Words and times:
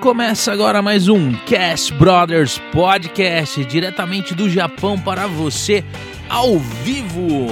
Começa 0.00 0.52
agora 0.52 0.82
mais 0.82 1.08
um 1.08 1.32
Cast 1.32 1.92
Brothers 1.94 2.60
Podcast, 2.72 3.64
diretamente 3.64 4.34
do 4.34 4.50
Japão 4.50 4.98
para 4.98 5.26
você, 5.26 5.84
ao 6.28 6.58
vivo. 6.58 7.46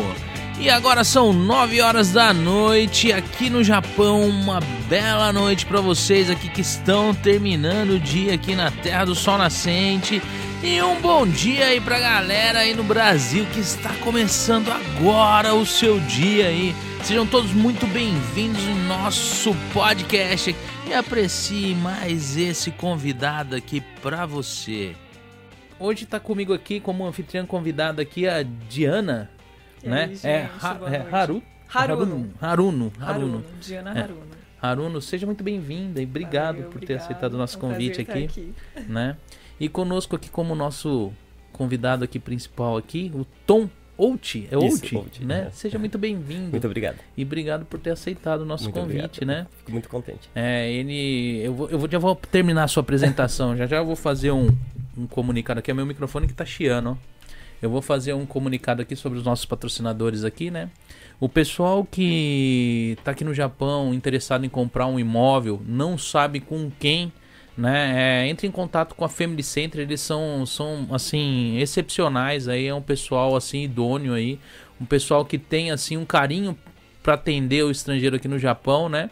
E 0.58 0.68
agora 0.68 1.02
são 1.04 1.32
9 1.32 1.80
horas 1.80 2.12
da 2.12 2.32
noite 2.34 3.12
aqui 3.12 3.48
no 3.48 3.64
Japão, 3.64 4.28
uma 4.28 4.60
bela 4.88 5.32
noite 5.32 5.64
para 5.64 5.80
vocês 5.80 6.28
aqui 6.28 6.48
que 6.48 6.60
estão 6.60 7.14
terminando 7.14 7.90
o 7.92 8.00
dia 8.00 8.34
aqui 8.34 8.54
na 8.54 8.70
Terra 8.70 9.06
do 9.06 9.14
Sol 9.14 9.38
Nascente. 9.38 10.22
E 10.62 10.80
um 10.82 11.00
bom 11.00 11.26
dia 11.26 11.66
aí 11.66 11.80
pra 11.80 11.98
galera 11.98 12.60
aí 12.60 12.74
no 12.74 12.84
Brasil 12.84 13.46
que 13.52 13.60
está 13.60 13.90
começando 14.00 14.70
agora 14.70 15.54
o 15.54 15.66
seu 15.66 15.98
dia 16.00 16.46
aí. 16.46 16.74
Sejam 17.02 17.26
todos 17.26 17.52
muito 17.52 17.86
bem-vindos 17.88 18.62
em 18.62 18.86
nosso 18.86 19.54
podcast 19.72 20.54
e 20.92 20.94
aprecie 20.94 21.74
mais 21.74 22.36
esse 22.36 22.70
convidado 22.70 23.56
aqui 23.56 23.80
pra 24.02 24.26
você. 24.26 24.94
Hoje 25.78 26.04
tá 26.06 26.20
comigo 26.20 26.52
aqui 26.52 26.80
como 26.80 27.06
anfitriã 27.06 27.46
convidada 27.46 28.02
aqui 28.02 28.28
a 28.28 28.42
Diana, 28.42 29.30
E 29.82 29.88
né? 29.88 30.02
aí, 30.04 30.08
gente, 30.14 30.26
é, 30.26 30.50
Ha- 30.60 30.78
é. 30.90 31.14
Haru? 31.16 31.42
Haruno. 31.74 32.02
Haruno. 32.04 32.32
Haruno. 32.40 32.92
Haruno. 33.00 33.44
Diana 33.60 33.98
É. 33.98 34.02
Haruno. 34.02 34.20
Haruno, 34.60 35.00
seja 35.00 35.26
muito 35.26 35.42
bem-vinda 35.42 36.00
e 36.00 36.04
obrigado 36.04 36.56
Valeu, 36.56 36.70
por 36.70 36.78
ter 36.80 36.84
obrigado. 36.84 37.04
aceitado 37.04 37.34
o 37.34 37.38
nosso 37.38 37.56
É 37.56 37.58
um 37.58 37.60
convite 37.62 38.00
aqui, 38.00 38.18
estar 38.24 38.80
né? 38.86 39.16
E 39.58 39.68
conosco 39.68 40.14
aqui 40.14 40.28
como 40.30 40.54
nosso 40.54 41.12
convidado 41.52 42.04
aqui 42.04 42.18
principal 42.18 42.76
aqui, 42.76 43.10
o 43.14 43.24
Tom 43.46 43.68
Out, 43.98 44.48
é 44.50 44.56
Isso, 44.66 44.84
Out, 44.84 44.96
Out, 44.96 45.24
né? 45.24 45.46
é. 45.48 45.50
Seja 45.50 45.78
muito 45.78 45.98
bem-vindo. 45.98 46.50
Muito 46.50 46.66
obrigado. 46.66 46.96
E 47.16 47.22
obrigado 47.22 47.64
por 47.66 47.78
ter 47.78 47.90
aceitado 47.90 48.40
o 48.40 48.44
nosso 48.44 48.64
Muito 48.64 48.74
convite, 48.80 49.04
obrigado. 49.22 49.26
né? 49.26 49.46
Fico 49.58 49.70
muito 49.72 49.88
contente. 49.88 50.28
É, 50.34 50.70
ele. 50.72 51.40
Eu, 51.44 51.54
vou, 51.54 51.68
eu 51.70 51.78
vou- 51.78 51.88
já 51.90 51.98
vou 51.98 52.14
terminar 52.16 52.64
a 52.64 52.68
sua 52.68 52.80
apresentação. 52.82 53.54
já 53.56 53.66
já 53.66 53.76
eu 53.76 53.84
vou 53.86 53.94
fazer 53.96 54.32
um, 54.32 54.48
um 54.96 55.06
comunicado 55.06 55.60
aqui. 55.60 55.70
É 55.70 55.74
meu 55.74 55.86
microfone 55.86 56.26
que 56.26 56.34
tá 56.34 56.44
chiando, 56.44 56.90
ó. 56.90 56.96
Eu 57.60 57.70
vou 57.70 57.80
fazer 57.80 58.12
um 58.14 58.26
comunicado 58.26 58.82
aqui 58.82 58.96
sobre 58.96 59.18
os 59.18 59.24
nossos 59.24 59.44
patrocinadores 59.44 60.24
aqui, 60.24 60.50
né? 60.50 60.68
O 61.20 61.28
pessoal 61.28 61.86
que 61.88 62.96
tá 63.04 63.12
aqui 63.12 63.22
no 63.22 63.32
Japão 63.32 63.94
interessado 63.94 64.44
em 64.44 64.48
comprar 64.48 64.86
um 64.86 64.98
imóvel, 64.98 65.62
não 65.64 65.96
sabe 65.96 66.40
com 66.40 66.68
quem, 66.80 67.12
né? 67.56 68.24
É, 68.24 68.28
entre 68.28 68.46
em 68.46 68.50
contato 68.50 68.94
com 68.94 69.04
a 69.04 69.08
Family 69.08 69.42
Center, 69.42 69.80
eles 69.80 70.00
são, 70.00 70.44
são 70.46 70.86
assim, 70.90 71.58
excepcionais 71.58 72.48
aí, 72.48 72.66
é 72.66 72.74
um 72.74 72.82
pessoal 72.82 73.36
assim 73.36 73.62
idôneo 73.62 74.14
aí, 74.14 74.38
um 74.80 74.84
pessoal 74.84 75.24
que 75.24 75.38
tem 75.38 75.70
assim 75.70 75.96
um 75.96 76.04
carinho 76.04 76.56
para 77.02 77.14
atender 77.14 77.64
o 77.64 77.70
estrangeiro 77.70 78.16
aqui 78.16 78.28
no 78.28 78.38
Japão, 78.38 78.88
né? 78.88 79.10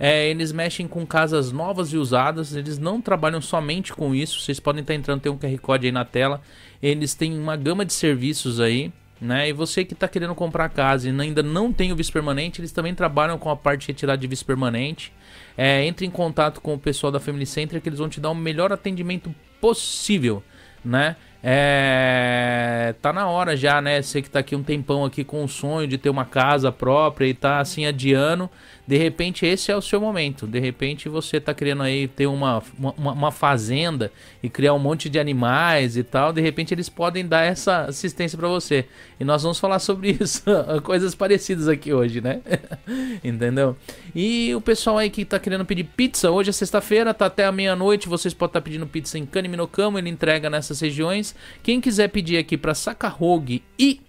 É, 0.00 0.28
eles 0.28 0.52
mexem 0.52 0.86
com 0.86 1.04
casas 1.04 1.50
novas 1.50 1.92
e 1.92 1.96
usadas, 1.96 2.54
eles 2.54 2.78
não 2.78 3.00
trabalham 3.00 3.40
somente 3.40 3.92
com 3.92 4.14
isso. 4.14 4.40
Vocês 4.40 4.60
podem 4.60 4.82
estar 4.82 4.94
entrando, 4.94 5.20
tem 5.20 5.32
um 5.32 5.36
QR 5.36 5.58
Code 5.58 5.86
aí 5.86 5.92
na 5.92 6.04
tela. 6.04 6.40
Eles 6.80 7.14
têm 7.14 7.36
uma 7.36 7.56
gama 7.56 7.84
de 7.84 7.92
serviços 7.92 8.60
aí, 8.60 8.92
né? 9.20 9.48
E 9.48 9.52
você 9.52 9.84
que 9.84 9.94
está 9.94 10.06
querendo 10.06 10.36
comprar 10.36 10.68
casa 10.68 11.08
e 11.08 11.20
ainda 11.20 11.42
não 11.42 11.72
tem 11.72 11.90
o 11.90 11.96
vice 11.96 12.12
permanente, 12.12 12.60
eles 12.60 12.70
também 12.70 12.94
trabalham 12.94 13.38
com 13.38 13.50
a 13.50 13.56
parte 13.56 13.82
de 13.82 13.86
retirada 13.88 14.18
de 14.18 14.26
vice 14.28 14.44
permanente. 14.44 15.12
É, 15.60 15.84
entre 15.84 16.06
em 16.06 16.10
contato 16.10 16.60
com 16.60 16.74
o 16.74 16.78
pessoal 16.78 17.10
da 17.10 17.18
Family 17.18 17.44
Center 17.44 17.82
que 17.82 17.88
eles 17.88 17.98
vão 17.98 18.08
te 18.08 18.20
dar 18.20 18.30
o 18.30 18.34
melhor 18.34 18.72
atendimento 18.72 19.34
possível, 19.60 20.40
né? 20.84 21.16
É, 21.42 22.94
tá 23.02 23.12
na 23.12 23.28
hora 23.28 23.56
já, 23.56 23.80
né? 23.80 24.00
Você 24.00 24.22
que 24.22 24.30
tá 24.30 24.38
aqui 24.38 24.54
um 24.54 24.62
tempão 24.62 25.04
aqui 25.04 25.24
com 25.24 25.42
o 25.42 25.48
sonho 25.48 25.88
de 25.88 25.98
ter 25.98 26.10
uma 26.10 26.24
casa 26.24 26.70
própria 26.70 27.26
e 27.26 27.34
tá 27.34 27.58
assim 27.58 27.86
adiando, 27.86 28.48
de 28.88 28.96
repente 28.96 29.44
esse 29.44 29.70
é 29.70 29.76
o 29.76 29.82
seu 29.82 30.00
momento. 30.00 30.46
De 30.46 30.58
repente 30.58 31.10
você 31.10 31.38
tá 31.38 31.52
querendo 31.52 31.82
aí 31.82 32.08
ter 32.08 32.26
uma, 32.26 32.62
uma, 32.78 33.12
uma 33.12 33.30
fazenda 33.30 34.10
e 34.42 34.48
criar 34.48 34.72
um 34.72 34.78
monte 34.78 35.10
de 35.10 35.20
animais 35.20 35.98
e 35.98 36.02
tal, 36.02 36.32
de 36.32 36.40
repente 36.40 36.72
eles 36.72 36.88
podem 36.88 37.26
dar 37.26 37.42
essa 37.42 37.82
assistência 37.82 38.38
para 38.38 38.48
você. 38.48 38.86
E 39.20 39.24
nós 39.24 39.42
vamos 39.42 39.60
falar 39.60 39.78
sobre 39.78 40.16
isso, 40.18 40.42
coisas 40.84 41.14
parecidas 41.14 41.68
aqui 41.68 41.92
hoje, 41.92 42.22
né? 42.22 42.40
Entendeu? 43.22 43.76
E 44.14 44.54
o 44.54 44.60
pessoal 44.60 44.96
aí 44.96 45.10
que 45.10 45.22
tá 45.22 45.38
querendo 45.38 45.66
pedir 45.66 45.84
pizza, 45.84 46.30
hoje 46.30 46.48
é 46.48 46.52
sexta-feira, 46.54 47.12
tá 47.12 47.26
até 47.26 47.44
a 47.44 47.52
meia-noite, 47.52 48.08
vocês 48.08 48.32
podem 48.32 48.52
estar 48.52 48.62
pedindo 48.62 48.86
pizza 48.86 49.18
em 49.18 49.26
Kaniminokamo, 49.26 49.98
ele 49.98 50.08
entrega 50.08 50.48
nessas 50.48 50.80
regiões. 50.80 51.36
Quem 51.62 51.78
quiser 51.78 52.08
pedir 52.08 52.38
aqui 52.38 52.56
para 52.56 52.74
Sakahogi 52.74 53.62
e 53.78 54.00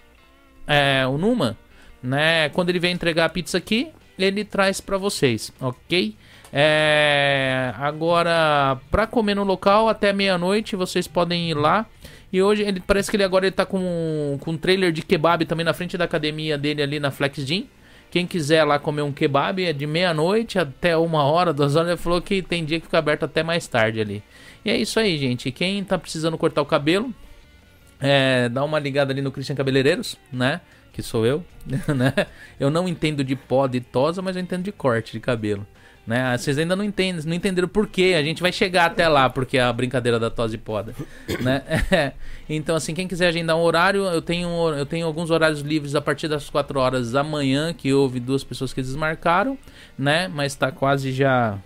é, 0.65 1.05
o 1.05 1.17
Numa, 1.17 1.57
né, 2.01 2.47
quando 2.47 2.69
ele 2.69 2.79
vem 2.79 2.93
entregar 2.93 3.25
a 3.25 3.29
pizza 3.29 3.57
aqui, 3.57 3.91
ele 4.19 4.43
traz 4.43 4.81
para 4.81 4.97
vocês, 4.97 5.51
ok? 5.59 6.15
É, 6.51 7.73
agora, 7.77 8.77
para 8.91 9.07
comer 9.07 9.35
no 9.35 9.43
local 9.43 9.87
até 9.87 10.11
meia-noite, 10.11 10.75
vocês 10.75 11.07
podem 11.07 11.49
ir 11.49 11.53
lá. 11.55 11.85
E 12.31 12.41
hoje 12.41 12.63
ele 12.63 12.79
parece 12.79 13.09
que 13.09 13.17
ele 13.17 13.23
agora 13.23 13.45
ele 13.45 13.55
tá 13.55 13.65
com, 13.65 14.37
com 14.39 14.51
um 14.51 14.57
trailer 14.57 14.91
de 14.91 15.01
kebab 15.01 15.45
também 15.45 15.65
na 15.65 15.73
frente 15.73 15.97
da 15.97 16.05
academia 16.05 16.57
dele 16.57 16.81
ali 16.81 16.99
na 16.99 17.09
Flex 17.09 17.43
Gym. 17.45 17.67
Quem 18.11 18.25
quiser 18.25 18.63
lá 18.63 18.79
comer 18.79 19.03
um 19.03 19.11
kebab 19.11 19.63
é 19.63 19.71
de 19.71 19.85
meia-noite 19.85 20.57
até 20.57 20.97
uma 20.97 21.23
hora, 21.23 21.53
duas 21.53 21.75
horas. 21.75 21.89
Ele 21.89 21.97
falou 21.97 22.21
que 22.21 22.41
tem 22.41 22.65
dia 22.65 22.79
que 22.79 22.85
fica 22.85 22.97
aberto 22.97 23.23
até 23.23 23.43
mais 23.43 23.67
tarde 23.67 24.01
ali. 24.01 24.23
E 24.65 24.69
é 24.69 24.77
isso 24.77 24.99
aí, 24.99 25.17
gente. 25.17 25.51
Quem 25.51 25.83
tá 25.83 25.97
precisando 25.97 26.37
cortar 26.37 26.61
o 26.61 26.65
cabelo, 26.65 27.13
é, 27.99 28.49
dá 28.49 28.63
uma 28.63 28.79
ligada 28.79 29.13
ali 29.13 29.21
no 29.21 29.31
Christian 29.31 29.55
Cabeleireiros, 29.55 30.17
né? 30.31 30.61
Que 30.99 31.03
sou 31.03 31.25
eu, 31.25 31.45
né? 31.95 32.13
Eu 32.59 32.69
não 32.69 32.85
entendo 32.85 33.23
de 33.23 33.33
pó 33.33 33.67
de 33.67 33.79
tosa, 33.79 34.21
mas 34.21 34.35
eu 34.35 34.41
entendo 34.41 34.63
de 34.63 34.71
corte 34.73 35.13
de 35.13 35.21
cabelo. 35.21 35.65
Né? 36.05 36.37
Vocês 36.37 36.57
ainda 36.57 36.75
não 36.75 36.83
entendem, 36.83 37.23
não 37.23 37.33
entenderam 37.33 37.69
por 37.69 37.87
quê. 37.87 38.15
A 38.17 38.21
gente 38.21 38.41
vai 38.41 38.51
chegar 38.51 38.85
até 38.87 39.07
lá, 39.07 39.29
porque 39.29 39.57
é 39.57 39.61
a 39.61 39.71
brincadeira 39.71 40.19
da 40.19 40.29
tosa 40.29 40.55
e 40.55 40.57
poda. 40.57 40.93
né? 41.39 42.13
Então, 42.51 42.75
assim, 42.75 42.95
quem 42.95 43.07
quiser 43.07 43.27
agendar 43.27 43.55
um 43.55 43.61
horário, 43.61 44.03
eu 44.05 44.23
tenho, 44.23 44.49
eu 44.73 44.85
tenho 44.85 45.05
alguns 45.05 45.29
horários 45.29 45.61
livres 45.61 45.93
a 45.93 46.01
partir 46.01 46.27
das 46.27 46.49
4 46.49 46.79
horas 46.79 47.11
da 47.11 47.23
manhã, 47.23 47.71
que 47.71 47.93
houve 47.93 48.19
duas 48.19 48.43
pessoas 48.43 48.73
que 48.73 48.81
desmarcaram, 48.81 49.55
né? 49.95 50.27
Mas 50.27 50.55
tá 50.55 50.71
quase 50.71 51.11
já. 51.11 51.59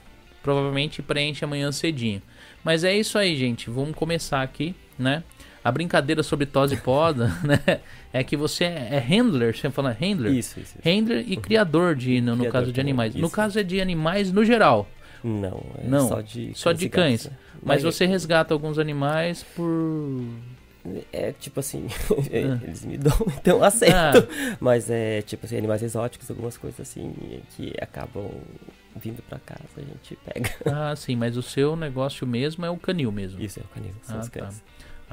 Provavelmente 0.44 1.02
preenche 1.02 1.46
amanhã 1.46 1.72
cedinho. 1.72 2.22
Mas 2.64 2.84
é 2.84 2.94
isso 2.94 3.18
aí, 3.18 3.36
gente. 3.38 3.70
Vamos 3.70 3.96
começar 3.96 4.42
aqui, 4.44 4.76
né? 5.00 5.24
A 5.64 5.72
brincadeira 5.72 6.22
sobre 6.22 6.46
tosse 6.46 6.74
e 6.74 6.78
poda, 6.78 7.34
né? 7.44 7.80
É 8.14 8.24
que 8.24 8.38
você 8.38 8.66
é 8.66 9.00
handler, 9.00 9.58
você 9.58 9.70
fala 9.72 9.92
handler? 9.92 10.32
Isso, 10.34 10.60
isso. 10.60 10.76
isso. 10.78 10.88
Handler 10.88 11.26
e 11.28 11.36
criador 11.36 11.96
de, 11.96 12.22
no, 12.22 12.34
no 12.36 12.38
Criador 12.44 12.62
caso 12.62 12.72
de 12.72 12.80
animais. 12.80 13.16
No 13.16 13.26
isso. 13.26 13.36
caso 13.36 13.60
é 13.60 13.64
de 13.64 13.82
animais 13.82 14.32
no 14.32 14.46
geral. 14.46 14.88
Não, 15.24 15.64
é 15.80 15.88
Não, 15.88 16.08
só 16.08 16.22
de 16.22 16.52
só 16.54 16.72
de 16.74 16.86
e 16.86 16.90
cães. 16.90 17.26
né? 17.26 17.32
Mas 17.64 17.82
você 17.82 18.06
resgata 18.06 18.54
alguns 18.54 18.78
animais 18.78 19.44
por. 19.56 20.22
É 21.14 21.32
tipo 21.40 21.62
assim, 21.62 21.88
Ah. 22.12 22.60
eles 22.62 22.84
me 22.84 22.98
dão, 22.98 23.16
então 23.40 23.64
aceito. 23.64 24.28
Mas 24.60 24.90
é 24.90 25.22
tipo 25.22 25.46
assim, 25.46 25.58
animais 25.58 25.82
exóticos, 25.82 26.30
algumas 26.30 26.58
coisas 26.58 26.82
assim, 26.82 27.14
que 27.56 27.74
acabam 27.82 28.30
vindo 29.02 29.24
pra 29.24 29.40
casa, 29.40 29.62
a 29.78 29.80
gente 29.82 30.18
pega. 30.26 30.52
Ah, 30.66 30.94
sim, 30.96 31.16
mas 31.16 31.38
o 31.38 31.42
seu 31.42 31.76
negócio 31.78 32.28
mesmo 32.28 32.66
é 32.66 32.70
o 32.70 32.76
canil 32.78 33.12
mesmo. 33.14 33.42
Isso 33.42 33.60
é 33.62 33.64
o 33.64 33.68
canil, 33.74 33.94
são 34.04 34.18
Ah, 34.18 34.20
as 34.20 34.28
tá. 34.30 34.50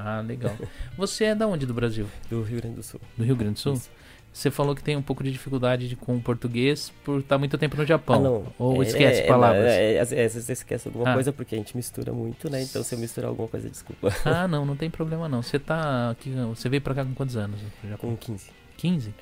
Ah, 0.05 0.21
legal. 0.21 0.57
Você 0.97 1.25
é 1.25 1.35
da 1.35 1.47
onde 1.47 1.67
do 1.67 1.75
Brasil? 1.75 2.07
Do 2.29 2.43
Rio 2.43 2.59
Grande 2.61 2.77
do 2.77 2.83
Sul. 2.83 3.01
Do 3.17 3.25
Rio 3.25 3.37
Grande 3.37 3.55
do 3.55 3.59
Sul? 3.61 3.75
Isso. 3.75 3.91
Você 4.33 4.49
falou 4.49 4.77
que 4.77 4.83
tem 4.83 4.97
um 4.97 5.03
pouco 5.03 5.25
de 5.25 5.33
dificuldade 5.33 5.89
de- 5.89 5.97
com 5.97 6.15
o 6.17 6.21
português 6.21 6.93
por 7.05 7.19
estar 7.19 7.37
muito 7.37 7.59
tempo 7.59 7.77
no 7.77 7.85
Japão. 7.85 8.17
Ah, 8.17 8.21
não. 8.21 8.47
Ou 8.61 8.81
É- 8.83 8.87
esquece 8.87 9.23
é- 9.23 9.27
palavras. 9.27 9.65
É, 9.67 9.95
é, 9.95 10.01
às 10.01 10.11
vezes 10.11 10.49
esquece 10.49 10.87
alguma 10.87 11.11
Ah. 11.11 11.15
coisa 11.15 11.33
porque 11.33 11.57
a 11.57 11.59
gente 11.59 11.77
mistura 11.77 12.13
muito, 12.13 12.49
né? 12.49 12.63
Então 12.63 12.81
se 12.85 12.95
eu 12.95 12.99
misturar 13.01 13.29
alguma 13.29 13.49
coisa, 13.49 13.69
desculpa. 13.69 14.09
Ah, 14.25 14.47
não, 14.49 14.65
não 14.65 14.77
tem 14.77 14.89
problema 14.89 15.29
não. 15.29 15.43
Você 15.43 15.59
tá 15.59 16.11
aqui, 16.11 16.31
você 16.31 16.69
veio 16.69 16.81
pra 16.81 16.95
cá 16.95 17.05
com 17.05 17.13
quantos 17.13 17.37
anos? 17.37 17.59
Com 17.99 18.17
15. 18.17 18.51
15? 18.77 19.13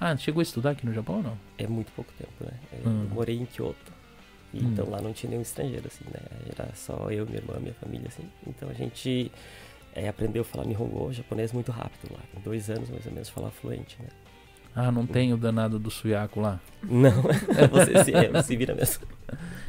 Ah, 0.00 0.16
chegou 0.16 0.40
a 0.40 0.42
estudar 0.42 0.70
aqui 0.70 0.86
no 0.86 0.92
Japão 0.94 1.16
ou 1.16 1.22
não? 1.22 1.38
É 1.58 1.66
muito 1.66 1.92
pouco 1.92 2.10
tempo, 2.18 2.32
né? 2.40 2.52
Eu 2.82 2.90
Hum. 2.90 3.08
morei 3.12 3.36
em 3.36 3.44
Kyoto. 3.44 3.92
Hum. 4.54 4.60
Então 4.72 4.88
lá 4.88 5.02
não 5.02 5.12
tinha 5.12 5.28
nenhum 5.28 5.42
estrangeiro, 5.42 5.86
assim, 5.86 6.04
né? 6.06 6.20
Era 6.58 6.70
só 6.74 7.08
eu, 7.10 7.26
minha 7.26 7.38
irmã, 7.38 7.54
minha 7.60 7.74
família, 7.74 8.08
assim. 8.08 8.22
Então 8.46 8.70
a 8.70 8.72
gente 8.72 9.30
é, 9.96 10.08
aprendeu 10.08 10.42
a 10.42 10.44
falar 10.44 10.64
Nihongo, 10.66 11.12
japonês, 11.12 11.52
muito 11.52 11.72
rápido 11.72 12.12
lá. 12.12 12.20
Em 12.36 12.40
dois 12.42 12.68
anos, 12.70 12.88
mais 12.90 13.04
ou 13.06 13.12
menos, 13.12 13.28
falar 13.28 13.50
fluente, 13.50 13.96
né? 14.00 14.08
Ah, 14.74 14.92
não 14.92 15.06
tem 15.06 15.32
o 15.32 15.38
danado 15.38 15.78
do 15.78 15.90
suyaku 15.90 16.38
lá? 16.38 16.60
Não, 16.82 17.10
você 17.72 18.04
se, 18.04 18.12
é, 18.14 18.42
se 18.42 18.56
vira 18.56 18.74
mesmo. 18.74 19.06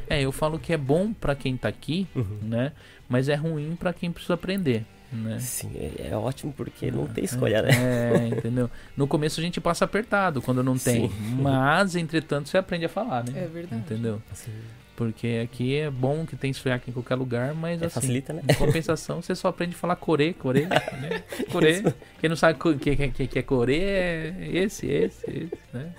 É, 0.08 0.20
eu 0.20 0.30
falo 0.30 0.58
que 0.58 0.72
é 0.72 0.76
bom 0.76 1.12
pra 1.14 1.34
quem 1.34 1.56
tá 1.56 1.66
aqui, 1.68 2.06
Uhum. 2.14 2.38
né? 2.42 2.72
Mas 3.08 3.28
é 3.30 3.34
ruim 3.34 3.74
pra 3.74 3.94
quem 3.94 4.12
precisa 4.12 4.34
aprender, 4.34 4.84
né? 5.10 5.38
Sim, 5.40 5.70
é, 5.76 6.08
é 6.10 6.16
ótimo 6.16 6.52
porque 6.54 6.90
não 6.90 7.06
tem 7.06 7.24
escolha, 7.24 7.62
né? 7.62 7.70
É, 7.72 8.28
entendeu? 8.28 8.70
No 8.94 9.06
começo 9.06 9.40
a 9.40 9.42
gente 9.42 9.62
passa 9.62 9.86
apertado 9.86 10.42
quando 10.42 10.62
não 10.62 10.76
tem. 10.76 11.08
Sim. 11.08 11.14
Mas, 11.40 11.96
entretanto, 11.96 12.50
você 12.50 12.58
aprende 12.58 12.84
a 12.84 12.88
falar, 12.90 13.24
né? 13.24 13.44
É 13.44 13.46
verdade. 13.46 13.80
Entendeu? 13.80 14.20
Assim, 14.30 14.52
Porque 14.98 15.42
aqui 15.44 15.76
é 15.76 15.88
bom 15.88 16.26
que 16.26 16.34
tem 16.34 16.52
suyaku 16.52 16.90
em 16.90 16.92
qualquer 16.92 17.14
lugar, 17.14 17.54
mas 17.54 17.80
é, 17.80 17.86
assim, 17.86 18.00
facilita, 18.00 18.32
né? 18.32 18.42
em 18.48 18.54
compensação, 18.54 19.22
você 19.22 19.32
só 19.32 19.46
aprende 19.46 19.76
a 19.76 19.78
falar 19.78 19.94
core, 19.94 20.34
core, 20.34 20.66
né? 20.66 21.22
core. 21.52 21.94
Quem 22.18 22.28
não 22.28 22.34
sabe 22.34 22.58
o 22.58 22.76
que, 22.76 22.96
que, 22.96 23.28
que 23.28 23.38
é 23.38 23.42
core 23.42 23.78
é 23.78 24.34
esse, 24.52 24.88
esse, 24.88 25.30
esse, 25.30 25.58
né? 25.72 25.94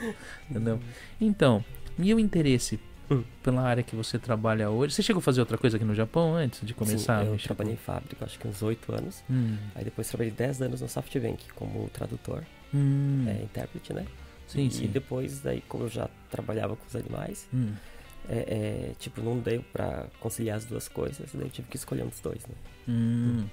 Entendeu? 0.49 0.81
Então, 1.21 1.63
meu 1.97 2.19
interesse 2.19 2.77
hum. 3.09 3.23
pela 3.41 3.61
área 3.61 3.81
que 3.81 3.95
você 3.95 4.19
trabalha 4.19 4.69
hoje. 4.69 4.95
Você 4.95 5.01
chegou 5.01 5.21
a 5.21 5.23
fazer 5.23 5.39
outra 5.39 5.57
coisa 5.57 5.77
aqui 5.77 5.85
no 5.85 5.95
Japão 5.95 6.35
antes 6.35 6.59
de 6.67 6.73
começar? 6.73 7.23
Sim, 7.23 7.31
eu 7.31 7.37
trabalhei 7.37 7.75
em 7.75 7.77
fábrica, 7.77 8.25
acho 8.25 8.37
que 8.37 8.49
uns 8.49 8.61
oito 8.61 8.93
anos. 8.93 9.23
Hum. 9.31 9.55
Aí 9.75 9.85
depois 9.85 10.09
trabalhei 10.09 10.33
10 10.33 10.61
anos 10.61 10.81
no 10.81 10.89
SoftBank 10.89 11.53
como 11.55 11.89
tradutor, 11.93 12.43
hum. 12.73 13.23
é, 13.29 13.43
intérprete, 13.43 13.93
né? 13.93 14.05
Sim, 14.45 14.67
e 14.67 14.71
sim. 14.71 14.87
depois, 14.87 15.39
daí, 15.39 15.63
como 15.69 15.85
eu 15.85 15.89
já 15.89 16.09
trabalhava 16.29 16.75
com 16.75 16.85
os 16.85 16.95
animais, 16.97 17.47
hum. 17.53 17.71
É, 18.29 18.37
é, 18.37 18.91
tipo, 18.99 19.21
não 19.21 19.39
deu 19.39 19.63
pra 19.73 20.05
conciliar 20.19 20.57
as 20.57 20.65
duas 20.65 20.87
coisas, 20.87 21.29
daí 21.33 21.45
eu 21.45 21.49
tive 21.49 21.67
que 21.67 21.75
escolher 21.75 22.03
um 22.03 22.07
dos 22.07 22.19
dois, 22.19 22.45
né? 22.45 22.55
Hum. 22.87 23.45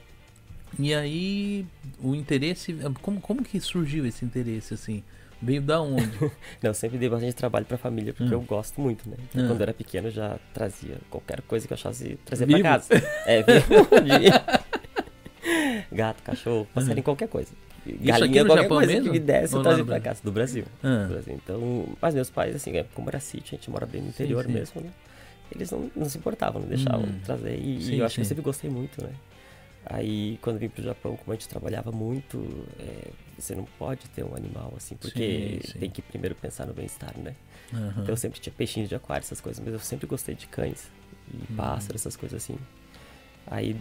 E 0.79 0.95
aí, 0.95 1.67
o 2.01 2.15
interesse, 2.15 2.77
como, 3.01 3.21
como 3.21 3.43
que 3.43 3.59
surgiu 3.61 4.05
esse 4.05 4.25
interesse, 4.25 4.75
assim? 4.75 5.03
Veio 5.41 5.63
da 5.63 5.81
onde? 5.81 6.19
não, 6.63 6.71
eu 6.71 6.75
sempre 6.75 6.99
dei 6.99 7.09
bastante 7.09 7.35
trabalho 7.35 7.65
pra 7.65 7.79
família, 7.79 8.13
porque 8.13 8.35
hum. 8.35 8.39
eu 8.39 8.43
gosto 8.43 8.81
muito, 8.81 9.09
né? 9.09 9.17
Então, 9.31 9.45
hum. 9.45 9.49
Quando 9.49 9.61
eu 9.61 9.65
era 9.65 9.75
pequeno, 9.75 10.09
eu 10.09 10.13
já 10.13 10.39
trazia 10.53 10.99
qualquer 11.09 11.41
coisa 11.43 11.67
que 11.67 11.73
eu 11.73 11.77
achasse 11.77 12.19
trazer 12.25 12.47
Vivo? 12.47 12.61
pra 12.61 12.71
casa. 12.73 12.95
É, 13.25 13.45
Gato, 15.93 16.23
cachorro, 16.23 16.67
passarinho, 16.75 17.01
hum. 17.01 17.05
qualquer 17.05 17.29
coisa. 17.29 17.51
Galinha, 17.93 18.45
qualquer 18.45 18.63
Japão 18.63 18.79
coisa 18.79 18.93
mesmo? 18.93 19.05
que 19.05 19.11
me 19.11 19.19
desse, 19.19 19.55
eu 19.55 19.63
trazia 19.63 19.85
pra 19.85 20.01
casa, 20.01 20.21
do 20.23 20.33
Brasil, 20.33 20.65
ah. 20.83 21.05
do 21.05 21.13
Brasil. 21.15 21.35
Então, 21.35 21.87
mas 22.01 22.15
meus 22.15 22.31
pais, 22.31 22.55
assim, 22.55 22.77
é, 22.77 22.85
como 22.95 23.09
era 23.09 23.21
sítio, 23.21 23.55
a 23.55 23.57
gente 23.57 23.71
mora 23.71 23.87
bem 23.87 24.03
no 24.03 24.09
interior 24.09 24.45
sim, 24.45 24.53
sim. 24.53 24.59
mesmo, 24.59 24.81
né? 24.83 24.91
Eles 25.55 25.71
não, 25.71 25.91
não 25.95 26.09
se 26.09 26.19
importavam, 26.19 26.61
não 26.61 26.69
deixavam 26.69 27.05
hum. 27.05 27.21
trazer. 27.25 27.57
E, 27.57 27.81
sim, 27.83 27.95
e 27.95 27.99
eu 27.99 28.07
acho 28.07 28.17
que 28.17 28.21
eu 28.21 28.25
sempre 28.25 28.43
gostei 28.43 28.69
muito, 28.69 29.03
né? 29.03 29.11
Aí, 29.89 30.37
quando 30.43 30.59
vim 30.59 30.69
pro 30.69 30.83
Japão, 30.83 31.17
como 31.17 31.31
a 31.31 31.35
gente 31.37 31.49
trabalhava 31.49 31.93
muito, 31.93 32.45
é, 32.81 33.09
você 33.39 33.55
não 33.55 33.65
pode 33.79 34.09
ter 34.09 34.25
um 34.25 34.35
animal 34.35 34.75
assim, 34.77 34.97
porque 34.97 35.61
sim, 35.63 35.73
sim. 35.73 35.79
tem 35.79 35.91
que 35.91 36.03
primeiro 36.03 36.35
pensar 36.35 36.67
no 36.67 36.75
bem-estar, 36.75 37.15
né? 37.17 37.35
Uhum. 37.73 37.91
Então 37.91 38.09
eu 38.09 38.17
sempre 38.17 38.41
tinha 38.41 38.53
peixinhos 38.53 38.89
de 38.89 38.97
aquário, 38.97 39.23
essas 39.23 39.41
coisas, 39.41 39.63
mas 39.65 39.73
eu 39.73 39.79
sempre 39.79 40.07
gostei 40.09 40.35
de 40.35 40.49
cães 40.49 40.91
e 41.33 41.37
uhum. 41.37 41.57
pássaros, 41.57 42.03
essas 42.03 42.17
coisas 42.17 42.43
assim. 42.43 42.59
Aí, 43.47 43.77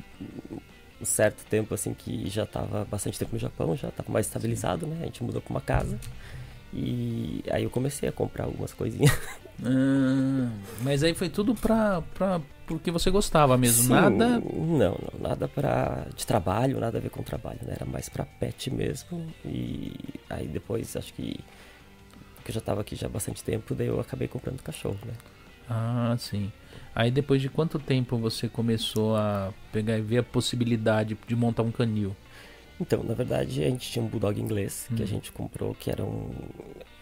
um 1.05 1.07
certo 1.07 1.45
tempo, 1.45 1.73
assim, 1.75 1.93
que 1.93 2.27
já 2.27 2.43
estava 2.43 2.83
bastante 2.85 3.19
tempo 3.19 3.33
no 3.33 3.39
Japão, 3.39 3.75
já 3.77 3.89
estava 3.89 4.11
mais 4.11 4.25
estabilizado, 4.25 4.87
né? 4.87 4.97
A 5.01 5.05
gente 5.05 5.23
mudou 5.23 5.39
para 5.39 5.51
uma 5.51 5.61
casa. 5.61 5.99
E 6.73 7.43
aí 7.49 7.63
eu 7.63 7.69
comecei 7.69 8.09
a 8.09 8.11
comprar 8.11 8.45
algumas 8.45 8.73
coisinhas. 8.73 9.15
Ah, 9.63 10.51
mas 10.81 11.01
aí 11.01 11.13
foi 11.13 11.29
tudo 11.29 11.55
pra, 11.55 12.01
pra, 12.13 12.41
porque 12.67 12.91
você 12.91 13.09
gostava 13.09 13.57
mesmo, 13.57 13.83
Sim, 13.83 13.89
nada? 13.89 14.27
Não, 14.41 14.41
não, 14.41 14.97
nada 15.17 15.47
para 15.47 16.07
de 16.13 16.27
trabalho, 16.27 16.77
nada 16.77 16.97
a 16.97 17.01
ver 17.01 17.09
com 17.09 17.23
trabalho, 17.23 17.59
né? 17.61 17.75
Era 17.77 17.85
mais 17.85 18.09
para 18.09 18.25
pet 18.25 18.69
mesmo. 18.69 19.25
E 19.45 19.93
aí 20.29 20.45
depois 20.45 20.97
acho 20.97 21.13
que 21.13 21.39
que 22.43 22.51
eu 22.51 22.53
já 22.53 22.59
estava 22.59 22.81
aqui 22.81 22.97
já 22.97 23.07
há 23.07 23.09
bastante 23.09 23.41
tempo, 23.41 23.73
daí 23.73 23.87
eu 23.87 23.97
acabei 23.97 24.27
comprando 24.27 24.61
cachorro, 24.61 24.99
né? 25.05 25.13
Ah, 25.69 26.17
sim. 26.19 26.51
Aí 26.95 27.11
depois 27.11 27.41
de 27.41 27.49
quanto 27.49 27.77
tempo 27.77 28.17
você 28.17 28.47
começou 28.47 29.17
a 29.17 29.53
pegar 29.71 29.97
e 29.97 30.01
ver 30.01 30.19
a 30.19 30.23
possibilidade 30.23 31.17
de 31.27 31.35
montar 31.35 31.63
um 31.63 31.71
canil? 31.71 32.15
Então, 32.79 33.03
na 33.03 33.13
verdade, 33.13 33.63
a 33.63 33.69
gente 33.69 33.89
tinha 33.91 34.03
um 34.03 34.07
bulldog 34.07 34.39
inglês 34.39 34.87
hum. 34.89 34.95
que 34.95 35.01
a 35.01 35.05
hum. 35.05 35.07
gente 35.07 35.31
comprou, 35.31 35.75
que 35.75 35.91
era 35.91 36.03
um 36.03 36.31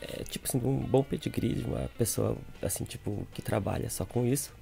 é, 0.01 0.23
tipo 0.23 0.47
assim, 0.47 0.59
um 0.63 0.79
bom 0.79 1.03
pedigree 1.03 1.53
de 1.53 1.63
uma 1.63 1.89
pessoa 1.97 2.37
assim, 2.61 2.83
tipo, 2.83 3.25
que 3.33 3.41
trabalha 3.41 3.89
só 3.89 4.05
com 4.05 4.25
isso. 4.25 4.53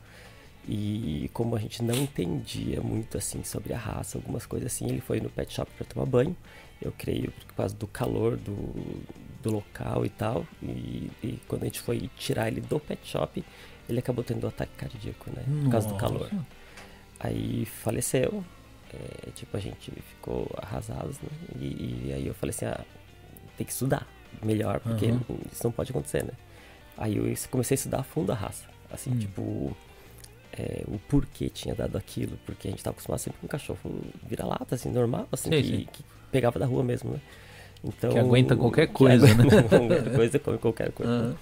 E 0.68 1.30
como 1.34 1.56
a 1.56 1.60
gente 1.60 1.82
não 1.82 1.96
entendia 1.96 2.82
muito 2.82 3.18
assim 3.18 3.44
sobre 3.44 3.74
a 3.74 3.78
raça, 3.78 4.18
algumas 4.18 4.46
coisas 4.46 4.72
assim, 4.72 4.88
ele 4.88 5.02
foi 5.02 5.20
no 5.20 5.30
pet 5.30 5.52
shop 5.54 5.72
para 5.76 5.86
tomar 5.86 6.06
banho. 6.06 6.36
Eu 6.80 6.92
creio 6.96 7.32
por 7.32 7.56
causa 7.56 7.76
do 7.76 7.88
calor 7.88 8.38
do, 8.38 8.54
do 9.42 9.52
local 9.52 10.06
e 10.06 10.10
tal. 10.10 10.46
E, 10.62 11.10
e, 11.24 11.40
quando 11.48 11.64
a 11.64 11.66
gente 11.66 11.80
foi 11.80 12.10
tirar 12.16 12.48
ele 12.48 12.62
do 12.62 12.80
pet 12.80 13.00
shop, 13.08 13.44
ele 13.90 14.00
acabou 14.00 14.24
tendo 14.24 14.46
um 14.46 14.50
ataque 14.50 14.72
cardíaco, 14.78 15.30
né? 15.32 15.44
Por 15.64 15.72
causa 15.72 15.88
do 15.88 15.96
calor. 15.96 16.30
Aí 17.20 17.66
faleceu. 17.66 18.44
É, 18.94 19.32
tipo, 19.32 19.56
a 19.56 19.60
gente 19.60 19.90
ficou 20.10 20.50
arrasados, 20.58 21.18
né? 21.20 21.30
E, 21.60 22.08
e, 22.08 22.14
aí 22.14 22.28
eu 22.28 22.34
falei 22.34 22.50
assim, 22.54 22.66
ah, 22.66 22.84
tem 23.58 23.66
que 23.66 23.72
estudar 23.72 24.06
melhor, 24.44 24.82
porque 24.82 25.06
uhum. 25.06 25.22
isso 25.50 25.64
não 25.64 25.72
pode 25.72 25.92
acontecer, 25.92 26.24
né? 26.24 26.34
Aí 26.98 27.16
eu 27.16 27.34
comecei 27.50 27.76
a 27.76 27.78
estudar 27.78 28.00
a 28.00 28.04
fundo 28.04 28.32
a 28.32 28.36
raça. 28.36 28.66
Assim, 28.92 29.12
hum. 29.12 29.20
tipo, 29.20 29.78
é, 30.54 30.84
o 30.88 31.00
porquê 31.00 31.50
tinha 31.50 31.74
dado 31.74 31.98
aquilo, 31.98 32.38
porque 32.46 32.68
a 32.68 32.72
gente 32.72 32.80
estava 32.80 32.94
acostumado 32.94 33.20
sempre 33.20 33.40
com 33.40 33.46
um 33.46 33.50
cachorro 33.50 33.80
vira-lata, 34.28 34.76
assim, 34.76 34.92
normal, 34.92 35.28
assim, 35.32 35.50
sim, 35.50 35.62
que, 35.62 35.78
sim. 35.78 35.88
que, 35.92 36.04
pegava 36.32 36.60
da 36.60 36.66
rua 36.66 36.84
mesmo, 36.84 37.12
né? 37.12 37.22
Então, 37.84 38.12
que 38.12 38.20
aguenta 38.20 38.56
qualquer 38.56 38.88
coisa, 38.88 39.26
né? 39.28 39.44
qualquer 39.70 40.16
coisa, 40.16 40.40
come 40.40 40.58
qualquer 40.58 40.92
coisa. 40.92 41.12
Uhum. 41.12 41.36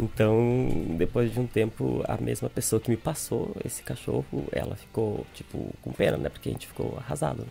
Então, 0.00 0.96
depois 0.96 1.32
de 1.32 1.40
um 1.40 1.46
tempo, 1.46 2.02
a 2.06 2.16
mesma 2.16 2.48
pessoa 2.48 2.80
que 2.80 2.88
me 2.88 2.96
passou 2.96 3.54
esse 3.64 3.82
cachorro, 3.82 4.46
ela 4.52 4.76
ficou, 4.76 5.26
tipo, 5.34 5.74
com 5.82 5.92
pena, 5.92 6.16
né? 6.16 6.28
Porque 6.28 6.48
a 6.48 6.52
gente 6.52 6.66
ficou 6.66 6.96
arrasado. 6.98 7.40
Né? 7.40 7.48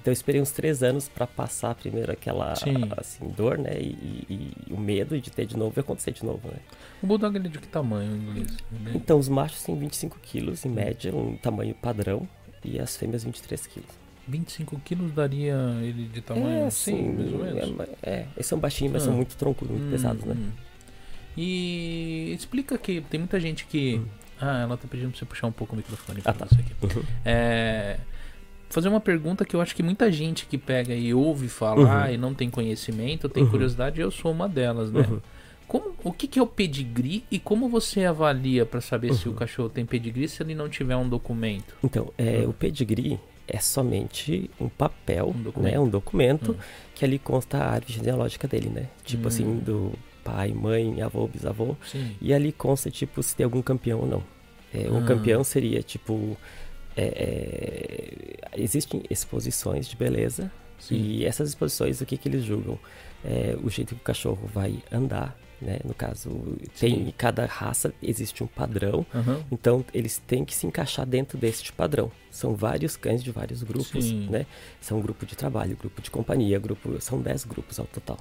Então, 0.00 0.12
eu 0.12 0.12
esperei 0.12 0.40
uns 0.40 0.50
três 0.50 0.82
anos 0.82 1.08
para 1.08 1.26
passar 1.26 1.74
primeiro 1.74 2.12
aquela, 2.12 2.52
assim, 2.52 3.28
dor, 3.34 3.56
né? 3.56 3.72
E, 3.80 4.26
e, 4.28 4.52
e, 4.68 4.72
o 4.72 4.78
medo 4.78 5.18
de 5.18 5.30
ter 5.30 5.46
de 5.46 5.56
novo 5.56 5.72
e 5.76 5.80
acontecer 5.80 6.12
de 6.12 6.24
novo, 6.24 6.46
né? 6.48 6.58
O 7.02 7.06
Bulldog, 7.06 7.34
ele 7.36 7.48
é 7.48 7.50
de 7.50 7.58
que 7.58 7.66
tamanho, 7.66 8.14
inglês? 8.14 8.56
Então, 8.94 9.18
os 9.18 9.28
machos 9.28 9.62
têm 9.62 9.76
25 9.76 10.18
quilos, 10.20 10.64
em 10.64 10.68
média, 10.68 11.14
um 11.14 11.36
tamanho 11.36 11.74
padrão. 11.74 12.28
E 12.62 12.78
as 12.78 12.96
fêmeas, 12.96 13.24
23 13.24 13.66
quilos. 13.66 13.90
25 14.28 14.80
quilos 14.80 15.12
daria 15.12 15.54
ele 15.82 16.08
de 16.08 16.20
tamanho 16.20 16.64
é, 16.64 16.66
assim, 16.66 17.12
mais 17.12 17.32
ou 17.32 17.38
menos? 17.38 17.80
É, 18.02 18.10
é, 18.10 18.26
eles 18.34 18.46
são 18.46 18.58
baixinhos, 18.58 18.92
mas 18.92 19.02
ah. 19.02 19.06
são 19.06 19.14
muito 19.14 19.36
troncudos, 19.36 19.76
muito 19.76 19.86
hum, 19.86 19.90
pesados, 19.90 20.24
né? 20.24 20.34
Hum. 20.36 20.65
E 21.36 22.32
explica 22.36 22.78
que 22.78 23.00
tem 23.02 23.20
muita 23.20 23.38
gente 23.38 23.66
que. 23.66 23.94
Uhum. 23.94 24.06
Ah, 24.40 24.60
ela 24.60 24.76
tá 24.76 24.86
pedindo 24.88 25.10
pra 25.10 25.18
você 25.18 25.24
puxar 25.24 25.46
um 25.46 25.52
pouco 25.52 25.72
o 25.72 25.76
microfone 25.76 26.20
pra 26.20 26.32
ah, 26.32 26.34
tá. 26.34 26.46
você 26.46 26.60
aqui. 26.60 26.72
Uhum. 26.82 27.02
É. 27.24 27.98
Fazer 28.68 28.88
uma 28.88 29.00
pergunta 29.00 29.44
que 29.44 29.54
eu 29.54 29.60
acho 29.60 29.74
que 29.76 29.82
muita 29.82 30.10
gente 30.10 30.44
que 30.46 30.58
pega 30.58 30.92
e 30.92 31.14
ouve 31.14 31.48
falar 31.48 32.08
uhum. 32.08 32.14
e 32.14 32.18
não 32.18 32.34
tem 32.34 32.50
conhecimento, 32.50 33.28
tem 33.28 33.44
uhum. 33.44 33.50
curiosidade, 33.50 34.00
eu 34.00 34.10
sou 34.10 34.32
uma 34.32 34.48
delas, 34.48 34.90
né? 34.90 35.06
Uhum. 35.08 35.20
Como, 35.68 35.94
o 36.02 36.12
que, 36.12 36.26
que, 36.26 36.38
é 36.38 36.42
o 36.42 36.46
pedigree 36.46 37.24
e 37.30 37.38
como 37.38 37.68
você 37.68 38.04
avalia 38.04 38.66
para 38.66 38.80
saber 38.80 39.14
se 39.14 39.28
o 39.28 39.32
uhum. 39.32 39.36
cachorro 39.36 39.68
tem 39.68 39.86
pedigree 39.86 40.28
se 40.28 40.42
ele 40.42 40.54
não 40.54 40.68
tiver 40.68 40.96
um 40.96 41.08
documento? 41.08 41.76
Então, 41.82 42.12
é, 42.18 42.44
o 42.46 42.52
pedigree 42.52 43.18
é 43.48 43.58
somente 43.58 44.50
um 44.60 44.68
papel, 44.68 45.28
um 45.28 45.42
documento, 45.42 45.72
né, 45.72 45.80
um 45.80 45.88
documento 45.88 46.52
hum. 46.52 46.56
que 46.94 47.04
ali 47.04 47.18
consta 47.18 47.58
a 47.58 47.70
árvore 47.70 47.92
genealógica 47.92 48.48
dele, 48.48 48.68
né? 48.68 48.88
Tipo 49.04 49.24
hum. 49.24 49.28
assim, 49.28 49.58
do 49.58 49.92
pai, 50.26 50.52
mãe, 50.52 51.00
avô, 51.00 51.26
bisavô. 51.26 51.76
Sim. 51.90 52.16
E 52.20 52.34
ali 52.34 52.52
consta, 52.52 52.90
tipo, 52.90 53.22
se 53.22 53.36
tem 53.36 53.44
algum 53.44 53.62
campeão 53.62 54.00
ou 54.00 54.06
não. 54.06 54.22
É, 54.74 54.90
um 54.90 54.98
ah. 54.98 55.06
campeão 55.06 55.44
seria, 55.44 55.82
tipo... 55.82 56.36
É, 56.98 58.38
é, 58.52 58.60
existem 58.60 59.02
exposições 59.10 59.86
de 59.86 59.96
beleza. 59.96 60.50
Sim. 60.78 60.96
E 60.96 61.24
essas 61.24 61.50
exposições, 61.50 62.00
o 62.00 62.06
que, 62.06 62.16
que 62.16 62.28
eles 62.28 62.44
julgam? 62.44 62.78
É, 63.24 63.56
o 63.62 63.68
jeito 63.70 63.94
que 63.94 64.00
o 64.00 64.04
cachorro 64.04 64.48
vai 64.52 64.82
andar, 64.90 65.36
né? 65.60 65.78
No 65.84 65.94
caso, 65.94 66.56
tem 66.78 67.08
em 67.08 67.10
cada 67.10 67.46
raça 67.46 67.92
existe 68.02 68.42
um 68.44 68.46
padrão, 68.46 69.06
uhum. 69.12 69.42
então 69.50 69.84
eles 69.92 70.18
têm 70.26 70.44
que 70.44 70.54
se 70.54 70.66
encaixar 70.66 71.06
dentro 71.06 71.38
deste 71.38 71.72
padrão. 71.72 72.10
São 72.30 72.54
vários 72.54 72.96
cães 72.96 73.22
de 73.22 73.30
vários 73.30 73.62
grupos, 73.62 74.04
Sim. 74.04 74.28
né? 74.30 74.46
São 74.80 75.00
grupo 75.00 75.24
de 75.24 75.34
trabalho, 75.36 75.76
grupo 75.76 76.00
de 76.02 76.10
companhia, 76.10 76.58
grupo, 76.58 77.00
são 77.00 77.20
10 77.20 77.44
grupos 77.44 77.78
ao 77.78 77.86
total. 77.86 78.18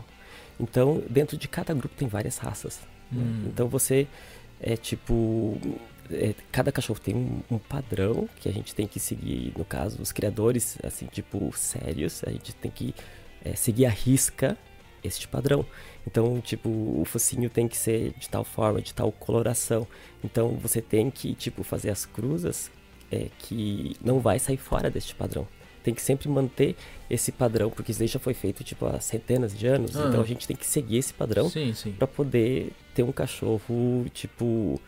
Então, 0.60 1.04
dentro 1.10 1.38
de 1.38 1.48
cada 1.48 1.74
grupo 1.74 1.96
tem 1.96 2.08
várias 2.08 2.38
raças. 2.38 2.80
Né? 3.12 3.22
Hum. 3.22 3.42
Né? 3.44 3.50
Então 3.54 3.68
você 3.68 4.08
é 4.60 4.78
tipo 4.78 5.60
é, 6.12 6.34
cada 6.52 6.72
cachorro 6.72 7.00
tem 7.00 7.16
um, 7.16 7.42
um, 7.50 7.58
padrão 7.58 8.30
que 8.40 8.48
a 8.48 8.52
gente 8.52 8.76
tem 8.76 8.88
que 8.88 9.00
seguir. 9.00 9.54
No 9.58 9.66
caso, 9.66 10.02
os 10.02 10.12
criadores, 10.12 10.78
assim, 10.84 11.08
tipo, 11.08 11.52
sérios, 11.56 12.24
a 12.26 12.30
gente 12.30 12.54
tem 12.56 12.72
que 12.72 12.94
é, 13.44 13.56
seguir 13.56 13.86
a 13.86 13.90
risca 13.90 14.58
este 15.04 15.28
padrão. 15.28 15.66
Então, 16.06 16.40
tipo, 16.42 16.70
o 16.70 17.04
focinho 17.06 17.50
tem 17.50 17.68
que 17.68 17.78
ser 17.78 18.14
de 18.18 18.30
tal 18.30 18.44
forma, 18.44 18.82
de 18.82 18.94
tal 18.94 19.12
coloração. 19.12 19.88
Então, 20.24 20.56
você 20.58 20.82
tem 20.82 21.10
que, 21.10 21.34
tipo, 21.34 21.64
fazer 21.64 21.90
as 21.90 22.06
cruzas 22.06 22.72
é, 23.12 23.28
que 23.40 23.96
não 24.04 24.20
vai 24.20 24.40
sair 24.40 24.58
fora 24.58 24.90
deste 24.90 25.16
padrão. 25.16 25.48
Tem 25.86 25.94
que 25.94 26.02
sempre 26.02 26.28
manter 26.28 26.76
esse 27.08 27.32
padrão, 27.32 27.70
porque 27.70 27.92
isso 27.92 28.08
já 28.08 28.18
foi 28.18 28.34
feito, 28.34 28.64
tipo, 28.64 28.88
há 28.88 29.00
centenas 29.00 29.56
de 29.56 29.68
anos. 29.68 29.96
Ah. 29.96 30.08
Então, 30.10 30.20
a 30.20 30.26
gente 30.26 30.48
tem 30.48 30.58
que 30.58 30.66
seguir 30.66 30.98
esse 30.98 31.14
padrão 31.14 31.48
para 32.00 32.08
poder 32.08 32.72
ter 32.96 33.04
um 33.04 33.12
cachorro, 33.12 34.06
tipo... 34.12 34.82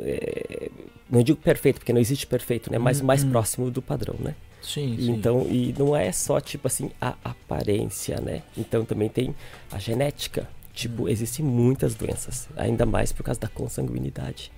É, 0.00 0.70
não 1.10 1.22
digo 1.22 1.38
perfeito, 1.38 1.78
porque 1.78 1.92
não 1.92 2.00
existe 2.00 2.26
perfeito, 2.26 2.72
né? 2.72 2.78
Mas 2.78 3.02
hum, 3.02 3.04
mais 3.04 3.22
hum. 3.22 3.30
próximo 3.30 3.70
do 3.70 3.82
padrão, 3.82 4.16
né? 4.18 4.34
Sim, 4.62 4.96
sim. 4.96 5.10
Então, 5.10 5.46
e 5.46 5.74
não 5.78 5.94
é 5.94 6.10
só, 6.10 6.40
tipo 6.40 6.66
assim, 6.66 6.90
a 6.98 7.14
aparência, 7.22 8.18
né? 8.18 8.42
Então 8.56 8.82
também 8.82 9.10
tem 9.10 9.34
a 9.70 9.78
genética. 9.78 10.48
Tipo, 10.72 11.04
hum. 11.04 11.08
existem 11.08 11.44
muitas 11.44 11.94
doenças, 11.94 12.48
ainda 12.56 12.86
mais 12.86 13.12
por 13.12 13.22
causa 13.22 13.40
da 13.40 13.48
consanguinidade. 13.48 14.50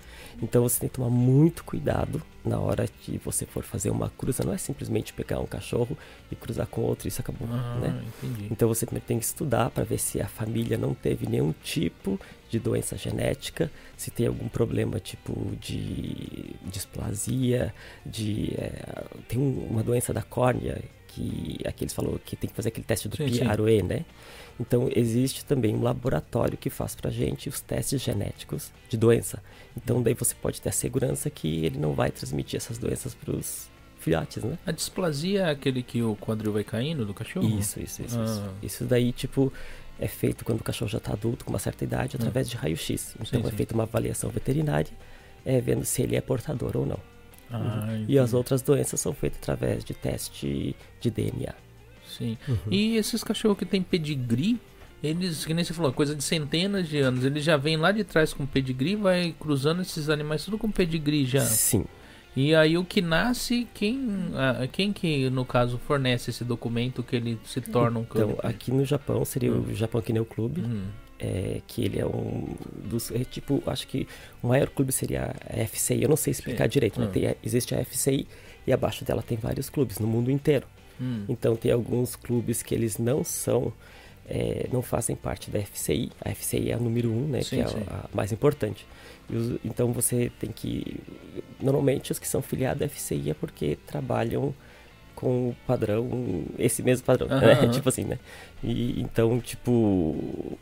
Então 0.42 0.62
você 0.62 0.80
tem 0.80 0.88
que 0.88 0.96
tomar 0.96 1.10
muito 1.10 1.64
cuidado 1.64 2.22
na 2.44 2.60
hora 2.60 2.86
que 2.86 3.18
você 3.18 3.46
for 3.46 3.64
fazer 3.64 3.90
uma 3.90 4.10
cruza. 4.10 4.44
Não 4.44 4.52
é 4.52 4.58
simplesmente 4.58 5.12
pegar 5.12 5.40
um 5.40 5.46
cachorro 5.46 5.96
e 6.30 6.36
cruzar 6.36 6.66
com 6.66 6.82
outro, 6.82 7.08
isso 7.08 7.20
acabou, 7.20 7.48
ah, 7.50 7.78
né? 7.80 8.04
Entendi. 8.22 8.48
Então 8.50 8.68
você 8.68 8.86
tem 8.86 9.18
que 9.18 9.24
estudar 9.24 9.70
para 9.70 9.84
ver 9.84 9.98
se 9.98 10.20
a 10.20 10.28
família 10.28 10.76
não 10.76 10.94
teve 10.94 11.26
nenhum 11.26 11.52
tipo 11.62 12.20
de 12.48 12.58
doença 12.58 12.96
genética, 12.96 13.70
se 13.96 14.10
tem 14.10 14.26
algum 14.26 14.48
problema 14.48 15.00
tipo 15.00 15.56
de 15.60 16.54
displasia, 16.64 17.74
de 18.04 18.54
é, 18.58 19.04
tem 19.28 19.38
uma 19.38 19.82
doença 19.82 20.12
da 20.12 20.22
córnea 20.22 20.82
que 21.08 21.58
aqueles 21.64 21.94
falou 21.94 22.20
que 22.22 22.36
tem 22.36 22.48
que 22.48 22.54
fazer 22.54 22.68
aquele 22.68 22.86
teste 22.86 23.08
do 23.08 23.16
sim, 23.16 23.38
PROE, 23.38 23.82
né? 23.82 24.04
Então 24.60 24.88
existe 24.94 25.44
também 25.44 25.74
um 25.74 25.82
laboratório 25.82 26.56
que 26.56 26.70
faz 26.70 26.94
pra 26.94 27.10
gente 27.10 27.48
os 27.48 27.60
testes 27.60 28.02
genéticos 28.02 28.70
de 28.88 28.96
doença. 28.96 29.42
Então 29.76 30.02
daí 30.02 30.14
você 30.14 30.34
pode 30.34 30.60
ter 30.60 30.68
a 30.68 30.72
segurança 30.72 31.28
que 31.28 31.64
ele 31.64 31.78
não 31.78 31.92
vai 31.92 32.10
transmitir 32.10 32.56
essas 32.56 32.78
doenças 32.78 33.14
para 33.14 33.34
os 33.34 33.68
filhotes, 33.98 34.42
né? 34.42 34.56
A 34.64 34.72
displasia 34.72 35.42
é 35.42 35.50
aquele 35.50 35.82
que 35.82 36.02
o 36.02 36.16
quadril 36.16 36.52
vai 36.52 36.64
caindo 36.64 37.04
do 37.04 37.12
cachorro? 37.12 37.46
Isso, 37.58 37.80
isso, 37.80 38.02
isso. 38.02 38.18
Ah. 38.18 38.24
Isso. 38.24 38.54
isso 38.62 38.84
daí, 38.84 39.12
tipo, 39.12 39.52
é 39.98 40.06
feito 40.06 40.44
quando 40.44 40.60
o 40.60 40.64
cachorro 40.64 40.90
já 40.90 40.98
está 40.98 41.12
adulto, 41.12 41.44
com 41.44 41.50
uma 41.50 41.58
certa 41.58 41.84
idade, 41.84 42.16
através 42.16 42.46
hum. 42.46 42.50
de 42.50 42.56
raio-x. 42.56 43.16
Então 43.20 43.42
sim, 43.42 43.48
é 43.48 43.50
feita 43.50 43.74
uma 43.74 43.82
avaliação 43.82 44.30
veterinária, 44.30 44.92
é, 45.44 45.60
vendo 45.60 45.84
se 45.84 46.02
ele 46.02 46.16
é 46.16 46.20
portador 46.20 46.76
ou 46.76 46.86
não. 46.86 47.00
Ah, 47.50 47.88
uhum. 47.88 48.04
E 48.08 48.18
as 48.18 48.34
outras 48.34 48.60
doenças 48.60 49.00
são 49.00 49.12
feitas 49.12 49.38
através 49.40 49.84
de 49.84 49.94
teste 49.94 50.74
de 51.00 51.10
DNA. 51.10 51.54
Sim. 52.06 52.36
Uhum. 52.48 52.56
E 52.70 52.96
esses 52.96 53.22
cachorros 53.22 53.58
que 53.58 53.64
tem 53.64 53.82
pedigree, 53.82 54.58
eles, 55.02 55.44
que 55.44 55.52
nem 55.52 55.64
você 55.64 55.74
falou, 55.74 55.92
coisa 55.92 56.14
de 56.14 56.24
centenas 56.24 56.88
de 56.88 56.98
anos, 56.98 57.24
eles 57.24 57.44
já 57.44 57.56
vêm 57.56 57.76
lá 57.76 57.92
de 57.92 58.04
trás 58.04 58.32
com 58.32 58.46
pedigree, 58.46 58.96
vai 58.96 59.34
cruzando 59.38 59.82
esses 59.82 60.08
animais 60.08 60.44
tudo 60.44 60.58
com 60.58 60.70
pedigree 60.70 61.24
já. 61.24 61.42
Sim. 61.42 61.84
E 62.36 62.54
aí 62.54 62.76
o 62.76 62.84
que 62.84 63.00
nasce, 63.00 63.66
quem, 63.72 64.30
quem 64.70 64.92
que 64.92 65.30
no 65.30 65.44
caso 65.44 65.78
fornece 65.78 66.28
esse 66.28 66.44
documento 66.44 67.02
que 67.02 67.16
ele 67.16 67.38
se 67.44 67.62
torna 67.62 67.98
um 67.98 68.04
clube? 68.04 68.32
Então, 68.32 68.50
aqui 68.50 68.70
no 68.70 68.84
Japão 68.84 69.24
seria 69.24 69.50
hum. 69.50 69.64
o 69.70 69.74
Japão 69.74 70.02
Kennel 70.02 70.26
Club, 70.26 70.58
hum. 70.58 70.84
é, 71.18 71.62
que 71.66 71.82
ele 71.82 71.98
é 71.98 72.04
um 72.04 72.54
dos, 72.84 73.10
é, 73.10 73.24
tipo, 73.24 73.62
acho 73.66 73.88
que 73.88 74.06
o 74.42 74.48
maior 74.48 74.68
clube 74.68 74.92
seria 74.92 75.34
a 75.48 75.66
FCI, 75.66 76.02
eu 76.02 76.10
não 76.10 76.16
sei 76.16 76.30
explicar 76.30 76.64
Sim. 76.64 76.70
direito, 76.70 77.00
hum. 77.00 77.06
tem, 77.06 77.34
existe 77.42 77.74
a 77.74 77.82
FCI 77.82 78.26
e 78.66 78.72
abaixo 78.72 79.02
dela 79.02 79.22
tem 79.22 79.38
vários 79.38 79.70
clubes 79.70 79.98
no 79.98 80.06
mundo 80.06 80.30
inteiro. 80.30 80.66
Hum. 81.00 81.24
Então 81.30 81.56
tem 81.56 81.72
alguns 81.72 82.16
clubes 82.16 82.62
que 82.62 82.74
eles 82.74 82.98
não 82.98 83.24
são, 83.24 83.72
é, 84.28 84.68
não 84.72 84.82
fazem 84.82 85.14
parte 85.14 85.50
da 85.50 85.60
FCI, 85.60 86.10
a 86.20 86.34
FCI 86.34 86.70
é 86.70 86.74
a 86.74 86.78
número 86.78 87.10
um, 87.10 87.28
né, 87.28 87.42
sim, 87.42 87.56
que 87.56 87.62
é 87.62 87.64
a, 87.64 88.04
a 88.04 88.08
mais 88.12 88.32
importante. 88.32 88.86
Os, 89.30 89.58
então 89.64 89.92
você 89.92 90.30
tem 90.38 90.50
que. 90.50 91.00
Normalmente 91.60 92.12
os 92.12 92.18
que 92.18 92.26
são 92.26 92.42
filiados 92.42 92.82
à 92.82 92.88
FCI 92.88 93.30
é 93.30 93.34
porque 93.34 93.78
trabalham 93.86 94.54
com 95.14 95.48
o 95.48 95.56
padrão, 95.66 96.44
esse 96.58 96.82
mesmo 96.82 97.06
padrão, 97.06 97.28
uhum, 97.28 97.40
né? 97.40 97.60
Uhum. 97.60 97.70
tipo 97.72 97.88
assim, 97.88 98.04
né? 98.04 98.18
E 98.62 99.00
então, 99.00 99.40
tipo. 99.40 100.58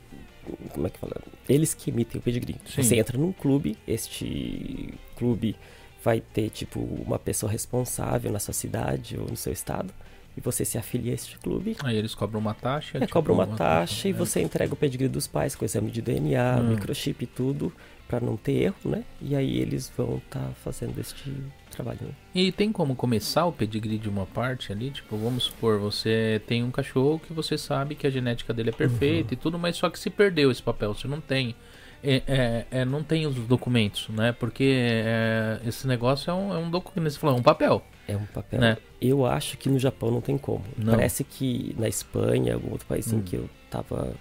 Como 0.72 0.86
é 0.86 0.90
que 0.90 0.98
fala? 0.98 1.16
Eles 1.48 1.72
que 1.72 1.90
emitem 1.90 2.20
o 2.20 2.22
pedigree. 2.22 2.56
Sim. 2.66 2.82
Você 2.82 2.96
entra 2.96 3.16
num 3.16 3.32
clube, 3.32 3.78
este 3.88 4.92
clube 5.16 5.56
vai 6.02 6.20
ter, 6.20 6.50
tipo, 6.50 6.80
uma 6.80 7.18
pessoa 7.18 7.50
responsável 7.50 8.30
na 8.30 8.38
sua 8.38 8.52
cidade 8.52 9.16
ou 9.18 9.26
no 9.26 9.36
seu 9.36 9.54
estado 9.54 9.90
e 10.36 10.40
você 10.40 10.64
se 10.64 10.76
afilia 10.76 11.12
a 11.12 11.14
este 11.14 11.38
clube. 11.38 11.76
Aí 11.82 11.96
eles 11.96 12.14
cobram 12.14 12.40
uma 12.40 12.54
taxa? 12.54 12.98
É, 12.98 13.00
tipo, 13.00 13.12
cobram 13.12 13.34
uma, 13.34 13.44
uma 13.44 13.56
taxa, 13.56 13.94
taxa 13.94 14.08
e 14.08 14.12
você 14.12 14.40
entrega 14.40 14.72
o 14.72 14.76
pedigree 14.76 15.08
dos 15.08 15.26
pais 15.26 15.54
com 15.54 15.64
exame 15.64 15.90
de 15.90 16.02
DNA, 16.02 16.56
hum. 16.56 16.70
microchip 16.70 17.24
e 17.24 17.26
tudo 17.26 17.72
para 18.06 18.20
não 18.20 18.36
ter 18.36 18.52
erro, 18.52 18.76
né? 18.84 19.04
E 19.20 19.34
aí 19.34 19.58
eles 19.58 19.92
vão 19.96 20.18
estar 20.18 20.40
tá 20.40 20.50
fazendo 20.62 20.98
este 21.00 21.32
trabalho. 21.70 21.98
Né? 22.02 22.10
E 22.34 22.52
tem 22.52 22.70
como 22.70 22.94
começar 22.94 23.46
o 23.46 23.52
pedigree 23.52 23.98
de 23.98 24.08
uma 24.08 24.26
parte 24.26 24.72
ali? 24.72 24.90
Tipo, 24.90 25.16
vamos 25.16 25.44
supor, 25.44 25.78
você 25.78 26.40
tem 26.46 26.62
um 26.62 26.70
cachorro 26.70 27.18
que 27.18 27.32
você 27.32 27.56
sabe 27.56 27.94
que 27.94 28.06
a 28.06 28.10
genética 28.10 28.52
dele 28.52 28.70
é 28.70 28.72
perfeita 28.72 29.30
uhum. 29.30 29.32
e 29.32 29.36
tudo, 29.36 29.58
mas 29.58 29.76
só 29.76 29.88
que 29.88 29.98
se 29.98 30.10
perdeu 30.10 30.50
esse 30.50 30.62
papel, 30.62 30.94
você 30.94 31.08
não 31.08 31.20
tem. 31.20 31.54
É, 32.02 32.22
é, 32.26 32.66
é, 32.70 32.84
não 32.84 33.02
tem 33.02 33.26
os 33.26 33.34
documentos, 33.34 34.08
né? 34.10 34.32
Porque 34.32 34.74
é, 34.76 35.60
esse 35.66 35.86
negócio 35.86 36.30
é 36.30 36.34
um, 36.34 36.52
é 36.52 36.58
um 36.58 36.68
documento, 36.68 37.12
você 37.12 37.18
falou, 37.18 37.36
é 37.36 37.40
um 37.40 37.42
papel. 37.42 37.82
É 38.06 38.16
um 38.16 38.26
papel. 38.26 38.60
Né? 38.60 38.76
Eu 39.00 39.24
acho 39.24 39.56
que 39.56 39.68
no 39.68 39.78
Japão 39.78 40.10
não 40.10 40.20
tem 40.20 40.36
como. 40.36 40.64
Não. 40.76 40.92
Parece 40.92 41.24
que 41.24 41.74
na 41.78 41.88
Espanha, 41.88 42.54
algum 42.54 42.70
outro 42.70 42.86
país 42.86 43.12
hum. 43.12 43.18
em 43.18 43.22
que 43.22 43.36
eu 43.36 43.48
tava 43.70 44.14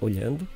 olhando, 0.00 0.46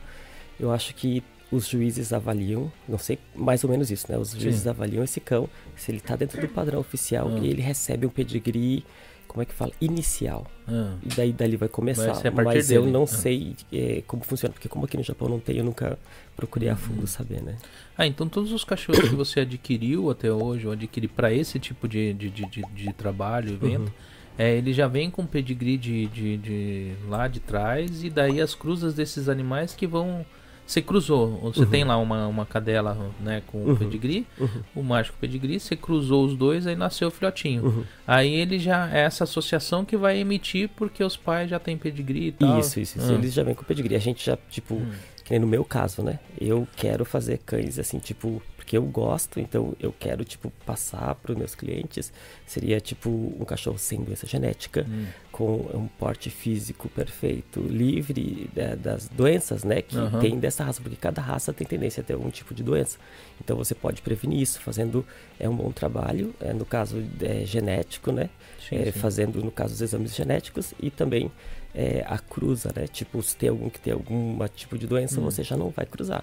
eu 0.58 0.70
acho 0.70 0.94
que 0.94 1.22
os 1.50 1.66
juízes 1.66 2.12
avaliam, 2.12 2.70
não 2.86 2.98
sei, 2.98 3.18
mais 3.34 3.64
ou 3.64 3.70
menos 3.70 3.90
isso, 3.90 4.10
né? 4.10 4.18
Os 4.18 4.32
juízes 4.32 4.62
Sim. 4.62 4.68
avaliam 4.68 5.02
esse 5.02 5.18
cão, 5.18 5.48
se 5.76 5.90
ele 5.90 5.98
está 5.98 6.14
dentro 6.14 6.40
do 6.40 6.48
padrão 6.48 6.78
oficial 6.78 7.28
ah. 7.28 7.38
e 7.38 7.48
ele 7.48 7.62
recebe 7.62 8.06
um 8.06 8.10
pedigree, 8.10 8.84
como 9.28 9.42
é 9.42 9.44
que 9.44 9.52
fala? 9.52 9.70
Inicial. 9.80 10.46
Ah. 10.66 10.94
E 11.04 11.08
daí 11.14 11.32
dali 11.32 11.56
vai 11.56 11.68
começar. 11.68 12.14
Mas 12.44 12.68
dele. 12.68 12.80
eu 12.80 12.86
não 12.86 13.04
ah. 13.04 13.06
sei 13.06 13.54
é, 13.72 14.02
como 14.06 14.24
funciona, 14.24 14.52
porque 14.52 14.68
como 14.68 14.86
aqui 14.86 14.96
no 14.96 15.02
Japão 15.02 15.28
não 15.28 15.38
tem, 15.38 15.58
eu 15.58 15.64
nunca 15.64 15.98
procurei 16.34 16.68
a 16.68 16.76
fundo 16.76 17.02
uhum. 17.02 17.06
saber, 17.06 17.42
né? 17.42 17.56
Ah, 17.96 18.06
então 18.06 18.28
todos 18.28 18.52
os 18.52 18.64
cachorros 18.64 19.08
que 19.08 19.14
você 19.14 19.40
adquiriu 19.40 20.10
até 20.10 20.32
hoje, 20.32 20.66
ou 20.66 20.72
adquiri 20.72 21.06
para 21.06 21.32
esse 21.32 21.58
tipo 21.58 21.86
de, 21.86 22.14
de, 22.14 22.30
de, 22.30 22.46
de, 22.46 22.62
de 22.74 22.92
trabalho, 22.94 23.52
evento, 23.52 23.88
uhum. 23.88 23.92
é, 24.38 24.56
ele 24.56 24.72
já 24.72 24.88
vem 24.88 25.10
com 25.10 25.26
pedigree 25.26 25.76
de, 25.76 26.06
de, 26.06 26.36
de 26.38 26.92
lá 27.06 27.28
de 27.28 27.40
trás, 27.40 28.02
e 28.02 28.08
daí 28.08 28.40
as 28.40 28.54
cruzas 28.54 28.94
desses 28.94 29.28
animais 29.28 29.74
que 29.74 29.86
vão 29.86 30.24
você 30.68 30.82
cruzou, 30.82 31.38
você 31.38 31.60
uhum. 31.60 31.66
tem 31.66 31.82
lá 31.82 31.96
uma, 31.96 32.26
uma 32.26 32.44
cadela 32.44 33.10
né, 33.18 33.42
com 33.46 33.56
uhum. 33.56 33.72
o 33.72 33.76
pedigree, 33.76 34.26
uhum. 34.38 34.62
o 34.76 34.82
mágico 34.82 35.16
pedigree, 35.18 35.58
você 35.58 35.74
cruzou 35.74 36.26
os 36.26 36.36
dois, 36.36 36.66
aí 36.66 36.76
nasceu 36.76 37.08
o 37.08 37.10
filhotinho. 37.10 37.64
Uhum. 37.64 37.84
Aí 38.06 38.34
ele 38.34 38.58
já 38.58 38.94
é 38.94 39.00
essa 39.00 39.24
associação 39.24 39.82
que 39.82 39.96
vai 39.96 40.18
emitir 40.18 40.68
porque 40.76 41.02
os 41.02 41.16
pais 41.16 41.48
já 41.48 41.58
têm 41.58 41.78
pedigree 41.78 42.28
e 42.28 42.32
tal. 42.32 42.60
Isso, 42.60 42.78
isso, 42.78 42.98
isso. 42.98 43.10
Ah. 43.10 43.14
Eles 43.14 43.32
já 43.32 43.42
vêm 43.42 43.54
com 43.54 43.64
pedigree. 43.64 43.96
A 43.96 43.98
gente 43.98 44.26
já, 44.26 44.36
tipo, 44.50 44.74
hum. 44.74 45.38
no 45.40 45.46
meu 45.46 45.64
caso, 45.64 46.02
né? 46.02 46.18
Eu 46.38 46.68
quero 46.76 47.02
fazer 47.02 47.38
cães 47.38 47.78
assim, 47.78 47.98
tipo, 47.98 48.42
porque 48.68 48.76
eu 48.76 48.82
gosto, 48.82 49.40
então 49.40 49.74
eu 49.80 49.94
quero, 49.98 50.22
tipo, 50.26 50.52
passar 50.66 51.14
para 51.14 51.32
os 51.32 51.38
meus 51.38 51.54
clientes. 51.54 52.12
Seria, 52.46 52.78
tipo, 52.78 53.08
um 53.08 53.42
cachorro 53.46 53.78
sem 53.78 54.02
doença 54.02 54.26
genética, 54.26 54.84
hum. 54.86 55.06
com 55.32 55.54
um 55.72 55.88
porte 55.98 56.28
físico 56.28 56.86
perfeito, 56.90 57.60
livre 57.60 58.50
é, 58.54 58.76
das 58.76 59.08
doenças, 59.08 59.64
né? 59.64 59.80
Que 59.80 59.96
uhum. 59.96 60.20
tem 60.20 60.38
dessa 60.38 60.64
raça, 60.64 60.82
porque 60.82 60.96
cada 60.96 61.22
raça 61.22 61.50
tem 61.50 61.66
tendência 61.66 62.02
a 62.02 62.04
ter 62.04 62.12
algum 62.12 62.28
tipo 62.28 62.52
de 62.52 62.62
doença. 62.62 62.98
Então 63.42 63.56
você 63.56 63.74
pode 63.74 64.02
prevenir 64.02 64.42
isso 64.42 64.60
fazendo 64.60 65.02
é 65.40 65.48
um 65.48 65.56
bom 65.56 65.72
trabalho, 65.72 66.34
é, 66.38 66.52
no 66.52 66.66
caso 66.66 67.02
é, 67.22 67.46
genético, 67.46 68.12
né? 68.12 68.28
Sim, 68.68 68.76
é, 68.76 68.92
sim. 68.92 68.98
Fazendo, 69.00 69.42
no 69.42 69.50
caso, 69.50 69.72
os 69.72 69.80
exames 69.80 70.14
genéticos 70.14 70.74
e 70.78 70.90
também 70.90 71.32
é, 71.74 72.04
a 72.06 72.18
cruza, 72.18 72.70
né? 72.76 72.86
Tipo, 72.86 73.22
se 73.22 73.34
tem 73.34 73.48
algum 73.48 73.70
que 73.70 73.80
tem 73.80 73.94
algum 73.94 74.46
tipo 74.48 74.76
de 74.76 74.86
doença, 74.86 75.20
hum. 75.20 75.24
você 75.24 75.42
já 75.42 75.56
não 75.56 75.70
vai 75.70 75.86
cruzar. 75.86 76.22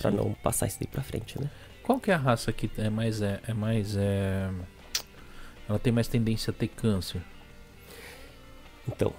Para 0.00 0.10
não 0.12 0.34
passar 0.34 0.68
isso 0.68 0.78
daí 0.78 0.86
para 0.86 1.02
frente, 1.02 1.40
né? 1.40 1.50
Qual 1.90 1.98
que 1.98 2.12
é 2.12 2.14
a 2.14 2.18
raça 2.18 2.52
que 2.52 2.70
é 2.78 2.88
mais 2.88 3.20
é, 3.20 3.40
é 3.48 3.52
mais 3.52 3.96
é 3.96 4.48
ela 5.68 5.76
tem 5.76 5.92
mais 5.92 6.06
tendência 6.06 6.52
a 6.52 6.54
ter 6.54 6.68
câncer? 6.68 7.20
Então, 8.86 9.12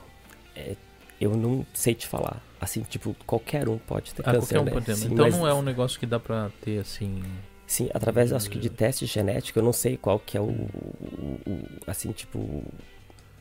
é, 0.55 0.77
eu 1.19 1.35
não 1.35 1.65
sei 1.73 1.93
te 1.93 2.07
falar. 2.07 2.41
Assim, 2.61 2.81
tipo, 2.83 3.13
qualquer 3.27 3.67
um 3.67 3.77
pode 3.77 4.13
ter 4.13 4.21
ah, 4.25 4.31
câncer, 4.31 4.57
um 4.57 4.63
né? 4.63 4.71
Pode 4.71 4.85
ter. 4.85 4.95
Sim, 4.95 5.11
então 5.11 5.29
não 5.29 5.45
é 5.45 5.53
um 5.53 5.61
negócio 5.61 5.99
que 5.99 6.05
dá 6.05 6.17
pra 6.17 6.49
ter 6.61 6.79
assim. 6.79 7.21
Sim, 7.67 7.89
através 7.93 8.31
acho 8.31 8.49
que 8.49 8.57
de 8.57 8.69
teste 8.69 9.05
genético, 9.05 9.59
eu 9.59 9.63
não 9.63 9.73
sei 9.73 9.97
qual 9.97 10.17
que 10.17 10.37
é 10.37 10.39
o, 10.39 10.45
o, 10.45 11.39
o 11.45 11.67
assim, 11.85 12.13
tipo, 12.13 12.63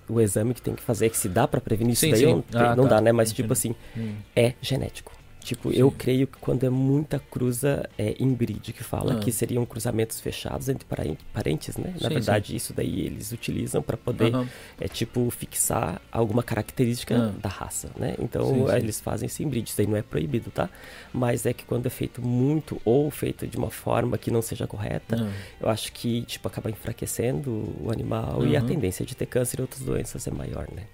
o 0.08 0.20
exame 0.20 0.54
que 0.54 0.60
tem 0.60 0.74
que 0.74 0.82
fazer, 0.82 1.08
que 1.08 1.16
se 1.16 1.28
dá 1.28 1.46
para 1.46 1.60
prevenir 1.60 1.94
sim, 1.94 2.10
isso 2.10 2.20
daí, 2.20 2.32
sim. 2.32 2.44
não, 2.50 2.60
ah, 2.60 2.74
não 2.74 2.82
tá. 2.82 2.96
dá, 2.96 3.00
né? 3.00 3.12
Mas 3.12 3.28
Entendi. 3.28 3.42
tipo 3.44 3.52
assim, 3.52 3.76
hum. 3.96 4.16
é 4.34 4.54
genético. 4.60 5.19
Tipo, 5.40 5.72
Sim. 5.72 5.78
eu 5.78 5.90
creio 5.90 6.26
que 6.26 6.38
quando 6.38 6.64
é 6.64 6.70
muita 6.70 7.18
cruza 7.18 7.88
é 7.98 8.14
inbreed, 8.18 8.72
que 8.72 8.84
fala, 8.84 9.14
ah. 9.14 9.18
que 9.18 9.32
seriam 9.32 9.64
cruzamentos 9.64 10.20
fechados 10.20 10.68
entre 10.68 10.86
parentes, 11.32 11.76
né? 11.76 11.94
Na 12.00 12.08
sim, 12.08 12.14
verdade, 12.14 12.48
sim. 12.48 12.56
isso 12.56 12.74
daí 12.74 13.06
eles 13.06 13.32
utilizam 13.32 13.82
para 13.82 13.96
poder, 13.96 14.34
uhum. 14.34 14.46
é 14.78 14.86
tipo, 14.86 15.28
fixar 15.30 16.00
alguma 16.12 16.42
característica 16.42 17.16
ah. 17.16 17.40
da 17.40 17.48
raça, 17.48 17.90
né? 17.96 18.14
Então, 18.18 18.68
eles 18.76 19.00
fazem 19.00 19.26
esse 19.26 19.42
inbreed, 19.42 19.68
isso 19.68 19.76
daí 19.76 19.86
não 19.86 19.96
é 19.96 20.02
proibido, 20.02 20.50
tá? 20.50 20.68
Mas 21.12 21.46
é 21.46 21.52
que 21.52 21.64
quando 21.64 21.86
é 21.86 21.90
feito 21.90 22.20
muito 22.20 22.80
ou 22.84 23.10
feito 23.10 23.46
de 23.46 23.56
uma 23.56 23.70
forma 23.70 24.18
que 24.18 24.30
não 24.30 24.42
seja 24.42 24.66
correta, 24.66 25.16
ah. 25.18 25.32
eu 25.60 25.68
acho 25.70 25.90
que, 25.92 26.22
tipo, 26.22 26.46
acaba 26.46 26.70
enfraquecendo 26.70 27.74
o 27.80 27.90
animal 27.90 28.40
uhum. 28.40 28.46
e 28.46 28.56
a 28.56 28.62
tendência 28.62 29.06
de 29.06 29.16
ter 29.16 29.26
câncer 29.26 29.58
e 29.58 29.62
outras 29.62 29.80
doenças 29.80 30.26
é 30.26 30.30
maior, 30.30 30.68
né? 30.74 30.84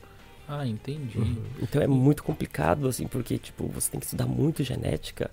Ah, 0.48 0.66
entendi. 0.66 1.18
Uhum. 1.18 1.42
Então 1.60 1.82
é 1.82 1.86
muito 1.86 2.22
complicado, 2.22 2.86
assim, 2.86 3.06
porque, 3.06 3.36
tipo, 3.38 3.66
você 3.68 3.90
tem 3.90 3.98
que 3.98 4.06
estudar 4.06 4.26
muito 4.26 4.62
genética 4.62 5.30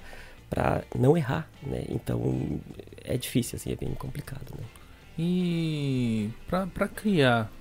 para 0.49 0.83
não 0.97 1.15
errar, 1.15 1.49
né? 1.61 1.83
Então 1.89 2.59
é 3.03 3.17
difícil, 3.17 3.57
assim, 3.57 3.71
é 3.71 3.75
bem 3.75 3.93
complicado, 3.93 4.53
né? 4.57 4.63
E 5.17 6.29
para 6.47 6.87
criar 6.87 7.51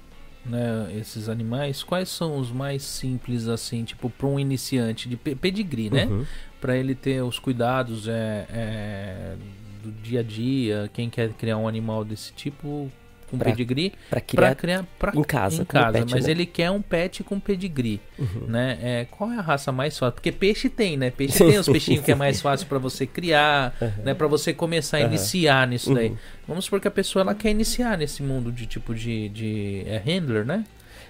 né, 0.44 0.92
esses 0.98 1.28
animais, 1.28 1.82
quais 1.82 2.08
são 2.08 2.38
os 2.38 2.50
mais 2.50 2.82
simples, 2.82 3.46
assim, 3.48 3.84
tipo, 3.84 4.10
para 4.10 4.26
um 4.26 4.38
iniciante 4.38 5.08
de 5.08 5.16
pedigree, 5.16 5.90
né? 5.90 6.06
Uhum. 6.06 6.26
Para 6.60 6.76
ele 6.76 6.94
ter 6.94 7.22
os 7.22 7.38
cuidados 7.38 8.08
é, 8.08 8.46
é, 8.50 9.36
do 9.82 9.92
dia 9.92 10.20
a 10.20 10.22
dia, 10.22 10.90
quem 10.92 11.10
quer 11.10 11.32
criar 11.34 11.58
um 11.58 11.68
animal 11.68 12.04
desse 12.04 12.32
tipo, 12.32 12.90
com 13.32 13.38
pra, 13.38 13.50
pedigree 13.50 13.92
para 14.10 14.20
criar, 14.20 14.40
pra 14.42 14.54
criar 14.54 14.86
pra, 14.98 15.12
em 15.14 15.24
casa. 15.24 15.62
Em 15.62 15.64
casa 15.64 15.92
pet, 15.92 16.12
mas 16.12 16.26
né? 16.26 16.30
ele 16.30 16.44
quer 16.44 16.70
um 16.70 16.82
pet 16.82 17.24
com 17.24 17.40
pedigree, 17.40 17.98
uhum. 18.18 18.46
né? 18.46 18.78
É, 18.82 19.06
qual 19.10 19.32
é 19.32 19.38
a 19.38 19.40
raça 19.40 19.72
mais 19.72 19.98
fácil? 19.98 20.12
Porque 20.12 20.30
peixe 20.30 20.68
tem, 20.68 20.98
né? 20.98 21.10
Peixe 21.10 21.38
tem 21.38 21.58
os 21.58 21.66
peixinhos 21.66 22.04
que 22.04 22.12
é 22.12 22.14
mais 22.14 22.42
fácil 22.42 22.66
para 22.66 22.78
você 22.78 23.06
criar, 23.06 23.74
uhum. 23.80 24.04
né? 24.04 24.14
Para 24.14 24.26
você 24.26 24.52
começar 24.52 24.98
a 24.98 25.00
iniciar 25.00 25.66
nisso 25.66 25.94
daí. 25.94 26.10
Uhum. 26.10 26.16
Vamos 26.46 26.66
supor 26.66 26.78
que 26.78 26.88
a 26.88 26.90
pessoa 26.90 27.22
ela 27.22 27.34
quer 27.34 27.50
iniciar 27.50 27.96
nesse 27.96 28.22
mundo 28.22 28.52
de 28.52 28.66
tipo 28.66 28.94
de, 28.94 29.30
de 29.30 29.84
é 29.86 29.96
handler, 30.04 30.44
né? 30.44 30.64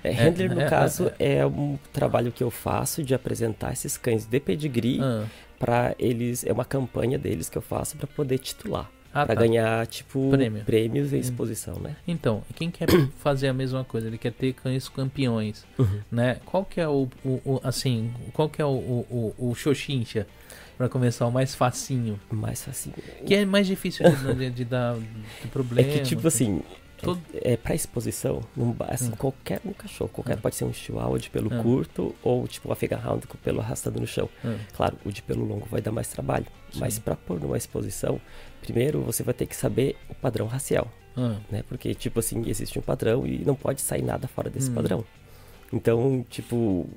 É, 0.05 0.11
handler, 0.11 0.51
é, 0.51 0.55
no 0.55 0.61
é, 0.61 0.69
caso, 0.69 1.13
é, 1.19 1.39
é, 1.39 1.47
um 1.47 1.79
trabalho 1.93 2.31
que 2.31 2.43
eu 2.43 2.51
faço 2.51 3.03
de 3.03 3.15
apresentar 3.15 3.73
esses 3.73 3.97
cães 3.97 4.27
de 4.27 4.41
pedigree 4.41 5.01
ah. 5.01 5.25
para 5.59 5.95
eles. 5.99 6.45
É 6.45 6.53
uma 6.53 6.65
campanha 6.65 7.19
deles 7.19 7.49
que 7.49 7.59
eu 7.59 7.63
faço 7.63 7.97
para 7.97 8.07
poder 8.07 8.39
titular. 8.39 8.89
Ah, 9.15 9.27
para 9.27 9.35
tá. 9.35 9.43
ganhar, 9.43 9.87
tipo, 9.87 10.31
Prêmio. 10.31 10.65
prêmios 10.65 11.13
e 11.13 11.17
hum. 11.17 11.21
exposição, 11.21 11.75
né? 11.79 11.97
Então, 12.07 12.43
quem 12.55 12.71
quer 12.71 12.89
fazer 13.19 13.49
a 13.49 13.53
mesma 13.53 13.85
coisa, 13.85 14.07
ele 14.07 14.19
quer 14.19 14.33
ter 14.33 14.53
cães 14.55 14.89
campeões, 14.89 15.65
uhum. 15.79 16.01
né? 16.11 16.39
Qual 16.45 16.65
que 16.65 16.81
é 16.81 16.89
o, 16.89 17.09
o, 17.25 17.41
o, 17.45 17.61
assim, 17.63 18.13
qual 18.33 18.49
que 18.49 18.63
é 18.63 18.65
o, 18.65 18.69
o, 18.69 19.35
o, 19.39 19.51
o 19.51 19.55
Xoxincha? 19.55 20.27
Pra 20.79 20.89
começar, 20.89 21.27
o 21.27 21.31
mais 21.31 21.55
facinho. 21.55 22.19
Mais 22.31 22.65
facinho. 22.65 22.97
Que 23.27 23.35
é 23.35 23.45
mais 23.45 23.67
difícil 23.67 24.11
de, 24.11 24.35
de, 24.35 24.51
de 24.51 24.65
dar 24.65 24.97
de 24.97 25.49
problema. 25.49 25.89
É 25.89 25.99
que, 25.99 26.01
tipo 26.01 26.27
assim, 26.27 26.63
Todo... 27.03 27.21
É, 27.35 27.53
é 27.53 27.57
para 27.57 27.75
exposição, 27.75 28.41
não, 28.57 28.75
assim, 28.89 29.09
hum. 29.09 29.17
qualquer 29.19 29.61
um 29.65 29.73
cachorro, 29.73 30.09
qualquer 30.11 30.37
hum. 30.39 30.41
pode 30.41 30.55
ser 30.55 30.65
um 30.65 30.73
chihuahua 30.73 31.19
de 31.19 31.29
pelo 31.31 31.53
hum. 31.53 31.63
curto 31.63 32.15
ou 32.23 32.47
tipo 32.47 32.73
um 32.73 33.21
com 33.27 33.39
pelo 33.39 33.61
arrastado 33.61 34.01
no 34.01 34.07
chão. 34.07 34.29
Hum. 34.45 34.57
Claro, 34.73 34.97
o 35.05 35.11
de 35.11 35.21
pelo 35.21 35.45
longo 35.45 35.67
vai 35.69 35.81
dar 35.81 35.91
mais 35.91 36.09
trabalho, 36.09 36.47
Sim. 36.71 36.79
mas 36.79 36.99
para 37.01 37.17
pôr 37.17 37.41
numa 37.41 37.57
exposição, 37.57 38.21
primeiro 38.63 39.03
você 39.03 39.23
vai 39.23 39.35
ter 39.35 39.47
que 39.47 39.55
saber 39.55 39.97
o 40.09 40.15
padrão 40.15 40.47
racial, 40.47 40.91
hum. 41.17 41.37
né? 41.51 41.63
Porque 41.69 41.95
tipo 41.95 42.21
assim, 42.21 42.43
existe 42.49 42.79
um 42.79 42.83
padrão 42.83 43.27
e 43.27 43.45
não 43.45 43.55
pode 43.55 43.81
sair 43.81 44.03
nada 44.03 44.27
fora 44.27 44.49
desse 44.49 44.71
hum. 44.71 44.75
padrão. 44.75 45.05
Então, 45.73 46.25
tipo, 46.29 46.89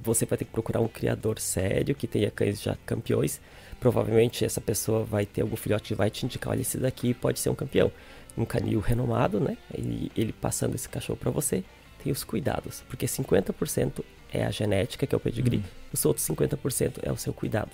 você 0.00 0.24
vai 0.24 0.38
ter 0.38 0.44
que 0.44 0.52
procurar 0.52 0.80
um 0.80 0.88
criador 0.88 1.38
sério 1.38 1.94
que 1.94 2.06
tenha 2.06 2.30
cães 2.30 2.60
já 2.60 2.76
campeões. 2.86 3.40
Provavelmente 3.78 4.44
essa 4.44 4.60
pessoa 4.60 5.04
vai 5.04 5.24
ter 5.26 5.42
algum 5.42 5.56
filhote 5.56 5.92
e 5.92 5.96
vai 5.96 6.10
te 6.10 6.24
indicar, 6.24 6.52
olha, 6.52 6.60
esse 6.60 6.78
daqui 6.78 7.14
pode 7.14 7.38
ser 7.38 7.50
um 7.50 7.54
campeão 7.54 7.90
um 8.36 8.44
canil 8.44 8.80
renomado, 8.80 9.40
né? 9.40 9.56
E 9.76 10.10
ele 10.16 10.32
passando 10.32 10.74
esse 10.74 10.88
cachorro 10.88 11.18
para 11.18 11.30
você, 11.30 11.64
tem 12.02 12.12
os 12.12 12.24
cuidados, 12.24 12.82
porque 12.88 13.06
50% 13.06 14.02
é 14.32 14.44
a 14.44 14.50
genética, 14.50 15.06
que 15.06 15.14
é 15.14 15.16
o 15.16 15.20
pedigree, 15.20 15.58
uhum. 15.58 15.62
os 15.92 16.04
outros 16.04 16.26
50% 16.26 17.00
é 17.02 17.12
o 17.12 17.16
seu 17.16 17.32
cuidado. 17.32 17.70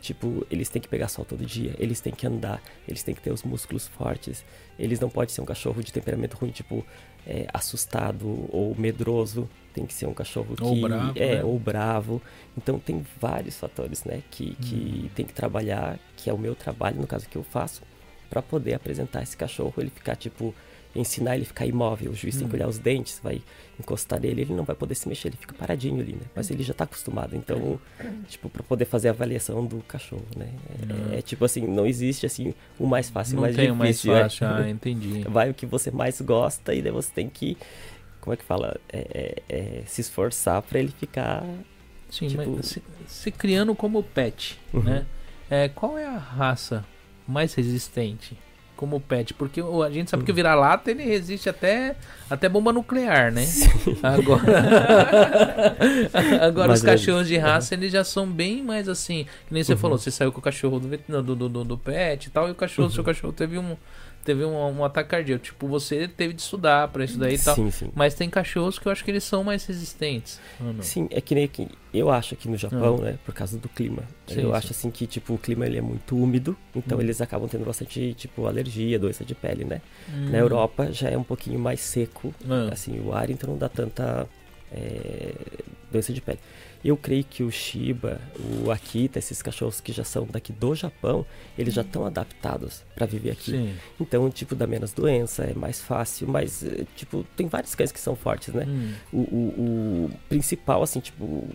Tipo, 0.00 0.46
eles 0.50 0.68
têm 0.68 0.80
que 0.80 0.88
pegar 0.88 1.08
sol 1.08 1.24
todo 1.24 1.44
dia, 1.44 1.74
eles 1.78 2.00
têm 2.00 2.12
que 2.12 2.26
andar, 2.26 2.62
eles 2.88 3.02
têm 3.02 3.14
que 3.14 3.20
ter 3.20 3.30
os 3.30 3.42
músculos 3.42 3.86
fortes, 3.86 4.44
eles 4.78 4.98
não 4.98 5.10
podem 5.10 5.28
ser 5.28 5.42
um 5.42 5.44
cachorro 5.44 5.82
de 5.82 5.92
temperamento 5.92 6.38
ruim, 6.38 6.50
tipo, 6.50 6.86
é, 7.26 7.46
assustado 7.52 8.48
ou 8.50 8.74
medroso, 8.78 9.48
tem 9.74 9.84
que 9.84 9.92
ser 9.92 10.06
um 10.06 10.14
cachorro 10.14 10.56
que 10.56 10.62
ou 10.62 10.80
bravo, 10.80 11.12
é 11.16 11.36
né? 11.36 11.44
ou 11.44 11.58
bravo. 11.58 12.22
Então 12.56 12.78
tem 12.78 13.04
vários 13.20 13.56
fatores, 13.58 14.04
né, 14.04 14.22
que, 14.30 14.54
que 14.56 15.04
hum. 15.04 15.10
tem 15.14 15.26
que 15.26 15.34
trabalhar, 15.34 15.98
que 16.16 16.30
é 16.30 16.32
o 16.32 16.38
meu 16.38 16.54
trabalho, 16.54 16.98
no 16.98 17.06
caso 17.06 17.28
que 17.28 17.36
eu 17.36 17.42
faço, 17.42 17.82
para 18.30 18.40
poder 18.40 18.74
apresentar 18.74 19.22
esse 19.22 19.36
cachorro, 19.36 19.74
ele 19.78 19.90
ficar 19.90 20.16
tipo 20.16 20.54
ensinar 20.94 21.34
ele 21.34 21.44
a 21.44 21.46
ficar 21.46 21.66
imóvel. 21.66 22.10
O 22.10 22.14
juiz 22.14 22.36
tem 22.36 22.46
que 22.46 22.52
hum. 22.52 22.56
olhar 22.56 22.68
os 22.68 22.78
dentes, 22.78 23.20
vai 23.22 23.40
encostar 23.78 24.20
nele, 24.20 24.42
ele 24.42 24.54
não 24.54 24.64
vai 24.64 24.76
poder 24.76 24.94
se 24.94 25.08
mexer, 25.08 25.28
ele 25.28 25.36
fica 25.36 25.54
paradinho 25.54 26.00
ali, 26.00 26.12
né? 26.12 26.26
Mas 26.34 26.50
ele 26.50 26.62
já 26.62 26.72
está 26.72 26.84
acostumado. 26.84 27.34
Então, 27.34 27.80
tipo, 28.28 28.48
para 28.48 28.62
poder 28.62 28.84
fazer 28.84 29.08
a 29.08 29.10
avaliação 29.12 29.64
do 29.64 29.78
cachorro, 29.82 30.26
né? 30.36 30.48
É, 31.12 31.18
é, 31.18 31.22
tipo 31.22 31.44
assim, 31.44 31.66
não 31.66 31.86
existe 31.86 32.26
assim 32.26 32.54
o 32.78 32.86
mais 32.86 33.08
fácil 33.08 33.36
e 33.36 33.38
o 33.38 33.40
mais 33.40 33.56
tem 33.56 33.72
difícil. 33.72 34.10
o 34.10 34.14
mais 34.14 34.34
fácil, 34.34 34.46
é. 34.46 34.62
ah, 34.64 34.70
entendi. 34.70 35.22
Vai 35.28 35.50
o 35.50 35.54
que 35.54 35.66
você 35.66 35.90
mais 35.90 36.20
gosta 36.20 36.74
e 36.74 36.82
daí 36.82 36.92
você 36.92 37.10
tem 37.12 37.28
que, 37.28 37.56
como 38.20 38.34
é 38.34 38.36
que 38.36 38.44
fala? 38.44 38.76
É, 38.92 39.42
é, 39.48 39.56
é 39.56 39.82
se 39.86 40.00
esforçar 40.00 40.60
para 40.62 40.78
ele 40.78 40.92
ficar. 40.98 41.44
Sim, 42.10 42.26
tipo... 42.26 42.50
mas 42.50 42.66
se, 42.66 42.82
se, 43.06 43.30
criando 43.30 43.74
como 43.74 44.02
pet, 44.02 44.58
uhum. 44.74 44.82
né? 44.82 45.06
É, 45.48 45.68
qual 45.68 45.96
é 45.96 46.04
a 46.04 46.16
raça 46.16 46.84
mais 47.26 47.54
resistente 47.54 48.36
como 48.80 48.98
pet, 48.98 49.34
porque 49.34 49.60
a 49.60 49.90
gente 49.90 50.08
sabe 50.08 50.24
que 50.24 50.32
o 50.32 50.34
vira-lata 50.34 50.90
ele 50.90 51.04
resiste 51.04 51.50
até 51.50 51.94
até 52.30 52.48
bomba 52.48 52.72
nuclear, 52.72 53.30
né? 53.30 53.46
Agora 54.02 54.42
Agora 56.40 56.68
Mas 56.68 56.78
os 56.78 56.86
é 56.86 56.90
cachorros 56.92 57.28
de 57.28 57.36
raça 57.36 57.74
eles 57.74 57.92
já 57.92 58.02
são 58.02 58.26
bem 58.26 58.62
mais 58.62 58.88
assim, 58.88 59.26
que 59.46 59.52
nem 59.52 59.62
você 59.62 59.72
uhum. 59.72 59.78
falou, 59.78 59.98
você 59.98 60.10
saiu 60.10 60.32
com 60.32 60.38
o 60.38 60.42
cachorro 60.42 60.80
do 60.80 61.22
do, 61.22 61.48
do, 61.50 61.64
do 61.64 61.76
pet 61.76 62.24
e 62.24 62.30
tal 62.30 62.48
e 62.48 62.52
o 62.52 62.54
cachorro, 62.54 62.88
uhum. 62.88 62.94
seu 62.94 63.04
cachorro 63.04 63.34
teve 63.34 63.58
um 63.58 63.76
teve 64.24 64.44
um, 64.44 64.78
um 64.78 64.84
ataque 64.84 65.10
cardíaco. 65.10 65.44
Tipo, 65.44 65.66
você 65.66 66.06
teve 66.08 66.34
de 66.34 66.42
estudar 66.42 66.88
para 66.88 67.04
isso 67.04 67.18
daí 67.18 67.34
e 67.34 67.38
tal. 67.38 67.54
Sim, 67.54 67.70
sim. 67.70 67.90
Mas 67.94 68.14
tem 68.14 68.28
cachorros 68.28 68.78
que 68.78 68.86
eu 68.86 68.92
acho 68.92 69.04
que 69.04 69.10
eles 69.10 69.24
são 69.24 69.42
mais 69.42 69.64
resistentes. 69.64 70.40
Sim, 70.80 71.08
é 71.10 71.20
que 71.20 71.34
nem 71.34 71.44
aqui. 71.44 71.68
Eu 71.92 72.10
acho 72.10 72.34
aqui 72.34 72.48
no 72.48 72.56
Japão, 72.56 72.98
ah. 73.00 73.04
né, 73.04 73.18
por 73.24 73.34
causa 73.34 73.58
do 73.58 73.68
clima. 73.68 74.04
Sim, 74.26 74.42
eu 74.42 74.54
acho 74.54 74.70
assim 74.70 74.90
que, 74.90 75.06
tipo, 75.06 75.34
o 75.34 75.38
clima 75.38 75.66
ele 75.66 75.78
é 75.78 75.80
muito 75.80 76.16
úmido, 76.16 76.56
então 76.74 76.98
hum. 76.98 77.00
eles 77.00 77.20
acabam 77.20 77.48
tendo 77.48 77.64
bastante, 77.64 78.14
tipo, 78.14 78.46
alergia, 78.46 78.98
doença 78.98 79.24
de 79.24 79.34
pele, 79.34 79.64
né? 79.64 79.80
Hum. 80.08 80.30
Na 80.30 80.38
Europa 80.38 80.92
já 80.92 81.10
é 81.10 81.18
um 81.18 81.24
pouquinho 81.24 81.58
mais 81.58 81.80
seco, 81.80 82.32
ah. 82.48 82.68
assim, 82.72 83.00
o 83.00 83.12
ar, 83.12 83.28
então 83.28 83.50
não 83.50 83.58
dá 83.58 83.68
tanta 83.68 84.28
é, 84.72 85.32
doença 85.90 86.12
de 86.12 86.20
pele. 86.20 86.38
Eu 86.82 86.96
creio 86.96 87.24
que 87.24 87.42
o 87.42 87.50
Shiba, 87.50 88.20
o 88.64 88.70
Akita, 88.70 89.18
esses 89.18 89.42
cachorros 89.42 89.80
que 89.80 89.92
já 89.92 90.02
são 90.02 90.26
daqui 90.26 90.52
do 90.52 90.74
Japão, 90.74 91.26
eles 91.58 91.74
já 91.74 91.82
estão 91.82 92.06
adaptados 92.06 92.82
para 92.94 93.04
viver 93.04 93.32
aqui. 93.32 93.52
Sim. 93.52 93.74
Então, 94.00 94.30
tipo, 94.30 94.54
dá 94.54 94.66
menos 94.66 94.92
doença, 94.92 95.44
é 95.44 95.52
mais 95.52 95.80
fácil, 95.80 96.26
mas, 96.26 96.62
eh, 96.62 96.86
tipo, 96.96 97.24
tem 97.36 97.48
vários 97.48 97.74
cães 97.74 97.92
que 97.92 98.00
são 98.00 98.16
fortes, 98.16 98.54
né? 98.54 98.64
Hum. 98.66 98.92
O, 99.12 99.18
o, 99.18 100.06
o, 100.06 100.10
principal, 100.28 100.82
assim, 100.82 101.00
tipo, 101.00 101.46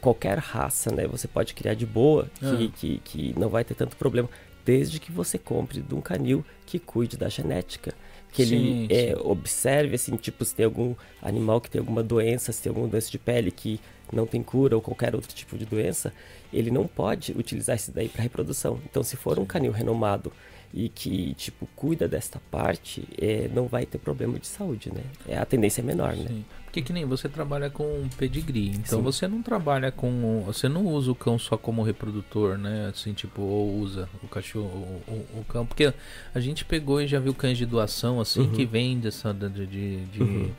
qualquer 0.00 0.38
raça, 0.38 0.94
né? 0.94 1.06
Você 1.08 1.26
pode 1.26 1.52
criar 1.52 1.74
de 1.74 1.84
boa, 1.84 2.30
que, 2.38 2.46
ah. 2.46 2.70
que, 2.76 2.98
que 3.04 3.38
não 3.38 3.48
vai 3.48 3.64
ter 3.64 3.74
tanto 3.74 3.96
problema, 3.96 4.30
desde 4.64 5.00
que 5.00 5.10
você 5.10 5.36
compre 5.36 5.80
de 5.80 5.94
um 5.94 6.00
canil 6.00 6.44
que 6.64 6.78
cuide 6.78 7.16
da 7.16 7.28
genética 7.28 7.92
que 8.32 8.42
ele 8.42 8.56
sim, 8.56 8.86
é, 8.90 9.14
sim. 9.14 9.22
observe 9.22 9.94
assim 9.94 10.16
tipo 10.16 10.44
se 10.44 10.54
tem 10.54 10.64
algum 10.64 10.94
animal 11.22 11.60
que 11.60 11.70
tem 11.70 11.78
alguma 11.78 12.02
doença 12.02 12.50
se 12.50 12.62
tem 12.62 12.70
alguma 12.70 12.88
doença 12.88 13.10
de 13.10 13.18
pele 13.18 13.50
que 13.50 13.80
não 14.12 14.26
tem 14.26 14.42
cura 14.42 14.76
ou 14.76 14.82
qualquer 14.82 15.14
outro 15.14 15.34
tipo 15.34 15.56
de 15.56 15.64
doença, 15.64 16.12
ele 16.52 16.70
não 16.70 16.86
pode 16.86 17.32
utilizar 17.32 17.76
isso 17.76 17.92
daí 17.92 18.08
para 18.08 18.22
reprodução. 18.22 18.80
Então, 18.88 19.02
se 19.02 19.16
for 19.16 19.38
um 19.38 19.44
canil 19.44 19.72
renomado 19.72 20.32
e 20.72 20.88
que 20.88 21.34
tipo 21.34 21.68
cuida 21.76 22.08
desta 22.08 22.40
parte, 22.50 23.06
é, 23.16 23.48
não 23.54 23.66
vai 23.66 23.86
ter 23.86 23.98
problema 23.98 24.38
de 24.40 24.46
saúde, 24.46 24.92
né? 24.92 25.02
É 25.28 25.38
a 25.38 25.44
tendência 25.44 25.80
é 25.80 25.84
menor, 25.84 26.16
né? 26.16 26.26
Sim. 26.26 26.44
Porque 26.64 26.82
que 26.82 26.92
nem 26.92 27.04
você 27.04 27.28
trabalha 27.28 27.70
com 27.70 28.08
pedigree, 28.18 28.70
então 28.70 28.98
Sim. 28.98 29.04
você 29.04 29.28
não 29.28 29.40
trabalha 29.40 29.92
com, 29.92 30.42
você 30.44 30.68
não 30.68 30.84
usa 30.84 31.12
o 31.12 31.14
cão 31.14 31.38
só 31.38 31.56
como 31.56 31.84
reprodutor, 31.84 32.58
né? 32.58 32.88
Assim 32.88 33.12
tipo 33.12 33.40
ou 33.40 33.78
usa 33.78 34.08
o 34.20 34.26
cachorro, 34.26 35.00
o, 35.06 35.12
o, 35.12 35.40
o 35.40 35.44
cão, 35.44 35.64
porque 35.64 35.94
a 36.34 36.40
gente 36.40 36.64
pegou 36.64 37.00
e 37.00 37.06
já 37.06 37.20
viu 37.20 37.32
cães 37.32 37.56
de 37.56 37.64
doação 37.64 38.20
assim 38.20 38.40
uhum. 38.40 38.50
que 38.50 38.66
vende 38.66 39.06
essa 39.06 39.32
de, 39.32 39.66
de, 39.66 40.04
de 40.06 40.22
uhum 40.22 40.50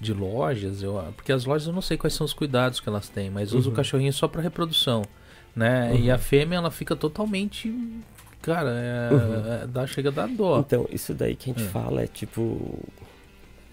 de 0.00 0.14
lojas, 0.14 0.82
eu, 0.82 0.94
porque 1.14 1.30
as 1.30 1.44
lojas 1.44 1.68
eu 1.68 1.74
não 1.74 1.82
sei 1.82 1.96
quais 1.96 2.14
são 2.14 2.24
os 2.24 2.32
cuidados 2.32 2.80
que 2.80 2.88
elas 2.88 3.08
têm, 3.08 3.30
mas 3.30 3.52
uhum. 3.52 3.58
usa 3.58 3.68
o 3.68 3.72
cachorrinho 3.72 4.12
só 4.12 4.26
para 4.26 4.40
reprodução, 4.40 5.04
né? 5.54 5.90
Uhum. 5.90 5.98
E 5.98 6.10
a 6.10 6.18
fêmea 6.18 6.56
ela 6.56 6.70
fica 6.70 6.96
totalmente 6.96 7.72
cara, 8.40 8.70
é, 8.70 9.12
uhum. 9.12 9.52
é, 9.52 9.66
dá, 9.66 9.86
chega 9.86 10.08
a 10.08 10.12
dar 10.12 10.28
dó. 10.28 10.60
Então, 10.60 10.88
isso 10.90 11.12
daí 11.12 11.36
que 11.36 11.50
a 11.50 11.52
gente 11.52 11.66
é. 11.66 11.68
fala 11.68 12.02
é 12.02 12.06
tipo 12.06 12.78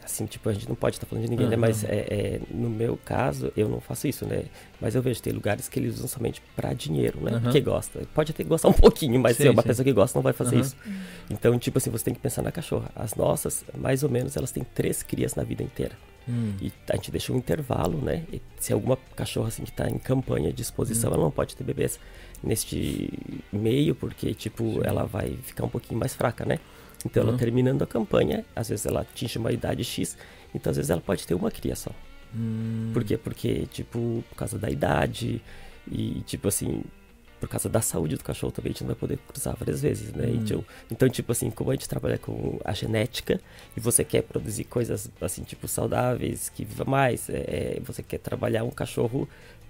assim, 0.07 0.25
tipo, 0.25 0.47
a 0.49 0.53
gente 0.53 0.67
não 0.67 0.75
pode 0.75 0.95
estar 0.95 1.05
falando 1.05 1.25
de 1.25 1.29
ninguém, 1.29 1.45
uhum. 1.45 1.51
né? 1.51 1.57
Mas 1.57 1.83
é, 1.83 2.07
é, 2.09 2.41
no 2.49 2.69
meu 2.69 2.97
caso, 3.03 3.51
eu 3.55 3.67
não 3.67 3.79
faço 3.79 4.07
isso, 4.07 4.25
né? 4.25 4.45
Mas 4.79 4.95
eu 4.95 5.01
vejo 5.01 5.21
tem 5.21 5.33
lugares 5.33 5.67
que 5.67 5.79
eles 5.79 5.95
usam 5.95 6.07
somente 6.07 6.41
para 6.55 6.73
dinheiro, 6.73 7.19
né? 7.21 7.33
Uhum. 7.33 7.41
Porque 7.41 7.59
gosta. 7.59 8.01
Pode 8.13 8.31
até 8.31 8.43
gostar 8.43 8.69
um 8.69 8.73
pouquinho, 8.73 9.19
mas 9.19 9.35
sim, 9.35 9.43
se 9.43 9.49
é 9.49 9.51
uma 9.51 9.61
sim. 9.61 9.67
pessoa 9.67 9.83
que 9.83 9.93
gosta 9.93 10.17
não 10.17 10.23
vai 10.23 10.33
fazer 10.33 10.55
uhum. 10.55 10.61
isso. 10.61 10.75
Então, 11.29 11.59
tipo 11.59 11.77
assim, 11.77 11.89
você 11.89 12.05
tem 12.05 12.13
que 12.13 12.19
pensar 12.19 12.41
na 12.41 12.51
cachorra. 12.51 12.89
As 12.95 13.15
nossas, 13.15 13.63
mais 13.77 14.01
ou 14.01 14.09
menos, 14.09 14.35
elas 14.37 14.51
têm 14.51 14.63
três 14.63 15.03
crias 15.03 15.35
na 15.35 15.43
vida 15.43 15.61
inteira. 15.61 15.93
Hum. 16.27 16.53
E 16.61 16.71
a 16.89 16.95
gente 16.95 17.11
deixa 17.11 17.31
um 17.31 17.37
intervalo, 17.37 18.01
né? 18.01 18.23
E 18.31 18.41
se 18.59 18.73
alguma 18.73 18.97
cachorra 19.15 19.47
assim 19.47 19.63
que 19.63 19.69
está 19.69 19.89
em 19.89 19.97
campanha 19.97 20.51
de 20.51 20.61
exposição, 20.61 21.09
hum. 21.09 21.13
ela 21.13 21.23
não 21.23 21.31
pode 21.31 21.55
ter 21.55 21.63
bebês 21.63 21.99
neste 22.43 23.09
meio, 23.51 23.95
porque 23.95 24.33
tipo, 24.33 24.63
Sim. 24.63 24.81
ela 24.83 25.05
vai 25.05 25.37
ficar 25.43 25.65
um 25.65 25.69
pouquinho 25.69 25.99
mais 25.99 26.13
fraca, 26.13 26.45
né? 26.45 26.59
Então 27.05 27.23
uhum. 27.23 27.29
ela 27.29 27.37
terminando 27.37 27.81
a 27.83 27.87
campanha, 27.87 28.43
às 28.55 28.69
vezes 28.69 28.85
ela 28.85 29.01
atinge 29.01 29.37
uma 29.37 29.51
idade 29.51 29.83
X, 29.83 30.17
então 30.53 30.71
às 30.71 30.77
vezes 30.77 30.89
ela 30.89 31.01
pode 31.01 31.25
ter 31.25 31.33
uma 31.33 31.51
cria 31.51 31.75
só. 31.75 31.91
Hum. 32.35 32.91
Por 32.93 33.03
quê? 33.03 33.17
Porque, 33.17 33.65
tipo, 33.67 34.23
por 34.29 34.35
causa 34.35 34.57
da 34.57 34.69
idade 34.69 35.41
e, 35.89 36.21
tipo 36.25 36.47
assim, 36.47 36.83
por 37.39 37.47
causa 37.47 37.69
da 37.69 37.81
saúde 37.81 38.15
do 38.15 38.23
cachorro 38.23 38.51
também 38.51 38.71
a 38.71 38.73
gente 38.73 38.81
não 38.81 38.89
vai 38.89 38.95
poder 38.95 39.19
cruzar 39.27 39.55
várias 39.55 39.81
vezes, 39.81 40.13
né? 40.13 40.25
Hum. 40.27 40.39
Então, 40.43 40.65
então, 40.91 41.09
tipo 41.09 41.31
assim, 41.31 41.49
como 41.49 41.71
a 41.71 41.73
gente 41.73 41.87
trabalha 41.87 42.17
com 42.17 42.59
a 42.63 42.73
genética 42.73 43.39
e 43.75 43.79
você 43.79 44.03
quer 44.03 44.23
produzir 44.23 44.63
coisas 44.63 45.09
assim, 45.21 45.43
tipo, 45.43 45.67
saudáveis, 45.67 46.49
que 46.49 46.65
viva 46.65 46.85
mais, 46.85 47.29
é, 47.29 47.77
é 47.77 47.81
você 47.83 48.01
quer 48.01 48.17
trabalhar 48.17 48.63
um 48.63 48.71
cachorro 48.71 49.27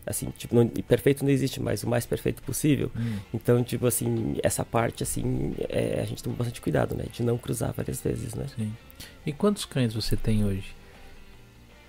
assim, 0.07 0.31
tipo, 0.37 0.55
não, 0.55 0.65
perfeito 0.67 1.23
não 1.23 1.29
existe, 1.29 1.61
mas 1.61 1.83
o 1.83 1.89
mais 1.89 2.05
perfeito 2.05 2.41
possível. 2.41 2.89
Hum. 2.95 3.17
Então, 3.33 3.61
tipo 3.63 3.85
assim, 3.85 4.37
essa 4.41 4.63
parte, 4.63 5.03
assim, 5.03 5.53
é, 5.67 5.99
a 6.01 6.05
gente 6.05 6.23
tem 6.23 6.31
bastante 6.31 6.61
cuidado, 6.61 6.95
né? 6.95 7.05
De 7.11 7.21
não 7.21 7.37
cruzar 7.37 7.73
várias 7.73 8.01
vezes, 8.01 8.33
né? 8.33 8.45
Sim. 8.55 8.73
E 9.25 9.33
quantos 9.33 9.65
cães 9.65 9.93
você 9.93 10.15
tem 10.15 10.45
hoje? 10.45 10.73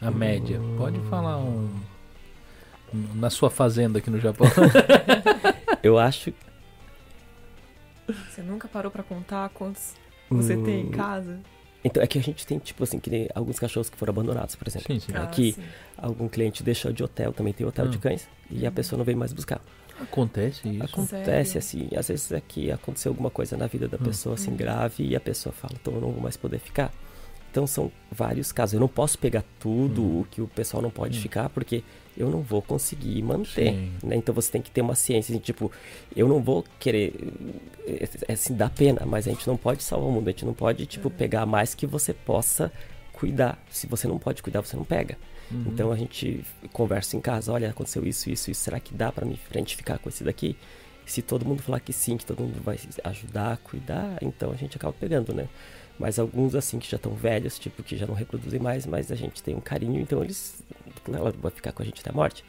A 0.01 0.11
média? 0.11 0.61
Hum... 0.61 0.77
Pode 0.77 0.99
falar 1.09 1.39
um... 1.39 1.69
Na 2.93 3.31
sua 3.31 3.51
fazenda 3.51 3.99
aqui 3.99 4.11
no 4.11 4.21
Japão. 4.21 4.47
Eu 5.83 5.99
acho... 5.99 6.33
Você 8.07 8.41
nunca 8.43 8.67
parou 8.67 8.91
para 8.91 9.03
contar 9.03 9.49
quantos 9.51 9.95
você 10.31 10.57
hum... 10.57 10.65
tem 10.65 10.81
em 10.81 10.91
casa? 10.91 11.39
Então, 11.83 12.03
é 12.03 12.07
que 12.07 12.19
a 12.19 12.23
gente 12.23 12.47
tem, 12.47 12.59
tipo 12.59 12.83
assim, 12.83 12.99
que 12.99 13.29
alguns 13.35 13.59
cachorros 13.59 13.89
que 13.89 13.97
foram 13.97 14.11
abandonados, 14.11 14.57
por 14.57 14.67
exemplo. 14.67 14.93
Sim, 14.93 15.01
sim. 15.01 15.17
Aqui, 15.17 15.57
ah, 15.97 16.07
algum 16.07 16.29
cliente 16.29 16.63
deixou 16.63 16.93
de 16.93 17.05
hotel, 17.05 17.33
também 17.33 17.53
tem 17.53 17.67
hotel 17.67 17.87
de 17.87 17.97
ah. 17.99 18.01
cães, 18.01 18.29
e 18.51 18.67
a 18.67 18.71
pessoa 18.71 18.99
não 18.99 19.05
veio 19.05 19.17
mais 19.17 19.33
buscar. 19.33 19.61
Acontece 20.01 20.69
isso? 20.69 20.85
Acontece, 20.85 21.25
Sério? 21.25 21.59
assim. 21.59 21.89
Às 21.97 22.09
vezes 22.09 22.33
aqui 22.33 22.71
aconteceu 22.71 23.11
alguma 23.11 23.31
coisa 23.31 23.57
na 23.57 23.67
vida 23.67 23.89
da 23.89 23.97
hum. 23.97 24.05
pessoa, 24.05 24.35
assim, 24.35 24.51
hum. 24.51 24.57
grave, 24.57 25.07
e 25.07 25.15
a 25.15 25.21
pessoa 25.21 25.53
fala, 25.53 25.75
então 25.81 25.95
eu 25.95 26.01
não 26.01 26.11
vou 26.11 26.23
mais 26.23 26.37
poder 26.37 26.59
ficar. 26.59 26.93
Então 27.51 27.67
são 27.67 27.91
vários 28.11 28.53
casos. 28.53 28.75
Eu 28.75 28.81
não 28.81 28.89
posso 28.89 29.19
pegar 29.19 29.45
tudo 29.61 30.03
hum. 30.03 30.21
o 30.21 30.25
que 30.25 30.43
o 30.43 30.49
pessoal 30.49 30.83
não 30.83 30.91
pode 30.91 31.19
hum. 31.19 31.23
ficar, 31.23 31.49
porque 31.49 31.85
eu 32.19 32.29
não 32.29 32.43
vou 32.43 32.61
conseguir 32.61 33.23
manter. 33.23 33.73
Né? 34.03 34.17
Então 34.17 34.35
você 34.35 34.51
tem 34.51 34.61
que 34.61 34.71
ter 34.71 34.81
uma 34.81 34.97
ciência. 34.97 35.33
Assim, 35.33 35.41
tipo, 35.41 35.71
eu 36.15 36.27
não 36.27 36.43
vou 36.43 36.65
querer. 36.79 37.15
É, 37.87 38.33
assim, 38.33 38.55
dá 38.55 38.69
pena, 38.69 39.07
mas 39.07 39.29
a 39.29 39.31
gente 39.31 39.47
não 39.47 39.57
pode 39.57 39.83
salvar 39.85 40.09
o 40.09 40.13
mundo. 40.13 40.27
A 40.29 40.33
gente 40.33 40.45
não 40.45 40.53
pode, 40.53 40.85
tipo, 40.87 41.09
é. 41.09 41.11
pegar 41.11 41.47
mais 41.47 41.75
que 41.75 41.87
você 41.87 42.13
possa 42.13 42.73
cuidar. 43.13 43.63
Se 43.71 43.87
você 43.87 44.09
não 44.09 44.19
pode 44.19 44.43
cuidar, 44.43 44.61
você 44.61 44.77
não 44.77 44.85
pega. 44.85 45.17
Uhum. 45.51 45.65
Então 45.69 45.93
a 45.93 45.97
gente 45.97 46.45
conversa 46.73 47.17
em 47.17 47.21
casa: 47.21 47.53
olha, 47.53 47.71
aconteceu 47.71 48.05
isso, 48.05 48.29
isso, 48.29 48.51
isso. 48.51 48.61
Será 48.61 48.81
que 48.81 48.93
dá 48.93 49.13
para 49.13 49.25
mim 49.25 49.39
ficar 49.67 49.99
com 49.99 50.09
esse 50.09 50.25
daqui? 50.25 50.57
Se 51.07 51.23
todo 51.23 51.47
mundo 51.47 51.63
falar 51.63 51.81
que 51.81 51.93
sim, 51.93 52.19
que 52.19 52.27
todo 52.27 52.43
mundo 52.43 52.61
vai 52.63 52.79
ajudar, 53.05 53.57
cuidar, 53.59 54.19
então 54.21 54.53
a 54.53 54.57
gente 54.57 54.77
acaba 54.77 54.93
pegando, 54.93 55.33
né? 55.33 55.49
Mas 55.99 56.19
alguns, 56.19 56.55
assim, 56.55 56.79
que 56.79 56.89
já 56.89 56.97
estão 56.97 57.13
velhos, 57.13 57.59
tipo, 57.59 57.83
que 57.83 57.97
já 57.97 58.07
não 58.07 58.15
reproduzem 58.15 58.61
mais, 58.61 58.87
mas 58.87 59.11
a 59.11 59.17
gente 59.17 59.43
tem 59.43 59.55
um 59.55 59.61
carinho, 59.61 60.01
então 60.01 60.23
eles. 60.23 60.58
Ela 61.13 61.33
vai 61.33 61.51
ficar 61.51 61.73
com 61.73 61.83
a 61.83 61.87
gente 61.87 62.01
até 62.01 62.11
a 62.11 62.13
morte. 62.13 62.45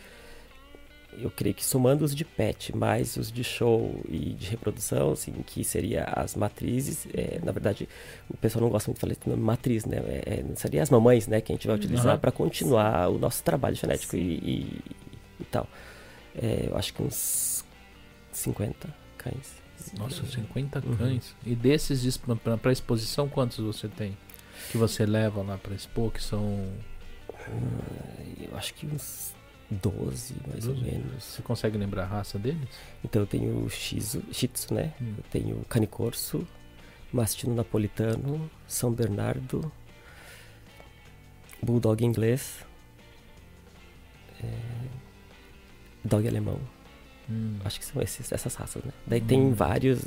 Eu 1.17 1.31
creio 1.31 1.55
que 1.55 1.65
somando 1.65 2.05
os 2.05 2.15
de 2.15 2.23
pet, 2.23 2.75
mais 2.75 3.17
os 3.17 3.31
de 3.31 3.43
show 3.43 3.99
e 4.07 4.33
de 4.33 4.51
reprodução, 4.51 5.11
assim, 5.11 5.33
que 5.45 5.63
seria 5.63 6.03
as 6.03 6.35
matrizes, 6.35 7.07
é, 7.13 7.39
na 7.43 7.51
verdade, 7.51 7.89
o 8.29 8.37
pessoal 8.37 8.61
não 8.63 8.69
gosta 8.69 8.89
muito 8.89 8.97
de 8.97 9.01
falar 9.01 9.13
de 9.13 9.29
nome 9.29 9.41
matriz, 9.41 9.85
né? 9.85 9.97
É, 9.97 10.43
é, 10.51 10.55
seria 10.55 10.83
as 10.83 10.89
mamães, 10.89 11.27
né, 11.27 11.41
que 11.41 11.51
a 11.51 11.55
gente 11.55 11.65
vai 11.65 11.75
utilizar 11.75 12.13
uhum. 12.13 12.19
para 12.19 12.31
continuar 12.31 13.09
o 13.09 13.17
nosso 13.17 13.43
trabalho 13.43 13.75
genético 13.75 14.15
e, 14.15 14.19
e, 14.19 14.81
e, 15.39 15.43
tal. 15.45 15.67
É, 16.35 16.67
eu 16.69 16.77
acho 16.77 16.93
que 16.93 17.01
uns 17.01 17.65
50 18.31 18.87
cães. 19.17 19.59
Nossa, 19.97 20.23
50 20.25 20.83
uhum. 20.85 20.95
cães. 20.95 21.35
E 21.45 21.55
desses 21.55 22.17
para 22.17 22.71
exposição, 22.71 23.27
quantos 23.27 23.57
você 23.57 23.87
tem? 23.87 24.17
Que 24.71 24.77
você 24.77 25.05
leva 25.05 25.41
lá 25.41 25.57
para 25.57 25.73
expor, 25.73 26.11
que 26.11 26.21
são. 26.21 26.67
Eu 28.41 28.57
acho 28.57 28.73
que 28.73 28.85
uns 28.85 29.33
12, 29.69 30.35
mais 30.47 30.65
12. 30.65 30.69
ou 30.69 30.85
menos. 30.85 31.23
Você 31.23 31.41
consegue 31.41 31.77
lembrar 31.77 32.03
a 32.03 32.07
raça 32.07 32.39
deles? 32.39 32.67
Então 33.03 33.21
eu 33.21 33.27
tenho 33.27 33.69
Shizu, 33.69 34.23
Shih 34.31 34.47
Tzu, 34.47 34.73
né? 34.73 34.93
Hum. 35.01 35.15
Eu 35.17 35.23
tenho 35.31 35.65
Cane 35.65 35.87
Corso, 35.87 36.47
Mastino 37.11 37.53
Napolitano, 37.53 38.49
São 38.67 38.91
Bernardo, 38.91 39.71
Bulldog 41.61 42.03
inglês, 42.03 42.65
é, 44.43 44.89
Dog 46.03 46.27
alemão. 46.27 46.59
Hum. 47.29 47.57
Acho 47.63 47.79
que 47.79 47.85
são 47.85 48.01
esses, 48.01 48.31
essas 48.31 48.55
raças, 48.55 48.83
né? 48.83 48.91
Daí 49.05 49.21
hum. 49.21 49.25
tem 49.25 49.53
vários 49.53 50.01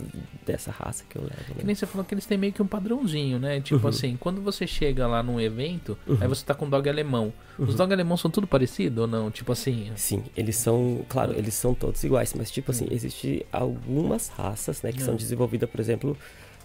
dessa 0.45 0.71
raça 0.71 1.05
que 1.09 1.17
eu 1.17 1.23
levo. 1.23 1.35
Né? 1.51 1.55
Que 1.61 1.67
nem 1.67 1.75
você 1.75 1.87
falou 1.87 2.05
que 2.05 2.15
eles 2.15 2.27
têm 2.27 2.37
meio 2.37 2.53
que 2.53 2.61
um 2.61 2.67
padrãozinho, 2.67 3.39
né? 3.39 3.61
Tipo 3.61 3.83
uhum. 3.83 3.89
assim, 3.89 4.17
quando 4.17 4.41
você 4.41 4.67
chega 4.67 5.07
lá 5.07 5.23
num 5.23 5.41
evento, 5.41 5.97
uhum. 6.07 6.19
aí 6.21 6.27
você 6.27 6.45
tá 6.45 6.55
com 6.55 6.69
dog 6.69 6.89
alemão. 6.89 7.33
Uhum. 7.59 7.67
Os 7.67 7.75
dog 7.77 7.93
alemão 7.93 8.17
são 8.17 8.31
tudo 8.31 8.47
parecido 8.47 9.03
ou 9.03 9.07
não? 9.07 9.31
Tipo 9.31 9.53
assim. 9.53 9.93
Sim, 9.95 10.25
eles 10.37 10.57
são, 10.57 11.05
claro, 11.09 11.33
eles 11.37 11.55
são 11.55 11.75
todos 11.75 12.03
iguais, 12.03 12.35
mas 12.35 12.51
tipo 12.51 12.73
assim, 12.73 12.87
hum. 12.87 12.89
existe 12.91 13.47
algumas 13.53 14.29
raças, 14.29 14.83
né, 14.83 14.91
que 14.91 15.03
são 15.03 15.15
hum. 15.15 15.17
desenvolvidas, 15.17 15.71
por 15.71 15.81
exemplo, 15.81 16.17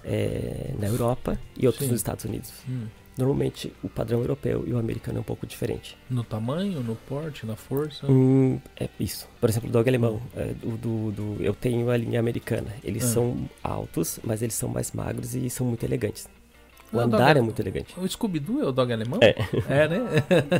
é, 0.03 0.73
na 0.79 0.87
Europa 0.87 1.39
e 1.55 1.67
outros 1.67 1.85
Sim. 1.85 1.91
nos 1.91 1.99
Estados 1.99 2.25
Unidos. 2.25 2.51
Hum. 2.67 2.87
Normalmente 3.17 3.73
o 3.83 3.89
padrão 3.89 4.19
europeu 4.19 4.63
e 4.67 4.73
o 4.73 4.77
americano 4.77 5.17
é 5.17 5.21
um 5.21 5.23
pouco 5.23 5.47
diferente. 5.47 5.97
No 6.09 6.23
tamanho, 6.23 6.81
no 6.81 6.95
porte, 6.95 7.45
na 7.45 7.55
força? 7.55 8.05
Hum, 8.05 8.59
é 8.79 8.87
isso. 8.99 9.27
Por 9.41 9.49
exemplo, 9.49 9.69
o 9.69 9.71
dog 9.71 9.89
alemão, 9.89 10.21
é, 10.35 10.53
do, 10.53 10.77
do, 10.77 11.11
do, 11.11 11.43
eu 11.43 11.53
tenho 11.53 11.89
a 11.89 11.97
linha 11.97 12.19
americana. 12.19 12.67
Eles 12.83 13.03
ah. 13.05 13.07
são 13.07 13.49
altos, 13.63 14.19
mas 14.23 14.41
eles 14.43 14.53
são 14.53 14.69
mais 14.69 14.91
magros 14.91 15.33
e 15.33 15.49
são 15.49 15.65
muito 15.65 15.83
elegantes. 15.83 16.29
O, 16.93 16.99
andar 16.99 17.35
é, 17.35 17.39
é 17.39 17.41
muito 17.41 17.59
elegante. 17.59 17.99
O 17.99 18.07
Scooby-Doo 18.07 18.61
é 18.61 18.65
o 18.65 18.71
dog 18.71 18.93
alemão? 18.93 19.19
É. 19.21 19.35
É, 19.67 19.87
né? 19.87 19.99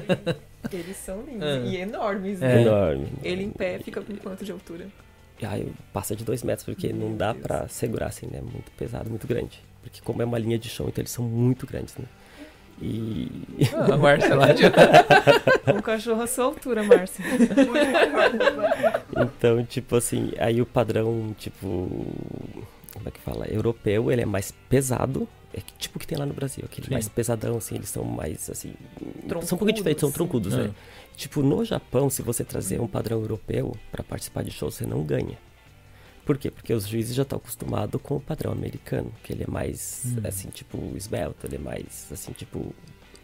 Eles 0.73 0.97
são 0.97 1.21
lindos 1.21 1.47
é. 1.47 1.65
e 1.65 1.77
enormes. 1.77 2.41
É. 2.41 2.55
Né? 2.55 2.61
Enorme. 2.63 3.07
Ele 3.23 3.43
em 3.43 3.51
pé 3.51 3.79
fica 3.79 4.01
com 4.01 4.15
quanto 4.17 4.43
de 4.43 4.51
altura? 4.51 4.87
Ah, 5.43 5.55
passa 5.93 6.15
de 6.15 6.25
dois 6.25 6.43
metros, 6.43 6.65
porque 6.65 6.91
Meu 6.91 7.09
não 7.09 7.15
dá 7.15 7.33
pra 7.33 7.67
segurar 7.67 8.07
assim, 8.07 8.27
né? 8.27 8.41
Muito 8.41 8.71
pesado, 8.71 9.09
muito 9.09 9.27
grande. 9.27 9.61
Porque 9.81 10.01
como 10.01 10.21
é 10.21 10.25
uma 10.25 10.37
linha 10.37 10.57
de 10.57 10.67
chão, 10.67 10.89
então 10.89 11.01
eles 11.01 11.11
são 11.11 11.23
muito 11.23 11.65
grandes, 11.65 11.95
né? 11.95 12.05
E. 12.81 13.29
Ah, 13.73 13.85
a 13.93 13.97
Márcia 13.97 14.35
lá 14.35 14.51
de... 14.53 14.63
Um 15.75 15.81
cachorro 15.81 16.21
à 16.21 16.27
sua 16.27 16.45
altura, 16.45 16.83
Márcia. 16.83 17.23
então, 19.15 19.65
tipo 19.65 19.95
assim, 19.95 20.31
aí 20.39 20.61
o 20.61 20.65
padrão, 20.65 21.35
tipo. 21.37 22.05
Como 22.93 23.07
é 23.07 23.11
que 23.11 23.19
fala? 23.19 23.45
Europeu, 23.47 24.11
ele 24.11 24.21
é 24.21 24.25
mais 24.25 24.51
pesado. 24.69 25.27
É 25.53 25.59
que, 25.61 25.73
tipo 25.79 25.97
o 25.97 25.99
que 25.99 26.05
tem 26.05 26.17
lá 26.17 26.25
no 26.25 26.33
Brasil, 26.33 26.63
aquele 26.65 26.87
Sim. 26.87 26.93
mais 26.93 27.07
pesadão, 27.07 27.57
assim, 27.57 27.75
eles 27.75 27.89
são 27.89 28.03
mais, 28.03 28.49
assim. 28.49 28.73
Troncudos, 29.27 29.49
são 29.49 29.55
um 29.55 29.59
pouco 29.59 29.73
diferentes, 29.73 30.01
são 30.01 30.11
troncudos, 30.11 30.53
né? 30.53 30.71
Tipo, 31.15 31.41
no 31.41 31.65
Japão, 31.65 32.09
se 32.09 32.21
você 32.21 32.43
trazer 32.43 32.79
um 32.79 32.87
padrão 32.87 33.19
europeu 33.19 33.75
para 33.91 34.03
participar 34.03 34.43
de 34.43 34.51
shows, 34.51 34.75
você 34.75 34.85
não 34.85 35.03
ganha. 35.03 35.37
Por 36.27 36.37
quê? 36.37 36.51
Porque 36.51 36.73
os 36.73 36.85
juízes 36.85 37.15
já 37.15 37.23
estão 37.23 37.37
acostumados 37.37 38.01
com 38.01 38.17
o 38.17 38.19
padrão 38.19 38.51
americano, 38.51 39.09
que 39.23 39.31
ele 39.31 39.45
é 39.45 39.47
mais, 39.49 40.03
hum. 40.05 40.19
assim, 40.25 40.49
tipo, 40.49 40.77
esbelto, 40.93 41.47
ele 41.47 41.55
é 41.55 41.59
mais, 41.59 42.09
assim, 42.11 42.33
tipo, 42.33 42.75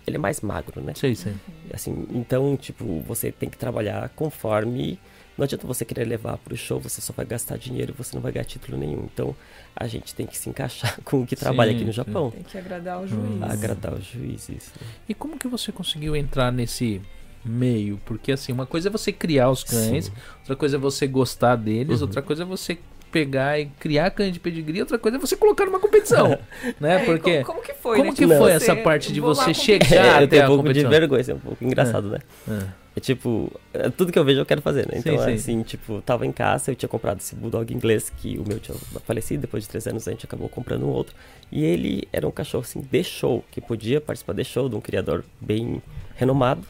ele 0.07 0.15
é 0.15 0.19
mais 0.19 0.39
magro, 0.39 0.81
né? 0.81 0.93
Sim, 0.95 1.13
sim. 1.13 1.35
Assim, 1.73 2.07
então, 2.11 2.55
tipo, 2.55 3.01
você 3.01 3.29
tem 3.29 3.49
que 3.49 3.57
trabalhar 3.57 4.07
conforme. 4.15 4.97
Não 5.37 5.43
adianta 5.43 5.67
você 5.67 5.83
querer 5.83 6.05
levar 6.05 6.37
para 6.37 6.53
o 6.53 6.57
show, 6.57 6.79
você 6.79 7.01
só 7.01 7.11
vai 7.11 7.25
gastar 7.25 7.57
dinheiro 7.57 7.93
e 7.93 7.97
você 7.97 8.15
não 8.15 8.21
vai 8.21 8.31
ganhar 8.31 8.45
título 8.45 8.77
nenhum. 8.77 9.09
Então, 9.11 9.35
a 9.75 9.85
gente 9.85 10.15
tem 10.15 10.25
que 10.25 10.37
se 10.37 10.49
encaixar 10.49 10.97
com 11.03 11.23
o 11.23 11.27
que 11.27 11.35
trabalha 11.35 11.71
sim, 11.71 11.77
aqui 11.77 11.85
no 11.85 11.91
Japão. 11.91 12.31
Tem 12.31 12.43
que 12.43 12.57
agradar 12.57 13.01
o 13.01 13.07
juiz. 13.07 13.21
Hum. 13.21 13.43
Agradar 13.43 13.93
o 13.95 14.01
juiz, 14.01 14.47
isso. 14.47 14.71
E 15.09 15.13
como 15.13 15.37
que 15.37 15.49
você 15.49 15.73
conseguiu 15.73 16.15
entrar 16.15 16.51
nesse 16.51 17.01
meio? 17.43 17.99
Porque, 18.05 18.31
assim, 18.31 18.51
uma 18.51 18.65
coisa 18.65 18.89
é 18.89 18.91
você 18.91 19.11
criar 19.11 19.49
os 19.49 19.63
cães, 19.63 20.05
sim. 20.05 20.11
outra 20.39 20.55
coisa 20.55 20.77
é 20.77 20.79
você 20.79 21.07
gostar 21.07 21.55
deles, 21.55 21.97
uhum. 21.97 22.07
outra 22.07 22.21
coisa 22.21 22.43
é 22.43 22.45
você 22.45 22.77
pegar 23.13 23.59
e 23.59 23.67
criar 23.79 24.09
cães 24.09 24.33
de 24.33 24.39
pedigree, 24.39 24.79
outra 24.81 24.97
coisa 24.97 25.17
é 25.17 25.19
você 25.19 25.37
colocar 25.37 25.65
numa 25.65 25.79
competição, 25.79 26.39
né? 26.81 27.03
É, 27.03 27.05
Porque 27.05 27.43
como, 27.43 27.59
como, 27.59 27.61
que 27.61 27.73
foi? 27.75 27.97
Como 27.97 28.09
né? 28.09 28.15
que 28.15 28.27
foi 28.27 28.51
essa 28.51 28.75
parte 28.75 29.13
de 29.13 29.21
você 29.21 29.53
chegar 29.53 30.21
é, 30.21 30.23
até 30.23 30.41
a 30.41 30.45
um 30.45 30.47
pouco 30.47 30.63
competição? 30.63 30.89
de 30.89 30.99
vergonha, 30.99 31.23
é 31.27 31.33
um 31.35 31.39
pouco 31.39 31.63
engraçado, 31.63 32.09
né? 32.09 32.19
É. 32.49 32.83
É 32.95 32.99
tipo, 32.99 33.51
é 33.73 33.89
tudo 33.89 34.11
que 34.11 34.19
eu 34.19 34.23
vejo 34.23 34.39
eu 34.39 34.45
quero 34.45 34.61
fazer, 34.61 34.87
né? 34.87 34.99
Então, 34.99 35.17
sim, 35.17 35.25
sim. 35.25 35.33
assim, 35.33 35.63
tipo, 35.63 35.99
tava 36.01 36.27
em 36.27 36.31
casa, 36.31 36.71
eu 36.71 36.75
tinha 36.75 36.87
comprado 36.87 37.19
esse 37.19 37.35
Bulldog 37.35 37.73
inglês, 37.73 38.11
que 38.17 38.37
o 38.37 38.47
meu 38.47 38.59
tinha 38.59 38.77
falecido, 39.03 39.41
depois 39.41 39.63
de 39.63 39.69
três 39.69 39.87
anos 39.87 40.07
a 40.07 40.11
gente 40.11 40.25
acabou 40.25 40.47
comprando 40.47 40.83
um 40.83 40.89
outro. 40.89 41.15
E 41.51 41.63
ele 41.63 42.07
era 42.13 42.27
um 42.27 42.31
cachorro, 42.31 42.63
assim, 42.63 42.81
de 42.81 43.03
show, 43.03 43.43
que 43.51 43.59
podia 43.59 43.99
participar 43.99 44.33
de 44.33 44.43
show, 44.43 44.69
de 44.69 44.75
um 44.75 44.81
criador 44.81 45.23
bem 45.41 45.81
renomado. 46.15 46.67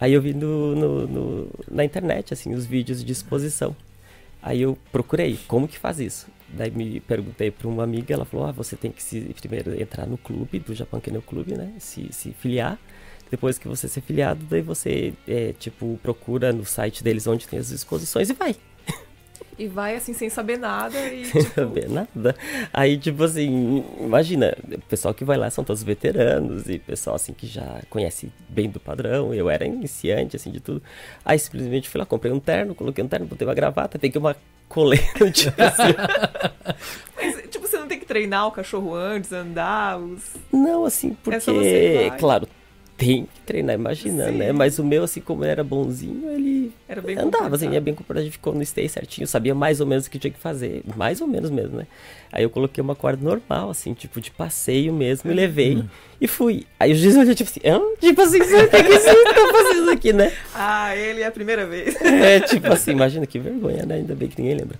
Aí 0.00 0.14
eu 0.14 0.22
vi 0.22 0.32
no, 0.32 0.74
no, 0.74 1.06
no, 1.06 1.50
na 1.70 1.84
internet, 1.84 2.32
assim, 2.32 2.54
os 2.54 2.64
vídeos 2.64 3.04
de 3.04 3.12
exposição. 3.12 3.76
Aí 4.42 4.62
eu 4.62 4.76
procurei, 4.90 5.38
como 5.46 5.68
que 5.68 5.78
faz 5.78 6.00
isso? 6.00 6.28
Daí 6.48 6.70
me 6.70 7.00
perguntei 7.00 7.50
para 7.50 7.68
uma 7.68 7.84
amiga, 7.84 8.14
ela 8.14 8.24
falou, 8.24 8.46
ah, 8.46 8.52
você 8.52 8.74
tem 8.74 8.90
que 8.90 9.02
se, 9.02 9.20
primeiro 9.38 9.80
entrar 9.80 10.06
no 10.06 10.18
clube 10.18 10.58
do 10.58 10.74
Japão 10.74 11.00
Kennel 11.00 11.22
Club, 11.22 11.48
né? 11.48 11.72
Se, 11.78 12.08
se 12.12 12.32
filiar. 12.32 12.78
Depois 13.30 13.58
que 13.58 13.68
você 13.68 13.86
ser 13.86 14.00
filiado, 14.00 14.44
daí 14.50 14.60
você, 14.60 15.12
é, 15.28 15.52
tipo, 15.52 15.98
procura 16.02 16.52
no 16.52 16.64
site 16.64 17.04
deles 17.04 17.28
onde 17.28 17.46
tem 17.46 17.60
as 17.60 17.70
exposições 17.70 18.28
e 18.28 18.32
vai. 18.32 18.56
E 19.60 19.68
vai 19.68 19.94
assim, 19.94 20.14
sem 20.14 20.30
saber 20.30 20.58
nada 20.58 20.98
e. 20.98 21.26
Sem 21.28 21.42
tipo... 21.42 21.54
saber 21.54 21.86
nada. 21.86 22.34
Aí, 22.72 22.96
tipo 22.96 23.22
assim, 23.22 23.84
imagina, 24.00 24.56
o 24.66 24.80
pessoal 24.88 25.12
que 25.12 25.22
vai 25.22 25.36
lá 25.36 25.50
são 25.50 25.62
todos 25.62 25.82
veteranos 25.82 26.66
e 26.66 26.78
pessoal 26.78 27.16
assim 27.16 27.34
que 27.34 27.46
já 27.46 27.82
conhece 27.90 28.32
bem 28.48 28.70
do 28.70 28.80
padrão. 28.80 29.34
Eu 29.34 29.50
era 29.50 29.66
iniciante, 29.66 30.34
assim, 30.34 30.50
de 30.50 30.60
tudo. 30.60 30.82
Aí 31.22 31.38
simplesmente 31.38 31.90
fui 31.90 31.98
lá, 31.98 32.06
comprei 32.06 32.32
um 32.32 32.40
terno, 32.40 32.74
coloquei 32.74 33.04
um 33.04 33.08
terno, 33.08 33.26
botei 33.26 33.46
uma 33.46 33.52
gravata, 33.52 33.98
peguei 33.98 34.18
uma 34.18 34.34
coleira, 34.66 35.04
tipo 35.30 35.62
assim. 35.62 35.92
Mas, 37.14 37.50
tipo, 37.50 37.68
você 37.68 37.76
não 37.76 37.86
tem 37.86 37.98
que 37.98 38.06
treinar 38.06 38.46
o 38.46 38.52
cachorro 38.52 38.94
antes, 38.94 39.30
andar, 39.30 39.98
os. 39.98 40.36
Não, 40.50 40.86
assim, 40.86 41.14
porque, 41.22 41.50
é 41.50 42.10
claro, 42.18 42.48
tem 43.00 43.24
que 43.24 43.40
treinar, 43.46 43.74
imagina, 43.74 44.26
né? 44.26 44.30
Sim. 44.30 44.36
né? 44.36 44.52
Mas 44.52 44.78
o 44.78 44.84
meu, 44.84 45.04
assim, 45.04 45.22
como 45.22 45.42
ele 45.42 45.50
era 45.50 45.64
bonzinho, 45.64 46.30
ele 46.30 46.70
era 46.86 47.00
bem 47.00 47.16
andava, 47.16 47.56
assim, 47.56 47.70
ia 47.70 47.80
bem 47.80 47.94
comportado, 47.94 48.30
ficou 48.30 48.54
no 48.54 48.62
stay 48.64 48.86
certinho, 48.90 49.26
sabia 49.26 49.54
mais 49.54 49.80
ou 49.80 49.86
menos 49.86 50.04
o 50.04 50.10
que 50.10 50.18
tinha 50.18 50.30
que 50.30 50.38
fazer, 50.38 50.82
mais 50.94 51.22
ou 51.22 51.26
menos 51.26 51.50
mesmo, 51.50 51.78
né? 51.78 51.86
Aí 52.30 52.42
eu 52.42 52.50
coloquei 52.50 52.82
uma 52.82 52.94
corda 52.94 53.24
normal, 53.24 53.70
assim, 53.70 53.94
tipo, 53.94 54.20
de 54.20 54.30
passeio 54.30 54.92
mesmo, 54.92 55.30
e 55.30 55.34
levei 55.34 55.76
uhum. 55.76 55.88
e 56.20 56.28
fui. 56.28 56.66
Aí 56.78 56.92
o 56.92 56.94
juiz 56.94 57.16
olhou, 57.16 57.34
tipo 57.34 57.48
assim, 57.48 57.60
ah, 57.64 57.96
tipo 57.98 58.20
assim, 58.20 58.38
o 58.38 58.68
que, 58.68 58.82
que 58.82 58.98
você 58.98 59.24
tá 59.24 59.48
fazendo 59.50 59.90
aqui, 59.90 60.12
né? 60.12 60.30
Ah, 60.54 60.94
ele 60.94 61.22
é 61.22 61.26
a 61.26 61.32
primeira 61.32 61.64
vez. 61.64 61.96
É, 62.02 62.40
tipo 62.40 62.70
assim, 62.70 62.90
imagina 62.90 63.24
que 63.24 63.38
vergonha, 63.38 63.86
né? 63.86 63.94
Ainda 63.94 64.14
bem 64.14 64.28
que 64.28 64.40
ninguém 64.42 64.58
lembra 64.58 64.78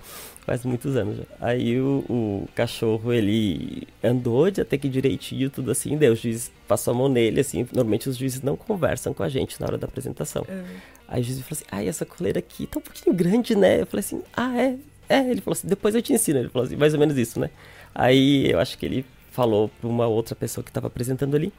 faz 0.50 0.64
muitos 0.64 0.96
anos 0.96 1.16
já. 1.16 1.22
Aí 1.40 1.80
o, 1.80 2.04
o, 2.08 2.48
cachorro, 2.56 3.12
ele 3.12 3.86
andou 4.02 4.50
de 4.50 4.60
até 4.60 4.76
que 4.76 4.88
direitinho, 4.88 5.48
tudo 5.48 5.70
assim, 5.70 5.96
daí 5.96 6.10
o 6.10 6.16
juiz 6.16 6.50
passou 6.66 6.92
a 6.92 6.96
mão 6.96 7.08
nele, 7.08 7.38
assim, 7.38 7.68
normalmente 7.72 8.08
os 8.08 8.16
juízes 8.16 8.42
não 8.42 8.56
conversam 8.56 9.14
com 9.14 9.22
a 9.22 9.28
gente 9.28 9.60
na 9.60 9.68
hora 9.68 9.78
da 9.78 9.86
apresentação. 9.86 10.44
É. 10.48 10.64
Aí 11.06 11.20
o 11.20 11.24
juiz 11.24 11.38
falou 11.38 11.52
assim, 11.52 11.64
ai, 11.70 11.86
essa 11.86 12.04
coleira 12.04 12.40
aqui 12.40 12.66
tá 12.66 12.80
um 12.80 12.82
pouquinho 12.82 13.14
grande, 13.14 13.54
né? 13.54 13.82
Eu 13.82 13.86
falei 13.86 14.00
assim, 14.00 14.22
ah, 14.36 14.60
é? 14.60 14.76
É, 15.08 15.30
ele 15.30 15.40
falou 15.40 15.52
assim, 15.52 15.68
depois 15.68 15.94
eu 15.94 16.02
te 16.02 16.12
ensino. 16.12 16.40
Ele 16.40 16.48
falou 16.48 16.66
assim, 16.66 16.74
mais 16.74 16.94
ou 16.94 16.98
menos 16.98 17.16
isso, 17.16 17.38
né? 17.38 17.48
Aí 17.94 18.50
eu 18.50 18.58
acho 18.58 18.76
que 18.76 18.84
ele 18.84 19.06
falou 19.30 19.70
pra 19.80 19.88
uma 19.88 20.08
outra 20.08 20.34
pessoa 20.34 20.64
que 20.64 20.72
tava 20.72 20.88
apresentando 20.88 21.36
ali, 21.36 21.52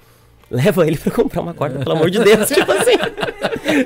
leva 0.51 0.85
ele 0.85 0.97
pra 0.97 1.11
comprar 1.11 1.41
uma 1.41 1.53
corda, 1.53 1.79
pelo 1.79 1.93
amor 1.93 2.09
de 2.09 2.19
Deus, 2.19 2.47
tipo 2.51 2.69
assim. 2.71 2.91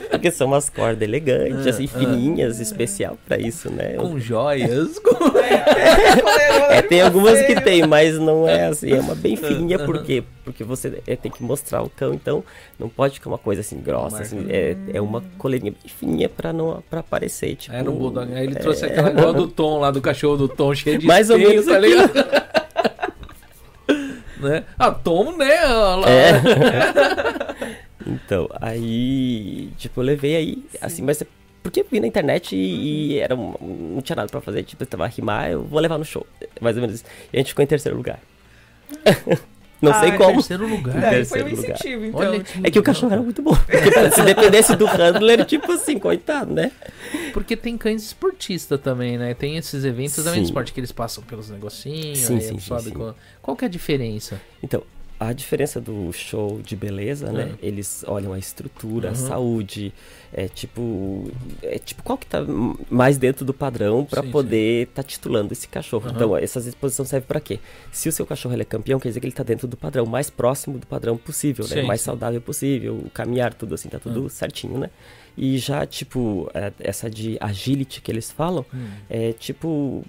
Porque 0.10 0.32
são 0.32 0.48
umas 0.48 0.68
cordas 0.68 1.02
elegantes, 1.04 1.68
assim, 1.68 1.88
ah. 1.94 2.00
fininhas, 2.00 2.60
especial 2.60 3.18
pra 3.28 3.38
isso, 3.38 3.72
né? 3.72 3.94
Com 3.94 4.20
joias. 4.20 4.98
Com... 5.00 5.38
é, 6.72 6.82
tem 6.82 7.02
algumas 7.02 7.40
que 7.44 7.62
tem, 7.62 7.86
mas 7.86 8.18
não 8.18 8.50
é 8.50 8.66
assim, 8.66 8.92
é 8.92 9.00
uma 9.00 9.14
bem 9.14 9.36
fininha, 9.36 9.78
por 9.78 10.04
quê? 10.04 10.24
Porque 10.44 10.64
você 10.64 11.02
é, 11.06 11.16
tem 11.16 11.32
que 11.32 11.44
mostrar 11.44 11.84
o 11.84 11.90
cão, 11.90 12.14
então 12.14 12.44
não 12.80 12.90
pode 12.90 13.16
ficar 13.16 13.30
uma 13.30 13.38
coisa 13.38 13.62
assim 13.62 13.80
grossa, 13.80 14.24
assim, 14.24 14.48
é, 14.50 14.76
é 14.94 15.02
uma 15.02 15.24
coleirinha 15.38 15.72
bem 15.72 15.92
fininha 15.92 16.30
pra 16.30 16.52
não 16.52 16.84
pra 16.90 17.02
aparecer, 17.02 17.56
tipo... 17.56 17.76
É, 17.76 17.84
no 17.84 17.92
Bulldog, 17.92 18.34
aí 18.34 18.46
ele 18.46 18.56
trouxe 18.56 18.86
é... 18.86 18.88
aquela 18.90 19.12
igual 19.12 19.34
do 19.34 19.48
Tom 19.48 19.80
lá, 19.80 19.92
do 19.92 20.02
cachorro 20.02 20.38
do 20.38 20.48
Tom, 20.48 20.74
cheio 20.74 20.98
de 20.98 21.06
Mais 21.06 21.30
ou 21.30 21.38
menos, 21.38 21.66
tá 21.66 21.78
ligado? 21.78 22.12
Né? 24.46 24.64
Ah, 24.78 24.92
Tom, 24.92 25.36
né? 25.38 25.50
É. 26.08 27.76
Então, 28.08 28.48
aí, 28.62 29.72
tipo, 29.78 30.00
eu 30.00 30.06
levei 30.06 30.36
aí, 30.36 30.64
Sim. 30.70 30.78
assim, 30.80 31.02
mas 31.02 31.24
porque 31.64 31.80
eu 31.82 31.88
vi 31.92 32.00
na 32.00 32.06
internet 32.06 32.56
e, 32.56 33.14
e 33.14 33.20
era 33.20 33.36
um, 33.36 33.56
não 33.96 34.02
tinha 34.02 34.16
nada 34.16 34.30
pra 34.30 34.40
fazer, 34.40 34.62
tipo, 34.62 34.84
eu 34.84 34.88
tava 34.88 35.06
a 35.06 35.08
rimar, 35.08 35.50
eu 35.50 35.64
vou 35.64 35.80
levar 35.80 35.98
no 35.98 36.06
show, 36.06 36.24
mais 36.62 36.76
ou 36.76 36.82
menos 36.82 36.98
isso. 36.98 37.06
E 37.34 37.38
a 37.38 37.40
gente 37.40 37.50
ficou 37.50 37.64
em 37.64 37.68
terceiro 37.68 37.98
lugar. 37.98 38.20
Não 39.86 39.92
ah, 39.92 40.00
sei 40.00 40.12
como. 40.14 40.34
Terceiro 40.34 40.68
lugar. 40.68 41.00
Daí 41.00 41.26
foi 41.26 41.44
um 41.44 41.50
incentivo, 41.50 42.06
então. 42.06 42.20
Olha 42.20 42.44
é 42.64 42.72
que 42.72 42.80
o 42.80 42.84
cachorro 42.84 43.14
era 43.14 43.22
muito 43.22 43.42
bom. 43.42 43.56
Porque 43.56 44.12
se 44.12 44.22
dependesse 44.24 44.76
do 44.76 44.86
handler, 44.86 45.46
tipo 45.46 45.72
assim, 45.72 46.00
coitado, 46.00 46.54
né? 46.54 46.72
Porque 47.34 47.56
tem 47.56 47.78
cães 47.78 48.04
esportistas 48.04 48.80
também, 48.80 49.18
né? 49.18 49.34
Tem 49.34 49.58
esses 49.58 49.86
eventos 49.86 50.16
também 50.16 50.42
de 50.42 50.48
esporte 50.48 50.74
que 50.74 50.80
eles 50.80 50.92
passam 50.92 51.24
pelos 51.24 51.50
negocinhos, 51.50 52.20
sim, 52.20 52.40
sim, 52.40 52.60
sim, 52.60 52.80
sim. 52.80 52.92
Com... 52.92 53.14
Qual 53.42 53.56
que 53.56 53.66
é 53.66 53.68
a 53.68 53.72
diferença? 53.72 54.42
Então, 54.64 54.82
a 55.20 55.32
diferença 55.32 55.80
do 55.80 56.12
show 56.12 56.62
de 56.62 56.76
beleza, 56.76 57.32
né? 57.32 57.56
É. 57.62 57.68
Eles 57.68 58.04
olham 58.08 58.34
a 58.34 58.40
estrutura, 58.40 59.08
uhum. 59.08 59.14
a 59.14 59.16
saúde, 59.16 59.94
é 60.34 60.48
tipo, 60.48 61.32
é 61.62 61.80
tipo 61.80 62.04
qual 62.04 62.18
que 62.18 62.28
tá 62.28 62.40
mais 62.90 63.18
dentro 63.18 63.46
do 63.46 63.54
padrão 63.54 64.04
para 64.04 64.22
poder 64.22 64.84
estar 64.84 65.04
tá 65.04 65.08
titulando 65.08 65.54
esse 65.54 65.68
cachorro. 65.68 66.10
Uhum. 66.10 66.16
Então, 66.16 66.38
essas 66.38 66.66
exposições 66.66 67.10
servem 67.10 67.28
para 67.28 67.40
quê? 67.40 67.60
Se 67.92 68.10
o 68.10 68.12
seu 68.12 68.26
cachorro 68.26 68.60
é 68.60 68.66
campeão, 68.66 69.00
quer 69.00 69.08
dizer 69.10 69.20
que 69.22 69.26
ele 69.26 69.34
tá 69.34 69.44
dentro 69.44 69.68
do 69.68 69.78
padrão, 69.78 70.06
mais 70.06 70.30
próximo 70.30 70.78
do 70.78 70.88
padrão 70.88 71.16
possível, 71.18 71.66
né? 71.68 71.82
mais 71.84 72.02
saudável 72.02 72.42
possível, 72.42 72.96
o 72.96 73.10
caminhar 73.10 73.54
tudo 73.54 73.76
assim, 73.76 73.88
tá 73.88 74.00
tudo 74.00 74.24
uhum. 74.24 74.30
certinho, 74.30 74.78
né? 74.78 74.90
E 75.38 75.58
já, 75.58 75.86
tipo, 75.86 76.50
é, 76.54 76.72
essa 76.80 77.10
de 77.10 77.38
agility 77.42 78.02
que 78.02 78.10
eles 78.10 78.32
falam, 78.32 78.66
hum. 78.74 78.88
é 79.10 79.34
tipo 79.34 80.06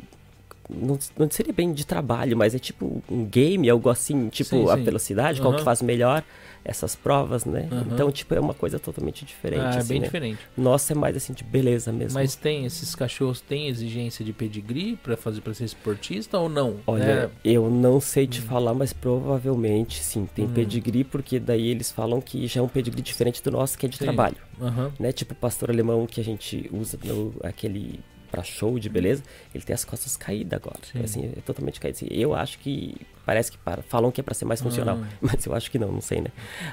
não, 0.69 0.99
não 1.19 1.31
seria 1.31 1.53
bem 1.53 1.73
de 1.73 1.87
trabalho, 1.87 2.37
mas 2.37 2.55
é 2.55 2.59
tipo 2.59 3.03
um 3.11 3.25
game, 3.25 3.69
algo 3.69 3.89
assim, 3.89 4.29
tipo 4.29 4.51
sim, 4.51 4.71
a 4.71 4.77
sim. 4.77 4.85
velocidade, 4.85 5.41
uhum. 5.41 5.47
qual 5.47 5.57
que 5.59 5.65
faz 5.65 5.83
melhor 5.83 6.25
essas 6.67 6.97
provas, 6.97 7.45
né? 7.45 7.69
Uhum. 7.71 7.85
Então, 7.93 8.11
tipo, 8.11 8.35
é 8.35 8.41
uma 8.41 8.53
coisa 8.53 8.79
totalmente 8.79 9.25
diferente. 9.25 9.63
Ah, 9.63 9.75
é 9.75 9.79
assim, 9.79 9.89
bem 9.89 10.01
né? 10.01 10.07
diferente. 10.07 10.41
Nossa, 10.57 10.93
é 10.93 10.97
mais 10.97 11.17
assim 11.17 11.33
de 11.33 11.45
beleza 11.45 11.93
mesmo. 11.93 12.19
Mas 12.19 12.35
tem 12.35 12.67
esses 12.67 12.95
cachorros 12.95 13.41
têm 13.41 13.69
exigência 13.69 14.25
de 14.25 14.33
pedigree 14.33 14.97
para 14.97 15.17
fazer 15.17 15.41
para 15.41 15.55
ser 15.55 15.65
esportista 15.65 16.39
ou 16.39 16.49
não? 16.49 16.79
Olha, 16.87 17.05
é... 17.05 17.31
eu 17.45 17.71
não 17.71 18.01
sei 18.01 18.27
te 18.27 18.41
hum. 18.41 18.45
falar, 18.45 18.75
mas 18.75 18.93
provavelmente 18.93 20.03
sim, 20.03 20.29
tem 20.35 20.47
hum. 20.47 20.53
pedigree 20.53 21.05
porque 21.05 21.39
daí 21.39 21.69
eles 21.69 21.93
falam 21.93 22.21
que 22.21 22.47
já 22.49 22.61
é 22.61 22.63
um 22.63 22.69
pedigree 22.69 23.03
diferente 23.03 23.43
do 23.43 23.53
nosso 23.53 23.79
que 23.79 23.87
é 23.87 23.89
de 23.89 23.97
sim. 23.97 24.05
trabalho, 24.05 24.37
uhum. 24.61 24.91
né? 24.99 25.13
Tipo 25.13 25.35
o 25.35 25.37
pastor 25.37 25.71
alemão 25.71 26.05
que 26.07 26.21
a 26.21 26.25
gente 26.25 26.69
usa 26.73 26.99
no 27.05 27.35
aquele 27.45 28.01
para 28.27 28.43
show 28.43 28.79
de 28.79 28.89
beleza, 28.89 29.23
ele 29.55 29.65
tem 29.65 29.75
as 29.75 29.85
costas 29.85 30.17
caídas 30.17 30.61
agora. 30.61 30.79
Sim. 30.93 31.03
Assim, 31.03 31.33
é 31.37 31.41
totalmente 31.41 31.81
caído. 31.81 31.97
Assim, 31.97 32.09
eu 32.11 32.35
acho 32.35 32.59
que 32.59 32.97
parece 33.25 33.53
que 33.53 33.59
para, 33.59 33.83
falam 33.83 34.11
que 34.11 34.21
é 34.21 34.25
para 34.25 34.35
ser 34.35 34.45
mais 34.45 34.61
funcional, 34.61 34.99
ah. 35.03 35.09
mas 35.21 35.45
eu 35.47 35.55
acho 35.55 35.71
que 35.71 35.79
não, 35.79 35.91
não 35.91 36.01
sei, 36.01 36.21
né? 36.21 36.31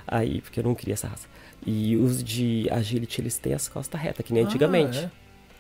Aí, 0.08 0.42
porque 0.42 0.60
eu 0.60 0.64
não 0.64 0.76
queria 0.76 0.94
essa 0.94 1.08
raça. 1.08 1.28
E 1.66 1.96
os 1.96 2.24
de 2.24 2.68
agility, 2.70 3.22
eles 3.22 3.38
têm 3.38 3.54
as 3.54 3.68
costas 3.68 4.00
retas, 4.00 4.26
que 4.26 4.34
nem 4.34 4.44
ah, 4.44 4.48
antigamente. 4.48 5.00
É? 5.00 5.12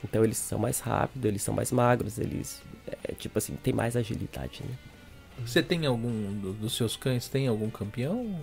Então 0.03 0.23
eles 0.23 0.37
são 0.37 0.59
mais 0.59 0.79
rápidos, 0.79 1.25
eles 1.25 1.41
são 1.41 1.53
mais 1.53 1.71
magros, 1.71 2.17
eles 2.17 2.61
é, 3.03 3.13
tipo 3.13 3.37
assim, 3.37 3.55
tem 3.55 3.73
mais 3.73 3.95
agilidade, 3.95 4.61
né? 4.63 4.75
Você 5.39 5.63
tem 5.63 5.85
algum 5.85 6.39
do, 6.39 6.53
dos 6.53 6.75
seus 6.75 6.95
cães 6.95 7.27
tem 7.27 7.47
algum 7.47 7.69
campeão? 7.69 8.39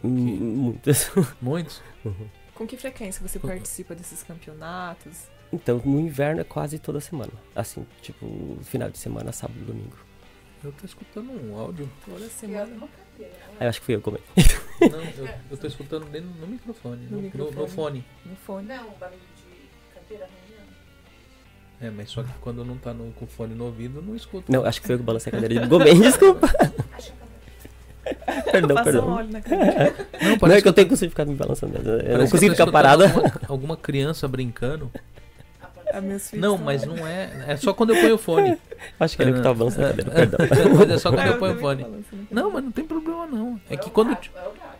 Que... 0.00 0.06
Muitos. 0.06 1.10
Muitos? 1.40 1.82
Uhum. 2.04 2.28
Com 2.54 2.66
que 2.66 2.76
frequência 2.76 3.26
você 3.26 3.38
participa 3.38 3.94
desses 3.94 4.22
campeonatos? 4.22 5.28
Então, 5.52 5.82
no 5.84 5.98
inverno 5.98 6.40
é 6.40 6.44
quase 6.44 6.78
toda 6.78 7.00
semana. 7.00 7.32
Assim, 7.54 7.84
tipo, 8.02 8.58
final 8.62 8.88
de 8.88 8.98
semana, 8.98 9.32
sábado 9.32 9.58
e 9.60 9.64
domingo. 9.64 9.96
Eu 10.62 10.72
tô 10.72 10.86
escutando 10.86 11.30
um 11.30 11.58
áudio 11.58 11.90
toda 12.04 12.28
semana. 12.28 12.88
Ah, 13.58 13.64
eu 13.64 13.68
acho 13.68 13.80
que 13.80 13.86
fui 13.86 13.94
eu 13.94 14.00
comer. 14.00 14.20
Não, 14.80 15.00
eu, 15.24 15.34
eu 15.50 15.56
tô 15.56 15.66
escutando 15.66 16.04
dentro 16.06 16.28
no 16.40 16.46
microfone. 16.46 17.06
No, 17.06 17.16
no, 17.16 17.22
microfone. 17.22 17.54
no, 17.56 17.62
no 17.62 17.68
fone. 17.68 18.04
No 18.24 18.36
fone. 18.36 18.68
Não, 18.68 18.90
barulho 18.98 19.18
de 19.36 19.94
carteira 19.94 20.28
É, 21.80 21.90
mas 21.90 22.10
só 22.10 22.22
que 22.22 22.32
quando 22.40 22.64
não 22.64 22.76
tá 22.76 22.94
no, 22.94 23.10
com 23.12 23.24
o 23.24 23.28
fone 23.28 23.54
no 23.54 23.66
ouvido, 23.66 24.00
não 24.02 24.14
escuta. 24.14 24.52
Não, 24.52 24.64
acho 24.64 24.80
que 24.80 24.86
foi 24.86 24.94
eu 24.94 24.98
que 24.98 25.04
balancei 25.04 25.30
a 25.30 25.32
cadeira 25.32 25.60
de 25.60 25.66
Gomes, 25.66 25.98
desculpa. 26.00 26.48
perdão, 28.52 28.84
perdão. 28.84 29.08
Um 29.08 29.12
óleo 29.12 29.30
na 29.30 29.40
não, 30.28 30.48
não 30.48 30.54
é 30.54 30.62
que 30.62 30.68
eu 30.68 30.72
tenho 30.72 30.88
costume 30.88 31.10
ficar 31.10 31.24
me 31.24 31.34
balançando. 31.34 31.76
Eu 31.76 32.18
não 32.18 32.28
consigo 32.28 32.52
ficar 32.52 32.70
parada. 32.70 33.04
Alguma, 33.04 33.32
alguma 33.48 33.76
criança 33.76 34.28
brincando. 34.28 34.90
É 35.92 36.00
meus 36.00 36.32
Não, 36.32 36.56
mas 36.56 36.84
não 36.84 37.06
é. 37.06 37.46
É 37.48 37.56
só 37.56 37.72
quando 37.72 37.94
eu 37.94 38.00
ponho 38.00 38.14
o 38.14 38.18
fone. 38.18 38.56
Acho 38.98 39.16
que 39.16 39.22
ele 39.22 39.32
que 39.32 39.40
tá 39.40 39.50
a 39.50 39.54
cadeira, 39.54 40.10
perdão. 40.10 40.38
mas 40.76 40.90
é 40.90 40.98
só 40.98 41.10
quando 41.10 41.26
eu 41.26 41.38
ponho 41.38 41.56
o 41.56 41.58
fone. 41.58 41.86
Não, 42.30 42.50
mas 42.50 42.64
não 42.64 42.70
tem 42.70 42.84
problema 42.84 43.26
não. 43.26 43.60
É 43.68 43.76
que 43.76 43.90
quando. 43.90 44.16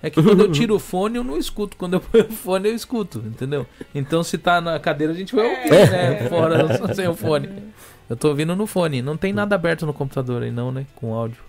É 0.03 0.09
que 0.09 0.23
quando 0.23 0.41
eu 0.41 0.53
tiro 0.53 0.77
o 0.77 0.79
fone, 0.79 1.17
eu 1.17 1.25
não 1.25 1.37
escuto. 1.37 1.77
Quando 1.77 1.95
eu 1.95 2.01
ponho 2.01 2.25
o 2.25 2.33
fone, 2.33 2.69
eu 2.69 2.75
escuto, 2.75 3.19
entendeu? 3.19 3.67
Então 3.95 4.23
se 4.23 4.39
tá 4.39 4.61
na 4.61 4.79
cadeira, 4.79 5.13
a 5.13 5.17
gente 5.17 5.35
vai 5.35 5.45
ouvir, 5.45 5.91
né? 5.91 6.29
Fora, 6.29 6.95
sem 6.95 7.09
o 7.09 7.15
fone. 7.15 7.49
Eu 8.09 8.17
tô 8.17 8.29
ouvindo 8.29 8.55
no 8.55 8.67
fone. 8.67 9.03
Não 9.03 9.17
tem 9.17 9.33
nada 9.33 9.55
aberto 9.55 9.85
no 9.85 9.93
computador 9.93 10.43
aí, 10.43 10.51
não, 10.51 10.71
né? 10.71 10.87
Com 10.95 11.15
áudio. 11.15 11.43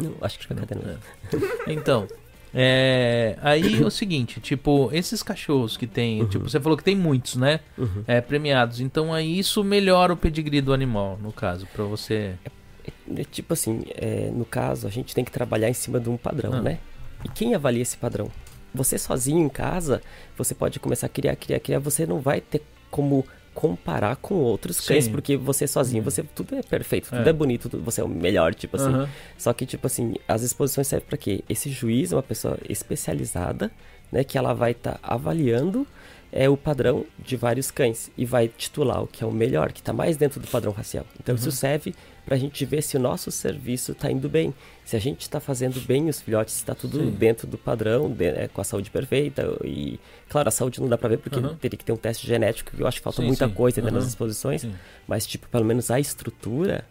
Não, 0.00 0.14
acho 0.22 0.38
que 0.38 0.54
não. 0.54 0.62
É. 0.62 1.72
Então, 1.72 2.08
é, 2.52 3.38
aí 3.42 3.80
é 3.80 3.86
o 3.86 3.90
seguinte, 3.90 4.40
tipo, 4.40 4.90
esses 4.92 5.22
cachorros 5.22 5.76
que 5.76 5.86
tem, 5.86 6.22
uhum. 6.22 6.28
tipo, 6.28 6.48
você 6.48 6.58
falou 6.58 6.76
que 6.76 6.84
tem 6.84 6.96
muitos, 6.96 7.36
né? 7.36 7.60
Uhum. 7.78 8.04
É, 8.06 8.20
premiados. 8.20 8.80
Então 8.80 9.14
aí 9.14 9.38
isso 9.38 9.62
melhora 9.62 10.12
o 10.12 10.16
pedigree 10.16 10.60
do 10.60 10.72
animal, 10.72 11.18
no 11.22 11.32
caso, 11.32 11.66
para 11.72 11.84
você. 11.84 12.34
É, 12.44 13.20
é, 13.20 13.24
tipo 13.24 13.52
assim, 13.52 13.82
é, 13.94 14.30
no 14.32 14.44
caso, 14.44 14.86
a 14.86 14.90
gente 14.90 15.14
tem 15.14 15.24
que 15.24 15.30
trabalhar 15.30 15.68
em 15.68 15.74
cima 15.74 16.00
de 16.00 16.08
um 16.08 16.16
padrão, 16.16 16.54
ah. 16.54 16.62
né? 16.62 16.78
E 17.24 17.28
quem 17.28 17.54
avalia 17.54 17.82
esse 17.82 17.96
padrão? 17.96 18.30
Você 18.74 18.98
sozinho 18.98 19.44
em 19.44 19.48
casa, 19.48 20.00
você 20.36 20.54
pode 20.54 20.78
começar 20.78 21.06
a 21.06 21.08
criar, 21.08 21.36
criar, 21.36 21.60
criar, 21.60 21.78
você 21.78 22.06
não 22.06 22.20
vai 22.20 22.40
ter 22.40 22.62
como 22.90 23.24
comparar 23.54 24.16
com 24.16 24.34
outros 24.34 24.80
cães, 24.80 25.08
porque 25.08 25.36
você 25.36 25.66
sozinho, 25.66 26.02
você 26.02 26.22
tudo 26.22 26.54
é 26.54 26.62
perfeito, 26.62 27.10
tudo 27.10 27.26
é, 27.26 27.30
é 27.30 27.32
bonito, 27.32 27.68
tudo, 27.68 27.82
você 27.82 28.00
é 28.00 28.04
o 28.04 28.08
melhor, 28.08 28.54
tipo 28.54 28.76
assim. 28.76 28.92
Uhum. 28.92 29.08
Só 29.36 29.52
que, 29.52 29.66
tipo 29.66 29.86
assim, 29.86 30.14
as 30.26 30.42
exposições 30.42 30.86
servem 30.86 31.08
para 31.08 31.18
quê? 31.18 31.44
Esse 31.48 31.68
juiz 31.70 32.12
é 32.12 32.16
uma 32.16 32.22
pessoa 32.22 32.58
especializada 32.68 33.70
né, 34.10 34.24
que 34.24 34.38
ela 34.38 34.54
vai 34.54 34.72
estar 34.72 34.98
tá 34.98 35.00
avaliando 35.02 35.86
é 36.32 36.48
o 36.48 36.56
padrão 36.56 37.04
de 37.18 37.36
vários 37.36 37.70
cães 37.70 38.10
e 38.16 38.24
vai 38.24 38.48
titular 38.48 39.02
o 39.02 39.06
que 39.06 39.24
é 39.24 39.26
o 39.26 39.32
melhor, 39.32 39.72
que 39.72 39.80
está 39.80 39.92
mais 39.92 40.16
dentro 40.16 40.40
do 40.40 40.46
padrão 40.46 40.72
racial. 40.72 41.04
Então 41.20 41.34
uhum. 41.34 41.38
isso 41.40 41.50
serve 41.50 41.94
para 42.30 42.36
a 42.36 42.40
gente 42.40 42.64
ver 42.64 42.80
se 42.80 42.96
o 42.96 43.00
nosso 43.00 43.28
serviço 43.32 43.90
está 43.90 44.08
indo 44.08 44.28
bem, 44.28 44.54
se 44.84 44.94
a 44.94 45.00
gente 45.00 45.22
está 45.22 45.40
fazendo 45.40 45.80
bem 45.80 46.08
os 46.08 46.20
filhotes, 46.20 46.54
se 46.54 46.60
está 46.60 46.76
tudo 46.76 47.00
Sim. 47.00 47.10
dentro 47.10 47.44
do 47.44 47.58
padrão, 47.58 48.08
de, 48.08 48.24
é, 48.24 48.46
com 48.46 48.60
a 48.60 48.64
saúde 48.64 48.88
perfeita. 48.88 49.58
E, 49.64 49.98
claro, 50.28 50.46
a 50.46 50.52
saúde 50.52 50.80
não 50.80 50.88
dá 50.88 50.96
para 50.96 51.08
ver 51.08 51.18
porque 51.18 51.40
uhum. 51.40 51.56
teria 51.56 51.76
que 51.76 51.84
ter 51.84 51.90
um 51.90 51.96
teste 51.96 52.28
genético, 52.28 52.70
que 52.70 52.80
eu 52.80 52.86
acho 52.86 52.98
que 52.98 53.02
falta 53.02 53.20
sim, 53.20 53.26
muita 53.26 53.48
sim. 53.48 53.52
coisa 53.52 53.82
uhum. 53.82 53.90
nas 53.90 54.06
exposições, 54.06 54.60
sim. 54.60 54.72
mas, 55.08 55.26
tipo, 55.26 55.48
pelo 55.48 55.64
menos 55.64 55.90
a 55.90 55.98
estrutura, 55.98 56.84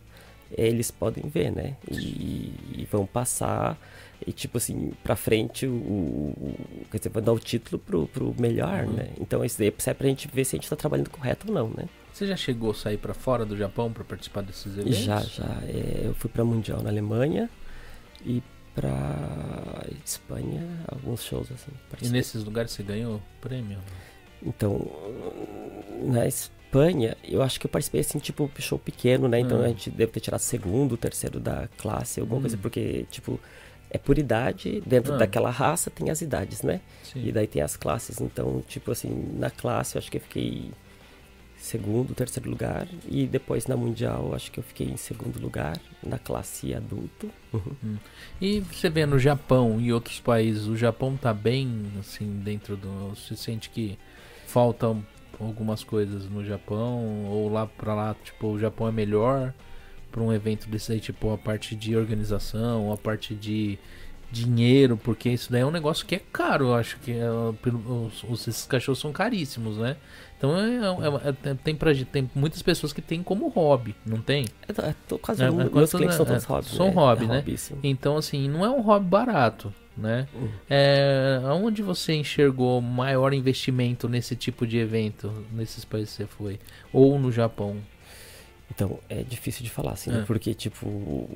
eles 0.57 0.91
podem 0.91 1.23
ver, 1.29 1.53
né? 1.53 1.77
E, 1.89 2.51
e 2.75 2.87
vão 2.91 3.05
passar 3.05 3.79
e 4.27 4.33
tipo 4.33 4.57
assim, 4.57 4.91
pra 5.01 5.15
frente, 5.15 5.65
o, 5.65 5.71
o, 5.71 6.57
quer 6.91 6.97
dizer, 6.97 7.09
vai 7.11 7.23
dar 7.23 7.31
o 7.31 7.39
título 7.39 7.79
pro, 7.79 8.07
pro 8.07 8.35
melhor, 8.37 8.83
uhum. 8.83 8.91
né? 8.91 9.07
Então 9.21 9.45
isso 9.45 9.57
daí 9.57 9.69
é 9.69 9.93
pra 9.93 10.07
gente 10.09 10.27
ver 10.27 10.43
se 10.43 10.57
a 10.57 10.59
gente 10.59 10.69
tá 10.69 10.75
trabalhando 10.75 11.09
correto 11.09 11.47
ou 11.47 11.53
não, 11.53 11.69
né? 11.69 11.87
Você 12.19 12.27
já 12.27 12.35
chegou 12.35 12.71
a 12.71 12.73
sair 12.73 12.97
para 12.97 13.13
fora 13.13 13.45
do 13.45 13.55
Japão 13.55 13.93
para 13.93 14.03
participar 14.03 14.41
desses 14.41 14.77
eventos? 14.77 14.97
Já, 14.97 15.21
já. 15.21 15.45
É, 15.63 16.01
eu 16.03 16.13
fui 16.13 16.29
para 16.29 16.43
Mundial 16.43 16.83
na 16.83 16.89
Alemanha 16.89 17.49
e 18.25 18.43
para 18.75 19.85
Espanha, 20.03 20.67
alguns 20.89 21.23
shows 21.23 21.49
assim. 21.49 21.71
E 22.01 22.09
nesses 22.09 22.43
lugares 22.43 22.71
você 22.71 22.83
ganhou 22.83 23.21
prêmio? 23.39 23.79
Então, 24.43 24.85
na 26.03 26.27
Espanha, 26.27 27.15
eu 27.23 27.41
acho 27.41 27.57
que 27.57 27.67
eu 27.67 27.71
participei 27.71 28.01
assim, 28.01 28.19
tipo, 28.19 28.51
show 28.59 28.77
pequeno, 28.77 29.29
né? 29.29 29.39
Então 29.39 29.59
hum. 29.59 29.63
a 29.63 29.67
gente 29.69 29.89
deve 29.89 30.11
ter 30.11 30.19
tirado 30.19 30.41
segundo, 30.41 30.97
terceiro 30.97 31.39
da 31.39 31.69
classe, 31.77 32.19
alguma 32.19 32.39
hum. 32.39 32.41
coisa, 32.41 32.57
porque, 32.57 33.05
tipo, 33.09 33.39
é 33.89 33.97
por 33.97 34.17
idade, 34.17 34.83
dentro 34.85 35.13
ah. 35.13 35.17
daquela 35.17 35.49
raça 35.49 35.89
tem 35.89 36.09
as 36.09 36.21
idades, 36.21 36.63
né? 36.63 36.81
Sim. 37.01 37.27
E 37.27 37.31
daí 37.31 37.47
tem 37.47 37.61
as 37.61 37.77
classes. 37.77 38.19
Então, 38.19 38.61
tipo 38.67 38.91
assim, 38.91 39.37
na 39.37 39.49
classe 39.49 39.95
eu 39.95 39.99
acho 39.99 40.11
que 40.11 40.17
eu 40.17 40.21
fiquei 40.21 40.69
segundo, 41.59 42.15
terceiro 42.15 42.49
lugar. 42.49 42.87
E 43.07 43.27
depois 43.27 43.67
na 43.67 43.77
Mundial 43.77 44.33
acho 44.33 44.51
que 44.51 44.59
eu 44.59 44.63
fiquei 44.63 44.87
em 44.87 44.97
segundo 44.97 45.39
lugar 45.39 45.79
na 46.01 46.17
classe 46.17 46.73
adulto. 46.73 47.29
Uhum. 47.53 47.75
Hum. 47.83 47.97
E 48.41 48.61
você 48.61 48.89
vê 48.89 49.05
no 49.05 49.19
Japão 49.19 49.79
e 49.79 49.93
outros 49.93 50.19
países, 50.19 50.65
o 50.65 50.75
Japão 50.75 51.15
tá 51.15 51.33
bem 51.33 51.85
assim 51.99 52.39
dentro 52.43 52.75
do. 52.75 53.09
Você 53.09 53.35
sente 53.35 53.69
que 53.69 53.97
faltam 54.47 55.05
algumas 55.39 55.83
coisas 55.83 56.29
no 56.29 56.43
Japão? 56.43 57.25
Ou 57.25 57.49
lá 57.49 57.67
pra 57.67 57.93
lá, 57.93 58.15
tipo, 58.23 58.47
o 58.47 58.59
Japão 58.59 58.87
é 58.87 58.91
melhor? 58.91 59.53
para 60.11 60.21
um 60.21 60.33
evento 60.33 60.67
desse 60.67 60.91
aí, 60.91 60.99
tipo 60.99 61.31
a 61.31 61.37
parte 61.37 61.75
de 61.75 61.95
organização, 61.95 62.91
a 62.91 62.97
parte 62.97 63.35
de 63.35 63.77
dinheiro, 64.31 64.95
porque 64.97 65.29
isso 65.29 65.51
daí 65.51 65.61
é 65.61 65.65
um 65.65 65.71
negócio 65.71 66.05
que 66.05 66.15
é 66.15 66.21
caro, 66.31 66.67
eu 66.67 66.75
acho 66.75 66.99
que 66.99 67.11
é, 67.11 67.29
os, 68.27 68.47
esses 68.47 68.65
cachorros 68.65 68.99
são 68.99 69.11
caríssimos, 69.11 69.77
né? 69.77 69.97
Então 70.39 70.57
é, 70.57 71.27
é, 71.27 71.51
é, 71.51 71.53
tem, 71.53 71.75
pra, 71.75 71.91
tem 71.93 72.31
muitas 72.33 72.61
pessoas 72.61 72.93
que 72.93 73.01
tem 73.01 73.21
como 73.21 73.49
hobby, 73.49 73.93
não 74.05 74.21
tem? 74.21 74.45
É, 74.69 74.95
tô 75.05 75.19
quase 75.19 75.43
é, 75.43 75.51
meus 75.51 75.91
clientes 75.91 76.15
são 76.15 76.25
todos 76.25 76.45
hobby. 76.45 76.65
São 76.67 76.89
hobby, 76.91 77.27
né? 77.27 77.43
Então 77.83 78.15
assim, 78.15 78.47
não 78.47 78.63
é 78.63 78.69
um 78.69 78.79
hobby 78.79 79.05
barato, 79.05 79.73
né? 79.97 80.29
Uhum. 80.33 80.49
É, 80.69 81.41
onde 81.61 81.83
você 81.83 82.13
enxergou 82.13 82.79
maior 82.79 83.33
investimento 83.33 84.07
nesse 84.07 84.33
tipo 84.33 84.65
de 84.65 84.77
evento, 84.77 85.29
nesses 85.51 85.83
países 85.83 86.15
que 86.15 86.23
você 86.23 86.27
foi? 86.27 86.59
Ou 86.93 87.19
no 87.19 87.33
Japão? 87.33 87.75
Então, 88.73 88.97
é 89.09 89.23
difícil 89.23 89.63
de 89.63 89.69
falar, 89.69 89.91
assim, 89.91 90.09
né? 90.09 90.19
é. 90.19 90.23
Porque, 90.23 90.53
tipo, 90.53 91.29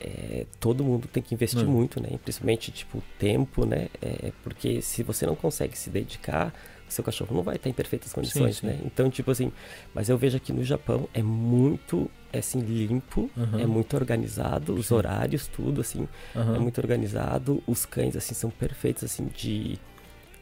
é, 0.00 0.46
todo 0.60 0.84
mundo 0.84 1.08
tem 1.08 1.22
que 1.22 1.34
investir 1.34 1.62
é. 1.62 1.64
muito, 1.64 2.02
né? 2.02 2.18
Principalmente, 2.22 2.70
tipo, 2.70 3.02
tempo, 3.18 3.64
né? 3.64 3.88
É, 4.02 4.32
porque 4.42 4.82
se 4.82 5.02
você 5.02 5.24
não 5.24 5.34
consegue 5.34 5.78
se 5.78 5.88
dedicar, 5.90 6.52
seu 6.88 7.02
cachorro 7.02 7.34
não 7.34 7.42
vai 7.42 7.56
estar 7.56 7.68
em 7.68 7.72
perfeitas 7.72 8.12
condições, 8.12 8.56
sim, 8.56 8.60
sim. 8.60 8.66
né? 8.66 8.80
Então, 8.84 9.10
tipo 9.10 9.30
assim, 9.30 9.52
mas 9.94 10.08
eu 10.08 10.16
vejo 10.16 10.36
aqui 10.36 10.52
no 10.52 10.62
Japão 10.62 11.08
é 11.12 11.22
muito, 11.22 12.10
é, 12.32 12.38
assim, 12.38 12.60
limpo, 12.60 13.30
uhum. 13.36 13.58
é 13.58 13.66
muito 13.66 13.96
organizado, 13.96 14.74
os 14.74 14.90
horários, 14.90 15.46
tudo, 15.46 15.80
assim, 15.80 16.08
uhum. 16.34 16.54
é 16.54 16.58
muito 16.58 16.78
organizado. 16.78 17.62
Os 17.66 17.84
cães, 17.84 18.16
assim, 18.16 18.34
são 18.34 18.50
perfeitos, 18.50 19.04
assim, 19.04 19.26
de 19.34 19.78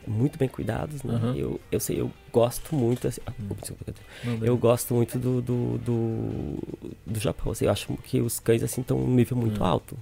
muito 0.07 0.38
bem 0.38 0.48
cuidados, 0.48 1.02
né? 1.02 1.14
Uhum. 1.14 1.35
Eu, 1.35 1.61
eu 1.70 1.81
sei, 1.81 2.00
eu 2.00 2.11
gosto 2.33 2.74
muito, 2.74 3.07
assim, 3.07 3.20
ah, 3.26 3.33
hum. 3.38 4.38
eu 4.42 4.57
gosto 4.57 4.94
muito 4.94 5.18
do, 5.18 5.40
do, 5.40 5.78
do, 5.78 6.59
do 7.07 7.20
Japão, 7.20 7.52
assim, 7.52 7.66
eu 7.66 7.70
acho 7.70 7.96
que 7.98 8.20
os 8.20 8.40
cães, 8.40 8.62
assim, 8.62 8.81
estão 8.81 8.98
num 8.98 9.14
nível 9.14 9.37
muito 9.37 9.62
hum. 9.62 9.66
alto. 9.66 9.96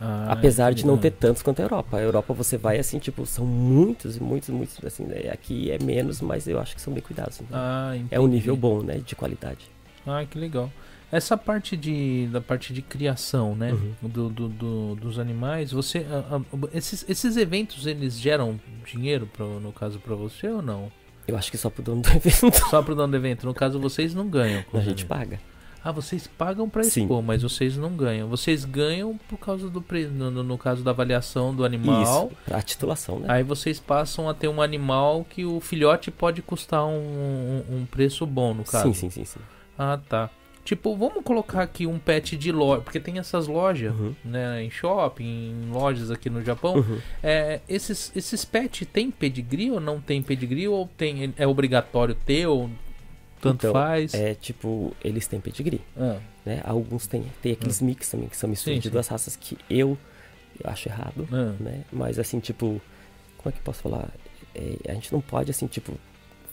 Ah, 0.00 0.26
Apesar 0.30 0.74
de 0.74 0.84
não 0.84 0.98
ter 0.98 1.10
tantos 1.10 1.42
quanto 1.42 1.60
a 1.60 1.62
Europa. 1.62 1.96
A 1.96 2.00
Europa 2.00 2.34
você 2.34 2.56
vai 2.58 2.78
assim, 2.78 2.98
tipo, 2.98 3.24
são 3.24 3.46
muitos, 3.46 4.18
muitos, 4.18 4.50
muitos, 4.50 4.84
assim, 4.84 5.04
né? 5.04 5.30
aqui 5.32 5.70
é 5.70 5.78
menos, 5.82 6.20
mas 6.20 6.46
eu 6.46 6.60
acho 6.60 6.74
que 6.74 6.80
são 6.80 6.92
bem 6.92 7.02
cuidados. 7.02 7.40
Né? 7.40 7.46
Ah, 7.52 7.96
é 8.10 8.20
um 8.20 8.26
nível 8.26 8.56
bom, 8.56 8.82
né, 8.82 8.98
de 8.98 9.16
qualidade. 9.16 9.70
Ah, 10.06 10.24
que 10.24 10.38
legal. 10.38 10.70
Essa 11.10 11.36
parte 11.36 11.76
de, 11.76 12.28
da 12.32 12.40
parte 12.40 12.72
de 12.72 12.82
criação, 12.82 13.54
né? 13.54 13.72
Uhum. 13.72 13.94
Do, 14.02 14.28
do, 14.28 14.48
do, 14.48 14.94
dos 14.96 15.18
animais, 15.18 15.70
você. 15.70 16.04
A, 16.10 16.36
a, 16.36 16.40
esses, 16.76 17.04
esses 17.08 17.36
eventos 17.36 17.86
eles 17.86 18.18
geram 18.18 18.60
dinheiro, 18.84 19.28
pra, 19.32 19.46
no 19.46 19.72
caso, 19.72 20.00
para 20.00 20.16
você 20.16 20.48
ou 20.48 20.60
não? 20.60 20.90
Eu 21.26 21.36
acho 21.36 21.50
que 21.50 21.56
só 21.56 21.70
pro 21.70 21.82
dono 21.82 22.02
do 22.02 22.08
evento. 22.10 22.68
Só 22.70 22.82
pro 22.82 22.94
dono 22.94 23.10
do 23.12 23.16
evento. 23.16 23.46
No 23.46 23.54
caso, 23.54 23.78
vocês 23.80 24.14
não 24.14 24.28
ganham. 24.28 24.64
A 24.72 24.80
gente 24.80 25.04
paga. 25.06 25.40
Ah, 25.86 25.92
vocês 25.92 26.26
pagam 26.26 26.68
para 26.68 26.82
expor, 26.82 27.22
mas 27.22 27.44
vocês 27.44 27.76
não 27.76 27.90
ganham. 27.90 28.28
Vocês 28.28 28.64
ganham 28.64 29.16
por 29.28 29.38
causa 29.38 29.70
do 29.70 29.80
preço, 29.80 30.10
no, 30.10 30.42
no, 30.42 30.58
caso 30.58 30.82
da 30.82 30.90
avaliação 30.90 31.54
do 31.54 31.64
animal. 31.64 32.02
Isso, 32.02 32.52
a 32.52 32.60
titulação, 32.60 33.20
né? 33.20 33.26
Aí 33.30 33.44
vocês 33.44 33.78
passam 33.78 34.28
a 34.28 34.34
ter 34.34 34.48
um 34.48 34.60
animal 34.60 35.24
que 35.30 35.44
o 35.44 35.60
filhote 35.60 36.10
pode 36.10 36.42
custar 36.42 36.84
um, 36.84 36.90
um, 36.90 37.64
um 37.70 37.86
preço 37.86 38.26
bom, 38.26 38.52
no 38.52 38.64
caso. 38.64 38.92
Sim, 38.92 38.94
sim, 38.94 39.10
sim, 39.10 39.24
sim. 39.24 39.40
Ah, 39.78 39.96
tá. 40.08 40.28
Tipo, 40.64 40.96
vamos 40.96 41.22
colocar 41.22 41.62
aqui 41.62 41.86
um 41.86 42.00
pet 42.00 42.36
de 42.36 42.50
loja, 42.50 42.82
porque 42.82 42.98
tem 42.98 43.20
essas 43.20 43.46
lojas, 43.46 43.94
uhum. 43.94 44.12
né, 44.24 44.64
em 44.64 44.70
shopping, 44.70 45.24
em 45.24 45.70
lojas 45.70 46.10
aqui 46.10 46.28
no 46.28 46.42
Japão. 46.42 46.78
Uhum. 46.78 46.98
É, 47.22 47.60
esses, 47.68 48.10
esses 48.16 48.44
pets 48.44 48.88
tem 48.92 49.08
pedigree 49.08 49.70
ou 49.70 49.78
não 49.78 50.00
tem 50.00 50.20
pedigree? 50.20 50.66
Ou 50.66 50.90
tem, 50.96 51.32
é 51.38 51.46
obrigatório 51.46 52.16
ter 52.16 52.48
ou 52.48 52.68
tanto 53.48 53.66
então, 53.66 53.72
faz? 53.72 54.14
É 54.14 54.34
tipo, 54.34 54.94
eles 55.02 55.26
têm 55.26 55.40
pedigree. 55.40 55.80
Ah. 55.96 56.18
Né? 56.44 56.60
Alguns 56.64 57.06
têm, 57.06 57.24
tem 57.42 57.52
aqueles 57.52 57.82
ah. 57.82 57.84
mix 57.84 58.10
também, 58.10 58.28
que 58.28 58.36
são 58.36 58.48
misturas 58.48 58.80
de 58.80 58.90
duas 58.90 59.08
raças 59.08 59.36
que 59.36 59.58
eu, 59.68 59.96
eu 60.62 60.70
acho 60.70 60.88
errado, 60.88 61.28
ah. 61.32 61.54
né? 61.60 61.84
Mas 61.92 62.18
assim, 62.18 62.40
tipo, 62.40 62.80
como 63.38 63.48
é 63.48 63.52
que 63.52 63.58
eu 63.58 63.64
posso 63.64 63.82
falar? 63.82 64.08
É, 64.54 64.90
a 64.90 64.94
gente 64.94 65.12
não 65.12 65.20
pode, 65.20 65.50
assim, 65.50 65.66
tipo, 65.66 65.92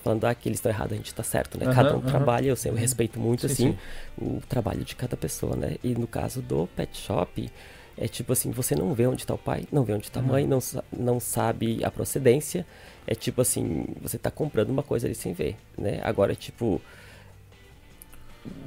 falando 0.03 0.25
ah, 0.25 0.35
que 0.35 0.49
eles 0.49 0.57
estão 0.57 0.71
errados, 0.71 0.93
a 0.93 0.97
gente 0.97 1.07
está 1.07 1.23
certo, 1.23 1.57
né? 1.57 1.67
Uhum, 1.67 1.73
cada 1.73 1.93
um 1.93 1.95
uhum. 1.95 2.01
trabalha, 2.01 2.47
eu, 2.47 2.55
sei, 2.55 2.71
eu 2.71 2.75
respeito 2.75 3.19
muito, 3.19 3.47
sim, 3.47 3.53
assim, 3.53 3.71
sim. 3.71 3.77
o 4.17 4.41
trabalho 4.47 4.83
de 4.83 4.95
cada 4.95 5.15
pessoa, 5.15 5.55
né? 5.55 5.77
E 5.83 5.95
no 5.95 6.07
caso 6.07 6.41
do 6.41 6.67
pet 6.75 6.97
shop, 6.97 7.49
é 7.97 8.07
tipo 8.07 8.33
assim, 8.33 8.51
você 8.51 8.75
não 8.75 8.93
vê 8.93 9.07
onde 9.07 9.23
está 9.23 9.33
o 9.33 9.37
pai, 9.37 9.65
não 9.71 9.83
vê 9.83 9.93
onde 9.93 10.05
está 10.05 10.19
a 10.19 10.23
mãe, 10.23 10.45
não, 10.45 10.59
não 10.91 11.19
sabe 11.19 11.83
a 11.83 11.91
procedência. 11.91 12.65
É 13.05 13.15
tipo 13.15 13.41
assim, 13.41 13.85
você 14.01 14.15
está 14.15 14.31
comprando 14.31 14.69
uma 14.69 14.83
coisa 14.83 15.07
ali 15.07 15.15
sem 15.15 15.33
ver, 15.33 15.55
né? 15.77 15.99
Agora, 16.03 16.35
tipo... 16.35 16.81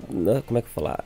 Como 0.08 0.28
é 0.30 0.42
que 0.42 0.68
eu 0.68 0.72
vou 0.74 0.84
falar? 0.84 1.04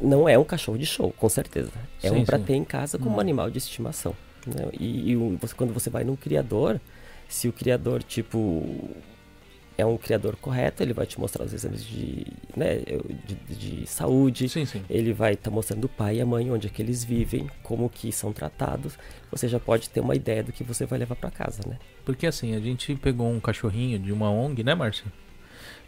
Não 0.00 0.28
é 0.28 0.38
um 0.38 0.44
cachorro 0.44 0.78
de 0.78 0.86
show, 0.86 1.12
com 1.12 1.28
certeza. 1.28 1.70
É 2.02 2.08
sim, 2.08 2.16
um 2.16 2.24
para 2.24 2.38
ter 2.38 2.54
em 2.54 2.64
casa 2.64 2.98
como 2.98 3.10
um 3.10 3.14
uhum. 3.14 3.20
animal 3.20 3.50
de 3.50 3.58
estimação. 3.58 4.14
Né? 4.46 4.68
E, 4.78 5.12
e 5.12 5.16
quando 5.56 5.72
você 5.72 5.88
vai 5.90 6.04
num 6.04 6.16
criador, 6.16 6.80
se 7.28 7.48
o 7.48 7.52
criador, 7.52 8.02
tipo 8.02 8.90
é 9.76 9.84
um 9.84 9.96
criador 9.96 10.36
correto, 10.36 10.82
ele 10.82 10.92
vai 10.92 11.06
te 11.06 11.18
mostrar 11.18 11.44
os 11.44 11.52
exames 11.52 11.84
de, 11.84 12.26
né, 12.56 12.78
de, 13.26 13.54
de 13.54 13.86
saúde, 13.86 14.48
sim, 14.48 14.64
sim. 14.64 14.82
ele 14.88 15.12
vai 15.12 15.32
estar 15.32 15.50
tá 15.50 15.54
mostrando 15.54 15.84
o 15.84 15.88
pai 15.88 16.16
e 16.16 16.20
a 16.20 16.26
mãe, 16.26 16.50
onde 16.50 16.66
é 16.68 16.70
que 16.70 16.80
eles 16.80 17.02
vivem, 17.02 17.50
como 17.62 17.90
que 17.90 18.12
são 18.12 18.32
tratados, 18.32 18.96
você 19.30 19.48
já 19.48 19.58
pode 19.58 19.90
ter 19.90 20.00
uma 20.00 20.14
ideia 20.14 20.42
do 20.42 20.52
que 20.52 20.62
você 20.62 20.86
vai 20.86 20.98
levar 20.98 21.16
para 21.16 21.30
casa, 21.30 21.62
né? 21.66 21.78
Porque 22.04 22.26
assim, 22.26 22.54
a 22.54 22.60
gente 22.60 22.94
pegou 22.96 23.28
um 23.28 23.40
cachorrinho 23.40 23.98
de 23.98 24.12
uma 24.12 24.30
ONG, 24.30 24.62
né, 24.62 24.74
Márcia? 24.74 25.06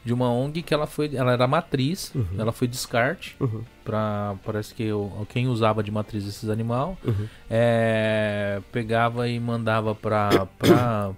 De 0.05 0.12
uma 0.12 0.31
ONG 0.31 0.62
que 0.62 0.72
ela 0.72 0.87
foi, 0.87 1.14
ela 1.14 1.33
era 1.33 1.49
matriz, 1.49 2.14
uhum. 2.14 2.27
ela 2.38 2.53
foi 2.53 2.68
descarte, 2.68 3.37
uhum. 3.40 3.62
para 3.85 4.37
parece 4.44 4.72
que 4.72 4.85
eu, 4.85 5.27
quem 5.29 5.49
usava 5.49 5.83
de 5.83 5.90
matriz 5.90 6.27
esses 6.27 6.49
animal, 6.49 6.96
uhum. 7.05 7.27
é, 7.51 8.61
pegava 8.70 9.29
e 9.29 9.38
mandava 9.40 9.96
para 9.96 10.46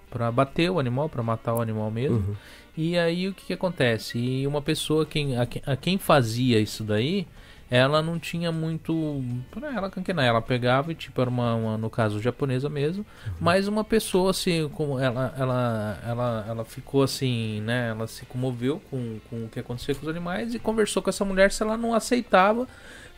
para 0.09 0.31
bater 0.31 0.71
o 0.71 0.79
animal, 0.79 1.07
para 1.07 1.21
matar 1.21 1.53
o 1.53 1.61
animal 1.61 1.91
mesmo. 1.91 2.17
Uhum. 2.17 2.35
E 2.81 2.97
aí 2.97 3.27
o 3.27 3.33
que, 3.33 3.47
que 3.47 3.53
acontece? 3.53 4.17
E 4.17 4.47
uma 4.47 4.61
pessoa 4.61 5.05
quem, 5.05 5.35
a, 5.35 5.45
a, 5.65 5.75
quem 5.75 5.97
fazia 5.97 6.61
isso 6.61 6.81
daí, 6.81 7.27
ela 7.69 8.01
não 8.01 8.17
tinha 8.17 8.53
muito. 8.53 9.21
Ela 9.53 9.91
não, 10.13 10.21
ela 10.21 10.41
pegava 10.41 10.89
e 10.89 10.95
tipo, 10.95 11.19
era 11.19 11.29
uma, 11.29 11.55
uma 11.55 11.77
no 11.77 11.89
caso 11.89 12.21
japonesa 12.21 12.69
mesmo, 12.69 13.05
uhum. 13.27 13.33
mas 13.37 13.67
uma 13.67 13.83
pessoa 13.83 14.31
assim, 14.31 14.69
como 14.69 14.97
ela, 14.97 15.35
ela, 15.37 15.99
ela, 16.07 16.45
ela 16.47 16.63
ficou 16.63 17.03
assim, 17.03 17.59
né? 17.59 17.89
Ela 17.89 18.07
se 18.07 18.25
comoveu 18.25 18.81
com, 18.89 19.19
com 19.29 19.43
o 19.43 19.49
que 19.49 19.59
aconteceu 19.59 19.93
com 19.95 20.03
os 20.03 20.07
animais 20.07 20.55
e 20.55 20.59
conversou 20.59 21.03
com 21.03 21.09
essa 21.09 21.25
mulher 21.25 21.51
se 21.51 21.61
ela 21.61 21.75
não 21.75 21.93
aceitava 21.93 22.65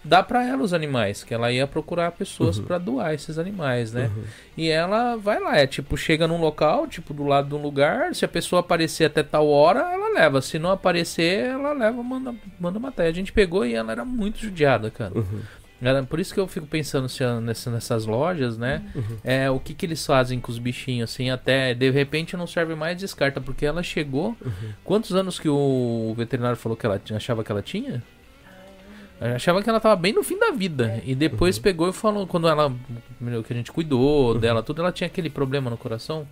dar 0.03 0.23
para 0.23 0.45
ela 0.45 0.63
os 0.63 0.73
animais, 0.73 1.23
que 1.23 1.33
ela 1.33 1.51
ia 1.51 1.67
procurar 1.67 2.11
pessoas 2.11 2.57
uhum. 2.57 2.65
para 2.65 2.77
doar 2.77 3.13
esses 3.13 3.37
animais, 3.37 3.93
né? 3.93 4.09
Uhum. 4.15 4.23
E 4.57 4.69
ela 4.69 5.15
vai 5.15 5.39
lá, 5.39 5.57
é 5.57 5.67
tipo, 5.67 5.95
chega 5.95 6.27
num 6.27 6.39
local, 6.39 6.87
tipo, 6.87 7.13
do 7.13 7.23
lado 7.23 7.49
de 7.49 7.55
um 7.55 7.61
lugar, 7.61 8.13
se 8.15 8.25
a 8.25 8.27
pessoa 8.27 8.61
aparecer 8.61 9.05
até 9.05 9.21
tal 9.21 9.47
hora, 9.47 9.79
ela 9.79 10.13
leva. 10.13 10.41
Se 10.41 10.57
não 10.57 10.71
aparecer, 10.71 11.45
ela 11.45 11.73
leva, 11.73 12.01
manda, 12.01 12.33
manda 12.59 12.79
matar. 12.79 13.05
A 13.05 13.11
gente 13.11 13.31
pegou 13.31 13.65
e 13.65 13.73
ela 13.73 13.91
era 13.91 14.03
muito 14.03 14.39
judiada, 14.39 14.89
cara. 14.89 15.17
Uhum. 15.17 15.41
Era, 15.81 16.03
por 16.03 16.19
isso 16.19 16.33
que 16.33 16.39
eu 16.39 16.47
fico 16.47 16.67
pensando 16.67 17.09
se, 17.09 17.23
nessa, 17.41 17.71
nessas 17.71 18.05
lojas, 18.05 18.55
né? 18.55 18.83
Uhum. 18.95 19.17
É, 19.23 19.49
o 19.49 19.59
que, 19.59 19.73
que 19.73 19.85
eles 19.85 20.05
fazem 20.05 20.39
com 20.39 20.51
os 20.51 20.59
bichinhos, 20.59 21.11
assim, 21.11 21.31
até 21.31 21.73
de 21.73 21.89
repente 21.89 22.37
não 22.37 22.45
serve 22.45 22.75
mais, 22.75 22.97
descarta, 22.97 23.41
porque 23.41 23.65
ela 23.65 23.81
chegou. 23.81 24.37
Uhum. 24.45 24.71
Quantos 24.83 25.15
anos 25.15 25.39
que 25.39 25.49
o 25.49 26.13
veterinário 26.15 26.57
falou 26.57 26.77
que 26.77 26.85
ela 26.85 27.01
achava 27.15 27.43
que 27.43 27.51
ela 27.51 27.63
tinha? 27.63 28.03
Eu 29.21 29.35
achava 29.35 29.61
que 29.61 29.69
ela 29.69 29.79
tava 29.79 29.95
bem 29.95 30.13
no 30.13 30.23
fim 30.23 30.37
da 30.37 30.51
vida. 30.51 30.99
E 31.05 31.13
depois 31.13 31.57
uhum. 31.57 31.63
pegou 31.63 31.89
e 31.89 31.93
falou, 31.93 32.25
quando 32.25 32.47
ela. 32.47 32.73
Que 33.45 33.53
a 33.53 33.55
gente 33.55 33.71
cuidou 33.71 34.33
uhum. 34.33 34.39
dela, 34.39 34.63
tudo, 34.63 34.81
ela 34.81 34.91
tinha 34.91 35.07
aquele 35.07 35.29
problema 35.29 35.69
no 35.69 35.77
coração. 35.77 36.27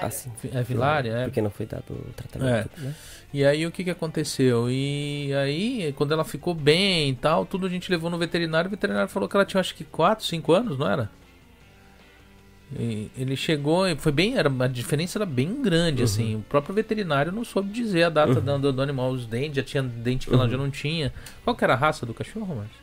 Assim, 0.00 0.30
é 0.52 0.62
Vilária, 0.62 1.12
é. 1.12 1.24
Porque 1.24 1.40
não 1.40 1.50
foi 1.50 1.64
dado 1.64 1.90
o 1.90 2.12
tratamento, 2.14 2.70
é. 2.78 2.80
né? 2.80 2.94
E 3.32 3.44
aí 3.44 3.66
o 3.66 3.70
que 3.70 3.84
que 3.84 3.90
aconteceu? 3.90 4.70
E 4.70 5.32
aí, 5.34 5.92
quando 5.96 6.12
ela 6.12 6.24
ficou 6.24 6.54
bem 6.54 7.10
e 7.10 7.14
tal, 7.14 7.46
tudo 7.46 7.66
a 7.66 7.68
gente 7.68 7.90
levou 7.90 8.10
no 8.10 8.18
veterinário, 8.18 8.68
o 8.68 8.70
veterinário 8.70 9.08
falou 9.08 9.28
que 9.28 9.36
ela 9.36 9.44
tinha 9.44 9.60
acho 9.60 9.74
que 9.74 9.84
4, 9.84 10.24
5 10.24 10.52
anos, 10.52 10.78
não 10.78 10.90
era? 10.90 11.10
E 12.76 13.10
ele 13.16 13.34
chegou 13.34 13.88
e 13.88 13.96
foi 13.96 14.12
bem, 14.12 14.36
era, 14.36 14.50
a 14.50 14.66
diferença 14.66 15.18
era 15.18 15.24
bem 15.24 15.62
grande, 15.62 16.02
assim. 16.02 16.22
uhum. 16.22 16.28
assim. 16.28 16.36
O 16.36 16.42
próprio 16.42 16.74
veterinário 16.74 17.32
não 17.32 17.44
soube 17.44 17.70
dizer 17.70 18.04
a 18.04 18.10
data 18.10 18.40
uhum. 18.40 18.60
do, 18.60 18.72
do, 18.72 18.82
animal, 18.82 19.10
os 19.10 19.26
dentes, 19.26 19.56
já 19.56 19.62
tinha 19.62 19.82
dente 19.82 20.26
que 20.26 20.34
ela 20.34 20.44
uhum. 20.44 20.50
já 20.50 20.56
não 20.56 20.70
tinha. 20.70 21.12
Qual 21.44 21.56
que 21.56 21.64
era 21.64 21.72
a 21.72 21.76
raça 21.76 22.04
do 22.04 22.12
cachorro, 22.12 22.56
Márcio? 22.56 22.76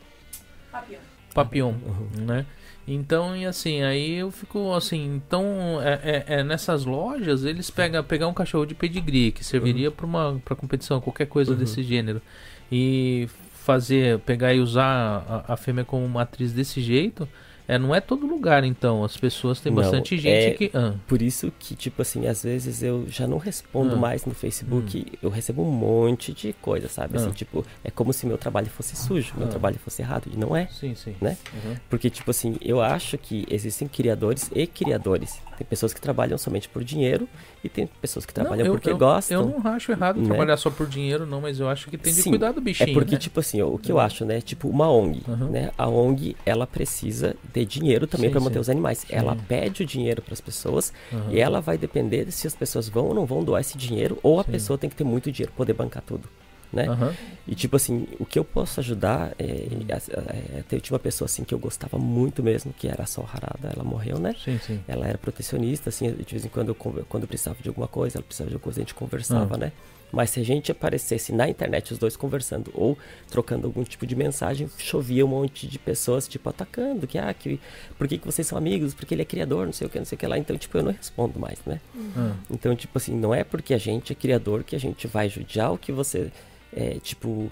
Papião. 0.72 1.00
Papião, 1.32 1.76
uhum. 1.86 2.24
né? 2.24 2.46
Então, 2.88 3.36
e 3.36 3.44
assim, 3.44 3.82
aí 3.82 4.14
eu 4.14 4.30
fico 4.30 4.72
assim, 4.72 5.16
então 5.16 5.44
é, 5.82 6.24
é, 6.28 6.34
é 6.38 6.44
nessas 6.44 6.84
lojas 6.84 7.44
eles 7.44 7.68
pegam 7.68 8.02
pegar 8.04 8.28
um 8.28 8.34
cachorro 8.34 8.64
de 8.64 8.76
pedigree 8.76 9.32
que 9.32 9.42
serviria 9.42 9.88
uhum. 9.88 9.94
para 9.96 10.06
uma 10.06 10.40
para 10.44 10.54
competição, 10.54 11.00
qualquer 11.00 11.26
coisa 11.26 11.50
uhum. 11.50 11.58
desse 11.58 11.82
gênero 11.82 12.22
e 12.70 13.28
fazer, 13.54 14.20
pegar 14.20 14.54
e 14.54 14.60
usar 14.60 15.44
a, 15.48 15.54
a 15.54 15.56
fêmea 15.56 15.84
como 15.84 16.08
matriz 16.08 16.52
desse 16.52 16.80
jeito, 16.80 17.28
é, 17.68 17.78
não 17.78 17.94
é 17.94 18.00
todo 18.00 18.26
lugar, 18.26 18.64
então. 18.64 19.02
As 19.02 19.16
pessoas 19.16 19.60
têm 19.60 19.72
não, 19.72 19.82
bastante 19.82 20.16
gente 20.16 20.28
é 20.28 20.50
que. 20.52 20.70
Ah. 20.72 20.94
Por 21.06 21.20
isso 21.20 21.52
que, 21.58 21.74
tipo 21.74 22.02
assim, 22.02 22.26
às 22.26 22.42
vezes 22.44 22.82
eu 22.82 23.06
já 23.08 23.26
não 23.26 23.38
respondo 23.38 23.94
ah. 23.94 23.98
mais 23.98 24.24
no 24.24 24.34
Facebook. 24.34 24.98
Hum. 24.98 25.16
Eu 25.22 25.30
recebo 25.30 25.62
um 25.62 25.70
monte 25.70 26.32
de 26.32 26.52
coisa, 26.54 26.88
sabe? 26.88 27.16
Assim, 27.16 27.30
ah. 27.30 27.34
tipo, 27.34 27.64
é 27.82 27.90
como 27.90 28.12
se 28.12 28.26
meu 28.26 28.38
trabalho 28.38 28.68
fosse 28.68 28.94
sujo, 28.96 29.34
meu 29.36 29.46
ah. 29.46 29.50
trabalho 29.50 29.78
fosse 29.78 30.02
errado. 30.02 30.30
E 30.32 30.36
não 30.36 30.54
é. 30.54 30.66
Sim, 30.68 30.94
sim. 30.94 31.16
Né? 31.20 31.36
Uhum. 31.52 31.76
Porque, 31.90 32.08
tipo 32.08 32.30
assim, 32.30 32.56
eu 32.60 32.80
acho 32.80 33.18
que 33.18 33.44
existem 33.50 33.88
criadores 33.88 34.50
e 34.54 34.66
criadores. 34.66 35.40
Tem 35.56 35.66
pessoas 35.66 35.92
que 35.92 36.00
trabalham 36.00 36.38
somente 36.38 36.68
por 36.68 36.84
dinheiro 36.84 37.28
e 37.66 37.68
tem 37.68 37.88
pessoas 38.00 38.24
que 38.24 38.32
trabalham 38.32 38.58
não, 38.58 38.66
eu, 38.66 38.72
porque 38.72 38.90
eu, 38.90 38.96
gostam. 38.96 39.40
Eu 39.40 39.46
não 39.46 39.72
acho 39.72 39.92
errado 39.92 40.20
né? 40.20 40.26
trabalhar 40.26 40.56
só 40.56 40.70
por 40.70 40.86
dinheiro, 40.86 41.26
não, 41.26 41.40
mas 41.40 41.60
eu 41.60 41.68
acho 41.68 41.90
que 41.90 41.98
tem 41.98 42.12
de 42.12 42.22
sim, 42.22 42.30
cuidar 42.30 42.52
do 42.52 42.60
bichinho. 42.60 42.90
É 42.90 42.92
porque, 42.94 43.12
né? 43.12 43.18
tipo 43.18 43.40
assim, 43.40 43.60
o 43.60 43.78
que 43.78 43.92
eu 43.92 44.00
acho, 44.00 44.24
né? 44.24 44.40
Tipo, 44.40 44.68
uma 44.68 44.90
ONG, 44.90 45.22
uhum. 45.26 45.50
né? 45.50 45.70
A 45.76 45.88
ONG, 45.88 46.36
ela 46.46 46.66
precisa 46.66 47.36
de 47.52 47.64
dinheiro 47.64 48.06
também 48.06 48.30
para 48.30 48.40
manter 48.40 48.58
os 48.58 48.70
animais. 48.70 48.98
Sim. 48.98 49.08
Ela 49.10 49.36
pede 49.48 49.82
o 49.82 49.86
dinheiro 49.86 50.22
para 50.22 50.32
as 50.32 50.40
pessoas 50.40 50.92
uhum. 51.12 51.30
e 51.30 51.40
ela 51.40 51.60
vai 51.60 51.76
depender 51.76 52.30
se 52.30 52.46
as 52.46 52.54
pessoas 52.54 52.88
vão 52.88 53.06
ou 53.06 53.14
não 53.14 53.26
vão 53.26 53.42
doar 53.42 53.60
esse 53.60 53.76
dinheiro 53.76 54.18
ou 54.22 54.40
a 54.40 54.44
pessoa 54.44 54.78
tem 54.78 54.88
que 54.88 54.96
ter 54.96 55.04
muito 55.04 55.30
dinheiro 55.30 55.52
para 55.52 55.58
poder 55.58 55.72
bancar 55.72 56.02
tudo. 56.02 56.28
Né? 56.76 56.90
Uhum. 56.90 57.12
E 57.48 57.54
tipo 57.54 57.74
assim, 57.74 58.06
o 58.20 58.26
que 58.26 58.38
eu 58.38 58.44
posso 58.44 58.80
ajudar 58.80 59.34
é, 59.38 59.44
é, 59.44 60.62
é, 60.70 60.78
tinha 60.78 60.94
uma 60.94 60.98
pessoa 60.98 61.24
assim 61.24 61.42
que 61.42 61.54
eu 61.54 61.58
gostava 61.58 61.96
muito 61.98 62.42
mesmo, 62.42 62.70
que 62.70 62.86
era 62.86 63.04
a 63.04 63.06
Sol 63.06 63.26
Harada, 63.32 63.72
ela 63.74 63.82
morreu, 63.82 64.18
né? 64.18 64.34
Sim, 64.44 64.58
sim. 64.58 64.80
Ela 64.86 65.08
era 65.08 65.16
protecionista, 65.16 65.88
assim, 65.88 66.12
de 66.12 66.30
vez 66.30 66.44
em 66.44 66.48
quando 66.48 66.68
eu, 66.68 66.74
quando 66.74 67.22
eu 67.22 67.28
precisava 67.28 67.56
de 67.62 67.68
alguma 67.68 67.88
coisa, 67.88 68.18
ela 68.18 68.24
precisava 68.24 68.50
de 68.50 68.56
alguma 68.56 68.64
coisa, 68.64 68.80
a 68.80 68.82
gente 68.82 68.94
conversava, 68.94 69.54
uhum. 69.54 69.60
né? 69.60 69.72
Mas 70.12 70.30
se 70.30 70.40
a 70.40 70.44
gente 70.44 70.70
aparecesse 70.70 71.32
na 71.32 71.48
internet, 71.48 71.92
os 71.92 71.98
dois 71.98 72.16
conversando 72.16 72.70
ou 72.74 72.96
trocando 73.28 73.66
algum 73.66 73.82
tipo 73.82 74.06
de 74.06 74.14
mensagem, 74.14 74.68
chovia 74.78 75.24
um 75.24 75.28
monte 75.28 75.66
de 75.66 75.78
pessoas, 75.78 76.28
tipo, 76.28 76.48
atacando, 76.48 77.06
que, 77.06 77.18
ah, 77.18 77.32
que, 77.34 77.58
por 77.98 78.06
que, 78.06 78.18
que 78.18 78.26
vocês 78.26 78.46
são 78.46 78.56
amigos? 78.56 78.94
Porque 78.94 79.14
ele 79.14 79.22
é 79.22 79.24
criador, 79.24 79.66
não 79.66 79.72
sei 79.72 79.86
o 79.86 79.90
que, 79.90 79.98
não 79.98 80.04
sei 80.04 80.16
o 80.16 80.18
que 80.18 80.26
lá. 80.26 80.38
Então, 80.38 80.56
tipo, 80.56 80.78
eu 80.78 80.84
não 80.84 80.92
respondo 80.92 81.38
mais, 81.40 81.58
né? 81.66 81.80
Uhum. 81.94 82.34
Então, 82.50 82.76
tipo 82.76 82.96
assim, 82.96 83.14
não 83.14 83.34
é 83.34 83.42
porque 83.42 83.74
a 83.74 83.78
gente 83.78 84.12
é 84.12 84.14
criador 84.14 84.62
que 84.62 84.76
a 84.76 84.80
gente 84.80 85.06
vai 85.06 85.28
judiar 85.28 85.72
o 85.72 85.78
que 85.78 85.90
você, 85.90 86.30
é, 86.72 86.98
tipo, 87.00 87.50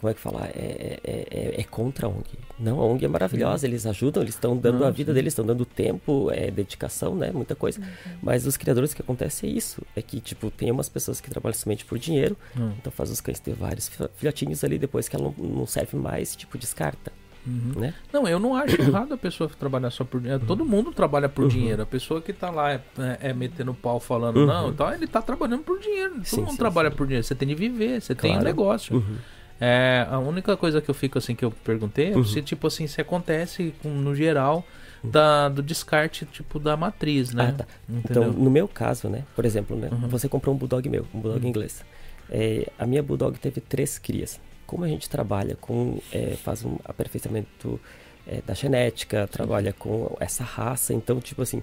como 0.00 0.10
é 0.10 0.14
que 0.14 0.20
falar? 0.20 0.50
É, 0.54 0.98
é, 1.02 1.26
é, 1.30 1.60
é, 1.60 1.64
contra 1.64 2.06
a 2.06 2.10
ONG. 2.10 2.26
Não, 2.58 2.80
a 2.80 2.84
ONG 2.84 3.04
é 3.04 3.08
maravilhosa, 3.08 3.66
eles 3.66 3.86
ajudam, 3.86 4.22
eles 4.22 4.34
estão 4.34 4.56
dando 4.56 4.84
a 4.84 4.90
vida 4.90 5.14
deles, 5.14 5.32
estão 5.32 5.46
dando 5.46 5.64
tempo, 5.64 6.30
é, 6.30 6.50
dedicação, 6.50 7.14
né? 7.14 7.30
Muita 7.32 7.54
coisa. 7.54 7.80
Uhum. 7.80 7.86
Mas 8.22 8.46
os 8.46 8.56
criadores 8.56 8.92
que 8.92 9.00
acontece 9.00 9.46
é 9.46 9.48
isso. 9.48 9.82
É 9.96 10.02
que, 10.02 10.20
tipo, 10.20 10.50
tem 10.50 10.70
umas 10.70 10.88
pessoas 10.88 11.20
que 11.20 11.30
trabalham 11.30 11.54
somente 11.54 11.84
por 11.84 11.98
dinheiro, 11.98 12.36
uhum. 12.54 12.72
então 12.78 12.92
faz 12.92 13.10
os 13.10 13.20
cães 13.20 13.40
ter 13.40 13.54
vários 13.54 13.90
filhotinhos 14.16 14.62
ali, 14.62 14.78
depois 14.78 15.08
que 15.08 15.16
ela 15.16 15.32
não, 15.38 15.46
não 15.46 15.66
serve 15.66 15.96
mais, 15.96 16.36
tipo, 16.36 16.58
descarta. 16.58 17.10
Uhum. 17.46 17.80
Né? 17.80 17.94
Não, 18.12 18.26
eu 18.26 18.38
não 18.38 18.56
acho 18.56 18.80
errado 18.80 19.12
a 19.12 19.16
pessoa 19.16 19.50
trabalhar 19.58 19.90
só 19.90 20.04
por 20.04 20.20
dinheiro. 20.20 20.44
Todo 20.46 20.64
mundo 20.64 20.92
trabalha 20.92 21.28
por 21.28 21.42
uhum. 21.42 21.48
dinheiro. 21.48 21.82
A 21.82 21.86
pessoa 21.86 22.20
que 22.20 22.32
tá 22.32 22.50
lá 22.50 22.72
é, 22.72 22.80
é, 23.20 23.32
metendo 23.32 23.74
pau 23.74 24.00
falando, 24.00 24.38
uhum. 24.38 24.46
não, 24.46 24.70
então 24.70 24.92
ele 24.92 25.06
tá 25.06 25.20
trabalhando 25.20 25.62
por 25.62 25.78
dinheiro. 25.78 26.14
Todo 26.14 26.24
sim, 26.24 26.40
mundo 26.40 26.52
sim, 26.52 26.56
trabalha 26.56 26.90
sim. 26.90 26.96
por 26.96 27.06
dinheiro. 27.06 27.24
Você 27.24 27.34
tem 27.34 27.48
de 27.48 27.54
viver, 27.54 28.00
você 28.00 28.14
claro. 28.14 28.34
tem 28.34 28.40
um 28.40 28.44
negócio. 28.44 28.96
Uhum. 28.96 29.16
É, 29.60 30.06
a 30.10 30.18
única 30.18 30.56
coisa 30.56 30.80
que 30.80 30.90
eu 30.90 30.94
fico 30.94 31.18
assim 31.18 31.34
que 31.34 31.44
eu 31.44 31.50
perguntei 31.50 32.12
é 32.12 32.16
uhum. 32.16 32.24
se 32.24 32.42
tipo 32.42 32.66
assim 32.66 32.86
se 32.86 33.00
acontece 33.00 33.72
com, 33.80 33.88
no 33.88 34.14
geral 34.14 34.64
da, 35.02 35.48
do 35.48 35.62
descarte 35.62 36.26
tipo 36.26 36.58
da 36.58 36.76
matriz, 36.76 37.32
né? 37.32 37.54
Ah, 37.54 37.58
tá. 37.58 37.66
Então, 37.88 38.32
no 38.32 38.50
meu 38.50 38.66
caso, 38.66 39.08
né? 39.08 39.24
Por 39.36 39.44
exemplo, 39.44 39.76
né? 39.76 39.88
Uhum. 39.92 40.08
Você 40.08 40.28
comprou 40.28 40.54
um 40.54 40.58
bulldog 40.58 40.88
meu, 40.88 41.06
um 41.14 41.20
bulldog 41.20 41.42
uhum. 41.42 41.48
inglês. 41.48 41.84
É, 42.30 42.68
a 42.78 42.86
minha 42.86 43.02
bulldog 43.02 43.38
teve 43.38 43.60
três 43.60 43.98
crias. 43.98 44.40
Como 44.74 44.84
a 44.84 44.88
gente 44.88 45.08
trabalha 45.08 45.54
com 45.54 46.00
é, 46.10 46.34
faz 46.34 46.64
um 46.64 46.76
aperfeiçoamento 46.84 47.80
é, 48.26 48.40
da 48.44 48.54
genética, 48.54 49.28
trabalha 49.30 49.72
com 49.72 50.16
essa 50.18 50.42
raça, 50.42 50.92
então 50.92 51.20
tipo 51.20 51.42
assim 51.42 51.62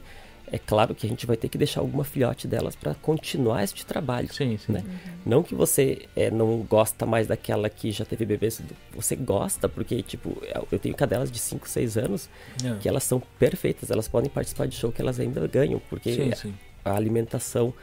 é 0.50 0.58
claro 0.58 0.96
que 0.96 1.06
a 1.06 1.10
gente 1.10 1.26
vai 1.26 1.36
ter 1.36 1.50
que 1.50 1.58
deixar 1.58 1.82
alguma 1.82 2.06
filhote 2.06 2.48
delas 2.48 2.74
para 2.74 2.96
continuar 2.96 3.66
este 3.66 3.86
trabalho. 3.86 4.34
Sim, 4.34 4.58
sim. 4.58 4.72
Né? 4.72 4.82
Uhum. 4.86 5.12
Não 5.26 5.44
que 5.44 5.54
você 5.54 6.08
é, 6.16 6.32
não 6.32 6.60
gosta 6.60 7.06
mais 7.06 7.28
daquela 7.28 7.70
que 7.70 7.92
já 7.92 8.06
teve 8.06 8.26
bebês, 8.26 8.62
você 8.96 9.18
gosta, 9.18 9.68
porque, 9.68 10.02
tipo, 10.02 10.42
eu 10.72 10.80
tenho 10.80 10.96
cadelas 10.96 11.30
de 11.30 11.38
5, 11.38 11.68
6 11.68 11.98
anos 11.98 12.30
é. 12.64 12.78
que 12.80 12.88
elas 12.88 13.04
são 13.04 13.22
perfeitas, 13.38 13.92
elas 13.92 14.08
podem 14.08 14.30
participar 14.30 14.68
de 14.68 14.76
show 14.76 14.90
que 14.90 15.02
elas 15.02 15.20
ainda 15.20 15.46
ganham, 15.48 15.82
porque 15.90 16.14
sim, 16.14 16.32
sim. 16.34 16.54
a 16.86 16.96
alimentação 16.96 17.74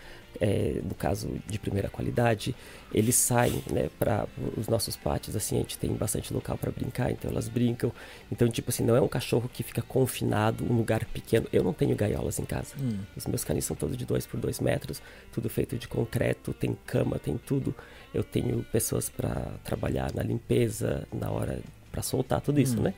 é, 0.41 0.81
no 0.85 0.95
caso 0.95 1.29
de 1.47 1.59
primeira 1.59 1.89
qualidade, 1.89 2.55
eles 2.93 3.17
saem 3.17 3.63
né, 3.71 3.91
para 3.99 4.27
os 4.57 4.69
nossos 4.69 4.97
pátios, 4.97 5.35
assim, 5.35 5.57
a 5.57 5.61
gente 5.61 5.79
tem 5.79 5.93
bastante 5.93 6.33
local 6.33 6.57
para 6.57 6.71
brincar, 6.71 7.11
então 7.11 7.31
elas 7.31 7.49
brincam. 7.49 7.93
Então, 8.31 8.49
tipo 8.49 8.71
assim, 8.71 8.85
não 8.85 8.97
é 8.97 9.01
um 9.01 9.09
cachorro 9.09 9.49
que 9.53 9.63
fica 9.63 9.83
confinado 9.83 10.65
um 10.65 10.77
lugar 10.77 11.05
pequeno. 11.07 11.47
Eu 11.53 11.65
não 11.65 11.73
tenho 11.73 11.95
gaiolas 11.97 12.39
em 12.39 12.45
casa. 12.45 12.75
Hum. 12.81 12.99
Os 13.17 13.27
meus 13.27 13.45
canis 13.45 13.65
são 13.65 13.77
todos 13.77 13.97
de 13.97 14.05
2 14.05 14.27
por 14.27 14.39
2 14.39 14.61
metros, 14.61 15.03
tudo 15.33 15.49
feito 15.49 15.77
de 15.77 15.89
concreto, 15.89 16.53
tem 16.53 16.77
cama, 16.87 17.19
tem 17.19 17.37
tudo. 17.37 17.75
Eu 18.15 18.25
tenho 18.25 18.65
pessoas 18.73 19.09
para 19.09 19.53
trabalhar 19.65 20.13
na 20.15 20.23
limpeza, 20.23 21.07
na 21.13 21.31
hora 21.31 21.61
para 21.91 22.03
soltar 22.03 22.41
tudo 22.41 22.61
isso, 22.61 22.79
hum. 22.79 22.83
né? 22.83 22.95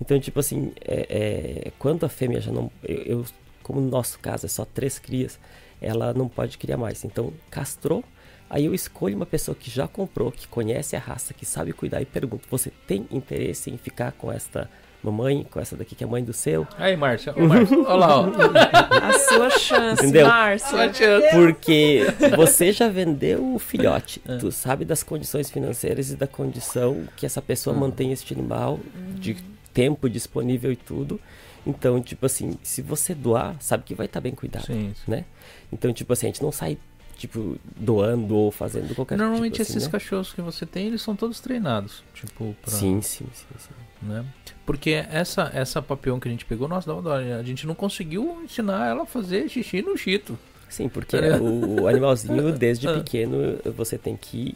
Então, 0.00 0.18
tipo 0.18 0.40
assim, 0.40 0.72
é, 0.80 1.66
é, 1.66 1.72
quando 1.78 2.04
a 2.04 2.08
fêmea 2.08 2.40
já 2.40 2.50
não. 2.50 2.70
Eu, 2.82 3.02
eu, 3.02 3.24
como 3.62 3.80
no 3.80 3.88
nosso 3.88 4.18
caso 4.18 4.46
é 4.46 4.48
só 4.48 4.64
três 4.64 4.98
crias, 4.98 5.38
ela 5.80 6.12
não 6.12 6.28
pode 6.28 6.58
criar 6.58 6.76
mais. 6.76 7.04
Então, 7.04 7.32
castrou. 7.50 8.04
Aí 8.48 8.64
eu 8.64 8.74
escolho 8.74 9.16
uma 9.16 9.26
pessoa 9.26 9.54
que 9.54 9.70
já 9.70 9.86
comprou, 9.86 10.32
que 10.32 10.48
conhece 10.48 10.96
a 10.96 10.98
raça, 10.98 11.32
que 11.32 11.46
sabe 11.46 11.72
cuidar 11.72 12.02
e 12.02 12.04
pergunto: 12.04 12.48
você 12.50 12.70
tem 12.86 13.06
interesse 13.10 13.70
em 13.70 13.78
ficar 13.78 14.12
com 14.12 14.30
esta 14.30 14.68
mamãe, 15.02 15.46
com 15.50 15.60
essa 15.60 15.76
daqui 15.76 15.94
que 15.94 16.04
é 16.04 16.06
mãe 16.06 16.22
do 16.22 16.32
seu? 16.32 16.66
Aí, 16.76 16.96
Márcia, 16.96 17.32
olha 17.36 17.94
lá, 17.94 18.20
ó. 18.20 18.26
A 19.02 19.18
sua 19.18 19.50
chance, 19.50 20.02
Entendeu? 20.02 20.26
Márcia. 20.26 20.92
Porque 21.32 22.02
você 22.36 22.72
já 22.72 22.88
vendeu 22.88 23.54
o 23.54 23.58
filhote, 23.58 24.20
é. 24.26 24.36
tu 24.36 24.50
sabe 24.52 24.84
das 24.84 25.02
condições 25.02 25.50
financeiras 25.50 26.10
e 26.10 26.16
da 26.16 26.26
condição 26.26 27.04
que 27.16 27.24
essa 27.24 27.40
pessoa 27.40 27.72
uhum. 27.74 27.80
mantém 27.80 28.12
este 28.12 28.34
animal, 28.34 28.78
de 29.14 29.36
tempo 29.72 30.08
disponível 30.08 30.72
e 30.72 30.76
tudo. 30.76 31.20
Então, 31.66 32.00
tipo 32.00 32.26
assim, 32.26 32.58
se 32.62 32.80
você 32.82 33.14
doar, 33.14 33.56
sabe 33.60 33.84
que 33.84 33.94
vai 33.94 34.06
estar 34.06 34.20
tá 34.20 34.22
bem 34.22 34.34
cuidado, 34.34 34.66
sim, 34.66 34.94
sim. 34.94 35.10
né? 35.10 35.24
Então, 35.72 35.92
tipo 35.92 36.12
assim, 36.12 36.26
a 36.26 36.28
gente 36.30 36.42
não 36.42 36.52
sai 36.52 36.78
tipo 37.16 37.58
doando 37.76 38.34
ou 38.34 38.50
fazendo 38.50 38.94
qualquer 38.94 39.18
Normalmente 39.18 39.52
tipo 39.52 39.62
assim, 39.62 39.72
esses 39.72 39.84
né? 39.84 39.92
cachorros 39.92 40.32
que 40.32 40.40
você 40.40 40.64
tem, 40.64 40.86
eles 40.86 41.02
são 41.02 41.14
todos 41.14 41.38
treinados, 41.38 42.02
tipo, 42.14 42.56
pra... 42.62 42.70
Sim, 42.70 43.02
sim, 43.02 43.26
sim, 43.34 43.46
sim. 43.58 44.06
Né? 44.06 44.24
Porque 44.64 45.04
essa 45.10 45.50
essa 45.52 45.82
papião 45.82 46.18
que 46.18 46.26
a 46.26 46.30
gente 46.30 46.46
pegou, 46.46 46.66
nossa, 46.66 46.92
dá 46.92 46.98
dó, 46.98 47.14
a 47.14 47.42
gente 47.42 47.66
não 47.66 47.74
conseguiu 47.74 48.40
ensinar 48.42 48.88
ela 48.88 49.02
a 49.02 49.06
fazer 49.06 49.48
xixi 49.50 49.82
no 49.82 49.96
chito. 49.98 50.38
Sim, 50.68 50.88
porque 50.88 51.16
é. 51.16 51.36
o, 51.36 51.86
animalzinho 51.88 52.52
desde 52.52 52.86
pequeno 52.86 53.58
você 53.76 53.98
tem 53.98 54.16
que 54.16 54.54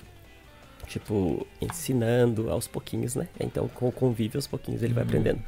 tipo, 0.86 1.46
ensinando 1.61 2.50
aos 2.50 2.66
pouquinhos, 2.68 3.14
né? 3.14 3.28
Então, 3.40 3.68
com 3.68 3.88
o 3.88 3.92
convívio, 3.92 4.38
aos 4.38 4.46
pouquinhos 4.46 4.82
ele 4.82 4.94
vai 4.94 5.02
uhum. 5.02 5.09
aprendendo. 5.09 5.42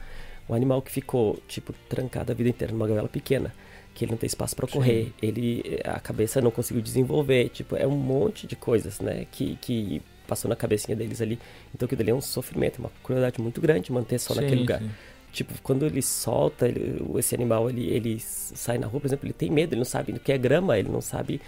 Um 0.48 0.54
animal 0.54 0.80
que 0.80 0.90
ficou, 0.90 1.38
tipo, 1.48 1.72
trancado 1.88 2.32
a 2.32 2.34
vida 2.34 2.50
inteira 2.50 2.72
numa 2.72 2.86
gaiola 2.86 3.08
pequena, 3.08 3.52
que 3.94 4.04
ele 4.04 4.12
não 4.12 4.18
tem 4.18 4.26
espaço 4.26 4.54
para 4.54 4.66
correr, 4.66 5.12
ele 5.20 5.80
a 5.84 5.98
cabeça 5.98 6.40
não 6.40 6.50
conseguiu 6.50 6.82
desenvolver, 6.82 7.48
tipo, 7.48 7.76
é 7.76 7.86
um 7.86 7.96
monte 7.96 8.46
de 8.46 8.54
coisas, 8.54 9.00
né, 9.00 9.26
que, 9.32 9.56
que 9.56 10.02
passou 10.26 10.48
na 10.48 10.56
cabecinha 10.56 10.94
deles 10.94 11.20
ali. 11.20 11.38
Então 11.74 11.86
aquilo 11.86 12.02
ali 12.02 12.10
é 12.10 12.14
um 12.14 12.20
sofrimento, 12.20 12.78
uma 12.78 12.90
crueldade 13.02 13.40
muito 13.40 13.60
grande 13.60 13.90
manter 13.90 14.18
só 14.18 14.34
sim, 14.34 14.40
naquele 14.40 14.60
lugar. 14.60 14.80
Sim. 14.80 14.90
Tipo, 15.32 15.54
quando 15.62 15.84
ele 15.84 16.00
solta 16.00 16.66
ele, 16.68 17.02
esse 17.18 17.34
animal, 17.34 17.68
ele, 17.68 17.88
ele 17.88 18.18
sai 18.20 18.78
na 18.78 18.86
rua, 18.86 19.00
por 19.00 19.06
exemplo, 19.06 19.26
ele 19.26 19.34
tem 19.34 19.50
medo, 19.50 19.72
ele 19.72 19.80
não 19.80 19.84
sabe 19.84 20.12
o 20.12 20.20
que 20.20 20.32
é 20.32 20.38
grama, 20.38 20.78
ele 20.78 20.88
não 20.88 21.00
sabe 21.00 21.40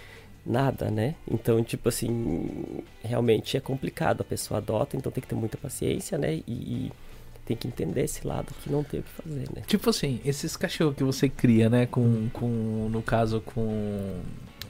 nada, 0.45 0.91
né? 0.91 1.15
Então, 1.31 1.63
tipo 1.63 1.89
assim, 1.89 2.83
realmente 3.03 3.57
é 3.57 3.61
complicado. 3.61 4.21
A 4.21 4.25
pessoa 4.25 4.59
adota, 4.59 4.97
então 4.97 5.11
tem 5.13 5.23
que 5.23 5.29
ter 5.29 5.35
muita 5.35 5.57
paciência, 5.57 6.19
né? 6.19 6.35
E, 6.35 6.43
e 6.47 6.93
tem 7.49 7.57
que 7.57 7.67
entender 7.67 8.05
esse 8.05 8.27
lado 8.27 8.53
que 8.63 8.71
não 8.71 8.85
tem 8.85 9.01
o 9.01 9.03
que 9.03 9.11
fazer, 9.11 9.49
né? 9.57 9.63
Tipo 9.67 9.89
assim, 9.89 10.21
esses 10.23 10.55
cachorros 10.55 10.95
que 10.95 11.03
você 11.03 11.31
cria, 11.31 11.71
né? 11.71 11.87
Com, 11.87 12.29
com 12.31 12.89
no 12.91 13.01
caso, 13.01 13.41
com 13.41 14.21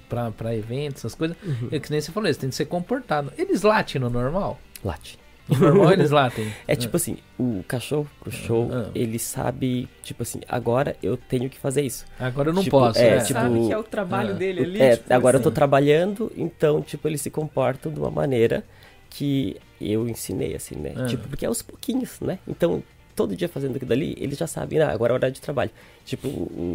pra, 0.09 0.31
pra 0.31 0.55
eventos, 0.55 1.01
essas 1.01 1.15
coisas. 1.17 1.37
Uhum. 1.43 1.69
É 1.73 1.81
que 1.81 1.91
nem 1.91 2.01
você 2.01 2.13
falou, 2.13 2.29
eles 2.29 2.37
têm 2.37 2.49
que 2.49 2.55
ser 2.55 2.67
comportados. 2.67 3.33
Eles 3.37 3.63
latem 3.63 4.01
no 4.01 4.09
normal? 4.09 4.61
Late. 4.85 5.19
No 5.49 5.59
normal 5.59 5.93
eles 5.93 6.11
latem. 6.13 6.53
É 6.69 6.77
tipo 6.77 6.97
assim, 6.97 7.19
o 7.37 7.65
cachorro 7.67 8.09
pro 8.21 8.31
show, 8.31 8.71
ah. 8.73 8.91
ele 8.95 9.19
sabe, 9.19 9.89
tipo 10.05 10.23
assim, 10.23 10.41
agora 10.49 10.95
eu 11.03 11.17
tenho 11.17 11.51
que 11.51 11.59
fazer 11.59 11.83
isso. 11.83 12.05
Agora 12.17 12.51
eu 12.51 12.55
não 12.55 12.63
tipo, 12.63 12.79
posso. 12.79 13.01
É, 13.01 13.17
é. 13.17 13.21
tipo, 13.23 13.41
sabe 13.41 13.67
que 13.67 13.73
é 13.73 13.79
o 13.79 13.83
trabalho 13.83 14.31
ah. 14.31 14.35
dele 14.35 14.63
ali. 14.63 14.81
É, 14.81 14.97
tipo 14.97 15.13
agora 15.13 15.39
assim. 15.39 15.45
eu 15.45 15.51
tô 15.51 15.53
trabalhando, 15.53 16.33
então, 16.37 16.81
tipo, 16.81 17.09
eles 17.09 17.21
se 17.21 17.31
comportam 17.31 17.93
de 17.93 17.99
uma 17.99 18.11
maneira 18.11 18.63
que 19.11 19.57
eu 19.81 20.09
ensinei, 20.09 20.55
assim, 20.55 20.77
né? 20.77 20.95
Ah. 20.97 21.07
Tipo, 21.07 21.29
porque 21.29 21.45
é 21.45 21.49
aos 21.49 21.63
pouquinhos, 21.63 22.21
né? 22.21 22.39
Então, 22.47 22.83
todo 23.15 23.37
dia 23.37 23.49
fazendo 23.49 23.77
aquilo 23.77 23.89
dali, 23.89 24.15
eles 24.19 24.39
já 24.39 24.47
sabem, 24.47 24.81
ah, 24.81 24.91
agora 24.91 25.13
é 25.13 25.15
hora 25.15 25.31
de 25.31 25.41
trabalho. 25.41 25.71
Tipo, 26.05 26.29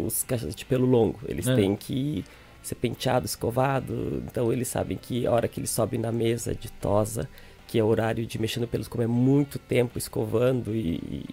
os 0.06 0.22
cachorros 0.22 0.54
de 0.54 0.64
pelo 0.64 0.86
longo, 0.86 1.18
eles 1.26 1.48
ah. 1.48 1.54
têm 1.54 1.76
que 1.76 2.24
ser 2.62 2.74
penteado, 2.76 3.26
escovado. 3.26 4.22
Então, 4.26 4.52
eles 4.52 4.68
sabem 4.68 4.96
que 4.96 5.26
a 5.26 5.32
hora 5.32 5.48
que 5.48 5.60
eles 5.60 5.70
sobem 5.70 6.00
na 6.00 6.12
mesa 6.12 6.54
de 6.54 6.70
tosa, 6.72 7.28
que 7.66 7.78
é 7.78 7.84
o 7.84 7.86
horário 7.86 8.24
de 8.26 8.38
mexer 8.38 8.60
no 8.60 8.66
pelos, 8.66 8.88
como 8.88 9.02
é 9.02 9.06
muito 9.06 9.58
tempo 9.58 9.98
escovando 9.98 10.74
e, 10.74 10.96
e 10.96 11.24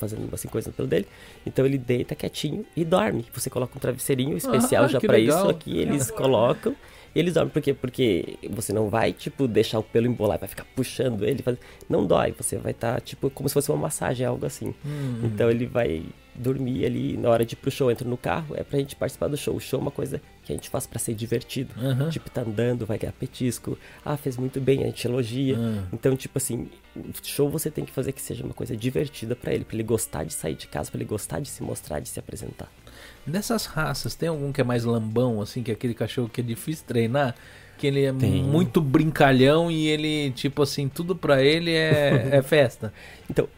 fazendo 0.00 0.28
assim 0.32 0.48
coisa 0.48 0.70
no 0.70 0.74
pelo 0.74 0.88
dele. 0.88 1.06
Então 1.46 1.66
ele 1.66 1.76
deita 1.76 2.14
quietinho 2.14 2.64
e 2.74 2.84
dorme. 2.84 3.26
Você 3.34 3.50
coloca 3.50 3.76
um 3.76 3.80
travesseirinho 3.80 4.36
especial 4.36 4.84
ah, 4.84 4.88
já 4.88 4.98
para 4.98 5.18
isso 5.18 5.48
aqui, 5.48 5.78
eles 5.78 6.10
colocam 6.12 6.74
eles 7.14 7.34
dormem 7.34 7.52
por 7.52 7.60
quê? 7.60 7.74
Porque 7.74 8.38
você 8.50 8.72
não 8.72 8.88
vai, 8.88 9.12
tipo, 9.12 9.48
deixar 9.48 9.78
o 9.78 9.82
pelo 9.82 10.06
embolar, 10.06 10.38
vai 10.38 10.48
ficar 10.48 10.64
puxando 10.76 11.24
ele. 11.24 11.42
Faz... 11.42 11.58
Não 11.88 12.06
dói, 12.06 12.32
você 12.32 12.56
vai 12.56 12.72
estar, 12.72 12.94
tá, 12.94 13.00
tipo, 13.00 13.30
como 13.30 13.48
se 13.48 13.52
fosse 13.52 13.70
uma 13.70 13.78
massagem, 13.78 14.26
algo 14.26 14.46
assim. 14.46 14.74
Hum. 14.84 15.20
Então 15.24 15.50
ele 15.50 15.66
vai 15.66 16.04
dormir 16.34 16.86
ali 16.86 17.16
na 17.16 17.28
hora 17.28 17.44
de 17.44 17.54
ir 17.54 17.56
pro 17.56 17.70
show, 17.70 17.90
entra 17.90 18.08
no 18.08 18.16
carro, 18.16 18.54
é 18.56 18.62
pra 18.62 18.78
gente 18.78 18.96
participar 18.96 19.28
do 19.28 19.36
show. 19.36 19.54
O 19.54 19.60
show 19.60 19.78
é 19.78 19.82
uma 19.82 19.90
coisa 19.90 20.22
que 20.42 20.52
a 20.52 20.56
gente 20.56 20.70
faz 20.70 20.86
para 20.86 20.98
ser 20.98 21.14
divertido. 21.14 21.74
Uhum. 21.80 22.08
Tipo, 22.08 22.30
tá 22.30 22.42
andando, 22.42 22.86
vai 22.86 22.98
ganhar 22.98 23.12
petisco. 23.12 23.76
Ah, 24.04 24.16
fez 24.16 24.36
muito 24.36 24.60
bem, 24.60 24.82
a 24.82 24.86
gente 24.86 25.06
elogia. 25.06 25.58
Uhum. 25.58 25.82
Então, 25.92 26.16
tipo 26.16 26.38
assim, 26.38 26.68
o 26.96 27.12
show 27.22 27.48
você 27.50 27.70
tem 27.70 27.84
que 27.84 27.92
fazer 27.92 28.12
que 28.12 28.22
seja 28.22 28.44
uma 28.44 28.54
coisa 28.54 28.76
divertida 28.76 29.36
para 29.36 29.52
ele, 29.52 29.64
para 29.64 29.76
ele 29.76 29.82
gostar 29.82 30.24
de 30.24 30.32
sair 30.32 30.54
de 30.54 30.66
casa, 30.66 30.90
para 30.90 30.98
ele 30.98 31.08
gostar 31.08 31.40
de 31.40 31.48
se 31.48 31.62
mostrar, 31.62 32.00
de 32.00 32.08
se 32.08 32.18
apresentar. 32.18 32.70
Dessas 33.26 33.66
raças, 33.66 34.14
tem 34.14 34.28
algum 34.28 34.52
que 34.52 34.60
é 34.60 34.64
mais 34.64 34.84
lambão, 34.84 35.40
assim, 35.40 35.62
que 35.62 35.70
é 35.70 35.74
aquele 35.74 35.94
cachorro 35.94 36.28
que 36.28 36.40
é 36.40 36.44
difícil 36.44 36.84
treinar? 36.86 37.34
Que 37.76 37.86
ele 37.86 38.04
é 38.04 38.12
tem. 38.12 38.42
muito 38.42 38.80
brincalhão 38.80 39.70
e 39.70 39.86
ele, 39.88 40.30
tipo 40.32 40.62
assim, 40.62 40.88
tudo 40.88 41.14
pra 41.14 41.42
ele 41.42 41.72
é, 41.72 42.30
é 42.36 42.42
festa. 42.42 42.92
Então, 43.28 43.48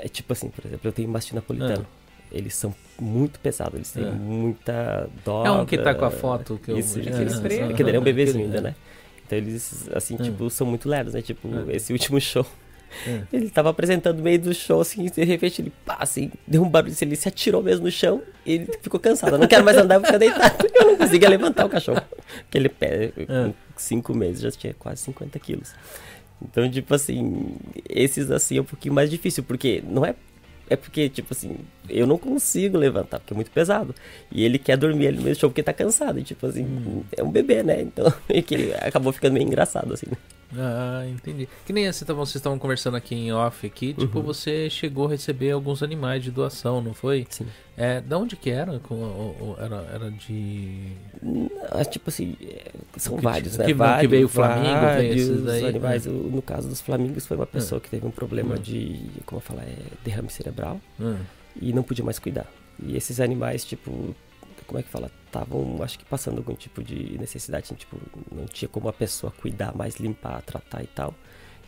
é 0.00 0.08
tipo 0.08 0.32
assim, 0.32 0.48
por 0.48 0.64
exemplo, 0.66 0.88
eu 0.88 0.92
tenho 0.92 1.08
mastim 1.08 1.34
napolitano. 1.34 1.86
Ah. 1.88 1.98
Eles 2.30 2.54
são 2.54 2.74
muito 3.00 3.40
pesados, 3.40 3.74
eles 3.74 3.90
têm 3.90 4.04
ah. 4.04 4.12
muita 4.12 5.08
dó. 5.24 5.46
É 5.46 5.50
um 5.50 5.64
que 5.64 5.78
tá 5.78 5.94
com 5.94 6.04
a 6.04 6.10
foto 6.10 6.60
que 6.62 6.70
eu... 6.70 6.78
Isso, 6.78 7.02
já... 7.02 7.10
é, 7.10 7.72
que 7.72 7.82
ele 7.82 7.96
é 7.96 7.98
um 7.98 8.02
bebezinho 8.02 8.44
ainda, 8.44 8.60
né? 8.60 8.74
Então 9.26 9.38
eles, 9.38 9.88
assim, 9.94 10.16
ah. 10.18 10.22
tipo, 10.22 10.50
são 10.50 10.66
muito 10.66 10.88
lerdos, 10.88 11.14
né? 11.14 11.22
Tipo, 11.22 11.48
ah. 11.48 11.72
esse 11.72 11.92
último 11.92 12.20
show 12.20 12.46
é. 13.06 13.22
Ele 13.32 13.50
tava 13.50 13.70
apresentando 13.70 14.18
no 14.18 14.22
meio 14.22 14.38
do 14.38 14.54
show, 14.54 14.80
assim, 14.80 15.06
de 15.06 15.24
repente 15.24 15.62
ele, 15.62 15.72
pá, 15.84 15.98
assim, 16.00 16.30
deu 16.46 16.62
um 16.62 16.68
barulho, 16.68 16.94
ele 17.00 17.16
se 17.16 17.28
atirou 17.28 17.62
mesmo 17.62 17.84
no 17.84 17.90
chão 17.90 18.22
e 18.44 18.54
ele 18.54 18.78
ficou 18.82 18.98
cansado. 18.98 19.34
Eu 19.34 19.38
não 19.38 19.46
quero 19.46 19.64
mais 19.64 19.76
andar, 19.76 19.98
vou 19.98 20.06
ficar 20.06 20.18
deitado. 20.18 20.66
Eu 20.74 20.86
não 20.86 20.96
conseguia 20.96 21.28
levantar 21.28 21.66
o 21.66 21.68
cachorro. 21.68 22.02
Aquele 22.48 22.68
pé, 22.68 23.08
com 23.08 23.32
é. 23.32 23.54
cinco 23.76 24.14
meses, 24.14 24.40
já 24.40 24.50
tinha 24.50 24.74
quase 24.74 25.02
50 25.02 25.38
quilos. 25.38 25.74
Então, 26.40 26.70
tipo 26.70 26.94
assim, 26.94 27.56
esses 27.88 28.30
assim 28.30 28.58
é 28.58 28.60
um 28.60 28.64
pouquinho 28.64 28.94
mais 28.94 29.10
difícil, 29.10 29.42
porque 29.42 29.82
não 29.86 30.04
é 30.04 30.14
é 30.70 30.76
porque, 30.76 31.08
tipo 31.08 31.32
assim, 31.32 31.56
eu 31.88 32.06
não 32.06 32.18
consigo 32.18 32.76
levantar, 32.76 33.18
porque 33.20 33.32
é 33.32 33.36
muito 33.36 33.50
pesado. 33.50 33.94
E 34.30 34.44
ele 34.44 34.58
quer 34.58 34.76
dormir 34.76 35.08
ali 35.08 35.16
no 35.16 35.22
meio 35.22 35.34
do 35.34 35.38
show 35.38 35.48
porque 35.48 35.62
tá 35.62 35.72
cansado. 35.72 36.18
E, 36.18 36.22
tipo 36.22 36.46
assim, 36.46 36.64
hum. 36.64 37.02
é 37.16 37.22
um 37.22 37.30
bebê, 37.30 37.62
né? 37.62 37.80
Então, 37.80 38.12
ele 38.28 38.74
acabou 38.74 39.12
ficando 39.12 39.32
meio 39.32 39.46
engraçado, 39.46 39.94
assim. 39.94 40.06
Né? 40.10 40.16
Ah, 40.56 41.04
entendi. 41.08 41.48
Que 41.66 41.72
nem 41.72 41.86
assim, 41.86 42.04
vocês 42.04 42.36
estavam 42.36 42.58
conversando 42.58 42.96
aqui 42.96 43.14
em 43.14 43.32
off 43.32 43.66
aqui, 43.66 43.92
tipo, 43.92 44.18
uhum. 44.18 44.24
você 44.24 44.70
chegou 44.70 45.06
a 45.06 45.10
receber 45.10 45.50
alguns 45.50 45.82
animais 45.82 46.22
de 46.22 46.30
doação, 46.30 46.80
não 46.80 46.94
foi? 46.94 47.26
Sim. 47.28 47.46
É, 47.76 48.00
da 48.00 48.18
onde 48.18 48.34
que 48.34 48.50
era? 48.50 48.80
Era, 49.58 49.76
era 49.92 50.10
de. 50.10 50.92
Ah, 51.70 51.84
tipo 51.84 52.08
assim, 52.08 52.36
é, 52.40 52.70
são 52.96 53.16
que, 53.16 53.22
vários, 53.22 53.56
que, 53.56 53.62
né? 53.62 53.74
vários, 53.74 54.00
que 54.00 54.08
veio 54.08 54.26
o 54.26 54.28
Flamengo, 54.28 54.86
veio 54.96 55.14
esses 55.14 55.44
daí. 55.44 55.66
animais. 55.66 56.06
Né? 56.06 56.12
No 56.12 56.42
caso 56.42 56.68
dos 56.68 56.80
Flamingos, 56.80 57.26
foi 57.26 57.36
uma 57.36 57.46
pessoa 57.46 57.80
que 57.80 57.90
teve 57.90 58.06
um 58.06 58.10
problema 58.10 58.54
hum. 58.54 58.60
de, 58.60 59.00
como 59.26 59.38
eu 59.38 59.42
falar, 59.42 59.62
é 59.62 59.76
derrame 60.04 60.30
cerebral 60.30 60.80
e 61.60 61.72
não 61.72 61.82
podia 61.82 62.04
mais 62.04 62.18
cuidar. 62.18 62.46
E 62.82 62.96
esses 62.96 63.20
animais, 63.20 63.64
tipo, 63.64 64.14
como 64.68 64.78
é 64.78 64.82
que 64.82 64.90
fala? 64.90 65.10
Estavam, 65.26 65.82
acho 65.82 65.98
que 65.98 66.04
passando 66.04 66.38
algum 66.38 66.54
tipo 66.54 66.82
de 66.84 67.18
necessidade, 67.18 67.74
tipo, 67.74 67.96
não 68.30 68.44
tinha 68.44 68.68
como 68.68 68.86
a 68.88 68.92
pessoa 68.92 69.32
cuidar 69.32 69.74
mais, 69.74 69.96
limpar, 69.96 70.42
tratar 70.42 70.84
e 70.84 70.86
tal. 70.86 71.14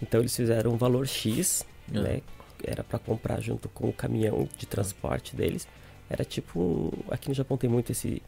Então 0.02 0.20
eles 0.20 0.36
fizeram 0.36 0.72
um 0.72 0.76
valor 0.76 1.08
X, 1.08 1.66
uhum. 1.92 2.02
né? 2.02 2.20
Era 2.62 2.84
para 2.84 2.98
comprar 2.98 3.40
junto 3.40 3.70
com 3.70 3.88
o 3.88 3.92
caminhão 3.92 4.46
de 4.56 4.66
transporte 4.66 5.34
deles. 5.34 5.66
Era 6.10 6.24
tipo 6.26 6.60
um, 6.60 6.90
aqui 7.10 7.30
no 7.30 7.34
Japão 7.34 7.56
tem 7.56 7.70
muito 7.70 7.90
esse 7.90 8.22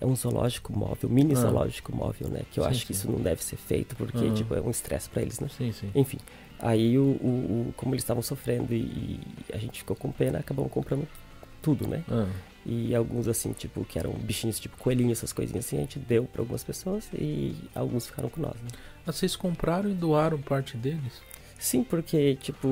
é 0.00 0.06
um 0.06 0.16
zoológico 0.16 0.76
móvel, 0.76 1.08
mini 1.08 1.34
ah. 1.34 1.36
zoológico 1.36 1.94
móvel, 1.94 2.28
né? 2.28 2.42
Que 2.50 2.60
eu 2.60 2.64
sim, 2.64 2.70
acho 2.70 2.80
sim. 2.80 2.86
que 2.86 2.92
isso 2.92 3.10
não 3.10 3.20
deve 3.20 3.44
ser 3.44 3.56
feito 3.56 3.94
porque 3.96 4.18
uhum. 4.18 4.34
tipo 4.34 4.54
é 4.54 4.62
um 4.62 4.70
estresse 4.70 5.10
para 5.10 5.20
eles, 5.20 5.38
né? 5.40 5.48
Sim, 5.56 5.72
sim. 5.72 5.90
Enfim, 5.94 6.18
aí 6.58 6.98
o, 6.98 7.02
o, 7.02 7.68
o 7.68 7.74
como 7.76 7.94
eles 7.94 8.02
estavam 8.02 8.22
sofrendo 8.22 8.72
e, 8.72 8.78
e, 8.78 9.20
a 9.52 9.58
gente 9.58 9.80
ficou 9.80 9.94
com 9.94 10.10
pena, 10.10 10.38
acabamos 10.38 10.72
comprando 10.72 11.06
tudo, 11.60 11.86
né? 11.86 12.02
Uhum. 12.08 12.26
E 12.66 12.94
alguns, 12.94 13.28
assim, 13.28 13.52
tipo, 13.52 13.84
que 13.84 13.98
eram 13.98 14.12
bichinhos, 14.12 14.58
tipo 14.58 14.76
coelhinho, 14.78 15.12
essas 15.12 15.32
coisinhas 15.32 15.66
assim, 15.66 15.76
a 15.76 15.80
gente 15.80 15.98
deu 15.98 16.24
para 16.24 16.40
algumas 16.40 16.64
pessoas 16.64 17.08
e 17.12 17.54
alguns 17.74 18.06
ficaram 18.06 18.30
com 18.30 18.40
nós, 18.40 18.54
né? 18.54 18.68
Vocês 19.04 19.36
compraram 19.36 19.90
e 19.90 19.92
doaram 19.92 20.40
parte 20.40 20.76
deles? 20.76 21.20
Sim, 21.58 21.82
porque, 21.84 22.36
tipo, 22.36 22.68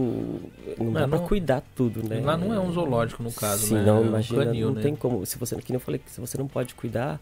não, 0.79 0.87
não 0.87 0.93
dá 0.93 1.07
não, 1.07 1.19
pra 1.19 1.29
cuidar 1.29 1.63
tudo, 1.75 2.07
né? 2.07 2.21
Lá 2.21 2.37
não 2.37 2.53
é 2.53 2.61
um 2.61 2.73
zoológico, 2.73 3.23
no 3.23 3.33
caso, 3.33 3.67
Sim, 3.67 3.75
né? 3.75 3.85
não, 3.85 4.03
é 4.03 4.07
imagina, 4.07 4.45
canil, 4.45 4.69
não 4.69 4.75
né? 4.75 4.83
tem 4.83 4.97
como. 4.97 5.25
Se 5.25 5.39
você, 5.39 5.57
que 5.57 5.71
nem 5.71 5.77
eu 5.77 5.81
falei, 5.81 6.01
se 6.07 6.21
você 6.21 6.37
não 6.37 6.49
pode 6.49 6.75
cuidar, 6.75 7.21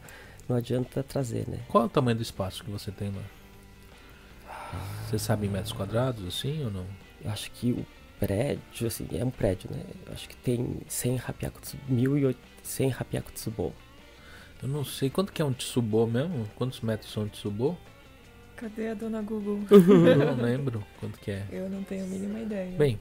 não 0.48 0.56
adianta 0.56 1.02
trazer, 1.02 1.48
né? 1.48 1.58
Qual 1.68 1.84
é 1.84 1.86
o 1.86 1.90
tamanho 1.90 2.16
do 2.16 2.22
espaço 2.22 2.64
que 2.64 2.70
você 2.70 2.90
tem 2.90 3.10
lá? 3.10 3.22
Você 5.08 5.18
sabe 5.18 5.46
em 5.46 5.50
metros 5.50 5.72
quadrados, 5.72 6.26
assim, 6.26 6.64
ou 6.64 6.70
não? 6.70 6.86
Eu 7.24 7.30
acho 7.30 7.50
que 7.52 7.72
o 7.72 7.86
prédio, 8.18 8.86
assim, 8.86 9.06
é 9.12 9.24
um 9.24 9.30
prédio, 9.30 9.70
né? 9.72 9.82
Eu 10.06 10.12
acho 10.12 10.28
que 10.28 10.36
tem 10.36 10.78
100 10.88 11.16
rapiacos, 11.16 11.74
1.800 11.90 12.34
1800 12.78 13.32
tsubo. 13.32 13.72
Eu 14.62 14.68
não 14.68 14.84
sei 14.84 15.08
quanto 15.08 15.32
que 15.32 15.40
é 15.40 15.44
um 15.44 15.52
tsubo 15.52 16.06
mesmo? 16.06 16.46
Quantos 16.56 16.80
metros 16.80 17.10
são 17.10 17.24
um 17.24 17.28
tsubo? 17.28 17.78
Cadê 18.56 18.88
a 18.88 18.94
dona 18.94 19.22
Google? 19.22 19.60
Eu 19.70 20.16
não 20.16 20.42
lembro 20.42 20.84
quanto 20.98 21.18
que 21.18 21.30
é. 21.30 21.44
Eu 21.50 21.70
não 21.70 21.82
tenho 21.82 22.04
a 22.04 22.06
mínima 22.06 22.40
ideia. 22.40 22.76
Bem, 22.76 23.00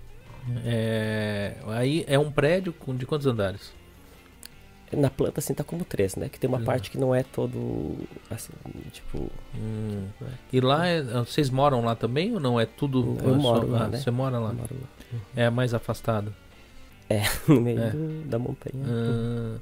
é... 0.64 1.56
aí 1.68 2.06
é 2.08 2.18
um 2.18 2.32
prédio 2.32 2.72
com... 2.72 2.96
de 2.96 3.06
quantos 3.06 3.28
andares? 3.28 3.74
Na 4.92 5.10
planta, 5.10 5.40
assim, 5.40 5.54
tá 5.54 5.64
como 5.64 5.84
três, 5.84 6.16
né? 6.16 6.30
Que 6.30 6.40
tem 6.40 6.48
uma 6.48 6.62
é. 6.62 6.64
parte 6.64 6.90
que 6.90 6.98
não 6.98 7.14
é 7.14 7.22
todo, 7.22 7.96
assim, 8.32 8.54
tipo... 8.92 9.30
Hum. 9.54 10.08
Tipo, 10.14 10.24
né? 10.24 10.32
E 10.52 10.62
lá, 10.62 10.88
é... 10.88 11.02
vocês 11.02 11.50
moram 11.50 11.84
lá 11.84 11.94
também 11.94 12.34
ou 12.34 12.40
não? 12.40 12.58
É 12.60 12.66
tudo... 12.66 13.18
Eu, 13.22 13.32
eu 13.32 13.36
moro 13.36 13.68
só... 13.68 13.74
lá, 13.74 13.84
ah, 13.84 13.88
né? 13.90 13.98
Você 13.98 14.10
mora 14.10 14.40
lá? 14.40 14.50
Eu 14.50 14.56
moro 14.56 14.76
lá. 14.82 15.20
É 15.36 15.50
mais 15.50 15.74
afastado? 15.74 16.34
É, 17.10 17.24
no 17.48 17.62
meio 17.62 17.80
é. 17.80 17.90
Do, 17.90 18.24
da 18.28 18.40
montanha. 18.40 18.84
Ah, 18.86 19.60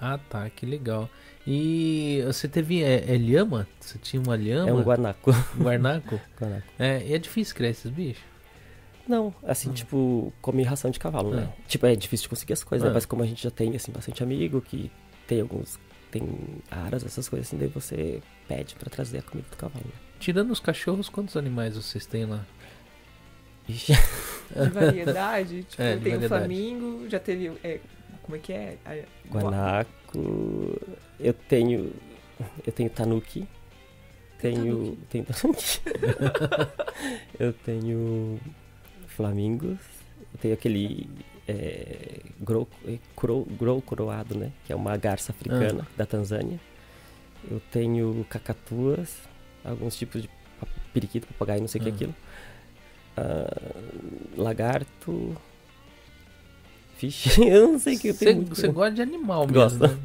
ah, 0.00 0.18
tá, 0.28 0.50
que 0.50 0.66
legal. 0.66 1.08
E 1.46 2.22
você 2.26 2.48
teve 2.48 2.82
é, 2.82 3.04
é 3.08 3.16
lhama? 3.16 3.66
Você 3.80 3.98
tinha 3.98 4.20
uma 4.20 4.36
lhama? 4.36 4.68
É 4.68 4.72
um 4.72 4.82
guarnaco. 4.82 5.30
Guarnaco? 5.58 6.20
guarnaco. 6.38 6.66
É, 6.78 7.02
e 7.06 7.14
é 7.14 7.18
difícil 7.18 7.54
criar 7.54 7.70
esses 7.70 7.90
bichos? 7.90 8.22
Não, 9.08 9.32
assim, 9.44 9.70
hum. 9.70 9.72
tipo, 9.72 10.32
come 10.42 10.64
ração 10.64 10.90
de 10.90 10.98
cavalo, 10.98 11.30
né? 11.30 11.52
É. 11.56 11.68
Tipo, 11.68 11.86
é 11.86 11.94
difícil 11.94 12.24
de 12.24 12.30
conseguir 12.30 12.54
as 12.54 12.64
coisas, 12.64 12.84
né? 12.84 12.90
É. 12.90 12.94
Mas 12.94 13.06
como 13.06 13.22
a 13.22 13.26
gente 13.26 13.42
já 13.42 13.50
tem, 13.50 13.76
assim, 13.76 13.92
bastante 13.92 14.22
amigo 14.22 14.60
que 14.60 14.90
tem 15.28 15.40
alguns 15.40 15.78
tem 16.10 16.22
aras, 16.70 17.04
essas 17.04 17.28
coisas 17.28 17.48
assim, 17.48 17.58
daí 17.58 17.68
você 17.68 18.22
pede 18.48 18.74
para 18.74 18.88
trazer 18.88 19.18
a 19.18 19.22
comida 19.22 19.48
do 19.50 19.56
cavalo. 19.56 19.84
Né? 19.84 19.92
Tirando 20.18 20.50
os 20.50 20.60
cachorros, 20.60 21.08
quantos 21.08 21.36
animais 21.36 21.76
vocês 21.76 22.06
têm 22.06 22.24
lá? 22.24 22.44
De 23.68 24.70
variedade? 24.70 25.64
Tipo, 25.68 25.82
é, 25.82 25.96
tem 25.96 26.16
o 26.16 26.28
flamingo, 26.28 27.08
já 27.08 27.18
teve. 27.18 27.52
É, 27.62 27.80
como 28.22 28.36
é 28.36 28.38
que 28.38 28.52
é? 28.52 28.76
Guanaco. 29.30 30.80
Eu 31.18 31.32
tenho. 31.32 31.92
Eu 32.66 32.72
tenho 32.72 32.90
tanuki. 32.90 33.46
Tenho. 34.38 34.96
Tenho 35.10 35.24
tanuki. 35.24 35.80
eu 37.38 37.52
tenho. 37.52 38.40
Flamingos. 39.08 39.78
Eu 40.34 40.40
tenho 40.40 40.54
aquele. 40.54 41.08
É, 41.48 42.20
grow, 42.40 42.68
grow, 43.58 43.80
coroado, 43.80 44.36
né? 44.36 44.52
Que 44.64 44.72
é 44.72 44.76
uma 44.76 44.96
garça 44.96 45.32
africana 45.32 45.86
ah. 45.86 45.92
da 45.96 46.04
Tanzânia. 46.04 46.60
Eu 47.48 47.60
tenho 47.70 48.26
cacatuas, 48.28 49.16
alguns 49.64 49.96
tipos 49.96 50.22
de 50.22 50.30
periquito, 50.92 51.26
papagaio, 51.28 51.60
não 51.60 51.68
sei 51.68 51.80
o 51.80 51.84
que 51.84 51.90
é 51.90 51.92
ah. 51.92 51.94
aquilo. 51.94 52.14
Uh, 53.16 54.40
lagarto. 54.40 55.36
Fish, 56.96 57.36
eu 57.38 57.72
não 57.72 57.78
sei 57.78 57.96
o 57.96 57.98
que 57.98 58.08
eu 58.08 58.16
tenho. 58.16 58.44
Você 58.46 58.68
gosta 58.68 58.92
de 58.92 59.02
animal 59.02 59.46
mesmo. 59.46 59.54
Gosta. 59.54 59.88
Né? 59.88 59.98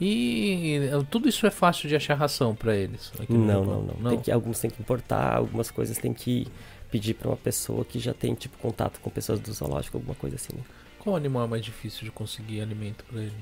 E 0.00 0.80
tudo 1.10 1.28
isso 1.28 1.46
é 1.46 1.50
fácil 1.50 1.88
de 1.88 1.96
achar 1.96 2.14
ração 2.14 2.54
para 2.54 2.76
eles? 2.76 3.10
Não, 3.28 3.64
não, 3.64 3.82
não, 3.82 3.94
não. 3.98 4.10
Tem 4.10 4.20
que, 4.20 4.30
alguns 4.30 4.58
tem 4.58 4.70
que 4.70 4.80
importar, 4.80 5.36
algumas 5.36 5.70
coisas 5.70 5.96
tem 5.96 6.12
que 6.12 6.46
pedir 6.90 7.14
para 7.14 7.28
uma 7.28 7.36
pessoa 7.36 7.84
que 7.84 7.98
já 7.98 8.12
tem 8.12 8.34
tipo 8.34 8.58
contato 8.58 9.00
com 9.00 9.08
pessoas 9.10 9.40
do 9.40 9.52
zoológico, 9.52 9.96
alguma 9.96 10.14
coisa 10.14 10.36
assim. 10.36 10.54
Né? 10.54 10.62
Qual 10.98 11.16
animal 11.16 11.44
é 11.44 11.48
mais 11.48 11.64
difícil 11.64 12.04
de 12.04 12.10
conseguir 12.10 12.60
alimento 12.60 13.04
para 13.04 13.22
ele? 13.22 13.32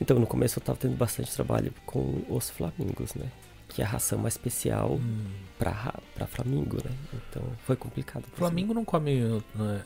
Então, 0.00 0.18
no 0.18 0.26
começo 0.26 0.58
eu 0.58 0.62
tava 0.62 0.78
tendo 0.78 0.96
bastante 0.96 1.32
trabalho 1.32 1.72
com 1.86 2.22
os 2.28 2.50
flamingos, 2.50 3.14
né? 3.14 3.26
Que 3.74 3.82
é 3.82 3.84
a 3.84 3.88
ração 3.88 4.18
mais 4.20 4.34
especial 4.34 4.92
hum. 4.92 5.24
pra, 5.58 5.94
pra 6.14 6.28
flamingo, 6.28 6.76
né? 6.76 6.92
Então, 7.12 7.42
foi 7.66 7.74
complicado. 7.74 8.24
Flamingo 8.34 8.72
não 8.72 8.84
come... 8.84 9.42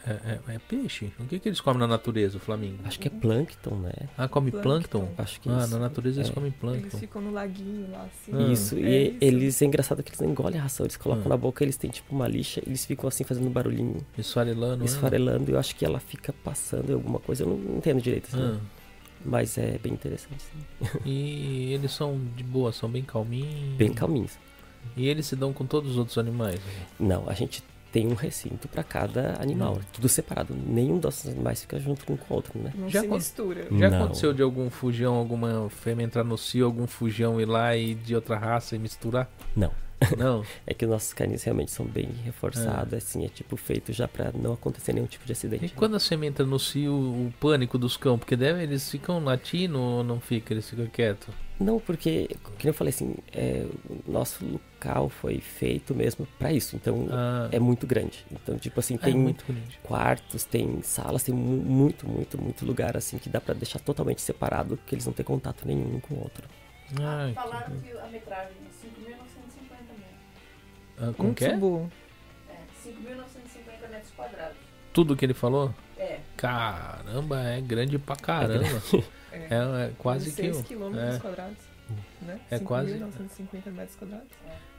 É, 0.07 0.11
é, 0.11 0.41
é, 0.47 0.59
peixe? 0.59 1.11
O 1.19 1.25
que 1.25 1.39
que 1.39 1.49
eles 1.49 1.59
comem 1.59 1.81
na 1.81 1.87
natureza, 1.87 2.37
o 2.37 2.41
flamingo? 2.41 2.83
Acho 2.85 3.01
que 3.01 3.09
é 3.09 3.11
plâncton, 3.11 3.77
né? 3.77 3.93
Ah, 4.19 4.29
come 4.29 4.51
plâncton? 4.51 5.07
plâncton? 5.07 5.23
Acho 5.23 5.41
que 5.41 5.49
Ah, 5.49 5.61
isso. 5.61 5.71
na 5.71 5.79
natureza 5.79 6.21
eles 6.21 6.31
é. 6.31 6.35
comem 6.35 6.51
plâncton. 6.51 6.87
Eles 6.87 7.01
ficam 7.01 7.23
no 7.23 7.33
laguinho 7.33 7.91
lá, 7.91 8.05
assim. 8.05 8.31
Ah. 8.35 8.53
Isso, 8.53 8.79
e 8.79 8.85
é 8.85 9.03
isso. 9.05 9.17
eles... 9.23 9.63
É 9.63 9.65
engraçado 9.65 10.03
que 10.03 10.11
eles 10.11 10.21
não 10.21 10.29
engolem 10.29 10.59
a 10.61 10.65
ração. 10.65 10.85
Eles 10.85 10.99
colocam 10.99 11.25
ah. 11.25 11.31
na 11.31 11.37
boca, 11.39 11.65
eles 11.65 11.79
têm 11.79 11.89
tipo 11.89 12.15
uma 12.15 12.29
lixa, 12.29 12.63
eles 12.67 12.85
ficam 12.85 13.09
assim 13.09 13.25
fazendo 13.25 13.49
barulhinho. 13.49 14.05
Esfarelando, 14.19 14.85
Esfarelando, 14.85 15.51
eu 15.51 15.59
acho 15.59 15.75
que 15.75 15.83
ela 15.83 15.99
fica 15.99 16.31
passando 16.45 16.91
em 16.91 16.95
alguma 16.95 17.21
coisa, 17.21 17.45
eu 17.45 17.49
não 17.49 17.79
entendo 17.79 18.03
direito. 18.03 18.29
Assim, 18.29 18.43
ah. 18.43 18.78
Mas 19.25 19.59
é 19.59 19.79
bem 19.79 19.93
interessante. 19.93 20.43
Sim. 20.43 20.87
E 21.05 21.73
eles 21.73 21.93
são 21.93 22.21
de 22.37 22.43
boa, 22.45 22.73
são 22.73 22.89
bem 22.89 23.03
calminhos? 23.03 23.77
Bem 23.77 23.93
calminhos. 23.93 24.39
E 24.97 25.09
eles 25.09 25.27
se 25.27 25.37
dão 25.37 25.53
com 25.53 25.67
todos 25.67 25.93
os 25.93 25.99
outros 25.99 26.19
animais? 26.19 26.61
Não, 26.99 27.29
a 27.29 27.35
gente 27.35 27.63
tem 27.91 28.07
um 28.07 28.15
recinto 28.15 28.69
para 28.69 28.83
cada 28.83 29.41
animal, 29.41 29.77
não. 29.77 29.83
tudo 29.93 30.09
separado. 30.09 30.55
Nenhum 30.55 30.99
desses 30.99 31.33
animais 31.33 31.63
fica 31.63 31.79
junto 31.79 32.05
com 32.05 32.15
o 32.15 32.19
outro, 32.29 32.59
né? 32.59 32.73
Não 32.75 32.89
já 32.89 33.01
se 33.01 33.09
mistura. 33.09 33.67
Já 33.71 33.91
não. 33.91 34.05
aconteceu 34.05 34.33
de 34.33 34.43
algum 34.43 34.69
fujão, 34.69 35.15
alguma 35.15 35.69
fêmea 35.71 36.05
entrar 36.05 36.25
no 36.25 36.37
cio, 36.37 36.67
algum 36.67 36.87
fujão 36.87 37.41
ir 37.41 37.47
lá 37.47 37.77
e 37.77 37.95
de 37.95 38.15
outra 38.15 38.37
raça 38.37 38.77
e 38.77 38.79
misturar? 38.79 39.29
Não. 39.57 39.73
Não. 40.17 40.45
é 40.67 40.75
que 40.75 40.85
os 40.85 40.91
nossos 40.91 41.13
canis 41.13 41.43
realmente 41.43 41.71
são 41.71 41.87
bem 41.87 42.09
reforçados, 42.25 42.93
é. 42.93 42.97
assim, 42.97 43.25
é 43.25 43.29
tipo 43.29 43.57
feito 43.57 43.93
já 43.93 44.07
para 44.07 44.33
não 44.33 44.53
acontecer 44.53 44.93
nenhum 44.93 45.07
tipo 45.07 45.25
de 45.25 45.33
acidente. 45.33 45.65
E 45.65 45.69
né? 45.69 45.73
quando 45.75 45.97
a 45.97 46.27
entra 46.27 46.47
no 46.47 46.59
cio, 46.59 46.93
o 46.93 47.33
pânico 47.41 47.79
dos 47.79 47.97
cão, 47.97 48.19
porque 48.19 48.37
deve, 48.37 48.63
eles 48.63 48.91
ficam 48.91 49.23
latindo 49.23 49.79
ou 49.79 50.05
não 50.05 50.21
ficam, 50.21 50.55
eles 50.55 50.69
ficam 50.69 50.87
quietos? 50.87 51.35
Não, 51.61 51.81
porque, 51.81 52.29
como 52.45 52.57
eu 52.63 52.73
falei 52.73 52.91
assim, 52.91 53.17
é, 53.33 53.67
o 53.91 54.11
nosso 54.11 54.45
local 54.45 55.09
foi 55.09 55.41
feito 55.41 55.93
mesmo 55.93 56.27
para 56.39 56.53
isso, 56.53 56.77
então 56.77 57.09
ah. 57.11 57.49
é 57.51 57.59
muito 57.59 57.85
grande. 57.85 58.25
Então, 58.31 58.57
tipo 58.57 58.79
assim, 58.79 58.97
tem 58.97 59.29
é 59.31 59.35
quartos, 59.83 60.45
tem 60.45 60.81
salas, 60.83 61.25
tem 61.25 61.35
muito, 61.35 62.09
muito, 62.09 62.41
muito 62.41 62.65
lugar 62.65 62.97
assim 62.97 63.19
que 63.19 63.29
dá 63.29 63.41
para 63.41 63.55
deixar 63.55 63.81
totalmente 63.81 64.23
separado, 64.23 64.79
que 64.87 64.95
eles 64.95 65.05
não 65.05 65.13
têm 65.13 65.27
contato 65.27 65.67
nenhum 65.67 65.97
um 65.97 66.01
com 66.01 66.15
o 66.15 66.19
outro. 66.21 66.47
Ah, 67.01 67.31
Falaram 67.35 67.77
que... 67.77 67.89
que 67.89 67.99
a 67.99 68.07
metragem 68.07 68.57
ah, 71.01 71.13
como 71.17 71.35
que 71.35 71.45
é? 71.45 71.57
Bom. 71.57 71.89
É, 72.49 72.89
5.950 72.89 73.91
metros 73.91 74.11
quadrados. 74.17 74.57
Tudo 74.93 75.17
que 75.17 75.25
ele 75.25 75.35
falou? 75.35 75.73
É. 75.97 76.21
Caramba, 76.37 77.41
é 77.43 77.61
grande 77.61 77.99
pra 77.99 78.17
caramba. 78.17 78.83
É, 79.33 79.37
é, 79.55 79.87
é 79.87 79.93
quase 79.99 80.31
6 80.31 80.59
que. 80.59 80.63
quilômetros 80.65 81.17
é. 81.17 81.19
quadrados. 81.19 81.59
Né? 82.23 82.41
É 82.51 82.59
quase. 82.59 82.99
950 82.99 83.71
metros 83.71 83.97
quadrados. 83.97 84.29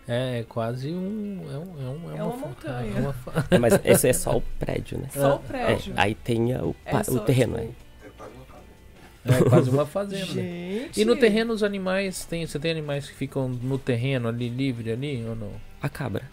É, 0.07 0.39
é 0.39 0.43
quase 0.43 0.91
um. 0.91 1.45
É, 1.51 1.57
um, 1.57 1.61
é, 1.61 1.89
um, 1.89 2.11
é, 2.11 2.17
é 2.17 2.23
uma, 2.23 2.33
uma 2.33 2.47
montanha. 2.47 2.97
É 2.97 2.99
uma... 2.99 3.15
é, 3.51 3.57
mas 3.59 3.79
esse 3.85 4.07
é 4.07 4.13
só 4.13 4.37
o 4.37 4.41
prédio, 4.41 4.97
né? 4.97 5.09
Só 5.11 5.35
o 5.35 5.39
prédio. 5.39 5.93
aí 5.95 6.15
tem 6.15 6.55
o, 6.57 6.75
o 7.09 7.19
terreno, 7.19 7.57
tipo... 7.59 7.88
né? 9.23 9.39
É 9.39 9.43
quase 9.49 9.69
uma 9.69 9.85
fazenda. 9.85 10.25
Gente. 10.25 10.99
E 10.99 11.05
no 11.05 11.15
terreno 11.15 11.53
os 11.53 11.63
animais, 11.63 12.25
tem, 12.25 12.45
você 12.45 12.59
tem 12.59 12.71
animais 12.71 13.07
que 13.07 13.15
ficam 13.15 13.47
no 13.49 13.77
terreno 13.77 14.27
ali, 14.27 14.49
livre 14.49 14.91
ali 14.91 15.25
ou 15.27 15.35
não? 15.35 15.51
A 15.81 15.87
cabra. 15.87 16.23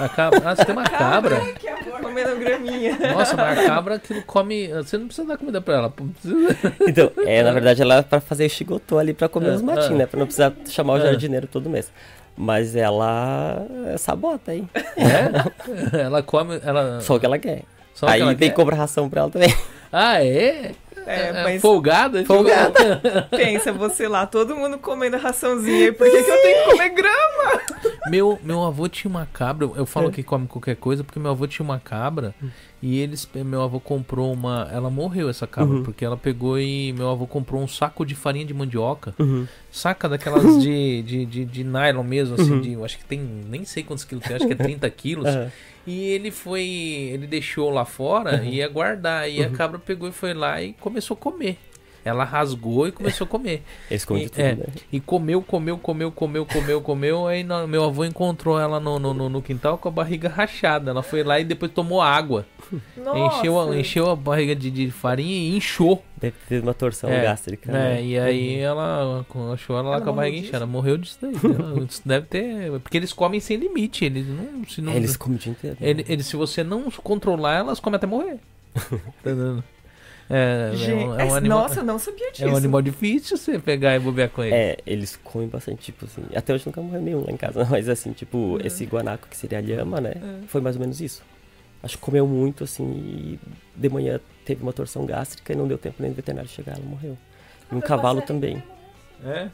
A 0.00 0.08
cabra. 0.08 0.42
Ah, 0.44 0.56
você 0.56 0.64
tem 0.64 0.74
uma 0.74 0.82
cabra? 0.88 1.40
que 1.54 1.68
amor. 1.68 2.00
Comendo 2.00 2.36
graminha. 2.36 2.98
Nossa, 3.14 3.36
mas 3.36 3.58
a 3.58 3.64
cabra 3.64 3.98
que 4.00 4.20
come. 4.22 4.68
Você 4.68 4.98
não 4.98 5.06
precisa 5.06 5.28
dar 5.28 5.38
comida 5.38 5.60
pra 5.60 5.74
ela. 5.74 5.94
Então, 6.88 7.10
é, 7.24 7.42
na 7.42 7.52
verdade, 7.52 7.82
ela 7.82 7.96
é 7.96 8.02
pra 8.02 8.20
fazer 8.20 8.48
xigotô 8.48 8.98
ali 8.98 9.14
pra 9.14 9.28
comer 9.28 9.50
é, 9.50 9.54
os 9.54 9.62
matinhos, 9.62 9.90
é. 9.92 9.94
né? 9.94 10.06
Pra 10.06 10.18
não 10.18 10.26
precisar 10.26 10.52
chamar 10.68 10.94
o 10.94 10.98
é. 10.98 11.02
jardineiro 11.02 11.46
todo 11.46 11.70
mês. 11.70 11.90
Mas 12.36 12.74
ela 12.76 13.66
sabota, 13.96 14.54
hein? 14.54 14.68
É? 14.74 16.00
Ela 16.02 16.22
come. 16.22 16.60
Ela... 16.62 17.00
Só 17.00 17.16
o 17.16 17.20
que 17.20 17.26
ela 17.26 17.38
quer. 17.38 17.62
Só 17.94 18.06
Aí 18.08 18.20
ela 18.20 18.30
tem 18.30 18.48
quer? 18.48 18.50
que 18.50 18.56
cobrar 18.56 18.76
ração 18.76 19.08
pra 19.08 19.22
ela 19.22 19.30
também. 19.30 19.54
Ah, 19.90 20.22
é? 20.22 20.72
É, 21.06 21.28
é, 21.28 21.44
mas... 21.44 21.62
Folgada? 21.62 22.22
Tipo, 22.22 22.34
Folgada. 22.34 23.28
Pensa, 23.30 23.72
você 23.72 24.08
lá, 24.08 24.26
todo 24.26 24.56
mundo 24.56 24.78
comendo 24.78 25.16
raçãozinha. 25.16 25.92
Por 25.92 26.10
que, 26.10 26.22
que 26.22 26.30
eu 26.30 26.42
tenho 26.42 26.64
que 26.64 26.70
comer 26.70 26.88
grama? 26.90 27.60
Meu, 28.08 28.38
meu 28.42 28.64
avô 28.64 28.88
tinha 28.88 29.08
uma 29.08 29.26
cabra. 29.32 29.70
Eu 29.74 29.86
falo 29.86 30.08
é. 30.08 30.10
que 30.12 30.22
come 30.22 30.46
qualquer 30.46 30.76
coisa 30.76 31.04
porque 31.04 31.18
meu 31.18 31.30
avô 31.30 31.46
tinha 31.46 31.64
uma 31.64 31.78
cabra. 31.78 32.34
E 32.82 32.98
eles, 32.98 33.28
meu 33.34 33.62
avô 33.62 33.80
comprou 33.80 34.32
uma. 34.32 34.68
Ela 34.72 34.90
morreu, 34.90 35.28
essa 35.28 35.46
cabra, 35.46 35.76
uhum. 35.76 35.82
porque 35.82 36.04
ela 36.04 36.16
pegou 36.16 36.58
e 36.58 36.92
meu 36.92 37.08
avô 37.08 37.26
comprou 37.26 37.62
um 37.62 37.68
saco 37.68 38.04
de 38.04 38.14
farinha 38.14 38.44
de 38.44 38.52
mandioca. 38.52 39.14
Uhum. 39.18 39.46
Saca 39.70 40.08
daquelas 40.08 40.42
de, 40.62 41.02
de, 41.02 41.24
de, 41.24 41.44
de, 41.44 41.64
nylon 41.64 42.02
mesmo, 42.02 42.34
assim, 42.34 42.52
uhum. 42.52 42.60
de, 42.60 42.72
eu 42.72 42.84
acho 42.84 42.98
que 42.98 43.04
tem. 43.04 43.18
Nem 43.18 43.64
sei 43.64 43.82
quantos 43.82 44.04
quilos 44.04 44.24
tem, 44.24 44.36
acho 44.36 44.46
que 44.46 44.52
é 44.52 44.56
30 44.56 44.88
quilos. 44.90 45.26
E 45.86 46.04
ele 46.04 46.30
foi. 46.30 46.64
Ele 46.64 47.26
deixou 47.26 47.70
lá 47.70 47.84
fora 47.84 48.42
e 48.44 48.56
ia 48.56 48.68
guardar. 48.68 49.30
E 49.30 49.42
a 49.42 49.46
uhum. 49.46 49.52
cabra 49.52 49.78
pegou 49.78 50.08
e 50.08 50.12
foi 50.12 50.34
lá 50.34 50.60
e 50.60 50.72
começou 50.74 51.14
a 51.14 51.18
comer. 51.18 51.58
Ela 52.04 52.22
rasgou 52.22 52.86
e 52.86 52.92
começou 52.92 53.24
a 53.24 53.28
comer. 53.28 53.62
Esconde 53.90 54.26
e, 54.26 54.28
tudo, 54.28 54.40
é, 54.40 54.54
né? 54.54 54.66
E 54.92 55.00
comeu, 55.00 55.42
comeu, 55.42 55.76
comeu, 55.76 56.12
comeu, 56.12 56.46
comeu, 56.46 56.80
comeu. 56.80 57.26
Aí 57.26 57.44
meu 57.68 57.84
avô 57.84 58.04
encontrou 58.04 58.60
ela 58.60 58.78
no, 58.78 58.98
no, 58.98 59.28
no, 59.28 59.42
quintal 59.42 59.76
com 59.76 59.88
a 59.88 59.90
barriga 59.90 60.28
rachada. 60.28 60.92
Ela 60.92 61.02
foi 61.02 61.24
lá 61.24 61.40
e 61.40 61.44
depois 61.44 61.72
tomou 61.72 62.00
água. 62.00 62.46
Encheu, 62.96 63.74
encheu 63.74 64.10
a 64.10 64.16
barriga 64.16 64.54
de, 64.54 64.70
de 64.70 64.90
farinha 64.90 65.32
e 65.32 65.56
inchou. 65.56 66.02
Deve 66.16 66.36
ter 66.48 66.62
uma 66.62 66.74
torção 66.74 67.10
é, 67.10 67.22
gástrica. 67.22 67.70
É, 67.70 67.72
né? 67.72 68.04
e 68.04 68.18
aí 68.18 68.56
uhum. 68.56 68.62
ela 68.62 69.26
achou 69.52 69.76
ela, 69.76 69.88
ela 69.88 69.98
lá 69.98 70.00
com 70.00 70.10
a 70.10 70.12
barriga 70.12 70.38
inchada. 70.38 70.56
Ela 70.58 70.66
morreu 70.66 70.96
disso 70.96 71.18
daí. 71.20 71.34
deve 72.04 72.26
ter. 72.26 72.80
Porque 72.80 72.96
eles 72.96 73.12
comem 73.12 73.40
sem 73.40 73.56
limite. 73.56 74.04
Eles 74.04 74.26
não. 74.26 74.64
Se 74.66 74.80
não 74.80 74.92
é, 74.92 74.96
eles 74.96 75.16
comem 75.16 75.36
o 75.36 75.40
dia 75.40 75.52
inteiro. 75.52 75.76
Ele, 75.80 76.04
ele, 76.08 76.22
se 76.22 76.36
você 76.36 76.64
não 76.64 76.90
controlar, 76.90 77.58
elas 77.58 77.80
comem 77.80 77.96
até 77.96 78.06
morrer. 78.06 78.38
tá 78.74 78.90
dando? 79.24 79.64
É, 80.28 80.72
Gente, 80.74 80.90
é, 80.90 80.94
um, 81.06 81.20
é 81.20 81.24
um 81.24 81.34
animal, 81.34 81.60
nossa, 81.60 81.82
não 81.82 81.98
sabia 81.98 82.32
disso. 82.32 82.44
É 82.44 82.48
um 82.48 82.56
animal 82.56 82.82
difícil 82.82 83.36
você 83.36 83.58
pegar 83.58 83.94
e 83.94 83.98
bobear 84.00 84.28
com 84.28 84.42
ele. 84.42 84.54
É, 84.54 84.78
eles 84.84 85.16
comem 85.22 85.48
bastante, 85.48 85.82
tipo 85.82 86.04
assim. 86.04 86.22
Até 86.34 86.52
hoje 86.52 86.66
nunca 86.66 86.80
morreu 86.80 87.00
nenhum 87.00 87.24
lá 87.24 87.30
em 87.30 87.36
casa, 87.36 87.64
mas 87.70 87.88
assim, 87.88 88.12
tipo, 88.12 88.36
uhum. 88.36 88.58
esse 88.64 88.84
guanaco 88.84 89.28
que 89.28 89.36
seria 89.36 89.58
a 89.58 89.60
lhama, 89.60 90.00
né? 90.00 90.14
Uhum. 90.16 90.48
Foi 90.48 90.60
mais 90.60 90.76
ou 90.76 90.80
menos 90.80 91.00
isso. 91.00 91.22
Acho 91.86 91.96
que 91.96 92.02
comeu 92.02 92.26
muito, 92.26 92.64
assim, 92.64 92.84
e 92.84 93.40
de 93.76 93.88
manhã 93.88 94.20
teve 94.44 94.60
uma 94.60 94.72
torção 94.72 95.06
gástrica 95.06 95.52
e 95.52 95.56
não 95.56 95.68
deu 95.68 95.78
tempo 95.78 95.96
nem 96.00 96.10
do 96.10 96.16
veterinário 96.16 96.50
chegar, 96.50 96.72
ela 96.72 96.84
morreu. 96.84 97.16
E 97.70 97.74
um 97.74 97.80
cavalo 97.80 98.20
também. 98.22 98.60
É? 99.24 99.48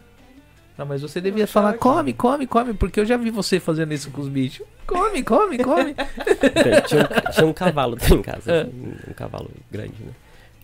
Ah, 0.78 0.84
mas 0.86 1.02
você 1.02 1.20
devia 1.20 1.46
falar, 1.46 1.74
come, 1.74 2.14
come, 2.14 2.46
come, 2.46 2.72
porque 2.72 3.00
eu 3.00 3.04
já 3.04 3.18
vi 3.18 3.30
você 3.30 3.60
fazendo 3.60 3.92
isso 3.92 4.10
com 4.10 4.22
os 4.22 4.28
bichos. 4.28 4.66
Come, 4.86 5.22
come, 5.22 5.58
come. 5.58 5.94
Tinha, 6.88 7.02
um, 7.02 7.30
tinha 7.32 7.46
um 7.46 7.52
cavalo 7.52 7.98
em 8.10 8.22
casa, 8.22 8.50
é. 8.50 8.60
assim, 8.62 8.94
um 9.08 9.12
cavalo 9.12 9.50
grande, 9.70 10.02
né? 10.02 10.12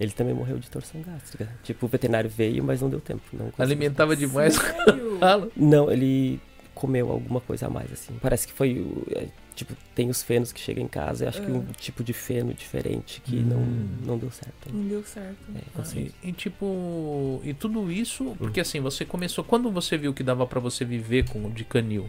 Ele 0.01 0.11
também 0.13 0.33
morreu 0.33 0.59
de 0.59 0.71
torção 0.71 1.03
gástrica. 1.03 1.49
Tipo, 1.63 1.85
o 1.85 1.89
veterinário 1.89 2.31
veio, 2.31 2.65
mas 2.65 2.81
não 2.81 2.89
deu 2.89 3.01
tempo. 3.01 3.23
Não 3.33 3.53
Alimentava 3.59 4.17
demais 4.17 4.57
o 4.57 5.53
Não, 5.55 5.91
ele 5.91 6.41
comeu 6.75 7.11
alguma 7.11 7.41
coisa 7.41 7.67
a 7.67 7.71
mais, 7.71 7.93
assim. 7.93 8.17
Parece 8.23 8.47
que 8.47 8.53
foi, 8.53 8.87
é, 9.15 9.27
tipo, 9.59 9.75
tem 9.95 10.09
os 10.09 10.23
fenos 10.23 10.53
que 10.53 10.61
chegam 10.61 10.85
em 10.85 10.89
casa, 10.89 11.25
eu 11.25 11.29
acho 11.29 11.43
que 11.43 11.51
um 11.51 11.63
é. 11.69 11.73
tipo 11.77 12.05
de 12.05 12.13
feno 12.13 12.55
diferente 12.55 13.21
que 13.21 13.37
hum. 13.37 13.43
não, 13.43 14.13
não 14.13 14.19
deu 14.19 14.31
certo. 14.31 14.73
Não 14.73 14.87
deu 14.87 15.03
certo. 15.03 15.37
É, 15.55 15.61
ah, 15.77 15.83
e, 15.97 16.29
e, 16.29 16.33
tipo, 16.33 17.41
e 17.43 17.53
tudo 17.53 17.91
isso, 17.91 18.25
hum. 18.25 18.37
porque 18.39 18.61
assim, 18.61 18.81
você 18.81 19.05
começou, 19.05 19.43
quando 19.43 19.71
você 19.71 19.97
viu 19.97 20.15
que 20.15 20.23
dava 20.23 20.47
para 20.47 20.61
você 20.61 20.85
viver 20.85 21.29
com 21.29 21.51
de 21.51 21.65
canil? 21.65 22.09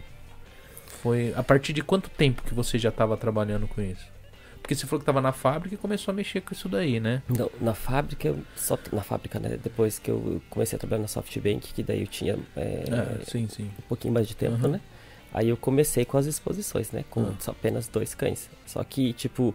Foi 1.02 1.34
a 1.34 1.42
partir 1.42 1.72
de 1.72 1.82
quanto 1.82 2.08
tempo 2.10 2.42
que 2.42 2.54
você 2.54 2.78
já 2.78 2.90
estava 2.90 3.16
trabalhando 3.16 3.66
com 3.66 3.80
isso? 3.80 4.06
Porque 4.60 4.74
você 4.74 4.86
falou 4.86 5.00
que 5.00 5.04
estava 5.04 5.20
na 5.20 5.32
fábrica 5.32 5.74
e 5.74 5.78
começou 5.78 6.12
a 6.12 6.14
mexer 6.14 6.42
com 6.42 6.52
isso 6.52 6.68
daí, 6.68 7.00
né? 7.00 7.22
Não, 7.28 7.50
na 7.60 7.74
fábrica, 7.74 8.36
só 8.54 8.78
na 8.92 9.02
fábrica, 9.02 9.40
né? 9.40 9.58
Depois 9.60 9.98
que 9.98 10.10
eu 10.10 10.40
comecei 10.50 10.76
a 10.76 10.78
trabalhar 10.78 11.02
na 11.02 11.08
SoftBank, 11.08 11.72
que 11.72 11.82
daí 11.82 12.02
eu 12.02 12.06
tinha 12.06 12.38
é, 12.54 12.60
é, 12.60 13.24
sim, 13.24 13.48
sim. 13.48 13.64
um 13.64 13.88
pouquinho 13.88 14.12
mais 14.12 14.28
de 14.28 14.36
tempo, 14.36 14.62
uhum. 14.62 14.72
né? 14.72 14.80
Aí 15.32 15.48
eu 15.48 15.56
comecei 15.56 16.04
com 16.04 16.18
as 16.18 16.26
exposições, 16.26 16.90
né? 16.90 17.04
Com 17.08 17.20
uhum. 17.20 17.36
só 17.38 17.52
apenas 17.52 17.86
dois 17.88 18.14
cães. 18.14 18.50
Só 18.66 18.82
que, 18.82 19.12
tipo, 19.12 19.54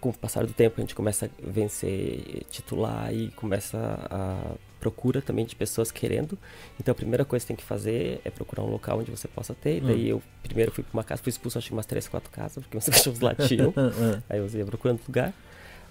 com 0.00 0.10
o 0.10 0.12
passar 0.12 0.44
do 0.44 0.52
tempo 0.52 0.74
a 0.78 0.80
gente 0.80 0.94
começa 0.94 1.26
a 1.26 1.28
vencer 1.40 2.44
titular 2.50 3.12
e 3.12 3.28
começa 3.30 3.78
a 4.10 4.54
procura 4.80 5.20
também 5.20 5.44
de 5.44 5.56
pessoas 5.56 5.90
querendo. 5.90 6.38
Então 6.80 6.92
a 6.92 6.94
primeira 6.94 7.24
coisa 7.24 7.44
que 7.44 7.48
tem 7.48 7.56
que 7.56 7.64
fazer 7.64 8.20
é 8.24 8.30
procurar 8.30 8.62
um 8.62 8.70
local 8.70 8.98
onde 8.98 9.10
você 9.10 9.28
possa 9.28 9.54
ter. 9.54 9.82
Hum. 9.82 9.86
Daí 9.86 10.08
eu 10.08 10.22
primeiro 10.42 10.72
fui 10.72 10.84
para 10.84 10.96
uma 10.96 11.04
casa, 11.04 11.22
fui 11.22 11.30
expulso 11.30 11.58
acho 11.58 11.68
que 11.68 11.72
umas 11.72 11.86
três, 11.86 12.08
quatro 12.08 12.30
casas, 12.30 12.62
porque 12.64 12.76
os 12.76 12.86
cachorros 12.88 13.20
latiam. 13.20 13.70
Hum. 13.70 14.22
Aí 14.28 14.38
eu 14.38 14.48
ia 14.48 14.64
procurando 14.64 15.00
lugar. 15.06 15.32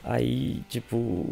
Aí, 0.09 0.63
tipo, 0.69 1.25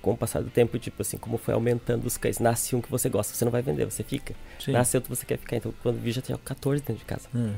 com 0.00 0.12
o 0.12 0.16
passar 0.16 0.44
do 0.44 0.48
tempo, 0.48 0.78
tipo 0.78 1.02
assim, 1.02 1.16
como 1.16 1.36
foi 1.36 1.54
aumentando 1.54 2.06
os 2.06 2.16
cães, 2.16 2.38
nasce 2.38 2.76
um 2.76 2.80
que 2.80 2.88
você 2.88 3.08
gosta, 3.08 3.34
você 3.34 3.44
não 3.44 3.50
vai 3.50 3.62
vender, 3.62 3.84
você 3.84 4.04
fica. 4.04 4.32
Sim. 4.60 4.70
Nasce 4.70 4.96
outro 4.96 5.12
você 5.12 5.26
quer 5.26 5.38
ficar. 5.38 5.56
Então, 5.56 5.74
quando 5.82 6.00
vi, 6.00 6.12
já 6.12 6.22
tinha 6.22 6.38
14 6.38 6.84
dentro 6.84 7.00
de 7.00 7.04
casa. 7.04 7.28
Hum. 7.34 7.52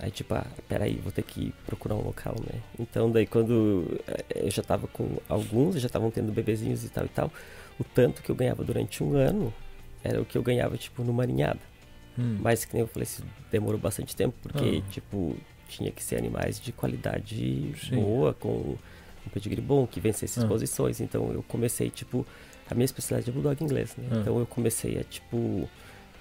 Aí, 0.00 0.12
tipo, 0.12 0.32
ah, 0.34 0.46
peraí, 0.68 1.00
vou 1.02 1.10
ter 1.10 1.24
que 1.24 1.52
procurar 1.66 1.96
um 1.96 2.02
local, 2.02 2.36
né? 2.46 2.60
Então, 2.78 3.10
daí, 3.10 3.26
quando 3.26 4.00
eh, 4.06 4.44
eu 4.46 4.50
já 4.52 4.62
tava 4.62 4.86
com 4.86 5.16
alguns, 5.28 5.80
já 5.80 5.86
estavam 5.88 6.12
tendo 6.12 6.30
bebezinhos 6.30 6.84
e 6.84 6.88
tal 6.88 7.04
e 7.04 7.08
tal, 7.08 7.32
o 7.80 7.82
tanto 7.82 8.22
que 8.22 8.30
eu 8.30 8.36
ganhava 8.36 8.62
durante 8.62 9.02
um 9.02 9.16
ano 9.16 9.52
era 10.04 10.22
o 10.22 10.24
que 10.24 10.38
eu 10.38 10.44
ganhava, 10.44 10.76
tipo, 10.76 11.02
numa 11.02 11.26
ninhada. 11.26 11.60
Hum. 12.16 12.38
Mas, 12.40 12.64
que 12.64 12.72
nem 12.72 12.82
eu 12.82 12.86
falei, 12.86 13.02
isso 13.02 13.24
demorou 13.50 13.80
bastante 13.80 14.14
tempo, 14.14 14.36
porque, 14.40 14.80
ah. 14.80 14.90
tipo, 14.92 15.36
tinha 15.66 15.90
que 15.90 16.04
ser 16.04 16.18
animais 16.18 16.60
de 16.60 16.70
qualidade 16.70 17.74
Sim. 17.80 17.96
boa, 17.96 18.32
com 18.32 18.76
um 19.26 19.30
pedigree 19.30 19.60
bom, 19.60 19.86
que 19.86 20.00
vencesse 20.00 20.38
ah. 20.38 20.42
exposições. 20.42 21.00
Então, 21.00 21.32
eu 21.32 21.42
comecei, 21.42 21.90
tipo, 21.90 22.26
a 22.70 22.74
minha 22.74 22.84
especialidade 22.84 23.30
é 23.30 23.32
bulldog 23.32 23.62
inglês, 23.62 23.94
né? 23.96 24.08
Ah. 24.10 24.16
Então, 24.20 24.38
eu 24.38 24.46
comecei 24.46 24.98
a, 24.98 25.04
tipo, 25.04 25.68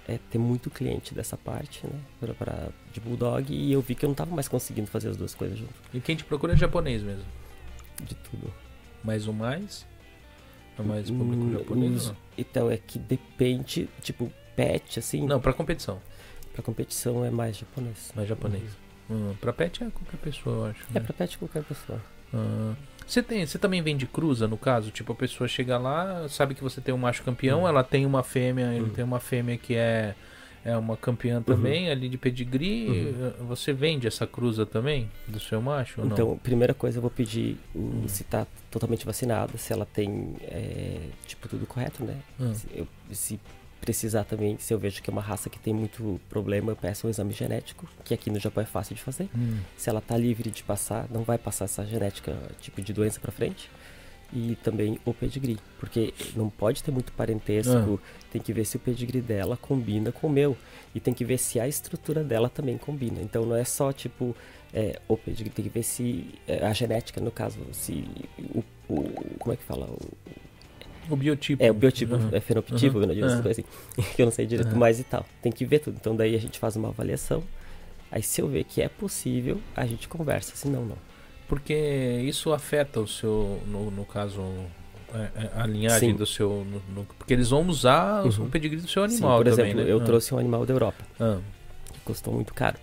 é, 0.07 0.19
ter 0.29 0.37
muito 0.37 0.69
cliente 0.69 1.13
dessa 1.13 1.37
parte, 1.37 1.85
né? 1.85 1.99
Pra, 2.19 2.33
pra, 2.33 2.69
de 2.91 2.99
bulldog, 2.99 3.53
e 3.53 3.71
eu 3.71 3.81
vi 3.81 3.95
que 3.95 4.05
eu 4.05 4.09
não 4.09 4.15
tava 4.15 4.33
mais 4.33 4.47
conseguindo 4.47 4.87
fazer 4.87 5.09
as 5.09 5.17
duas 5.17 5.33
coisas 5.33 5.57
junto. 5.57 5.73
E 5.93 5.99
quem 5.99 6.15
te 6.15 6.23
procura 6.23 6.53
é 6.53 6.57
japonês 6.57 7.01
mesmo? 7.01 7.25
De 8.01 8.15
tudo. 8.15 8.53
Mais 9.03 9.27
ou 9.27 9.33
mais? 9.33 9.85
É 10.77 10.81
mais 10.81 11.09
público 11.09 11.43
hum, 11.43 11.53
japonês? 11.53 12.07
Não? 12.07 12.17
Então, 12.37 12.71
é 12.71 12.77
que 12.77 12.97
depende, 12.97 13.87
tipo, 14.01 14.31
pet, 14.55 14.99
assim. 14.99 15.25
Não, 15.25 15.39
pra 15.39 15.53
competição. 15.53 16.01
Pra 16.53 16.63
competição 16.63 17.23
é 17.25 17.29
mais 17.29 17.57
japonês. 17.57 18.11
Mais 18.15 18.27
japonês. 18.27 18.63
Uhum. 19.09 19.31
Hum, 19.31 19.35
pra 19.39 19.51
pet 19.53 19.83
é 19.83 19.89
qualquer 19.89 20.17
pessoa, 20.17 20.55
eu 20.55 20.65
acho. 20.71 20.83
É, 20.91 20.93
né? 20.93 20.99
pra 21.01 21.13
pet 21.13 21.35
é 21.35 21.37
qualquer 21.37 21.63
pessoa. 21.63 22.01
Ah. 22.33 22.73
Você 23.05 23.21
tem, 23.21 23.45
você 23.45 23.57
também 23.57 23.81
vende 23.81 24.05
cruza 24.05 24.47
no 24.47 24.57
caso? 24.57 24.91
Tipo, 24.91 25.13
a 25.13 25.15
pessoa 25.15 25.47
chega 25.47 25.77
lá, 25.77 26.27
sabe 26.29 26.55
que 26.55 26.63
você 26.63 26.81
tem 26.81 26.93
um 26.93 26.97
macho 26.97 27.23
campeão, 27.23 27.61
uhum. 27.61 27.67
ela 27.67 27.83
tem 27.83 28.05
uma 28.05 28.23
fêmea, 28.23 28.73
ele 28.73 28.85
uhum. 28.85 28.89
tem 28.89 29.03
uma 29.03 29.19
fêmea 29.19 29.57
que 29.57 29.75
é 29.75 30.15
é 30.65 30.77
uma 30.77 30.95
campeã 30.95 31.37
uhum. 31.37 31.43
também, 31.43 31.85
uhum. 31.87 31.91
ali 31.91 32.07
de 32.07 32.17
pedigree. 32.17 32.87
Uhum. 32.87 33.47
Você 33.47 33.73
vende 33.73 34.07
essa 34.07 34.25
cruza 34.25 34.65
também 34.65 35.11
do 35.27 35.39
seu 35.39 35.61
macho? 35.61 36.01
então, 36.05 36.37
primeira 36.37 36.73
coisa, 36.73 36.97
eu 36.97 37.01
vou 37.01 37.11
pedir 37.11 37.57
hum. 37.75 38.07
se 38.07 38.23
está 38.23 38.47
totalmente 38.71 39.05
vacinada, 39.05 39.57
se 39.57 39.73
ela 39.73 39.85
tem, 39.85 40.35
é, 40.41 40.99
tipo, 41.27 41.49
tudo 41.49 41.65
correto, 41.65 42.03
né? 42.05 42.15
Hum. 42.39 42.53
Se, 42.53 42.67
eu, 42.73 42.87
se, 43.11 43.39
precisar 43.83 44.23
também, 44.23 44.57
se 44.57 44.73
eu 44.73 44.79
vejo 44.79 45.03
que 45.03 45.09
é 45.09 45.13
uma 45.13 45.21
raça 45.21 45.49
que 45.49 45.59
tem 45.59 45.73
muito 45.73 46.19
problema, 46.29 46.71
eu 46.71 46.75
peço 46.75 47.05
um 47.05 47.09
exame 47.09 47.33
genético, 47.33 47.85
que 48.05 48.13
aqui 48.13 48.29
no 48.29 48.39
Japão 48.39 48.63
é 48.63 48.65
fácil 48.65 48.95
de 48.95 49.01
fazer. 49.01 49.29
Hum. 49.35 49.57
Se 49.75 49.89
ela 49.89 49.99
está 49.99 50.15
livre 50.15 50.49
de 50.49 50.63
passar, 50.63 51.05
não 51.11 51.23
vai 51.23 51.37
passar 51.37 51.65
essa 51.65 51.85
genética, 51.85 52.33
tipo, 52.61 52.81
de 52.81 52.93
doença 52.93 53.19
para 53.19 53.31
frente 53.31 53.69
e 54.31 54.55
também 54.63 54.99
o 55.05 55.13
pedigree, 55.13 55.59
porque 55.77 56.13
não 56.33 56.49
pode 56.49 56.81
ter 56.81 56.91
muito 56.91 57.11
parentesco, 57.11 57.99
ah. 58.01 58.27
tem 58.31 58.41
que 58.41 58.53
ver 58.53 58.65
se 58.65 58.77
o 58.77 58.79
pedigree 58.79 59.21
dela 59.21 59.57
combina 59.57 60.11
com 60.11 60.27
o 60.27 60.29
meu 60.29 60.57
e 60.95 60.99
tem 60.99 61.13
que 61.13 61.25
ver 61.25 61.37
se 61.37 61.59
a 61.59 61.67
estrutura 61.67 62.23
dela 62.23 62.49
também 62.49 62.77
combina. 62.77 63.21
Então 63.21 63.45
não 63.45 63.55
é 63.55 63.65
só 63.65 63.91
tipo 63.91 64.35
é, 64.73 64.99
o 65.09 65.17
pedigree, 65.17 65.51
tem 65.51 65.65
que 65.65 65.69
ver 65.69 65.83
se 65.83 66.25
é, 66.47 66.65
a 66.65 66.73
genética 66.73 67.19
no 67.21 67.31
caso, 67.31 67.59
se 67.73 68.05
o, 68.39 68.63
o 68.89 69.03
como 69.37 69.53
é 69.53 69.57
que 69.57 69.63
fala 69.63 69.85
o, 69.85 69.99
o 71.09 71.15
biotipo. 71.15 71.63
É, 71.63 71.71
o 71.71 71.73
biotipo 71.73 72.15
uhum. 72.15 72.29
é 72.31 72.39
fenotipo, 72.39 72.99
uhum. 72.99 73.05
né, 73.05 73.13
assim, 73.49 73.63
que 74.15 74.21
eu 74.21 74.25
não 74.25 74.31
sei 74.31 74.45
direito 74.45 74.71
uhum. 74.71 74.77
mais 74.77 74.99
e 74.99 75.03
tal. 75.03 75.25
Tem 75.41 75.51
que 75.51 75.65
ver 75.65 75.79
tudo. 75.79 75.97
Então 75.99 76.15
daí 76.15 76.35
a 76.35 76.39
gente 76.39 76.59
faz 76.59 76.75
uma 76.75 76.89
avaliação. 76.89 77.43
Aí 78.11 78.21
se 78.21 78.41
eu 78.41 78.47
ver 78.47 78.63
que 78.63 78.81
é 78.81 78.87
possível, 78.87 79.59
a 79.75 79.85
gente 79.85 80.07
conversa, 80.07 80.55
se 80.55 80.67
não, 80.67 80.85
não. 80.85 80.97
Porque 81.47 81.73
isso 82.23 82.53
afeta 82.53 82.99
o 82.99 83.07
seu, 83.07 83.59
no, 83.67 83.91
no 83.91 84.05
caso, 84.05 84.41
é, 85.13 85.29
é, 85.35 85.51
a 85.55 85.65
linhagem 85.65 86.11
Sim. 86.11 86.15
do 86.15 86.25
seu. 86.25 86.49
No, 86.49 86.81
no, 86.95 87.05
porque 87.05 87.33
eles 87.33 87.49
vão 87.49 87.67
usar 87.67 88.25
uhum. 88.25 88.45
o 88.45 88.49
pedigree 88.49 88.79
do 88.79 88.87
seu 88.87 89.03
animal 89.03 89.37
Sim, 89.37 89.43
por 89.43 89.51
também, 89.51 89.65
exemplo, 89.71 89.85
né? 89.85 89.91
eu 89.91 89.97
ah. 90.01 90.03
trouxe 90.03 90.33
um 90.33 90.37
animal 90.37 90.65
da 90.65 90.73
Europa. 90.73 91.03
Ah. 91.19 91.39
Que 91.91 91.99
custou 92.01 92.33
muito 92.33 92.53
caro. 92.53 92.77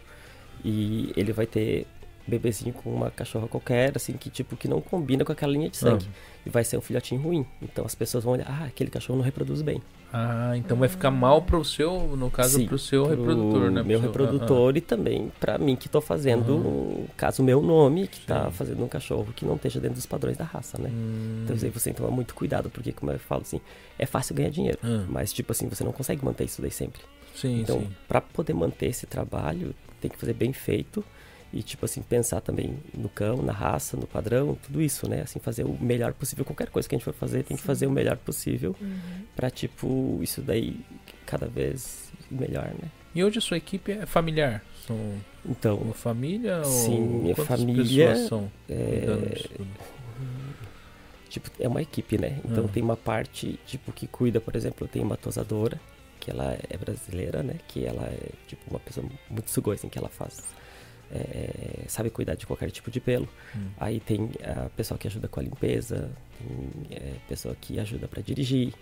E 0.65 1.13
ele 1.17 1.33
vai 1.33 1.47
ter 1.47 1.87
bebezinho 2.31 2.73
com 2.73 2.91
uma 2.91 3.11
cachorra 3.11 3.49
qualquer, 3.49 3.93
assim, 3.97 4.15
que 4.15 4.31
tipo, 4.31 4.57
que 4.57 4.69
não 4.69 4.81
combina 4.81 5.25
com 5.25 5.33
aquela 5.33 5.53
linha 5.53 5.69
de 5.69 5.77
sangue. 5.77 6.07
Ah. 6.09 6.31
E 6.47 6.51
vai 6.51 6.65
ser 6.65 6.79
um 6.79 6.81
filhotinho 6.81 7.21
ruim. 7.21 7.47
Então 7.61 7.85
as 7.85 7.95
pessoas 7.95 8.25
vão 8.25 8.33
olhar, 8.33 8.47
ah, 8.49 8.65
aquele 8.65 8.91
cachorro 8.91 9.19
não 9.19 9.25
reproduz 9.25 9.61
bem. 9.61 9.83
Ah, 10.13 10.57
então 10.57 10.77
vai 10.77 10.89
ficar 10.89 11.11
mal 11.11 11.43
pro 11.43 11.65
seu, 11.65 12.17
no 12.17 12.31
caso, 12.31 12.59
Sim, 12.59 12.67
pro 12.67 12.79
seu 12.79 13.05
pro 13.05 13.17
reprodutor, 13.17 13.71
né? 13.71 13.83
Meu 13.83 14.01
reprodutor 14.01 14.71
ah, 14.71 14.75
ah. 14.75 14.79
e 14.79 14.81
também 14.81 15.33
para 15.39 15.57
mim 15.57 15.77
que 15.77 15.89
tô 15.89 16.01
fazendo, 16.01 16.55
uhum. 16.55 17.07
caso 17.17 17.45
meu 17.45 17.63
nome, 17.63 18.09
que 18.09 18.21
tá 18.21 18.39
Sim. 18.39 18.45
tá 18.45 18.51
fazendo 18.51 18.85
um 18.85 18.89
cachorro 18.89 19.33
que 19.35 19.45
não 19.45 19.55
esteja 19.55 19.79
dentro 19.79 19.97
dos 19.97 20.07
padrões 20.07 20.37
da 20.37 20.45
raça, 20.45 20.79
né? 20.79 20.91
Hum. 20.93 21.43
Então 21.45 21.55
aí 21.55 21.71
você 21.71 21.85
tem 21.85 21.93
que 21.93 22.01
tomar 22.01 22.11
muito 22.11 22.35
cuidado, 22.35 22.69
porque 22.71 22.93
como 22.93 23.13
eu 23.13 23.21
falo 23.21 23.43
assim, 23.43 23.61
é 23.99 24.07
fácil 24.07 24.35
ganhar 24.35 24.51
dinheiro, 24.51 24.79
hum. 24.83 25.05
mas 25.09 25.33
tipo 25.33 25.53
assim, 25.53 25.69
você 25.69 25.85
não 25.85 25.93
consegue 25.93 26.25
manter 26.25 26.45
isso 26.45 26.61
daí 26.61 26.73
sempre. 26.73 27.03
Sim, 27.35 27.61
então, 27.61 27.87
para 28.09 28.21
poder 28.21 28.53
manter 28.53 28.87
esse 28.87 29.07
trabalho, 29.07 29.75
tem 30.01 30.11
que 30.11 30.19
fazer 30.19 30.33
bem 30.33 30.53
feito 30.53 31.05
e 31.53 31.63
tipo 31.63 31.85
assim 31.85 32.01
pensar 32.01 32.41
também 32.41 32.79
no 32.95 33.09
cão, 33.09 33.43
na 33.43 33.53
raça, 33.53 33.97
no 33.97 34.07
padrão, 34.07 34.57
tudo 34.63 34.81
isso, 34.81 35.09
né? 35.09 35.23
Assim 35.23 35.41
fazer 35.41 35.65
o 35.65 35.77
melhor 35.81 36.13
possível. 36.13 36.45
Qualquer 36.45 36.69
coisa 36.69 36.89
que 36.89 36.95
a 36.95 36.99
gente 36.99 37.05
for 37.05 37.15
fazer, 37.15 37.43
tem 37.43 37.57
Sim. 37.57 37.61
que 37.61 37.67
fazer 37.67 37.87
o 37.87 37.91
melhor 37.91 38.17
possível 38.17 38.75
uhum. 38.81 39.25
para 39.35 39.51
tipo 39.51 40.19
isso 40.23 40.41
daí 40.41 40.79
cada 41.27 41.47
vez 41.47 42.13
melhor, 42.31 42.67
né? 42.81 42.89
E 43.15 43.25
hoje 43.25 43.39
a 43.39 43.41
sua 43.41 43.57
equipe 43.57 43.91
é 43.93 44.07
familiar? 44.07 44.65
São 44.87 44.97
então 45.45 45.77
uma 45.77 45.95
família 45.95 46.63
sim, 46.65 47.01
ou 47.01 47.23
minha 47.23 47.37
família 47.37 48.15
são 48.29 48.51
é... 48.69 49.07
Tipo, 51.29 51.49
é 51.61 51.69
uma 51.69 51.81
equipe, 51.81 52.19
né? 52.19 52.41
Então 52.45 52.65
ah. 52.65 52.69
tem 52.69 52.83
uma 52.83 52.97
parte 52.97 53.59
tipo 53.65 53.93
que 53.93 54.09
cuida, 54.09 54.41
por 54.41 54.57
exemplo, 54.57 54.85
eu 54.85 54.89
tenho 54.89 55.05
uma 55.05 55.17
tosadora 55.17 55.81
que 56.19 56.31
ela 56.31 56.59
é 56.69 56.77
brasileira, 56.77 57.43
né? 57.43 57.55
Que 57.69 57.87
ela 57.87 58.05
é 58.05 58.31
tipo 58.47 58.63
uma 58.69 58.81
pessoa 58.81 59.07
muito 59.29 59.49
sugoi, 59.49 59.77
assim, 59.77 59.89
que 59.89 59.97
ela 59.97 60.09
faz 60.09 60.43
é, 61.13 61.85
sabe 61.89 62.11
cuidar 62.11 62.35
de 62.35 62.47
qualquer 62.47 62.71
tipo 62.71 62.91
de 62.91 63.01
pelo. 63.01 63.29
Hum. 63.55 63.69
Aí 63.79 64.01
tem 64.01 64.31
a 64.45 64.69
pessoa 64.71 64.97
que 64.97 65.09
ajuda 65.09 65.29
com 65.29 65.41
a 65.41 65.43
limpeza, 65.43 66.11
tem 66.39 66.97
é, 66.97 67.15
pessoa 67.29 67.55
que 67.61 67.79
ajuda 67.79 68.07
para 68.07 68.23
dirigir. 68.23 68.73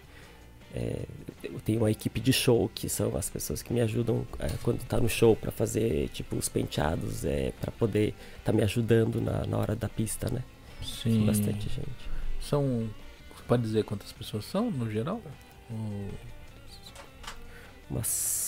É, 0.75 1.07
eu 1.43 1.59
tenho 1.61 1.81
uma 1.81 1.91
equipe 1.91 2.21
de 2.21 2.33
show 2.33 2.71
que 2.75 2.91
são 2.91 3.17
as 3.17 3.31
pessoas 3.31 3.63
que 3.63 3.73
me 3.73 3.81
ajudam 3.81 4.27
é, 4.39 4.49
quando 4.63 4.85
tá 4.85 5.01
no 5.01 5.09
show 5.09 5.35
para 5.35 5.51
fazer 5.51 6.11
tipo 6.11 6.37
os 6.37 6.49
penteados, 6.49 7.25
é, 7.25 7.53
para 7.59 7.73
poder 7.73 8.09
estar 8.09 8.45
tá 8.45 8.53
me 8.53 8.63
ajudando 8.63 9.21
na, 9.21 9.47
na 9.47 9.57
hora 9.57 9.75
da 9.75 9.89
pista, 9.89 10.29
né? 10.31 10.43
Sim. 10.83 11.11
Tem 11.11 11.27
bastante 11.27 11.69
gente. 11.71 12.11
São, 12.41 12.89
pode 13.47 13.63
dizer 13.63 13.85
quantas 13.85 14.13
pessoas 14.13 14.45
são 14.45 14.71
no 14.71 14.91
geral? 14.91 15.23
Ou... 15.71 16.11
Umas 17.91 18.48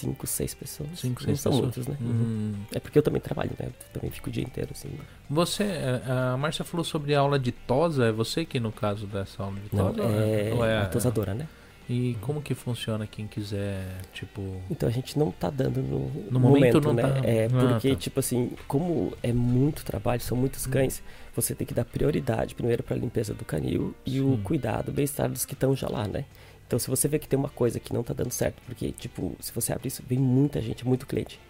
cinco, 0.00 0.26
seis 0.26 0.54
pessoas. 0.54 0.90
Cinco, 0.98 1.22
seis 1.22 1.44
Não 1.44 1.52
são 1.52 1.62
muitos, 1.62 1.86
né? 1.86 1.96
Hum. 2.00 2.54
É 2.72 2.80
porque 2.80 2.98
eu 2.98 3.02
também 3.02 3.20
trabalho, 3.20 3.50
né? 3.58 3.66
Eu 3.66 3.72
também 3.92 4.10
fico 4.10 4.28
o 4.28 4.32
dia 4.32 4.42
inteiro, 4.42 4.70
assim. 4.72 4.90
Você, 5.28 5.64
a 6.06 6.36
Márcia 6.36 6.64
falou 6.64 6.84
sobre 6.84 7.14
aula 7.14 7.38
de 7.38 7.52
tosa, 7.52 8.06
é 8.06 8.12
você 8.12 8.44
que 8.44 8.58
no 8.58 8.72
caso 8.72 9.06
dessa 9.06 9.42
aula 9.42 9.58
de 9.60 9.68
tosa? 9.68 9.92
Não, 9.92 10.10
é, 10.10 10.52
ou 10.54 10.64
é 10.64 10.78
a 10.78 10.86
tosadora, 10.86 11.34
né? 11.34 11.46
E 11.88 12.16
como 12.20 12.40
que 12.40 12.54
funciona 12.54 13.04
quem 13.04 13.26
quiser, 13.26 13.84
tipo... 14.12 14.62
Então 14.70 14.88
a 14.88 14.92
gente 14.92 15.18
não 15.18 15.32
tá 15.32 15.50
dando 15.50 15.82
no, 15.82 16.08
no 16.30 16.38
momento, 16.38 16.80
momento 16.80 16.92
né? 16.92 17.02
Tá... 17.02 17.28
É, 17.28 17.46
ah, 17.46 17.48
porque, 17.50 17.88
ah, 17.88 17.94
tá. 17.94 18.00
tipo 18.00 18.20
assim, 18.20 18.52
como 18.68 19.12
é 19.20 19.32
muito 19.32 19.84
trabalho, 19.84 20.20
são 20.20 20.36
muitos 20.36 20.68
hum. 20.68 20.70
cães, 20.70 21.02
você 21.34 21.52
tem 21.52 21.66
que 21.66 21.74
dar 21.74 21.84
prioridade 21.84 22.54
primeiro 22.54 22.84
para 22.84 22.94
a 22.94 22.98
limpeza 22.98 23.34
do 23.34 23.44
canil 23.44 23.92
e 24.06 24.12
Sim. 24.12 24.34
o 24.34 24.38
cuidado, 24.38 24.90
o 24.90 24.92
bem-estar 24.92 25.28
dos 25.28 25.44
que 25.44 25.54
estão 25.54 25.74
já 25.74 25.88
lá, 25.88 26.06
né? 26.06 26.26
Então, 26.70 26.78
se 26.78 26.88
você 26.88 27.08
vê 27.08 27.18
que 27.18 27.26
tem 27.26 27.36
uma 27.36 27.48
coisa 27.48 27.80
que 27.80 27.92
não 27.92 28.04
tá 28.04 28.14
dando 28.14 28.30
certo, 28.30 28.62
porque, 28.64 28.92
tipo, 28.92 29.36
se 29.40 29.50
você 29.50 29.72
abre 29.72 29.88
isso, 29.88 30.04
vem 30.06 30.20
muita 30.20 30.62
gente, 30.62 30.86
muito 30.86 31.04
cliente. 31.04 31.40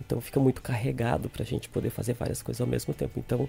Então, 0.00 0.22
fica 0.22 0.40
muito 0.40 0.62
carregado 0.62 1.28
pra 1.28 1.44
gente 1.44 1.68
poder 1.68 1.90
fazer 1.90 2.14
várias 2.14 2.40
coisas 2.40 2.62
ao 2.62 2.66
mesmo 2.66 2.94
tempo. 2.94 3.18
Então, 3.18 3.46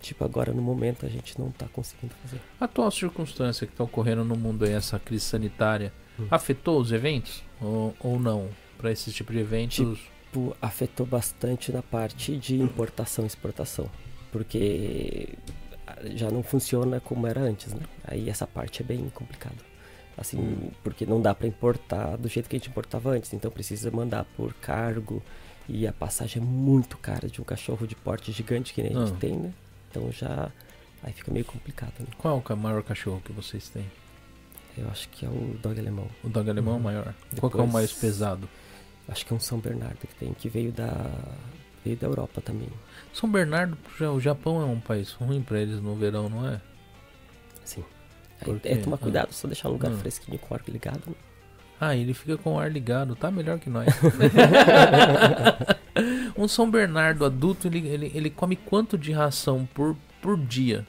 tipo, 0.00 0.24
agora 0.24 0.50
no 0.50 0.62
momento 0.62 1.04
a 1.04 1.10
gente 1.10 1.38
não 1.38 1.50
tá 1.50 1.66
conseguindo 1.74 2.14
fazer. 2.22 2.40
A 2.58 2.64
atual 2.64 2.90
circunstância 2.90 3.66
que 3.66 3.74
tá 3.74 3.84
ocorrendo 3.84 4.24
no 4.24 4.34
mundo 4.34 4.64
aí, 4.64 4.72
essa 4.72 4.98
crise 4.98 5.26
sanitária, 5.26 5.92
hum. 6.18 6.26
afetou 6.30 6.80
os 6.80 6.90
eventos? 6.90 7.42
Ou, 7.60 7.94
ou 8.00 8.18
não? 8.18 8.48
Para 8.78 8.90
esse 8.90 9.12
tipo 9.12 9.30
de 9.30 9.40
eventos? 9.40 9.76
Tipo, 9.76 10.56
afetou 10.62 11.04
bastante 11.04 11.70
na 11.70 11.82
parte 11.82 12.34
de 12.34 12.56
importação 12.56 13.24
e 13.24 13.26
exportação. 13.26 13.90
Porque 14.30 15.34
já 16.14 16.30
não 16.30 16.42
funciona 16.42 16.98
como 16.98 17.26
era 17.26 17.42
antes, 17.42 17.74
né? 17.74 17.82
Aí 18.04 18.30
essa 18.30 18.46
parte 18.46 18.80
é 18.80 18.86
bem 18.86 19.10
complicada. 19.10 19.71
Assim, 20.16 20.70
porque 20.84 21.06
não 21.06 21.20
dá 21.20 21.34
para 21.34 21.46
importar 21.46 22.16
do 22.16 22.28
jeito 22.28 22.48
que 22.48 22.56
a 22.56 22.58
gente 22.58 22.68
importava 22.68 23.10
antes, 23.10 23.32
então 23.32 23.50
precisa 23.50 23.90
mandar 23.90 24.24
por 24.36 24.52
cargo 24.54 25.22
e 25.68 25.86
a 25.86 25.92
passagem 25.92 26.42
é 26.42 26.44
muito 26.44 26.98
cara 26.98 27.28
de 27.28 27.40
um 27.40 27.44
cachorro 27.44 27.86
de 27.86 27.94
porte 27.94 28.30
gigante 28.30 28.74
que 28.74 28.82
nem 28.82 28.94
a 28.94 29.00
gente 29.00 29.14
ah. 29.14 29.18
tem, 29.18 29.36
né? 29.36 29.52
Então 29.90 30.10
já 30.12 30.50
aí 31.02 31.12
fica 31.12 31.32
meio 31.32 31.44
complicado. 31.44 31.94
Né? 32.00 32.06
Qual 32.18 32.42
é 32.46 32.52
o 32.52 32.56
maior 32.56 32.82
cachorro 32.82 33.22
que 33.24 33.32
vocês 33.32 33.68
têm? 33.68 33.90
Eu 34.76 34.88
acho 34.88 35.08
que 35.08 35.26
é 35.26 35.28
o 35.28 35.58
dog 35.62 35.78
alemão. 35.78 36.06
O 36.22 36.28
dog 36.28 36.48
alemão 36.48 36.74
é 36.74 36.76
uhum. 36.76 36.82
maior. 36.82 37.14
Depois, 37.30 37.52
Qual 37.52 37.64
é 37.64 37.68
o 37.68 37.72
mais 37.72 37.92
pesado? 37.92 38.48
Acho 39.08 39.26
que 39.26 39.32
é 39.32 39.36
um 39.36 39.40
São 39.40 39.58
Bernardo 39.58 39.96
que 39.96 40.14
tem, 40.14 40.32
que 40.32 40.48
veio 40.48 40.72
da 40.72 41.10
veio 41.84 41.96
da 41.96 42.06
Europa 42.06 42.40
também. 42.40 42.68
São 43.12 43.30
Bernardo, 43.30 43.76
o 44.14 44.20
Japão 44.20 44.62
é 44.62 44.64
um 44.64 44.80
país 44.80 45.12
ruim 45.12 45.42
para 45.42 45.60
eles 45.60 45.80
no 45.80 45.96
verão, 45.96 46.28
não 46.28 46.48
é? 46.48 46.60
Sim. 47.64 47.84
É, 48.64 48.76
tomar 48.76 48.98
cuidado, 48.98 49.28
ah. 49.30 49.32
só 49.32 49.46
deixar 49.46 49.68
um 49.68 49.72
lugar 49.72 49.92
ah. 49.92 49.96
fresquinho 49.96 50.38
com 50.38 50.54
o 50.54 50.56
ar 50.56 50.62
ligado. 50.68 51.02
Né? 51.06 51.14
Ah, 51.80 51.96
ele 51.96 52.14
fica 52.14 52.36
com 52.36 52.54
o 52.54 52.58
ar 52.58 52.70
ligado, 52.70 53.16
tá 53.16 53.30
melhor 53.30 53.58
que 53.58 53.68
nós. 53.68 53.88
um 56.38 56.46
São 56.46 56.70
Bernardo 56.70 57.24
adulto, 57.24 57.66
ele, 57.66 57.86
ele, 57.88 58.12
ele 58.14 58.30
come 58.30 58.54
quanto 58.54 58.96
de 58.96 59.10
ração 59.10 59.68
por, 59.74 59.96
por 60.20 60.38
dia? 60.38 60.86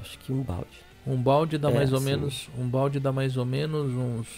Acho 0.00 0.18
que 0.18 0.32
um 0.32 0.42
balde. 0.42 0.80
Um 1.06 1.16
balde 1.16 1.58
dá 1.58 1.70
é, 1.70 1.74
mais 1.74 1.92
ou 1.92 2.00
menos. 2.00 2.48
Um 2.58 2.68
balde 2.68 3.00
dá 3.00 3.12
mais 3.12 3.36
ou 3.36 3.44
menos 3.44 3.92
uns 3.92 4.28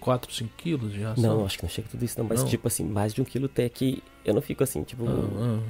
4, 0.00 0.32
5 0.32 0.50
quilos 0.56 0.92
de 0.92 1.02
ração? 1.02 1.38
Não, 1.38 1.46
acho 1.46 1.56
que 1.56 1.64
não 1.64 1.70
chega 1.70 1.88
tudo 1.88 2.04
isso 2.04 2.18
não, 2.18 2.26
mas 2.28 2.42
não. 2.42 2.48
tipo 2.48 2.66
assim, 2.66 2.84
mais 2.84 3.14
de 3.14 3.22
um 3.22 3.24
quilo 3.24 3.46
até 3.46 3.68
que 3.68 4.02
eu 4.24 4.34
não 4.34 4.42
fico 4.42 4.64
assim, 4.64 4.82
tipo. 4.82 5.08
Ah, 5.08 5.10
ah. 5.10 5.60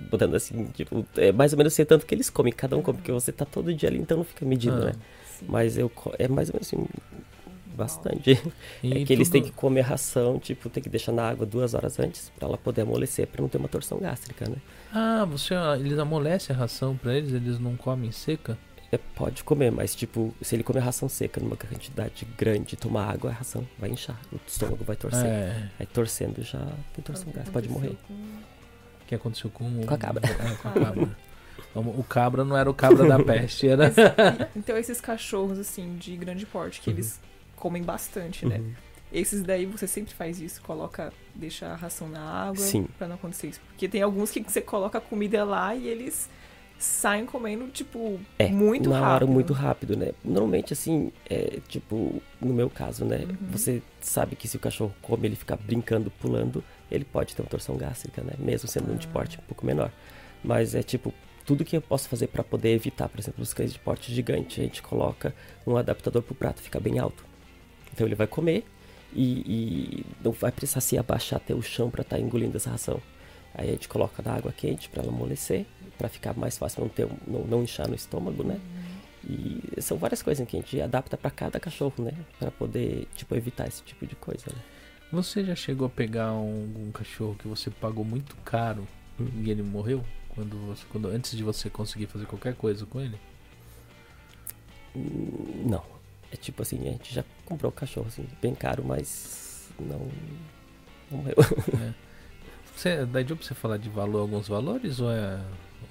Botando 0.00 0.34
assim, 0.34 0.66
tipo, 0.74 1.04
é 1.16 1.32
mais 1.32 1.52
ou 1.52 1.58
menos 1.58 1.74
sei 1.74 1.84
tanto 1.84 2.06
que 2.06 2.14
eles 2.14 2.30
comem, 2.30 2.52
cada 2.52 2.76
um 2.76 2.82
come, 2.82 2.98
porque 2.98 3.10
você 3.10 3.32
tá 3.32 3.44
todo 3.44 3.74
dia 3.74 3.88
ali, 3.88 3.98
então 3.98 4.18
não 4.18 4.24
fica 4.24 4.46
medindo, 4.46 4.76
ah, 4.76 4.86
né? 4.86 4.92
Sim. 5.26 5.46
Mas 5.48 5.76
eu 5.76 5.90
é 6.18 6.28
mais 6.28 6.48
ou 6.48 6.54
menos 6.54 6.68
assim, 6.68 6.86
bastante. 7.78 8.40
E 8.82 8.92
é 8.92 9.04
que 9.04 9.12
eles 9.12 9.28
têm 9.28 9.42
que 9.42 9.52
comer 9.52 9.80
a 9.80 9.84
ração, 9.84 10.38
tipo, 10.38 10.68
tem 10.68 10.82
que 10.82 10.88
deixar 10.88 11.12
na 11.12 11.28
água 11.28 11.46
duas 11.46 11.74
horas 11.74 11.98
antes 11.98 12.30
para 12.36 12.48
ela 12.48 12.58
poder 12.58 12.82
amolecer, 12.82 13.26
para 13.26 13.40
não 13.40 13.48
ter 13.48 13.58
uma 13.58 13.68
torção 13.68 13.98
gástrica, 13.98 14.48
né? 14.48 14.56
Ah, 14.92 15.24
você, 15.24 15.54
eles 15.78 15.98
amolecem 15.98 16.54
a 16.54 16.58
ração 16.58 16.96
para 16.96 17.14
eles, 17.16 17.32
eles 17.32 17.58
não 17.58 17.76
comem 17.76 18.10
seca? 18.10 18.58
É, 18.90 18.98
pode 19.14 19.44
comer, 19.44 19.70
mas 19.70 19.94
tipo, 19.94 20.34
se 20.40 20.56
ele 20.56 20.62
comer 20.62 20.80
ração 20.80 21.08
seca 21.08 21.40
numa 21.40 21.56
quantidade 21.56 22.26
grande, 22.38 22.74
tomar 22.74 23.10
água, 23.10 23.30
a 23.30 23.34
ração 23.34 23.66
vai 23.78 23.90
inchar, 23.90 24.18
o 24.32 24.36
estômago 24.46 24.82
vai 24.82 24.96
torcer. 24.96 25.26
É. 25.26 25.70
Aí 25.78 25.86
torcendo 25.86 26.42
já 26.42 26.66
tem 26.94 27.04
torção 27.04 27.26
gástrica, 27.26 27.52
pode 27.52 27.68
morrer. 27.68 27.96
O 28.08 28.57
que 29.08 29.14
aconteceu 29.14 29.50
com, 29.50 29.84
com 29.84 29.94
a 29.94 29.98
cabra? 29.98 30.22
É, 30.28 30.54
com 30.54 30.68
a 30.68 30.72
cabra. 30.72 31.08
O 31.74 32.04
cabra 32.04 32.44
não 32.44 32.56
era 32.56 32.70
o 32.70 32.74
cabra 32.74 33.06
da 33.06 33.22
peste, 33.22 33.68
era. 33.68 33.92
então 34.54 34.76
esses 34.76 35.00
cachorros, 35.00 35.58
assim, 35.58 35.96
de 35.96 36.16
grande 36.16 36.44
porte, 36.46 36.80
que 36.80 36.90
uhum. 36.90 36.96
eles 36.96 37.20
comem 37.56 37.82
bastante, 37.82 38.46
né? 38.46 38.58
Uhum. 38.58 38.72
Esses 39.12 39.42
daí 39.42 39.64
você 39.64 39.86
sempre 39.86 40.12
faz 40.12 40.40
isso, 40.40 40.60
coloca, 40.62 41.12
deixa 41.34 41.66
a 41.66 41.74
ração 41.74 42.08
na 42.08 42.20
água 42.20 42.56
Sim. 42.56 42.86
pra 42.98 43.08
não 43.08 43.14
acontecer 43.14 43.48
isso. 43.48 43.60
Porque 43.68 43.88
tem 43.88 44.02
alguns 44.02 44.30
que 44.30 44.42
você 44.42 44.60
coloca 44.60 44.98
a 44.98 45.00
comida 45.00 45.44
lá 45.44 45.74
e 45.74 45.88
eles 45.88 46.28
saem 46.78 47.26
comendo, 47.26 47.66
tipo, 47.68 48.20
é, 48.38 48.48
muito 48.48 48.88
na 48.88 49.00
rápido. 49.00 49.14
hora 49.14 49.26
muito 49.26 49.52
rápido, 49.52 49.96
né? 49.96 50.12
Normalmente, 50.24 50.72
assim, 50.72 51.10
é, 51.28 51.58
tipo, 51.68 52.22
no 52.40 52.52
meu 52.52 52.68
caso, 52.68 53.04
né? 53.04 53.24
Uhum. 53.28 53.48
Você 53.50 53.82
sabe 54.00 54.36
que 54.36 54.46
se 54.46 54.56
o 54.56 54.60
cachorro 54.60 54.94
come, 55.02 55.26
ele 55.26 55.36
ficar 55.36 55.56
brincando, 55.56 56.10
pulando, 56.10 56.62
ele 56.90 57.04
pode 57.04 57.34
ter 57.34 57.42
uma 57.42 57.48
torção 57.48 57.76
gástrica, 57.76 58.22
né? 58.22 58.32
Mesmo 58.38 58.68
sendo 58.68 58.92
um 58.92 58.96
de 58.96 59.06
porte 59.08 59.38
um 59.38 59.42
pouco 59.42 59.64
menor. 59.64 59.90
Mas 60.42 60.74
é 60.74 60.82
tipo, 60.82 61.12
tudo 61.44 61.64
que 61.64 61.76
eu 61.76 61.82
posso 61.82 62.08
fazer 62.08 62.28
para 62.28 62.44
poder 62.44 62.70
evitar, 62.70 63.08
por 63.08 63.18
exemplo, 63.18 63.42
os 63.42 63.52
cães 63.54 63.72
de 63.72 63.78
porte 63.78 64.12
gigante, 64.12 64.60
a 64.60 64.64
gente 64.64 64.82
coloca 64.82 65.34
um 65.66 65.76
adaptador 65.76 66.22
pro 66.22 66.34
prato, 66.34 66.60
fica 66.60 66.78
bem 66.78 66.98
alto. 66.98 67.24
Então 67.92 68.06
ele 68.06 68.14
vai 68.14 68.26
comer 68.26 68.64
e, 69.12 70.02
e 70.02 70.06
não 70.22 70.32
vai 70.32 70.52
precisar 70.52 70.80
se 70.80 70.98
abaixar 70.98 71.38
até 71.38 71.54
o 71.54 71.62
chão 71.62 71.90
para 71.90 72.02
estar 72.02 72.16
tá 72.16 72.22
engolindo 72.22 72.56
essa 72.56 72.70
ração. 72.70 73.00
Aí 73.54 73.68
a 73.68 73.72
gente 73.72 73.88
coloca 73.88 74.22
na 74.22 74.34
água 74.34 74.52
quente 74.52 74.88
para 74.88 75.02
ela 75.02 75.10
amolecer 75.10 75.66
para 75.96 76.08
ficar 76.08 76.34
mais 76.34 76.56
fácil 76.56 76.82
não 76.82 76.88
ter 76.88 77.08
não, 77.26 77.40
não 77.44 77.62
inchar 77.62 77.88
no 77.88 77.94
estômago, 77.94 78.44
né? 78.44 78.60
E 79.28 79.80
são 79.80 79.98
várias 79.98 80.22
coisas 80.22 80.46
que 80.46 80.56
a 80.56 80.60
gente 80.60 80.80
adapta 80.80 81.16
para 81.16 81.30
cada 81.30 81.58
cachorro, 81.58 82.04
né? 82.04 82.12
Para 82.38 82.50
poder 82.50 83.08
tipo 83.16 83.34
evitar 83.34 83.66
esse 83.66 83.82
tipo 83.82 84.06
de 84.06 84.14
coisa. 84.14 84.44
Né? 84.48 84.60
Você 85.10 85.44
já 85.44 85.54
chegou 85.54 85.86
a 85.86 85.90
pegar 85.90 86.32
um, 86.32 86.88
um 86.88 86.92
cachorro 86.92 87.34
que 87.38 87.48
você 87.48 87.70
pagou 87.70 88.04
muito 88.04 88.36
caro 88.44 88.86
hum. 89.18 89.28
e 89.42 89.50
ele 89.50 89.62
morreu 89.62 90.04
quando 90.34 90.56
você 90.66 90.84
quando 90.90 91.08
antes 91.08 91.36
de 91.36 91.42
você 91.42 91.70
conseguir 91.70 92.06
fazer 92.06 92.26
qualquer 92.26 92.54
coisa 92.54 92.84
com 92.84 93.00
ele? 93.00 93.18
Hum, 94.94 95.64
não. 95.66 95.84
É 96.30 96.36
tipo 96.36 96.60
assim, 96.60 96.80
a 96.88 96.92
gente 96.92 97.14
já 97.14 97.24
comprou 97.46 97.70
o 97.70 97.74
cachorro 97.74 98.08
assim, 98.08 98.26
bem 98.42 98.54
caro, 98.54 98.84
mas 98.84 99.70
não, 99.78 100.08
não 101.10 101.18
morreu. 101.18 101.36
É. 101.80 102.08
Você, 102.74 103.04
daí 103.06 103.24
pra 103.24 103.34
você 103.34 103.54
falar 103.54 103.76
de 103.76 103.88
valor, 103.88 104.20
alguns 104.20 104.46
valores 104.46 105.00
ou 105.00 105.10
é 105.10 105.40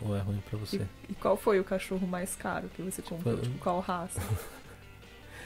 ou 0.02 0.16
é 0.16 0.22
ruim 0.22 0.42
pra 0.50 0.58
você? 0.58 0.78
E, 0.78 1.12
e 1.12 1.16
qual 1.16 1.36
foi 1.36 1.60
o 1.60 1.64
cachorro 1.64 2.08
mais 2.08 2.36
caro 2.36 2.70
que 2.70 2.82
você 2.82 3.02
comprou? 3.02 3.36
Foi... 3.36 3.44
Tipo, 3.44 3.58
qual 3.60 3.80
raça? 3.80 4.22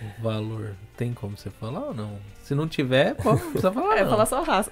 O 0.01 0.23
valor, 0.23 0.75
tem 0.97 1.13
como 1.13 1.37
você 1.37 1.49
falar 1.49 1.87
ou 1.87 1.93
não? 1.93 2.17
Se 2.43 2.55
não 2.55 2.67
tiver, 2.67 3.15
pode, 3.15 3.41
não 3.41 3.51
precisa 3.51 3.71
falar. 3.73 3.97
É, 3.97 4.05
falar 4.05 4.25
só 4.25 4.41
raça. 4.41 4.71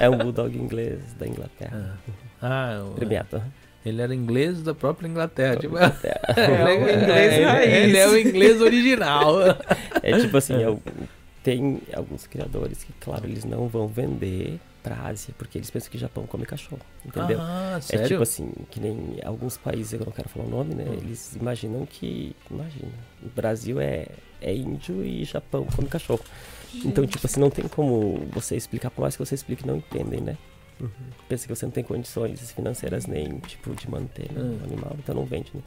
É, 0.00 0.04
é 0.04 0.10
um 0.10 0.18
bulldog 0.18 0.56
inglês 0.56 1.00
da 1.14 1.26
Inglaterra. 1.26 1.98
Ah, 2.40 2.80
ah 2.80 2.94
premiado. 2.94 3.42
Ele 3.84 4.02
era 4.02 4.14
inglês 4.14 4.62
da 4.62 4.74
própria 4.74 5.08
Inglaterra. 5.08 5.56
Tipo, 5.56 5.76
Inglaterra. 5.76 6.20
é, 6.36 6.64
o 6.64 6.82
inglês 6.82 7.32
é, 7.32 7.82
ele 7.84 7.96
é 7.96 8.08
o 8.08 8.18
inglês 8.18 8.60
original. 8.60 9.36
É 10.00 10.16
tipo 10.20 10.36
assim, 10.36 10.54
é, 10.54 10.76
tem 11.42 11.80
alguns 11.92 12.26
criadores 12.26 12.84
que, 12.84 12.92
claro, 13.00 13.26
eles 13.26 13.44
não 13.44 13.68
vão 13.68 13.88
vender 13.88 14.60
pra 14.82 15.06
Ásia, 15.06 15.34
porque 15.36 15.58
eles 15.58 15.68
pensam 15.70 15.90
que 15.90 15.96
o 15.96 16.00
Japão 16.00 16.24
come 16.26 16.46
cachorro, 16.46 16.80
entendeu? 17.04 17.38
Ah, 17.40 17.78
sério? 17.82 18.04
É 18.04 18.08
tipo 18.08 18.22
assim, 18.22 18.50
que 18.70 18.80
nem 18.80 19.18
alguns 19.24 19.56
países, 19.56 19.92
eu 19.92 20.00
não 20.06 20.12
quero 20.12 20.28
falar 20.28 20.46
o 20.46 20.48
nome, 20.48 20.74
né? 20.74 20.84
Hum. 20.88 20.94
Eles 20.94 21.34
imaginam 21.34 21.84
que, 21.84 22.34
imagina, 22.50 22.92
o 23.22 23.28
Brasil 23.28 23.80
é, 23.80 24.06
é 24.40 24.54
índio 24.54 25.04
e 25.04 25.24
Japão 25.24 25.66
come 25.74 25.88
cachorro. 25.88 26.20
Gente. 26.72 26.88
Então, 26.88 27.06
tipo 27.06 27.26
assim, 27.26 27.40
não 27.40 27.50
tem 27.50 27.66
como 27.66 28.26
você 28.30 28.56
explicar, 28.56 28.90
por 28.90 29.02
mais 29.02 29.16
que 29.16 29.24
você 29.24 29.34
explique, 29.34 29.66
não 29.66 29.76
entendem, 29.76 30.20
né? 30.20 30.36
Uhum. 30.80 30.88
Pensa 31.28 31.46
que 31.46 31.54
você 31.54 31.66
não 31.66 31.72
tem 31.72 31.82
condições 31.82 32.52
financeiras 32.52 33.06
nem, 33.06 33.38
tipo, 33.40 33.74
de 33.74 33.90
manter 33.90 34.30
né, 34.32 34.40
o 34.40 34.64
animal, 34.64 34.96
então 34.98 35.14
não 35.14 35.24
vende, 35.24 35.50
né? 35.54 35.62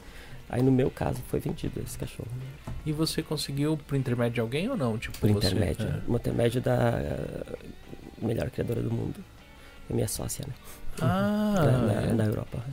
Aí 0.49 0.61
no 0.61 0.72
meu 0.72 0.91
caso 0.91 1.22
foi 1.30 1.39
vendido 1.39 1.82
esse 1.82 1.97
cachorro. 1.97 2.30
Né? 2.36 2.74
E 2.86 2.91
você 2.91 3.24
conseguiu 3.24 3.78
por 3.78 3.95
intermédio 3.95 4.34
de 4.34 4.41
alguém 4.41 4.69
ou 4.69 4.76
não? 4.76 4.97
Tipo, 4.97 5.17
por 5.17 5.32
você, 5.32 5.47
intermédio. 5.47 5.88
É. 5.88 6.01
Uma 6.05 6.17
intermédio 6.17 6.61
da 6.61 6.99
melhor 8.22 8.49
criadora 8.49 8.82
do 8.82 8.91
mundo. 8.91 9.24
É 9.89 9.93
minha 9.93 10.09
sócia, 10.09 10.45
né? 10.45 10.53
Ah, 11.01 11.53
na, 11.63 11.78
na, 11.78 12.01
é? 12.01 12.13
na 12.13 12.26
Europa. 12.26 12.63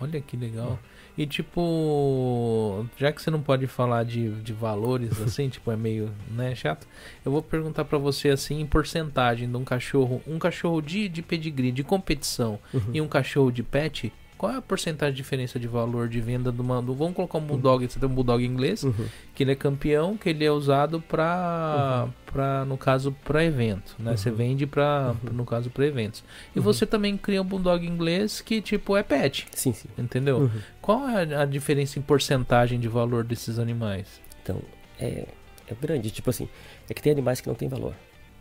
Olha 0.00 0.20
que 0.20 0.36
legal. 0.36 0.78
E 1.16 1.26
tipo, 1.26 2.86
já 2.96 3.12
que 3.12 3.20
você 3.20 3.30
não 3.30 3.42
pode 3.42 3.66
falar 3.66 4.04
de, 4.04 4.30
de 4.42 4.52
valores 4.52 5.20
assim, 5.22 5.48
tipo, 5.48 5.70
é 5.70 5.76
meio, 5.76 6.10
né, 6.30 6.54
chato. 6.54 6.86
Eu 7.24 7.32
vou 7.32 7.42
perguntar 7.42 7.84
para 7.84 7.98
você 7.98 8.30
assim 8.30 8.60
em 8.60 8.66
porcentagem 8.66 9.50
de 9.50 9.56
um 9.56 9.64
cachorro, 9.64 10.22
um 10.26 10.38
cachorro 10.38 10.80
de, 10.80 11.08
de 11.08 11.22
pedigree, 11.22 11.72
de 11.72 11.82
competição 11.82 12.58
uhum. 12.72 12.90
e 12.94 13.00
um 13.00 13.08
cachorro 13.08 13.50
de 13.50 13.62
pet, 13.62 14.12
qual 14.40 14.54
é 14.54 14.56
a 14.56 14.62
porcentagem 14.62 15.12
de 15.12 15.18
diferença 15.18 15.60
de 15.60 15.68
valor 15.68 16.08
de 16.08 16.18
venda 16.18 16.50
do 16.50 16.64
mando? 16.64 16.94
Vamos 16.94 17.14
colocar 17.14 17.36
um 17.36 17.42
bulldog, 17.42 17.86
você 17.86 18.00
tem 18.00 18.08
um 18.08 18.14
bulldog 18.14 18.42
inglês, 18.42 18.82
uhum. 18.82 19.06
que 19.34 19.42
ele 19.42 19.52
é 19.52 19.54
campeão, 19.54 20.16
que 20.16 20.30
ele 20.30 20.42
é 20.42 20.50
usado 20.50 20.98
para, 20.98 22.04
uhum. 22.06 22.12
Pra, 22.24 22.64
no 22.64 22.78
caso, 22.78 23.14
para 23.22 23.44
evento, 23.44 23.94
né? 23.98 24.12
Uhum. 24.12 24.16
Você 24.16 24.30
vende 24.30 24.66
para, 24.66 25.14
uhum. 25.22 25.34
no 25.34 25.44
caso, 25.44 25.68
para 25.68 25.84
eventos. 25.84 26.24
E 26.56 26.58
uhum. 26.58 26.64
você 26.64 26.86
também 26.86 27.18
cria 27.18 27.42
um 27.42 27.44
bulldog 27.44 27.86
inglês 27.86 28.40
que, 28.40 28.62
tipo, 28.62 28.96
é 28.96 29.02
pet. 29.02 29.46
Sim, 29.52 29.74
sim. 29.74 29.90
Entendeu? 29.98 30.38
Uhum. 30.38 30.50
Qual 30.80 31.06
é 31.06 31.34
a, 31.34 31.44
diferença 31.44 31.98
em 31.98 32.02
porcentagem 32.02 32.80
de 32.80 32.88
valor 32.88 33.24
desses 33.24 33.58
animais? 33.58 34.22
Então, 34.42 34.62
é, 34.98 35.26
é 35.68 35.74
grande. 35.78 36.10
Tipo 36.10 36.30
assim, 36.30 36.48
é 36.88 36.94
que 36.94 37.02
tem 37.02 37.12
animais 37.12 37.42
que 37.42 37.48
não 37.48 37.54
têm 37.54 37.68
valor. 37.68 37.92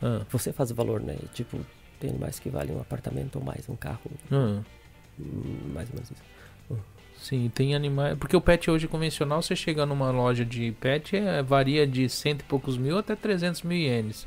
Ah. 0.01 0.21
Você 0.29 0.53
faz 0.53 0.71
o 0.71 0.75
valor, 0.75 1.01
né? 1.01 1.17
Tipo, 1.33 1.59
tem 1.99 2.09
animais 2.09 2.39
que 2.39 2.49
valem 2.49 2.73
um 2.73 2.79
apartamento 2.79 3.35
ou 3.35 3.43
mais, 3.43 3.67
um 3.67 3.75
carro. 3.75 4.09
Ah 4.31 4.61
mais 5.73 5.89
ou 5.89 5.95
menos 5.95 6.11
isso. 6.11 6.21
Sim, 7.17 7.51
tem 7.53 7.75
animais. 7.75 8.17
Porque 8.17 8.35
o 8.35 8.39
pet 8.41 8.71
hoje 8.71 8.87
convencional, 8.87 9.41
você 9.41 9.53
chega 9.55 9.85
numa 9.85 10.09
loja 10.09 10.45
de 10.45 10.71
pet, 10.79 11.17
é, 11.17 11.43
varia 11.43 11.85
de 11.85 12.07
cento 12.07 12.41
e 12.41 12.43
poucos 12.45 12.77
mil 12.77 12.97
até 12.97 13.13
300 13.15 13.61
mil 13.63 13.77
ienes. 13.77 14.25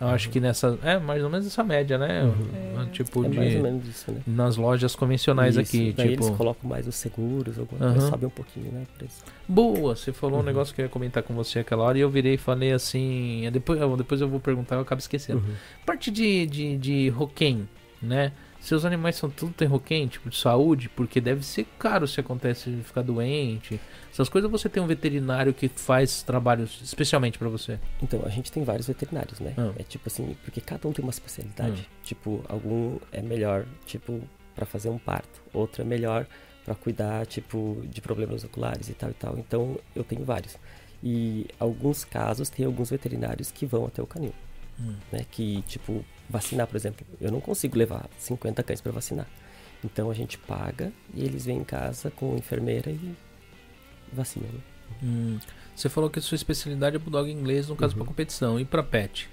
Eu 0.00 0.08
acho 0.08 0.28
que 0.30 0.40
nessa. 0.40 0.76
É 0.82 0.98
mais 0.98 1.22
ou 1.22 1.30
menos 1.30 1.46
essa 1.46 1.62
média, 1.62 1.96
né? 1.96 2.24
Uhum. 2.24 2.82
É, 2.82 2.86
tipo 2.86 3.24
é 3.24 3.28
de. 3.28 3.36
mais 3.36 3.54
ou 3.54 3.62
menos 3.62 3.86
isso, 3.86 4.10
né? 4.10 4.20
Nas 4.26 4.56
lojas 4.56 4.96
convencionais 4.96 5.54
Isso, 5.56 5.60
aqui. 5.60 5.92
daí 5.96 6.08
tipo... 6.10 6.24
eles 6.24 6.36
colocam 6.36 6.68
mais 6.68 6.88
os 6.88 6.96
seguros, 6.96 7.56
alguma 7.56 7.80
Aham. 7.84 7.92
coisa, 7.92 8.08
sobe 8.10 8.26
um 8.26 8.30
pouquinho, 8.30 8.72
né? 8.72 8.84
preço. 8.98 9.22
Boa, 9.46 9.94
você 9.94 10.12
falou 10.12 10.38
um 10.38 10.40
Uhum. 10.40 10.46
negócio 10.46 10.74
que 10.74 10.80
eu 10.80 10.86
ia 10.86 10.88
comentar 10.88 11.22
com 11.22 11.32
você 11.34 11.60
aquela 11.60 11.84
hora 11.84 11.96
e 11.96 12.00
eu 12.00 12.10
virei 12.10 12.34
e 12.34 12.38
falei 12.38 12.72
assim. 12.72 13.48
Depois, 13.52 13.80
eu- 13.80 13.96
depois 13.96 14.20
eu 14.20 14.28
vou 14.28 14.40
perguntar, 14.40 14.74
eu 14.74 14.80
acabo 14.80 14.98
esquecendo. 14.98 15.38
Uhum. 15.38 15.54
Parte 15.86 16.10
de, 16.10 16.46
de, 16.46 16.76
de 16.76 17.08
roquém, 17.10 17.68
né? 18.02 18.32
Seus 18.62 18.84
animais 18.84 19.16
são 19.16 19.28
tudo 19.28 19.52
tem 19.52 19.66
roquém, 19.66 20.06
tipo 20.06 20.30
de 20.30 20.36
saúde, 20.36 20.88
porque 20.88 21.20
deve 21.20 21.44
ser 21.44 21.66
caro 21.80 22.06
se 22.06 22.20
acontece 22.20 22.70
de 22.70 22.82
ficar 22.84 23.02
doente. 23.02 23.80
Essas 24.12 24.28
coisas 24.28 24.48
você 24.48 24.68
tem 24.68 24.80
um 24.80 24.86
veterinário 24.86 25.52
que 25.52 25.66
faz 25.68 26.22
trabalhos 26.22 26.80
especialmente 26.80 27.38
pra 27.38 27.48
você. 27.48 27.80
Então, 28.00 28.22
a 28.24 28.28
gente 28.28 28.52
tem 28.52 28.62
vários 28.62 28.86
veterinários, 28.86 29.40
né? 29.40 29.52
Ah. 29.58 29.72
É 29.76 29.82
tipo 29.82 30.04
assim, 30.08 30.36
porque 30.44 30.60
cada 30.60 30.86
um 30.86 30.92
tem 30.92 31.02
uma 31.04 31.10
especialidade. 31.10 31.88
Ah. 31.90 31.96
Tipo, 32.04 32.44
algum 32.48 32.98
é 33.10 33.20
melhor, 33.20 33.66
tipo, 33.84 34.20
pra 34.54 34.64
fazer 34.64 34.90
um 34.90 34.98
parto. 34.98 35.42
Outro 35.52 35.82
é 35.82 35.84
melhor 35.84 36.24
pra 36.64 36.76
cuidar, 36.76 37.26
tipo, 37.26 37.82
de 37.90 38.00
problemas 38.00 38.44
oculares 38.44 38.88
e 38.88 38.94
tal 38.94 39.10
e 39.10 39.14
tal. 39.14 39.36
Então, 39.38 39.76
eu 39.96 40.04
tenho 40.04 40.24
vários. 40.24 40.56
E 41.02 41.46
alguns 41.58 42.04
casos 42.04 42.48
tem 42.48 42.64
alguns 42.64 42.90
veterinários 42.90 43.50
que 43.50 43.66
vão 43.66 43.86
até 43.86 44.00
o 44.00 44.06
canil, 44.06 44.32
Hum. 44.78 44.94
né? 45.10 45.26
Que, 45.28 45.62
tipo, 45.62 46.04
vacinar, 46.28 46.66
por 46.66 46.76
exemplo. 46.76 47.06
Eu 47.20 47.30
não 47.30 47.40
consigo 47.40 47.76
levar 47.76 48.08
50 48.18 48.62
cães 48.62 48.80
pra 48.80 48.92
vacinar. 48.92 49.26
Então, 49.84 50.10
a 50.10 50.14
gente 50.14 50.38
paga 50.38 50.92
e 51.14 51.24
eles 51.24 51.44
vêm 51.44 51.58
em 51.58 51.64
casa 51.64 52.10
com 52.10 52.34
a 52.34 52.36
enfermeira 52.38 52.90
e 52.90 53.14
vacinam. 54.12 54.48
né? 54.48 54.60
Hum, 55.02 55.38
Você 55.74 55.88
falou 55.88 56.10
que 56.10 56.18
a 56.18 56.22
sua 56.22 56.36
especialidade 56.36 56.96
é 56.96 56.98
bulldog 56.98 57.30
inglês, 57.30 57.68
no 57.68 57.74
caso 57.76 57.94
Uhum. 57.94 57.98
pra 58.00 58.06
competição. 58.08 58.60
E 58.60 58.64
pra 58.64 58.82
pet? 58.82 59.28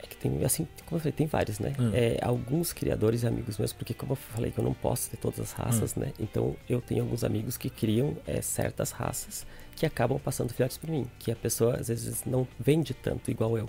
É 0.00 0.06
que 0.06 0.16
tem, 0.16 0.44
assim, 0.44 0.66
como 0.86 0.96
eu 0.96 1.00
falei, 1.00 1.12
tem 1.12 1.26
vários, 1.26 1.58
né? 1.58 1.74
Hum. 1.78 1.90
É, 1.94 2.18
alguns 2.22 2.72
criadores 2.72 3.22
e 3.22 3.26
amigos 3.26 3.58
meus, 3.58 3.72
porque 3.72 3.94
como 3.94 4.12
eu 4.12 4.16
falei 4.16 4.50
que 4.50 4.58
eu 4.58 4.64
não 4.64 4.74
posso 4.74 5.10
ter 5.10 5.16
todas 5.18 5.38
as 5.40 5.52
raças, 5.52 5.96
Hum. 5.96 6.00
né? 6.00 6.12
Então 6.18 6.56
eu 6.68 6.80
tenho 6.80 7.02
alguns 7.02 7.22
amigos 7.22 7.56
que 7.56 7.70
criam 7.70 8.16
é, 8.26 8.40
certas 8.42 8.90
raças 8.90 9.46
que 9.76 9.86
acabam 9.86 10.18
passando 10.18 10.52
filhotes 10.52 10.76
para 10.76 10.90
mim, 10.90 11.06
que 11.18 11.30
a 11.30 11.36
pessoa 11.36 11.76
às 11.76 11.88
vezes 11.88 12.24
não 12.24 12.46
vende 12.58 12.92
tanto 12.92 13.30
igual 13.30 13.56
eu. 13.56 13.68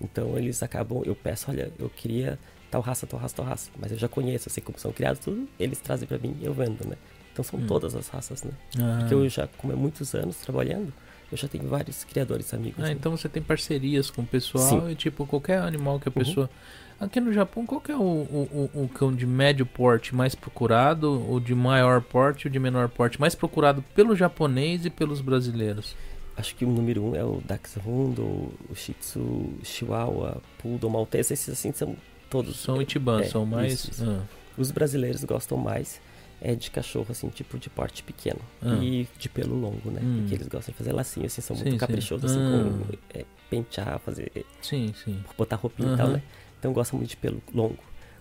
Então 0.00 0.36
eles 0.38 0.62
acabam, 0.62 1.02
eu 1.04 1.14
peço, 1.14 1.50
olha, 1.50 1.72
eu 1.78 1.88
queria 1.90 2.38
tal 2.70 2.80
raça, 2.80 3.06
tal 3.06 3.18
raça, 3.20 3.34
tal 3.36 3.44
raça, 3.44 3.70
mas 3.78 3.90
eu 3.92 3.98
já 3.98 4.08
conheço, 4.08 4.48
eu 4.48 4.52
sei 4.52 4.62
como 4.62 4.78
são 4.78 4.92
criados, 4.92 5.20
tudo, 5.20 5.48
eles 5.58 5.78
trazem 5.80 6.06
para 6.06 6.18
mim 6.18 6.36
e 6.40 6.44
eu 6.44 6.54
vendo, 6.54 6.86
né? 6.88 6.96
Então 7.32 7.44
são 7.44 7.58
Hum. 7.60 7.66
todas 7.66 7.94
as 7.94 8.08
raças, 8.08 8.42
né? 8.42 8.52
Ah, 8.78 8.98
Porque 9.00 9.14
eu 9.14 9.28
já, 9.28 9.46
como 9.58 9.72
é 9.72 9.76
muitos 9.76 10.14
anos 10.14 10.36
trabalhando, 10.36 10.92
eu 11.30 11.36
já 11.36 11.46
tenho 11.48 11.68
vários 11.68 12.02
criadores 12.04 12.52
amigos. 12.54 12.82
ah, 12.82 12.88
né? 12.88 12.92
então 12.92 13.16
você 13.16 13.28
tem 13.28 13.42
parcerias 13.42 14.10
com 14.10 14.22
o 14.22 14.26
pessoal 14.26 14.64
Sim. 14.86 14.90
e 14.90 14.94
tipo, 14.94 15.26
qualquer 15.26 15.58
animal 15.58 15.98
que 16.00 16.08
a 16.08 16.12
Uhum. 16.14 16.24
pessoa. 16.24 16.50
Aqui 16.98 17.18
no 17.18 17.32
Japão, 17.32 17.64
qual 17.64 17.80
que 17.80 17.90
é 17.90 17.96
o, 17.96 18.00
o, 18.00 18.70
o, 18.74 18.88
cão 18.88 19.10
de 19.14 19.24
médio 19.26 19.64
porte 19.64 20.14
mais 20.14 20.34
procurado, 20.34 21.32
o 21.32 21.40
de 21.40 21.54
maior 21.54 22.02
porte 22.02 22.44
e 22.44 22.48
o 22.48 22.50
de 22.50 22.58
menor 22.58 22.90
porte 22.90 23.18
mais 23.18 23.34
procurado 23.34 23.82
pelo 23.94 24.14
japonês 24.14 24.84
e 24.84 24.90
pelos 24.90 25.22
brasileiros? 25.22 25.96
Acho 26.40 26.54
que 26.56 26.64
o 26.64 26.68
número 26.70 27.04
um 27.04 27.14
é 27.14 27.22
o 27.22 27.40
Dachshund, 27.46 28.18
o 28.20 28.50
o 28.70 28.74
Shih 28.74 28.94
Tzu, 28.94 29.50
Chihuahua, 29.62 30.40
Poodle, 30.58 30.88
Maltese, 30.90 31.34
esses 31.34 31.50
assim 31.50 31.70
são 31.72 31.94
todos. 32.30 32.56
São 32.58 32.80
Itiban, 32.80 33.20
é, 33.20 33.24
são 33.24 33.44
mais. 33.44 33.72
isso, 33.74 33.90
isso. 33.90 34.04
Ah, 34.08 34.22
Os 34.56 34.70
brasileiros 34.70 35.22
gostam 35.24 35.58
mais 35.58 36.00
é 36.40 36.54
de 36.54 36.70
cachorro, 36.70 37.06
assim, 37.10 37.28
tipo 37.28 37.58
de 37.58 37.68
porte 37.68 38.02
pequeno. 38.02 38.40
Ah. 38.62 38.78
E 38.82 39.06
de 39.18 39.28
pelo 39.28 39.54
longo, 39.54 39.90
né? 39.90 40.00
Hum. 40.02 40.20
Porque 40.20 40.34
eles 40.36 40.48
gostam 40.48 40.72
de 40.72 40.78
fazer 40.78 40.92
lacinho, 40.92 41.26
assim, 41.26 41.42
são 41.42 41.54
Sim, 41.54 41.62
muito 41.64 41.74
sim. 41.74 41.78
caprichosos, 41.78 42.30
assim, 42.30 42.40
Ah. 42.40 42.86
com 43.12 43.18
é, 43.18 43.24
pentear, 43.50 43.98
fazer, 44.00 44.32
sim, 44.62 44.94
sim. 45.04 45.22
botar 45.36 45.56
roupinha 45.56 45.92
e 45.92 45.96
tal, 45.98 46.08
né? 46.08 46.22
Então 46.58 46.72
gostam 46.72 46.98
muito 46.98 47.10
de 47.10 47.16
pelo 47.18 47.42
longo. 47.54 47.76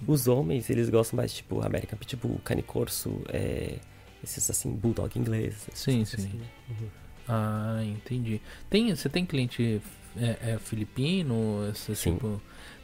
Os 0.05 0.27
homens, 0.27 0.69
eles 0.69 0.89
gostam 0.89 1.15
mais, 1.17 1.31
tipo, 1.33 1.61
American 1.61 1.97
Pitbull, 1.97 2.39
Cane 2.43 2.63
Corso, 2.63 3.21
é, 3.29 3.77
esses, 4.23 4.49
assim, 4.49 4.71
Bulldog 4.71 5.17
inglês. 5.17 5.65
esses 5.69 5.79
Sim, 5.79 6.01
assim, 6.01 6.17
sim. 6.23 6.37
né? 6.37 6.45
Uhum. 6.69 6.87
Ah, 7.29 7.79
entendi. 7.83 8.41
Tem, 8.69 8.93
você 8.95 9.07
tem 9.07 9.23
cliente 9.25 9.79
é, 10.19 10.53
é, 10.53 10.57
filipino? 10.59 11.69
Esse, 11.71 11.95
Sim. 11.95 12.13
tipo. 12.15 12.41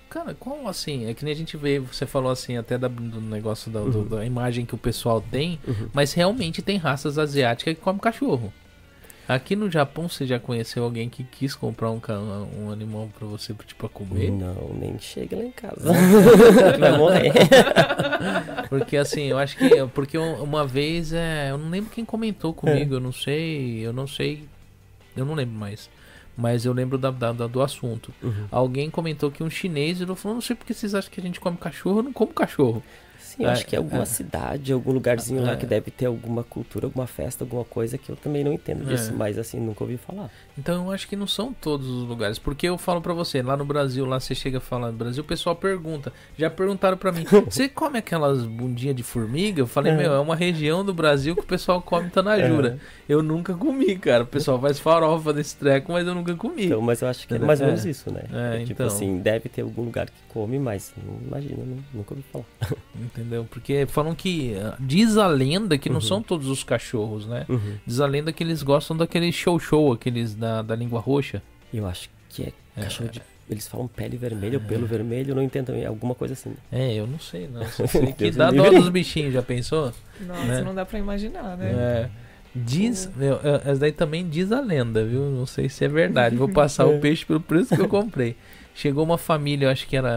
Cara, 0.10 0.36
qual 0.36 0.68
assim? 0.68 1.08
É 1.10 1.14
que 1.16 1.26
nem 1.26 1.34
a 1.34 1.36
gente 1.36 1.58
vê, 1.58 1.80
você 1.80 2.06
falou 2.06 2.32
assim, 2.32 2.56
até 2.58 2.78
da- 2.78 2.88
do 2.88 3.20
negócio 3.20 3.72
da, 3.72 3.82
do- 3.82 4.00
Uhum. 4.00 4.08
da 4.08 4.24
imagem 4.26 4.64
que 4.66 4.76
o 4.76 4.78
pessoal 4.78 5.20
tem, 5.20 5.60
Uhum. 5.68 5.90
mas 5.94 6.14
realmente 6.14 6.62
tem 6.62 6.78
raças 6.78 7.18
asiáticas 7.18 7.74
que 7.76 7.82
comem 7.82 8.00
cachorro. 8.00 8.54
Aqui 9.28 9.56
no 9.56 9.72
Japão, 9.72 10.08
você 10.08 10.26
já 10.26 10.40
conheceu 10.40 10.84
alguém 10.84 11.10
que 11.10 11.24
quis 11.24 11.56
comprar 11.56 11.90
um, 11.92 12.00
um 12.60 12.72
animal 12.72 13.10
pra 13.18 13.28
você, 13.28 13.54
tipo, 13.54 13.76
pra 13.76 13.90
comer? 13.90 14.30
Não, 14.32 14.72
nem 14.80 15.00
chega 15.00 15.36
lá 15.36 15.44
em 15.44 15.52
casa. 15.52 15.92
Vai 16.80 16.98
morrer. 16.98 17.34
Porque 18.70 18.98
assim, 18.98 19.24
eu 19.24 19.38
acho 19.38 19.58
que. 19.58 19.70
Porque 19.94 20.18
um- 20.18 20.44
uma 20.44 20.66
vez, 20.66 21.12
é, 21.14 21.50
eu 21.52 21.58
não 21.58 21.70
lembro 21.70 21.90
quem 21.90 22.06
comentou 22.06 22.54
comigo, 22.54 22.96
eu 22.96 23.00
não 23.00 23.12
sei, 23.12 23.80
eu 23.86 23.92
não 23.94 24.08
sei, 24.08 24.46
eu 25.16 25.26
não 25.26 25.34
lembro 25.34 25.56
mais. 25.56 25.90
Mas 26.38 26.66
eu 26.66 26.74
lembro 26.74 26.98
da, 26.98 27.10
da- 27.12 27.32
da- 27.32 27.48
do 27.48 27.62
assunto. 27.62 28.14
Uhum. 28.22 28.46
Alguém 28.52 28.90
comentou 28.90 29.32
que 29.32 29.42
um 29.42 29.50
chinês, 29.50 30.02
ele 30.02 30.14
falou, 30.16 30.36
não 30.36 30.42
sei 30.42 30.56
porque 30.56 30.74
vocês 30.74 30.94
acham 30.94 31.10
que 31.12 31.20
a 31.20 31.24
gente 31.24 31.40
come 31.40 31.58
cachorro, 31.58 32.00
eu 32.00 32.04
não 32.04 32.14
como 32.14 32.34
cachorro. 32.34 32.84
Sim, 33.36 33.44
eu 33.44 33.50
É, 33.50 33.52
acho 33.54 33.66
que 33.66 33.76
é 33.76 33.80
alguma 33.80 34.04
é. 34.04 34.06
cidade, 34.06 34.72
algum 34.72 34.92
lugarzinho 34.92 35.42
É. 35.42 35.46
lá 35.46 35.56
que 35.56 35.66
deve 35.66 35.92
ter 35.92 36.06
alguma 36.06 36.44
cultura, 36.44 36.86
alguma 36.86 37.06
festa, 37.08 37.44
alguma 37.44 37.64
coisa 37.66 37.98
que 37.98 38.10
eu 38.10 38.16
também 38.16 38.44
não 38.44 38.54
entendo 38.54 38.86
disso, 38.86 39.12
É. 39.12 39.14
mas 39.14 39.38
assim, 39.38 39.60
nunca 39.60 39.84
ouvi 39.84 39.98
falar. 39.98 40.30
Então 40.58 40.86
eu 40.86 40.92
acho 40.92 41.08
que 41.08 41.16
não 41.16 41.28
são 41.28 41.52
todos 41.54 41.88
os 41.88 42.08
lugares. 42.08 42.40
Porque 42.40 42.68
eu 42.68 42.78
falo 42.78 43.02
pra 43.02 43.14
você, 43.14 43.42
lá 43.42 43.58
no 43.58 43.66
Brasil, 43.66 44.06
lá 44.06 44.20
você 44.20 44.34
chega 44.34 44.60
a 44.60 44.62
falar 44.62 44.92
no 44.92 44.98
Brasil, 44.98 45.22
o 45.22 45.26
pessoal 45.26 45.56
pergunta. 45.56 46.14
Já 46.38 46.50
perguntaram 46.50 46.96
pra 46.98 47.12
mim, 47.12 47.26
você 47.50 47.68
come 47.68 47.98
aquelas 48.00 48.44
bundinhas 48.46 48.96
de 48.96 49.04
formiga? 49.04 49.60
Eu 49.62 49.68
falei, 49.68 49.92
É. 49.92 49.98
meu, 49.98 50.14
é 50.14 50.20
uma 50.20 50.36
região 50.36 50.84
do 50.86 50.94
Brasil 50.94 51.36
que 51.36 51.42
o 51.42 51.46
pessoal 51.46 51.82
come 51.82 52.10
tanajura. 52.10 52.80
Eu 53.08 53.22
nunca 53.22 53.54
comi, 53.54 53.98
cara. 53.98 54.24
O 54.24 54.28
pessoal 54.28 54.60
faz 54.60 54.80
farofa 54.80 55.34
desse 55.34 55.56
treco, 55.58 55.92
mas 55.92 56.08
eu 56.08 56.16
nunca 56.16 56.34
comi. 56.36 56.66
Então, 56.68 56.82
mas 56.82 57.02
eu 57.02 57.08
acho 57.08 57.28
que 57.28 57.34
é 57.34 57.38
Entendeu? 57.38 57.48
mais 57.48 57.60
ou 57.60 57.66
É. 57.66 57.70
menos 57.70 57.86
isso, 57.86 58.12
né? 58.12 58.24
É, 58.32 58.60
tipo 58.60 58.72
então. 58.74 58.88
assim, 58.88 59.18
deve 59.20 59.50
ter 59.50 59.62
algum 59.62 59.84
lugar 59.84 60.06
que 60.08 60.14
come, 60.30 60.58
mas 60.58 60.94
não 61.06 61.20
imagino, 61.28 61.66
não- 61.66 61.84
nunca 61.94 62.14
ouvi 62.14 62.24
falar. 62.32 62.46
Entendeu? 63.26 63.48
Porque 63.50 63.86
falam 63.88 64.14
que. 64.14 64.56
ah, 64.56 64.76
Diz 64.80 65.18
a 65.18 65.26
lenda 65.28 65.78
que 65.78 65.90
não 65.90 65.96
Uhum. 65.96 66.02
são 66.02 66.22
todos 66.22 66.48
os 66.48 66.64
cachorros, 66.64 67.26
né? 67.26 67.46
Uhum. 67.50 67.74
Diz 67.86 68.00
a 68.00 68.06
lenda 68.06 68.32
que 68.32 68.44
eles 68.44 68.62
gostam 68.62 68.96
daquele 68.96 69.32
show-show, 69.32 69.94
aqueles 69.94 70.36
da, 70.36 70.62
da 70.62 70.76
língua 70.76 71.00
roxa. 71.00 71.42
Eu 71.74 71.88
acho 71.88 72.10
que 72.30 72.44
é 72.44 72.54
É, 72.78 72.84
cachorro 72.84 73.10
de. 73.10 73.22
Eles 73.50 73.68
falam 73.68 73.88
pele 73.88 74.18
vermelha 74.18 74.58
ou 74.58 74.64
pelo 74.64 74.88
vermelho, 74.88 75.36
não 75.36 75.42
entendo, 75.44 75.72
é 75.74 75.86
alguma 75.86 76.16
coisa 76.16 76.34
assim. 76.34 76.54
É, 76.72 76.94
eu 76.96 77.06
não 77.06 77.20
sei, 77.20 77.48
não. 77.48 77.64
Sei 77.88 78.12
que 78.14 78.32
dá 78.32 78.50
dó 78.52 78.70
dos 78.72 78.90
bichinhos, 78.90 79.34
já 79.34 79.42
pensou? 79.44 79.94
Nossa, 80.22 80.46
Né? 80.46 80.62
não 80.64 80.74
dá 80.74 80.84
pra 80.86 80.98
imaginar, 81.00 81.56
né? 81.58 81.70
É. 81.72 82.10
Diz. 82.56 83.10
Meu, 83.16 83.36
é, 83.44 83.62
essa 83.70 83.80
daí 83.82 83.92
também 83.92 84.28
diz 84.28 84.52
a 84.52 84.62
lenda, 84.62 85.04
viu? 85.06 85.22
Não 85.30 85.46
sei 85.46 85.68
se 85.70 85.84
é 85.86 85.88
verdade. 85.88 86.36
Vou 86.36 86.50
passar 86.50 86.84
É. 86.90 86.96
o 86.96 87.00
peixe 87.00 87.26
pelo 87.26 87.40
preço 87.40 87.76
que 87.76 87.82
eu 87.82 87.88
comprei. 87.88 88.36
Chegou 88.78 89.06
uma 89.06 89.18
família, 89.18 89.68
eu 89.68 89.72
acho 89.72 89.88
que 89.88 89.96
era, 89.96 90.12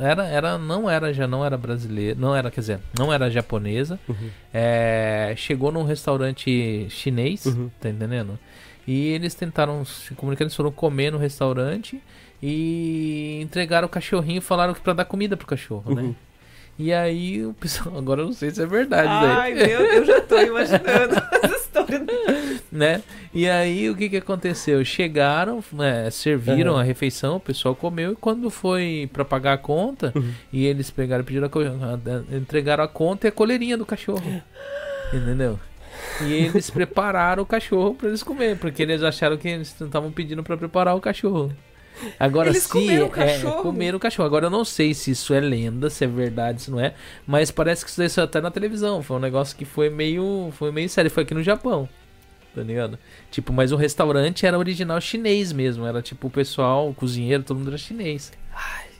era. 0.00 0.24
Era. 0.26 0.58
Não 0.58 0.88
era, 0.88 1.12
já 1.12 1.26
não 1.28 1.44
era 1.44 1.56
brasileira. 1.58 2.18
Não 2.18 2.34
era, 2.34 2.50
quer 2.50 2.60
dizer, 2.60 2.80
não 2.98 3.12
era 3.12 3.30
japonesa. 3.30 4.00
Uhum. 4.08 4.30
É, 4.54 5.34
chegou 5.36 5.70
num 5.70 5.82
restaurante 5.84 6.86
chinês, 6.88 7.44
Uhum. 7.44 7.70
tá 7.78 7.90
entendendo? 7.90 8.38
E 8.86 9.08
eles 9.08 9.34
tentaram 9.34 9.84
se 9.84 10.14
comunicar, 10.14 10.44
eles 10.44 10.54
foram 10.56 10.70
comer 10.72 11.12
no 11.12 11.18
restaurante 11.18 12.00
e 12.42 13.38
entregaram 13.42 13.86
o 13.86 13.90
cachorrinho 13.90 14.38
e 14.38 14.40
falaram 14.40 14.72
que 14.74 14.80
pra 14.80 14.92
dar 14.92 15.04
comida 15.04 15.36
pro 15.36 15.46
cachorro, 15.46 15.94
né? 15.94 16.14
E 16.78 16.92
aí 16.92 17.44
o 17.46 17.52
pessoal, 17.54 17.96
agora 17.98 18.22
eu 18.22 18.26
não 18.26 18.32
sei 18.32 18.50
se 18.50 18.60
é 18.62 18.66
verdade 18.66 19.08
Ai, 19.08 19.52
isso 19.52 19.62
aí, 19.64 19.68
meu, 19.68 19.80
eu 19.80 20.04
já 20.04 20.20
tô 20.20 20.38
imaginando 20.38 21.22
essa 21.42 21.56
história. 21.56 22.04
né? 22.72 23.02
E 23.32 23.48
aí 23.48 23.88
o 23.88 23.94
que 23.96 24.08
que 24.08 24.16
aconteceu? 24.16 24.84
Chegaram, 24.84 25.62
né, 25.72 26.10
serviram 26.10 26.72
Uhum. 26.74 26.78
a 26.78 26.82
refeição, 26.82 27.36
o 27.36 27.40
pessoal 27.40 27.74
comeu 27.76 28.12
e 28.12 28.16
quando 28.16 28.50
foi 28.50 29.08
pra 29.12 29.24
pagar 29.24 29.52
a 29.52 29.58
conta, 29.58 30.12
Uhum. 30.16 30.32
e 30.52 30.66
eles 30.66 30.90
pegaram, 30.90 31.22
pediram 31.24 31.48
a, 31.48 32.36
entregaram 32.36 32.82
a 32.84 32.88
conta 32.88 33.26
e 33.26 33.28
a 33.28 33.32
coleirinha 33.32 33.76
do 33.76 33.86
cachorro. 33.86 34.42
Entendeu? 35.12 35.58
E 36.22 36.32
eles 36.32 36.70
prepararam 36.70 37.42
o 37.44 37.46
cachorro 37.46 37.94
pra 37.94 38.08
eles 38.08 38.22
comer, 38.22 38.58
porque 38.58 38.82
eles 38.82 39.02
acharam 39.02 39.36
que 39.36 39.46
eles 39.48 39.80
estavam 39.80 40.10
pedindo 40.10 40.42
pra 40.42 40.56
preparar 40.56 40.96
o 40.96 41.00
cachorro. 41.00 41.52
Agora 42.18 42.48
Eles 42.48 42.64
se 42.64 42.68
comeram 42.68 43.06
o 43.06 43.08
é, 43.08 43.10
cachorro? 43.10 43.62
comeram 43.62 43.96
o 43.96 44.00
cachorro. 44.00 44.26
Agora 44.26 44.46
eu 44.46 44.50
não 44.50 44.64
sei 44.64 44.94
se 44.94 45.10
isso 45.10 45.32
é 45.32 45.40
lenda, 45.40 45.88
se 45.90 46.04
é 46.04 46.06
verdade, 46.06 46.62
se 46.62 46.70
não 46.70 46.80
é, 46.80 46.94
mas 47.26 47.50
parece 47.50 47.84
que 47.84 47.90
isso 47.90 48.00
daí 48.00 48.24
até 48.24 48.40
na 48.40 48.50
televisão. 48.50 49.02
Foi 49.02 49.16
um 49.16 49.20
negócio 49.20 49.56
que 49.56 49.64
foi 49.64 49.90
meio, 49.90 50.50
foi 50.52 50.70
meio 50.70 50.88
sério, 50.88 51.10
foi 51.10 51.22
aqui 51.22 51.34
no 51.34 51.42
Japão. 51.42 51.88
Tá 52.54 52.62
ligado? 52.62 52.98
Tipo, 53.30 53.52
mas 53.52 53.72
o 53.72 53.76
restaurante 53.76 54.46
era 54.46 54.56
original 54.56 55.00
chinês 55.00 55.52
mesmo, 55.52 55.84
era 55.86 56.00
tipo 56.00 56.28
o 56.28 56.30
pessoal, 56.30 56.88
o 56.88 56.94
cozinheiro, 56.94 57.42
todo 57.42 57.58
mundo 57.58 57.68
era 57.68 57.78
chinês. 57.78 58.32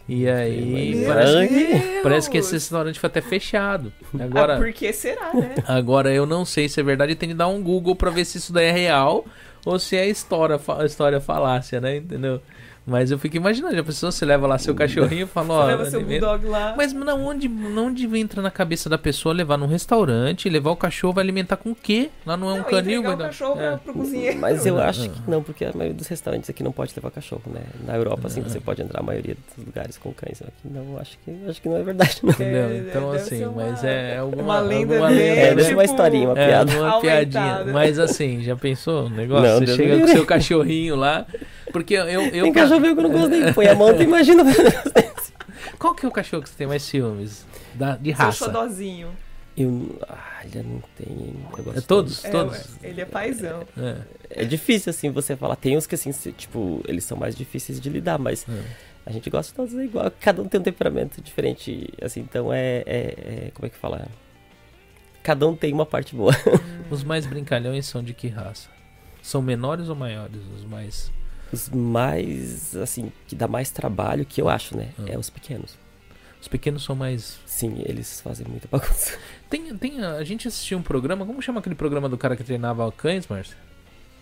E 0.08 0.28
aí, 0.28 1.04
parece 1.06 1.48
que, 1.48 2.00
parece 2.02 2.30
que, 2.30 2.38
esse 2.38 2.52
restaurante 2.52 3.00
foi 3.00 3.06
até 3.06 3.22
fechado. 3.22 3.90
Agora, 4.20 4.56
ah, 4.56 4.58
por 4.58 4.70
que 4.72 4.92
será, 4.92 5.32
né? 5.32 5.54
Agora 5.66 6.12
eu 6.12 6.26
não 6.26 6.44
sei 6.44 6.68
se 6.68 6.78
é 6.78 6.82
verdade, 6.82 7.14
tem 7.14 7.30
que 7.30 7.34
dar 7.34 7.48
um 7.48 7.62
Google 7.62 7.96
para 7.96 8.10
ver 8.10 8.26
se 8.26 8.36
isso 8.36 8.52
daí 8.52 8.66
é 8.66 8.72
real 8.72 9.24
ou 9.64 9.78
se 9.78 9.96
é 9.96 10.06
história, 10.06 10.60
história 10.84 11.20
falácia, 11.20 11.80
né? 11.80 11.96
Entendeu? 11.96 12.42
Mas 12.86 13.10
eu 13.10 13.18
fico 13.18 13.36
imaginando, 13.36 13.78
a 13.80 13.84
pessoa 13.84 14.12
se 14.12 14.24
leva 14.24 14.46
lá 14.46 14.58
seu 14.58 14.74
cachorrinho 14.74 15.24
e 15.24 15.26
fala, 15.26 15.54
ó. 15.54 15.64
leva 15.64 15.84
seu 15.86 16.04
bulldog 16.04 16.46
lá. 16.46 16.74
Mas 16.76 16.92
não, 16.92 17.24
onde, 17.24 17.48
não 17.48 17.86
onde 17.86 18.04
entra 18.18 18.42
na 18.42 18.50
cabeça 18.50 18.90
da 18.90 18.98
pessoa 18.98 19.34
levar 19.34 19.56
num 19.56 19.66
restaurante, 19.66 20.48
levar 20.50 20.70
o 20.70 20.76
cachorro, 20.76 21.14
vai 21.14 21.24
alimentar 21.24 21.56
com 21.56 21.70
o 21.70 21.74
quê? 21.74 22.10
Lá 22.26 22.36
não 22.36 22.50
é 22.50 22.52
um 22.52 22.56
não, 22.58 22.64
canil, 22.64 23.02
vai 23.02 23.16
dar. 23.16 23.24
o 23.24 23.26
cachorro 23.28 23.60
é. 23.60 23.76
pro 23.78 23.94
cozinheiro. 23.94 24.38
Mas 24.38 24.66
eu 24.66 24.78
acho 24.78 25.08
que 25.08 25.30
não, 25.30 25.42
porque 25.42 25.64
a 25.64 25.72
maioria 25.72 25.94
dos 25.94 26.06
restaurantes 26.06 26.50
aqui 26.50 26.62
não 26.62 26.72
pode 26.72 26.92
levar 26.94 27.10
cachorro, 27.10 27.42
né? 27.46 27.62
Na 27.86 27.96
Europa, 27.96 28.26
assim, 28.26 28.42
você 28.42 28.60
pode 28.60 28.82
entrar 28.82 29.00
a 29.00 29.02
maioria 29.02 29.34
dos 29.34 29.66
lugares 29.66 29.96
com 29.96 30.12
cães. 30.12 30.42
Aqui 30.42 30.68
não, 30.68 30.98
acho 30.98 31.18
que, 31.24 31.30
acho 31.48 31.62
que 31.62 31.68
não 31.68 31.76
é 31.78 31.82
verdade, 31.82 32.20
não. 32.22 32.30
Entendeu? 32.30 32.68
É, 32.68 32.78
então, 32.78 33.12
assim, 33.12 33.44
uma, 33.44 33.64
mas 33.64 33.82
é 33.82 34.18
alguma, 34.18 34.42
uma 34.42 34.60
lenda. 34.60 34.94
Alguma 34.94 35.08
lenda 35.08 35.40
é, 35.40 35.54
tipo, 35.54 35.72
uma 35.72 35.84
historinha, 35.84 36.28
uma 36.28 36.38
é, 36.38 36.48
piada. 36.48 36.72
Uma 36.78 37.00
piadinha. 37.00 37.64
Mas 37.72 37.98
assim, 37.98 38.42
já 38.42 38.56
pensou? 38.56 39.06
O 39.06 39.10
negócio? 39.10 39.48
Não, 39.48 39.66
você 39.66 39.74
chega 39.74 40.00
com 40.00 40.08
seu 40.08 40.26
cachorrinho 40.26 40.96
lá. 40.96 41.26
Porque 41.72 41.94
eu. 41.94 42.04
eu 42.04 42.44
Tem 42.44 42.52
cachorro 42.52 42.73
que 42.80 42.86
eu 42.88 42.94
não 42.94 43.10
gosto 43.10 43.28
nem 43.28 43.52
põe 43.52 43.66
a 43.66 43.74
mão, 43.74 43.94
tu 43.94 44.02
imagina. 44.02 44.42
Qual 45.78 45.94
que 45.94 46.06
é 46.06 46.08
o 46.08 46.12
cachorro 46.12 46.42
que 46.42 46.48
você 46.48 46.56
tem 46.56 46.66
mais 46.66 46.82
ciúmes? 46.82 47.46
Da, 47.74 47.96
de 47.96 48.10
raça? 48.10 48.38
Seu 48.38 48.46
xodózinho. 48.46 49.10
Eu, 49.56 49.98
ah, 50.08 50.40
ele 50.44 50.62
não 50.64 50.82
tem. 50.96 51.36
É 51.76 51.80
todos? 51.80 52.24
É, 52.24 52.30
todos? 52.30 52.76
ele 52.82 53.00
é 53.00 53.04
paizão. 53.04 53.62
É. 53.76 54.42
é. 54.42 54.44
difícil, 54.44 54.90
assim, 54.90 55.10
você 55.10 55.36
falar. 55.36 55.54
Tem 55.56 55.76
uns 55.76 55.86
que, 55.86 55.94
assim, 55.94 56.10
tipo, 56.32 56.82
eles 56.88 57.04
são 57.04 57.16
mais 57.16 57.36
difíceis 57.36 57.80
de 57.80 57.88
lidar, 57.88 58.18
mas 58.18 58.46
é. 58.48 58.62
a 59.06 59.12
gente 59.12 59.30
gosta 59.30 59.52
de 59.52 59.56
todos 59.56 59.74
igual. 59.74 60.10
Cada 60.20 60.42
um 60.42 60.48
tem 60.48 60.60
um 60.60 60.64
temperamento 60.64 61.20
diferente, 61.20 61.92
assim, 62.02 62.20
então 62.20 62.52
é. 62.52 62.82
é, 62.84 63.46
é 63.46 63.50
como 63.54 63.66
é 63.66 63.68
que 63.68 63.76
fala? 63.76 64.08
Cada 65.22 65.46
um 65.46 65.54
tem 65.54 65.72
uma 65.72 65.86
parte 65.86 66.16
boa. 66.16 66.32
Os 66.90 67.04
mais 67.04 67.24
brincalhões 67.24 67.86
são 67.86 68.02
de 68.02 68.12
que 68.12 68.28
raça? 68.28 68.68
São 69.22 69.40
menores 69.40 69.88
ou 69.88 69.94
maiores? 69.94 70.42
Os 70.54 70.64
mais 70.64 71.12
os 71.54 71.70
mais, 71.70 72.76
assim, 72.76 73.10
que 73.26 73.34
dá 73.34 73.48
mais 73.48 73.70
trabalho, 73.70 74.26
que 74.26 74.42
eu 74.42 74.48
acho, 74.48 74.76
né? 74.76 74.90
Ah. 74.98 75.04
É 75.06 75.18
os 75.18 75.30
pequenos. 75.30 75.78
Os 76.40 76.48
pequenos 76.48 76.84
são 76.84 76.94
mais. 76.94 77.38
Sim, 77.46 77.82
eles 77.86 78.20
fazem 78.20 78.46
muita 78.46 78.68
bagunça. 78.70 79.18
Tem, 79.48 79.74
tem, 79.76 80.04
a 80.04 80.22
gente 80.24 80.46
assistiu 80.48 80.76
um 80.76 80.82
programa, 80.82 81.24
como 81.24 81.40
chama 81.40 81.60
aquele 81.60 81.74
programa 81.74 82.08
do 82.08 82.18
cara 82.18 82.36
que 82.36 82.44
treinava 82.44 82.90
cães, 82.92 83.26
Márcio? 83.26 83.56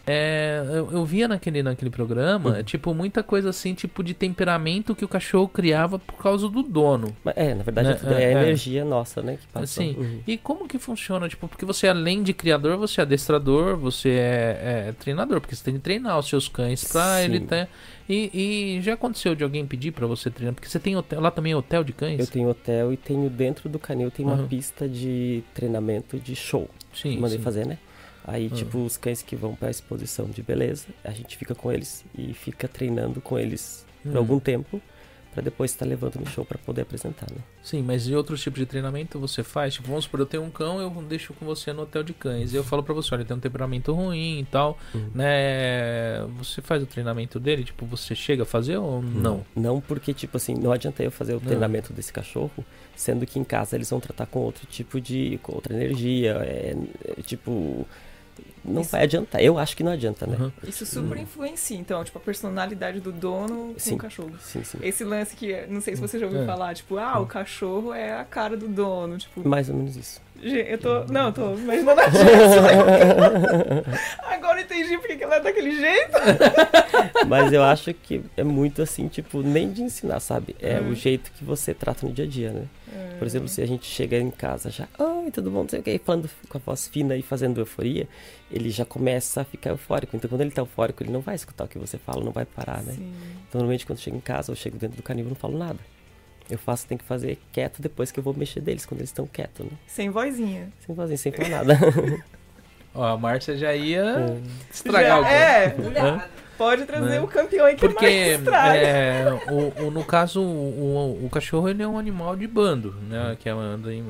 É, 0.06 0.60
eu, 0.68 0.90
eu, 0.90 1.04
via 1.04 1.28
naquele, 1.28 1.62
naquele 1.62 1.90
programa, 1.90 2.56
uhum. 2.56 2.62
tipo, 2.64 2.92
muita 2.92 3.22
coisa 3.22 3.50
assim, 3.50 3.72
tipo, 3.72 4.02
de 4.02 4.14
temperamento 4.14 4.96
que 4.96 5.04
o 5.04 5.08
cachorro 5.08 5.46
criava 5.46 5.98
por 5.98 6.16
causa 6.16 6.48
do 6.48 6.62
dono. 6.62 7.14
É, 7.36 7.54
na 7.54 7.62
verdade, 7.62 7.88
né? 8.04 8.14
é, 8.14 8.22
é, 8.22 8.24
é, 8.24 8.32
energia 8.32 8.84
nossa, 8.84 9.22
né? 9.22 9.38
Que 9.40 9.46
passa. 9.46 9.64
Assim, 9.64 9.94
uhum. 9.96 10.20
E 10.26 10.36
como 10.36 10.66
que 10.66 10.78
funciona? 10.78 11.28
Tipo, 11.28 11.46
porque 11.46 11.64
você, 11.64 11.86
além 11.86 12.22
de 12.22 12.32
criador, 12.32 12.76
você 12.76 13.00
é 13.00 13.02
adestrador, 13.02 13.76
você 13.76 14.10
é, 14.10 14.86
é 14.88 14.94
treinador, 14.98 15.40
porque 15.40 15.54
você 15.54 15.62
tem 15.62 15.74
que 15.74 15.80
treinar 15.80 16.18
os 16.18 16.28
seus 16.28 16.48
cães 16.48 16.84
pra 16.84 17.18
Sim. 17.18 17.24
ele 17.24 17.40
ter. 17.40 17.68
E, 18.08 18.76
e, 18.78 18.82
já 18.82 18.94
aconteceu 18.94 19.36
de 19.36 19.44
alguém 19.44 19.64
pedir 19.64 19.92
para 19.92 20.06
você 20.06 20.30
treinar? 20.30 20.54
Porque 20.54 20.68
você 20.68 20.80
tem 20.80 20.96
hotel, 20.96 21.20
lá 21.20 21.30
também 21.30 21.52
é 21.52 21.56
hotel 21.56 21.84
de 21.84 21.92
cães? 21.92 22.18
Eu 22.18 22.26
tenho 22.26 22.48
hotel 22.48 22.92
e 22.92 22.96
tenho 22.96 23.30
dentro 23.30 23.68
do 23.68 23.78
canil 23.78 24.10
tem 24.10 24.26
uma 24.26 24.34
uhum. 24.34 24.48
pista 24.48 24.88
de 24.88 25.44
treinamento 25.54 26.18
de 26.18 26.34
show. 26.34 26.68
Sim. 26.92 27.18
Mandei 27.18 27.38
sim. 27.38 27.44
fazer, 27.44 27.66
né? 27.66 27.78
Aí, 28.24 28.48
uhum. 28.48 28.54
tipo, 28.54 28.84
os 28.84 28.96
cães 28.96 29.22
que 29.22 29.34
vão 29.34 29.54
para 29.54 29.68
a 29.68 29.70
exposição 29.70 30.26
de 30.26 30.42
beleza, 30.42 30.86
a 31.02 31.10
gente 31.10 31.36
fica 31.36 31.54
com 31.54 31.72
eles 31.72 32.04
e 32.16 32.32
fica 32.32 32.68
treinando 32.68 33.20
com 33.20 33.38
eles 33.38 33.84
uhum. 34.04 34.12
por 34.12 34.18
algum 34.18 34.38
tempo 34.38 34.80
para 35.32 35.42
depois 35.42 35.70
estar 35.70 35.86
tá 35.86 35.88
levando 35.88 36.16
no 36.16 36.26
show 36.26 36.44
para 36.44 36.58
poder 36.58 36.82
apresentar, 36.82 37.26
né? 37.30 37.38
Sim, 37.62 37.82
mas 37.82 38.06
e 38.06 38.14
outros 38.14 38.42
tipos 38.42 38.58
de 38.58 38.66
treinamento 38.66 39.18
você 39.18 39.42
faz? 39.42 39.74
Tipo, 39.74 39.88
vamos 39.88 40.04
supor, 40.04 40.20
eu 40.20 40.26
tenho 40.26 40.42
um 40.42 40.50
cão, 40.50 40.78
eu 40.78 40.90
deixo 41.08 41.32
com 41.32 41.46
você 41.46 41.72
no 41.72 41.82
hotel 41.82 42.02
de 42.02 42.12
cães. 42.12 42.52
E 42.52 42.56
eu 42.56 42.62
falo 42.62 42.82
para 42.82 42.92
você, 42.92 43.14
olha, 43.14 43.22
ele 43.22 43.28
tem 43.28 43.36
um 43.36 43.40
temperamento 43.40 43.92
ruim 43.94 44.40
e 44.40 44.44
tal, 44.44 44.78
uhum. 44.94 45.10
né? 45.14 46.22
Você 46.36 46.60
faz 46.60 46.82
o 46.82 46.86
treinamento 46.86 47.40
dele, 47.40 47.64
tipo, 47.64 47.86
você 47.86 48.14
chega 48.14 48.42
a 48.42 48.46
fazer 48.46 48.76
ou 48.76 49.00
não? 49.00 49.44
Não, 49.56 49.80
porque, 49.80 50.12
tipo 50.12 50.36
assim, 50.36 50.54
não 50.54 50.70
adianta 50.70 51.02
eu 51.02 51.10
fazer 51.10 51.32
o 51.32 51.36
não. 51.36 51.46
treinamento 51.46 51.94
desse 51.94 52.12
cachorro, 52.12 52.64
sendo 52.94 53.24
que 53.24 53.38
em 53.38 53.44
casa 53.44 53.74
eles 53.74 53.88
vão 53.88 54.00
tratar 54.00 54.26
com 54.26 54.40
outro 54.40 54.66
tipo 54.66 55.00
de, 55.00 55.40
com 55.42 55.54
outra 55.54 55.74
energia, 55.74 56.32
é, 56.42 56.76
é 57.16 57.22
tipo 57.22 57.86
não 58.64 58.82
Isso. 58.82 58.90
vai 58.92 59.02
adiantar. 59.02 59.42
Eu 59.42 59.58
acho 59.58 59.76
que 59.76 59.82
não 59.82 59.92
adianta, 59.92 60.26
né? 60.26 60.36
Uhum. 60.38 60.52
Isso 60.66 60.86
super 60.86 61.18
influencia, 61.18 61.76
então, 61.76 62.02
tipo, 62.04 62.16
a 62.18 62.20
personalidade 62.20 63.00
do 63.00 63.10
dono 63.10 63.74
sim. 63.76 63.90
com 63.90 63.96
o 63.96 63.98
cachorro. 63.98 64.32
Sim, 64.40 64.62
sim. 64.62 64.78
Esse 64.82 65.04
lance 65.04 65.34
que, 65.34 65.66
não 65.68 65.80
sei 65.80 65.96
se 65.96 66.00
você 66.00 66.18
já 66.18 66.26
ouviu 66.26 66.42
é. 66.42 66.46
falar, 66.46 66.74
tipo, 66.74 66.96
ah, 66.96 67.18
o 67.18 67.26
cachorro 67.26 67.92
é 67.92 68.18
a 68.18 68.24
cara 68.24 68.56
do 68.56 68.68
dono, 68.68 69.18
tipo... 69.18 69.46
Mais 69.46 69.68
ou 69.68 69.74
menos 69.74 69.96
isso. 69.96 70.20
Eu 70.42 70.78
tô. 70.78 71.04
Não, 71.04 71.26
eu 71.26 71.32
tô 71.32 71.54
imaginando 71.54 72.00
a 72.00 72.08
gente. 72.08 72.24
Agora 74.24 74.58
eu 74.58 74.64
entendi 74.64 74.98
porque 74.98 75.22
ela 75.22 75.36
é 75.36 75.40
daquele 75.40 75.78
jeito. 75.78 76.12
Mas 77.28 77.52
eu 77.52 77.62
acho 77.62 77.94
que 77.94 78.22
é 78.36 78.42
muito 78.42 78.82
assim, 78.82 79.06
tipo, 79.06 79.40
nem 79.40 79.70
de 79.70 79.82
ensinar, 79.82 80.18
sabe? 80.18 80.56
É 80.60 80.80
hum. 80.80 80.90
o 80.90 80.94
jeito 80.96 81.30
que 81.32 81.44
você 81.44 81.72
trata 81.72 82.04
no 82.04 82.12
dia 82.12 82.24
a 82.24 82.28
dia, 82.28 82.50
né? 82.50 82.64
Hum. 82.88 83.18
Por 83.18 83.26
exemplo, 83.26 83.46
se 83.46 83.62
a 83.62 83.66
gente 83.66 83.86
chega 83.86 84.18
em 84.18 84.30
casa 84.30 84.68
já, 84.68 84.88
oi, 84.98 85.30
tudo 85.30 85.48
bom, 85.48 85.62
não 85.62 85.68
sei 85.68 85.78
o 85.78 85.82
que, 85.82 85.96
falando 86.00 86.28
com 86.48 86.58
a 86.58 86.60
voz 86.60 86.88
fina 86.88 87.16
e 87.16 87.22
fazendo 87.22 87.60
euforia, 87.60 88.08
ele 88.50 88.68
já 88.70 88.84
começa 88.84 89.42
a 89.42 89.44
ficar 89.44 89.70
eufórico. 89.70 90.16
Então, 90.16 90.28
quando 90.28 90.40
ele 90.40 90.50
tá 90.50 90.62
eufórico, 90.62 91.04
ele 91.04 91.12
não 91.12 91.20
vai 91.20 91.36
escutar 91.36 91.64
o 91.64 91.68
que 91.68 91.78
você 91.78 91.98
fala, 91.98 92.24
não 92.24 92.32
vai 92.32 92.44
parar, 92.44 92.82
né? 92.82 92.94
Sim. 92.94 93.12
Então, 93.48 93.60
normalmente, 93.60 93.86
quando 93.86 94.00
chego 94.00 94.16
em 94.16 94.20
casa, 94.20 94.50
eu 94.50 94.56
chego 94.56 94.76
dentro 94.76 94.96
do 94.96 95.02
canil, 95.04 95.24
eu 95.24 95.28
não 95.28 95.36
falo 95.36 95.56
nada. 95.56 95.78
Eu 96.50 96.58
faço, 96.58 96.86
tem 96.86 96.98
que 96.98 97.04
fazer 97.04 97.38
quieto 97.52 97.80
depois 97.80 98.10
que 98.10 98.18
eu 98.18 98.22
vou 98.22 98.34
mexer 98.34 98.60
deles, 98.60 98.84
quando 98.84 99.00
eles 99.00 99.10
estão 99.10 99.26
quietos, 99.26 99.64
né? 99.64 99.72
Sem 99.86 100.10
vozinha. 100.10 100.68
Sem 100.84 100.94
vozinha, 100.94 101.16
sem 101.16 101.32
falar 101.32 101.48
nada. 101.48 101.78
Ó, 102.94 103.04
a 103.04 103.16
Márcia 103.16 103.56
já 103.56 103.74
ia 103.74 104.04
é. 104.04 104.40
estragar 104.70 105.08
já, 105.08 105.20
o 105.20 105.24
É, 105.24 106.28
pode 106.58 106.84
trazer 106.84 107.10
né? 107.10 107.20
o 107.20 107.26
campeão 107.26 107.64
aí 107.64 107.74
que 107.74 107.80
Porque, 107.80 108.38
mais 108.38 108.82
é, 108.82 109.40
o, 109.50 109.86
o, 109.86 109.90
no 109.90 110.04
caso, 110.04 110.42
o, 110.42 111.24
o, 111.24 111.30
cachorro 111.30 111.68
ele 111.68 111.82
é 111.82 111.88
um 111.88 111.98
animal 111.98 112.36
de 112.36 112.46
bando, 112.46 112.94
né? 113.08 113.36
Que 113.40 113.48
é, 113.48 113.52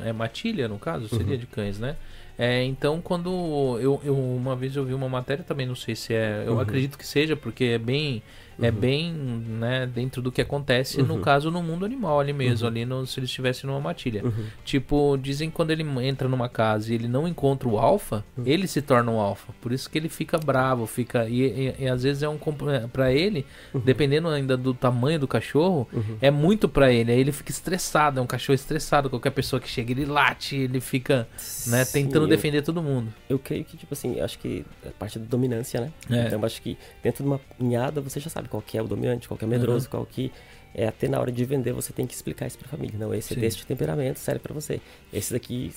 é 0.04 0.12
matilha, 0.12 0.66
no 0.66 0.78
caso, 0.78 1.08
seria 1.08 1.34
uhum. 1.34 1.38
de 1.38 1.46
cães, 1.46 1.78
né? 1.78 1.96
É, 2.38 2.64
então, 2.64 3.00
quando 3.00 3.78
eu, 3.80 4.00
eu, 4.04 4.18
uma 4.18 4.56
vez 4.56 4.74
eu 4.74 4.84
vi 4.84 4.94
uma 4.94 5.08
matéria, 5.08 5.44
também 5.44 5.66
não 5.66 5.76
sei 5.76 5.94
se 5.94 6.12
é, 6.12 6.42
eu 6.46 6.54
uhum. 6.54 6.60
acredito 6.60 6.98
que 6.98 7.06
seja, 7.06 7.36
porque 7.36 7.64
é 7.64 7.78
bem 7.78 8.22
uhum. 8.62 8.68
É 8.68 8.70
bem 8.70 9.12
né, 9.12 9.86
dentro 9.86 10.22
do 10.22 10.30
que 10.30 10.40
acontece, 10.40 11.00
uhum. 11.00 11.06
no 11.06 11.18
caso, 11.20 11.50
no 11.50 11.62
mundo 11.62 11.84
animal 11.84 12.20
ali 12.20 12.32
mesmo, 12.32 12.66
uhum. 12.66 12.72
ali 12.72 12.84
no, 12.84 13.06
se 13.06 13.18
ele 13.18 13.26
estivesse 13.26 13.66
numa 13.66 13.80
matilha. 13.80 14.24
Uhum. 14.24 14.46
Tipo, 14.64 15.16
dizem 15.16 15.50
que 15.50 15.56
quando 15.56 15.70
ele 15.70 15.82
entra 16.02 16.28
numa 16.28 16.48
casa 16.48 16.92
e 16.92 16.94
ele 16.94 17.08
não 17.08 17.26
encontra 17.26 17.68
o 17.68 17.78
alfa, 17.78 18.24
uhum. 18.36 18.44
ele 18.46 18.66
se 18.66 18.80
torna 18.80 19.10
um 19.10 19.20
alfa. 19.20 19.52
Por 19.60 19.72
isso 19.72 19.88
que 19.90 19.98
ele 19.98 20.08
fica 20.08 20.38
bravo, 20.38 20.86
fica. 20.86 21.28
E, 21.28 21.42
e, 21.42 21.74
e 21.84 21.88
às 21.88 22.02
vezes 22.02 22.22
é 22.22 22.28
um. 22.28 22.38
É, 22.72 22.86
para 22.86 23.12
ele, 23.12 23.46
uhum. 23.72 23.80
dependendo 23.80 24.28
ainda 24.28 24.56
do 24.56 24.74
tamanho 24.74 25.18
do 25.18 25.28
cachorro, 25.28 25.88
é 26.20 26.30
muito 26.30 26.68
para 26.68 26.92
ele. 26.92 27.12
Aí 27.12 27.20
ele 27.20 27.32
fica 27.32 27.50
estressado, 27.50 28.20
é 28.20 28.22
um 28.22 28.26
cachorro 28.26 28.54
estressado. 28.54 29.08
Qualquer 29.08 29.30
pessoa 29.30 29.60
que 29.60 29.68
chega, 29.68 29.92
ele 29.92 30.04
late, 30.04 30.56
ele 30.56 30.80
fica 30.80 31.26
né, 31.66 31.84
tentando 31.84 32.26
defender 32.26 32.62
todo 32.62 32.82
mundo. 32.82 33.12
Eu 33.28 33.38
creio 33.38 33.64
que, 33.64 33.76
tipo 33.76 33.94
assim, 33.94 34.20
acho 34.20 34.38
que 34.38 34.64
é 34.84 34.90
parte 34.90 35.18
da 35.18 35.24
dominância, 35.24 35.80
né? 35.80 35.92
É. 36.10 36.26
Então, 36.26 36.44
acho 36.44 36.60
que 36.60 36.76
dentro 37.02 37.22
de 37.22 37.28
uma 37.28 37.40
ninhada 37.58 38.00
você 38.00 38.20
já 38.20 38.30
sabe 38.30 38.48
qual 38.52 38.60
que 38.60 38.76
é 38.76 38.82
o 38.82 38.86
dominante, 38.86 39.26
qual 39.26 39.38
que 39.38 39.44
é 39.44 39.48
o 39.48 39.50
medroso, 39.50 39.86
uhum. 39.86 39.90
qual 39.90 40.06
que 40.06 40.30
é 40.74 40.86
até 40.86 41.08
na 41.08 41.18
hora 41.18 41.32
de 41.32 41.42
vender 41.42 41.72
você 41.72 41.90
tem 41.90 42.06
que 42.06 42.12
explicar 42.12 42.46
isso 42.46 42.58
para 42.58 42.66
a 42.66 42.70
família. 42.70 42.98
Não, 42.98 43.14
esse 43.14 43.32
é 43.32 43.34
Sim. 43.34 43.40
é 43.40 43.44
deste 43.44 43.66
temperamento, 43.66 44.18
serve 44.18 44.40
para 44.40 44.52
você. 44.52 44.78
Esse 45.10 45.32
daqui 45.32 45.72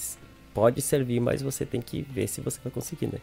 pode 0.54 0.82
servir, 0.82 1.22
mas 1.22 1.42
você 1.42 1.66
tem 1.66 1.82
que 1.82 2.02
ver 2.02 2.28
se 2.28 2.42
você 2.42 2.60
vai 2.62 2.72
conseguir, 2.72 3.08
né? 3.08 3.20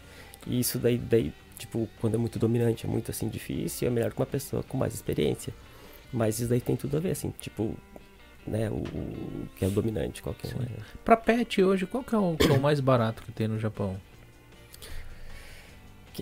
E 0.46 0.58
isso 0.58 0.78
daí, 0.78 0.96
daí 0.96 1.32
tipo, 1.58 1.86
quando 2.00 2.14
é 2.14 2.18
muito 2.18 2.38
dominante, 2.38 2.86
é 2.86 2.88
muito 2.88 3.10
assim 3.10 3.28
difícil, 3.28 3.88
é 3.88 3.90
melhor 3.90 4.12
com 4.12 4.22
uma 4.22 4.26
pessoa 4.26 4.62
com 4.62 4.78
mais 4.78 4.94
experiência. 4.94 5.52
Mas 6.10 6.40
isso 6.40 6.48
daí 6.48 6.60
tem 6.60 6.74
tudo 6.74 6.96
a 6.96 7.00
ver, 7.00 7.10
assim, 7.10 7.32
tipo, 7.40 7.74
né, 8.46 8.70
o, 8.70 8.74
o 8.74 9.48
que 9.56 9.64
é 9.64 9.68
o 9.68 9.70
dominante, 9.70 10.22
qual 10.22 10.34
que 10.34 10.46
é. 10.46 10.50
Pra 11.04 11.16
pet 11.16 11.62
hoje, 11.62 11.86
qual 11.86 12.02
que 12.02 12.14
é 12.14 12.18
o, 12.18 12.36
que 12.36 12.48
é 12.48 12.52
o 12.52 12.60
mais 12.60 12.80
barato 12.80 13.22
que 13.22 13.32
tem 13.32 13.48
no 13.48 13.58
Japão? 13.58 13.98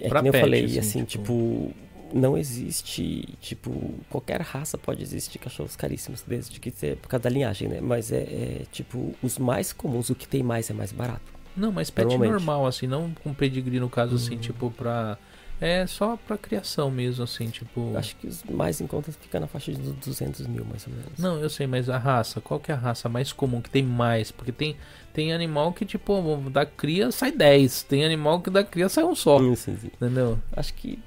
É 0.00 0.08
pra 0.08 0.20
que 0.20 0.24
nem 0.24 0.32
pet, 0.32 0.34
eu 0.36 0.40
falei, 0.40 0.64
assim, 0.64 0.78
assim 0.78 1.04
tipo, 1.04 1.24
tipo 1.24 1.74
não 2.12 2.36
existe, 2.36 3.28
tipo, 3.40 3.94
qualquer 4.08 4.40
raça 4.40 4.76
pode 4.76 5.02
existir 5.02 5.38
cachorros 5.38 5.76
caríssimos, 5.76 6.22
desde 6.26 6.58
que 6.58 6.72
é 6.86 6.94
por 6.94 7.08
causa 7.08 7.24
da 7.24 7.30
linhagem, 7.30 7.68
né? 7.68 7.80
Mas 7.80 8.12
é, 8.12 8.22
é, 8.22 8.62
tipo, 8.72 9.14
os 9.22 9.38
mais 9.38 9.72
comuns, 9.72 10.10
o 10.10 10.14
que 10.14 10.26
tem 10.26 10.42
mais 10.42 10.70
é 10.70 10.72
mais 10.72 10.92
barato. 10.92 11.40
Não, 11.56 11.72
mas 11.72 11.90
pet 11.90 12.16
normal, 12.16 12.66
assim, 12.66 12.86
não 12.86 13.12
com 13.22 13.34
pedigree 13.34 13.80
no 13.80 13.88
caso, 13.88 14.14
assim, 14.16 14.34
uhum. 14.34 14.40
tipo, 14.40 14.70
pra. 14.70 15.18
É 15.60 15.86
só 15.86 16.16
pra 16.16 16.38
criação 16.38 16.90
mesmo, 16.90 17.22
assim, 17.22 17.48
tipo. 17.50 17.94
Acho 17.94 18.16
que 18.16 18.26
os 18.26 18.42
mais 18.44 18.80
em 18.80 18.86
conta 18.86 19.12
fica 19.12 19.38
na 19.38 19.46
faixa 19.46 19.70
de 19.72 19.78
200 19.78 20.46
mil, 20.46 20.64
mais 20.64 20.86
ou 20.86 20.92
menos. 20.92 21.18
Não, 21.18 21.38
eu 21.38 21.50
sei, 21.50 21.66
mas 21.66 21.90
a 21.90 21.98
raça, 21.98 22.40
qual 22.40 22.58
que 22.58 22.72
é 22.72 22.74
a 22.74 22.78
raça 22.78 23.10
mais 23.10 23.30
comum 23.30 23.60
que 23.60 23.68
tem 23.68 23.82
mais? 23.82 24.30
Porque 24.30 24.52
tem, 24.52 24.74
tem 25.12 25.34
animal 25.34 25.72
que, 25.74 25.84
tipo, 25.84 26.38
da 26.50 26.64
cria 26.64 27.12
sai 27.12 27.30
10. 27.30 27.82
Tem 27.82 28.06
animal 28.06 28.40
que 28.40 28.48
da 28.48 28.64
cria 28.64 28.88
sai 28.88 29.04
um 29.04 29.14
só. 29.14 29.38
Sim, 29.38 29.54
sim, 29.54 29.76
sim. 29.76 29.88
Entendeu? 29.88 30.38
Acho 30.56 30.72
que 30.72 30.98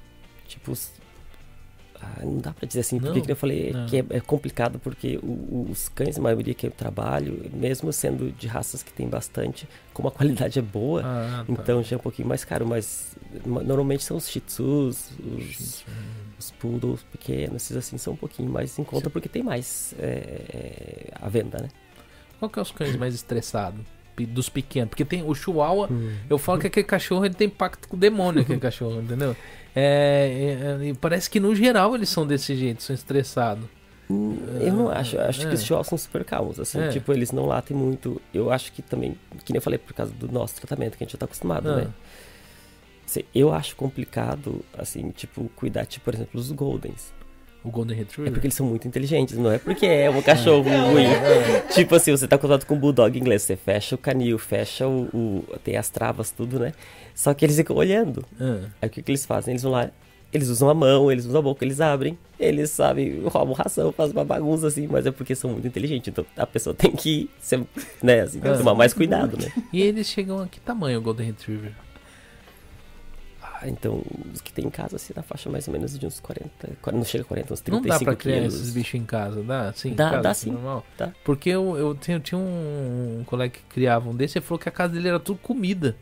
tipo, 0.46 0.72
Ah, 2.00 2.20
não 2.22 2.38
dá 2.38 2.52
pra 2.52 2.66
dizer 2.66 2.80
assim, 2.80 2.98
porque 2.98 3.20
que 3.22 3.32
eu 3.32 3.36
falei 3.36 3.72
não. 3.72 3.86
que 3.86 3.98
é, 3.98 4.04
é, 4.10 4.20
complicado, 4.20 4.78
porque 4.78 5.18
o, 5.22 5.66
os 5.70 5.88
cães, 5.88 6.18
a 6.18 6.20
maioria 6.20 6.52
que 6.52 6.66
eu 6.66 6.70
trabalho, 6.70 7.50
mesmo 7.52 7.92
sendo 7.92 8.30
de 8.32 8.46
raças 8.46 8.82
que 8.82 8.92
tem 8.92 9.08
bastante, 9.08 9.66
como 9.92 10.08
a 10.08 10.10
qualidade 10.12 10.58
é 10.58 10.62
boa, 10.62 11.02
ah, 11.04 11.44
tá. 11.46 11.52
então 11.52 11.82
já 11.82 11.96
é 11.96 11.98
um 11.98 12.02
pouquinho 12.02 12.28
mais 12.28 12.44
caro, 12.44 12.66
mas 12.66 13.16
normalmente 13.44 14.02
são 14.04 14.16
os 14.16 14.28
shih 14.28 14.40
tzus, 14.40 15.10
os, 15.20 15.84
os 16.38 16.50
poodles 16.50 17.02
pequenos, 17.04 17.62
esses 17.62 17.76
assim, 17.76 17.96
são 17.96 18.12
um 18.12 18.16
pouquinho 18.16 18.50
mais 18.50 18.78
em 18.78 18.84
conta, 18.84 19.06
Sim. 19.06 19.10
porque 19.10 19.28
tem 19.28 19.42
mais 19.42 19.94
é, 19.98 21.10
à 21.20 21.28
venda, 21.28 21.58
né? 21.62 21.68
Qual 22.38 22.50
que 22.50 22.58
é 22.58 22.62
os 22.62 22.70
cães 22.70 22.96
mais 22.96 23.14
estressados? 23.14 23.80
dos 24.28 24.48
pequenos. 24.48 24.90
Porque 24.90 25.04
tem 25.04 25.24
o 25.24 25.34
Chihuahua, 25.34 25.88
hum. 25.90 26.14
eu 26.30 26.38
falo 26.38 26.60
que 26.60 26.68
aquele 26.68 26.86
cachorro 26.86 27.24
ele 27.24 27.34
tem 27.34 27.48
pacto 27.48 27.88
com 27.88 27.96
o 27.96 27.98
demônio, 27.98 28.42
aquele 28.42 28.60
cachorro, 28.60 29.00
entendeu? 29.00 29.36
É, 29.74 30.88
é, 30.90 30.94
parece 31.00 31.28
que 31.28 31.40
no 31.40 31.54
geral 31.54 31.94
eles 31.94 32.08
são 32.08 32.26
desse 32.26 32.54
jeito, 32.54 32.82
são 32.82 32.94
estressados. 32.94 33.64
Hum, 34.08 34.36
eu 34.60 34.72
não 34.72 34.90
acho, 34.90 35.16
eu 35.16 35.22
acho 35.22 35.42
é. 35.42 35.48
que 35.48 35.54
os 35.54 35.64
chihuahuas 35.64 35.86
são 35.86 35.96
super 35.96 36.24
calmos, 36.24 36.60
assim, 36.60 36.78
é. 36.78 36.88
tipo, 36.88 37.12
eles 37.12 37.32
não 37.32 37.46
latem 37.46 37.76
muito. 37.76 38.20
Eu 38.32 38.50
acho 38.50 38.70
que 38.72 38.82
também, 38.82 39.18
que 39.44 39.52
nem 39.52 39.56
eu 39.56 39.62
falei, 39.62 39.78
por 39.78 39.94
causa 39.94 40.12
do 40.12 40.30
nosso 40.30 40.56
tratamento, 40.56 40.96
que 40.96 41.04
a 41.04 41.06
gente 41.06 41.12
já 41.12 41.18
tá 41.18 41.24
acostumado, 41.24 41.68
ah. 41.70 41.76
né? 41.76 41.90
Eu 43.34 43.52
acho 43.52 43.76
complicado, 43.76 44.64
assim, 44.76 45.10
tipo, 45.10 45.48
cuidar, 45.56 45.86
tipo, 45.86 46.04
por 46.04 46.14
exemplo, 46.14 46.32
dos 46.34 46.50
Goldens. 46.50 47.12
O 47.64 47.70
Golden 47.70 47.96
Retriever? 47.96 48.30
É 48.30 48.30
porque 48.30 48.46
eles 48.46 48.54
são 48.54 48.66
muito 48.66 48.86
inteligentes, 48.86 49.38
não 49.38 49.50
é 49.50 49.58
porque 49.58 49.86
é 49.86 50.10
um 50.10 50.20
cachorro 50.22 50.68
é. 50.68 50.90
ruim. 50.90 51.06
É. 51.06 51.60
Tipo 51.72 51.94
assim, 51.94 52.10
você 52.10 52.28
tá 52.28 52.36
contato 52.36 52.66
com 52.66 52.74
o 52.74 52.78
Bulldog 52.78 53.18
inglês, 53.18 53.42
você 53.42 53.56
fecha 53.56 53.94
o 53.94 53.98
canil, 53.98 54.38
fecha 54.38 54.86
o, 54.86 55.04
o, 55.14 55.44
Tem 55.64 55.76
as 55.76 55.88
travas, 55.88 56.30
tudo, 56.30 56.58
né? 56.60 56.72
Só 57.14 57.32
que 57.32 57.44
eles 57.44 57.56
ficam 57.56 57.74
olhando. 57.74 58.24
É. 58.38 58.68
Aí 58.82 58.88
o 58.88 58.90
que, 58.90 59.02
que 59.02 59.10
eles 59.10 59.24
fazem? 59.24 59.52
Eles 59.52 59.62
vão 59.62 59.72
lá, 59.72 59.88
eles 60.30 60.48
usam 60.48 60.68
a 60.68 60.74
mão, 60.74 61.10
eles 61.10 61.24
usam 61.24 61.38
a 61.38 61.42
boca, 61.42 61.64
eles 61.64 61.80
abrem, 61.80 62.18
eles, 62.38 62.70
sabem, 62.70 63.22
roubam 63.22 63.54
ração, 63.54 63.92
fazem 63.92 64.14
uma 64.14 64.24
bagunça 64.24 64.66
assim, 64.66 64.86
mas 64.86 65.06
é 65.06 65.10
porque 65.10 65.34
são 65.34 65.50
muito 65.50 65.66
inteligentes. 65.66 66.08
Então 66.08 66.26
a 66.36 66.46
pessoa 66.46 66.74
tem 66.74 66.90
que 66.90 67.30
ser, 67.40 67.62
né, 68.02 68.20
assim, 68.20 68.40
é. 68.44 68.52
tomar 68.58 68.74
mais 68.74 68.92
cuidado, 68.92 69.38
né? 69.40 69.50
E 69.72 69.80
eles 69.80 70.06
chegam 70.06 70.42
a 70.42 70.46
que 70.46 70.60
tamanho 70.60 70.98
o 70.98 71.02
Golden 71.02 71.28
Retriever? 71.28 71.72
Então, 73.68 74.02
os 74.32 74.40
que 74.40 74.52
tem 74.52 74.66
em 74.66 74.70
casa, 74.70 74.96
assim, 74.96 75.12
na 75.14 75.22
faixa 75.22 75.48
mais 75.48 75.66
ou 75.66 75.72
menos 75.72 75.98
de 75.98 76.06
uns 76.06 76.20
40, 76.20 76.50
não 76.92 77.04
chega 77.04 77.24
a 77.24 77.26
40, 77.26 77.54
uns 77.54 77.60
35 77.60 77.70
Não 77.70 77.98
dá 77.98 78.04
pra 78.04 78.16
criar 78.16 78.40
quilos. 78.40 78.54
esses 78.54 78.74
bichos 78.74 78.94
em 78.94 79.04
casa, 79.04 79.42
dá? 79.42 79.72
Sim, 79.72 79.94
dá, 79.94 80.10
casa, 80.10 80.22
dá 80.22 80.34
sim. 80.34 80.50
Normal. 80.50 80.86
Dá. 80.98 81.12
Porque 81.24 81.50
eu, 81.50 81.76
eu, 81.76 81.94
tinha, 81.94 82.16
eu 82.16 82.20
tinha 82.20 82.38
um 82.38 83.22
colega 83.26 83.54
que 83.54 83.62
criava 83.72 84.08
um 84.08 84.14
desse, 84.14 84.38
ele 84.38 84.44
falou 84.44 84.58
que 84.58 84.68
a 84.68 84.72
casa 84.72 84.92
dele 84.92 85.08
era 85.08 85.20
tudo 85.20 85.38
comida. 85.38 85.96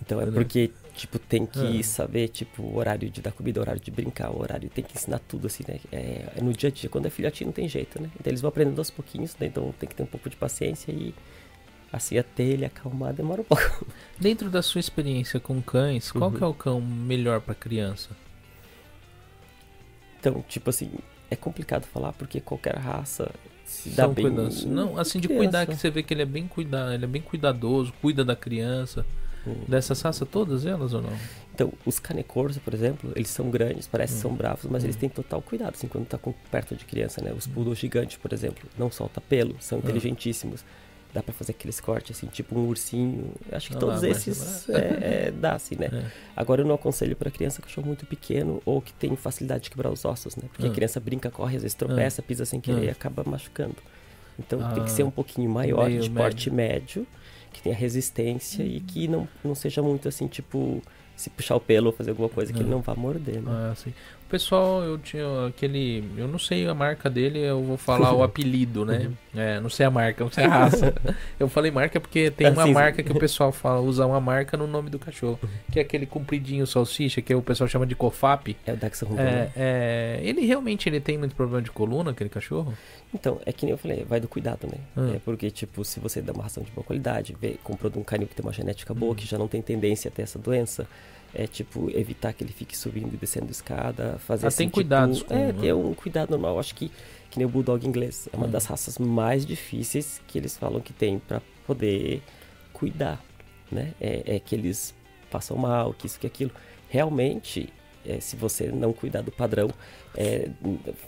Então, 0.00 0.20
é 0.20 0.26
porque, 0.30 0.70
tipo, 0.94 1.18
tem 1.18 1.44
que 1.44 1.80
ah. 1.80 1.82
saber, 1.82 2.28
tipo, 2.28 2.62
o 2.62 2.76
horário 2.76 3.10
de 3.10 3.20
dar 3.20 3.32
comida, 3.32 3.60
o 3.60 3.62
horário 3.62 3.80
de 3.80 3.90
brincar, 3.90 4.30
o 4.30 4.40
horário, 4.40 4.68
tem 4.70 4.84
que 4.84 4.96
ensinar 4.96 5.18
tudo, 5.18 5.46
assim, 5.48 5.64
né? 5.66 5.80
É, 5.90 6.32
é 6.36 6.40
no 6.40 6.52
dia 6.52 6.68
a 6.68 6.72
dia, 6.72 6.88
quando 6.88 7.06
é 7.06 7.10
filhotinho 7.10 7.48
não 7.48 7.52
tem 7.52 7.68
jeito, 7.68 8.00
né? 8.00 8.08
Então 8.18 8.30
eles 8.30 8.40
vão 8.40 8.48
aprendendo 8.48 8.78
aos 8.78 8.90
pouquinhos, 8.90 9.36
né? 9.38 9.46
Então 9.46 9.74
tem 9.78 9.88
que 9.88 9.94
ter 9.94 10.02
um 10.02 10.06
pouco 10.06 10.30
de 10.30 10.36
paciência 10.36 10.92
e 10.92 11.14
assim 11.92 12.18
até 12.18 12.42
ele 12.42 12.64
acalmar 12.64 13.12
demora 13.12 13.40
um 13.40 13.44
pouco. 13.44 13.86
Dentro 14.18 14.50
da 14.50 14.62
sua 14.62 14.80
experiência 14.80 15.40
com 15.40 15.60
cães, 15.62 16.10
qual 16.10 16.30
uhum. 16.30 16.36
que 16.36 16.44
é 16.44 16.46
o 16.46 16.54
cão 16.54 16.80
melhor 16.80 17.40
para 17.40 17.54
criança? 17.54 18.10
Então, 20.20 20.44
tipo 20.48 20.70
assim, 20.70 20.90
é 21.30 21.36
complicado 21.36 21.84
falar 21.84 22.12
porque 22.12 22.40
qualquer 22.40 22.76
raça 22.76 23.30
se 23.64 23.90
dá 23.90 24.04
São 24.04 24.14
bem. 24.14 24.26
Cuidados. 24.26 24.64
Não, 24.64 24.98
assim 24.98 25.20
de 25.20 25.28
cuidar 25.28 25.66
que 25.66 25.76
você 25.76 25.90
vê 25.90 26.02
que 26.02 26.12
ele 26.12 26.22
é 26.22 26.26
bem 26.26 26.46
cuidado, 26.46 26.92
ele 26.92 27.04
é 27.04 27.08
bem 27.08 27.22
cuidadoso, 27.22 27.92
cuida 28.00 28.24
da 28.24 28.34
criança. 28.34 29.04
Uhum. 29.46 29.64
Dessas 29.68 30.02
raças 30.02 30.28
todas 30.28 30.66
elas 30.66 30.92
ou 30.92 31.00
não? 31.00 31.12
Então, 31.54 31.72
os 31.86 31.98
canecorso, 31.98 32.60
por 32.60 32.74
exemplo, 32.74 33.12
eles 33.14 33.30
são 33.30 33.50
grandes, 33.50 33.86
parecem 33.86 34.16
que 34.16 34.22
são 34.22 34.30
uhum. 34.32 34.36
bravos, 34.36 34.64
mas 34.64 34.84
eles 34.84 34.96
uhum. 34.96 35.00
têm 35.00 35.08
total 35.08 35.40
cuidado, 35.40 35.74
assim, 35.74 35.86
quando 35.86 36.06
tá 36.06 36.18
com, 36.18 36.34
perto 36.50 36.74
de 36.76 36.84
criança, 36.84 37.22
né? 37.22 37.32
Os 37.32 37.46
poodles 37.46 37.78
gigantes, 37.78 38.16
por 38.16 38.32
exemplo, 38.32 38.68
não 38.76 38.90
solta 38.90 39.20
pelo, 39.20 39.56
são 39.60 39.78
inteligentíssimos 39.78 40.64
dá 41.12 41.22
para 41.22 41.32
fazer 41.32 41.52
aqueles 41.52 41.80
cortes 41.80 42.16
assim, 42.16 42.26
tipo 42.26 42.58
um 42.58 42.66
ursinho. 42.66 43.32
Acho 43.50 43.68
que 43.68 43.74
não 43.74 43.80
todos 43.80 44.02
esses 44.02 44.68
é, 44.68 45.26
é, 45.28 45.30
dá 45.30 45.54
assim, 45.54 45.76
né? 45.76 45.88
É. 45.92 46.04
Agora 46.36 46.62
eu 46.62 46.66
não 46.66 46.74
aconselho 46.74 47.16
para 47.16 47.30
criança 47.30 47.62
cachorro 47.62 47.86
muito 47.86 48.06
pequeno 48.06 48.62
ou 48.64 48.80
que 48.80 48.92
tem 48.92 49.14
facilidade 49.16 49.64
de 49.64 49.70
quebrar 49.70 49.90
os 49.90 50.04
ossos, 50.04 50.36
né? 50.36 50.44
Porque 50.52 50.66
a 50.66 50.70
ah. 50.70 50.74
criança 50.74 51.00
brinca, 51.00 51.30
corre, 51.30 51.56
às 51.56 51.62
vezes 51.62 51.74
tropeça, 51.74 52.20
ah. 52.20 52.24
pisa 52.26 52.44
sem 52.44 52.60
querer 52.60 52.84
e 52.84 52.88
ah. 52.88 52.92
acaba 52.92 53.24
machucando. 53.24 53.76
Então 54.38 54.72
tem 54.72 54.84
que 54.84 54.90
ser 54.90 55.02
um 55.02 55.10
pouquinho 55.10 55.50
maior, 55.50 55.90
de 55.90 56.08
porte 56.10 56.50
médio, 56.50 57.06
que 57.52 57.60
tenha 57.60 57.74
resistência 57.74 58.62
e 58.62 58.80
que 58.80 59.08
não, 59.08 59.28
não 59.42 59.54
seja 59.54 59.82
muito 59.82 60.06
assim, 60.06 60.28
tipo, 60.28 60.80
se 61.16 61.28
puxar 61.28 61.56
o 61.56 61.60
pelo 61.60 61.86
ou 61.86 61.92
fazer 61.92 62.10
alguma 62.10 62.28
coisa 62.28 62.52
que 62.52 62.60
ele 62.60 62.70
não 62.70 62.80
vá 62.80 62.94
morder, 62.94 63.42
né? 63.42 63.50
Ah, 63.50 63.74
sim 63.74 63.92
pessoal, 64.28 64.82
eu 64.82 64.98
tinha 64.98 65.46
aquele. 65.46 66.04
Eu 66.16 66.28
não 66.28 66.38
sei 66.38 66.66
a 66.68 66.74
marca 66.74 67.08
dele, 67.08 67.38
eu 67.38 67.62
vou 67.62 67.76
falar 67.76 68.12
o 68.12 68.22
apelido, 68.24 68.84
né? 68.84 69.08
Uhum. 69.34 69.40
É, 69.40 69.60
não 69.60 69.70
sei 69.70 69.86
a 69.86 69.90
marca, 69.90 70.22
não 70.22 70.30
sei 70.30 70.44
a 70.44 70.48
raça. 70.48 70.94
eu 71.38 71.48
falei 71.48 71.70
marca 71.70 71.98
porque 72.00 72.30
tem 72.30 72.50
uma 72.50 72.66
marca 72.66 73.02
que 73.02 73.10
o 73.10 73.16
pessoal 73.18 73.50
fala, 73.50 73.80
usa 73.80 74.06
uma 74.06 74.20
marca 74.20 74.56
no 74.56 74.66
nome 74.66 74.90
do 74.90 74.98
cachorro. 74.98 75.38
Uhum. 75.42 75.48
Que 75.72 75.78
é 75.78 75.82
aquele 75.82 76.06
compridinho 76.06 76.66
salsicha, 76.66 77.20
que 77.22 77.34
o 77.34 77.42
pessoal 77.42 77.68
chama 77.68 77.86
de 77.86 77.94
COFAP. 77.94 78.56
É 78.66 78.72
o 78.72 78.76
Dachshund. 78.76 79.18
É, 79.18 79.50
é, 79.56 80.20
ele 80.22 80.44
realmente 80.46 80.88
ele 80.88 81.00
tem 81.00 81.16
muito 81.16 81.34
problema 81.34 81.62
de 81.62 81.70
coluna, 81.70 82.10
aquele 82.10 82.30
cachorro? 82.30 82.74
Então, 83.12 83.40
é 83.46 83.52
que 83.52 83.64
nem 83.64 83.72
eu 83.72 83.78
falei, 83.78 84.04
vai 84.04 84.20
do 84.20 84.28
cuidado, 84.28 84.66
né? 84.66 84.78
Hum. 84.96 85.14
É 85.14 85.18
porque, 85.24 85.50
tipo, 85.50 85.84
se 85.84 85.98
você 85.98 86.20
dá 86.20 86.32
uma 86.32 86.42
ração 86.42 86.62
de 86.62 86.70
boa 86.70 86.84
qualidade, 86.84 87.34
vê, 87.40 87.56
comprou 87.64 87.90
de 87.90 87.98
um 87.98 88.02
canil 88.04 88.28
que 88.28 88.34
tem 88.34 88.44
uma 88.44 88.52
genética 88.52 88.92
boa, 88.92 89.12
hum. 89.12 89.14
que 89.14 89.26
já 89.26 89.38
não 89.38 89.48
tem 89.48 89.62
tendência 89.62 90.08
a 90.08 90.12
ter 90.12 90.22
essa 90.22 90.38
doença 90.38 90.86
é 91.34 91.46
tipo 91.46 91.90
evitar 91.90 92.32
que 92.32 92.42
ele 92.42 92.52
fique 92.52 92.76
subindo 92.76 93.12
e 93.14 93.16
descendo 93.16 93.50
escada, 93.50 94.18
fazer 94.18 94.46
ah, 94.46 94.48
assim, 94.48 94.58
tem 94.58 94.66
tipo, 94.66 94.76
cuidados 94.76 95.22
com, 95.22 95.34
é, 95.34 95.52
ter 95.52 95.74
um 95.74 95.94
cuidado 95.94 96.30
normal. 96.30 96.58
Acho 96.58 96.74
que 96.74 96.90
que 97.30 97.38
nem 97.38 97.46
o 97.46 97.48
bulldog 97.48 97.86
inglês 97.86 98.28
é 98.32 98.36
uma 98.36 98.46
hum. 98.46 98.50
das 98.50 98.66
raças 98.66 98.98
mais 98.98 99.44
difíceis 99.44 100.20
que 100.26 100.38
eles 100.38 100.56
falam 100.56 100.80
que 100.80 100.92
tem 100.92 101.18
para 101.18 101.42
poder 101.66 102.22
cuidar, 102.72 103.22
né? 103.70 103.92
É, 104.00 104.36
é, 104.36 104.40
que 104.40 104.54
eles 104.54 104.94
passam 105.30 105.56
mal, 105.56 105.92
que 105.92 106.06
isso 106.06 106.18
que 106.18 106.26
aquilo. 106.26 106.50
Realmente, 106.88 107.68
é, 108.06 108.18
se 108.18 108.34
você 108.34 108.68
não 108.68 108.92
cuidar 108.92 109.20
do 109.20 109.30
padrão, 109.30 109.68
é, 110.16 110.48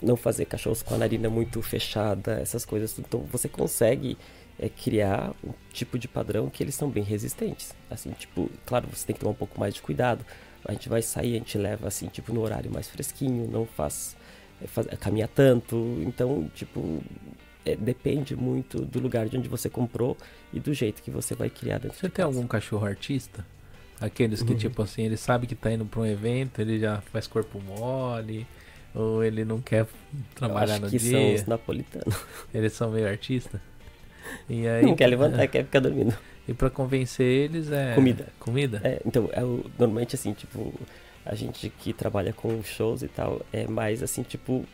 não 0.01 0.15
fazer 0.15 0.45
cachorros 0.45 0.83
com 0.83 0.93
a 0.93 0.97
narina 0.97 1.29
muito 1.29 1.61
fechada, 1.61 2.33
essas 2.33 2.65
coisas, 2.65 2.97
então 2.99 3.21
você 3.31 3.49
consegue 3.49 4.17
é 4.61 4.69
criar 4.69 5.33
um 5.43 5.51
tipo 5.73 5.97
de 5.97 6.07
padrão 6.07 6.47
que 6.47 6.63
eles 6.63 6.75
são 6.75 6.87
bem 6.87 7.03
resistentes. 7.03 7.73
Assim, 7.89 8.11
tipo, 8.11 8.49
claro, 8.65 8.87
você 8.93 9.07
tem 9.07 9.15
que 9.15 9.19
tomar 9.19 9.31
um 9.31 9.35
pouco 9.35 9.59
mais 9.59 9.73
de 9.73 9.81
cuidado. 9.81 10.23
A 10.63 10.71
gente 10.71 10.87
vai 10.87 11.01
sair, 11.01 11.31
a 11.33 11.37
gente 11.39 11.57
leva 11.57 11.87
assim, 11.87 12.05
tipo, 12.07 12.31
no 12.31 12.41
horário 12.41 12.71
mais 12.71 12.87
fresquinho, 12.87 13.49
não 13.49 13.65
faz, 13.65 14.15
é, 14.61 14.67
faz 14.67 14.87
caminha 14.99 15.27
tanto. 15.27 15.75
Então, 16.05 16.47
tipo, 16.53 17.01
é, 17.65 17.75
depende 17.75 18.35
muito 18.35 18.85
do 18.85 18.99
lugar 18.99 19.27
de 19.27 19.35
onde 19.35 19.49
você 19.49 19.67
comprou 19.67 20.15
e 20.53 20.59
do 20.59 20.71
jeito 20.75 21.01
que 21.01 21.09
você 21.09 21.33
vai 21.33 21.49
criar 21.49 21.79
dentro 21.79 21.97
Você 21.97 22.07
de 22.07 22.13
tem 22.13 22.23
casa. 22.23 22.37
algum 22.37 22.47
cachorro 22.47 22.85
artista? 22.85 23.43
Aqueles 23.99 24.43
que, 24.43 24.51
uhum. 24.51 24.57
tipo 24.57 24.81
assim, 24.83 25.03
ele 25.03 25.17
sabe 25.17 25.47
que 25.47 25.55
tá 25.55 25.71
indo 25.71 25.85
pra 25.85 26.01
um 26.01 26.05
evento, 26.05 26.59
ele 26.59 26.79
já 26.79 27.01
faz 27.01 27.25
corpo 27.25 27.59
mole, 27.59 28.47
ou 28.93 29.23
ele 29.23 29.43
não 29.43 29.59
quer 29.59 29.87
trabalhar 30.35 30.79
no 30.79 30.89
que 30.89 30.97
dia. 30.99 31.11
são 31.11 31.33
os 31.33 31.45
napolitanos. 31.45 32.15
Eles 32.53 32.73
são 32.73 32.91
meio 32.91 33.07
artistas? 33.07 33.59
E 34.49 34.67
aí, 34.67 34.83
não 34.83 34.95
quer 34.95 35.07
levantar, 35.07 35.43
é, 35.43 35.47
quer 35.47 35.63
ficar 35.65 35.79
dormindo. 35.79 36.15
E 36.47 36.55
para 36.55 36.71
convencer 36.71 37.23
eles 37.23 37.71
é. 37.71 37.93
Comida. 37.93 38.27
Comida? 38.39 38.81
É, 38.83 38.99
então, 39.05 39.29
é 39.31 39.43
o, 39.43 39.63
normalmente 39.77 40.15
assim, 40.15 40.33
tipo, 40.33 40.73
a 41.23 41.35
gente 41.35 41.69
que 41.69 41.93
trabalha 41.93 42.33
com 42.33 42.63
shows 42.63 43.03
e 43.03 43.07
tal, 43.07 43.45
é 43.53 43.67
mais 43.67 44.01
assim, 44.01 44.23
tipo, 44.23 44.65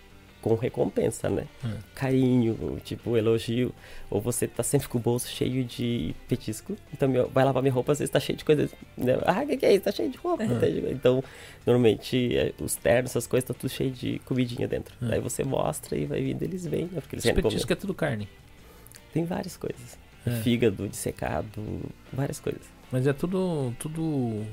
com 0.42 0.56
recompensa, 0.56 1.30
né? 1.30 1.46
Hum. 1.64 1.74
Carinho, 1.94 2.80
tipo, 2.84 3.18
elogio. 3.18 3.74
Ou 4.10 4.22
você 4.22 4.48
tá 4.48 4.64
sempre 4.64 4.88
com 4.88 4.98
o 4.98 5.02
bolso 5.02 5.28
cheio 5.28 5.64
de 5.64 6.16
petisco. 6.28 6.76
Então, 6.94 7.10
meu, 7.10 7.28
vai 7.30 7.44
lavar 7.44 7.62
minha 7.62 7.74
roupa, 7.74 7.92
às 7.92 8.00
vezes 8.00 8.12
tá 8.12 8.20
cheio 8.20 8.38
de 8.38 8.46
coisas. 8.46 8.72
Né? 8.96 9.18
Ah, 9.26 9.42
o 9.44 9.48
que, 9.48 9.58
que, 9.58 9.66
é 9.66 9.74
isso? 9.74 9.84
Tá 9.84 9.92
cheio 9.92 10.10
de 10.10 10.18
roupa. 10.18 10.44
Hum. 10.44 10.60
Então, 10.92 11.24
normalmente, 11.66 12.38
é, 12.38 12.54
os 12.62 12.76
ternos, 12.76 13.12
essas 13.12 13.28
coisas, 13.28 13.48
tá 13.48 13.54
tudo 13.54 13.70
cheio 13.70 13.92
de 13.92 14.20
comidinha 14.20 14.68
dentro. 14.68 14.96
Hum. 15.02 15.10
Aí 15.12 15.20
você 15.20 15.44
mostra 15.44 15.98
e 15.98 16.06
vai 16.06 16.22
vindo, 16.22 16.42
eles 16.44 16.66
vêm. 16.66 16.86
Né? 16.86 17.02
Porque 17.02 17.16
eles 17.16 17.26
Esse 17.26 17.34
petisco 17.34 17.74
é 17.74 17.76
tudo 17.76 17.94
carne. 17.94 18.28
Tem 19.18 19.26
várias 19.26 19.58
coisas. 19.58 19.98
É. 20.26 20.32
Fígado 20.42 20.88
dissecado, 20.88 21.64
várias 22.12 22.40
coisas. 22.40 22.62
Mas 22.92 23.08
é 23.08 23.14
tudo. 23.14 23.74
tudo. 23.80 24.46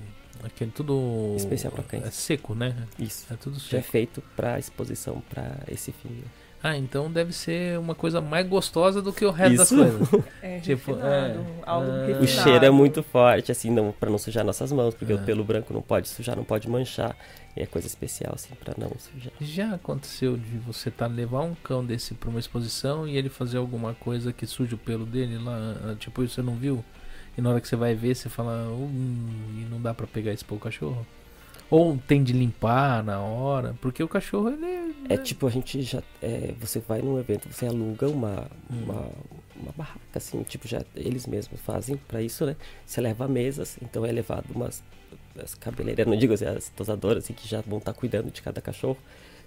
Aquele 0.43 0.71
tudo. 0.71 1.35
Especial 1.37 1.73
para 1.73 1.83
cães. 1.85 2.05
É 2.05 2.11
seco, 2.11 2.55
né? 2.55 2.77
Isso. 2.99 3.27
É 3.33 3.37
tudo 3.37 3.59
seco. 3.59 3.73
Já 3.73 3.79
é 3.79 3.83
feito 3.83 4.23
para 4.37 4.59
exposição 4.59 5.23
para 5.31 5.59
esse 5.69 5.93
fim. 5.93 6.09
Né? 6.09 6.25
Ah, 6.63 6.79
então 6.79 7.13
deve 7.13 7.31
ser 7.35 7.79
uma 7.79 7.95
coisa 7.95 8.23
mais 8.23 8.49
gostosa 8.49 9.03
do 9.03 9.13
que 9.13 9.23
o 9.23 9.31
resto 9.31 9.63
Isso. 9.65 9.77
das 9.77 9.91
coisas. 9.91 10.25
É, 10.41 10.61
tipo, 10.61 10.93
é, 10.93 11.37
algo 11.67 11.91
ah, 11.91 12.23
O 12.23 12.27
cheiro 12.27 12.65
é 12.65 12.71
muito 12.71 13.03
forte, 13.03 13.53
assim, 13.53 13.71
não, 13.71 13.93
para 13.93 14.09
não 14.09 14.17
sujar 14.17 14.43
nossas 14.45 14.73
mãos, 14.73 14.95
porque 14.95 15.13
o 15.13 15.19
é. 15.19 15.23
pelo 15.23 15.45
branco 15.45 15.75
não 15.75 15.83
pode 15.83 16.09
sujar, 16.09 16.35
não 16.35 16.45
pode 16.45 16.67
manchar. 16.67 17.15
É 17.57 17.67
coisa 17.67 17.87
especial, 17.87 18.33
assim, 18.35 18.53
para 18.57 18.75
não 18.77 18.91
sujar. 18.99 19.33
Já 19.41 19.75
aconteceu 19.75 20.37
de 20.37 20.59
você 20.59 20.91
tá 20.91 21.07
levar 21.07 21.43
um 21.43 21.55
cão 21.55 21.85
desse 21.85 22.13
para 22.15 22.29
uma 22.29 22.41
exposição 22.41 23.07
e 23.07 23.17
ele 23.17 23.29
fazer 23.29 23.59
alguma 23.59 23.95
coisa 23.95 24.33
que 24.33 24.45
suja 24.45 24.75
o 24.75 24.79
pelo 24.79 25.07
dele 25.07 25.39
lá, 25.39 25.77
ah, 25.85 25.97
tipo, 25.97 26.27
você 26.27 26.43
não 26.43 26.57
viu? 26.57 26.85
E 27.39 27.41
na 27.41 27.51
hora 27.51 27.61
que 27.61 27.69
você 27.69 27.77
vai 27.77 27.95
ver, 27.95 28.17
você 28.17 28.29
fala, 28.29 28.69
hum, 28.69 29.57
e 29.57 29.67
não 29.71 29.81
dá 29.81 29.95
para 29.95 30.07
pegar 30.07 30.33
esse 30.33 30.45
pelo 30.45 30.59
cachorro? 30.59 31.07
Ou 31.71 31.97
tem 31.97 32.23
de 32.23 32.33
limpar 32.33 33.03
na 33.03 33.21
hora? 33.21 33.75
Porque 33.81 34.03
o 34.03 34.09
cachorro, 34.09 34.51
ele. 34.51 34.95
É, 35.09 35.15
é 35.15 35.17
tipo, 35.17 35.47
a 35.47 35.51
gente 35.51 35.81
já. 35.83 36.03
É, 36.21 36.55
você 36.61 36.79
vai 36.81 37.01
num 37.01 37.19
evento, 37.19 37.49
você 37.49 37.67
aluga 37.67 38.09
uma, 38.09 38.47
hum. 38.71 38.83
uma, 38.85 39.11
uma 39.57 39.73
barraca, 39.77 39.99
assim, 40.15 40.43
tipo, 40.43 40.69
já 40.69 40.85
eles 40.95 41.27
mesmos 41.27 41.61
fazem 41.61 41.97
para 41.97 42.21
isso, 42.21 42.45
né? 42.45 42.57
Você 42.85 43.01
leva 43.01 43.27
mesas, 43.27 43.79
então 43.81 44.05
é 44.05 44.13
levado 44.13 44.47
umas 44.55 44.83
as 45.43 45.55
cabeleireiras, 45.55 46.11
não 46.11 46.19
digo 46.19 46.35
assim, 46.35 46.47
as 46.47 46.69
tosadoras, 46.69 47.25
assim, 47.25 47.33
que 47.33 47.49
já 47.49 47.61
vão 47.61 47.79
estar 47.79 47.93
tá 47.93 47.99
cuidando 47.99 48.31
de 48.31 48.43
cada 48.43 48.61
cachorro. 48.61 48.99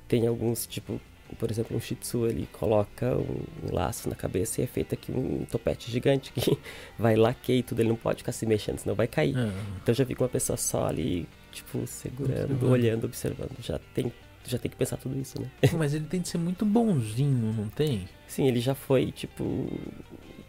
Tem 0.08 0.26
alguns, 0.28 0.66
tipo, 0.66 1.00
por 1.38 1.52
exemplo, 1.52 1.76
um 1.76 1.80
Shih 1.80 1.96
Tzu, 1.96 2.26
ele 2.26 2.48
coloca 2.54 3.16
um, 3.16 3.44
um, 3.68 3.74
laço 3.74 4.08
na 4.08 4.16
cabeça 4.16 4.62
e 4.62 4.64
é 4.64 4.68
feito 4.68 4.94
aqui 4.94 5.12
um 5.12 5.46
topete 5.46 5.92
gigante 5.92 6.32
que 6.32 6.58
vai 6.98 7.16
laquear 7.16 7.60
e 7.60 7.64
tudo, 7.64 7.82
ele 7.82 7.90
não 7.90 7.96
pode 7.96 8.20
ficar 8.20 8.32
se 8.32 8.46
mexendo, 8.46 8.80
senão 8.80 8.96
vai 8.96 9.08
cair. 9.08 9.36
Ah. 9.38 9.52
Então 9.82 9.94
já 9.94 10.06
fica 10.06 10.24
uma 10.24 10.30
pessoa 10.30 10.56
só 10.56 10.88
ali, 10.88 11.28
tipo, 11.52 11.86
segurando, 11.86 12.44
observando. 12.44 12.72
olhando, 12.72 13.04
observando. 13.06 13.52
Já 13.62 13.80
tem, 13.94 14.12
já 14.46 14.58
tem 14.58 14.72
que 14.72 14.78
pensar 14.78 14.98
tudo 14.98 15.20
isso, 15.20 15.40
né? 15.42 15.50
Mas 15.74 15.94
ele 15.94 16.06
tem 16.06 16.22
de 16.22 16.30
ser 16.30 16.38
muito 16.38 16.66
bonzinho, 16.66 17.54
não 17.54 17.68
tem? 17.68 18.08
Sim, 18.28 18.48
ele 18.48 18.60
já 18.60 18.74
foi, 18.74 19.12
tipo, 19.12 19.68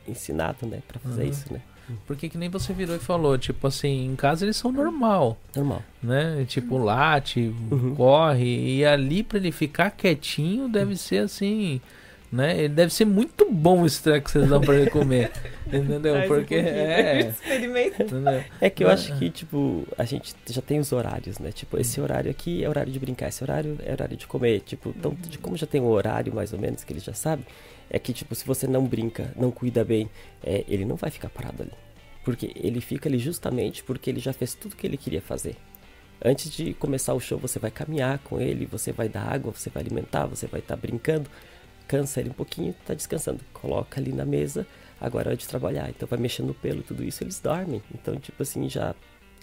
ensinado, 0.07 0.67
né, 0.67 0.83
pra 0.87 1.01
fazer 1.01 1.25
uhum. 1.25 1.31
isso, 1.31 1.53
né? 1.53 1.61
Porque 2.07 2.29
que 2.29 2.39
nem 2.39 2.49
você 2.49 2.73
virou 2.73 2.97
e 2.97 2.99
falou, 2.99 3.37
tipo 3.39 3.67
assim, 3.67 4.07
em 4.07 4.17
casa 4.17 4.45
eles 4.45 4.57
são 4.57 4.71
normal. 4.73 5.39
Normal. 5.55 5.83
Né? 6.03 6.45
Tipo, 6.47 6.79
late, 6.79 7.55
uhum. 7.71 7.95
corre. 7.95 8.79
E 8.79 8.85
ali 8.85 9.23
pra 9.23 9.39
ele 9.39 9.53
ficar 9.53 9.91
quietinho 9.91 10.69
deve 10.69 10.97
ser 10.97 11.19
assim. 11.19 11.81
Né? 12.31 12.59
Ele 12.59 12.69
deve 12.69 12.93
ser 12.93 13.07
muito 13.07 13.51
bom 13.51 13.87
esse 13.87 14.03
treco 14.03 14.27
que 14.27 14.33
vocês 14.33 14.49
dão 14.49 14.61
pra 14.61 14.75
ele 14.75 14.91
comer. 14.91 15.31
entendeu? 15.67 16.15
Porque 16.27 16.57
um 16.57 16.59
é. 16.59 18.45
É 18.61 18.71
que 18.71 18.85
eu 18.85 18.89
acho 18.91 19.17
que, 19.19 19.31
tipo, 19.31 19.87
a 19.97 20.05
gente 20.05 20.35
já 20.47 20.61
tem 20.61 20.79
os 20.79 20.93
horários, 20.93 21.39
né? 21.39 21.51
Tipo, 21.53 21.79
esse 21.79 22.01
horário 22.01 22.31
aqui 22.31 22.63
é 22.63 22.69
horário 22.69 22.93
de 22.93 22.99
brincar, 22.99 23.29
esse 23.29 23.43
horário 23.43 23.79
é 23.85 23.93
horário 23.93 24.17
de 24.17 24.27
comer. 24.27 24.61
Tipo, 24.61 24.91
então, 24.91 25.17
de 25.19 25.39
como 25.39 25.57
já 25.57 25.67
tem 25.67 25.81
um 25.81 25.89
horário 25.89 26.35
mais 26.35 26.53
ou 26.53 26.59
menos 26.59 26.85
que 26.85 26.93
ele 26.93 27.01
já 27.01 27.15
sabe, 27.15 27.45
é 27.91 27.99
que, 27.99 28.13
tipo, 28.13 28.35
se 28.35 28.45
você 28.45 28.67
não 28.67 28.85
brinca, 28.87 29.33
não 29.37 29.51
cuida 29.51 29.85
bem, 29.85 30.09
é, 30.43 30.65
ele 30.69 30.85
não 30.85 30.97
vai 30.97 31.11
ficar 31.11 31.29
parado 31.29 31.63
ali. 31.63 31.73
Porque 32.25 32.53
ele 32.55 32.81
fica 32.81 33.09
ali 33.09 33.19
justamente 33.19 33.83
porque 33.83 34.11
ele 34.11 34.21
já 34.21 34.33
fez 34.33 34.55
tudo 34.55 34.77
que 34.77 34.87
ele 34.87 34.97
queria 34.97 35.23
fazer. 35.23 35.57
Antes 36.23 36.51
de 36.51 36.75
começar 36.75 37.15
o 37.15 37.21
show, 37.21 37.39
você 37.39 37.59
vai 37.59 37.71
caminhar 37.71 38.19
com 38.19 38.41
ele, 38.41 38.67
você 38.67 38.93
vai 38.93 39.09
dar 39.09 39.23
água, 39.23 39.53
você 39.53 39.71
vai 39.71 39.83
alimentar, 39.83 40.27
você 40.27 40.47
vai 40.47 40.61
estar 40.61 40.77
tá 40.77 40.81
brincando. 40.81 41.31
Cansa 41.87 42.21
ele 42.21 42.31
um 42.31 42.35
pouquinho, 42.35 42.75
tá 42.85 42.93
descansando. 42.93 43.41
Coloca 43.53 44.01
ali 44.01 44.13
na 44.13 44.25
mesa, 44.25 44.67
agora 45.01 45.29
é 45.29 45.31
hora 45.31 45.37
de 45.37 45.49
trabalhar. 45.49 45.89
Então 45.89 46.09
vai 46.09 46.19
mexendo 46.19 46.49
no 46.49 46.55
pelo, 46.55 46.83
tudo 46.83 47.05
isso, 47.05 47.23
eles 47.23 47.41
dormem. 47.41 47.83
Então, 47.95 48.17
tipo 48.17 48.43
assim, 48.43 48.69
já 48.69 48.95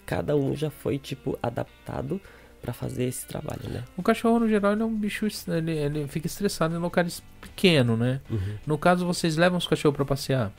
cada 0.04 0.36
um 0.36 0.54
já 0.54 0.70
foi 0.70 0.98
tipo 0.98 1.36
adaptado 1.42 2.20
para 2.66 2.72
fazer 2.72 3.04
esse 3.04 3.24
trabalho, 3.26 3.68
né? 3.70 3.84
O 3.96 4.02
cachorro, 4.02 4.40
no 4.40 4.48
geral, 4.48 4.72
ele 4.72 4.82
é 4.82 4.84
um 4.84 4.94
bicho. 4.94 5.28
Ele, 5.46 5.70
ele 5.70 6.08
fica 6.08 6.26
estressado 6.26 6.74
em 6.74 6.78
locais 6.78 7.22
pequenos, 7.40 7.96
né? 7.96 8.20
Uhum. 8.28 8.56
No 8.66 8.76
caso, 8.76 9.06
vocês 9.06 9.36
levam 9.36 9.56
os 9.56 9.68
cachorros 9.68 9.94
para 9.94 10.04
passear? 10.04 10.52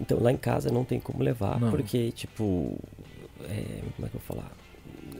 Então, 0.00 0.22
lá 0.22 0.30
em 0.30 0.36
casa 0.36 0.70
não 0.70 0.84
tem 0.84 1.00
como 1.00 1.22
levar, 1.22 1.58
não. 1.58 1.70
porque, 1.70 2.12
tipo. 2.12 2.78
É, 3.42 3.82
como 3.96 4.06
é 4.06 4.08
que 4.08 4.16
eu 4.16 4.22
vou 4.24 4.36
falar? 4.36 4.52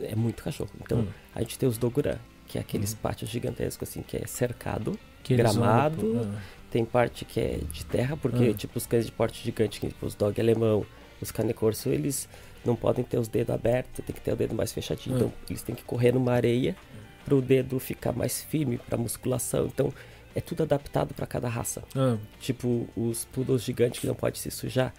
É 0.01 0.15
muito 0.15 0.41
cachorro. 0.41 0.69
Então, 0.81 0.99
hum. 0.99 1.07
a 1.35 1.41
gente 1.41 1.59
tem 1.59 1.67
os 1.67 1.77
Dogurã, 1.77 2.15
que 2.47 2.57
é 2.57 2.61
aqueles 2.61 2.93
hum. 2.93 2.97
pátios 3.01 3.29
gigantescos, 3.29 3.89
assim, 3.89 4.01
que 4.01 4.15
é 4.15 4.25
cercado, 4.25 4.97
que 5.23 5.35
gramado. 5.35 6.21
Ah. 6.23 6.39
Tem 6.71 6.85
parte 6.85 7.25
que 7.25 7.39
é 7.39 7.59
de 7.69 7.85
terra, 7.85 8.15
porque, 8.15 8.49
hum. 8.49 8.53
tipo, 8.53 8.77
os 8.77 8.85
cães 8.85 9.05
de 9.05 9.11
porte 9.11 9.43
gigante, 9.43 9.81
tipo, 9.81 10.05
os 10.05 10.15
dog 10.15 10.39
alemão, 10.39 10.85
os 11.21 11.31
cane 11.31 11.53
corso, 11.53 11.89
eles 11.89 12.29
não 12.65 12.75
podem 12.75 13.03
ter 13.03 13.17
os 13.17 13.27
dedos 13.27 13.53
abertos, 13.53 14.03
tem 14.05 14.13
que 14.13 14.21
ter 14.21 14.33
o 14.33 14.35
dedo 14.35 14.55
mais 14.55 14.71
fechadinho. 14.71 15.15
Então, 15.15 15.33
eles 15.49 15.61
têm 15.61 15.75
que 15.75 15.83
correr 15.83 16.11
numa 16.11 16.33
areia 16.33 16.75
para 17.23 17.35
o 17.35 17.41
dedo 17.41 17.79
ficar 17.79 18.13
mais 18.13 18.43
firme 18.43 18.77
para 18.77 18.97
musculação. 18.97 19.65
Então, 19.67 19.93
é 20.35 20.41
tudo 20.41 20.63
adaptado 20.63 21.13
para 21.13 21.25
cada 21.25 21.49
raça. 21.49 21.83
Ah. 21.95 22.17
Tipo, 22.39 22.87
os 22.95 23.25
poodles 23.25 23.63
gigantes 23.63 23.99
que 23.99 24.07
não 24.07 24.15
pode 24.15 24.37
se 24.39 24.51
sujar, 24.51 24.93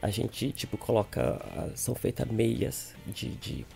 a 0.00 0.10
gente, 0.10 0.52
tipo, 0.52 0.78
coloca. 0.78 1.40
São 1.74 1.94
feitas 1.94 2.28
meias 2.30 2.94
de, 3.06 3.30
de 3.30 3.66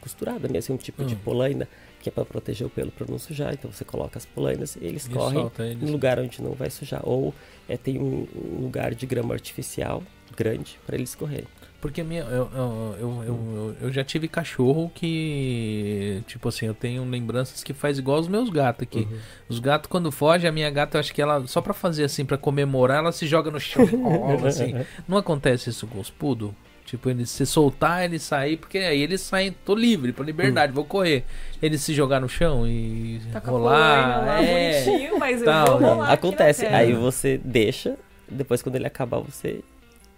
costurada 0.00 0.48
mesmo, 0.48 0.74
um 0.74 0.78
tipo 0.78 1.04
de 1.04 1.14
polaina, 1.14 1.68
que 2.00 2.08
é 2.08 2.12
para 2.12 2.24
proteger 2.24 2.66
o 2.66 2.70
pelo 2.70 2.90
para 2.90 3.06
não 3.08 3.18
sujar. 3.18 3.54
Então 3.54 3.70
você 3.70 3.84
coloca 3.84 4.18
as 4.18 4.26
polainas 4.26 4.76
e 4.76 4.84
eles 4.84 5.06
e 5.06 5.10
correm 5.10 5.50
eles. 5.58 5.82
em 5.82 5.90
lugar 5.90 6.18
onde 6.18 6.42
não 6.42 6.52
vai 6.52 6.70
sujar. 6.70 7.00
Ou 7.04 7.32
é, 7.68 7.76
tem 7.76 7.98
um, 7.98 8.26
um 8.34 8.62
lugar 8.62 8.94
de 8.94 9.06
grama 9.06 9.32
artificial 9.34 10.02
grande 10.36 10.78
para 10.84 10.96
eles 10.96 11.14
correrem. 11.14 11.46
Porque 11.82 12.04
minha, 12.04 12.22
eu, 12.22 12.48
eu, 12.54 12.96
eu, 13.00 13.24
eu, 13.26 13.76
eu 13.80 13.92
já 13.92 14.04
tive 14.04 14.28
cachorro 14.28 14.88
que, 14.94 16.22
tipo 16.28 16.48
assim, 16.48 16.64
eu 16.64 16.74
tenho 16.74 17.04
lembranças 17.04 17.64
que 17.64 17.74
faz 17.74 17.98
igual 17.98 18.20
os 18.20 18.28
meus 18.28 18.48
gatos 18.50 18.84
aqui. 18.84 19.00
Uhum. 19.00 19.18
Os 19.48 19.58
gatos, 19.58 19.90
quando 19.90 20.12
fogem, 20.12 20.48
a 20.48 20.52
minha 20.52 20.70
gata, 20.70 20.96
eu 20.96 21.00
acho 21.00 21.12
que 21.12 21.20
ela, 21.20 21.44
só 21.48 21.60
pra 21.60 21.74
fazer 21.74 22.04
assim, 22.04 22.24
pra 22.24 22.38
comemorar, 22.38 22.98
ela 22.98 23.10
se 23.10 23.26
joga 23.26 23.50
no 23.50 23.58
chão 23.58 23.84
assim. 24.46 24.76
Não 25.08 25.18
acontece 25.18 25.70
isso 25.70 25.88
com 25.88 25.98
os 25.98 26.08
pudo? 26.08 26.54
Tipo, 26.86 27.10
ele 27.10 27.26
se 27.26 27.44
soltar, 27.44 28.04
ele 28.04 28.20
sair, 28.20 28.58
porque 28.58 28.78
aí 28.78 29.02
eles 29.02 29.20
saem, 29.20 29.50
tô 29.64 29.74
livre, 29.74 30.12
pra 30.12 30.24
liberdade, 30.24 30.70
uhum. 30.70 30.76
vou 30.76 30.84
correr. 30.84 31.24
Ele 31.60 31.76
se 31.76 31.92
jogar 31.92 32.20
no 32.20 32.28
chão 32.28 32.64
e 32.64 33.20
tá 33.32 33.40
rolar. 33.40 34.24
Lá, 34.24 34.40
é, 34.40 34.84
bonitinho, 34.84 35.18
mas 35.18 35.42
eu 35.42 35.66
vou 35.66 35.78
rolar 35.78 36.12
Acontece, 36.12 36.64
aí 36.64 36.92
você 36.92 37.40
deixa, 37.42 37.96
depois 38.28 38.62
quando 38.62 38.76
ele 38.76 38.86
acabar, 38.86 39.18
você 39.18 39.64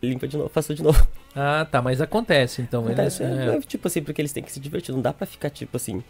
limpa 0.05 0.29
de 0.29 0.37
novo, 0.37 0.49
faço 0.49 0.75
de 0.75 0.83
novo. 0.83 1.07
Ah, 1.37 1.67
tá, 1.69 1.83
mas 1.83 2.01
acontece 2.01 2.63
então. 2.63 2.85
Acontece, 2.85 3.25
eles, 3.25 3.37
é, 3.37 3.57
é, 3.57 3.61
tipo 3.63 3.89
assim, 3.89 4.01
porque 4.01 4.23
eles 4.23 4.33
têm 4.33 4.41
que 4.41 4.53
se 4.53 4.61
divertir. 4.61 4.95
Não 4.95 5.03
dá 5.03 5.13
pra 5.13 5.27
ficar, 5.27 5.51
tipo 5.51 5.77
assim, 5.77 6.01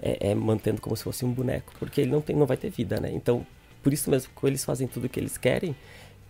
é, 0.00 0.30
é, 0.30 0.34
mantendo 0.34 0.80
como 0.80 0.96
se 0.96 1.04
fosse 1.04 1.22
um 1.22 1.30
boneco, 1.30 1.70
porque 1.78 2.00
ele 2.00 2.10
não, 2.10 2.22
tem, 2.22 2.34
não 2.34 2.46
vai 2.46 2.56
ter 2.56 2.70
vida, 2.70 2.98
né? 2.98 3.10
Então, 3.12 3.46
por 3.82 3.92
isso 3.92 4.10
mesmo, 4.10 4.30
quando 4.34 4.52
eles 4.52 4.64
fazem 4.64 4.88
tudo 4.88 5.04
o 5.04 5.08
que 5.10 5.20
eles 5.20 5.36
querem, 5.36 5.76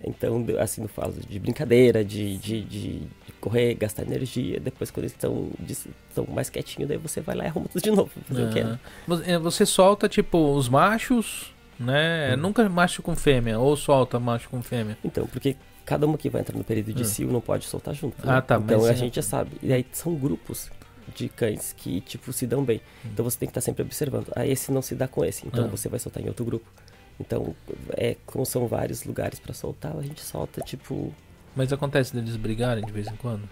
então, 0.02 0.44
assim, 0.58 0.80
no 0.80 0.88
falo 0.88 1.12
de 1.28 1.38
brincadeira, 1.38 2.04
de, 2.04 2.38
de, 2.38 2.62
de, 2.62 3.02
correr, 3.40 3.74
gastar 3.74 4.02
energia. 4.02 4.58
Depois, 4.58 4.90
quando 4.90 5.04
eles 5.04 5.12
estão, 5.12 5.50
estão 5.68 6.26
mais 6.28 6.48
quietinhos, 6.48 6.88
daí 6.88 6.96
você 6.96 7.20
vai 7.20 7.36
lá 7.36 7.44
e 7.44 7.46
arruma 7.48 7.68
tudo 7.68 7.82
de 7.82 7.90
novo. 7.90 8.10
Fazer 8.26 8.44
o 8.44 8.50
que 8.50 8.60
é. 8.60 9.38
Você 9.38 9.66
solta, 9.66 10.08
tipo, 10.08 10.54
os 10.54 10.68
machos, 10.68 11.52
né? 11.78 12.34
Hum. 12.34 12.38
Nunca 12.38 12.66
macho 12.68 13.02
com 13.02 13.14
fêmea, 13.14 13.58
ou 13.58 13.76
solta 13.76 14.18
macho 14.18 14.48
com 14.48 14.62
fêmea. 14.62 14.96
Então, 15.04 15.26
porque 15.26 15.54
cada 15.90 16.06
uma 16.06 16.16
que 16.16 16.30
vai 16.30 16.40
entrar 16.40 16.56
no 16.56 16.62
período 16.62 16.92
de 16.92 17.02
hum. 17.02 17.04
cio 17.04 17.32
não 17.32 17.40
pode 17.40 17.64
soltar 17.64 17.92
junto. 17.92 18.24
Né? 18.24 18.32
Ah, 18.32 18.40
tá. 18.40 18.58
Então 18.62 18.84
a 18.84 18.90
é... 18.92 18.94
gente 18.94 19.16
já 19.16 19.22
sabe. 19.22 19.50
E 19.60 19.72
aí 19.72 19.84
são 19.90 20.14
grupos 20.14 20.70
de 21.16 21.28
cães 21.28 21.72
que, 21.76 22.00
tipo, 22.02 22.32
se 22.32 22.46
dão 22.46 22.64
bem. 22.64 22.80
Hum. 23.04 23.08
Então 23.12 23.24
você 23.24 23.36
tem 23.36 23.48
que 23.48 23.50
estar 23.50 23.60
sempre 23.60 23.82
observando. 23.82 24.30
Ah, 24.36 24.46
esse 24.46 24.70
não 24.70 24.82
se 24.82 24.94
dá 24.94 25.08
com 25.08 25.24
esse, 25.24 25.44
então 25.44 25.64
ah. 25.64 25.66
você 25.66 25.88
vai 25.88 25.98
soltar 25.98 26.22
em 26.22 26.28
outro 26.28 26.44
grupo. 26.44 26.70
Então, 27.18 27.56
é, 27.96 28.16
como 28.24 28.46
são 28.46 28.68
vários 28.68 29.02
lugares 29.02 29.40
para 29.40 29.52
soltar, 29.52 29.96
a 29.96 30.02
gente 30.02 30.20
solta, 30.20 30.60
tipo. 30.60 31.12
Mas 31.56 31.72
acontece 31.72 32.14
deles 32.14 32.36
brigarem 32.36 32.84
de 32.84 32.92
vez 32.92 33.08
em 33.08 33.16
quando? 33.16 33.48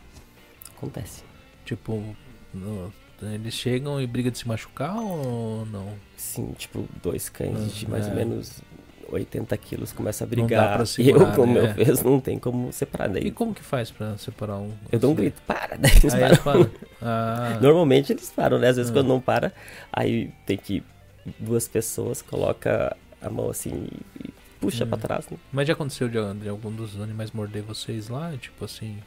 Acontece. 0.77 1.25
Tipo, 1.65 2.01
no, 2.55 2.93
eles 3.21 3.53
chegam 3.53 4.01
e 4.01 4.07
brigam 4.07 4.31
de 4.31 4.39
se 4.39 4.47
machucar 4.47 4.97
ou 4.97 5.67
não? 5.67 5.93
Sim, 6.17 6.55
tipo, 6.57 6.89
dois 7.03 7.29
cães 7.29 7.59
ah, 7.59 7.67
de 7.67 7.91
mais 7.91 8.07
é. 8.07 8.11
ou 8.11 8.15
menos 8.15 8.63
80 9.11 9.57
quilos 9.57 9.93
começa 9.93 10.25
a 10.25 10.27
brigar. 10.27 10.85
Segurar, 10.87 11.31
eu, 11.31 11.35
como 11.35 11.55
né? 11.55 11.75
eu 11.77 11.85
fiz, 11.85 12.03
não 12.03 12.21
tem 12.21 12.39
como 12.39 12.73
separar. 12.73 13.09
Daí. 13.09 13.27
E 13.27 13.31
como 13.31 13.55
que 13.55 13.63
faz 13.63 13.91
pra 13.91 14.17
separar 14.19 14.57
um? 14.57 14.71
Eu 14.91 14.99
dou 14.99 15.13
um 15.13 15.15
grito, 15.15 15.41
para! 15.47 15.77
Daí 15.77 15.93
eles 15.93 16.15
aí 16.15 16.37
param. 16.39 16.61
Eles 16.61 16.73
ah. 17.03 17.59
Normalmente 17.61 18.13
eles 18.13 18.31
param, 18.31 18.59
né? 18.59 18.69
Às 18.69 18.77
vezes 18.77 18.91
ah. 18.91 18.95
quando 18.95 19.09
não 19.09 19.21
para, 19.21 19.53
aí 19.93 20.31
tem 20.47 20.57
que 20.57 20.83
duas 21.39 21.67
pessoas 21.69 22.23
coloca 22.23 22.97
a 23.21 23.29
mão 23.29 23.51
assim 23.51 23.89
e 24.25 24.31
puxa 24.61 24.85
hum. 24.85 24.89
pra 24.89 24.99
trás. 24.99 25.29
Né? 25.29 25.37
Mas 25.53 25.67
já 25.67 25.73
aconteceu 25.73 26.09
de, 26.09 26.19
de, 26.35 26.49
algum 26.49 26.71
dos 26.71 27.01
animais 27.01 27.31
morder 27.33 27.63
vocês 27.63 28.09
lá? 28.09 28.33
Tipo 28.37 28.65
assim. 28.65 28.99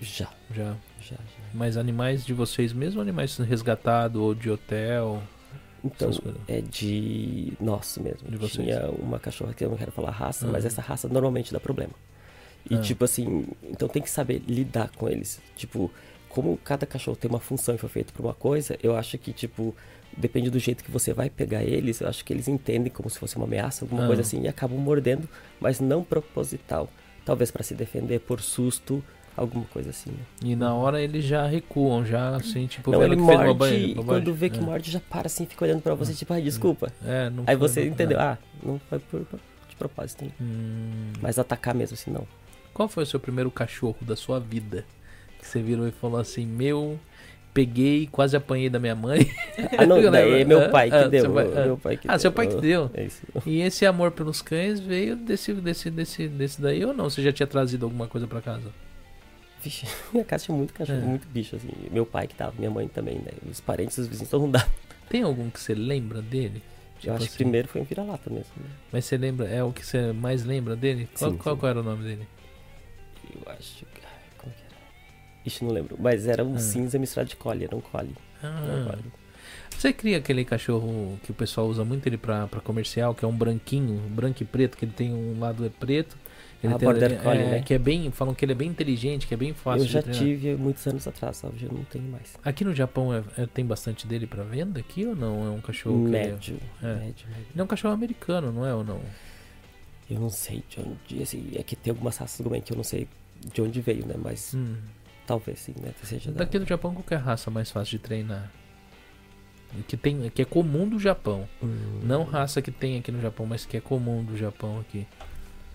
Já. 0.00 0.28
Já. 0.54 0.74
Já, 1.00 1.16
já. 1.16 1.42
Mas 1.52 1.76
animais 1.76 2.24
de 2.24 2.32
vocês 2.32 2.72
mesmo 2.72 3.00
animais 3.00 3.36
resgatados 3.38 4.20
ou 4.20 4.34
de 4.34 4.50
hotel? 4.50 5.22
Então, 5.84 6.10
é 6.46 6.60
de 6.60 7.52
nosso 7.60 8.00
mesmo. 8.02 8.28
De 8.28 8.36
vocês. 8.36 8.64
Tinha 8.64 8.88
uma 8.90 9.18
cachorra 9.18 9.52
que 9.52 9.64
eu 9.64 9.70
não 9.70 9.76
quero 9.76 9.90
falar 9.90 10.10
raça, 10.10 10.46
uhum. 10.46 10.52
mas 10.52 10.64
essa 10.64 10.80
raça 10.80 11.08
normalmente 11.08 11.52
dá 11.52 11.58
problema. 11.58 11.92
E, 12.70 12.76
uhum. 12.76 12.80
tipo 12.80 13.04
assim, 13.04 13.46
então 13.64 13.88
tem 13.88 14.00
que 14.00 14.10
saber 14.10 14.42
lidar 14.46 14.90
com 14.90 15.08
eles. 15.08 15.40
Tipo, 15.56 15.90
como 16.28 16.56
cada 16.58 16.86
cachorro 16.86 17.16
tem 17.16 17.28
uma 17.28 17.40
função 17.40 17.74
e 17.74 17.78
foi 17.78 17.88
feito 17.88 18.12
para 18.12 18.22
uma 18.22 18.34
coisa, 18.34 18.78
eu 18.82 18.96
acho 18.96 19.18
que, 19.18 19.32
tipo, 19.32 19.74
depende 20.16 20.50
do 20.50 20.58
jeito 20.58 20.84
que 20.84 20.90
você 20.90 21.12
vai 21.12 21.28
pegar 21.28 21.62
eles, 21.62 22.00
eu 22.00 22.08
acho 22.08 22.24
que 22.24 22.32
eles 22.32 22.48
entendem 22.48 22.92
como 22.92 23.10
se 23.10 23.18
fosse 23.18 23.36
uma 23.36 23.44
ameaça, 23.44 23.84
alguma 23.84 24.02
uhum. 24.02 24.06
coisa 24.06 24.22
assim, 24.22 24.42
e 24.42 24.48
acabam 24.48 24.78
mordendo, 24.78 25.28
mas 25.60 25.80
não 25.80 26.04
proposital. 26.04 26.88
Talvez 27.24 27.50
para 27.50 27.62
se 27.62 27.74
defender 27.74 28.20
por 28.20 28.40
susto, 28.40 29.02
alguma 29.36 29.64
coisa 29.66 29.90
assim. 29.90 30.10
Né? 30.10 30.24
E 30.42 30.56
na 30.56 30.74
hora 30.74 31.00
eles 31.00 31.24
já 31.24 31.46
recuam, 31.46 32.04
já 32.04 32.36
assim, 32.36 32.66
tipo, 32.66 32.90
não, 32.90 33.02
ele 33.02 33.16
morde, 33.16 33.44
bobagem, 33.44 33.94
bobagem. 33.94 34.04
quando 34.04 34.34
vê 34.34 34.50
que 34.50 34.58
é. 34.58 34.62
morde, 34.62 34.90
já 34.90 35.00
para 35.00 35.26
assim, 35.26 35.46
fica 35.46 35.64
olhando 35.64 35.82
para 35.82 35.94
você, 35.94 36.12
tipo, 36.14 36.34
desculpa. 36.40 36.92
É, 37.04 37.30
não 37.30 37.44
Aí 37.46 37.56
você 37.56 37.86
entendeu, 37.86 38.18
ah, 38.20 38.38
não 38.62 38.78
foi 38.88 38.98
por, 38.98 39.26
de 39.68 39.76
propósito. 39.76 40.24
Né? 40.24 40.30
Hum. 40.40 41.12
Mas 41.20 41.38
atacar 41.38 41.74
mesmo 41.74 41.94
assim, 41.94 42.10
não. 42.10 42.26
Qual 42.72 42.88
foi 42.88 43.02
o 43.02 43.06
seu 43.06 43.20
primeiro 43.20 43.50
cachorro 43.50 43.98
da 44.00 44.16
sua 44.16 44.40
vida? 44.40 44.84
Que 45.38 45.46
você 45.46 45.60
virou 45.60 45.86
e 45.86 45.90
falou 45.90 46.20
assim, 46.20 46.46
meu, 46.46 46.98
peguei, 47.52 48.08
quase 48.10 48.36
apanhei 48.36 48.70
da 48.70 48.78
minha 48.78 48.94
mãe. 48.94 49.30
Ah, 49.76 49.86
não, 49.86 50.10
daí 50.10 50.42
é 50.42 50.44
meu 50.44 50.70
pai 50.70 50.90
que 50.90 50.96
ah, 50.96 51.08
deu. 51.08 51.32
Vai, 51.32 51.44
meu 51.44 51.76
pai 51.76 51.96
que 51.96 52.08
ah, 52.08 52.12
deu. 52.12 52.20
seu 52.20 52.32
pai 52.32 52.46
que 52.46 52.56
deu. 52.56 52.90
É. 52.94 53.06
E 53.46 53.60
esse 53.60 53.84
amor 53.84 54.10
pelos 54.10 54.40
cães 54.40 54.80
veio 54.80 55.14
desse, 55.16 55.52
desse, 55.52 55.90
desse, 55.90 56.28
desse 56.28 56.60
daí 56.60 56.84
ou 56.84 56.94
não? 56.94 57.08
Você 57.08 57.22
já 57.22 57.32
tinha 57.32 57.46
trazido 57.46 57.84
alguma 57.84 58.06
coisa 58.06 58.26
para 58.26 58.40
casa? 58.40 58.70
Vixe, 59.62 59.86
minha 60.12 60.24
casa 60.24 60.44
tinha 60.44 60.56
muito 60.56 60.74
cachorro, 60.74 60.98
é. 60.98 61.04
muito 61.04 61.26
bicho, 61.28 61.56
assim. 61.56 61.68
Meu 61.90 62.04
pai 62.04 62.26
que 62.26 62.34
tava, 62.34 62.52
minha 62.58 62.70
mãe 62.70 62.88
também, 62.88 63.16
né? 63.16 63.32
Os 63.48 63.60
parentes, 63.60 63.96
os 63.98 64.06
vizinhos, 64.06 64.30
todo 64.30 64.42
mundo 64.42 64.52
dá. 64.52 64.66
Tem 65.08 65.22
algum 65.22 65.50
que 65.50 65.60
você 65.60 65.74
lembra 65.74 66.20
dele? 66.22 66.62
Tipo 66.98 67.10
eu 67.10 67.14
acho 67.14 67.24
assim. 67.24 67.32
que 67.32 67.36
primeiro 67.36 67.68
foi 67.68 67.80
um 67.80 67.84
vira-lata 67.84 68.30
mesmo. 68.30 68.52
Né? 68.56 68.70
Mas 68.92 69.04
você 69.04 69.16
lembra, 69.16 69.48
é 69.48 69.62
o 69.62 69.72
que 69.72 69.84
você 69.84 70.12
mais 70.12 70.44
lembra 70.44 70.76
dele? 70.76 71.08
Qual, 71.18 71.30
sim, 71.30 71.36
qual, 71.36 71.54
sim. 71.54 71.60
qual 71.60 71.70
era 71.70 71.80
o 71.80 71.82
nome 71.82 72.04
dele? 72.04 72.26
Eu 73.34 73.52
acho 73.52 73.84
que. 73.86 74.00
Como 74.38 74.52
que 74.54 74.62
era? 74.62 74.76
Ixi, 75.44 75.64
não 75.64 75.72
lembro. 75.72 75.96
Mas 75.98 76.26
era 76.26 76.44
um 76.44 76.54
ah. 76.54 76.58
cinza 76.58 76.98
misturado 76.98 77.28
de 77.28 77.36
collie, 77.36 77.64
era 77.64 77.76
um 77.76 77.80
collie. 77.80 78.14
Ah. 78.42 78.96
Você 79.70 79.92
cria 79.92 80.18
aquele 80.18 80.44
cachorro 80.44 81.18
que 81.24 81.30
o 81.30 81.34
pessoal 81.34 81.66
usa 81.66 81.84
muito 81.84 82.06
ele 82.06 82.16
pra, 82.16 82.46
pra 82.46 82.60
comercial, 82.60 83.14
que 83.14 83.24
é 83.24 83.28
um 83.28 83.36
branquinho, 83.36 83.98
branco 84.10 84.42
e 84.42 84.46
preto, 84.46 84.76
que 84.76 84.84
ele 84.84 84.92
tem 84.92 85.12
um 85.12 85.40
lado 85.40 85.64
é 85.64 85.68
preto. 85.68 86.16
Ele 86.62 86.72
ah, 86.72 86.78
tem, 86.78 86.88
border 86.88 87.22
collie, 87.22 87.42
é, 87.42 87.50
né? 87.50 87.62
Que 87.62 87.74
é 87.74 87.78
bem, 87.78 88.10
falam 88.12 88.34
que 88.34 88.44
ele 88.44 88.52
é 88.52 88.54
bem 88.54 88.68
inteligente, 88.68 89.26
que 89.26 89.34
é 89.34 89.36
bem 89.36 89.52
fácil 89.52 89.82
Eu 89.82 89.88
já 89.88 90.02
tive 90.02 90.54
muitos 90.54 90.86
anos 90.86 91.08
atrás, 91.08 91.42
hoje 91.42 91.66
eu 91.66 91.72
não 91.72 91.82
tenho 91.84 92.04
mais. 92.04 92.36
Aqui 92.44 92.64
no 92.64 92.72
Japão 92.72 93.12
é, 93.12 93.22
é, 93.36 93.46
tem 93.46 93.66
bastante 93.66 94.06
dele 94.06 94.26
para 94.26 94.44
venda 94.44 94.78
aqui 94.78 95.04
ou 95.04 95.16
não? 95.16 95.44
É 95.46 95.50
um 95.50 95.60
cachorro 95.60 95.98
médio, 95.98 96.58
é, 96.80 96.86
médio, 96.94 97.26
médio. 97.28 97.46
Ele 97.52 97.60
é 97.60 97.62
um 97.62 97.66
cachorro 97.66 97.94
americano, 97.94 98.52
não 98.52 98.64
é 98.64 98.72
ou 98.72 98.84
não? 98.84 99.00
Eu 100.08 100.20
não 100.20 100.30
sei 100.30 100.62
de 100.68 100.78
onde, 100.80 101.22
assim, 101.22 101.50
é 101.54 101.62
que 101.62 101.74
tem 101.74 101.90
algumas 101.90 102.16
raças 102.16 102.44
também 102.44 102.60
que 102.60 102.72
eu 102.72 102.76
não 102.76 102.84
sei 102.84 103.08
de 103.52 103.60
onde 103.60 103.80
veio, 103.80 104.06
né? 104.06 104.14
Mas 104.16 104.54
hum. 104.54 104.76
talvez 105.26 105.58
sim, 105.58 105.74
né? 105.82 105.92
Seja 106.04 106.30
Daqui 106.30 106.58
da... 106.58 106.64
do 106.64 106.68
Japão 106.68 106.94
qualquer 106.94 107.18
raça 107.18 107.50
mais 107.50 107.70
fácil 107.72 107.98
de 107.98 108.04
treinar 108.04 108.52
que 109.88 109.96
tem 109.96 110.28
que 110.30 110.42
é 110.42 110.44
comum 110.44 110.88
do 110.88 110.98
Japão. 110.98 111.48
Hum. 111.62 112.00
Não 112.02 112.24
raça 112.24 112.60
que 112.60 112.70
tem 112.70 112.98
aqui 112.98 113.10
no 113.10 113.20
Japão, 113.20 113.46
mas 113.46 113.64
que 113.64 113.76
é 113.76 113.80
comum 113.80 114.22
do 114.22 114.36
Japão 114.36 114.78
aqui. 114.80 115.06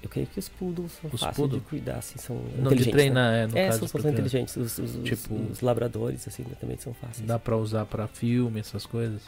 Eu 0.01 0.09
creio 0.09 0.27
que 0.27 0.37
os 0.37 0.47
poodles 0.47 0.91
são 1.01 1.09
os 1.11 1.19
fáceis 1.19 1.49
de 1.49 1.59
cuidar, 1.61 1.97
assim, 1.97 2.17
são 2.19 2.39
não. 2.57 2.71
De 2.73 2.89
treinar, 2.89 3.31
né? 3.31 3.43
é, 3.43 3.47
no 3.47 3.57
é, 3.57 3.67
caso 3.67 3.87
são, 3.87 4.01
são 4.01 4.11
inteligentes. 4.11 4.55
Os, 4.55 4.77
os, 4.77 5.03
tipo, 5.03 5.33
os, 5.33 5.61
labradores, 5.61 6.27
assim, 6.27 6.43
também 6.59 6.77
são 6.77 6.93
fáceis. 6.93 7.25
Dá 7.25 7.39
pra 7.39 7.57
usar 7.57 7.85
pra 7.85 8.07
filme, 8.07 8.59
essas 8.59 8.85
coisas? 8.85 9.21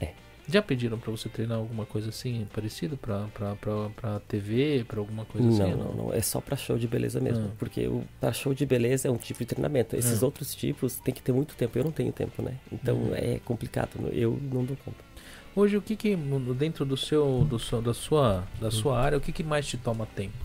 É. 0.00 0.12
Já 0.48 0.60
pediram 0.60 0.98
pra 0.98 1.10
você 1.12 1.28
treinar 1.28 1.58
alguma 1.58 1.86
coisa 1.86 2.08
assim, 2.08 2.46
parecido 2.52 2.96
pra, 2.96 3.28
pra, 3.32 3.54
pra, 3.54 3.88
pra 3.90 4.20
TV, 4.20 4.84
pra 4.86 4.98
alguma 4.98 5.24
coisa 5.24 5.46
não, 5.46 5.54
assim? 5.54 5.70
Não, 5.70 5.84
não, 5.84 5.94
não. 6.06 6.12
É 6.12 6.20
só 6.20 6.40
pra 6.40 6.56
show 6.56 6.76
de 6.76 6.88
beleza 6.88 7.20
mesmo. 7.20 7.46
Ah. 7.46 7.56
Porque 7.56 7.86
o, 7.86 8.02
pra 8.20 8.32
show 8.32 8.52
de 8.52 8.66
beleza 8.66 9.06
é 9.06 9.10
um 9.10 9.16
tipo 9.16 9.38
de 9.38 9.46
treinamento. 9.46 9.94
Esses 9.94 10.22
ah. 10.22 10.26
outros 10.26 10.54
tipos 10.56 10.96
tem 10.98 11.14
que 11.14 11.22
ter 11.22 11.32
muito 11.32 11.54
tempo. 11.54 11.78
Eu 11.78 11.84
não 11.84 11.92
tenho 11.92 12.12
tempo, 12.12 12.42
né? 12.42 12.56
Então 12.72 12.96
hum. 12.96 13.12
é 13.14 13.38
complicado. 13.44 14.08
Eu 14.12 14.38
não 14.52 14.64
dou 14.64 14.76
conta. 14.84 15.13
Hoje, 15.56 15.76
o 15.76 15.82
que 15.82 15.94
que, 15.94 16.16
dentro 16.58 16.84
do 16.84 16.96
seu, 16.96 17.46
do 17.48 17.58
seu, 17.58 17.80
da 17.80 17.94
sua, 17.94 18.44
da 18.60 18.68
hum. 18.68 18.70
sua 18.70 18.98
área, 18.98 19.16
o 19.16 19.20
que 19.20 19.30
que 19.30 19.44
mais 19.44 19.66
te 19.66 19.76
toma 19.76 20.04
tempo? 20.06 20.36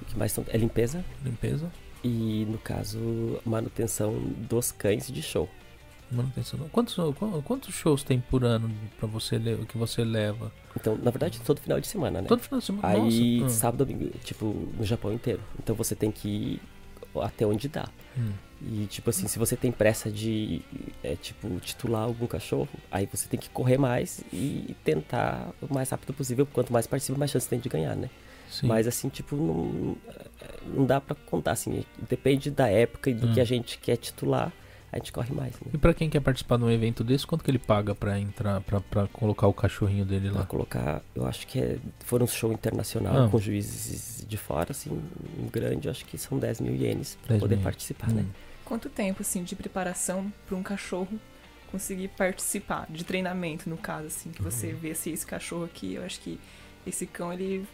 O 0.00 0.04
que 0.04 0.18
mais 0.18 0.36
é 0.48 0.56
limpeza. 0.56 1.04
Limpeza. 1.24 1.70
E, 2.02 2.46
no 2.48 2.58
caso, 2.58 2.98
manutenção 3.44 4.18
dos 4.48 4.72
cães 4.72 5.08
de 5.08 5.22
show. 5.22 5.48
Manutenção. 6.10 6.60
Quantos, 6.70 6.96
quantos 7.44 7.74
shows 7.74 8.02
tem 8.02 8.20
por 8.20 8.44
ano 8.44 8.72
para 8.98 9.08
você 9.08 9.40
que 9.68 9.76
você 9.76 10.04
leva? 10.04 10.52
Então, 10.76 10.96
na 10.96 11.10
verdade, 11.10 11.40
todo 11.40 11.60
final 11.60 11.80
de 11.80 11.86
semana, 11.86 12.22
né? 12.22 12.28
Todo 12.28 12.40
final 12.40 12.60
de 12.60 12.66
semana. 12.66 12.88
Aí, 12.88 13.40
Nossa. 13.40 13.56
sábado, 13.56 13.84
domingo, 13.84 14.10
tipo, 14.22 14.46
no 14.78 14.84
Japão 14.84 15.12
inteiro. 15.12 15.40
Então 15.58 15.74
você 15.74 15.96
tem 15.96 16.12
que 16.12 16.28
ir 16.28 16.60
até 17.20 17.44
onde 17.44 17.68
dá. 17.68 17.88
Hum. 18.16 18.32
E, 18.60 18.86
tipo 18.86 19.10
assim, 19.10 19.28
se 19.28 19.38
você 19.38 19.54
tem 19.54 19.70
pressa 19.70 20.10
de, 20.10 20.62
é, 21.02 21.14
tipo, 21.14 21.48
titular 21.60 22.04
algum 22.04 22.26
cachorro, 22.26 22.68
aí 22.90 23.06
você 23.10 23.28
tem 23.28 23.38
que 23.38 23.50
correr 23.50 23.76
mais 23.76 24.22
e 24.32 24.74
tentar 24.82 25.50
o 25.60 25.72
mais 25.72 25.90
rápido 25.90 26.14
possível. 26.14 26.46
Quanto 26.46 26.72
mais 26.72 26.86
participa, 26.86 27.18
mais 27.18 27.30
chance 27.30 27.48
tem 27.48 27.60
de 27.60 27.68
ganhar, 27.68 27.94
né? 27.94 28.08
Sim. 28.50 28.66
Mas 28.66 28.86
assim, 28.86 29.08
tipo, 29.08 29.36
não, 29.36 29.96
não 30.66 30.86
dá 30.86 31.00
para 31.00 31.14
contar, 31.14 31.52
assim. 31.52 31.84
Depende 32.08 32.50
da 32.50 32.68
época 32.68 33.10
e 33.10 33.14
do 33.14 33.28
hum. 33.28 33.34
que 33.34 33.40
a 33.40 33.44
gente 33.44 33.78
quer 33.78 33.96
titular, 33.96 34.52
a 34.90 34.96
gente 34.96 35.12
corre 35.12 35.34
mais. 35.34 35.52
Né? 35.54 35.72
E 35.74 35.78
para 35.78 35.92
quem 35.92 36.08
quer 36.08 36.20
participar 36.20 36.56
de 36.56 36.64
um 36.64 36.70
evento 36.70 37.04
desse, 37.04 37.26
quanto 37.26 37.44
que 37.44 37.50
ele 37.50 37.58
paga 37.58 37.94
para 37.94 38.18
entrar, 38.18 38.62
para 38.62 39.06
colocar 39.08 39.46
o 39.46 39.52
cachorrinho 39.52 40.06
dele 40.06 40.28
lá? 40.28 40.38
Pra 40.38 40.46
colocar, 40.46 41.02
eu 41.14 41.26
acho 41.26 41.46
que 41.46 41.60
é, 41.60 41.78
for 42.00 42.22
um 42.22 42.26
show 42.26 42.52
internacional 42.52 43.24
ah. 43.24 43.28
com 43.28 43.38
juízes 43.38 44.24
de 44.26 44.36
fora, 44.36 44.70
assim, 44.70 44.90
um 45.38 45.48
grande, 45.48 45.88
acho 45.88 46.04
que 46.06 46.16
são 46.16 46.38
10 46.38 46.60
mil 46.60 46.74
ienes 46.74 47.18
para 47.26 47.38
poder 47.38 47.56
mil. 47.56 47.64
participar, 47.64 48.08
né? 48.08 48.22
hum. 48.22 48.24
né? 48.24 48.45
Quanto 48.66 48.90
tempo, 48.90 49.22
assim, 49.22 49.44
de 49.44 49.54
preparação 49.54 50.30
para 50.44 50.56
um 50.56 50.62
cachorro 50.62 51.18
conseguir 51.70 52.08
participar 52.08 52.86
de 52.90 53.04
treinamento, 53.04 53.70
no 53.70 53.76
caso, 53.76 54.08
assim, 54.08 54.30
que 54.30 54.42
você 54.42 54.72
uhum. 54.72 54.78
vê 54.78 54.94
se 54.94 55.10
esse 55.10 55.24
cachorro 55.24 55.64
aqui, 55.64 55.94
eu 55.94 56.04
acho 56.04 56.20
que 56.20 56.38
esse 56.84 57.06
cão, 57.06 57.32
ele 57.32 57.64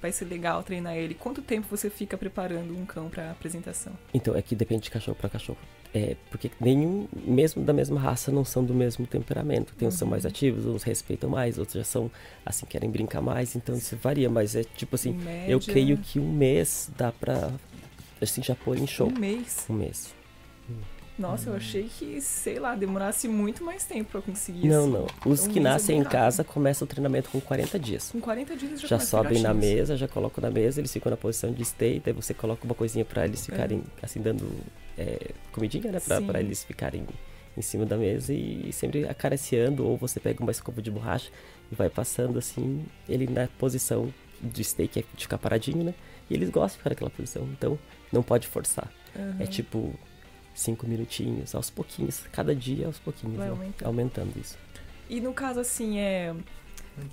vai 0.00 0.12
ser 0.12 0.26
legal 0.26 0.62
treinar 0.62 0.94
ele? 0.94 1.14
Quanto 1.14 1.42
tempo 1.42 1.66
você 1.68 1.90
fica 1.90 2.16
preparando 2.16 2.78
um 2.78 2.86
cão 2.86 3.08
para 3.08 3.32
apresentação? 3.32 3.92
Então, 4.14 4.36
é 4.36 4.40
que 4.42 4.54
depende 4.54 4.84
de 4.84 4.90
cachorro 4.90 5.16
para 5.16 5.28
cachorro. 5.28 5.58
É, 5.92 6.16
porque 6.30 6.50
nenhum, 6.60 7.08
mesmo 7.12 7.64
da 7.64 7.72
mesma 7.72 7.98
raça, 7.98 8.30
não 8.30 8.44
são 8.44 8.64
do 8.64 8.72
mesmo 8.72 9.04
temperamento. 9.04 9.74
Tem 9.74 9.88
uns 9.88 9.94
uhum. 9.94 9.98
são 9.98 10.08
mais 10.08 10.24
uhum. 10.24 10.30
ativos, 10.30 10.66
uns 10.66 10.84
respeitam 10.84 11.28
mais, 11.28 11.58
outros 11.58 11.76
já 11.76 11.84
são, 11.84 12.08
assim, 12.44 12.66
querem 12.66 12.88
brincar 12.88 13.20
mais. 13.20 13.56
Então, 13.56 13.74
isso 13.74 13.96
varia. 13.96 14.30
Mas 14.30 14.54
é 14.54 14.62
tipo 14.62 14.94
assim, 14.94 15.12
média... 15.12 15.50
eu 15.50 15.58
creio 15.58 15.98
que 15.98 16.20
um 16.20 16.32
mês 16.32 16.88
dá 16.96 17.10
pra, 17.10 17.50
assim, 18.20 18.42
já 18.44 18.54
pôr 18.54 18.78
em 18.78 18.86
show. 18.86 19.08
Um 19.08 19.18
mês? 19.18 19.66
Um 19.68 19.74
mês. 19.74 20.15
Nossa, 21.18 21.48
eu 21.48 21.56
achei 21.56 21.84
que, 21.84 22.20
sei 22.20 22.58
lá, 22.58 22.74
demorasse 22.74 23.26
muito 23.26 23.64
mais 23.64 23.84
tempo 23.84 24.10
pra 24.12 24.20
conseguir 24.20 24.68
Não, 24.68 24.86
não. 24.86 25.06
Os 25.24 25.46
um 25.46 25.50
que 25.50 25.58
nascem 25.58 25.98
em 25.98 26.04
casa 26.04 26.44
começam 26.44 26.84
o 26.84 26.88
treinamento 26.88 27.30
com 27.30 27.40
40 27.40 27.78
dias. 27.78 28.10
Com 28.10 28.20
40 28.20 28.54
dias 28.54 28.80
já 28.82 28.88
Já 28.88 28.98
sobem 28.98 29.40
na 29.40 29.54
mesa, 29.54 29.96
já 29.96 30.06
colocam 30.06 30.42
na 30.42 30.50
mesa, 30.50 30.80
eles 30.80 30.92
ficam 30.92 31.08
na 31.08 31.16
posição 31.16 31.52
de 31.52 31.64
stay, 31.64 32.02
daí 32.04 32.12
você 32.12 32.34
coloca 32.34 32.64
uma 32.64 32.74
coisinha 32.74 33.04
pra 33.04 33.24
eles 33.24 33.40
é. 33.40 33.44
ficarem, 33.44 33.82
é. 34.02 34.04
assim, 34.04 34.20
dando 34.20 34.46
é, 34.98 35.30
comidinha, 35.52 35.90
né? 35.90 36.00
Pra, 36.00 36.20
pra, 36.20 36.40
eles 36.40 36.64
ficarem 36.64 37.06
em 37.56 37.62
cima 37.62 37.86
da 37.86 37.96
mesa 37.96 38.34
e 38.34 38.70
sempre 38.72 39.08
acariciando, 39.08 39.86
ou 39.86 39.96
você 39.96 40.20
pega 40.20 40.42
uma 40.42 40.52
escova 40.52 40.82
de 40.82 40.90
borracha 40.90 41.30
e 41.72 41.74
vai 41.74 41.88
passando, 41.88 42.38
assim, 42.38 42.84
ele 43.08 43.26
na 43.26 43.48
posição 43.58 44.12
de 44.42 44.62
stay, 44.62 44.86
que 44.86 44.98
é 44.98 45.04
de 45.16 45.24
ficar 45.24 45.38
paradinho, 45.38 45.82
né? 45.82 45.94
E 46.28 46.34
eles 46.34 46.50
gostam 46.50 46.68
de 46.68 46.78
ficar 46.78 46.90
naquela 46.90 47.10
posição, 47.10 47.48
então 47.52 47.78
não 48.12 48.22
pode 48.22 48.46
forçar. 48.46 48.92
Uhum. 49.14 49.36
É 49.40 49.46
tipo 49.46 49.94
cinco 50.56 50.86
minutinhos, 50.86 51.54
aos 51.54 51.68
pouquinhos, 51.68 52.24
cada 52.32 52.54
dia 52.54 52.86
aos 52.86 52.98
pouquinhos, 52.98 53.38
né? 53.38 53.50
aumentando. 53.50 53.86
aumentando 53.86 54.40
isso. 54.40 54.58
E 55.08 55.20
no 55.20 55.32
caso, 55.32 55.60
assim, 55.60 55.98
é. 55.98 56.34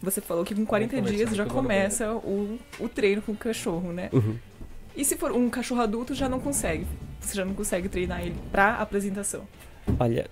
Você 0.02 0.22
falou 0.22 0.46
que 0.46 0.56
com 0.56 0.66
40 0.66 1.02
dias 1.02 1.36
já 1.36 1.46
começa 1.46 2.14
o, 2.14 2.58
o 2.80 2.88
treino 2.88 3.22
com 3.22 3.34
o 3.34 3.38
cachorro, 3.38 3.92
né? 3.92 4.10
Uhum. 4.14 4.38
E 4.96 5.04
se 5.04 5.18
for 5.18 5.34
um 5.34 5.50
cachorro 5.50 5.82
adulto, 5.82 6.16
já 6.16 6.30
não 6.30 6.40
consegue? 6.40 6.88
Você 7.20 7.36
já 7.36 7.44
não 7.44 7.54
consegue 7.54 7.90
treinar 7.90 8.22
ele 8.22 8.36
pra 8.50 8.76
apresentação? 8.76 9.46
Olha, 10.00 10.30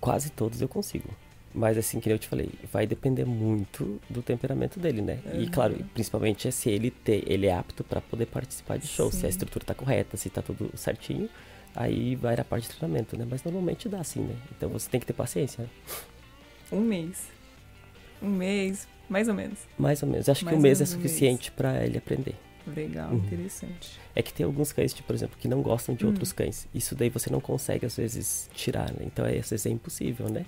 quase 0.00 0.30
todos 0.30 0.60
eu 0.60 0.68
consigo. 0.68 1.08
Mas 1.54 1.78
assim, 1.78 2.00
que 2.00 2.10
eu 2.10 2.18
te 2.18 2.26
falei, 2.26 2.50
vai 2.72 2.84
depender 2.84 3.24
muito 3.24 4.00
do 4.10 4.22
temperamento 4.22 4.80
dele, 4.80 5.02
né? 5.02 5.20
Uhum. 5.24 5.42
E 5.42 5.48
claro, 5.48 5.76
principalmente 5.94 6.48
é 6.48 6.50
se 6.50 6.68
ele 6.68 6.90
ter, 6.90 7.22
ele 7.30 7.46
é 7.46 7.54
apto 7.54 7.84
para 7.84 8.00
poder 8.00 8.26
participar 8.26 8.76
de 8.76 8.88
show, 8.88 9.10
Sim. 9.12 9.20
se 9.20 9.26
a 9.26 9.28
estrutura 9.28 9.64
tá 9.64 9.74
correta, 9.74 10.16
se 10.16 10.28
tá 10.30 10.42
tudo 10.42 10.70
certinho 10.76 11.28
aí 11.74 12.16
vai 12.16 12.34
a 12.34 12.44
parte 12.44 12.68
de 12.68 12.76
treinamento, 12.76 13.16
né? 13.16 13.26
Mas 13.28 13.44
normalmente 13.44 13.88
dá 13.88 14.02
sim, 14.02 14.20
né? 14.20 14.36
Então 14.56 14.68
você 14.68 14.88
tem 14.88 15.00
que 15.00 15.06
ter 15.06 15.12
paciência. 15.12 15.64
Né? 15.64 15.70
Um 16.72 16.80
mês. 16.80 17.28
Um 18.22 18.30
mês, 18.30 18.86
mais 19.08 19.28
ou 19.28 19.34
menos. 19.34 19.58
Mais 19.78 20.02
ou 20.02 20.08
menos. 20.08 20.28
Acho 20.28 20.44
mais 20.44 20.54
que 20.54 20.58
um 20.58 20.62
mês 20.62 20.80
é 20.80 20.86
suficiente 20.86 21.50
para 21.50 21.84
ele 21.84 21.98
aprender. 21.98 22.34
Legal, 22.66 23.10
uhum. 23.10 23.18
interessante. 23.18 23.98
É 24.14 24.22
que 24.22 24.32
tem 24.32 24.44
alguns 24.44 24.72
cães, 24.72 24.92
tipo, 24.92 25.06
por 25.06 25.14
exemplo, 25.14 25.36
que 25.38 25.48
não 25.48 25.62
gostam 25.62 25.94
de 25.94 26.04
uhum. 26.04 26.10
outros 26.10 26.32
cães. 26.32 26.68
Isso 26.74 26.94
daí 26.94 27.08
você 27.08 27.30
não 27.30 27.40
consegue, 27.40 27.86
às 27.86 27.96
vezes, 27.96 28.48
tirar, 28.52 28.92
né? 28.92 29.00
Então, 29.02 29.24
às 29.24 29.50
vezes, 29.50 29.66
é 29.66 29.70
impossível, 29.70 30.28
né? 30.28 30.44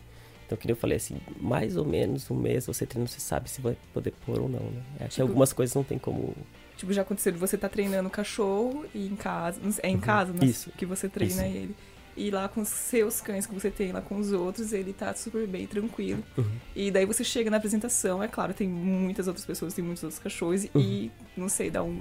Então, 0.46 0.58
que 0.58 0.70
eu 0.70 0.76
falei 0.76 0.98
assim, 0.98 1.16
mais 1.40 1.76
ou 1.76 1.84
menos 1.84 2.30
um 2.30 2.34
mês 2.34 2.66
você 2.66 2.84
treina, 2.84 3.08
você 3.08 3.20
sabe 3.20 3.48
se 3.48 3.62
vai 3.62 3.74
poder 3.94 4.12
pôr 4.26 4.38
ou 4.38 4.48
não, 4.48 4.60
né? 4.60 4.82
É 4.96 5.04
tipo, 5.04 5.14
que 5.14 5.22
algumas 5.22 5.52
coisas 5.52 5.74
não 5.74 5.82
tem 5.82 5.98
como 5.98 6.34
Tipo, 6.82 6.92
já 6.92 7.02
aconteceu 7.02 7.30
de 7.30 7.38
você 7.38 7.56
tá 7.56 7.68
treinando 7.68 8.08
o 8.08 8.10
cachorro 8.10 8.84
e 8.92 9.06
em 9.06 9.14
casa. 9.14 9.60
É 9.84 9.88
em 9.88 9.94
uhum. 9.94 10.00
casa, 10.00 10.32
né? 10.32 10.44
Isso. 10.44 10.68
Que 10.76 10.84
você 10.84 11.08
treina 11.08 11.46
Isso. 11.46 11.56
ele. 11.56 11.76
E 12.16 12.28
lá 12.28 12.48
com 12.48 12.60
os 12.60 12.70
seus 12.70 13.20
cães 13.20 13.46
que 13.46 13.54
você 13.54 13.70
tem 13.70 13.92
lá 13.92 14.00
com 14.00 14.18
os 14.18 14.32
outros, 14.32 14.72
ele 14.72 14.92
tá 14.92 15.14
super 15.14 15.46
bem, 15.46 15.64
tranquilo. 15.64 16.24
Uhum. 16.36 16.50
E 16.74 16.90
daí 16.90 17.06
você 17.06 17.22
chega 17.22 17.48
na 17.48 17.58
apresentação, 17.58 18.20
é 18.20 18.26
claro, 18.26 18.52
tem 18.52 18.66
muitas 18.66 19.28
outras 19.28 19.46
pessoas, 19.46 19.74
tem 19.74 19.84
muitos 19.84 20.02
outros 20.02 20.20
cachorros, 20.20 20.64
uhum. 20.74 20.80
e 20.80 21.12
não 21.36 21.48
sei, 21.48 21.70
dá 21.70 21.84
um. 21.84 22.00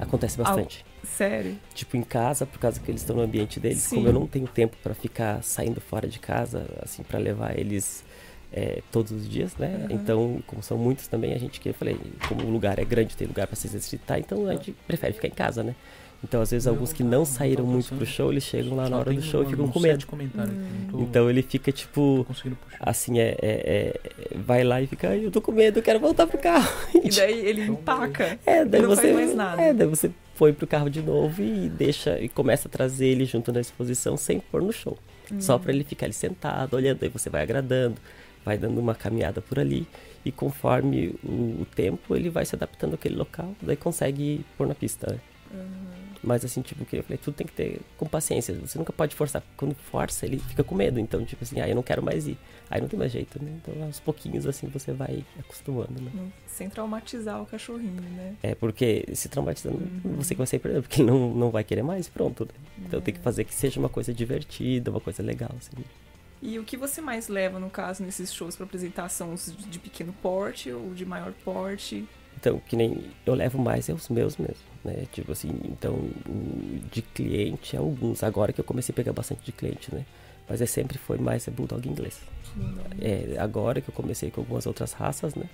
Acontece 0.00 0.36
bastante. 0.36 0.84
Sério? 1.04 1.56
Tipo, 1.72 1.96
em 1.96 2.02
casa, 2.02 2.44
por 2.44 2.58
causa 2.58 2.80
que 2.80 2.90
eles 2.90 3.02
estão 3.02 3.14
no 3.14 3.22
ambiente 3.22 3.60
deles, 3.60 3.78
Sim. 3.78 3.94
como 3.94 4.08
eu 4.08 4.12
não 4.12 4.26
tenho 4.26 4.48
tempo 4.48 4.76
para 4.82 4.92
ficar 4.92 5.40
saindo 5.44 5.80
fora 5.80 6.08
de 6.08 6.18
casa, 6.18 6.66
assim, 6.82 7.04
para 7.04 7.20
levar 7.20 7.56
eles 7.56 8.04
é, 8.52 8.82
todos 8.90 9.12
os 9.12 9.28
dias, 9.28 9.56
né? 9.56 9.86
Uhum. 9.88 9.96
Então, 9.96 10.42
como 10.46 10.62
são 10.62 10.76
muitos 10.76 11.06
também, 11.06 11.32
a 11.32 11.38
gente 11.38 11.60
que 11.60 11.68
eu 11.68 11.74
falei, 11.74 11.96
como 12.28 12.44
o 12.44 12.50
lugar 12.50 12.78
é 12.78 12.84
grande, 12.84 13.16
tem 13.16 13.26
lugar 13.26 13.46
para 13.46 13.56
se 13.56 13.66
exercitar, 13.66 14.18
então 14.18 14.46
a 14.46 14.54
gente 14.54 14.74
prefere 14.86 15.12
ficar 15.12 15.28
em 15.28 15.32
casa, 15.32 15.62
né? 15.62 15.74
Então, 16.22 16.42
às 16.42 16.50
vezes, 16.50 16.66
alguns 16.66 16.92
que 16.92 17.02
não 17.02 17.24
saíram 17.24 17.64
muito 17.64 17.94
pro 17.94 18.04
show, 18.04 18.30
eles 18.30 18.44
chegam 18.44 18.76
lá 18.76 18.90
na 18.90 18.98
hora 18.98 19.12
do 19.12 19.22
show 19.22 19.42
e 19.42 19.46
ficam 19.46 19.68
com 19.68 19.80
medo. 19.80 20.06
Hum. 20.12 21.00
Então, 21.00 21.30
ele 21.30 21.40
fica, 21.40 21.72
tipo, 21.72 22.26
assim, 22.78 23.18
é, 23.18 23.36
é, 23.40 24.00
é, 24.20 24.36
vai 24.36 24.62
lá 24.62 24.82
e 24.82 24.86
fica, 24.86 25.16
eu 25.16 25.30
tô 25.30 25.40
com 25.40 25.50
medo, 25.50 25.78
eu 25.78 25.82
quero 25.82 25.98
voltar 25.98 26.26
pro 26.26 26.38
carro. 26.38 26.70
E 27.02 27.08
daí 27.08 27.38
ele 27.46 27.62
empaca. 27.62 28.38
É, 28.44 28.66
daí 28.66 28.82
você, 28.82 29.02
faz 29.02 29.14
mais 29.14 29.34
nada. 29.34 29.62
É, 29.62 29.72
daí 29.72 29.86
você 29.86 30.10
põe 30.36 30.52
pro 30.52 30.66
carro 30.66 30.90
de 30.90 31.00
novo 31.00 31.42
e 31.42 31.70
deixa, 31.70 32.20
e 32.20 32.28
começa 32.28 32.68
a 32.68 32.70
trazer 32.70 33.06
ele 33.06 33.24
junto 33.24 33.50
na 33.50 33.60
exposição 33.60 34.16
sem 34.16 34.40
pôr 34.40 34.62
no 34.62 34.72
show. 34.72 34.98
Só 35.38 35.58
para 35.58 35.72
ele 35.72 35.84
ficar 35.84 36.06
ali 36.06 36.12
sentado, 36.12 36.74
olhando, 36.74 37.02
aí 37.04 37.08
você 37.08 37.30
vai 37.30 37.42
agradando, 37.42 37.94
vai 38.44 38.58
dando 38.58 38.78
uma 38.78 38.94
caminhada 38.94 39.40
por 39.40 39.58
ali 39.58 39.86
e 40.24 40.30
conforme 40.30 41.14
o, 41.24 41.62
o 41.62 41.66
tempo 41.74 42.14
ele 42.14 42.28
vai 42.28 42.44
se 42.44 42.54
adaptando 42.54 42.94
àquele 42.94 43.16
local, 43.16 43.54
daí 43.62 43.76
consegue 43.76 44.44
pôr 44.56 44.66
na 44.66 44.74
pista. 44.74 45.12
Né? 45.12 45.20
Uhum. 45.52 46.00
Mas 46.22 46.44
assim, 46.44 46.60
tipo, 46.60 46.84
que 46.84 46.96
eu 46.96 47.02
falei, 47.02 47.16
tudo 47.16 47.34
tem 47.34 47.46
que 47.46 47.52
ter 47.52 47.80
com 47.96 48.06
paciência. 48.06 48.54
Você 48.54 48.78
nunca 48.78 48.92
pode 48.92 49.14
forçar. 49.14 49.42
Quando 49.56 49.74
força, 49.74 50.26
ele 50.26 50.38
fica 50.38 50.62
com 50.62 50.74
medo. 50.74 51.00
Então, 51.00 51.24
tipo 51.24 51.42
assim, 51.42 51.60
ah, 51.60 51.68
eu 51.68 51.74
não 51.74 51.82
quero 51.82 52.02
mais 52.02 52.26
ir. 52.26 52.36
Aí 52.68 52.80
não 52.80 52.88
tem 52.88 52.98
mais 52.98 53.10
jeito, 53.10 53.42
né? 53.42 53.50
Então, 53.62 53.82
aos 53.84 53.98
pouquinhos, 53.98 54.46
assim, 54.46 54.66
você 54.68 54.92
vai 54.92 55.24
acostumando, 55.38 56.00
né? 56.00 56.10
Sem 56.46 56.68
traumatizar 56.68 57.40
o 57.40 57.46
cachorrinho, 57.46 58.02
né? 58.02 58.34
É, 58.42 58.54
porque 58.54 59.06
se 59.14 59.30
traumatizando, 59.30 59.78
uhum. 59.78 60.16
você 60.16 60.34
vai 60.34 60.46
sair 60.46 60.58
perdendo, 60.58 60.82
porque 60.82 61.00
ele 61.00 61.10
não, 61.10 61.34
não 61.34 61.50
vai 61.50 61.64
querer 61.64 61.82
mais, 61.82 62.06
pronto. 62.06 62.44
Né? 62.44 62.84
Então, 62.86 63.00
é. 63.00 63.02
tem 63.02 63.14
que 63.14 63.20
fazer 63.20 63.44
que 63.44 63.54
seja 63.54 63.80
uma 63.80 63.88
coisa 63.88 64.12
divertida, 64.12 64.90
uma 64.90 65.00
coisa 65.00 65.22
legal, 65.22 65.50
assim. 65.56 65.82
E 66.42 66.58
o 66.58 66.64
que 66.64 66.76
você 66.76 67.00
mais 67.00 67.28
leva, 67.28 67.58
no 67.58 67.68
caso, 67.68 68.02
nesses 68.02 68.32
shows 68.32 68.56
para 68.56 68.64
apresentação 68.64 69.34
de 69.34 69.78
pequeno 69.78 70.12
porte 70.22 70.72
ou 70.72 70.94
de 70.94 71.04
maior 71.04 71.32
porte? 71.44 72.06
Então, 72.36 72.58
que 72.60 72.76
nem 72.76 73.10
eu 73.26 73.34
levo 73.34 73.58
mais 73.58 73.88
é 73.88 73.92
os 73.92 74.08
meus 74.08 74.36
mesmo 74.36 74.70
né? 74.84 75.06
Tipo 75.12 75.32
assim, 75.32 75.60
então, 75.64 76.10
de 76.90 77.02
cliente, 77.02 77.76
alguns. 77.76 78.22
Agora 78.22 78.52
que 78.52 78.60
eu 78.60 78.64
comecei 78.64 78.92
a 78.92 78.96
pegar 78.96 79.12
bastante 79.12 79.44
de 79.44 79.52
cliente, 79.52 79.94
né? 79.94 80.04
Mas 80.48 80.60
é 80.60 80.66
sempre 80.66 80.98
foi 80.98 81.18
mais 81.18 81.46
é 81.46 81.50
Bulldog 81.50 81.88
inglês. 81.88 82.20
É, 83.00 83.36
agora 83.38 83.80
que 83.80 83.88
eu 83.88 83.94
comecei 83.94 84.30
com 84.30 84.40
algumas 84.40 84.66
outras 84.66 84.92
raças, 84.92 85.34
né? 85.34 85.48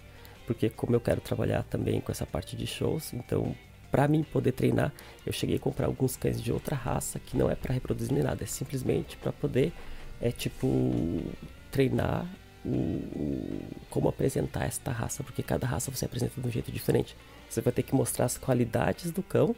Porque 0.46 0.70
como 0.70 0.94
eu 0.94 1.00
quero 1.00 1.20
trabalhar 1.20 1.64
também 1.64 2.00
com 2.00 2.10
essa 2.10 2.24
parte 2.24 2.56
de 2.56 2.66
shows, 2.66 3.12
então 3.12 3.54
para 3.90 4.08
mim 4.08 4.22
poder 4.22 4.52
treinar, 4.52 4.92
eu 5.24 5.32
cheguei 5.32 5.56
a 5.56 5.58
comprar 5.58 5.86
alguns 5.86 6.16
cães 6.16 6.40
de 6.40 6.52
outra 6.52 6.76
raça 6.76 7.18
que 7.18 7.36
não 7.36 7.50
é 7.50 7.54
para 7.54 7.74
reproduzir 7.74 8.12
nem 8.12 8.22
nada, 8.22 8.42
é 8.44 8.46
simplesmente 8.46 9.16
para 9.16 9.32
poder 9.32 9.72
é 10.20 10.30
tipo 10.30 11.22
treinar 11.70 12.26
o, 12.64 12.68
o, 12.68 13.60
como 13.90 14.08
apresentar 14.08 14.64
esta 14.64 14.90
raça, 14.90 15.22
porque 15.22 15.42
cada 15.42 15.66
raça 15.66 15.90
você 15.90 16.04
apresenta 16.04 16.40
de 16.40 16.46
um 16.46 16.50
jeito 16.50 16.72
diferente. 16.72 17.16
Você 17.48 17.60
vai 17.60 17.72
ter 17.72 17.82
que 17.82 17.94
mostrar 17.94 18.24
as 18.24 18.36
qualidades 18.36 19.10
do 19.10 19.22
cão 19.22 19.54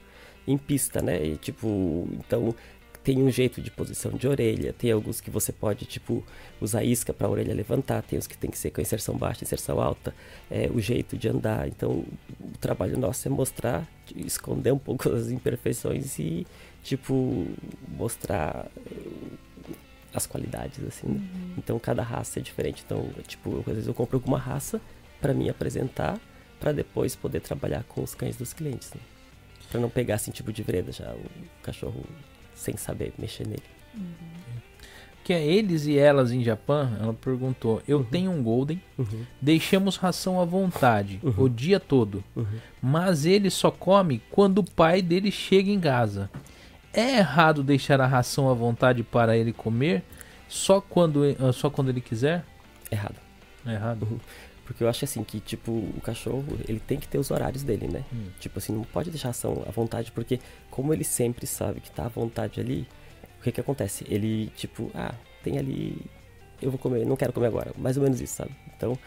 em 0.47 0.59
pista, 0.59 1.01
né? 1.01 1.24
E, 1.24 1.36
tipo, 1.36 2.09
então 2.12 2.55
tem 3.02 3.22
um 3.22 3.30
jeito 3.30 3.62
de 3.62 3.70
posição 3.70 4.12
de 4.12 4.28
orelha, 4.28 4.74
tem 4.74 4.93
alguns 4.93 5.20
que 5.20 5.30
você 5.30 5.51
pode, 5.51 5.86
tipo, 5.86 6.22
usar 6.60 6.85
isca 6.85 7.12
para 7.14 7.26
a 7.26 7.30
orelha 7.30 7.55
levantar, 7.55 8.02
tem 8.02 8.18
os 8.18 8.26
que 8.26 8.36
tem 8.36 8.51
que 8.51 8.59
ser 8.59 8.70
com 8.70 8.82
inserção 8.82 9.16
baixa, 9.16 9.44
inserção 9.44 9.80
alta, 9.80 10.14
é, 10.51 10.68
o 10.70 10.78
jeito 10.78 11.16
de 11.16 11.28
andar. 11.28 11.66
Então, 11.68 12.05
o 12.39 12.59
trabalho 12.60 12.98
nosso 12.98 13.26
é 13.26 13.30
mostrar, 13.30 13.89
esconder 14.14 14.72
um 14.72 14.78
pouco 14.78 15.09
as 15.14 15.30
imperfeições 15.30 16.18
e, 16.18 16.47
tipo, 16.85 17.47
mostrar 17.97 18.66
as 20.12 20.26
qualidades, 20.26 20.82
assim, 20.86 21.06
né? 21.06 21.20
Uhum. 21.20 21.55
Então, 21.59 21.78
cada 21.78 22.02
raça 22.02 22.39
é 22.39 22.43
diferente. 22.43 22.82
Então, 22.85 23.10
tipo, 23.26 23.59
às 23.60 23.66
vezes 23.66 23.86
eu 23.86 23.94
compro 23.94 24.16
alguma 24.16 24.39
raça 24.39 24.80
para 25.20 25.35
mim 25.35 25.48
apresentar 25.48 26.18
para 26.59 26.72
depois 26.72 27.14
poder 27.14 27.40
trabalhar 27.40 27.85
com 27.85 28.02
os 28.02 28.14
cães 28.14 28.36
dos 28.36 28.52
clientes. 28.52 28.93
Né? 28.93 29.01
Para 29.70 29.80
não 29.80 29.89
pegar 29.89 30.16
assim 30.16 30.30
tipo 30.30 30.52
de 30.52 30.62
vereda 30.62 30.90
já 30.93 31.12
o 31.12 31.62
cachorro 31.62 32.05
sem 32.55 32.76
saber 32.76 33.12
mexer 33.18 33.47
nele. 33.47 33.62
Uhum. 33.94 34.39
Que 35.22 35.32
é 35.35 35.47
eles 35.47 35.85
e 35.85 35.98
elas 35.98 36.32
em 36.32 36.43
Japão, 36.43 36.90
ela 36.98 37.12
perguntou: 37.12 37.82
Eu 37.86 37.98
uhum. 37.98 38.05
tenho 38.05 38.30
um 38.30 38.43
Golden, 38.43 38.82
uhum. 38.97 39.26
deixamos 39.40 39.97
ração 39.97 40.40
à 40.40 40.44
vontade 40.44 41.20
uhum. 41.22 41.44
o 41.44 41.48
dia 41.48 41.78
todo, 41.78 42.24
uhum. 42.35 42.47
mas 42.80 43.26
ele 43.26 43.51
só 43.51 43.70
come 43.70 44.22
quando 44.30 44.59
o 44.59 44.70
pai 44.70 45.02
dele 45.02 45.30
chega 45.30 45.70
em 45.70 45.78
casa. 45.78 46.30
É 46.98 47.18
errado 47.18 47.62
deixar 47.62 48.00
a 48.00 48.08
ração 48.08 48.50
à 48.50 48.54
vontade 48.54 49.04
para 49.04 49.36
ele 49.36 49.52
comer 49.52 50.02
só 50.48 50.80
quando, 50.80 51.20
só 51.52 51.70
quando 51.70 51.90
ele 51.90 52.00
quiser? 52.00 52.44
Errado. 52.90 53.14
É 53.64 53.74
errado. 53.74 54.02
Uhum. 54.02 54.18
Porque 54.64 54.82
eu 54.82 54.88
acho 54.88 55.04
assim 55.04 55.22
que, 55.22 55.38
tipo, 55.38 55.70
o 55.70 56.00
cachorro, 56.02 56.58
ele 56.66 56.80
tem 56.80 56.98
que 56.98 57.06
ter 57.06 57.16
os 57.16 57.30
horários 57.30 57.62
dele, 57.62 57.86
né? 57.86 58.04
Hum. 58.12 58.30
Tipo 58.40 58.58
assim, 58.58 58.72
não 58.72 58.82
pode 58.82 59.10
deixar 59.10 59.28
ação 59.28 59.62
à 59.68 59.70
vontade, 59.70 60.10
porque 60.10 60.40
como 60.72 60.92
ele 60.92 61.04
sempre 61.04 61.46
sabe 61.46 61.80
que 61.80 61.88
tá 61.88 62.06
à 62.06 62.08
vontade 62.08 62.58
ali, 62.58 62.84
o 63.38 63.44
que 63.44 63.52
que 63.52 63.60
acontece? 63.60 64.04
Ele, 64.08 64.52
tipo, 64.56 64.90
ah, 64.92 65.14
tem 65.44 65.56
ali, 65.56 66.04
eu 66.60 66.68
vou 66.68 66.80
comer, 66.80 67.06
não 67.06 67.14
quero 67.14 67.32
comer 67.32 67.46
agora. 67.46 67.72
Mais 67.78 67.96
ou 67.96 68.02
menos 68.02 68.20
isso, 68.20 68.34
sabe? 68.34 68.50
Então, 68.76 68.98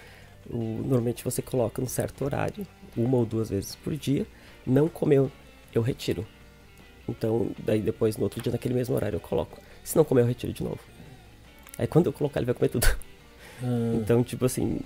o, 0.49 0.57
normalmente 0.57 1.25
você 1.25 1.41
coloca 1.41 1.81
um 1.81 1.87
certo 1.87 2.23
horário, 2.23 2.65
uma 2.95 3.17
ou 3.17 3.25
duas 3.25 3.49
vezes 3.49 3.75
por 3.75 3.93
dia, 3.97 4.25
não 4.65 4.87
comeu, 4.87 5.29
eu 5.73 5.81
retiro. 5.81 6.25
Então, 7.07 7.51
daí 7.59 7.81
depois, 7.81 8.17
no 8.17 8.23
outro 8.23 8.41
dia, 8.41 8.51
naquele 8.51 8.73
mesmo 8.73 8.95
horário, 8.95 9.17
eu 9.17 9.19
coloco. 9.19 9.59
Se 9.83 9.95
não 9.95 10.03
comer, 10.03 10.21
eu 10.21 10.27
retiro 10.27 10.53
de 10.53 10.63
novo. 10.63 10.79
Aí 11.77 11.87
quando 11.87 12.07
eu 12.07 12.13
colocar, 12.13 12.39
ele 12.39 12.45
vai 12.45 12.55
comer 12.55 12.69
tudo. 12.69 12.87
Hum. 13.63 13.99
Então, 14.01 14.23
tipo 14.23 14.45
assim, 14.45 14.79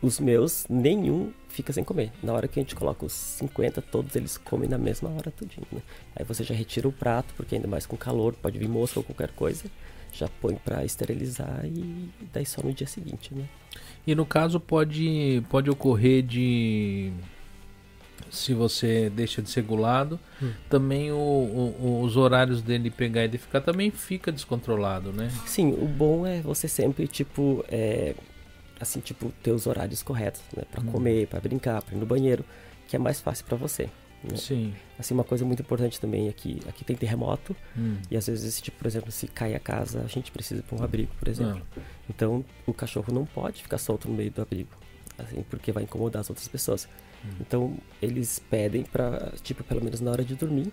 os 0.00 0.20
meus, 0.20 0.66
nenhum 0.68 1.32
fica 1.48 1.72
sem 1.72 1.82
comer. 1.82 2.12
Na 2.22 2.32
hora 2.32 2.46
que 2.46 2.58
a 2.58 2.62
gente 2.62 2.74
coloca 2.74 3.06
os 3.06 3.12
50, 3.12 3.80
todos 3.82 4.14
eles 4.14 4.36
comem 4.36 4.68
na 4.68 4.78
mesma 4.78 5.08
hora 5.10 5.30
tudinho, 5.30 5.66
né? 5.72 5.80
Aí 6.14 6.24
você 6.24 6.44
já 6.44 6.54
retira 6.54 6.86
o 6.86 6.92
prato, 6.92 7.32
porque 7.34 7.54
ainda 7.54 7.66
mais 7.66 7.86
com 7.86 7.96
calor, 7.96 8.34
pode 8.34 8.58
vir 8.58 8.68
mosca 8.68 9.00
ou 9.00 9.04
qualquer 9.04 9.30
coisa, 9.32 9.64
já 10.12 10.28
põe 10.40 10.54
para 10.54 10.84
esterilizar 10.84 11.64
e 11.64 12.08
daí 12.32 12.46
só 12.46 12.62
no 12.62 12.72
dia 12.72 12.86
seguinte, 12.86 13.34
né? 13.34 13.48
E 14.06 14.14
no 14.14 14.24
caso 14.24 14.60
pode 14.60 15.42
pode 15.48 15.70
ocorrer 15.70 16.22
de 16.22 17.12
se 18.30 18.54
você 18.54 19.10
deixa 19.10 19.40
de 19.40 19.50
ser 19.50 19.62
gulado, 19.62 20.18
hum. 20.42 20.52
também 20.68 21.12
o, 21.12 21.16
o, 21.16 22.00
os 22.02 22.16
horários 22.16 22.62
dele 22.62 22.90
pegar 22.90 23.24
e 23.24 23.28
de 23.28 23.38
ficar 23.38 23.60
também 23.60 23.90
fica 23.90 24.32
descontrolado, 24.32 25.12
né? 25.12 25.30
Sim, 25.46 25.72
o 25.72 25.86
bom 25.86 26.26
é 26.26 26.40
você 26.40 26.68
sempre, 26.68 27.06
tipo, 27.06 27.64
é, 27.68 28.14
assim, 28.80 29.00
tipo, 29.00 29.32
ter 29.42 29.52
os 29.52 29.66
horários 29.66 30.02
corretos, 30.02 30.42
né? 30.56 30.64
Pra 30.70 30.82
hum. 30.82 30.86
comer, 30.86 31.26
para 31.26 31.40
brincar, 31.40 31.82
pra 31.82 31.94
ir 31.94 31.98
no 31.98 32.06
banheiro, 32.06 32.44
que 32.88 32.96
é 32.96 32.98
mais 32.98 33.20
fácil 33.20 33.44
para 33.44 33.56
você. 33.56 33.88
Né? 34.22 34.36
Sim. 34.36 34.74
Assim, 34.98 35.14
uma 35.14 35.24
coisa 35.24 35.44
muito 35.44 35.60
importante 35.60 36.00
também 36.00 36.28
aqui, 36.28 36.60
aqui 36.68 36.84
tem 36.84 36.96
terremoto 36.96 37.54
hum. 37.76 37.96
e 38.10 38.16
às 38.16 38.26
vezes, 38.26 38.60
tipo, 38.60 38.78
por 38.78 38.86
exemplo, 38.86 39.10
se 39.12 39.26
cai 39.28 39.54
a 39.54 39.60
casa, 39.60 40.02
a 40.02 40.08
gente 40.08 40.30
precisa 40.32 40.62
para 40.62 40.78
um 40.78 40.82
abrigo, 40.82 41.12
por 41.18 41.28
exemplo. 41.28 41.62
Ah. 41.76 41.80
Então, 42.08 42.44
o 42.66 42.72
cachorro 42.72 43.12
não 43.12 43.24
pode 43.24 43.62
ficar 43.62 43.78
solto 43.78 44.08
no 44.08 44.14
meio 44.14 44.30
do 44.30 44.42
abrigo, 44.42 44.70
assim, 45.18 45.44
porque 45.48 45.72
vai 45.72 45.82
incomodar 45.82 46.20
as 46.20 46.30
outras 46.30 46.48
pessoas. 46.48 46.88
Hum. 47.24 47.28
Então, 47.40 47.76
eles 48.00 48.38
pedem 48.38 48.82
para, 48.82 49.32
tipo, 49.42 49.64
pelo 49.64 49.82
menos 49.82 50.00
na 50.00 50.10
hora 50.10 50.24
de 50.24 50.34
dormir, 50.34 50.72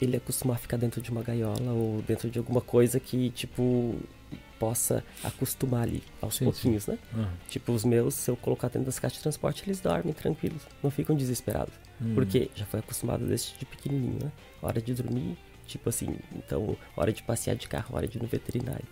ele 0.00 0.16
acostumar 0.16 0.56
a 0.56 0.58
ficar 0.58 0.76
dentro 0.76 1.00
de 1.00 1.10
uma 1.10 1.22
gaiola 1.22 1.72
ou 1.72 2.02
dentro 2.02 2.28
de 2.28 2.38
alguma 2.38 2.60
coisa 2.60 2.98
que, 2.98 3.30
tipo, 3.30 3.96
possa 4.58 5.04
acostumar 5.22 5.82
ali 5.82 6.02
aos 6.20 6.36
sim, 6.36 6.44
pouquinhos, 6.44 6.84
sim. 6.84 6.92
né? 6.92 6.98
Uhum. 7.14 7.26
Tipo, 7.48 7.72
os 7.72 7.84
meus, 7.84 8.14
se 8.14 8.30
eu 8.30 8.36
colocar 8.36 8.68
dentro 8.68 8.86
das 8.86 8.98
caixas 8.98 9.18
de 9.18 9.22
transporte, 9.22 9.64
eles 9.64 9.80
dormem 9.80 10.12
tranquilos, 10.12 10.62
não 10.82 10.90
ficam 10.90 11.16
desesperados. 11.16 11.74
Uhum. 12.00 12.14
Porque 12.14 12.50
já 12.54 12.64
foi 12.64 12.80
acostumado 12.80 13.26
desde 13.26 13.58
de 13.58 13.64
pequenininho, 13.64 14.18
né? 14.22 14.32
Hora 14.60 14.80
de 14.80 14.94
dormir, 14.94 15.36
tipo 15.66 15.88
assim, 15.88 16.16
então, 16.34 16.76
hora 16.96 17.12
de 17.12 17.22
passear 17.22 17.56
de 17.56 17.68
carro, 17.68 17.96
hora 17.96 18.06
de 18.06 18.18
ir 18.18 18.22
no 18.22 18.28
veterinário. 18.28 18.86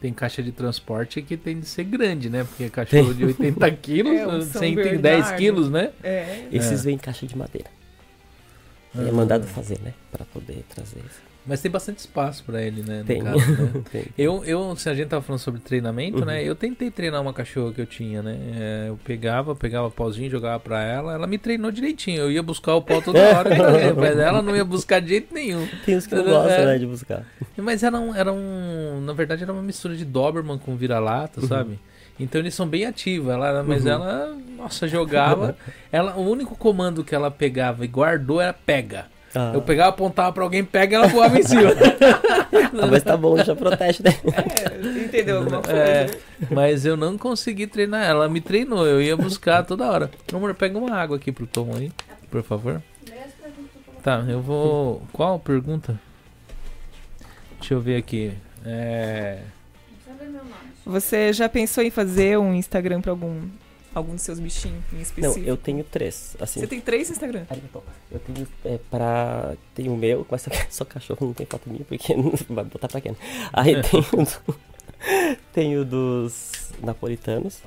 Tem 0.00 0.12
caixa 0.12 0.42
de 0.42 0.52
transporte 0.52 1.20
que 1.20 1.36
tem 1.36 1.58
de 1.58 1.66
ser 1.66 1.84
grande, 1.84 2.30
né? 2.30 2.44
Porque 2.44 2.70
cachorro 2.70 3.08
tem. 3.08 3.16
de 3.16 3.24
80 3.24 3.70
quilos, 3.82 4.12
é, 4.12 4.26
um 4.26 4.40
110 4.42 5.32
quilos, 5.32 5.70
né? 5.70 5.90
É. 6.02 6.46
Esses 6.52 6.80
é. 6.80 6.84
vêm 6.84 6.94
em 6.94 6.98
caixa 6.98 7.26
de 7.26 7.36
madeira. 7.36 7.68
É 8.96 9.10
mandado 9.10 9.46
fazer, 9.46 9.78
né? 9.80 9.92
Para 10.10 10.24
poder 10.24 10.64
trazer 10.68 11.00
isso. 11.00 11.27
Mas 11.48 11.62
tem 11.62 11.70
bastante 11.70 11.98
espaço 11.98 12.44
para 12.44 12.62
ele, 12.62 12.82
né? 12.82 13.02
Tem. 13.06 13.22
Caso, 13.22 13.38
né? 13.38 13.82
tem. 13.90 14.04
Eu, 14.18 14.44
eu, 14.44 14.76
se 14.76 14.90
a 14.90 14.94
gente 14.94 15.08
tava 15.08 15.22
falando 15.22 15.40
sobre 15.40 15.60
treinamento, 15.60 16.18
né, 16.18 16.20
uhum. 16.20 16.26
né? 16.26 16.44
Eu 16.44 16.54
tentei 16.54 16.90
treinar 16.90 17.22
uma 17.22 17.32
cachorra 17.32 17.72
que 17.72 17.80
eu 17.80 17.86
tinha, 17.86 18.22
né? 18.22 18.38
É, 18.54 18.88
eu 18.90 18.98
pegava, 19.02 19.56
pegava 19.56 19.90
pauzinho, 19.90 20.30
jogava 20.30 20.60
pra 20.60 20.82
ela, 20.82 21.14
ela 21.14 21.26
me 21.26 21.38
treinou 21.38 21.70
direitinho. 21.70 22.20
Eu 22.20 22.30
ia 22.30 22.42
buscar 22.42 22.74
o 22.74 22.82
pau 22.82 23.00
toda 23.00 23.18
hora, 23.18 23.50
mas 23.96 24.18
ela 24.20 24.42
não 24.42 24.54
ia 24.54 24.64
buscar 24.64 25.00
de 25.00 25.08
jeito 25.08 25.32
nenhum. 25.32 25.66
Tem 25.86 25.96
uns 25.96 26.06
que 26.06 26.14
não 26.14 26.24
gostam, 26.24 26.52
é, 26.52 26.66
né, 26.66 26.78
de 26.78 26.86
buscar. 26.86 27.24
Mas 27.56 27.82
era 27.82 27.98
um, 27.98 28.14
era 28.14 28.30
um. 28.30 29.00
Na 29.00 29.14
verdade, 29.14 29.42
era 29.42 29.52
uma 29.52 29.62
mistura 29.62 29.96
de 29.96 30.04
Doberman 30.04 30.58
com 30.58 30.76
vira-lata, 30.76 31.40
uhum. 31.40 31.48
sabe? 31.48 31.80
Então 32.20 32.40
eles 32.40 32.54
são 32.54 32.68
bem 32.68 32.84
ativos. 32.84 33.32
Ela, 33.32 33.62
mas 33.62 33.86
uhum. 33.86 33.92
ela, 33.92 34.36
nossa, 34.54 34.86
jogava. 34.86 35.56
ela, 35.90 36.14
o 36.14 36.28
único 36.28 36.54
comando 36.56 37.02
que 37.02 37.14
ela 37.14 37.30
pegava 37.30 37.86
e 37.86 37.88
guardou 37.88 38.38
era 38.38 38.52
pega. 38.52 39.06
Ah. 39.34 39.52
Eu 39.54 39.62
pegava, 39.62 39.90
apontava 39.90 40.32
pra 40.32 40.42
alguém, 40.42 40.64
pega 40.64 40.94
e 40.94 40.96
ela 40.96 41.06
voava 41.08 41.38
em 41.38 41.42
cima. 41.42 41.70
ah, 42.82 42.86
mas 42.90 43.02
tá 43.02 43.16
bom, 43.16 43.36
já 43.42 43.54
protege, 43.54 44.02
né? 44.02 44.10
É, 44.24 45.04
entendeu 45.04 45.38
alguma 45.38 45.60
coisa. 45.60 45.78
É, 45.78 46.10
mas 46.50 46.86
eu 46.86 46.96
não 46.96 47.18
consegui 47.18 47.66
treinar 47.66 48.02
ela. 48.02 48.24
Ela 48.24 48.28
me 48.28 48.40
treinou, 48.40 48.86
eu 48.86 49.00
ia 49.02 49.16
buscar 49.16 49.64
toda 49.64 49.86
hora. 49.90 50.10
Amor, 50.32 50.54
pega 50.54 50.78
uma 50.78 50.94
água 50.94 51.16
aqui 51.16 51.30
pro 51.30 51.46
Tom 51.46 51.70
aí, 51.76 51.92
por 52.30 52.42
favor. 52.42 52.82
Tá, 54.02 54.24
eu 54.28 54.40
vou. 54.40 55.02
Qual 55.12 55.38
pergunta? 55.38 56.00
Deixa 57.58 57.74
eu 57.74 57.80
ver 57.80 57.96
aqui. 57.96 58.32
É. 58.64 59.40
Você 60.86 61.32
já 61.34 61.48
pensou 61.48 61.84
em 61.84 61.90
fazer 61.90 62.38
um 62.38 62.54
Instagram 62.54 63.02
pra 63.02 63.12
algum 63.12 63.42
algum 63.98 64.14
dos 64.14 64.22
seus 64.22 64.38
bichinhos 64.40 64.82
em 64.92 65.00
específico? 65.00 65.40
Não, 65.40 65.46
eu 65.46 65.56
tenho 65.56 65.84
três. 65.84 66.36
Assim. 66.40 66.60
Você 66.60 66.66
tem 66.66 66.80
três 66.80 67.10
Instagram? 67.10 67.44
Eu 68.10 68.18
tenho 68.20 68.48
é, 68.64 68.78
pra. 68.90 69.54
Tem 69.74 69.88
o 69.88 69.96
meu, 69.96 70.26
mas 70.30 70.46
só 70.70 70.84
cachorro, 70.84 71.26
não 71.26 71.34
tem 71.34 71.46
foto 71.46 71.68
minha, 71.68 71.84
porque 71.84 72.14
vai 72.48 72.64
botar 72.64 72.88
pra 72.88 73.00
quem. 73.00 73.16
Aí 73.52 73.82
tem 73.82 74.00
o, 74.00 74.24
do, 74.24 74.60
tem 75.52 75.76
o 75.76 75.84
dos 75.84 76.72
napolitanos 76.82 77.60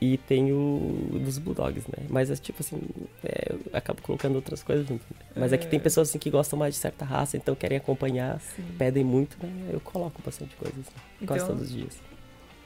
e 0.00 0.16
tem 0.16 0.52
o 0.52 1.18
dos 1.24 1.38
bulldogs, 1.38 1.84
né? 1.88 2.06
Mas 2.08 2.30
é 2.30 2.36
tipo 2.36 2.62
assim, 2.62 2.80
é, 3.24 3.52
eu 3.52 3.60
acabo 3.72 4.00
colocando 4.02 4.36
outras 4.36 4.62
coisas 4.62 4.86
junto. 4.86 5.02
Né? 5.10 5.26
Mas 5.34 5.52
é... 5.52 5.56
é... 5.56 5.58
que 5.58 5.66
tem 5.66 5.80
pessoas 5.80 6.08
assim 6.08 6.18
que 6.18 6.30
gostam 6.30 6.58
mais 6.58 6.74
de 6.74 6.80
certa 6.80 7.04
raça, 7.04 7.36
então 7.36 7.54
querem 7.54 7.78
acompanhar, 7.78 8.40
Sim. 8.40 8.64
pedem 8.78 9.04
muito, 9.04 9.36
né? 9.44 9.70
Eu 9.72 9.80
coloco 9.80 10.20
bastante 10.24 10.54
coisa, 10.56 10.74
assim, 10.80 10.90
então... 11.20 11.36
quase 11.36 11.46
todos 11.46 11.62
os 11.62 11.72
dias. 11.72 12.08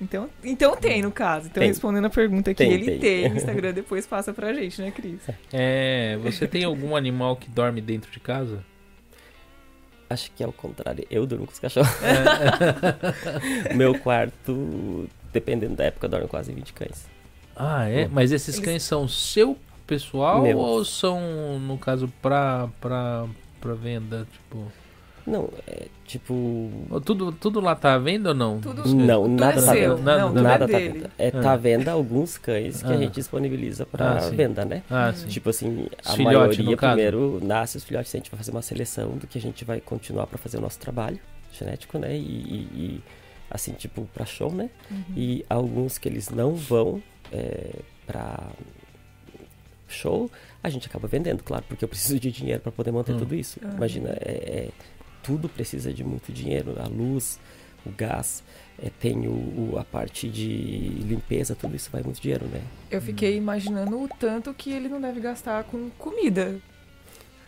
Então, 0.03 0.29
então 0.43 0.77
tem, 0.77 1.01
no 1.01 1.13
caso. 1.13 1.47
Então, 1.47 1.61
tem. 1.61 1.69
respondendo 1.69 2.07
a 2.07 2.11
pergunta 2.11 2.51
aqui, 2.51 2.59
tem, 2.59 2.73
ele 2.73 2.99
tem. 2.99 2.99
tem 2.99 3.27
Instagram, 3.37 3.73
depois 3.73 4.05
passa 4.05 4.33
pra 4.33 4.53
gente, 4.53 4.83
né, 4.83 4.91
Cris? 4.91 5.21
É, 5.53 6.19
você 6.21 6.49
tem 6.49 6.65
algum 6.65 6.97
animal 6.97 7.37
que 7.37 7.49
dorme 7.49 7.81
dentro 7.81 8.11
de 8.11 8.19
casa? 8.19 8.65
Acho 10.11 10.31
que 10.33 10.43
é 10.43 10.47
o 10.47 10.53
contrário. 10.53 11.07
Eu 11.09 11.25
durmo 11.25 11.47
com 11.47 11.53
os 11.53 11.59
cachorros. 11.61 11.89
É. 12.03 13.73
Meu 13.75 13.97
quarto, 13.99 15.09
dependendo 15.33 15.77
da 15.77 15.85
época, 15.85 16.09
dorme 16.09 16.27
quase 16.27 16.53
20 16.53 16.73
cães. 16.73 17.07
Ah, 17.55 17.89
é? 17.89 18.09
Mas 18.09 18.33
esses 18.33 18.59
cães 18.59 18.83
são 18.83 19.07
seu 19.07 19.57
pessoal 19.87 20.43
Meu. 20.43 20.59
ou 20.59 20.85
são, 20.85 21.59
no 21.61 21.79
caso, 21.79 22.13
pra, 22.21 22.69
pra, 22.81 23.27
pra 23.61 23.75
venda? 23.75 24.27
Tipo... 24.33 24.71
Não, 25.27 25.49
é 25.67 25.87
tipo. 26.05 26.71
Tudo, 27.05 27.33
tudo 27.33 27.61
lá 27.61 27.75
tá 27.75 27.95
à 27.95 27.99
venda 27.99 28.31
ou 28.31 28.35
não? 28.35 28.61
Tudo, 28.61 28.85
não, 28.95 29.23
tudo 29.23 29.41
nada 29.41 29.61
é 29.61 29.65
tá 29.65 29.73
venda. 29.73 29.97
Nada, 29.97 30.19
não, 30.21 30.33
nada 30.33 30.65
é 30.65 30.69
tá 30.69 30.79
venda. 30.79 31.11
É, 31.19 31.29
ah. 31.29 31.41
tá 31.41 31.53
à 31.53 31.57
venda 31.57 31.93
alguns 31.93 32.39
cães 32.39 32.83
que 32.83 32.93
ah. 32.93 32.95
a 32.95 32.97
gente 32.97 33.15
disponibiliza 33.15 33.87
pra 33.87 34.19
ah, 34.19 34.31
venda, 34.31 34.65
né? 34.65 34.83
Ah, 34.91 35.13
sim. 35.13 35.29
Tipo 35.29 35.51
assim, 35.51 35.87
a 36.05 36.17
maioria 36.17 36.77
primeiro 36.77 37.41
nasce 37.43 37.77
os 37.77 37.85
filhotes, 37.85 38.15
a 38.15 38.19
gente 38.19 38.31
vai 38.31 38.39
fazer 38.39 38.51
uma 38.51 38.63
seleção 38.63 39.11
do 39.17 39.27
que 39.27 39.39
a 39.39 39.41
gente 39.41 39.65
vai 39.65 39.81
continuar 39.81 40.27
pra 40.27 40.39
fazer 40.39 40.59
o 40.59 40.61
nosso 40.61 40.79
trabalho 40.79 41.19
genético, 41.53 41.99
né? 41.99 42.17
E, 42.17 42.21
e, 42.21 42.57
e 42.75 43.03
assim, 43.51 43.73
tipo, 43.73 44.09
pra 44.13 44.25
show, 44.25 44.53
né? 44.53 44.71
Uhum. 44.91 45.05
E 45.17 45.45
alguns 45.49 45.99
que 45.99 46.09
eles 46.09 46.31
não 46.31 46.55
vão 46.55 47.03
é, 47.31 47.77
pra 48.07 48.51
show, 49.89 50.31
a 50.63 50.69
gente 50.71 50.87
acaba 50.87 51.07
vendendo, 51.07 51.43
claro, 51.43 51.65
porque 51.69 51.85
eu 51.85 51.89
preciso 51.89 52.19
de 52.19 52.31
dinheiro 52.31 52.61
para 52.61 52.73
poder 52.73 52.91
manter 52.91 53.13
hum. 53.13 53.19
tudo 53.19 53.35
isso. 53.35 53.61
Imagina, 53.63 54.11
é, 54.21 54.33
é, 54.33 54.69
tudo 55.23 55.49
precisa 55.49 55.93
de 55.93 56.05
muito 56.05 56.33
dinheiro, 56.33 56.75
a 56.81 56.87
luz, 56.87 57.39
o 57.85 57.91
gás, 57.91 58.43
é, 58.79 58.91
tem 58.91 59.27
o, 59.27 59.33
o, 59.33 59.79
a 59.79 59.85
parte 59.85 60.29
de 60.29 60.49
limpeza, 61.07 61.55
tudo 61.55 61.75
isso 61.77 61.91
vai 61.91 62.03
muito 62.03 62.21
dinheiro, 62.21 62.47
né? 62.47 62.63
Eu 62.91 63.01
fiquei 63.01 63.37
imaginando 63.37 64.01
o 64.01 64.09
tanto 64.09 64.53
que 64.55 64.71
ele 64.71 64.89
não 64.89 65.01
deve 65.01 65.21
gastar 65.21 65.65
com 65.65 65.91
comida. 65.91 66.61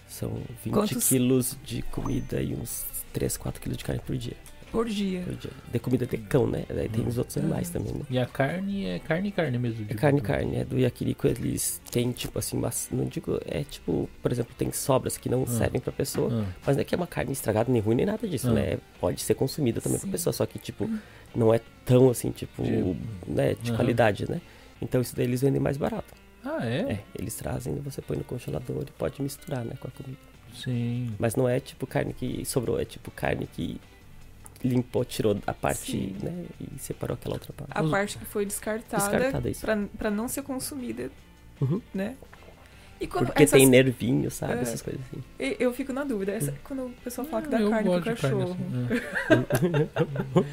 São 0.09 0.31
20 0.65 0.73
Quantos... 0.73 1.09
quilos 1.09 1.57
de 1.65 1.83
comida 1.83 2.41
e 2.41 2.55
uns 2.55 2.85
3, 3.13 3.37
4 3.37 3.61
quilos 3.61 3.79
de 3.79 3.85
carne 3.85 4.03
por 4.05 4.17
dia. 4.17 4.37
Por 4.75 4.89
dia. 4.89 5.23
Por 5.23 5.37
dia. 5.37 5.51
De 5.73 5.79
comida 5.79 6.05
de 6.05 6.19
cão, 6.19 6.49
né? 6.49 6.65
Daí 6.69 6.89
tem 6.89 7.07
os 7.07 7.17
outros 7.17 7.37
animais 7.37 7.71
também, 7.71 7.93
né? 7.93 8.01
E 8.11 8.19
a 8.19 8.27
carne 8.27 8.87
é 8.87 8.99
carne 8.99 9.31
carne 9.31 9.57
mesmo? 9.57 9.87
É 9.89 9.95
carne 9.95 10.21
carne. 10.21 10.57
É 10.57 10.65
do 10.65 10.77
yakirico 10.77 11.29
eles 11.29 11.81
têm, 11.93 12.11
tipo 12.11 12.39
assim, 12.41 12.59
mas 12.59 12.89
não 12.91 13.05
digo... 13.05 13.41
É 13.47 13.63
tipo, 13.63 14.11
por 14.21 14.33
exemplo, 14.33 14.53
tem 14.59 14.73
sobras 14.73 15.17
que 15.17 15.29
não 15.29 15.45
ah. 15.45 15.47
servem 15.47 15.81
pra 15.81 15.93
pessoa. 15.93 16.29
Ah. 16.33 16.53
Mas 16.67 16.77
não 16.77 16.81
é 16.83 16.85
que 16.85 16.93
é 16.93 16.99
uma 16.99 17.07
carne 17.07 17.31
estragada, 17.31 17.71
nem 17.71 17.81
ruim, 17.81 17.95
nem 17.95 18.07
nada 18.07 18.27
disso, 18.27 18.49
ah. 18.49 18.53
né? 18.53 18.79
Pode 19.01 19.23
ser 19.23 19.35
consumida 19.35 19.81
também 19.81 19.99
Sim. 19.99 20.09
pra 20.09 20.13
pessoa. 20.13 20.33
Só 20.33 20.45
que, 20.45 20.59
tipo, 20.59 20.91
não 21.37 21.55
é 21.55 21.61
tão 21.85 22.11
assim, 22.11 22.33
tipo, 22.33 22.61
de, 22.65 22.97
né? 23.31 23.55
De 23.63 23.73
qualidade, 23.73 24.29
né? 24.29 24.41
Então 24.83 25.01
isso 25.01 25.15
daí 25.15 25.27
eles 25.27 25.41
vendem 25.41 25.61
mais 25.61 25.77
barato. 25.77 26.13
Ah, 26.45 26.67
é? 26.67 26.81
É, 26.81 27.05
eles 27.19 27.35
trazem, 27.37 27.77
você 27.77 28.03
põe 28.03 28.19
no 28.19 28.25
congelador 28.25 28.83
e 28.83 28.91
pode 28.93 29.23
misturar, 29.23 29.65
né, 29.65 29.75
com 29.81 29.89
a 29.89 29.91
comida. 29.91 30.19
Sim. 30.53 31.15
Mas 31.19 31.35
não 31.37 31.49
é 31.49 31.59
tipo 31.59 31.87
carne 31.87 32.13
que 32.13 32.45
sobrou, 32.45 32.79
é 32.79 32.85
tipo 32.85 33.11
carne 33.11 33.47
que 33.47 33.81
limpou, 34.65 35.05
tirou 35.05 35.37
a 35.47 35.53
parte, 35.53 35.93
Sim. 35.93 36.17
né? 36.23 36.47
E 36.61 36.79
separou 36.79 37.15
aquela 37.15 37.35
outra 37.35 37.53
parte. 37.53 37.73
A 37.75 37.89
parte 37.89 38.19
que 38.19 38.25
foi 38.25 38.47
descartada, 38.47 39.41
descartada 39.41 39.89
para 39.99 40.11
não 40.11 40.27
ser 40.27 40.43
consumida, 40.43 41.11
uhum. 41.61 41.81
né? 41.93 42.17
E 43.01 43.07
quando 43.07 43.27
Porque 43.27 43.43
essas... 43.43 43.59
tem 43.59 43.69
nervinho, 43.69 44.31
sabe? 44.31 44.55
É, 44.55 44.61
Essas 44.61 44.81
coisas 44.81 45.03
assim. 45.03 45.23
Eu 45.59 45.75
fico 45.75 45.93
na 45.93 46.05
dúvida. 46.05 46.33
Essa, 46.33 46.55
quando 46.65 46.87
o 46.87 46.91
pessoal 47.03 47.27
fala 47.27 47.43
que 47.43 47.49
dá 47.49 47.59
carne 47.69 47.91
pro 47.91 48.03
cachorro. 48.03 48.57
Carne 48.57 49.43
assim, 49.51 49.83
é. 49.83 50.45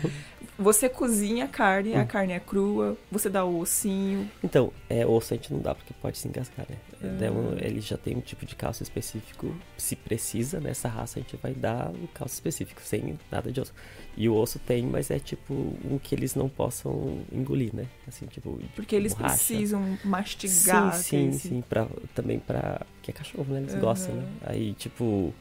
você 0.58 0.90
cozinha 0.90 1.46
a 1.46 1.48
carne, 1.48 1.96
a 1.96 2.02
hum. 2.02 2.08
carne 2.08 2.34
é 2.34 2.40
crua, 2.40 2.98
você 3.12 3.30
dá 3.30 3.46
o 3.46 3.60
ossinho. 3.60 4.30
Então, 4.44 4.74
é, 4.90 5.06
osso 5.06 5.34
a 5.34 5.38
gente 5.38 5.54
não 5.54 5.62
dá 5.62 5.76
porque 5.76 5.94
pode 6.02 6.18
se 6.18 6.28
engasgar, 6.28 6.66
né? 6.70 6.76
Então, 7.04 7.56
ele 7.60 7.82
já 7.82 7.98
tem 7.98 8.16
um 8.16 8.22
tipo 8.22 8.46
de 8.46 8.56
calço 8.56 8.84
específico. 8.84 9.54
Se 9.78 9.96
precisa 9.96 10.60
nessa 10.60 10.88
raça, 10.88 11.20
a 11.20 11.22
gente 11.22 11.36
vai 11.38 11.54
dar 11.54 11.90
um 11.90 12.08
calço 12.08 12.36
específico, 12.36 12.82
sem 12.84 13.18
nada 13.32 13.52
de 13.52 13.60
osso. 13.60 13.74
E 14.16 14.30
o 14.30 14.36
osso 14.36 14.60
tem, 14.60 14.84
mas 14.84 15.10
é 15.10 15.20
tipo 15.20 15.54
um 15.54 15.98
que 15.98 16.14
eles 16.14 16.36
não 16.36 16.48
possam 16.48 17.22
engolir, 17.32 17.74
né? 17.76 17.88
Assim, 18.08 18.26
tipo. 18.28 18.60
Porque 18.76 18.96
eles 18.96 19.14
borracha. 19.14 19.36
precisam 19.36 19.98
mastigar. 20.04 20.94
Sim, 20.94 21.02
sim, 21.02 21.30
esse... 21.30 21.50
sim. 21.50 21.64
Pra, 21.68 21.88
também 22.14 22.40
pra. 22.40 22.82
Que 23.02 23.12
é 23.12 23.14
cachorro, 23.14 23.54
né? 23.54 23.62
Eles 23.62 23.74
uhum. 23.74 23.80
gostam, 23.80 24.16
né? 24.16 24.28
Aí, 24.44 24.74
tipo. 24.74 25.34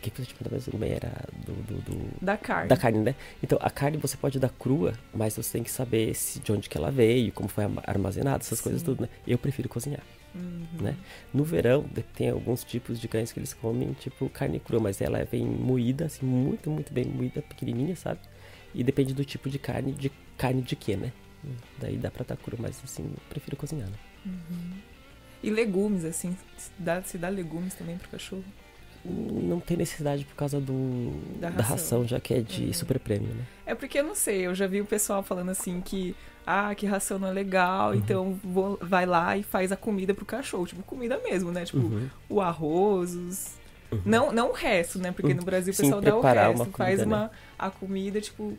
O 0.00 0.02
que, 0.02 0.10
que 0.10 0.22
eu 0.22 0.24
te 0.24 0.34
perguntar 0.34 0.56
mesmo? 0.56 0.82
Era 0.82 1.12
do, 1.44 1.52
do, 1.52 1.82
do, 1.82 2.24
Da 2.24 2.34
carne. 2.34 2.68
Da 2.68 2.76
carne, 2.76 2.98
né? 3.00 3.14
Então, 3.42 3.58
a 3.60 3.68
carne 3.68 3.98
você 3.98 4.16
pode 4.16 4.38
dar 4.38 4.48
crua, 4.48 4.94
mas 5.12 5.36
você 5.36 5.52
tem 5.52 5.62
que 5.62 5.70
saber 5.70 6.14
se, 6.14 6.40
de 6.40 6.50
onde 6.50 6.70
que 6.70 6.78
ela 6.78 6.90
veio, 6.90 7.30
como 7.32 7.50
foi 7.50 7.64
armazenada, 7.86 8.38
essas 8.38 8.58
sim. 8.58 8.62
coisas 8.62 8.82
tudo, 8.82 9.02
né? 9.02 9.10
Eu 9.26 9.36
prefiro 9.36 9.68
cozinhar. 9.68 10.00
Uhum. 10.34 10.66
Né? 10.80 10.96
No 11.34 11.44
verão, 11.44 11.84
tem 12.14 12.30
alguns 12.30 12.62
tipos 12.62 13.00
de 13.00 13.08
cães 13.08 13.32
que 13.32 13.38
eles 13.38 13.52
comem, 13.52 13.92
tipo 13.94 14.28
carne 14.28 14.60
crua, 14.60 14.80
mas 14.80 15.00
ela 15.00 15.24
vem 15.24 15.44
moída, 15.44 16.06
assim, 16.06 16.24
muito, 16.24 16.70
muito 16.70 16.92
bem 16.92 17.04
moída, 17.04 17.42
pequenininha, 17.42 17.96
sabe? 17.96 18.20
E 18.74 18.84
depende 18.84 19.12
do 19.12 19.24
tipo 19.24 19.50
de 19.50 19.58
carne, 19.58 19.92
de 19.92 20.10
carne 20.36 20.62
de 20.62 20.76
quê, 20.76 20.96
né? 20.96 21.12
Daí 21.78 21.96
dá 21.96 22.10
pra 22.10 22.24
dar 22.24 22.36
crua, 22.36 22.58
mas 22.60 22.80
assim, 22.84 23.04
eu 23.04 23.22
prefiro 23.28 23.56
cozinhar, 23.56 23.88
né? 23.88 23.96
Uhum. 24.26 24.72
E 25.42 25.50
legumes, 25.50 26.04
assim, 26.04 26.36
se 26.56 26.70
dá, 26.78 27.02
se 27.02 27.16
dá 27.16 27.28
legumes 27.28 27.74
também 27.74 27.96
pro 27.96 28.08
cachorro? 28.10 28.44
Não 29.02 29.58
tem 29.60 29.78
necessidade 29.78 30.26
por 30.26 30.34
causa 30.34 30.60
do 30.60 31.10
da 31.40 31.48
ração, 31.48 31.56
da 31.56 31.62
ração 31.62 32.06
já 32.06 32.20
que 32.20 32.34
é 32.34 32.42
de 32.42 32.66
uhum. 32.66 32.72
super 32.74 33.00
prêmio, 33.00 33.32
né? 33.34 33.44
É 33.70 33.74
porque 33.76 34.00
eu 34.00 34.04
não 34.04 34.16
sei, 34.16 34.48
eu 34.48 34.54
já 34.54 34.66
vi 34.66 34.80
o 34.80 34.84
pessoal 34.84 35.22
falando 35.22 35.50
assim 35.50 35.80
que 35.80 36.16
ah, 36.44 36.74
que 36.74 36.86
ração 36.86 37.20
não 37.20 37.28
é 37.28 37.32
legal, 37.32 37.90
uhum. 37.90 37.94
então 37.94 38.40
vou, 38.42 38.76
vai 38.82 39.06
lá 39.06 39.36
e 39.36 39.44
faz 39.44 39.70
a 39.70 39.76
comida 39.76 40.12
pro 40.12 40.24
cachorro, 40.24 40.66
tipo 40.66 40.82
comida 40.82 41.20
mesmo, 41.22 41.52
né? 41.52 41.64
Tipo 41.64 41.78
uhum. 41.78 42.08
o 42.28 42.40
arroz, 42.40 43.14
os... 43.14 43.54
uhum. 43.92 44.00
não 44.04 44.32
não 44.32 44.50
o 44.50 44.52
resto, 44.52 44.98
né? 44.98 45.12
Porque 45.12 45.32
no 45.32 45.44
Brasil 45.44 45.72
o 45.72 45.76
pessoal 45.76 46.00
Sim, 46.00 46.06
dá 46.06 46.16
o 46.16 46.20
resto, 46.20 46.56
comida, 46.56 46.76
faz 46.76 47.02
uma 47.02 47.22
né? 47.24 47.30
a 47.56 47.70
comida 47.70 48.20
tipo 48.20 48.58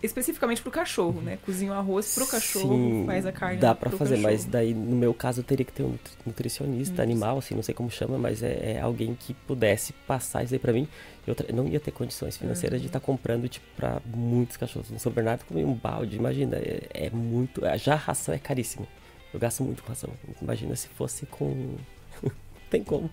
especificamente 0.00 0.62
pro 0.62 0.70
cachorro, 0.70 1.20
né? 1.20 1.36
Cozinha 1.44 1.72
o 1.72 1.74
arroz 1.74 2.14
pro 2.14 2.26
cachorro, 2.28 2.76
Sim, 2.76 3.04
faz 3.04 3.26
a 3.26 3.32
carne 3.32 3.58
dá 3.58 3.74
para 3.74 3.90
fazer, 3.90 4.16
cachorro. 4.16 4.32
mas 4.32 4.44
daí 4.44 4.72
no 4.72 4.94
meu 4.94 5.12
caso 5.12 5.40
eu 5.40 5.44
teria 5.44 5.64
que 5.64 5.72
ter 5.72 5.82
um 5.82 5.98
nutricionista 6.24 7.02
animal, 7.02 7.38
assim, 7.38 7.56
não 7.56 7.64
sei 7.64 7.74
como 7.74 7.90
chama, 7.90 8.16
mas 8.16 8.44
é, 8.44 8.74
é 8.74 8.80
alguém 8.80 9.16
que 9.18 9.34
pudesse 9.34 9.92
passar 10.06 10.44
isso 10.44 10.54
aí 10.54 10.60
para 10.60 10.72
mim. 10.72 10.86
Eu 11.26 11.34
não 11.54 11.66
ia 11.66 11.80
ter 11.80 11.90
condições 11.90 12.36
financeiras 12.36 12.78
uhum. 12.78 12.82
de 12.82 12.86
estar 12.86 13.00
tá 13.00 13.04
comprando 13.06 13.48
tipo 13.48 13.66
para 13.76 14.00
muitos 14.06 14.56
cachorros. 14.56 14.90
No 14.90 14.98
São 14.98 15.10
Bernardo 15.10 15.44
comi 15.44 15.64
um 15.64 15.74
balde, 15.74 16.16
imagina, 16.16 16.56
é, 16.56 16.82
é, 16.92 17.10
muito, 17.10 17.62
já 17.76 17.94
a 17.94 17.96
ração 17.96 18.34
é 18.34 18.38
caríssimo. 18.38 18.86
Eu 19.34 19.40
gasto 19.40 19.62
muito 19.64 19.82
com 19.82 19.88
ração. 19.88 20.10
Imagina 20.40 20.76
se 20.76 20.88
fosse 20.88 21.26
com 21.26 21.76
tem 22.70 22.84
como. 22.84 23.10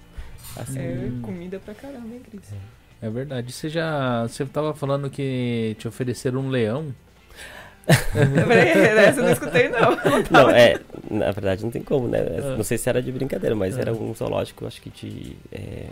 Assim, 0.56 0.80
é 0.80 1.12
comida 1.22 1.60
pra 1.60 1.74
caramba, 1.74 2.14
hein, 2.14 2.22
Cris? 2.30 2.54
É. 2.54 2.84
É 3.04 3.10
verdade. 3.10 3.52
Você 3.52 3.68
já. 3.68 4.24
Você 4.24 4.46
tava 4.46 4.74
falando 4.74 5.10
que 5.10 5.76
te 5.78 5.90
ofereceram 5.90 6.40
um 6.40 6.48
leão? 6.48 6.96
Essa 7.86 9.20
eu 9.20 9.24
não 9.26 9.32
escutei, 9.34 9.68
não. 9.68 9.92
Não, 10.32 10.50
é. 10.50 10.80
Na 11.12 11.32
verdade 11.32 11.64
não 11.64 11.70
tem 11.70 11.84
como, 11.84 12.08
né? 12.08 12.20
Ah. 12.20 12.56
Não 12.56 12.64
sei 12.64 12.78
se 12.78 12.88
era 12.88 13.02
de 13.02 13.12
brincadeira, 13.12 13.54
mas 13.54 13.78
ah. 13.78 13.82
era 13.82 13.94
um 13.94 14.16
zoológico, 14.16 14.66
acho 14.66 14.82
que 14.82 14.90
de. 14.90 15.36
É, 15.52 15.88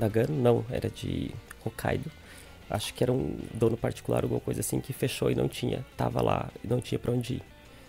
Nagano? 0.00 0.34
Não, 0.34 0.64
era 0.70 0.88
de 0.90 1.30
Hokkaido. 1.64 2.10
Acho 2.68 2.94
que 2.94 3.02
era 3.02 3.12
um 3.12 3.36
dono 3.54 3.76
particular, 3.76 4.22
alguma 4.22 4.40
coisa 4.40 4.60
assim, 4.60 4.80
que 4.80 4.92
fechou 4.92 5.30
e 5.30 5.34
não 5.34 5.48
tinha. 5.48 5.84
Tava 5.96 6.22
lá 6.22 6.48
e 6.64 6.68
não 6.68 6.80
tinha 6.80 6.98
pra 6.98 7.12
onde 7.12 7.34
ir. 7.34 7.42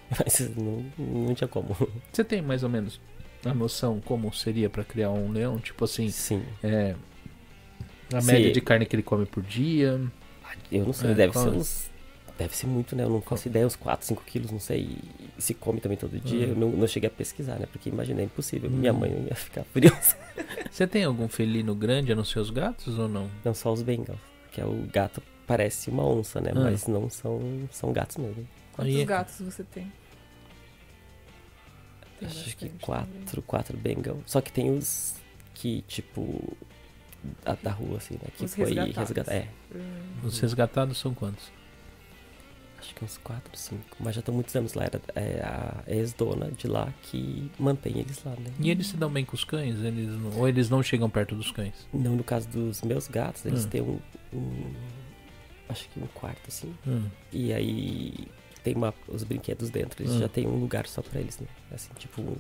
Mas 0.20 0.40
não, 0.56 0.86
não 0.98 1.34
tinha 1.36 1.48
como. 1.48 1.76
Você 2.12 2.24
tem 2.24 2.42
mais 2.42 2.64
ou 2.64 2.70
menos 2.70 3.00
a 3.46 3.54
noção 3.54 4.00
como 4.04 4.32
seria 4.34 4.70
para 4.70 4.84
criar 4.84 5.10
um 5.12 5.32
leão? 5.32 5.58
Tipo 5.60 5.86
assim, 5.86 6.10
Sim. 6.10 6.44
É, 6.64 6.96
a 8.14 8.22
Sim. 8.22 8.28
média 8.34 8.52
de 8.52 8.62
carne 8.62 8.86
que 8.86 8.96
ele 8.96 9.04
come 9.04 9.26
por 9.26 9.42
dia. 9.44 10.02
Eu 10.72 10.86
não 10.86 10.94
sei, 10.94 11.12
É, 11.12 11.14
deve 11.14 11.34
qual 11.34 11.46
ser 11.46 11.52
é? 11.56 11.58
uns. 11.58 11.92
Deve 12.38 12.56
ser 12.56 12.68
muito, 12.68 12.96
né? 12.96 13.04
Eu 13.04 13.10
não 13.10 13.22
faço 13.22 13.48
ideia, 13.48 13.68
uns 13.68 13.76
4, 13.76 14.06
5 14.08 14.24
quilos, 14.26 14.52
não 14.52 14.60
sei. 14.60 14.98
E 15.42 15.44
se 15.44 15.56
come 15.56 15.82
também 15.82 15.98
todo 15.98 16.20
dia. 16.20 16.46
Uhum. 16.46 16.52
Eu 16.52 16.56
não, 16.56 16.70
não 16.70 16.88
cheguei 16.88 17.08
a 17.08 17.12
pesquisar, 17.12 17.56
né? 17.58 17.66
Porque 17.72 17.90
imaginei 17.90 18.26
impossível. 18.26 18.70
Hum. 18.70 18.74
Minha 18.74 18.94
mãe 18.94 19.10
ia 19.28 19.34
ficar 19.36 19.64
furiosa. 19.74 20.16
Você 20.70 20.86
tem 20.86 21.04
algum 21.04 21.28
felino 21.28 21.74
grande 21.74 22.14
nos 22.14 22.30
seus 22.30 22.52
gatos 22.52 23.00
ou 23.00 23.08
não? 23.10 23.28
Não 23.44 23.56
só 23.56 23.74
os 23.74 23.82
Bengals, 23.82 24.20
que 24.52 24.62
é 24.62 24.66
o 24.66 24.88
gato 24.94 25.20
parece 25.48 25.90
uma 25.90 26.06
onça, 26.08 26.40
né? 26.40 26.52
Ah. 26.56 26.60
Mas 26.60 26.86
não 26.86 27.10
são, 27.10 27.42
são 27.72 27.92
gatos 27.92 28.18
mesmo. 28.18 28.48
Quantos 28.74 28.96
Aí- 28.96 29.04
gatos 29.04 29.42
você 29.42 29.64
tem? 29.64 29.92
Tem 32.20 32.28
Acho 32.30 32.56
que 32.56 32.70
quatro, 32.80 33.42
quatro 33.42 33.76
Bengal. 33.76 34.20
Só 34.28 34.42
que 34.42 34.52
tem 34.52 34.70
os 34.70 35.16
que, 35.56 35.82
tipo, 35.88 36.56
a, 37.44 37.54
da 37.56 37.72
rua, 37.72 37.98
assim, 37.98 38.14
né? 38.14 38.30
Que 38.38 38.46
Os 38.46 38.54
foi 38.54 38.66
resgatados. 38.66 38.96
resgatado. 39.10 39.36
É, 39.36 39.48
também. 39.72 39.88
Hum. 40.24 40.28
Os 40.28 40.40
resgatados 40.40 40.98
são 41.00 41.16
quantos? 41.16 41.52
Acho 42.82 42.94
que 42.96 43.04
uns 43.06 43.18
quatro, 43.18 43.56
cinco. 43.58 43.96
Mas 44.00 44.16
já 44.16 44.20
estão 44.20 44.34
muitos 44.36 44.56
anos 44.56 44.74
lá. 44.74 44.84
Era 44.86 45.02
é, 45.16 45.42
a 45.44 45.84
ex-dona 45.88 46.52
de 46.52 46.68
lá 46.68 46.94
que 47.04 47.50
mantém 47.60 47.98
eles 48.00 48.22
lá, 48.26 48.32
né? 48.32 48.52
E 48.60 48.70
eles 48.70 48.88
se 48.88 48.98
dão 48.98 49.10
bem 49.10 49.24
com 49.24 49.36
os 49.36 49.44
cães? 49.44 49.76
Eles 49.80 50.10
não- 50.10 50.38
ou 50.38 50.48
eles 50.50 50.70
não 50.70 50.82
chegam 50.84 51.10
perto 51.10 51.36
dos 51.36 51.52
cães? 51.52 51.88
Não, 51.94 52.16
no 52.16 52.24
caso 52.24 52.48
dos 52.50 52.82
meus 52.82 53.08
gatos, 53.08 53.46
eles 53.46 53.66
Hum. 53.66 53.70
têm 53.70 53.82
um, 53.82 54.00
um- 54.34 54.74
Acho 55.70 55.88
que 55.88 56.02
um 56.02 56.08
quarto, 56.08 56.42
assim. 56.50 56.74
Hum. 56.86 57.06
E 57.32 57.54
aí 57.54 58.14
tem 58.62 58.76
uma, 58.76 58.94
os 59.08 59.24
brinquedos 59.24 59.70
dentro. 59.70 60.04
Eles 60.04 60.14
Hum. 60.16 60.20
já 60.20 60.28
tem 60.28 60.46
um 60.46 60.60
lugar 60.60 60.86
só 60.86 61.02
pra 61.02 61.18
eles, 61.22 61.40
né? 61.40 61.48
Assim, 61.74 61.90
tipo, 61.98 62.22
um 62.22 62.36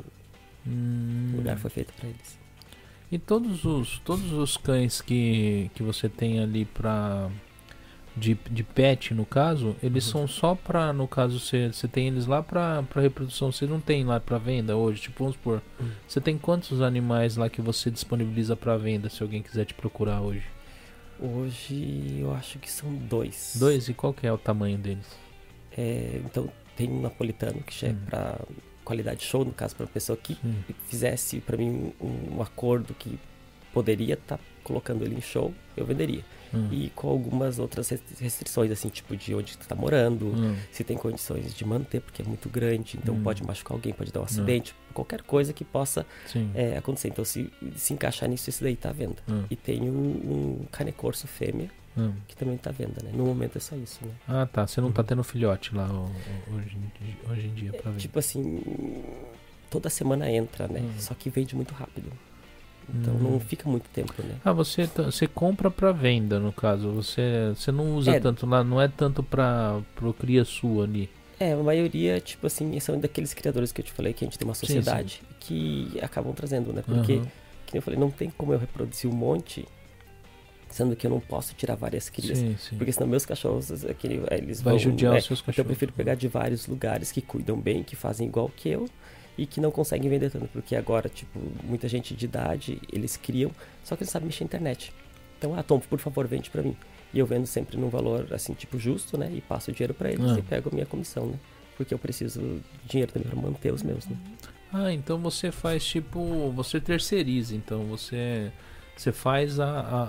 Hum. 0.67 1.33
lugar 1.37 1.57
foi 1.57 1.69
feito 1.69 1.93
pra 1.93 2.09
eles. 2.09 2.37
E 3.09 3.17
todos 3.17 3.63
os, 3.63 3.99
todos 3.99 4.31
os 4.33 4.57
cães 4.57 4.99
que, 5.01 5.71
que 5.75 5.81
você 5.83 6.09
tem 6.09 6.39
ali 6.41 6.65
pra. 6.65 7.29
De, 8.15 8.37
de 8.49 8.61
pet, 8.61 9.13
no 9.13 9.25
caso, 9.25 9.73
eles 9.81 10.05
Uhum. 10.07 10.11
são 10.11 10.27
só 10.27 10.53
pra. 10.53 10.91
No 10.91 11.07
caso, 11.07 11.39
você, 11.39 11.69
você 11.71 11.87
tem 11.87 12.07
eles 12.07 12.25
lá 12.27 12.43
pra, 12.43 12.83
pra 12.83 13.01
reprodução, 13.01 13.51
você 13.53 13.65
não 13.65 13.79
tem 13.79 14.03
lá 14.03 14.19
pra 14.19 14.37
venda 14.37 14.75
hoje. 14.75 15.03
Tipo, 15.03 15.19
vamos 15.23 15.35
supor, 15.37 15.61
Hum. 15.81 15.89
você 16.07 16.19
tem 16.19 16.37
quantos 16.37 16.81
animais 16.81 17.37
lá 17.37 17.49
que 17.49 17.61
você 17.61 17.89
disponibiliza 17.89 18.55
pra 18.55 18.75
venda 18.75 19.09
se 19.09 19.23
alguém 19.23 19.41
quiser 19.41 19.63
te 19.65 19.73
procurar 19.73 20.19
hoje? 20.21 20.43
Hoje 21.19 22.17
eu 22.19 22.33
acho 22.33 22.57
que 22.59 22.69
são 22.69 22.93
dois. 22.93 23.55
Dois? 23.59 23.87
E 23.87 23.93
qual 23.93 24.13
que 24.13 24.25
é 24.25 24.33
o 24.33 24.37
tamanho 24.37 24.77
deles? 24.77 25.05
É, 25.77 26.19
então 26.25 26.49
tem 26.75 26.89
um 26.89 27.01
napolitano 27.01 27.61
que 27.61 27.77
já 27.79 27.87
é 27.87 27.91
Hum. 27.91 27.97
pra 28.07 28.39
qualidade 28.83 29.23
show, 29.23 29.45
no 29.45 29.51
caso, 29.53 29.75
pra 29.75 29.85
pessoa 29.87 30.17
que 30.17 30.35
fizesse 30.87 31.39
pra 31.39 31.55
mim 31.55 31.93
um, 32.01 32.37
um 32.37 32.41
acordo 32.41 32.93
que 32.93 33.19
poderia 33.73 34.15
estar 34.15 34.39
colocando 34.63 35.03
ele 35.05 35.15
em 35.15 35.21
show, 35.21 35.53
eu 35.77 35.85
venderia. 35.85 36.23
Hum. 36.53 36.67
E 36.71 36.89
com 36.95 37.07
algumas 37.07 37.59
outras 37.59 37.89
restri- 37.89 38.15
restrições, 38.23 38.71
assim, 38.71 38.89
tipo 38.89 39.15
de 39.15 39.33
onde 39.33 39.57
tu 39.57 39.67
tá 39.67 39.73
morando, 39.75 40.27
Hum. 40.27 40.55
se 40.71 40.83
tem 40.83 40.97
condições 40.97 41.53
de 41.53 41.63
manter, 41.65 42.01
porque 42.01 42.21
é 42.21 42.25
muito 42.25 42.49
grande, 42.49 42.97
então 43.01 43.15
Hum. 43.15 43.23
pode 43.23 43.43
machucar 43.43 43.75
alguém, 43.77 43.93
pode 43.93 44.11
dar 44.11 44.19
um 44.21 44.23
acidente, 44.25 44.75
qualquer 44.93 45.21
coisa 45.21 45.53
que 45.53 45.63
possa 45.63 46.05
é, 46.53 46.77
acontecer. 46.77 47.07
Então, 47.07 47.23
se, 47.23 47.51
se 47.75 47.93
encaixar 47.93 48.27
nisso, 48.27 48.49
esse 48.49 48.61
daí 48.63 48.75
tá 48.75 48.89
à 48.89 48.93
venda. 48.93 49.15
Hum. 49.29 49.43
E 49.49 49.55
tem 49.55 49.81
um, 49.89 49.95
um 50.61 50.65
canecorso 50.71 51.27
fêmea, 51.27 51.69
Hum. 51.97 52.13
que 52.27 52.35
também 52.35 52.57
tá 52.57 52.69
à 52.69 52.73
venda, 52.73 53.01
né? 53.03 53.11
No 53.13 53.25
momento 53.25 53.57
é 53.57 53.61
só 53.61 53.75
isso, 53.75 53.99
né? 54.05 54.11
Ah, 54.27 54.45
tá. 54.45 54.65
Você 54.65 54.79
não 54.81 54.91
tá 54.91 55.01
Uhum. 55.01 55.07
tendo 55.07 55.23
filhote 55.23 55.75
lá 55.75 55.89
hoje, 56.53 56.77
hoje 57.29 57.47
em 57.47 57.53
dia 57.53 57.71
pra 57.73 57.91
vender. 57.91 58.01
Tipo 58.01 58.19
assim, 58.19 58.61
toda 59.69 59.89
semana 59.89 60.29
entra, 60.31 60.67
né? 60.67 60.79
Hum. 60.81 60.91
Só 60.99 61.13
que 61.13 61.29
vende 61.29 61.55
muito 61.55 61.73
rápido. 61.73 62.11
Então 62.93 63.13
Hum. 63.15 63.19
não 63.33 63.39
fica 63.39 63.69
muito 63.69 63.89
tempo, 63.89 64.13
né? 64.23 64.35
Ah, 64.43 64.51
você, 64.51 64.85
você 64.87 65.27
compra 65.27 65.69
pra 65.71 65.91
venda, 65.91 66.39
no 66.39 66.51
caso. 66.51 66.91
Você, 66.91 67.53
você 67.55 67.71
não 67.71 67.95
usa 67.95 68.11
É. 68.15 68.19
tanto 68.19 68.45
lá, 68.45 68.63
não 68.63 68.81
é 68.81 68.87
tanto 68.87 69.23
pra 69.23 69.79
pro 69.95 70.13
cria 70.13 70.43
sua 70.43 70.83
ali. 70.83 71.09
É, 71.39 71.53
a 71.53 71.57
maioria, 71.57 72.19
tipo 72.19 72.45
assim, 72.47 72.79
são 72.79 72.99
daqueles 72.99 73.33
criadores 73.33 73.71
que 73.71 73.81
eu 73.81 73.85
te 73.85 73.91
falei 73.91 74.13
que 74.13 74.23
a 74.23 74.27
gente 74.27 74.37
tem 74.37 74.47
uma 74.47 74.53
Sim, 74.53 74.65
sociedade 74.67 75.21
que 75.39 75.91
acabam 76.01 76.33
trazendo, 76.33 76.71
né? 76.71 76.83
Porque, 76.85 77.13
Aham. 77.13 77.27
que 77.65 77.77
eu 77.77 77.81
falei, 77.81 77.99
não 77.99 78.11
tem 78.11 78.29
como 78.29 78.53
eu 78.53 78.59
reproduzir 78.59 79.09
um 79.09 79.13
monte, 79.13 79.65
sendo 80.69 80.95
que 80.95 81.07
eu 81.07 81.09
não 81.11 81.19
posso 81.19 81.55
tirar 81.55 81.75
várias 81.75 82.09
crias. 82.09 82.37
Sim, 82.37 82.55
sim. 82.59 82.77
Porque 82.77 82.91
senão 82.91 83.07
meus 83.07 83.25
cachorros, 83.25 83.83
aquele, 83.85 84.21
eles 84.31 84.61
Vai 84.61 84.73
vão... 84.73 84.79
judiar 84.79 85.13
né? 85.13 85.19
os 85.19 85.25
seus 85.25 85.39
Então 85.39 85.51
eu 85.51 85.55
cachorros. 85.55 85.67
prefiro 85.67 85.93
pegar 85.93 86.13
de 86.15 86.27
vários 86.27 86.67
lugares 86.67 87.11
que 87.11 87.21
cuidam 87.21 87.57
bem, 87.59 87.81
que 87.83 87.95
fazem 87.95 88.27
igual 88.27 88.49
que 88.55 88.69
eu 88.69 88.87
e 89.37 89.45
que 89.45 89.59
não 89.61 89.71
conseguem 89.71 90.09
vender 90.09 90.29
tanto, 90.29 90.47
porque 90.47 90.75
agora, 90.75 91.07
tipo, 91.09 91.39
muita 91.63 91.87
gente 91.87 92.13
de 92.13 92.25
idade, 92.25 92.81
eles 92.91 93.17
criam, 93.17 93.51
só 93.83 93.95
que 93.95 94.03
eles 94.03 94.11
sabem 94.11 94.27
mexer 94.27 94.43
na 94.43 94.47
internet. 94.47 94.93
Então, 95.37 95.55
ah, 95.57 95.63
Tom, 95.63 95.79
por 95.79 95.99
favor, 95.99 96.27
vende 96.27 96.49
pra 96.49 96.61
mim. 96.61 96.75
E 97.13 97.19
eu 97.19 97.25
vendo 97.25 97.45
sempre 97.47 97.77
num 97.77 97.89
valor, 97.89 98.27
assim, 98.33 98.53
tipo, 98.53 98.77
justo, 98.79 99.17
né? 99.17 99.29
E 99.33 99.41
passo 99.41 99.71
o 99.71 99.73
dinheiro 99.73 99.93
pra 99.93 100.11
eles 100.11 100.31
Ah. 100.31 100.39
e 100.39 100.41
pego 100.41 100.69
a 100.69 100.73
minha 100.73 100.85
comissão, 100.85 101.25
né? 101.27 101.39
Porque 101.75 101.93
eu 101.93 101.99
preciso 101.99 102.39
de 102.39 102.61
dinheiro 102.89 103.11
também 103.11 103.27
pra 103.27 103.41
manter 103.41 103.73
os 103.73 103.81
meus, 103.83 104.05
né? 104.07 104.15
Ah, 104.71 104.93
então 104.93 105.17
você 105.17 105.51
faz 105.51 105.83
tipo. 105.83 106.51
Você 106.51 106.79
terceiriza, 106.79 107.55
então 107.55 107.83
você. 107.85 108.51
Você 109.01 109.11
faz 109.11 109.59
a, 109.59 109.65
a, 109.65 110.03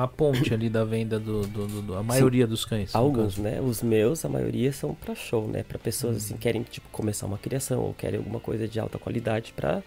a, 0.00 0.04
a 0.04 0.08
ponte 0.08 0.54
ali 0.54 0.70
da 0.70 0.82
venda 0.84 1.20
do, 1.20 1.42
do, 1.46 1.66
do- 1.66 1.82
do- 1.82 1.94
a 1.96 2.02
maioria 2.02 2.46
dos 2.46 2.64
cães. 2.64 2.94
Alguns, 2.94 3.34
caso. 3.36 3.42
né? 3.42 3.60
Os 3.60 3.82
meus, 3.82 4.24
a 4.24 4.28
maioria 4.28 4.72
são 4.72 4.94
pra 4.94 5.14
show, 5.14 5.46
né? 5.46 5.62
Pra 5.62 5.78
pessoas, 5.78 6.12
Uhum. 6.14 6.18
assim, 6.18 6.34
que 6.34 6.40
querem, 6.40 6.62
tipo, 6.62 6.88
começar 6.90 7.26
uma 7.26 7.36
criação 7.36 7.80
ou 7.82 7.92
querem 7.92 8.16
alguma 8.18 8.40
coisa 8.40 8.66
de 8.66 8.80
alta 8.80 8.98
qualidade 8.98 9.52
pra 9.54 9.82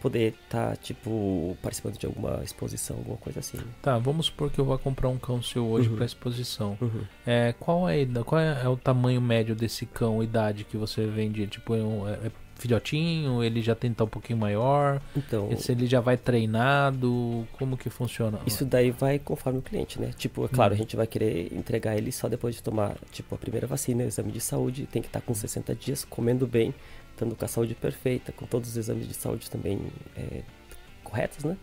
poder 0.00 0.34
estar, 0.44 0.76
tipo, 0.78 1.56
participando 1.62 1.98
de 1.98 2.06
alguma 2.06 2.40
exposição, 2.42 2.96
alguma 2.96 3.16
coisa 3.18 3.40
assim. 3.40 3.58
né? 3.58 3.64
Tá, 3.82 3.98
vamos 3.98 4.26
supor 4.26 4.50
que 4.50 4.58
eu 4.58 4.64
vou 4.64 4.78
comprar 4.78 5.08
um 5.10 5.18
cão 5.18 5.42
seu 5.42 5.66
hoje 5.66 5.88
Uhum. 5.90 5.96
pra 5.96 6.06
exposição. 6.06 6.78
Uhum. 6.80 7.02
É, 7.26 7.54
qual, 7.60 7.86
é, 7.86 8.06
qual 8.24 8.40
é, 8.40 8.62
é 8.64 8.68
o 8.68 8.76
tamanho 8.78 9.20
médio 9.20 9.54
desse 9.54 9.84
cão, 9.84 10.22
idade 10.22 10.64
que 10.64 10.76
você 10.78 11.06
vende? 11.06 11.46
Tipo, 11.48 11.74
é, 11.74 11.78
um, 11.82 12.08
é- 12.08 12.12
é 12.26 12.30
filhotinho? 12.56 13.42
Ele 13.42 13.62
já 13.62 13.74
tem 13.74 13.90
que 13.90 13.96
tá 13.96 14.04
um 14.04 14.08
pouquinho 14.08 14.38
maior? 14.38 15.00
Então, 15.16 15.48
Se 15.58 15.72
ele 15.72 15.86
já 15.86 16.00
vai 16.00 16.16
treinado? 16.16 17.46
Como 17.58 17.76
que 17.76 17.88
funciona? 17.90 18.38
isso 18.46 18.64
daí 18.64 18.90
vai 18.90 19.18
conforme 19.18 19.58
o 19.58 19.62
cliente, 19.62 20.00
né? 20.00 20.12
Tipo, 20.16 20.44
é 20.44 20.48
claro, 20.48 20.72
Uhum. 20.72 20.76
a 20.76 20.78
gente 20.82 20.96
vai 20.96 21.06
querer 21.06 21.52
entregar 21.54 21.96
ele 21.96 22.10
só 22.12 22.28
depois 22.28 22.54
de 22.54 22.62
tomar, 22.62 22.96
tipo, 23.12 23.34
a 23.34 23.38
primeira 23.38 23.66
vacina, 23.66 24.04
o 24.04 24.06
exame 24.06 24.32
de 24.32 24.40
saúde, 24.40 24.86
tem 24.86 25.00
que 25.02 25.08
estar 25.08 25.20
com 25.20 25.34
60 25.34 25.74
dias, 25.74 26.04
comendo 26.04 26.46
bem, 26.46 26.74
estando 27.12 27.34
com 27.34 27.44
a 27.44 27.48
saúde 27.48 27.74
perfeita, 27.74 28.32
com 28.32 28.46
todos 28.46 28.70
os 28.70 28.76
exames 28.76 29.06
de 29.08 29.14
saúde 29.14 29.50
também 29.50 29.80
é, 30.16 30.42
corretos, 31.04 31.44
né? 31.44 31.56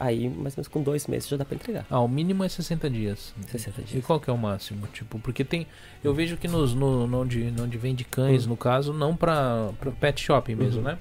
Aí, 0.00 0.28
mais 0.28 0.54
ou 0.54 0.58
menos 0.60 0.68
com 0.68 0.82
dois 0.82 1.06
meses 1.06 1.28
já 1.28 1.36
dá 1.36 1.44
pra 1.44 1.54
entregar. 1.56 1.84
Ah, 1.90 2.00
o 2.00 2.06
mínimo 2.08 2.44
é 2.44 2.48
60 2.48 2.88
dias. 2.88 3.34
60 3.48 3.80
E 3.80 3.84
dias. 3.84 4.04
qual 4.04 4.20
que 4.20 4.30
é 4.30 4.32
o 4.32 4.38
máximo? 4.38 4.86
Tipo, 4.92 5.18
porque 5.18 5.44
tem. 5.44 5.66
Eu 6.04 6.14
vejo 6.14 6.36
que 6.36 6.46
nos, 6.46 6.72
no, 6.74 7.06
no 7.06 7.20
onde, 7.22 7.52
onde 7.60 7.76
vende 7.78 8.04
cães, 8.04 8.44
Uhum. 8.44 8.50
no 8.50 8.56
caso, 8.56 8.92
não 8.92 9.16
pra, 9.16 9.70
pra 9.80 9.90
pet 9.90 10.20
shopping 10.22 10.54
mesmo, 10.54 10.78
Uhum. 10.78 10.84
né? 10.86 10.98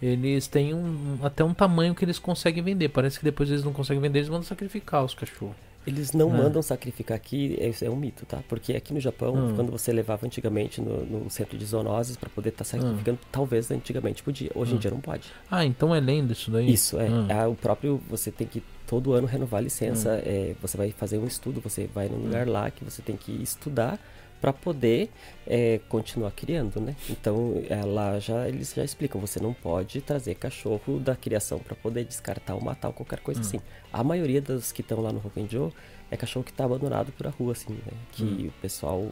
Eles 0.00 0.46
têm 0.46 0.72
um, 0.74 1.18
até 1.22 1.42
um 1.44 1.52
tamanho 1.52 1.94
que 1.94 2.04
eles 2.04 2.18
conseguem 2.18 2.62
vender. 2.62 2.88
Parece 2.88 3.18
que 3.18 3.24
depois 3.24 3.50
eles 3.50 3.64
não 3.64 3.72
conseguem 3.72 4.00
vender, 4.00 4.20
eles 4.20 4.28
mandam 4.28 4.44
sacrificar 4.44 5.04
os 5.04 5.12
cachorros. 5.12 5.56
Eles 5.88 6.12
não 6.12 6.28
É. 6.34 6.38
mandam 6.38 6.60
sacrificar 6.62 7.16
aqui, 7.16 7.56
isso 7.60 7.84
é 7.84 7.88
um 7.90 7.96
mito, 7.96 8.26
tá? 8.26 8.38
Porque 8.48 8.74
aqui 8.74 8.92
no 8.92 9.00
Japão, 9.00 9.34
Hum. 9.34 9.52
quando 9.56 9.72
você 9.72 9.92
levava 9.92 10.26
antigamente 10.26 10.80
no, 10.80 11.04
no 11.06 11.30
centro 11.30 11.56
de 11.56 11.64
zoonoses 11.64 12.16
para 12.16 12.28
poder 12.28 12.50
estar 12.50 12.64
sacrificando, 12.64 13.18
talvez 13.32 13.70
antigamente 13.70 14.22
podia. 14.22 14.50
Hoje 14.54 14.72
Hum. 14.72 14.76
em 14.76 14.78
dia 14.78 14.90
não 14.90 15.00
pode. 15.00 15.30
Ah, 15.50 15.64
então 15.64 15.94
é 15.94 16.00
lenda 16.00 16.32
isso 16.32 16.50
daí? 16.50 16.70
Isso, 16.72 16.98
é. 17.00 17.08
Hum. 17.08 17.26
Ah, 17.30 17.48
o 17.48 17.54
próprio, 17.56 18.00
você 18.08 18.30
tem 18.30 18.46
que 18.46 18.62
todo 18.86 19.12
ano 19.12 19.26
renovar 19.26 19.58
a 19.60 19.62
licença, 19.62 20.10
é, 20.24 20.54
você 20.62 20.76
vai 20.76 20.90
fazer 20.92 21.18
um 21.18 21.26
estudo, 21.26 21.60
você 21.60 21.88
vai 21.94 22.08
num 22.08 22.16
lugar 22.24 22.46
lá 22.48 22.70
que 22.70 22.84
você 22.84 23.02
tem 23.02 23.16
que 23.16 23.32
estudar 23.42 23.98
para 24.40 24.52
poder 24.52 25.10
é, 25.46 25.80
continuar 25.88 26.30
criando, 26.32 26.80
né? 26.80 26.94
Então, 27.10 27.54
lá 27.86 28.18
já 28.18 28.48
eles 28.48 28.72
já 28.74 28.84
explicam, 28.84 29.20
você 29.20 29.40
não 29.40 29.52
pode 29.52 30.00
trazer 30.00 30.34
cachorro 30.36 30.98
da 31.00 31.16
criação 31.16 31.58
para 31.58 31.74
poder 31.74 32.04
descartar 32.04 32.54
ou 32.54 32.60
matar 32.62 32.88
ou 32.88 32.94
qualquer 32.94 33.20
coisa 33.20 33.40
Hum. 33.40 33.44
assim. 33.44 33.60
A 33.92 34.04
maioria 34.04 34.40
dos 34.40 34.70
que 34.72 34.80
estão 34.80 35.00
lá 35.00 35.10
no 35.12 35.18
Hokkaido 35.18 35.72
é 36.10 36.16
cachorro 36.16 36.44
que 36.44 36.52
tá 36.52 36.64
abandonado 36.64 37.12
por 37.12 37.26
a 37.26 37.30
rua, 37.30 37.52
assim, 37.52 37.72
né? 37.72 37.92
Que 38.12 38.22
Hum. 38.24 38.46
o 38.48 38.52
pessoal 38.62 39.06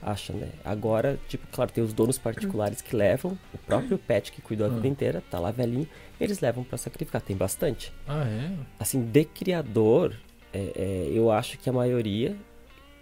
acha, 0.00 0.32
né? 0.32 0.48
Agora, 0.64 1.18
tipo, 1.28 1.46
claro, 1.50 1.72
tem 1.72 1.82
os 1.82 1.92
donos 1.92 2.18
particulares 2.18 2.80
que 2.80 2.94
levam, 2.94 3.36
o 3.52 3.58
próprio 3.58 3.98
pet 3.98 4.30
que 4.30 4.40
cuidou 4.40 4.66
a 4.66 4.70
Hum. 4.70 4.74
vida 4.74 4.86
inteira, 4.86 5.22
tá 5.30 5.40
lá 5.40 5.50
velhinho, 5.50 5.88
eles 6.20 6.38
levam 6.40 6.62
para 6.62 6.78
sacrificar, 6.78 7.20
tem 7.20 7.36
bastante. 7.36 7.92
Ah, 8.06 8.24
é? 8.24 8.50
Assim, 8.78 9.02
de 9.02 9.24
criador, 9.24 10.14
é, 10.52 10.72
é, 10.76 11.10
eu 11.12 11.30
acho 11.32 11.58
que 11.58 11.68
a 11.68 11.72
maioria 11.72 12.36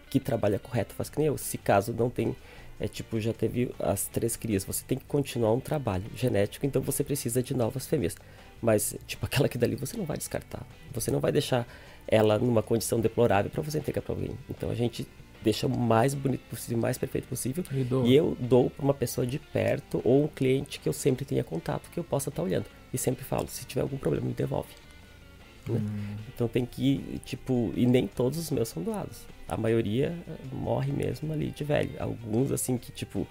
que 0.08 0.20
trabalha 0.20 0.58
correto 0.58 0.94
faz 0.94 1.10
que 1.10 1.18
nem 1.18 1.26
eu. 1.26 1.38
Se 1.38 1.58
caso 1.58 1.92
não 1.92 2.08
tem, 2.08 2.34
é 2.78 2.88
tipo, 2.88 3.20
já 3.20 3.32
teve 3.32 3.70
as 3.78 4.06
três 4.06 4.36
crias, 4.36 4.64
você 4.64 4.84
tem 4.84 4.98
que 4.98 5.04
continuar 5.04 5.52
um 5.52 5.60
trabalho 5.60 6.04
genético, 6.14 6.66
então 6.66 6.80
você 6.82 7.02
precisa 7.02 7.42
de 7.42 7.54
novas 7.54 7.86
fêmeas. 7.86 8.16
Mas, 8.60 8.96
tipo, 9.06 9.24
aquela 9.26 9.48
que 9.48 9.58
dali 9.58 9.76
você 9.76 9.96
não 9.96 10.04
vai 10.04 10.16
descartar. 10.16 10.66
Você 10.92 11.10
não 11.10 11.20
vai 11.20 11.32
deixar 11.32 11.66
ela 12.08 12.38
numa 12.38 12.62
condição 12.62 13.00
deplorável 13.00 13.50
para 13.50 13.62
você 13.62 13.78
entregar 13.78 14.02
para 14.02 14.14
alguém. 14.14 14.36
Então 14.48 14.70
a 14.70 14.74
gente 14.74 15.06
deixa 15.42 15.66
o 15.66 15.70
mais 15.70 16.14
bonito 16.14 16.42
possível, 16.48 16.78
mais 16.78 16.98
perfeito 16.98 17.28
possível. 17.28 17.64
E. 17.70 18.10
E 18.10 18.14
eu 18.14 18.36
dou 18.40 18.70
para 18.70 18.84
uma 18.84 18.94
pessoa 18.94 19.26
de 19.26 19.38
perto 19.38 20.00
ou 20.04 20.24
um 20.24 20.28
cliente 20.28 20.80
que 20.80 20.88
eu 20.88 20.92
sempre 20.92 21.24
tenha 21.24 21.44
contato 21.44 21.90
que 21.90 21.98
eu 21.98 22.04
possa 22.04 22.30
estar 22.30 22.42
olhando. 22.42 22.66
e 22.92 22.98
sempre 22.98 23.24
falo, 23.24 23.46
se 23.48 23.66
tiver 23.66 23.82
algum 23.82 23.98
problema, 23.98 24.26
me 24.26 24.32
devolve. 24.32 24.70
Né? 25.68 25.78
Hum. 25.78 26.16
Então 26.34 26.48
tem 26.48 26.64
que, 26.64 27.20
tipo, 27.24 27.72
e 27.76 27.86
nem 27.86 28.06
todos 28.06 28.38
os 28.38 28.50
meus 28.50 28.68
são 28.68 28.82
doados. 28.82 29.26
A 29.48 29.56
maioria 29.56 30.16
morre 30.52 30.92
mesmo 30.92 31.32
ali 31.32 31.50
de 31.50 31.62
velho. 31.62 31.90
Alguns, 31.98 32.50
assim, 32.50 32.76
que, 32.76 32.90
tipo, 32.90 33.26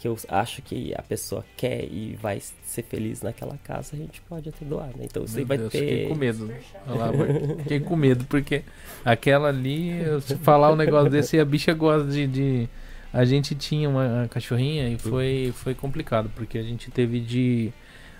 que 0.00 0.08
eu 0.08 0.16
acho 0.30 0.62
que 0.62 0.94
a 0.96 1.02
pessoa 1.02 1.44
quer 1.58 1.84
e 1.84 2.16
vai 2.20 2.40
ser 2.64 2.82
feliz 2.82 3.20
naquela 3.20 3.58
casa, 3.58 3.90
a 3.92 3.96
gente 3.98 4.18
pode 4.22 4.48
até 4.48 4.64
doar, 4.64 4.88
né? 4.96 5.04
Então 5.04 5.26
você 5.26 5.44
vai 5.44 5.58
Deus, 5.58 5.70
ter. 5.70 5.78
Fiquei 5.78 6.08
com 6.08 6.14
medo. 6.14 6.54
Lá, 6.86 7.10
fiquei 7.58 7.80
com 7.80 7.96
medo, 7.96 8.24
porque 8.24 8.64
aquela 9.04 9.48
ali, 9.50 10.00
se 10.22 10.36
falar 10.36 10.72
um 10.72 10.76
negócio 10.76 11.10
desse, 11.10 11.38
a 11.38 11.44
bicha 11.44 11.74
gosta 11.74 12.10
de, 12.10 12.26
de. 12.26 12.68
A 13.12 13.26
gente 13.26 13.54
tinha 13.54 13.90
uma 13.90 14.26
cachorrinha 14.30 14.88
e 14.88 14.96
foi, 14.96 15.52
foi 15.54 15.74
complicado, 15.74 16.30
porque 16.34 16.56
a 16.56 16.62
gente 16.62 16.90
teve 16.90 17.20
de. 17.20 17.70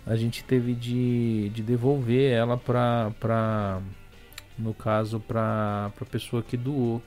A 0.04 0.16
gente 0.16 0.44
teve 0.44 0.74
de, 0.74 1.48
de 1.48 1.62
devolver 1.62 2.30
ela 2.30 2.58
pra, 2.58 3.10
pra. 3.18 3.80
No 4.58 4.74
caso, 4.74 5.18
pra, 5.18 5.90
pra 5.96 6.04
pessoa 6.04 6.42
que 6.42 6.58
doou 6.58 7.00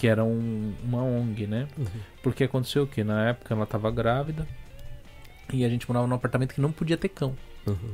que 0.00 0.06
era 0.06 0.24
um, 0.24 0.72
uma 0.82 1.02
ONG, 1.02 1.46
né? 1.46 1.68
Uhum. 1.76 1.84
Porque 2.22 2.44
aconteceu 2.44 2.84
o 2.84 2.86
que? 2.86 3.04
Na 3.04 3.28
época 3.28 3.52
ela 3.52 3.64
estava 3.64 3.90
grávida 3.90 4.48
e 5.52 5.62
a 5.62 5.68
gente 5.68 5.86
morava 5.86 6.06
num 6.06 6.14
apartamento 6.14 6.54
que 6.54 6.60
não 6.62 6.72
podia 6.72 6.96
ter 6.96 7.10
cão. 7.10 7.36
Uhum. 7.66 7.90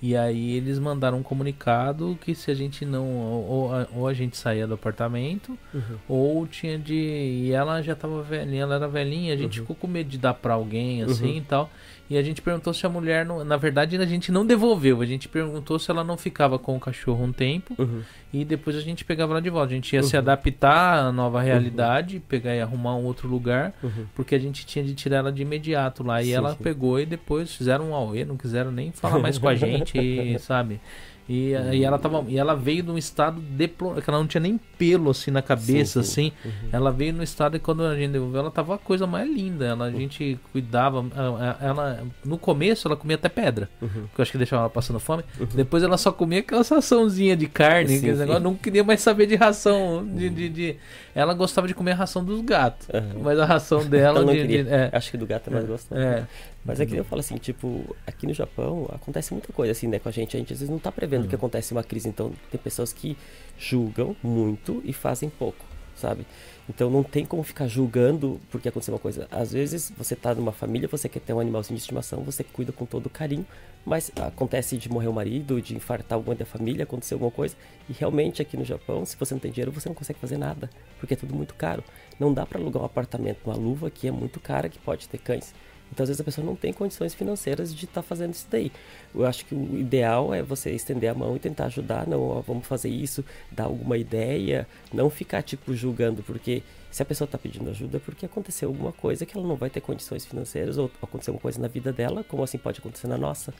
E 0.00 0.16
aí 0.16 0.56
eles 0.56 0.78
mandaram 0.78 1.18
um 1.18 1.22
comunicado 1.22 2.18
que 2.22 2.34
se 2.34 2.50
a 2.50 2.54
gente 2.54 2.86
não. 2.86 3.06
Ou, 3.06 3.70
ou 3.94 4.08
a 4.08 4.14
gente 4.14 4.38
saía 4.38 4.66
do 4.66 4.72
apartamento, 4.72 5.58
uhum. 5.74 5.98
ou 6.08 6.46
tinha 6.46 6.78
de. 6.78 6.94
E 6.94 7.52
ela 7.52 7.82
já 7.82 7.94
tava 7.94 8.22
velhinha, 8.22 8.62
ela 8.62 8.76
era 8.76 8.88
velhinha, 8.88 9.34
a 9.34 9.36
gente 9.36 9.60
uhum. 9.60 9.66
ficou 9.66 9.76
com 9.76 9.86
medo 9.86 10.08
de 10.08 10.16
dar 10.16 10.32
pra 10.32 10.54
alguém 10.54 11.02
assim 11.02 11.32
uhum. 11.32 11.36
e 11.36 11.40
tal. 11.42 11.70
E 12.10 12.18
a 12.18 12.22
gente 12.22 12.42
perguntou 12.42 12.74
se 12.74 12.84
a 12.84 12.88
mulher. 12.88 13.24
Não, 13.24 13.44
na 13.44 13.56
verdade, 13.56 13.96
a 13.96 14.04
gente 14.04 14.32
não 14.32 14.44
devolveu. 14.44 15.00
A 15.00 15.06
gente 15.06 15.28
perguntou 15.28 15.78
se 15.78 15.92
ela 15.92 16.02
não 16.02 16.16
ficava 16.16 16.58
com 16.58 16.76
o 16.76 16.80
cachorro 16.80 17.24
um 17.24 17.32
tempo. 17.32 17.72
Uhum. 17.78 18.02
E 18.32 18.44
depois 18.44 18.74
a 18.74 18.80
gente 18.80 19.04
pegava 19.04 19.32
ela 19.32 19.40
de 19.40 19.48
volta. 19.48 19.72
A 19.72 19.76
gente 19.76 19.92
ia 19.92 20.00
uhum. 20.00 20.08
se 20.08 20.16
adaptar 20.16 21.04
à 21.04 21.12
nova 21.12 21.40
realidade, 21.40 22.16
uhum. 22.16 22.22
pegar 22.28 22.56
e 22.56 22.60
arrumar 22.60 22.96
um 22.96 23.04
outro 23.04 23.28
lugar. 23.28 23.72
Uhum. 23.80 24.06
Porque 24.16 24.34
a 24.34 24.40
gente 24.40 24.66
tinha 24.66 24.84
de 24.84 24.92
tirar 24.92 25.18
ela 25.18 25.32
de 25.32 25.42
imediato 25.42 26.02
lá. 26.02 26.20
E 26.20 26.26
sim, 26.26 26.32
ela 26.32 26.56
sim. 26.56 26.64
pegou 26.64 26.98
e 26.98 27.06
depois 27.06 27.54
fizeram 27.54 27.90
um 27.90 27.94
auê, 27.94 28.24
não 28.24 28.36
quiseram 28.36 28.72
nem 28.72 28.90
falar 28.90 29.20
mais 29.20 29.38
com 29.38 29.46
a 29.48 29.54
gente, 29.56 30.36
sabe? 30.40 30.80
E, 31.28 31.54
uhum. 31.54 31.72
e 31.72 31.84
ela 31.84 31.98
tava 31.98 32.24
e 32.28 32.38
ela 32.38 32.54
veio 32.54 32.82
num 32.82 32.98
estado 32.98 33.40
deplorável, 33.40 34.02
que 34.02 34.10
ela 34.10 34.18
não 34.18 34.26
tinha 34.26 34.40
nem 34.40 34.58
pelo 34.76 35.10
assim 35.10 35.30
na 35.30 35.40
cabeça 35.40 36.02
sim, 36.02 36.32
sim. 36.32 36.32
assim. 36.42 36.48
Uhum. 36.64 36.68
Ela 36.72 36.90
veio 36.90 37.12
no 37.12 37.22
estado 37.22 37.56
e 37.56 37.60
quando 37.60 37.84
a 37.84 37.94
gente 37.94 38.12
devolveu, 38.12 38.40
ela 38.40 38.50
tava 38.50 38.74
a 38.74 38.78
coisa 38.78 39.06
mais 39.06 39.28
linda. 39.28 39.64
Ela 39.66 39.86
a 39.86 39.90
gente 39.90 40.38
cuidava, 40.52 41.04
ela, 41.14 41.58
ela 41.60 42.06
no 42.24 42.36
começo 42.36 42.88
ela 42.88 42.96
comia 42.96 43.14
até 43.14 43.28
pedra, 43.28 43.68
uhum. 43.80 43.88
porque 43.88 44.20
eu 44.20 44.22
acho 44.22 44.32
que 44.32 44.38
deixava 44.38 44.62
ela 44.62 44.70
passando 44.70 44.98
fome. 44.98 45.22
Uhum. 45.38 45.46
Depois 45.54 45.82
ela 45.82 45.96
só 45.96 46.10
comia 46.10 46.40
aquela 46.40 46.62
raçãozinha 46.62 47.36
de 47.36 47.46
carne, 47.46 47.98
sim, 47.98 48.12
negócio, 48.12 48.40
não 48.40 48.54
queria 48.54 48.82
mais 48.82 49.00
saber 49.00 49.26
de 49.26 49.36
ração 49.36 50.04
de, 50.04 50.28
de, 50.28 50.48
de, 50.48 50.76
ela 51.14 51.32
gostava 51.34 51.68
de 51.68 51.74
comer 51.74 51.92
a 51.92 51.96
ração 51.96 52.24
dos 52.24 52.40
gatos, 52.40 52.88
mas 53.22 53.38
a 53.38 53.44
ração 53.44 53.84
dela 53.84 54.24
de, 54.24 54.46
de, 54.46 54.68
é, 54.68 54.90
acho 54.92 55.10
que 55.10 55.16
do 55.16 55.26
gato 55.26 55.48
é 55.48 55.52
mais 55.52 55.66
gostoso. 55.66 56.00
É. 56.00 56.26
Mas 56.64 56.78
é 56.78 56.86
que 56.86 56.94
eu 56.94 57.04
falo 57.04 57.20
assim, 57.20 57.36
tipo, 57.36 57.96
aqui 58.06 58.26
no 58.26 58.34
Japão 58.34 58.86
acontece 58.92 59.32
muita 59.32 59.52
coisa 59.52 59.72
assim, 59.72 59.88
né, 59.88 59.98
com 59.98 60.08
a 60.08 60.12
gente. 60.12 60.36
A 60.36 60.40
gente 60.40 60.52
às 60.52 60.60
vezes 60.60 60.70
não 60.70 60.78
tá 60.78 60.92
prevendo 60.92 61.22
uhum. 61.22 61.28
que 61.28 61.34
acontece 61.34 61.72
uma 61.72 61.82
crise. 61.82 62.08
Então, 62.08 62.32
tem 62.50 62.60
pessoas 62.60 62.92
que 62.92 63.16
julgam 63.58 64.14
muito 64.22 64.82
e 64.84 64.92
fazem 64.92 65.30
pouco, 65.30 65.64
sabe? 65.96 66.26
Então, 66.68 66.90
não 66.90 67.02
tem 67.02 67.24
como 67.24 67.42
ficar 67.42 67.66
julgando 67.66 68.38
porque 68.50 68.68
aconteceu 68.68 68.92
uma 68.92 69.00
coisa. 69.00 69.26
Às 69.30 69.52
vezes, 69.52 69.90
você 69.96 70.14
tá 70.14 70.34
numa 70.34 70.52
família, 70.52 70.86
você 70.86 71.08
quer 71.08 71.20
ter 71.20 71.32
um 71.32 71.40
animalzinho 71.40 71.76
de 71.76 71.82
estimação, 71.82 72.22
você 72.22 72.44
cuida 72.44 72.72
com 72.72 72.84
todo 72.84 73.08
carinho, 73.08 73.46
mas 73.84 74.12
acontece 74.20 74.76
de 74.76 74.90
morrer 74.90 75.08
o 75.08 75.12
marido, 75.14 75.62
de 75.62 75.74
infartar 75.74 76.16
alguma 76.16 76.36
da 76.36 76.44
família, 76.44 76.82
acontecer 76.82 77.14
alguma 77.14 77.30
coisa. 77.30 77.56
E 77.88 77.94
realmente, 77.94 78.42
aqui 78.42 78.56
no 78.56 78.64
Japão, 78.64 79.06
se 79.06 79.16
você 79.16 79.32
não 79.32 79.40
tem 79.40 79.50
dinheiro, 79.50 79.72
você 79.72 79.88
não 79.88 79.96
consegue 79.96 80.18
fazer 80.18 80.36
nada, 80.36 80.68
porque 80.98 81.14
é 81.14 81.16
tudo 81.16 81.34
muito 81.34 81.54
caro. 81.54 81.82
Não 82.20 82.32
dá 82.32 82.44
para 82.44 82.60
alugar 82.60 82.82
um 82.82 82.86
apartamento, 82.86 83.46
uma 83.46 83.56
luva 83.56 83.90
que 83.90 84.06
é 84.06 84.10
muito 84.10 84.38
cara, 84.38 84.68
que 84.68 84.78
pode 84.78 85.08
ter 85.08 85.18
cães. 85.18 85.54
Então, 85.92 86.04
às 86.04 86.08
vezes, 86.08 86.20
a 86.20 86.24
pessoa 86.24 86.44
não 86.46 86.54
tem 86.54 86.72
condições 86.72 87.14
financeiras 87.14 87.74
de 87.74 87.84
estar 87.84 88.02
tá 88.02 88.02
fazendo 88.02 88.32
isso 88.32 88.46
daí. 88.50 88.70
Eu 89.14 89.26
acho 89.26 89.44
que 89.44 89.54
o 89.54 89.78
ideal 89.78 90.32
é 90.32 90.42
você 90.42 90.70
estender 90.70 91.10
a 91.10 91.14
mão 91.14 91.36
e 91.36 91.38
tentar 91.38 91.66
ajudar. 91.66 92.06
Não, 92.06 92.22
ó, 92.22 92.40
vamos 92.40 92.66
fazer 92.66 92.88
isso, 92.88 93.24
dar 93.50 93.64
alguma 93.64 93.96
ideia. 93.96 94.66
Não 94.92 95.10
ficar, 95.10 95.42
tipo, 95.42 95.74
julgando, 95.74 96.22
porque 96.22 96.62
se 96.90 97.02
a 97.02 97.06
pessoa 97.06 97.26
está 97.26 97.38
pedindo 97.38 97.70
ajuda 97.70 97.98
é 97.98 98.00
porque 98.00 98.26
aconteceu 98.26 98.68
alguma 98.68 98.92
coisa 98.92 99.24
que 99.24 99.36
ela 99.36 99.46
não 99.46 99.54
vai 99.54 99.70
ter 99.70 99.80
condições 99.80 100.24
financeiras 100.26 100.76
ou 100.76 100.90
aconteceu 101.00 101.32
uma 101.32 101.40
coisa 101.40 101.60
na 101.60 101.68
vida 101.68 101.92
dela, 101.92 102.24
como 102.24 102.42
assim 102.42 102.58
pode 102.58 102.80
acontecer 102.80 103.06
na 103.06 103.16
nossa. 103.16 103.54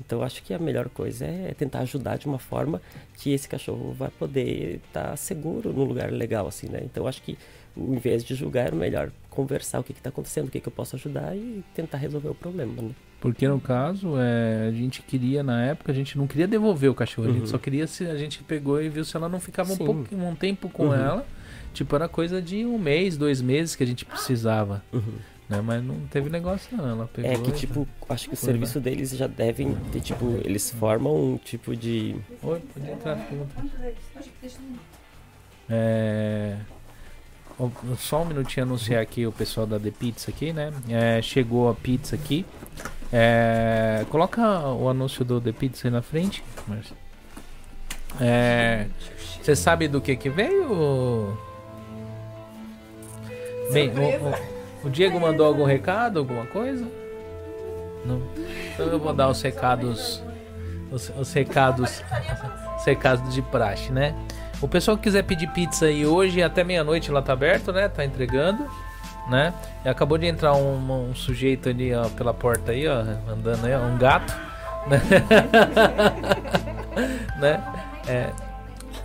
Então, 0.00 0.22
acho 0.22 0.42
que 0.42 0.54
a 0.54 0.58
melhor 0.58 0.88
coisa 0.88 1.26
é 1.26 1.54
tentar 1.56 1.80
ajudar 1.80 2.16
de 2.16 2.26
uma 2.26 2.38
forma 2.38 2.80
que 3.18 3.32
esse 3.32 3.46
cachorro 3.46 3.92
vai 3.92 4.08
poder 4.10 4.80
estar 4.86 5.10
tá 5.10 5.16
seguro 5.16 5.72
num 5.72 5.84
lugar 5.84 6.10
legal, 6.10 6.46
assim, 6.46 6.68
né? 6.68 6.80
Então, 6.82 7.06
acho 7.06 7.20
que, 7.22 7.36
ao 7.76 7.94
invés 7.94 8.24
de 8.24 8.34
julgar, 8.34 8.68
é 8.68 8.70
melhor 8.74 9.10
conversar 9.28 9.80
o 9.80 9.84
que 9.84 9.92
está 9.92 10.08
acontecendo, 10.08 10.48
o 10.48 10.50
que, 10.50 10.60
que 10.60 10.68
eu 10.68 10.72
posso 10.72 10.96
ajudar 10.96 11.36
e 11.36 11.62
tentar 11.74 11.98
resolver 11.98 12.28
o 12.28 12.34
problema. 12.34 12.72
Né? 12.82 12.90
Porque 13.20 13.46
no 13.46 13.60
caso, 13.60 14.14
é, 14.18 14.68
a 14.68 14.72
gente 14.72 15.02
queria, 15.02 15.42
na 15.42 15.62
época, 15.62 15.92
a 15.92 15.94
gente 15.94 16.16
não 16.16 16.26
queria 16.26 16.48
devolver 16.48 16.90
o 16.90 16.94
cachorro, 16.94 17.26
uhum. 17.26 17.32
a 17.32 17.34
gente 17.34 17.44
uhum. 17.44 17.50
só 17.50 17.58
queria 17.58 17.86
se 17.86 18.06
a 18.06 18.16
gente 18.16 18.42
pegou 18.42 18.82
e 18.82 18.88
viu 18.88 19.04
se 19.04 19.16
ela 19.16 19.28
não 19.28 19.40
ficava 19.40 19.72
um, 19.72 19.76
pouco, 19.76 20.14
um 20.14 20.34
tempo 20.34 20.68
com 20.68 20.86
uhum. 20.86 20.94
ela. 20.94 21.26
Tipo, 21.72 21.94
era 21.94 22.08
coisa 22.08 22.42
de 22.42 22.64
um 22.64 22.78
mês, 22.78 23.16
dois 23.16 23.40
meses 23.40 23.76
que 23.76 23.84
a 23.84 23.86
gente 23.86 24.04
precisava. 24.04 24.82
Uhum. 24.92 25.18
Né? 25.50 25.60
Mas 25.60 25.84
não 25.84 26.00
teve 26.06 26.30
negócio 26.30 26.76
não, 26.76 26.88
ela 26.88 27.10
pegou. 27.12 27.30
É 27.30 27.36
que 27.36 27.50
tipo, 27.52 27.86
acho 28.08 28.28
que 28.28 28.34
o 28.34 28.36
serviço 28.36 28.78
lá. 28.78 28.84
deles 28.84 29.10
já 29.10 29.26
devem 29.26 29.74
ter, 29.92 30.00
tipo, 30.00 30.40
eles 30.44 30.70
formam 30.70 31.32
um 31.32 31.36
tipo 31.36 31.74
de. 31.76 32.14
Oi, 32.42 32.60
pode 32.72 32.90
entrar, 32.90 33.16
É. 35.68 36.56
Só 37.98 38.22
um 38.22 38.24
minutinho 38.24 38.64
anunciar 38.64 39.02
aqui 39.02 39.26
o 39.26 39.32
pessoal 39.32 39.66
da 39.66 39.78
The 39.78 39.90
Pizza 39.90 40.30
aqui, 40.30 40.52
né? 40.52 40.72
É, 40.88 41.20
chegou 41.20 41.68
a 41.68 41.74
pizza 41.74 42.14
aqui. 42.16 42.46
É, 43.12 44.04
coloca 44.08 44.40
o 44.68 44.88
anúncio 44.88 45.24
do 45.24 45.40
The 45.40 45.52
Pizza 45.52 45.88
aí 45.88 45.92
na 45.92 46.00
frente. 46.00 46.42
É, 48.20 48.86
você 49.42 49.54
sabe 49.54 49.88
do 49.88 50.00
que 50.00 50.16
que 50.16 50.28
veio? 50.28 51.36
Bem, 53.72 53.90
o, 53.90 54.84
o, 54.84 54.86
o, 54.86 54.90
Diego 54.90 55.20
mandou 55.20 55.46
algum 55.46 55.64
recado, 55.64 56.18
alguma 56.18 56.46
coisa? 56.46 56.84
Não. 58.04 58.22
Então 58.72 58.86
eu 58.86 58.98
vou 58.98 59.12
dar 59.12 59.28
os 59.28 59.40
recados, 59.42 60.22
os, 60.90 61.10
os 61.10 61.32
recados, 61.32 62.02
os 62.78 62.84
recados 62.84 63.32
de 63.32 63.42
praxe, 63.42 63.92
né? 63.92 64.14
O 64.62 64.68
pessoal 64.68 64.96
que 64.96 65.04
quiser 65.04 65.22
pedir 65.22 65.48
pizza 65.48 65.86
aí 65.86 66.04
hoje 66.04 66.42
até 66.42 66.62
meia-noite 66.62 67.10
lá 67.10 67.22
tá 67.22 67.32
aberto, 67.32 67.72
né? 67.72 67.88
Tá 67.88 68.04
entregando, 68.04 68.68
né? 69.28 69.54
E 69.84 69.88
acabou 69.88 70.18
de 70.18 70.26
entrar 70.26 70.54
um, 70.54 71.10
um, 71.10 71.14
sujeito 71.14 71.68
ali, 71.68 71.94
ó, 71.94 72.08
pela 72.10 72.34
porta 72.34 72.72
aí, 72.72 72.86
ó, 72.86 73.00
andando 73.28 73.64
aí, 73.64 73.74
ó, 73.74 73.78
um 73.78 73.96
gato, 73.96 74.34
né? 74.86 75.00
né? 77.40 77.64
É, 78.06 78.30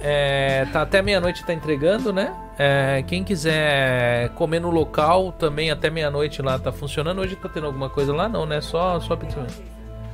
é, 0.01 0.65
tá 0.73 0.81
até 0.81 1.01
meia-noite 1.01 1.45
tá 1.45 1.53
entregando, 1.53 2.11
né? 2.11 2.33
É, 2.57 3.03
quem 3.07 3.23
quiser 3.23 4.29
comer 4.29 4.59
no 4.59 4.69
local 4.69 5.31
também 5.31 5.71
até 5.71 5.89
meia-noite 5.89 6.41
lá 6.41 6.59
tá 6.59 6.71
funcionando. 6.71 7.19
Hoje 7.21 7.35
tá 7.37 7.47
tendo 7.47 7.67
alguma 7.67 7.89
coisa 7.89 8.13
lá 8.13 8.27
não, 8.27 8.45
né? 8.45 8.59
Só 8.59 8.99
só 8.99 9.15
pizza. 9.15 9.45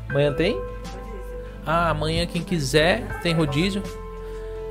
Amanhã 0.08 0.34
tem? 0.34 0.60
Ah, 1.66 1.90
amanhã 1.90 2.26
quem 2.28 2.44
quiser 2.44 3.20
tem 3.22 3.34
rodízio. 3.34 3.82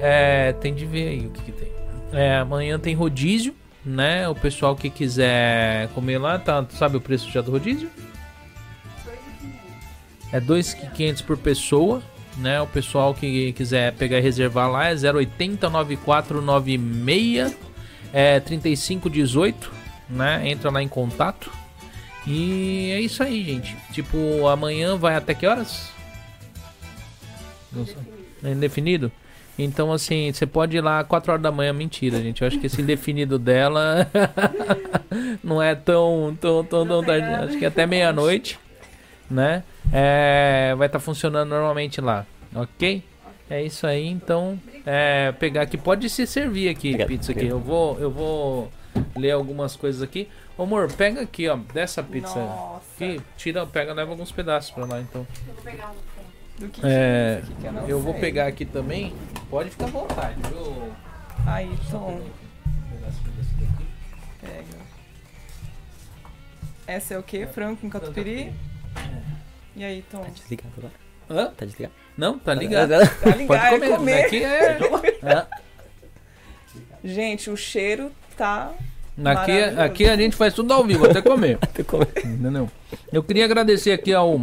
É, 0.00 0.52
tem 0.54 0.74
de 0.74 0.86
ver 0.86 1.08
aí 1.08 1.26
o 1.26 1.30
que, 1.30 1.42
que 1.42 1.52
tem. 1.52 1.70
É, 2.12 2.38
amanhã 2.38 2.78
tem 2.78 2.94
rodízio, 2.94 3.54
né? 3.84 4.28
O 4.28 4.34
pessoal 4.34 4.74
que 4.74 4.88
quiser 4.90 5.88
comer 5.88 6.18
lá, 6.18 6.38
tá, 6.38 6.64
sabe 6.70 6.96
o 6.96 7.00
preço 7.00 7.30
já 7.30 7.40
do 7.40 7.50
rodízio? 7.50 7.90
É 10.32 10.40
2,500 10.40 11.22
por 11.22 11.36
pessoa, 11.36 12.02
né? 12.38 12.60
O 12.60 12.66
pessoal 12.66 13.14
que 13.14 13.52
quiser 13.52 13.92
pegar 13.94 14.18
e 14.18 14.22
reservar 14.22 14.70
lá 14.70 14.88
é 14.88 14.94
080 14.94 15.68
9496 15.68 17.56
é 18.12 18.40
3518, 18.40 19.70
né? 20.08 20.48
Entra 20.48 20.70
lá 20.70 20.82
em 20.82 20.88
contato. 20.88 21.50
E 22.26 22.90
é 22.92 23.00
isso 23.00 23.22
aí, 23.22 23.44
gente. 23.44 23.76
Tipo, 23.92 24.46
amanhã 24.46 24.96
vai 24.96 25.14
até 25.16 25.34
que 25.34 25.46
horas? 25.46 25.90
Não 27.72 27.86
sei. 27.86 27.96
É 28.42 28.50
indefinido? 28.52 29.12
Então, 29.62 29.92
assim, 29.92 30.32
você 30.32 30.46
pode 30.46 30.76
ir 30.76 30.80
lá 30.80 31.04
4 31.04 31.32
horas 31.32 31.42
da 31.42 31.52
manhã, 31.52 31.72
mentira, 31.72 32.20
gente. 32.20 32.42
Eu 32.42 32.48
acho 32.48 32.58
que 32.58 32.66
esse 32.66 32.80
indefinido 32.80 33.38
dela 33.38 34.10
não 35.44 35.62
é 35.62 35.74
tão, 35.74 36.36
tão, 36.40 36.64
tão, 36.64 36.86
tão 36.86 37.04
tarde. 37.04 37.26
Acho 37.26 37.58
que 37.58 37.64
é 37.64 37.68
até 37.68 37.86
meia-noite, 37.86 38.58
né? 39.30 39.62
É, 39.92 40.74
vai 40.76 40.86
estar 40.86 40.98
tá 40.98 41.04
funcionando 41.04 41.50
normalmente 41.50 42.00
lá, 42.00 42.26
ok? 42.54 43.02
É 43.50 43.62
isso 43.62 43.84
aí, 43.84 44.06
então, 44.06 44.58
é, 44.86 45.32
pegar 45.32 45.62
aqui, 45.62 45.76
pode 45.76 46.08
se 46.08 46.24
servir 46.24 46.68
aqui, 46.68 46.90
Obrigado. 46.90 47.08
pizza 47.08 47.32
aqui. 47.32 47.46
Eu 47.46 47.58
vou, 47.58 47.98
eu 47.98 48.08
vou 48.08 48.70
ler 49.16 49.32
algumas 49.32 49.74
coisas 49.74 50.02
aqui. 50.02 50.28
Ô, 50.56 50.62
amor, 50.62 50.92
pega 50.92 51.20
aqui, 51.22 51.48
ó, 51.48 51.56
dessa 51.56 52.00
pizza 52.00 52.38
Nossa. 52.38 52.82
aqui, 52.94 53.20
tira, 53.36 53.66
pega, 53.66 53.92
leva 53.92 54.12
alguns 54.12 54.30
pedaços 54.30 54.70
pra 54.70 54.84
lá, 54.84 55.00
então. 55.00 55.26
Eu 55.48 55.54
vou 55.54 55.64
pegar 55.64 55.90
um 55.90 56.09
do 56.60 56.68
que 56.68 56.80
É, 56.84 57.42
que 57.58 57.66
eu 57.66 57.72
não 57.72 57.88
Eu 57.88 58.00
vou 58.00 58.14
pegar 58.14 58.46
aqui 58.46 58.64
também. 58.66 59.14
Pode 59.48 59.70
ficar 59.70 59.86
à 59.86 59.88
vontade, 59.88 60.36
viu? 60.48 60.92
Aí, 61.46 61.70
Só 61.90 61.98
Tom, 61.98 62.20
pega. 64.40 64.80
Essa 66.86 67.14
é 67.14 67.18
o 67.18 67.22
quê? 67.22 67.46
Frango 67.46 67.78
com 67.80 67.88
catupiry? 67.88 68.52
E 69.74 69.82
aí, 69.82 70.04
Tom? 70.10 70.22
Tá 70.22 70.30
desligado 70.30 70.72
agora? 70.76 70.92
Hã? 71.30 71.50
Tá 71.56 71.64
desligado? 71.64 71.94
Não, 72.16 72.38
tá 72.38 72.52
ligado. 72.52 72.90
Tá 72.90 73.30
ligado? 73.30 73.46
Pode 73.46 73.64
é 73.64 73.70
comer. 73.70 73.96
comer. 73.96 74.24
Aqui 74.24 74.44
é. 74.44 74.78
é. 75.24 75.46
Gente, 77.02 77.48
o 77.48 77.56
cheiro 77.56 78.12
tá. 78.36 78.72
Aqui, 79.12 79.22
Maravilhoso. 79.22 79.80
aqui 79.80 80.08
a 80.08 80.16
gente 80.16 80.36
faz 80.36 80.54
tudo 80.54 80.72
ao 80.72 80.84
vivo, 80.84 81.06
até 81.06 81.22
comer. 81.22 81.58
Tô 81.74 81.84
comendo. 81.84 82.10
Entendeu? 82.18 82.70
Eu 83.12 83.22
queria 83.22 83.44
agradecer 83.44 83.92
aqui 83.92 84.12
ao, 84.12 84.38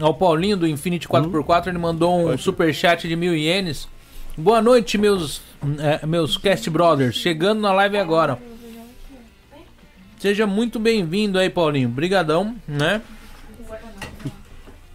ao 0.00 0.14
Paulinho 0.14 0.56
do 0.56 0.66
Infinity 0.66 1.06
4x4. 1.08 1.68
Ele 1.68 1.78
mandou 1.78 2.30
um 2.30 2.38
superchat 2.38 3.08
de 3.08 3.16
mil 3.16 3.34
ienes. 3.34 3.88
Boa 4.36 4.62
noite, 4.62 4.96
meus, 4.96 5.42
eh, 5.78 6.06
meus 6.06 6.36
cast 6.36 6.68
brothers. 6.70 7.16
Chegando 7.16 7.60
na 7.60 7.72
live 7.72 7.98
agora. 7.98 8.38
Seja 10.18 10.46
muito 10.46 10.78
bem-vindo 10.78 11.38
aí, 11.38 11.48
Paulinho. 11.48 11.88
Brigadão, 11.88 12.56
né? 12.66 13.00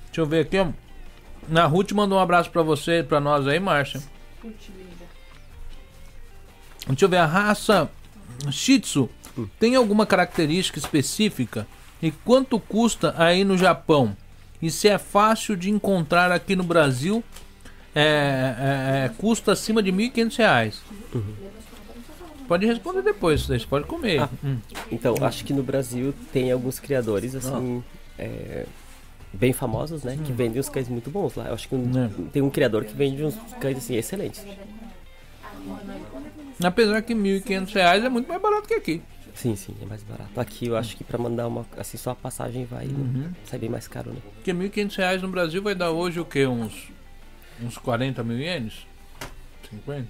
Deixa 0.06 0.22
eu 0.22 0.26
ver 0.26 0.42
aqui, 0.42 0.58
ó. 0.58 0.68
Na 1.48 1.66
Ruth 1.66 1.92
mandou 1.92 2.18
um 2.18 2.22
abraço 2.22 2.50
pra 2.50 2.62
você, 2.64 3.04
pra 3.04 3.20
nós 3.20 3.48
aí, 3.48 3.60
Márcia. 3.60 4.02
Deixa 6.88 7.06
eu 7.06 7.10
ver, 7.10 7.18
a 7.18 7.26
raça 7.26 7.90
Shih 8.52 8.80
Tzu 8.80 9.10
tem 9.60 9.76
alguma 9.76 10.06
característica 10.06 10.80
específica? 10.80 11.68
E 12.02 12.12
quanto 12.12 12.60
custa 12.60 13.14
aí 13.18 13.44
no 13.44 13.58
Japão? 13.58 14.16
E 14.66 14.72
se 14.72 14.88
é 14.88 14.98
fácil 14.98 15.56
de 15.56 15.70
encontrar 15.70 16.32
aqui 16.32 16.56
no 16.56 16.64
Brasil? 16.64 17.24
É, 17.94 18.02
é, 18.02 19.06
é, 19.06 19.10
custa 19.16 19.52
acima 19.52 19.84
de 19.84 19.92
1.500 19.92 20.36
reais. 20.38 20.82
Pode 22.48 22.66
responder 22.66 23.04
depois, 23.04 23.44
você 23.46 23.60
pode 23.60 23.86
comer. 23.86 24.22
Ah. 24.22 24.30
Hum. 24.44 24.58
Então, 24.92 25.14
acho 25.22 25.46
que 25.46 25.54
no 25.54 25.62
Brasil 25.62 26.16
tem 26.34 26.52
alguns 26.52 26.80
criadores, 26.80 27.36
assim, 27.36 27.84
é, 28.18 28.66
bem 29.32 29.54
famosos, 29.54 30.02
né? 30.04 30.18
Que 30.26 30.32
vendem 30.34 30.60
os 30.60 30.68
cães 30.68 30.90
muito 30.90 31.12
bons 31.12 31.36
lá. 31.36 31.46
Eu 31.50 31.54
acho 31.54 31.70
que 31.70 31.76
um- 31.76 31.92
É. 32.06 32.10
tem 32.34 32.42
um 32.42 32.50
criador 32.50 32.86
que 32.86 32.94
vende 32.96 33.24
uns 33.24 33.36
cães, 33.62 33.78
assim, 33.78 33.94
excelentes. 33.96 34.44
Apesar 36.64 37.04
que 37.04 37.14
1.500 37.14 37.72
reais 37.72 38.04
é 38.04 38.10
muito 38.10 38.28
mais 38.28 38.42
barato 38.42 38.68
que 38.68 38.74
aqui. 38.74 39.04
Sim, 39.36 39.56
sim, 39.56 39.76
é 39.82 39.86
mais 39.86 40.02
barato. 40.04 40.40
Aqui 40.40 40.68
eu 40.68 40.78
acho 40.78 40.96
que 40.96 41.04
pra 41.04 41.18
mandar 41.18 41.48
uma, 41.48 41.66
assim, 41.78 41.98
só 41.98 42.12
a 42.12 42.16
passagem 42.16 42.66
vai 42.66 42.88
Uhum. 42.88 43.32
sai 43.46 43.60
bem 43.60 43.70
mais 43.70 43.88
caro, 43.88 44.12
né? 44.12 44.20
Porque 44.36 44.54
1.500 44.54 44.96
reais 44.96 45.22
no 45.22 45.28
Brasil 45.28 45.62
vai 45.62 45.76
dar 45.76 45.92
hoje 45.92 46.20
o 46.20 46.26
quê? 46.26 46.48
Uns, 46.48 46.88
uns 47.62 47.78
40 47.78 48.24
mil 48.24 48.40
ienes? 48.40 48.88
50? 49.70 50.08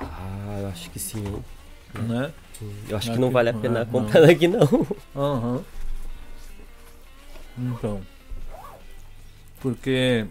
Ah, 0.00 0.58
eu 0.62 0.68
acho 0.68 0.88
que 0.90 0.98
sim, 0.98 1.24
hein? 1.26 1.44
Né? 2.06 2.32
Eu 2.88 2.96
acho 2.96 3.12
que 3.12 3.18
não 3.18 3.30
vale 3.30 3.50
a 3.50 3.52
não, 3.52 3.60
pena 3.60 3.80
é, 3.80 3.84
comprar 3.84 4.20
daqui, 4.20 4.46
não. 4.46 4.86
Aham. 5.16 5.64
Então. 7.56 8.00
Porque. 9.60 10.26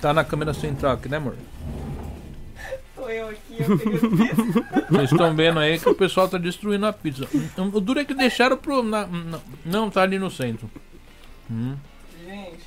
Tá 0.00 0.12
na 0.12 0.24
câmera 0.24 0.54
central 0.54 0.92
aqui, 0.92 1.08
né, 1.08 1.18
amor? 1.18 1.36
Tô 3.02 3.08
eu 3.08 3.28
aqui, 3.30 3.56
eu 3.58 3.66
Vocês 4.88 5.10
estão 5.10 5.34
vendo 5.34 5.58
aí 5.58 5.76
que 5.76 5.88
o 5.88 5.94
pessoal 5.94 6.28
tá 6.28 6.38
destruindo 6.38 6.86
a 6.86 6.92
pizza. 6.92 7.26
O 7.58 7.80
duro 7.80 7.98
é 7.98 8.04
que 8.04 8.14
deixaram 8.14 8.56
pro. 8.56 8.80
na- 8.80 9.06
na- 9.08 9.40
não, 9.66 9.90
tá 9.90 10.02
ali 10.02 10.20
no 10.20 10.30
centro. 10.30 10.70
Hum. 11.50 11.74
Gente, 12.24 12.62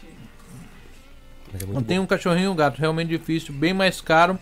Mas 1.53 1.61
é 1.61 1.65
muito 1.65 1.85
Tem 1.87 1.97
bom. 1.97 2.03
um 2.03 2.07
cachorrinho 2.07 2.45
e 2.45 2.49
um 2.49 2.55
gato, 2.55 2.77
realmente 2.79 3.07
difícil, 3.07 3.53
bem 3.53 3.73
mais 3.73 4.01
caro. 4.01 4.37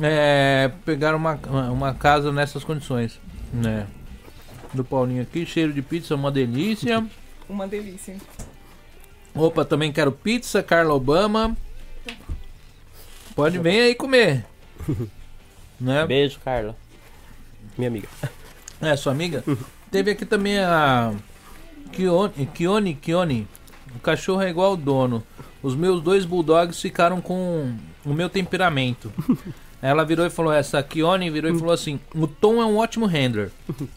É, 0.00 0.70
pegar 0.84 1.16
uma, 1.16 1.34
uma 1.72 1.92
casa 1.94 2.30
nessas 2.30 2.62
condições. 2.62 3.18
Né? 3.52 3.88
Do 4.72 4.84
Paulinho 4.84 5.22
aqui, 5.22 5.44
cheiro 5.44 5.72
de 5.72 5.82
pizza, 5.82 6.14
uma 6.14 6.30
delícia. 6.30 7.04
uma 7.48 7.66
delícia. 7.66 8.16
Opa, 9.34 9.64
também 9.64 9.90
quero 9.92 10.12
pizza, 10.12 10.62
Carla 10.62 10.94
Obama. 10.94 11.56
Pode 13.34 13.58
vir 13.58 13.80
aí 13.80 13.94
comer. 13.96 14.44
Né? 15.80 16.06
Beijo, 16.06 16.38
Carla. 16.44 16.76
Minha 17.76 17.88
amiga. 17.88 18.08
É, 18.80 18.94
sua 18.96 19.12
amiga? 19.12 19.42
Teve 19.90 20.10
aqui 20.10 20.24
também 20.24 20.58
a 20.58 21.12
Kione, 21.92 22.46
Kione, 22.54 22.94
Kione. 22.94 23.48
O 23.96 23.98
cachorro 23.98 24.42
é 24.42 24.50
igual 24.50 24.70
ao 24.70 24.76
dono. 24.76 25.22
Os 25.62 25.74
meus 25.74 26.00
dois 26.02 26.24
bulldogs 26.24 26.80
ficaram 26.80 27.20
com 27.20 27.74
o 28.04 28.14
meu 28.14 28.28
temperamento. 28.28 29.12
Ela 29.80 30.04
virou 30.04 30.26
e 30.26 30.30
falou, 30.30 30.52
essa 30.52 30.82
Kione 30.82 31.30
virou 31.30 31.54
e 31.54 31.58
falou 31.58 31.72
assim, 31.72 32.00
o 32.14 32.26
Tom 32.26 32.60
é 32.60 32.66
um 32.66 32.78
ótimo 32.78 33.06
handler. 33.06 33.50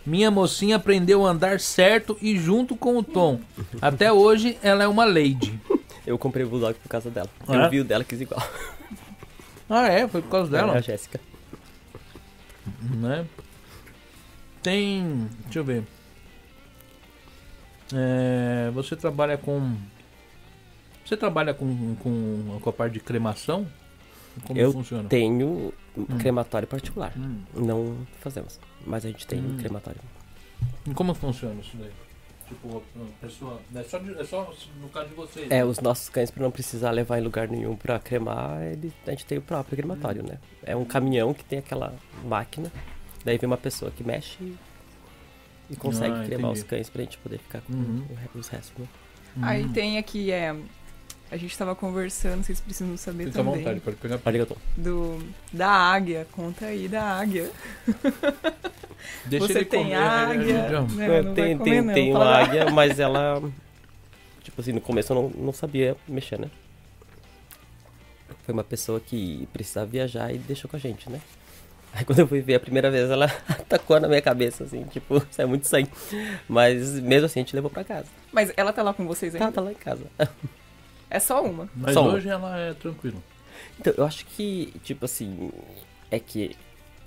Minha 0.05 0.29
mocinha 0.29 0.75
aprendeu 0.75 1.25
a 1.25 1.31
andar 1.31 1.59
certo 1.59 2.17
e 2.21 2.37
junto 2.37 2.75
com 2.75 2.97
o 2.97 3.03
Tom. 3.03 3.39
Até 3.81 4.11
hoje 4.11 4.57
ela 4.61 4.83
é 4.83 4.87
uma 4.87 5.05
lady. 5.05 5.59
Eu 6.05 6.17
comprei 6.17 6.45
o 6.45 6.49
Bulldog 6.49 6.75
por 6.75 6.89
causa 6.89 7.09
dela. 7.09 7.29
Ah, 7.47 7.55
eu 7.55 7.61
é? 7.61 7.69
vi 7.69 7.79
o 7.79 7.83
dela, 7.83 8.03
quis 8.03 8.21
igual. 8.21 8.41
Ah 9.73 9.87
é? 9.87 10.05
Foi 10.07 10.21
por 10.21 10.29
causa 10.29 10.57
É 10.57 10.59
dela? 10.59 10.73
a 10.73 10.81
Jéssica. 10.81 11.19
né? 12.93 13.25
Tem. 14.61 15.29
Deixa 15.45 15.59
eu 15.59 15.63
ver. 15.63 15.83
É, 17.93 18.69
você 18.73 18.95
trabalha 18.95 19.37
com. 19.37 19.75
Você 21.05 21.15
trabalha 21.17 21.53
com, 21.53 21.95
com, 21.95 22.59
com 22.61 22.69
a 22.69 22.73
parte 22.73 22.93
de 22.93 22.99
cremação? 22.99 23.65
Como 24.43 24.59
Eu 24.59 24.71
funciona? 24.71 25.09
Tenho 25.09 25.73
um 25.97 26.05
crematório 26.17 26.67
particular. 26.67 27.11
Hum. 27.17 27.41
Não 27.53 27.97
fazemos. 28.19 28.59
Mas 28.85 29.05
a 29.05 29.09
gente 29.09 29.25
tem 29.27 29.39
Hum. 29.39 29.53
um 29.53 29.57
crematório. 29.57 29.99
E 30.89 30.93
Como 30.93 31.13
funciona 31.13 31.59
isso 31.59 31.75
daí? 31.77 31.91
Tipo, 32.51 32.83
a 32.97 33.25
pessoa. 33.25 33.61
É 33.73 33.83
só, 33.83 33.97
de- 33.99 34.19
é 34.19 34.23
só 34.25 34.53
no 34.81 34.89
caso 34.89 35.07
de 35.07 35.15
vocês. 35.15 35.45
É, 35.49 35.59
né? 35.59 35.65
os 35.65 35.79
nossos 35.79 36.09
cães, 36.09 36.29
pra 36.29 36.43
não 36.43 36.51
precisar 36.51 36.91
levar 36.91 37.17
em 37.17 37.21
lugar 37.21 37.47
nenhum 37.47 37.75
pra 37.77 37.97
cremar, 37.97 38.61
ele, 38.63 38.91
a 39.07 39.11
gente 39.11 39.25
tem 39.25 39.37
o 39.37 39.41
próprio 39.41 39.77
crematório, 39.77 40.21
né? 40.21 40.37
É 40.63 40.75
um 40.75 40.83
caminhão 40.83 41.33
que 41.33 41.43
tem 41.45 41.59
aquela 41.59 41.93
máquina, 42.25 42.69
daí 43.23 43.37
vem 43.37 43.47
uma 43.47 43.57
pessoa 43.57 43.89
que 43.89 44.03
mexe 44.03 44.35
e, 44.41 44.57
e 45.69 45.75
consegue 45.77 46.13
Ah, 46.19 46.25
cremar 46.25 46.51
entendi. 46.51 46.59
os 46.59 46.63
cães 46.63 46.89
pra 46.89 47.01
gente 47.03 47.17
poder 47.19 47.37
ficar 47.39 47.61
com 47.61 47.71
Uhum. 47.73 48.03
os 48.35 48.47
restos, 48.49 48.77
né? 48.77 48.87
Hum. 49.37 49.41
Aí 49.43 49.69
tem 49.69 49.97
aqui, 49.97 50.29
é. 50.29 50.53
A 51.31 51.37
gente 51.37 51.57
tava 51.57 51.73
conversando, 51.73 52.43
vocês 52.43 52.59
precisam 52.59 52.97
saber 52.97 53.27
Fica 53.27 53.39
à 53.39 53.43
também. 53.43 53.59
vontade, 53.59 53.79
pode 53.79 53.95
pegar. 53.95 54.19
Arigato. 54.25 54.57
Do, 54.75 55.17
da 55.53 55.69
águia. 55.69 56.27
Conta 56.33 56.65
aí 56.65 56.89
da 56.89 57.01
águia. 57.03 57.49
Deixa 59.25 59.47
Você 59.47 59.59
ele 59.59 59.65
tem 59.65 59.83
comer, 59.85 59.95
né, 59.97 60.03
águia. 60.05 60.69
João? 60.69 60.87
Não, 60.87 61.03
É, 61.03 61.21
não 61.21 61.33
tem 61.33 61.57
comer, 61.57 61.69
tem, 61.71 61.81
não. 61.81 61.93
tem 61.93 62.11
uma 62.11 62.25
águia, 62.35 62.69
mas 62.69 62.99
ela. 62.99 63.41
Tipo 64.43 64.59
assim, 64.59 64.73
no 64.73 64.81
começo 64.81 65.13
eu 65.13 65.15
não, 65.15 65.29
não 65.29 65.53
sabia 65.53 65.95
mexer, 66.07 66.37
né? 66.37 66.49
Foi 68.43 68.53
uma 68.53 68.63
pessoa 68.63 68.99
que 68.99 69.47
precisava 69.53 69.85
viajar 69.85 70.33
e 70.33 70.37
deixou 70.37 70.69
com 70.69 70.75
a 70.75 70.79
gente, 70.79 71.09
né? 71.09 71.21
Aí 71.93 72.03
quando 72.03 72.19
eu 72.19 72.27
fui 72.27 72.41
ver 72.41 72.55
a 72.55 72.59
primeira 72.59 72.91
vez, 72.91 73.09
ela 73.09 73.25
atacou 73.47 73.99
na 73.99 74.07
minha 74.07 74.21
cabeça, 74.21 74.63
assim, 74.65 74.83
tipo, 74.85 75.25
saiu 75.31 75.47
muito 75.47 75.65
sangue. 75.67 75.89
Mas 76.47 76.99
mesmo 76.99 77.25
assim 77.25 77.39
a 77.39 77.43
gente 77.43 77.55
levou 77.55 77.69
pra 77.71 77.83
casa. 77.85 78.07
Mas 78.33 78.51
ela 78.57 78.73
tá 78.73 78.83
lá 78.83 78.93
com 78.93 79.05
vocês 79.07 79.33
ainda? 79.33 79.45
Tá, 79.47 79.51
tá 79.53 79.61
lá 79.61 79.71
em 79.71 79.75
casa. 79.75 80.03
É 81.11 81.19
só 81.19 81.43
uma. 81.43 81.69
Mas 81.75 81.93
Só 81.93 82.03
uma. 82.03 82.13
hoje 82.13 82.29
ela 82.29 82.57
é 82.57 82.73
tranquila. 82.73 83.21
Então, 83.77 83.93
eu 83.97 84.05
acho 84.05 84.25
que, 84.25 84.73
tipo 84.81 85.03
assim, 85.03 85.51
é 86.09 86.17
que 86.17 86.55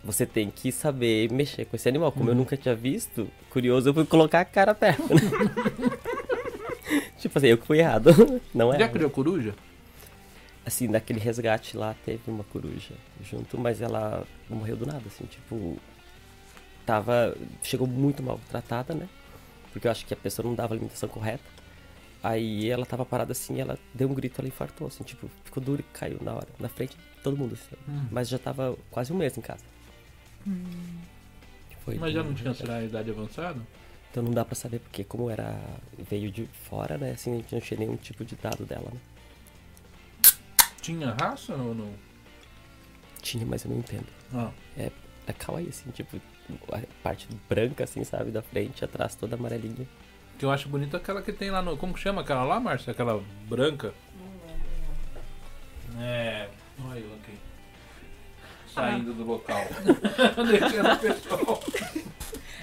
você 0.05 0.27
tem 0.27 0.51
que 0.51 0.71
saber 0.71 1.33
mexer 1.33 1.65
com 1.65 1.75
esse 1.75 1.89
animal. 1.89 2.13
Como 2.13 2.29
eu 2.29 2.35
nunca 2.35 2.55
tinha 2.55 2.75
visto, 2.75 3.27
curioso, 3.49 3.89
eu 3.89 3.95
fui 3.95 4.05
colocar 4.05 4.41
a 4.41 4.45
cara 4.45 4.75
perto. 4.75 5.03
né? 5.09 5.21
tipo 7.19 7.39
assim, 7.39 7.47
eu 7.47 7.57
que 7.57 7.67
fui 7.67 7.79
errado. 7.79 8.11
Não 8.55 8.75
é? 8.75 8.79
Já 8.79 8.89
criou 8.89 9.09
coruja? 9.09 9.55
Assim, 10.67 10.87
naquele 10.87 11.19
resgate 11.19 11.75
lá 11.77 11.95
teve 12.05 12.23
uma 12.27 12.45
coruja 12.45 12.95
junto, 13.23 13.59
mas 13.59 13.81
ela 13.81 14.27
morreu 14.51 14.77
do 14.77 14.85
nada, 14.85 15.03
assim, 15.07 15.25
tipo. 15.25 15.79
Tava. 16.85 17.35
Chegou 17.63 17.87
muito 17.87 18.23
mal 18.23 18.39
tratada, 18.51 18.93
né? 18.95 19.09
Porque 19.73 19.87
eu 19.87 19.91
acho 19.91 20.05
que 20.05 20.13
a 20.13 20.17
pessoa 20.17 20.47
não 20.47 20.55
dava 20.55 20.75
a 20.75 20.77
alimentação 20.77 21.09
correta. 21.09 21.55
Aí 22.25 22.71
ela 22.71 22.87
tava 22.87 23.05
parada 23.05 23.33
assim, 23.33 23.61
ela 23.61 23.79
deu 23.93 24.09
um 24.09 24.15
grito, 24.15 24.41
ela 24.41 24.49
infartou, 24.49 24.87
assim, 24.87 25.05
tipo, 25.05 25.31
ficou 25.45 25.63
duro 25.63 25.83
e 25.83 25.97
caiu 25.97 26.19
na 26.23 26.33
hora, 26.33 26.49
na 26.59 26.71
frente 26.71 26.97
de 26.97 27.23
todo 27.23 27.37
mundo, 27.37 27.53
assim. 27.53 27.77
Hum. 27.87 28.09
Mas 28.11 28.31
já 28.31 28.39
tava 28.39 28.79
quase 28.91 29.13
um 29.13 29.17
mês 29.17 29.37
em 29.37 29.43
casa. 29.43 29.63
Foi 31.85 31.97
Mas 31.97 32.15
já 32.15 32.23
não 32.23 32.33
tinha, 32.33 32.55
será, 32.55 32.83
idade 32.83 33.11
avançada? 33.11 33.61
Então 34.11 34.23
não 34.23 34.31
dá 34.31 34.43
pra 34.43 34.55
saber, 34.55 34.79
porque 34.79 35.05
como 35.05 35.29
era. 35.29 35.55
veio 35.99 36.31
de 36.31 36.47
fora, 36.47 36.97
né? 36.97 37.11
Assim, 37.11 37.33
a 37.33 37.37
gente 37.37 37.55
não 37.55 37.61
tinha 37.61 37.81
nenhum 37.81 37.97
tipo 37.97 38.25
de 38.25 38.37
dado 38.37 38.65
dela, 38.65 38.91
né? 38.91 39.01
Tinha 40.81 41.15
raça 41.21 41.55
ou 41.55 41.75
não? 41.75 41.93
Tinha, 43.21 43.45
mas 43.45 43.65
eu 43.67 43.71
não 43.71 43.79
entendo. 43.79 44.07
Ah. 44.33 44.51
É 44.79 44.91
kawaii, 45.33 45.69
assim, 45.69 45.91
tipo, 45.91 46.19
a 46.73 46.81
parte 47.03 47.29
branca, 47.49 47.85
assim, 47.85 48.03
sabe, 48.03 48.31
da 48.31 48.41
frente, 48.41 48.83
atrás 48.83 49.15
toda 49.15 49.37
amarelinha. 49.37 49.87
Que 50.39 50.45
eu 50.45 50.51
acho 50.51 50.69
bonita 50.69 50.97
aquela 50.97 51.23
que 51.23 51.33
tem 51.33 51.51
lá 51.51 51.63
no. 51.63 51.77
Como 51.77 51.95
que 51.95 52.01
chama 52.01 52.23
aquela 52.23 52.45
lá, 52.45 52.59
Márcia? 52.61 52.91
Aquela 52.91 53.23
branca? 53.49 53.95
É. 55.99 56.49
Olha 56.85 56.99
eu 56.99 57.15
aqui. 57.15 57.39
Saindo 58.75 59.15
do 59.15 59.25
local. 59.25 59.65
Deixando 60.49 60.93
o 60.93 60.99
pessoal. 60.99 61.63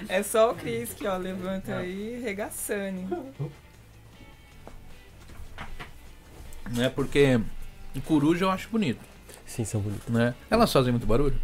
É 0.08 0.22
só 0.22 0.50
o 0.50 0.54
Cris 0.54 0.92
que, 0.92 1.06
ó, 1.06 1.16
levanta 1.16 1.76
aí, 1.76 2.20
regaçando. 2.22 3.32
Né? 6.70 6.88
Porque 6.90 7.40
coruja 8.04 8.44
eu 8.46 8.50
acho 8.50 8.68
bonito, 8.68 9.00
Sim, 9.46 9.64
são 9.64 9.80
bonitos. 9.80 10.08
né? 10.08 10.34
Elas 10.50 10.72
fazem 10.72 10.92
muito 10.92 11.06
barulho? 11.06 11.38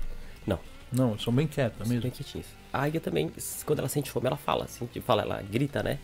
Não. 0.46 0.59
Não, 0.90 1.18
são 1.18 1.32
bem 1.32 1.46
quietas 1.46 1.78
São 1.78 1.86
mesmo. 1.86 2.02
bem 2.02 2.10
quietinhos. 2.10 2.46
A 2.72 2.82
águia 2.82 3.00
também, 3.00 3.30
quando 3.64 3.78
ela 3.80 3.88
sente 3.88 4.10
fome, 4.10 4.26
ela 4.26 4.36
fala, 4.36 4.64
assim, 4.64 4.86
tipo, 4.86 5.05
fala, 5.06 5.22
ela 5.22 5.42
grita, 5.42 5.82
né? 5.82 5.98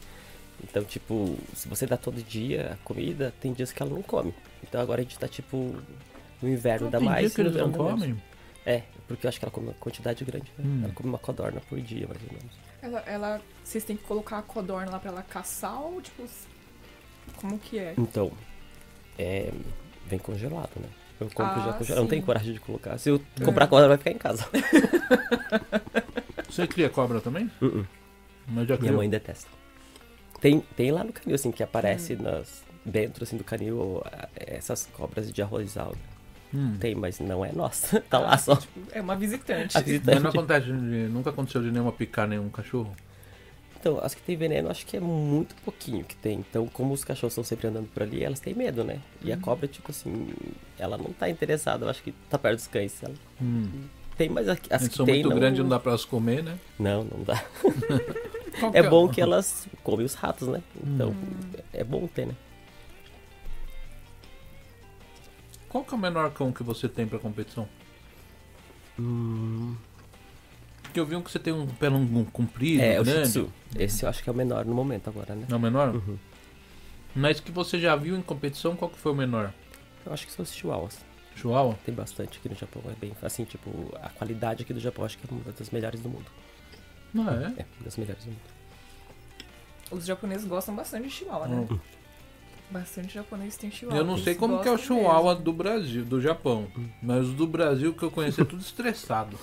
Então, 0.62 0.84
tipo, 0.84 1.36
se 1.54 1.68
você 1.68 1.86
dá 1.86 1.96
todo 1.96 2.22
dia 2.22 2.72
a 2.74 2.84
comida, 2.84 3.32
tem 3.40 3.52
dias 3.52 3.72
que 3.72 3.82
ela 3.82 3.92
não 3.92 4.02
come. 4.02 4.34
Então 4.62 4.80
agora 4.80 5.00
a 5.00 5.04
gente 5.04 5.18
tá, 5.18 5.28
tipo, 5.28 5.76
no 6.40 6.48
inverno 6.48 6.90
dá 6.90 6.98
Tem 6.98 7.08
mais. 7.08 7.20
dia 7.26 7.30
que 7.30 7.40
eles 7.40 7.56
não 7.56 7.72
comem? 7.72 8.20
É, 8.66 8.82
porque 9.06 9.26
eu 9.26 9.28
acho 9.28 9.38
que 9.38 9.44
ela 9.44 9.52
come 9.52 9.68
uma 9.68 9.74
quantidade 9.74 10.24
grande, 10.24 10.50
né? 10.58 10.64
Hum. 10.64 10.80
Ela 10.84 10.92
come 10.94 11.08
uma 11.08 11.18
codorna 11.18 11.60
por 11.68 11.78
dia, 11.80 12.06
mais 12.06 12.20
ou 12.22 12.28
menos. 12.32 12.54
Ela, 12.80 13.00
ela, 13.06 13.40
vocês 13.62 13.84
têm 13.84 13.96
que 13.96 14.04
colocar 14.04 14.38
a 14.38 14.42
codorna 14.42 14.90
lá 14.92 14.98
pra 14.98 15.10
ela 15.10 15.22
caçar 15.22 15.80
ou, 15.80 16.00
tipo, 16.00 16.24
como 17.36 17.58
que 17.58 17.78
é? 17.78 17.94
Então, 17.98 18.32
é, 19.18 19.52
vem 20.06 20.18
congelado, 20.18 20.70
né? 20.76 20.88
Eu 21.20 21.28
compro 21.28 21.44
Ah, 21.44 21.66
já 21.66 21.72
congelado. 21.74 21.98
Eu 21.98 22.02
não 22.02 22.08
tenho 22.08 22.22
coragem 22.22 22.52
de 22.54 22.60
colocar. 22.60 22.98
Se 22.98 23.10
eu 23.10 23.20
comprar 23.44 23.66
codorna, 23.66 23.88
vai 23.88 23.98
ficar 23.98 24.10
em 24.10 24.18
casa. 24.18 24.48
Você 26.48 26.66
cria 26.66 26.88
cobra 26.88 27.20
também? 27.20 27.50
Uh-uh. 27.60 27.86
Mas 28.48 28.68
já 28.68 28.76
Minha 28.76 28.92
mãe 28.92 29.08
detesta. 29.08 29.48
Tem, 30.44 30.60
tem 30.76 30.90
lá 30.90 31.02
no 31.02 31.10
canil, 31.10 31.34
assim, 31.34 31.50
que 31.50 31.62
aparece 31.62 32.16
nas, 32.16 32.62
dentro, 32.84 33.24
assim, 33.24 33.38
do 33.38 33.42
canil, 33.42 34.02
ah, 34.04 34.28
essas 34.36 34.86
cobras 34.92 35.32
de 35.32 35.40
arrozal. 35.40 35.94
Hum. 36.52 36.76
Tem, 36.78 36.94
mas 36.94 37.18
não 37.18 37.42
é 37.42 37.50
nossa. 37.50 37.98
Tá 38.10 38.18
lá 38.18 38.36
só. 38.36 38.54
Tipo, 38.54 38.78
é 38.92 39.00
uma 39.00 39.16
visitante. 39.16 39.74
A 39.74 39.80
Mas 39.80 39.86
não 39.88 39.98
visitante. 40.00 40.26
acontece 40.28 40.66
de, 40.66 40.72
nunca 41.08 41.30
aconteceu 41.30 41.62
de 41.62 41.70
nenhuma 41.70 41.92
picar 41.92 42.28
nenhum 42.28 42.50
cachorro? 42.50 42.94
Então, 43.80 43.98
as 44.02 44.14
que 44.14 44.20
tem 44.20 44.36
veneno, 44.36 44.68
acho 44.70 44.84
que 44.84 44.98
é 44.98 45.00
muito 45.00 45.54
pouquinho 45.64 46.04
que 46.04 46.14
tem. 46.14 46.40
Então, 46.40 46.66
como 46.66 46.92
os 46.92 47.02
cachorros 47.02 47.32
estão 47.32 47.42
sempre 47.42 47.68
andando 47.68 47.88
por 47.88 48.02
ali, 48.02 48.22
elas 48.22 48.38
têm 48.38 48.52
medo, 48.52 48.84
né? 48.84 48.98
E 49.22 49.32
a 49.32 49.38
cobra, 49.38 49.66
tipo 49.66 49.92
assim, 49.92 50.28
ela 50.78 50.98
não 50.98 51.10
tá 51.14 51.26
interessada, 51.30 51.86
eu 51.86 51.88
acho 51.88 52.02
que 52.02 52.12
tá 52.28 52.38
perto 52.38 52.56
dos 52.56 52.66
cães. 52.66 53.02
Ela 53.02 53.14
Hum. 53.40 53.84
tem, 54.18 54.28
mas 54.28 54.46
as, 54.46 54.58
as 54.68 54.88
que 54.88 54.94
são 54.94 55.06
tem 55.06 55.14
muito 55.16 55.30
não... 55.30 55.36
grandes, 55.36 55.58
não 55.60 55.70
dá 55.70 55.78
pra 55.80 55.92
elas 55.92 56.04
comer, 56.04 56.42
né? 56.42 56.58
Não, 56.78 57.02
não 57.04 57.24
dá. 57.24 57.42
Que 58.58 58.78
É 58.78 58.82
bom 58.88 59.08
que 59.08 59.20
elas 59.20 59.66
comem 59.82 60.06
os 60.06 60.14
ratos, 60.14 60.46
né? 60.48 60.62
Então, 60.82 61.10
Hum. 61.10 61.52
é 61.72 61.82
bom 61.84 62.06
ter, 62.06 62.26
né? 62.26 62.34
Qual 65.68 65.84
que 65.84 65.92
é 65.92 65.96
o 65.96 66.00
menor 66.00 66.30
cão 66.32 66.52
que 66.52 66.62
você 66.62 66.88
tem 66.88 67.06
pra 67.06 67.18
competição? 67.18 67.68
Hum, 68.98 69.74
Porque 70.82 71.00
eu 71.00 71.06
vi 71.06 71.16
um 71.16 71.22
que 71.22 71.30
você 71.32 71.40
tem 71.40 71.52
um 71.52 71.66
pelo 71.66 71.96
um 71.96 72.24
comprido, 72.26 72.80
é, 72.80 73.00
o 73.00 73.04
Shih 73.04 73.10
grande. 73.12 73.28
Tzu. 73.30 73.52
Esse 73.76 74.04
eu 74.04 74.08
acho 74.08 74.22
que 74.22 74.28
é 74.28 74.32
o 74.32 74.36
menor 74.36 74.64
no 74.64 74.72
momento 74.72 75.08
agora, 75.10 75.34
né? 75.34 75.44
É 75.50 75.54
o 75.54 75.58
menor? 75.58 75.92
Uhum. 75.92 76.16
Mas 77.16 77.40
que 77.40 77.50
você 77.50 77.80
já 77.80 77.96
viu 77.96 78.16
em 78.16 78.22
competição, 78.22 78.76
qual 78.76 78.88
que 78.88 78.98
foi 78.98 79.10
o 79.10 79.14
menor? 79.14 79.52
Eu 80.06 80.12
acho 80.12 80.24
que 80.24 80.32
são 80.32 80.44
os 80.44 80.54
chihuahuas. 80.54 80.98
Chihuahua? 81.34 81.76
Tem 81.84 81.92
bastante 81.92 82.38
aqui 82.38 82.48
no 82.48 82.54
Japão. 82.54 82.80
É 82.86 82.94
bem 83.00 83.12
assim, 83.22 83.44
tipo, 83.44 83.70
a 84.00 84.08
qualidade 84.10 84.62
aqui 84.62 84.72
do 84.72 84.78
Japão 84.78 85.04
acho 85.04 85.18
que 85.18 85.26
é 85.26 85.34
uma 85.34 85.52
das 85.52 85.70
melhores 85.70 86.00
do 86.00 86.08
mundo. 86.08 86.26
Não 87.14 87.30
é? 87.30 87.54
É, 87.58 87.64
das 87.82 87.96
melhores 87.96 88.24
do 88.24 88.30
mundo. 88.30 88.40
Os 89.90 90.04
japoneses 90.04 90.46
gostam 90.46 90.74
bastante 90.74 91.04
de 91.04 91.10
chihuahua, 91.14 91.46
né? 91.46 91.68
Bastante 92.70 93.14
japonês 93.14 93.56
tem 93.56 93.70
chihuahua. 93.70 94.00
Eu 94.00 94.04
não 94.04 94.18
sei 94.18 94.34
como 94.34 94.60
que 94.60 94.68
é 94.68 94.72
o 94.72 94.78
chihuahua 94.78 95.30
mesmo. 95.32 95.44
do 95.44 95.52
Brasil, 95.52 96.04
do 96.04 96.20
Japão. 96.20 96.66
Mas 97.02 97.28
o 97.28 97.32
do 97.32 97.46
Brasil 97.46 97.94
que 97.94 98.02
eu 98.02 98.10
conheci 98.10 98.40
é 98.40 98.44
tudo 98.44 98.60
estressado. 98.62 99.38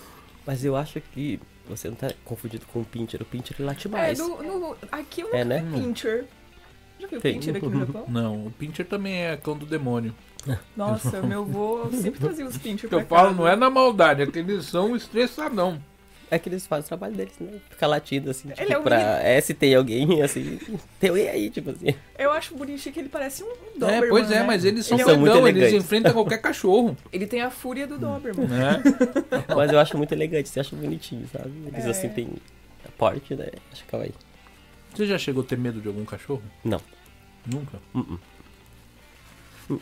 Mas 0.45 0.65
eu 0.65 0.76
acho 0.76 0.99
que 0.99 1.39
você 1.68 1.88
não 1.88 1.95
tá 1.95 2.11
confundido 2.26 2.65
com 2.65 2.81
o 2.81 2.85
Pincher. 2.85 3.22
O 3.22 3.26
Pincher 3.26 3.56
ele 3.57 3.68
late 3.68 3.88
É, 3.88 3.91
mais. 3.91 4.19
no, 4.19 4.41
no- 4.43 4.76
aqui 4.91 5.22
eu 5.22 5.27
nunca 5.27 5.38
É, 5.38 5.45
né? 5.45 5.61
Pincher. 5.73 6.26
Já 6.99 7.07
viu 7.07 7.22
Tem. 7.22 7.35
Pincher 7.35 7.56
aqui 7.56 7.65
no 7.68 7.80
Japão? 7.85 8.06
Não, 8.10 8.48
o 8.48 8.52
Pincher 8.52 8.85
também 8.85 9.14
é 9.23 9.38
cão 9.38 9.56
do 9.57 9.65
demônio. 9.65 10.14
Nossa, 10.76 11.22
meu 11.22 11.43
avô 11.43 11.88
sempre 11.91 12.19
trazia 12.19 12.45
os 12.45 12.57
Pincher 12.57 12.89
pra 12.89 12.99
Eu 12.99 13.06
falo, 13.06 13.30
casa. 13.30 13.35
não 13.39 13.48
é 13.48 13.56
na 13.56 13.69
maldade, 13.69 14.23
é 14.23 14.26
que 14.27 14.39
eles 14.39 14.65
são 14.65 14.95
estressadão. 14.95 15.81
É 16.31 16.39
que 16.39 16.47
eles 16.47 16.65
fazem 16.65 16.85
o 16.85 16.87
trabalho 16.87 17.13
deles, 17.13 17.33
né? 17.41 17.59
Fica 17.69 17.85
latindo 17.85 18.29
assim, 18.31 18.47
tipo, 18.47 18.61
Ele 18.61 18.71
é 18.73 18.77
o 18.77 18.81
pra. 18.81 19.21
É, 19.21 19.41
se 19.41 19.53
tem 19.53 19.75
alguém, 19.75 20.21
assim. 20.23 20.57
Tem 20.97 21.09
alguém 21.09 21.27
aí, 21.27 21.49
tipo 21.49 21.71
assim. 21.71 21.93
Eu 22.17 22.31
acho 22.31 22.55
bonitinho 22.55 22.93
que 22.93 23.01
ele 23.01 23.09
parece 23.09 23.43
um 23.43 23.51
é, 23.51 23.77
Doberman, 23.77 24.09
pois 24.09 24.31
é, 24.31 24.39
né? 24.39 24.43
mas 24.43 24.63
eles 24.63 24.85
são 24.85 24.97
Eles 24.97 25.05
são 25.11 25.19
muito 25.19 25.45
eles 25.45 25.73
enfrentam 25.73 26.13
qualquer 26.13 26.37
cachorro. 26.41 26.95
Ele 27.11 27.27
tem 27.27 27.41
a 27.41 27.49
fúria 27.51 27.85
do 27.85 27.97
Doberman. 27.97 28.47
Né? 28.47 28.81
Mas 29.53 29.71
eu 29.73 29.79
acho 29.79 29.97
muito 29.97 30.13
elegante, 30.13 30.47
você 30.47 30.61
acha 30.61 30.73
bonitinho, 30.73 31.27
sabe? 31.33 31.51
Eles 31.67 31.83
É. 31.85 31.89
assim 31.89 32.07
têm 32.07 32.29
porte, 32.97 33.35
né? 33.35 33.47
Acho 33.73 33.83
kawaii. 33.85 34.13
Você 34.95 35.05
já 35.05 35.17
chegou 35.17 35.43
a 35.43 35.45
ter 35.45 35.57
medo 35.57 35.81
de 35.81 35.87
algum 35.89 36.05
cachorro? 36.05 36.41
Não. 36.63 36.79
Nunca? 37.45 37.77
Uh-uh. 37.93 38.19
Hum. 39.69 39.79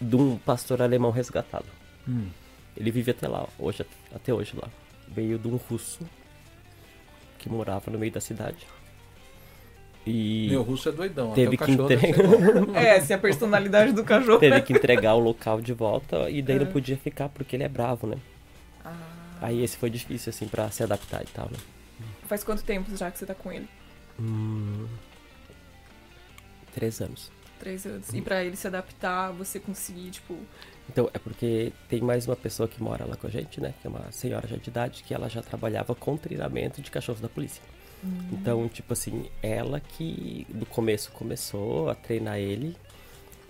De 0.00 0.16
um 0.16 0.36
pastor 0.36 0.82
alemão 0.82 1.10
resgatado. 1.10 1.66
Hum. 2.06 2.26
Ele 2.76 2.90
vive 2.90 3.12
até 3.12 3.26
lá, 3.28 3.46
hoje, 3.58 3.86
até 4.14 4.34
hoje 4.34 4.52
lá. 4.60 4.68
Veio 5.14 5.38
de 5.38 5.48
um 5.48 5.56
russo 5.56 6.00
que 7.38 7.48
morava 7.48 7.90
no 7.90 7.98
meio 7.98 8.12
da 8.12 8.20
cidade. 8.20 8.66
E 10.06 10.48
Meu 10.50 10.62
russo 10.62 10.88
é 10.88 10.92
doidão. 10.92 11.32
Teve 11.32 11.56
até 11.56 11.64
o 11.64 11.66
que 11.66 11.72
entregar-. 11.94 12.76
É, 12.76 13.00
se 13.00 13.12
a 13.14 13.18
personalidade 13.18 13.92
do 13.92 14.04
cachorro. 14.04 14.38
teve 14.38 14.60
que 14.62 14.72
entregar 14.72 15.14
o 15.14 15.18
local 15.20 15.60
de 15.60 15.72
volta 15.72 16.28
e 16.28 16.42
daí 16.42 16.56
É. 16.56 16.58
não 16.58 16.66
podia 16.66 16.96
ficar 16.96 17.28
porque 17.30 17.56
ele 17.56 17.62
é 17.64 17.68
bravo, 17.68 18.06
né? 18.06 18.18
Ah, 18.84 18.92
Aí 19.40 19.62
esse 19.62 19.76
foi 19.76 19.88
difícil, 19.90 20.30
assim, 20.30 20.46
pra 20.46 20.70
se 20.70 20.82
adaptar 20.82 21.22
e 21.22 21.26
tal, 21.26 21.46
né? 21.50 21.58
faz 22.26 22.42
quanto 22.42 22.64
tempo 22.64 22.94
já 22.96 23.10
que 23.10 23.18
você 23.18 23.26
tá 23.26 23.34
com 23.34 23.52
ele? 23.52 23.68
Hum, 24.18 24.86
três 26.74 27.00
anos. 27.00 27.30
Três 27.58 27.86
anos. 27.86 28.12
E 28.12 28.20
pra 28.20 28.42
ele 28.44 28.56
se 28.56 28.66
adaptar, 28.66 29.30
você 29.32 29.58
conseguir, 29.60 30.10
tipo. 30.10 30.36
Então, 30.88 31.10
é 31.14 31.18
porque 31.18 31.72
tem 31.88 32.00
mais 32.00 32.26
uma 32.26 32.36
pessoa 32.36 32.68
que 32.68 32.82
mora 32.82 33.04
lá 33.04 33.16
com 33.16 33.26
a 33.26 33.30
gente, 33.30 33.60
né? 33.60 33.72
Que 33.80 33.86
é 33.86 33.90
uma 33.90 34.12
senhora 34.12 34.46
já 34.46 34.56
de 34.56 34.68
idade, 34.68 35.02
que 35.02 35.14
ela 35.14 35.28
já 35.28 35.42
trabalhava 35.42 35.94
com 35.94 36.16
treinamento 36.16 36.82
de 36.82 36.90
cachorros 36.90 37.20
da 37.20 37.28
polícia. 37.28 37.62
Então, 38.32 38.68
tipo 38.68 38.92
assim, 38.92 39.30
ela 39.42 39.80
que 39.80 40.46
do 40.50 40.66
começo 40.66 41.10
começou 41.12 41.88
a 41.88 41.94
treinar 41.94 42.38
ele 42.38 42.76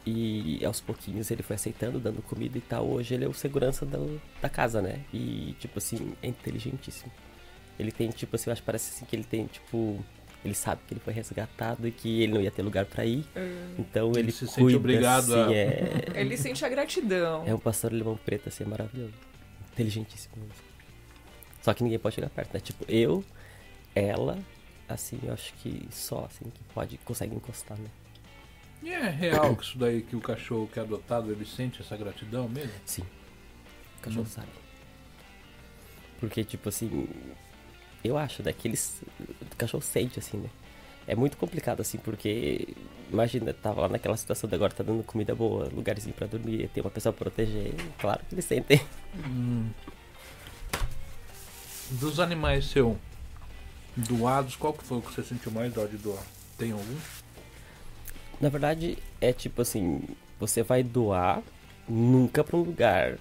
e 0.07 0.65
aos 0.65 0.81
pouquinhos 0.81 1.31
ele 1.31 1.43
foi 1.43 1.57
aceitando, 1.57 1.99
dando 1.99 2.23
comida 2.23 2.57
e 2.59 2.61
tal. 2.61 2.87
Hoje 2.87 3.15
ele 3.15 3.25
é 3.25 3.29
o 3.29 3.33
segurança 3.33 3.85
da, 3.87 3.99
da 4.41 4.49
casa, 4.49 4.81
né? 4.81 5.01
E, 5.13 5.57
tipo 5.59 5.79
assim, 5.79 6.15
é 6.23 6.29
inteligentíssimo. 6.29 7.11
Ele 7.79 7.91
tem, 7.91 8.11
tipo 8.11 8.37
assim, 8.37 8.51
eu 8.51 8.53
acho 8.53 8.63
que 8.63 8.67
parece 8.67 8.95
assim 8.95 9.05
que 9.05 9.17
ele 9.17 9.25
tem, 9.25 9.47
tipo. 9.47 10.05
Ele 10.45 10.55
sabe 10.55 10.83
que 10.87 10.93
ele 10.93 11.01
foi 11.01 11.13
resgatado 11.15 11.89
e 11.89 11.91
que 11.91 12.21
ele 12.23 12.33
não 12.35 12.41
ia 12.43 12.51
ter 12.51 12.61
lugar 12.63 12.85
pra 12.85 13.05
ir. 13.07 13.25
ah, 13.35 13.41
Então 13.79 14.11
Ele 14.11 14.21
ele, 14.21 14.33
se 14.33 14.47
sente 14.47 14.61
cuida, 14.61 14.77
obrigado 14.79 15.35
assim, 15.35 15.53
a- 15.53 15.57
é... 15.57 16.05
Ele 16.21 16.37
sente 16.37 16.65
a 16.65 16.69
gratidão. 16.69 17.45
É 17.47 17.55
um 17.55 17.59
pastor 17.59 17.91
alemão 17.93 18.17
preto, 18.17 18.49
assim, 18.51 18.65
é 18.65 18.67
maravilhoso. 18.67 19.15
Inteligentíssimo. 19.73 20.35
mesmo. 20.37 20.53
Só 21.63 21.73
que 21.73 21.83
ninguém 21.83 21.99
pode 21.99 22.15
chegar 22.17 22.29
perto, 22.29 22.53
né? 22.53 22.61
Tipo, 22.61 22.85
eu, 22.87 23.25
ela, 23.95 24.39
assim, 24.87 25.19
eu 25.23 25.33
acho 25.33 25.55
que 25.55 25.89
só, 25.91 26.27
assim, 26.27 26.45
que 26.51 26.63
pode, 26.75 26.99
consegue 26.99 27.35
encostar, 27.35 27.79
né? 27.79 27.89
E 28.83 28.91
é 28.91 29.09
real 29.09 29.57
que 29.57 29.65
isso 29.65 29.79
daí 29.79 30.03
que 30.03 30.15
o 30.15 30.21
cachorro 30.21 30.69
que 30.71 30.79
é 30.79 30.83
adotado, 30.83 31.33
ele 31.33 31.47
sente 31.47 31.81
essa 31.81 31.97
gratidão 31.97 32.47
mesmo? 32.51 32.71
Sim. 32.85 33.03
O 33.99 34.03
cachorro 34.03 34.25
Hum. 34.25 34.31
sabe. 34.31 34.49
Porque, 36.21 36.45
tipo 36.45 36.69
assim, 36.69 37.09
eu 38.05 38.19
acho, 38.19 38.43
né, 38.43 38.53
que 38.53 38.69
eles, 38.69 39.03
o 39.19 39.57
cachorro 39.57 39.83
sente, 39.83 40.19
assim, 40.19 40.37
né? 40.37 40.51
É 41.07 41.15
muito 41.15 41.37
complicado, 41.37 41.81
assim, 41.81 41.99
porque, 41.99 42.69
imagina, 43.11 43.53
tava 43.53 43.83
lá 43.83 43.89
naquela 43.89 44.17
situação 44.17 44.49
de 44.49 44.55
agora 44.55 44.73
tá 44.73 44.83
dando 44.83 45.03
comida 45.03 45.35
boa, 45.35 45.69
lugarzinho 45.73 46.15
pra 46.15 46.27
dormir, 46.27 46.69
tem 46.73 46.83
uma 46.83 46.91
pessoa 46.91 47.13
pra 47.13 47.31
proteger, 47.31 47.75
claro 47.99 48.21
que 48.29 48.35
eles 48.35 48.45
sentem. 48.45 48.81
Hum. 49.27 49.71
Dos 51.91 52.21
animais 52.21 52.67
seu 52.67 52.99
doados, 53.97 54.57
qual 54.57 54.73
que 54.73 54.85
foi 54.85 54.99
o 54.99 55.03
que 55.03 55.13
você 55.13 55.23
sentiu 55.23 55.53
mais 55.53 55.73
dó 55.73 55.87
de 55.87 55.97
doar? 55.97 56.23
Tem 56.59 56.73
algum? 56.73 56.97
Na 58.41 58.49
verdade, 58.49 58.99
é 59.21 59.33
tipo 59.33 59.63
assim, 59.63 60.03
você 60.41 60.63
vai 60.63 60.83
doar 60.83 61.43
nunca 61.89 62.43
pra 62.43 62.57
um 62.57 62.63
lugar 62.63 63.19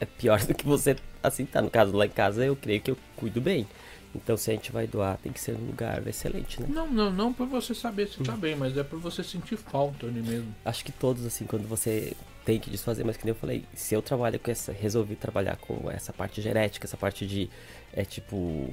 é 0.00 0.04
pior 0.04 0.44
do 0.44 0.54
que 0.54 0.64
você 0.64 0.96
assim 1.22 1.44
tá. 1.44 1.60
No 1.62 1.70
caso 1.70 1.96
lá 1.96 2.06
em 2.06 2.10
casa, 2.10 2.44
eu 2.44 2.56
creio 2.56 2.80
que 2.80 2.90
eu 2.90 2.98
cuido 3.16 3.40
bem. 3.40 3.66
Então 4.14 4.36
se 4.36 4.50
a 4.50 4.54
gente 4.54 4.72
vai 4.72 4.86
doar, 4.86 5.18
tem 5.18 5.32
que 5.32 5.40
ser 5.40 5.54
um 5.54 5.66
lugar 5.66 6.06
excelente, 6.06 6.60
né? 6.60 6.66
Não, 6.70 6.86
não, 6.86 7.12
não 7.12 7.32
por 7.32 7.46
você 7.46 7.74
saber 7.74 8.08
se 8.08 8.22
tá 8.22 8.32
bem, 8.32 8.56
mas 8.56 8.76
é 8.76 8.82
por 8.82 8.98
você 8.98 9.22
sentir 9.22 9.56
falta 9.56 10.06
ali 10.06 10.22
mesmo. 10.22 10.54
Acho 10.64 10.84
que 10.84 10.92
todos 10.92 11.26
assim, 11.26 11.44
quando 11.44 11.68
você 11.68 12.16
tem 12.48 12.58
que 12.58 12.70
desfazer, 12.70 13.04
mas 13.04 13.18
que 13.18 13.26
nem 13.26 13.32
eu 13.32 13.38
falei, 13.38 13.62
se 13.74 13.94
eu 13.94 14.00
trabalho 14.00 14.38
com 14.38 14.50
essa, 14.50 14.72
resolvi 14.72 15.14
trabalhar 15.14 15.56
com 15.56 15.90
essa 15.90 16.14
parte 16.14 16.40
genética, 16.40 16.86
essa 16.86 16.96
parte 16.96 17.26
de, 17.26 17.50
é 17.92 18.06
tipo, 18.06 18.72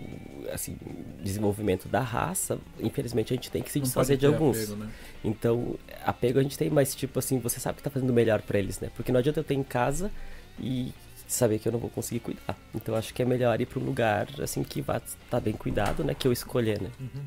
assim, 0.54 0.78
desenvolvimento 1.22 1.90
da 1.90 2.00
raça, 2.00 2.58
infelizmente 2.80 3.34
a 3.34 3.36
gente 3.36 3.52
tem 3.52 3.62
que 3.62 3.70
se 3.70 3.82
desfazer 3.82 4.16
de 4.16 4.26
alguns. 4.26 4.64
Apego, 4.64 4.76
né? 4.78 4.90
Então, 5.26 5.76
apego 6.06 6.40
a 6.40 6.42
gente 6.42 6.58
tem, 6.58 6.70
mas 6.70 6.96
tipo 6.96 7.20
assim, 7.20 7.38
você 7.38 7.60
sabe 7.60 7.76
que 7.76 7.84
tá 7.84 7.90
fazendo 7.90 8.14
melhor 8.14 8.42
para 8.42 8.58
eles, 8.58 8.80
né? 8.80 8.90
Porque 8.96 9.12
não 9.12 9.20
adianta 9.20 9.42
eu 9.42 9.44
ter 9.44 9.56
em 9.56 9.64
casa 9.64 10.10
e 10.58 10.94
saber 11.28 11.60
que 11.60 11.68
eu 11.68 11.72
não 11.72 11.80
vou 11.80 11.90
conseguir 11.90 12.20
cuidar. 12.20 12.56
Então 12.74 12.96
acho 12.96 13.14
que 13.14 13.22
é 13.22 13.26
melhor 13.26 13.60
ir 13.60 13.66
para 13.66 13.80
um 13.80 13.84
lugar 13.84 14.28
assim 14.42 14.64
que 14.64 14.82
vá 14.82 14.98
estar 14.98 15.18
tá 15.30 15.40
bem 15.40 15.54
cuidado, 15.54 16.04
né? 16.04 16.14
Que 16.14 16.28
eu 16.28 16.32
escolher, 16.32 16.82
né? 16.82 16.90
Uhum. 17.00 17.24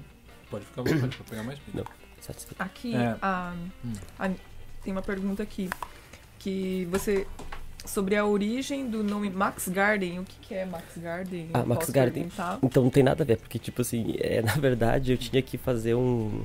Pode 0.50 0.64
ficar 0.64 0.82
vontade 0.82 1.16
para 1.16 1.24
pegar 1.24 1.42
mais 1.42 1.58
Não, 1.74 1.84
satisfeito. 2.20 2.60
Aqui 2.60 2.94
é. 2.94 3.16
a, 3.20 3.54
hum. 3.84 3.92
a, 4.18 4.30
tem 4.82 4.92
uma 4.92 5.02
pergunta 5.02 5.42
aqui 5.42 5.68
que 6.38 6.86
você 6.90 7.26
sobre 7.84 8.16
a 8.16 8.24
origem 8.24 8.88
do 8.88 9.02
nome 9.02 9.30
Max 9.30 9.68
Garden. 9.68 10.20
O 10.20 10.24
que, 10.24 10.36
que 10.40 10.54
é 10.54 10.64
Max 10.64 10.96
Garden? 10.96 11.50
Ah, 11.52 11.64
Max 11.64 11.90
Garden. 11.90 12.24
Perguntar? 12.24 12.58
Então 12.62 12.82
não 12.82 12.90
tem 12.90 13.02
nada 13.02 13.22
a 13.22 13.26
ver, 13.26 13.38
porque 13.38 13.58
tipo 13.58 13.82
assim, 13.82 14.14
é, 14.18 14.40
na 14.42 14.54
verdade 14.54 15.12
eu 15.12 15.18
tinha 15.18 15.42
que 15.42 15.58
fazer 15.58 15.94
um 15.94 16.44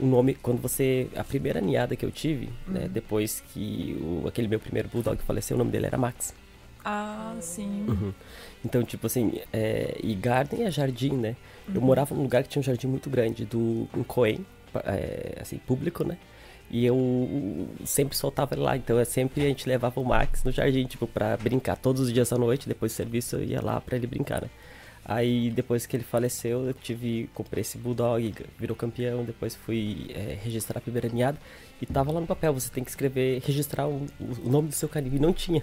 um 0.00 0.06
nome 0.06 0.34
quando 0.34 0.60
você 0.60 1.08
a 1.16 1.24
primeira 1.24 1.60
ninhada 1.60 1.96
que 1.96 2.04
eu 2.04 2.10
tive, 2.10 2.46
né, 2.46 2.52
uhum. 2.66 2.72
né, 2.74 2.88
depois 2.88 3.42
que 3.52 3.96
o, 4.00 4.26
aquele 4.28 4.48
meu 4.48 4.60
primeiro 4.60 4.88
bulldog 4.88 5.20
faleceu, 5.22 5.56
o 5.56 5.58
nome 5.58 5.70
dele 5.70 5.86
era 5.86 5.98
Max. 5.98 6.34
Ah, 6.84 7.36
sim. 7.40 7.84
Uhum. 7.88 8.14
Então, 8.64 8.82
tipo 8.82 9.06
assim, 9.06 9.40
é, 9.52 9.98
e 10.02 10.14
garden 10.14 10.64
é 10.64 10.70
jardim, 10.70 11.12
né? 11.12 11.36
Uhum. 11.68 11.74
Eu 11.74 11.80
morava 11.80 12.14
num 12.14 12.22
lugar 12.22 12.42
que 12.42 12.48
tinha 12.48 12.60
um 12.60 12.62
jardim 12.62 12.86
muito 12.86 13.10
grande, 13.10 13.44
do 13.44 13.88
um 13.94 14.02
Coen, 14.02 14.44
é, 14.84 15.38
assim, 15.40 15.58
público, 15.58 16.04
né? 16.04 16.16
E 16.70 16.84
eu 16.84 17.68
sempre 17.84 18.16
soltava 18.16 18.54
ele 18.54 18.62
lá, 18.62 18.76
então 18.76 18.98
é 18.98 19.04
sempre 19.04 19.42
a 19.42 19.48
gente 19.48 19.66
levava 19.68 20.00
o 20.00 20.04
Max 20.04 20.44
no 20.44 20.52
jardim, 20.52 20.84
tipo, 20.84 21.06
pra 21.06 21.36
brincar. 21.36 21.76
Todos 21.76 22.02
os 22.02 22.12
dias 22.12 22.32
à 22.32 22.36
noite, 22.36 22.68
depois 22.68 22.92
do 22.92 22.96
serviço, 22.96 23.36
eu 23.36 23.44
ia 23.44 23.62
lá 23.62 23.80
pra 23.80 23.96
ele 23.96 24.06
brincar, 24.06 24.42
né? 24.42 24.50
Aí 25.08 25.50
depois 25.50 25.86
que 25.86 25.96
ele 25.96 26.04
faleceu, 26.04 26.66
eu 26.66 26.74
tive, 26.74 27.30
comprei 27.32 27.62
esse 27.62 27.78
Bulldog, 27.78 28.34
virou 28.58 28.76
campeão, 28.76 29.24
depois 29.24 29.54
fui 29.54 30.10
é, 30.10 30.38
registrar 30.42 30.76
a 30.76 30.82
primeira 30.82 31.08
ninhada 31.08 31.38
e 31.80 31.86
tava 31.86 32.12
lá 32.12 32.20
no 32.20 32.26
papel, 32.26 32.52
você 32.52 32.68
tem 32.70 32.84
que 32.84 32.90
escrever, 32.90 33.40
registrar 33.42 33.88
o, 33.88 34.06
o 34.20 34.50
nome 34.50 34.68
do 34.68 34.74
seu 34.74 34.86
canil, 34.86 35.14
e 35.14 35.18
não 35.18 35.32
tinha. 35.32 35.62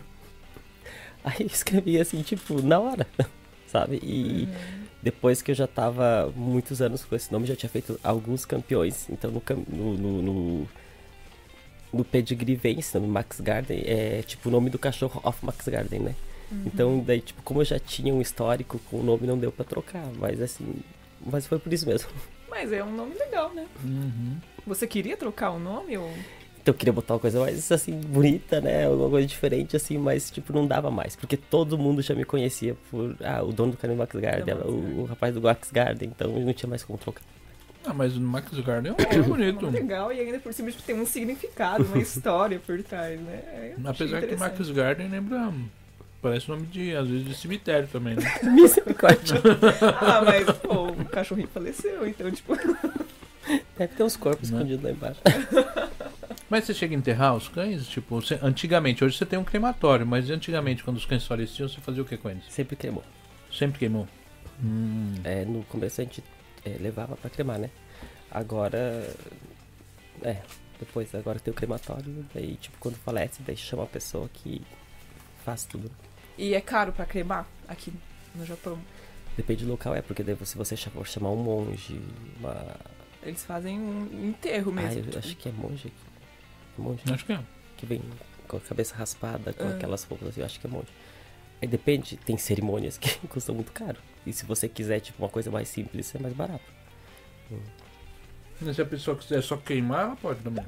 Aí 1.24 1.42
eu 1.42 1.46
escrevi 1.46 2.00
assim, 2.00 2.24
tipo, 2.24 2.60
na 2.60 2.80
hora, 2.80 3.06
sabe? 3.68 4.00
E 4.02 4.46
uhum. 4.46 4.86
depois 5.04 5.44
que 5.44 5.52
eu 5.52 5.56
já 5.56 5.68
tava 5.68 6.34
muitos 6.36 6.82
anos 6.82 7.06
com 7.06 7.16
esse 7.16 7.32
nome, 7.32 7.46
já 7.46 7.56
tinha 7.56 7.70
feito 7.70 8.00
alguns 8.04 8.46
campeões, 8.46 9.08
então 9.12 9.30
no, 9.30 9.44
no, 9.68 9.94
no, 9.94 10.22
no 10.24 10.68
no 11.94 12.04
pedigree 12.04 12.56
vem 12.56 12.80
nome, 12.94 13.08
Max 13.08 13.40
Garden, 13.40 13.82
é 13.86 14.22
tipo 14.24 14.50
o 14.50 14.52
nome 14.52 14.70
do 14.70 14.78
cachorro 14.78 15.22
of 15.24 15.46
Max 15.46 15.66
Garden, 15.66 16.00
né? 16.00 16.16
Uhum. 16.52 16.64
Então, 16.66 17.00
daí, 17.00 17.22
tipo, 17.22 17.42
como 17.44 17.62
eu 17.62 17.66
já 17.66 17.80
tinha 17.80 18.14
um 18.14 18.22
histórico 18.22 18.80
com 18.90 19.00
o 19.00 19.04
nome, 19.04 19.28
não 19.28 19.38
deu 19.38 19.52
para 19.52 19.66
trocar. 19.66 20.06
Mas 20.18 20.42
assim, 20.42 20.76
mas 21.26 21.48
foi 21.48 21.60
por 21.60 21.72
isso 21.72 21.88
mesmo. 21.88 22.10
Mas 22.48 22.72
é 22.72 22.82
um 22.82 22.96
nome 22.96 23.14
legal, 23.16 23.54
né? 23.54 23.68
Uhum. 23.84 24.38
Você 24.66 24.88
queria 24.88 25.18
trocar 25.18 25.50
o 25.52 25.60
nome 25.60 25.98
ou... 25.98 26.10
Então 26.62 26.74
eu 26.74 26.78
queria 26.78 26.94
botar 26.94 27.16
uma 27.16 27.20
coisa 27.20 27.38
mais, 27.42 27.70
assim, 27.70 28.00
bonita, 28.00 28.62
né? 28.62 28.86
Alguma 28.86 29.10
coisa 29.10 29.28
diferente, 29.28 29.76
assim, 29.76 29.98
mas, 29.98 30.32
tipo, 30.32 30.54
não 30.54 30.66
dava 30.66 30.90
mais. 30.90 31.18
Porque 31.18 31.36
todo 31.36 31.78
mundo 31.78 32.02
já 32.02 32.16
me 32.16 32.24
conhecia 32.24 32.78
por... 32.90 33.14
Ah, 33.22 33.44
o 33.44 33.52
dono 33.52 33.74
do 33.74 33.78
canal 33.78 33.98
Max 33.98 34.16
Garden, 34.16 34.56
o, 34.64 35.02
o, 35.02 35.06
rapaz 35.06 35.34
do 35.34 35.42
Max 35.42 35.70
Garden. 35.70 36.10
Então 36.16 36.32
não 36.32 36.54
tinha 36.54 36.70
mais 36.70 36.82
como 36.82 36.98
trocar. 36.98 37.24
Ah, 37.86 37.94
mas 37.94 38.16
o 38.16 38.22
Max 38.22 38.58
Garden 38.60 38.96
é, 38.98 39.04
é 39.16 39.22
bonito. 39.22 39.68
É 39.68 39.70
legal 39.70 40.14
e 40.14 40.20
ainda 40.22 40.40
por 40.40 40.54
cima 40.54 40.72
tipo, 40.72 40.82
tem 40.84 40.96
um 40.96 41.06
significado, 41.06 41.84
uma 41.84 41.98
história 42.02 42.58
por 42.58 42.82
trás, 42.84 43.20
né? 43.20 43.34
É, 43.34 43.76
Apesar 43.84 44.22
que 44.22 44.34
o 44.34 44.40
Max 44.40 44.70
Garden 44.72 45.10
lembra 45.10 45.54
Parece 46.26 46.50
nome 46.50 46.66
de, 46.66 46.96
às 46.96 47.08
vezes, 47.08 47.24
de 47.24 47.36
cemitério 47.36 47.88
também, 47.88 48.16
né? 48.16 48.24
Misericórdia. 48.42 49.36
ah, 50.02 50.24
mas, 50.24 50.50
pô, 50.58 50.88
o 50.88 51.06
cachorrinho 51.06 51.48
faleceu, 51.50 52.08
então, 52.08 52.32
tipo. 52.32 52.56
Deve 53.78 53.94
ter 53.94 54.02
uns 54.02 54.18
corpos 54.18 54.50
né? 54.50 54.58
escondidos 54.58 54.84
lá 54.84 54.90
embaixo. 54.90 55.22
Mas 56.50 56.64
você 56.64 56.74
chega 56.74 56.96
a 56.96 56.98
enterrar 56.98 57.36
os 57.36 57.48
cães? 57.48 57.88
Tipo, 57.88 58.20
você, 58.20 58.40
antigamente, 58.42 59.04
hoje 59.04 59.16
você 59.16 59.24
tem 59.24 59.38
um 59.38 59.44
crematório, 59.44 60.04
mas 60.04 60.28
antigamente, 60.32 60.84
quando 60.84 60.98
os 60.98 61.06
cães 61.06 61.28
faleciam, 61.28 61.70
você 61.70 61.80
fazia 61.80 62.02
o 62.02 62.06
que 62.06 62.18
com 62.18 62.28
eles? 62.28 62.44
Sempre 62.50 62.76
queimou. 62.76 63.04
Sempre 63.54 63.78
queimou? 63.78 64.08
Hum. 64.64 65.14
É, 65.24 65.46
no 65.46 65.64
começo 65.66 66.02
a 66.02 66.06
gente 66.06 66.24
é, 66.66 66.76
levava 66.80 67.16
pra 67.16 67.30
cremar, 67.30 67.60
né? 67.60 67.70
Agora. 68.32 69.08
É, 70.24 70.38
depois 70.80 71.14
agora 71.14 71.40
tem 71.40 71.52
o 71.52 71.56
crematório, 71.56 72.26
daí, 72.34 72.56
tipo, 72.56 72.80
quando 72.80 72.96
falece, 72.96 73.44
daí 73.44 73.56
chama 73.56 73.84
a 73.84 73.88
pessoa 73.88 74.28
que 74.28 74.64
faz 75.44 75.66
tudo. 75.66 75.92
E 76.38 76.54
é 76.54 76.62
caro 76.62 76.92
para 76.92 77.06
cremar 77.06 77.48
aqui 77.68 77.94
no 78.34 78.46
Japão? 78.46 78.80
Depende 79.36 79.66
do 79.66 79.72
local, 79.72 79.96
é, 79.96 80.02
porque 80.02 80.24
daí 80.24 80.38
se 80.46 80.58
você 80.58 80.76
for 80.78 81.06
chamar 81.06 81.32
um 81.32 81.38
monge, 81.38 82.02
uma... 82.40 82.76
Eles 83.24 83.44
fazem 83.44 83.80
um 83.80 84.30
enterro 84.30 84.72
mesmo. 84.72 84.90
Ah, 84.90 84.94
eu 84.94 85.04
tipo. 85.04 85.18
acho 85.18 85.36
que 85.36 85.50
é 85.50 85.52
monge 85.52 85.88
aqui. 85.88 86.82
Monge. 86.82 87.02
Acho 87.12 87.26
que 87.26 87.34
é. 87.34 87.40
Que 87.78 87.86
vem 87.86 88.02
com 88.48 88.58
a 88.58 88.60
cabeça 88.60 88.96
raspada, 88.96 89.52
com 89.54 89.64
ah. 89.64 89.72
aquelas 89.72 90.04
roupas 90.04 90.30
assim, 90.30 90.42
eu 90.42 90.46
acho 90.46 90.60
que 90.60 90.68
é 90.68 90.70
monge. 90.70 90.88
Aí 91.62 91.68
depende, 91.68 92.18
tem 92.18 92.38
cerimônias 92.38 92.98
que 92.98 93.18
custam 93.28 93.56
muito 93.56 93.72
caro. 93.72 93.98
E 94.26 94.32
se 94.32 94.46
você 94.46 94.70
quiser, 94.70 95.00
tipo, 95.00 95.22
uma 95.24 95.30
coisa 95.30 95.50
mais 95.50 95.68
simples, 95.68 96.14
é 96.16 96.20
mais 96.20 96.34
barato. 96.34 96.64
Hum. 97.52 97.60
Mas 98.62 98.76
se 98.76 98.82
a 98.82 98.86
pessoa 98.86 99.18
quiser 99.18 99.42
só 99.42 99.58
queimar, 99.58 100.06
ela 100.06 100.16
pode 100.16 100.42
também. 100.42 100.66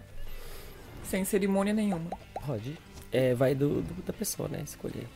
Sem 1.03 1.23
cerimônia 1.23 1.73
nenhuma. 1.73 2.09
Pode. 2.45 2.77
É, 3.11 3.33
vai 3.33 3.55
do, 3.55 3.81
do 3.81 4.03
da 4.03 4.11
pessoa, 4.11 4.49
né? 4.49 4.61
Escolher. 4.63 5.07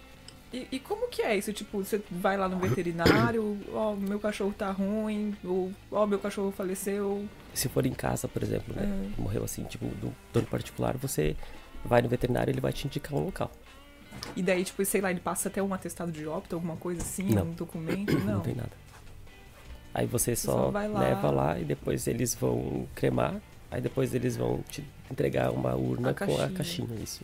E, 0.53 0.67
e, 0.73 0.79
como 0.79 1.07
que 1.07 1.21
é 1.21 1.37
isso? 1.37 1.53
Tipo, 1.53 1.81
você 1.83 2.01
vai 2.11 2.35
lá 2.35 2.49
no 2.49 2.57
veterinário, 2.59 3.57
ó, 3.73 3.93
oh, 3.93 3.95
meu 3.95 4.19
cachorro 4.19 4.53
tá 4.57 4.69
ruim, 4.69 5.35
ou 5.45 5.71
ó, 5.89 6.03
oh, 6.03 6.07
meu 6.07 6.19
cachorro 6.19 6.51
faleceu. 6.51 7.25
Se 7.53 7.69
for 7.69 7.85
em 7.85 7.93
casa, 7.93 8.27
por 8.27 8.43
exemplo, 8.43 8.75
né? 8.75 8.83
É. 8.83 9.21
Morreu 9.21 9.45
assim, 9.45 9.63
tipo, 9.63 9.85
do 9.85 10.13
dono 10.33 10.47
particular, 10.47 10.97
você 10.97 11.37
vai 11.85 12.01
no 12.01 12.09
veterinário 12.09 12.51
ele 12.51 12.59
vai 12.59 12.73
te 12.73 12.85
indicar 12.85 13.13
um 13.13 13.23
local. 13.23 13.49
E 14.35 14.43
daí, 14.43 14.63
tipo, 14.63 14.83
sei 14.83 14.99
lá, 14.99 15.09
ele 15.09 15.21
passa 15.21 15.47
até 15.47 15.63
um 15.63 15.73
atestado 15.73 16.11
de 16.11 16.27
óbito, 16.27 16.55
alguma 16.55 16.75
coisa 16.75 17.01
assim, 17.01 17.29
não. 17.29 17.43
um 17.43 17.53
documento? 17.53 18.13
Não. 18.19 18.35
Não 18.35 18.41
tem 18.41 18.55
nada. 18.55 18.71
Aí 19.93 20.05
você 20.05 20.35
só, 20.35 20.51
só 20.51 20.69
lá. 20.69 20.99
leva 20.99 21.31
lá 21.31 21.59
e 21.59 21.65
depois 21.65 22.07
eles 22.07 22.33
vão 22.33 22.87
cremar, 22.95 23.41
aí 23.69 23.81
depois 23.81 24.13
eles 24.13 24.37
vão 24.37 24.63
te 24.69 24.83
entregar 25.09 25.51
uma 25.51 25.75
urna 25.75 26.11
a 26.11 26.13
com 26.13 26.41
a 26.41 26.49
caixinha, 26.49 26.95
isso. 27.01 27.23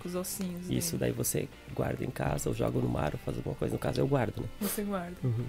Com 0.00 0.08
os 0.08 0.14
ossinhos. 0.14 0.70
Isso, 0.70 0.96
daí 0.96 1.12
você 1.12 1.48
guarda 1.74 2.04
em 2.04 2.10
casa, 2.10 2.48
ou 2.48 2.54
joga 2.54 2.78
no 2.78 2.88
mar, 2.88 3.12
ou 3.12 3.18
faz 3.18 3.36
alguma 3.36 3.54
coisa. 3.54 3.74
No 3.74 3.78
caso, 3.78 4.00
eu 4.00 4.06
guardo, 4.06 4.40
né? 4.40 4.48
Você 4.60 4.82
guarda. 4.82 5.16
Uhum. 5.22 5.46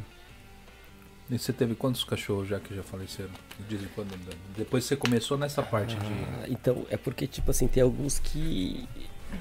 E 1.30 1.40
você 1.40 1.54
teve 1.54 1.76
quantos 1.76 2.04
cachorros 2.04 2.50
já 2.50 2.60
que 2.60 2.76
já 2.76 2.84
faleceram? 2.84 3.32
Dizem 3.70 3.88
quando 3.96 4.14
Depois 4.58 4.84
você 4.84 4.98
começou 4.98 5.38
nessa 5.38 5.64
parte 5.64 5.96
ah, 5.96 6.46
de. 6.46 6.52
Então, 6.52 6.86
é 6.90 6.98
porque, 6.98 7.26
tipo 7.26 7.52
assim, 7.52 7.68
tem 7.68 7.82
alguns 7.82 8.20
que 8.20 8.86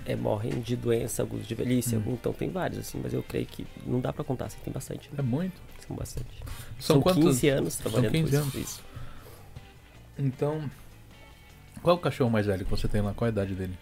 é, 0.06 0.14
morrem 0.14 0.60
de 0.60 0.76
doença, 0.76 1.22
alguns 1.22 1.46
de 1.46 1.54
velhice, 1.54 1.96
hum. 1.96 2.02
então 2.06 2.32
tem 2.32 2.48
vários, 2.48 2.78
assim, 2.78 3.00
mas 3.02 3.12
eu 3.12 3.24
creio 3.24 3.46
que 3.46 3.66
não 3.84 4.00
dá 4.00 4.12
pra 4.12 4.22
contar, 4.22 4.46
assim, 4.46 4.58
tem 4.62 4.72
bastante. 4.72 5.08
Né? 5.10 5.16
É 5.18 5.22
muito? 5.22 5.60
São 5.84 5.96
bastante. 5.96 6.44
São, 6.78 6.96
São 6.96 7.02
quantos... 7.02 7.24
15 7.24 7.48
anos 7.48 7.76
trabalhando 7.76 8.12
São 8.12 8.24
15 8.24 8.36
anos. 8.36 8.54
isso. 8.54 8.82
Então, 10.16 10.70
qual 11.82 11.96
é 11.96 11.98
o 11.98 12.02
cachorro 12.02 12.30
mais 12.30 12.46
velho 12.46 12.64
que 12.64 12.70
você 12.70 12.86
tem 12.86 13.00
lá? 13.00 13.12
Qual 13.14 13.26
a 13.26 13.30
idade 13.30 13.54
dele? 13.54 13.76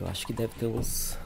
Eu 0.00 0.06
acho 0.06 0.26
que 0.26 0.32
deve 0.32 0.54
ter 0.54 0.66
uns 0.66 1.18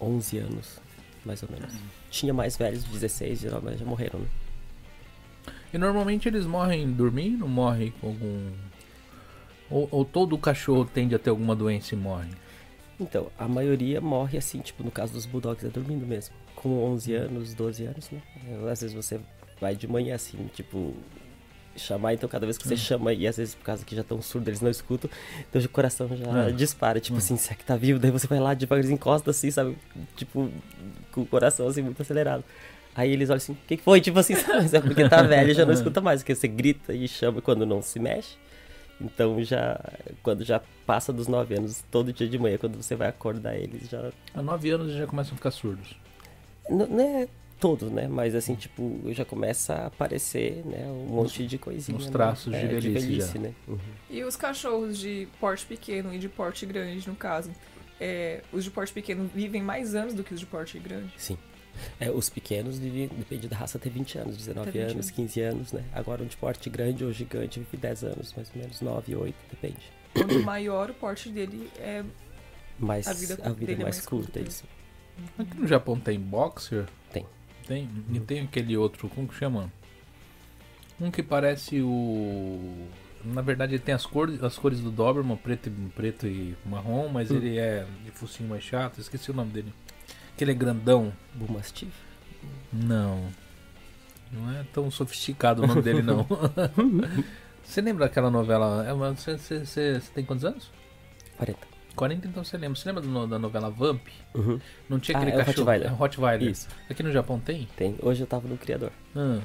11 0.00 0.38
anos, 0.38 0.80
mais 1.24 1.42
ou 1.42 1.48
menos. 1.50 1.72
Tinha 2.10 2.32
mais 2.32 2.56
velhos, 2.56 2.84
16, 2.84 3.40
19, 3.42 3.64
mas 3.64 3.78
já 3.80 3.84
morreram, 3.84 4.20
né? 4.20 4.28
E 5.72 5.78
normalmente 5.78 6.28
eles 6.28 6.46
morrem 6.46 6.92
dormindo, 6.92 7.48
morrem 7.48 7.92
com 8.00 8.08
algum. 8.08 8.52
Ou, 9.68 9.88
ou, 9.90 10.04
todo 10.04 10.38
cachorro 10.38 10.84
tende 10.84 11.14
a 11.16 11.18
ter 11.18 11.30
alguma 11.30 11.56
doença 11.56 11.94
e 11.94 11.98
morre? 11.98 12.30
Então, 13.00 13.28
a 13.36 13.48
maioria 13.48 14.00
morre 14.00 14.38
assim, 14.38 14.60
tipo, 14.60 14.84
no 14.84 14.90
caso 14.90 15.12
dos 15.12 15.26
bulldogs 15.26 15.64
é 15.64 15.68
dormindo 15.68 16.06
mesmo. 16.06 16.32
Com 16.54 16.84
11 16.92 17.14
anos, 17.14 17.54
12 17.54 17.84
anos, 17.86 18.10
né? 18.10 18.22
Às 18.70 18.82
vezes 18.82 18.92
você 18.92 19.20
vai 19.60 19.74
de 19.74 19.88
manhã 19.88 20.14
assim, 20.14 20.48
tipo, 20.54 20.94
chamar, 21.76 22.14
então 22.14 22.28
cada 22.28 22.46
vez 22.46 22.58
que 22.58 22.66
você 22.66 22.74
hum. 22.74 22.78
chama, 22.78 23.12
e 23.12 23.26
às 23.26 23.36
vezes 23.36 23.54
por 23.54 23.64
causa 23.64 23.84
que 23.84 23.94
já 23.94 24.02
estão 24.02 24.20
surdos, 24.22 24.48
eles 24.48 24.60
não 24.60 24.70
escutam, 24.70 25.10
então 25.48 25.60
o 25.60 25.68
coração 25.68 26.08
já 26.08 26.26
hum. 26.26 26.52
dispara, 26.52 27.00
tipo 27.00 27.16
hum. 27.16 27.18
assim, 27.18 27.36
será 27.36 27.54
que 27.54 27.64
tá 27.64 27.76
vivo? 27.76 27.98
Daí 27.98 28.10
você 28.10 28.26
vai 28.26 28.40
lá 28.40 28.54
devagarzinho, 28.54 28.94
encosta 28.94 29.30
assim, 29.30 29.50
sabe? 29.50 29.76
Tipo, 30.16 30.50
com 31.12 31.22
o 31.22 31.26
coração 31.26 31.66
assim 31.66 31.82
muito 31.82 32.00
acelerado. 32.00 32.44
Aí 32.94 33.10
eles 33.10 33.28
olham 33.28 33.38
assim, 33.38 33.52
o 33.52 33.58
que 33.66 33.76
foi? 33.76 34.00
Tipo 34.00 34.18
assim, 34.18 34.34
mas 34.48 34.72
é 34.72 34.80
porque 34.80 35.08
tá 35.08 35.22
velho 35.22 35.52
já 35.52 35.66
não 35.66 35.72
escuta 35.72 36.00
mais, 36.00 36.22
porque 36.22 36.34
você 36.34 36.46
grita 36.46 36.92
e 36.92 37.08
chama 37.08 37.40
quando 37.42 37.66
não 37.66 37.82
se 37.82 37.98
mexe. 37.98 38.36
Então 39.00 39.42
já, 39.42 39.80
quando 40.22 40.44
já 40.44 40.60
passa 40.86 41.12
dos 41.12 41.26
9 41.26 41.56
anos, 41.56 41.84
todo 41.90 42.12
dia 42.12 42.28
de 42.28 42.38
manhã, 42.38 42.56
quando 42.56 42.80
você 42.80 42.94
vai 42.94 43.08
acordar 43.08 43.56
eles 43.56 43.88
já... 43.88 44.10
Há 44.32 44.40
9 44.40 44.70
anos 44.70 44.92
já 44.92 45.06
começam 45.06 45.32
a 45.32 45.36
ficar 45.36 45.50
surdos. 45.50 45.96
Não, 46.70 46.86
não 46.86 47.00
é 47.00 47.28
todos, 47.64 47.90
né? 47.90 48.06
Mas 48.06 48.34
assim, 48.34 48.54
tipo, 48.54 49.00
já 49.06 49.24
começa 49.24 49.72
a 49.72 49.86
aparecer, 49.86 50.62
né? 50.66 50.84
Um 50.86 51.06
monte 51.06 51.46
de 51.46 51.56
coisinha. 51.56 51.96
Uns 51.96 52.10
traços 52.10 52.52
né? 52.52 52.60
de, 52.60 52.66
velhice, 52.66 52.88
de 52.88 52.90
velhice 52.90 53.38
né? 53.38 53.54
Uhum. 53.66 53.78
E 54.10 54.22
os 54.22 54.36
cachorros 54.36 54.98
de 54.98 55.26
porte 55.40 55.64
pequeno 55.64 56.12
e 56.12 56.18
de 56.18 56.28
porte 56.28 56.66
grande, 56.66 57.08
no 57.08 57.16
caso? 57.16 57.50
É, 57.98 58.42
os 58.52 58.64
de 58.64 58.70
porte 58.70 58.92
pequeno 58.92 59.30
vivem 59.34 59.62
mais 59.62 59.94
anos 59.94 60.12
do 60.12 60.22
que 60.22 60.34
os 60.34 60.40
de 60.40 60.44
porte 60.44 60.78
grande? 60.78 61.10
Sim. 61.16 61.38
É, 61.98 62.10
os 62.10 62.28
pequenos, 62.28 62.78
depende 62.78 63.48
da 63.48 63.56
raça, 63.56 63.78
até 63.78 63.88
20 63.88 64.18
anos, 64.18 64.36
19 64.36 64.70
20 64.70 64.92
anos, 64.92 65.10
15 65.10 65.40
anos, 65.40 65.72
né? 65.72 65.84
Agora, 65.94 66.22
um 66.22 66.26
de 66.26 66.36
porte 66.36 66.68
grande 66.68 67.02
ou 67.02 67.12
gigante 67.12 67.60
vive 67.60 67.78
10 67.78 68.04
anos, 68.04 68.34
mais 68.34 68.50
ou 68.54 68.60
menos, 68.60 68.80
9, 68.82 69.16
8, 69.16 69.34
depende. 69.50 69.90
Quanto 70.12 70.38
maior, 70.44 70.90
o 70.90 70.94
porte 70.94 71.30
dele 71.30 71.70
é. 71.78 72.04
Mais, 72.78 73.08
a 73.08 73.14
vida, 73.14 73.38
a 73.42 73.48
vida 73.48 73.72
é 73.72 73.76
mais, 73.76 73.96
mais 73.96 74.06
curta, 74.06 74.32
curta, 74.32 74.48
isso. 74.48 74.64
Aqui 75.38 75.56
no 75.56 75.66
Japão 75.66 75.98
tem 75.98 76.20
boxer? 76.20 76.84
Tem. 77.10 77.24
Tem? 77.66 77.88
E 78.12 78.20
tem 78.20 78.40
aquele 78.40 78.76
outro, 78.76 79.08
como 79.08 79.28
que 79.28 79.34
chama? 79.34 79.72
Um 81.00 81.10
que 81.10 81.22
parece 81.22 81.80
o. 81.80 82.88
Na 83.24 83.40
verdade 83.40 83.74
ele 83.74 83.82
tem 83.82 83.94
as 83.94 84.04
cores, 84.04 84.42
as 84.42 84.58
cores 84.58 84.80
do 84.80 84.90
Doberman, 84.90 85.36
preto, 85.36 85.70
preto 85.94 86.26
e 86.26 86.54
marrom, 86.64 87.08
mas 87.08 87.30
hum. 87.30 87.36
ele 87.36 87.58
é 87.58 87.86
de 88.04 88.10
focinho 88.10 88.50
mais 88.50 88.62
chato, 88.62 89.00
esqueci 89.00 89.30
o 89.30 89.34
nome 89.34 89.50
dele. 89.50 89.72
Aquele 90.34 90.50
é 90.50 90.54
grandão. 90.54 91.12
Bull 91.34 91.60
Não. 92.72 93.28
Não 94.30 94.50
é 94.52 94.64
tão 94.72 94.90
sofisticado 94.90 95.62
o 95.62 95.66
nome 95.66 95.80
dele, 95.80 96.02
não. 96.02 96.26
você 97.62 97.80
lembra 97.80 98.06
daquela 98.06 98.30
novela? 98.30 98.84
É 98.86 98.92
você, 98.92 99.38
você, 99.38 99.64
você, 99.64 100.00
você 100.00 100.12
tem 100.12 100.24
quantos 100.24 100.44
anos? 100.44 100.70
40. 101.36 101.73
40 101.94 102.28
então 102.28 102.44
você 102.44 102.56
lembra. 102.56 102.76
Você 102.76 102.88
lembra 102.88 103.02
do, 103.02 103.26
da 103.26 103.38
novela 103.38 103.70
Vamp? 103.70 104.06
Uhum. 104.34 104.60
Não 104.88 104.98
tinha 104.98 105.16
aquele 105.16 105.32
ah, 105.32 105.34
é 105.34 105.38
cachorro? 105.38 105.56
Rottweiler. 105.58 105.88
É 105.88 105.90
Rottweiler. 105.90 106.50
Isso. 106.50 106.68
Aqui 106.90 107.02
no 107.02 107.12
Japão 107.12 107.40
tem? 107.40 107.68
Tem. 107.76 107.96
Hoje 108.02 108.22
eu 108.22 108.26
tava 108.26 108.48
no 108.48 108.56
criador. 108.56 108.92
Ah. 109.14 109.40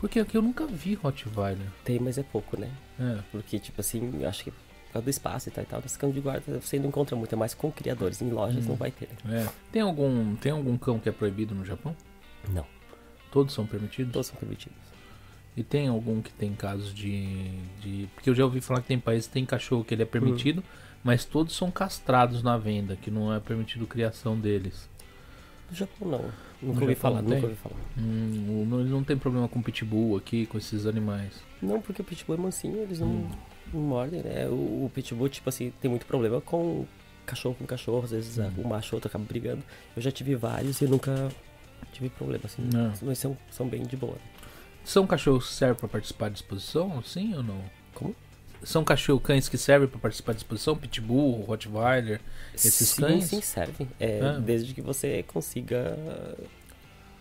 Porque 0.00 0.20
aqui 0.20 0.36
eu 0.36 0.42
nunca 0.42 0.66
vi 0.66 0.94
Rottweiler. 0.94 1.66
Tem, 1.84 1.98
mas 1.98 2.18
é 2.18 2.22
pouco, 2.22 2.58
né? 2.58 2.70
É. 3.00 3.18
Porque, 3.32 3.58
tipo 3.58 3.80
assim, 3.80 4.20
eu 4.20 4.28
acho 4.28 4.44
que 4.44 4.50
por 4.50 4.92
causa 4.92 5.04
do 5.04 5.10
espaço 5.10 5.48
e 5.48 5.52
tal 5.52 5.64
e 5.64 5.66
tal, 5.66 5.82
cão 5.98 6.10
de 6.10 6.20
guarda 6.20 6.58
você 6.60 6.78
não 6.78 6.88
encontra 6.88 7.14
muito, 7.14 7.32
é 7.34 7.36
mais 7.36 7.52
com 7.52 7.70
criadores. 7.70 8.22
Em 8.22 8.30
lojas 8.30 8.64
hum. 8.64 8.70
não 8.70 8.76
vai 8.76 8.90
ter. 8.90 9.08
Né? 9.24 9.44
É. 9.46 9.52
Tem, 9.70 9.82
algum, 9.82 10.34
tem 10.36 10.52
algum 10.52 10.76
cão 10.78 10.98
que 10.98 11.08
é 11.08 11.12
proibido 11.12 11.54
no 11.54 11.64
Japão? 11.64 11.94
Não. 12.50 12.66
Todos 13.30 13.52
são 13.52 13.66
permitidos? 13.66 14.12
Todos 14.12 14.28
são 14.28 14.36
permitidos. 14.36 14.76
E 15.56 15.62
tem 15.62 15.88
algum 15.88 16.22
que 16.22 16.32
tem 16.32 16.54
casos 16.54 16.94
de, 16.94 17.50
de. 17.80 18.08
Porque 18.14 18.30
eu 18.30 18.34
já 18.34 18.44
ouvi 18.44 18.60
falar 18.60 18.80
que 18.80 18.86
tem 18.86 18.98
países 18.98 19.26
que 19.26 19.32
tem 19.32 19.44
cachorro 19.44 19.84
que 19.84 19.92
ele 19.92 20.02
é 20.02 20.06
permitido, 20.06 20.60
hum. 20.60 20.87
Mas 21.08 21.24
todos 21.24 21.56
são 21.56 21.70
castrados 21.70 22.42
na 22.42 22.58
venda, 22.58 22.96
que 22.96 23.10
não 23.10 23.32
é 23.32 23.40
permitido 23.40 23.86
criação 23.86 24.38
deles. 24.38 24.88
No 25.70 25.76
Japão 25.76 26.08
não. 26.08 26.24
Nunca 26.60 26.82
ouvi 26.82 26.94
falar, 26.94 27.22
nunca 27.22 27.46
ouvi 27.46 27.54
falar. 27.54 27.76
Hum, 27.96 28.66
não, 28.68 28.78
não 28.84 29.04
tem 29.04 29.16
problema 29.16 29.48
com 29.48 29.62
pitbull 29.62 30.18
aqui, 30.18 30.44
com 30.44 30.58
esses 30.58 30.84
animais. 30.84 31.42
Não, 31.62 31.80
porque 31.80 32.02
o 32.02 32.04
pitbull 32.04 32.36
é 32.36 32.38
mansinho, 32.38 32.78
eles 32.82 33.00
não. 33.00 33.08
Hum 33.08 33.30
não 33.72 33.80
mordem, 33.80 34.22
né? 34.22 34.48
O, 34.48 34.84
o, 34.84 34.90
pitbull, 34.94 35.28
tipo 35.28 35.48
assim, 35.48 35.72
tem 35.80 35.90
muito 35.90 36.06
problema 36.06 36.40
com 36.40 36.86
cachorro 37.26 37.54
com 37.54 37.66
cachorro, 37.66 38.04
às 38.04 38.10
vezes 38.10 38.38
uhum. 38.38 38.64
o 38.64 38.68
macho 38.68 38.96
outro 38.96 39.08
acaba 39.08 39.24
brigando. 39.24 39.62
Eu 39.94 40.02
já 40.02 40.10
tive 40.10 40.34
vários 40.34 40.80
e 40.80 40.86
nunca 40.86 41.28
tive 41.92 42.08
problema, 42.08 42.44
assim. 42.46 42.62
Não. 42.72 42.92
Mas 43.02 43.18
são, 43.18 43.36
são 43.50 43.68
bem 43.68 43.82
de 43.82 43.96
boa. 43.96 44.16
São 44.84 45.06
cachorros 45.06 45.48
que 45.48 45.54
servem 45.54 45.76
para 45.76 45.88
participar 45.88 46.30
de 46.30 46.36
exposição, 46.36 47.02
sim 47.02 47.34
ou 47.34 47.42
não? 47.42 47.62
São 48.62 48.84
cachorro 48.84 49.20
cães 49.20 49.48
que 49.48 49.56
servem 49.56 49.88
para 49.88 49.98
participar 49.98 50.32
de 50.32 50.38
exposição? 50.38 50.76
Pitbull, 50.76 51.42
Rottweiler, 51.42 52.20
esses 52.54 52.88
sim, 52.88 53.00
cães? 53.00 53.24
Sim, 53.24 53.40
servem. 53.40 53.88
É, 53.98 54.20
ah. 54.20 54.38
Desde 54.38 54.74
que 54.74 54.82
você 54.82 55.22
consiga 55.22 55.96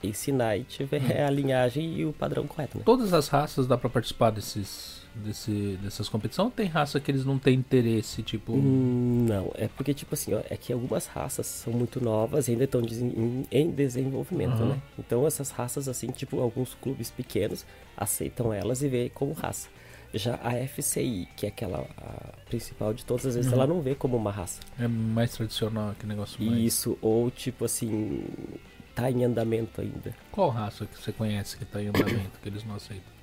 ensinar 0.04 0.58
e 0.58 0.64
tiver 0.64 1.02
hum. 1.02 1.26
a 1.28 1.30
linhagem 1.30 1.98
e 1.98 2.06
o 2.06 2.14
padrão 2.14 2.46
correto, 2.46 2.78
né? 2.78 2.84
Todas 2.86 3.14
as 3.14 3.28
raças 3.28 3.68
dá 3.68 3.78
para 3.78 3.90
participar 3.90 4.32
desses 4.32 4.98
desse, 5.24 5.78
dessas 5.82 6.08
competições 6.08 6.46
ou 6.46 6.52
tem 6.52 6.68
raça 6.68 7.00
que 7.00 7.10
eles 7.10 7.26
não 7.26 7.38
têm 7.38 7.56
interesse, 7.56 8.22
tipo. 8.22 8.54
Hum, 8.54 9.26
não, 9.28 9.52
é 9.56 9.68
porque, 9.68 9.94
tipo 9.94 10.14
assim, 10.14 10.34
ó, 10.34 10.42
é 10.50 10.56
que 10.56 10.72
algumas 10.72 11.08
raças 11.08 11.48
são 11.48 11.74
muito 11.74 12.04
novas 12.04 12.48
e 12.48 12.52
ainda 12.52 12.66
estão 12.66 12.82
em, 12.82 13.46
em 13.52 13.72
desenvolvimento, 13.72 14.62
uhum. 14.62 14.70
né? 14.70 14.82
Então 14.98 15.26
essas 15.26 15.50
raças, 15.50 15.88
assim, 15.88 16.08
tipo, 16.08 16.40
alguns 16.40 16.76
clubes 16.76 17.10
pequenos 17.10 17.66
aceitam 17.96 18.54
elas 18.54 18.82
e 18.82 18.88
vê 18.88 19.10
como 19.14 19.34
raça. 19.34 19.68
Já 20.14 20.36
a 20.36 20.68
FCI, 20.68 21.28
que 21.36 21.46
é 21.46 21.50
aquela 21.50 21.86
principal 22.46 22.94
de 22.94 23.06
todas 23.06 23.26
as 23.26 23.36
vezes, 23.36 23.52
uhum. 23.52 23.58
ela 23.58 23.68
não 23.68 23.82
vê 23.82 23.94
como 23.94 24.16
uma 24.16 24.32
raça. 24.32 24.62
É 24.80 24.88
mais 24.88 25.32
tradicional 25.32 25.94
que 26.00 26.06
negócio 26.06 26.42
mais. 26.44 26.60
Isso, 26.60 26.98
ou 27.02 27.30
tipo 27.30 27.66
assim, 27.66 28.24
tá 28.96 29.12
em 29.12 29.24
andamento 29.24 29.82
ainda. 29.82 30.16
Qual 30.32 30.50
raça 30.50 30.86
que 30.86 31.00
você 31.00 31.12
conhece 31.12 31.58
que 31.58 31.66
tá 31.66 31.82
em 31.82 31.88
andamento, 31.88 32.40
que 32.42 32.50
eles 32.50 32.64
não 32.64 32.76
aceitam? 32.76 33.18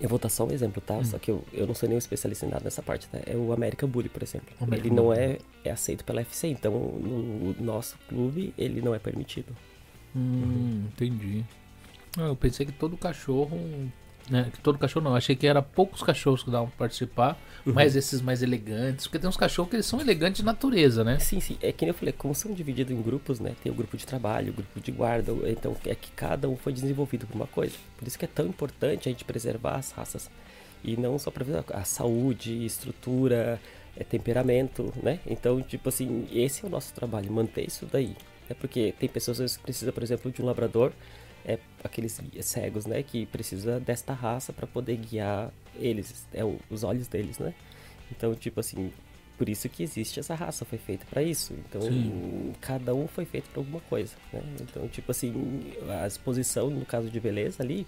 Eu 0.00 0.08
vou 0.08 0.18
dar 0.18 0.30
só 0.30 0.46
um 0.46 0.50
exemplo, 0.50 0.80
tá? 0.80 0.94
Hum. 0.94 1.04
Só 1.04 1.18
que 1.18 1.30
eu, 1.30 1.44
eu 1.52 1.66
não 1.66 1.74
sou 1.74 1.86
nenhum 1.88 1.98
especialista 1.98 2.46
em 2.46 2.48
nada 2.48 2.64
nessa 2.64 2.82
parte, 2.82 3.06
tá? 3.08 3.18
É 3.26 3.36
o 3.36 3.52
American 3.52 3.88
Bully, 3.88 4.08
por 4.08 4.22
exemplo. 4.22 4.48
American 4.60 4.86
ele 4.86 4.94
não 4.94 5.12
é, 5.12 5.38
é 5.62 5.70
aceito 5.70 6.04
pela 6.04 6.22
FC, 6.22 6.48
então 6.48 6.72
no 6.72 7.54
nosso 7.62 7.98
clube 8.08 8.54
ele 8.56 8.80
não 8.80 8.94
é 8.94 8.98
permitido. 8.98 9.54
Hum, 10.16 10.86
entendi. 10.86 11.44
Ah, 12.18 12.28
eu 12.28 12.36
pensei 12.36 12.66
que 12.66 12.72
todo 12.72 12.96
cachorro 12.96 13.58
né? 14.30 14.50
Que 14.52 14.60
todo 14.60 14.78
cachorro 14.78 15.04
não. 15.04 15.14
Achei 15.14 15.34
que 15.34 15.46
era 15.46 15.60
poucos 15.60 16.02
cachorros 16.02 16.42
que 16.42 16.50
davam 16.50 16.68
pra 16.68 16.78
participar, 16.78 17.38
uhum. 17.66 17.72
mas 17.72 17.96
esses 17.96 18.20
mais 18.20 18.42
elegantes. 18.42 19.06
Porque 19.06 19.18
tem 19.18 19.28
uns 19.28 19.36
cachorros 19.36 19.70
que 19.70 19.76
eles 19.76 19.86
são 19.86 20.00
elegantes 20.00 20.40
de 20.40 20.46
natureza, 20.46 21.02
né? 21.04 21.18
Sim, 21.18 21.40
sim. 21.40 21.58
É 21.60 21.72
que 21.72 21.84
nem 21.84 21.90
eu 21.90 21.94
falei, 21.94 22.12
como 22.12 22.34
são 22.34 22.52
divididos 22.52 22.96
em 22.96 23.02
grupos, 23.02 23.40
né? 23.40 23.54
Tem 23.62 23.70
o 23.70 23.74
grupo 23.74 23.96
de 23.96 24.06
trabalho, 24.06 24.52
o 24.52 24.54
grupo 24.54 24.80
de 24.80 24.92
guarda. 24.92 25.32
Então 25.48 25.76
é 25.84 25.94
que 25.94 26.10
cada 26.12 26.48
um 26.48 26.56
foi 26.56 26.72
desenvolvido 26.72 27.26
por 27.26 27.34
uma 27.34 27.46
coisa. 27.46 27.74
Por 27.98 28.06
isso 28.06 28.18
que 28.18 28.24
é 28.24 28.28
tão 28.28 28.46
importante 28.46 29.08
a 29.08 29.12
gente 29.12 29.24
preservar 29.24 29.76
as 29.76 29.90
raças. 29.90 30.30
E 30.82 30.96
não 30.96 31.18
só 31.18 31.30
para 31.30 31.44
a 31.74 31.84
saúde, 31.84 32.64
estrutura, 32.64 33.60
é, 33.96 34.04
temperamento, 34.04 34.92
né? 35.02 35.20
Então, 35.26 35.60
tipo 35.62 35.88
assim, 35.88 36.26
esse 36.32 36.64
é 36.64 36.68
o 36.68 36.70
nosso 36.70 36.94
trabalho, 36.94 37.30
manter 37.30 37.66
isso 37.66 37.86
daí. 37.90 38.16
É 38.48 38.54
porque 38.54 38.94
tem 38.98 39.08
pessoas 39.08 39.56
que 39.56 39.62
precisam, 39.62 39.92
por 39.92 40.02
exemplo, 40.02 40.30
de 40.30 40.42
um 40.42 40.44
labrador 40.46 40.92
é 41.44 41.58
aqueles 41.82 42.20
cegos, 42.42 42.86
né, 42.86 43.02
que 43.02 43.26
precisa 43.26 43.80
desta 43.80 44.12
raça 44.12 44.52
para 44.52 44.66
poder 44.66 44.96
guiar 44.96 45.52
eles, 45.76 46.26
é 46.32 46.44
o, 46.44 46.58
os 46.68 46.84
olhos 46.84 47.06
deles, 47.06 47.38
né? 47.38 47.54
Então, 48.10 48.34
tipo 48.34 48.60
assim, 48.60 48.92
por 49.38 49.48
isso 49.48 49.68
que 49.68 49.82
existe 49.82 50.20
essa 50.20 50.34
raça, 50.34 50.64
foi 50.64 50.78
feita 50.78 51.06
para 51.08 51.22
isso. 51.22 51.54
Então, 51.54 51.80
Sim. 51.80 52.52
cada 52.60 52.94
um 52.94 53.08
foi 53.08 53.24
feito 53.24 53.48
para 53.48 53.60
alguma 53.60 53.80
coisa, 53.80 54.14
né? 54.32 54.42
Então, 54.60 54.86
tipo 54.88 55.10
assim, 55.10 55.72
a 55.88 56.06
exposição 56.06 56.68
no 56.68 56.84
caso 56.84 57.08
de 57.08 57.18
beleza 57.18 57.62
ali 57.62 57.86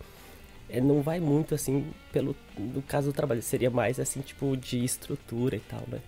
é, 0.69 0.81
não 0.81 1.03
vai 1.03 1.21
muito 1.21 1.55
assim 1.55 1.85
pelo 2.11 2.35
no 2.57 2.81
caso 2.81 3.09
do 3.09 3.13
trabalho, 3.13 3.43
seria 3.43 3.71
mais 3.71 4.01
assim 4.01 4.21
tipo 4.23 4.57
de 4.57 4.83
estrutura 4.83 5.57
e 5.57 5.61
tal, 5.61 5.83
né? 5.89 6.01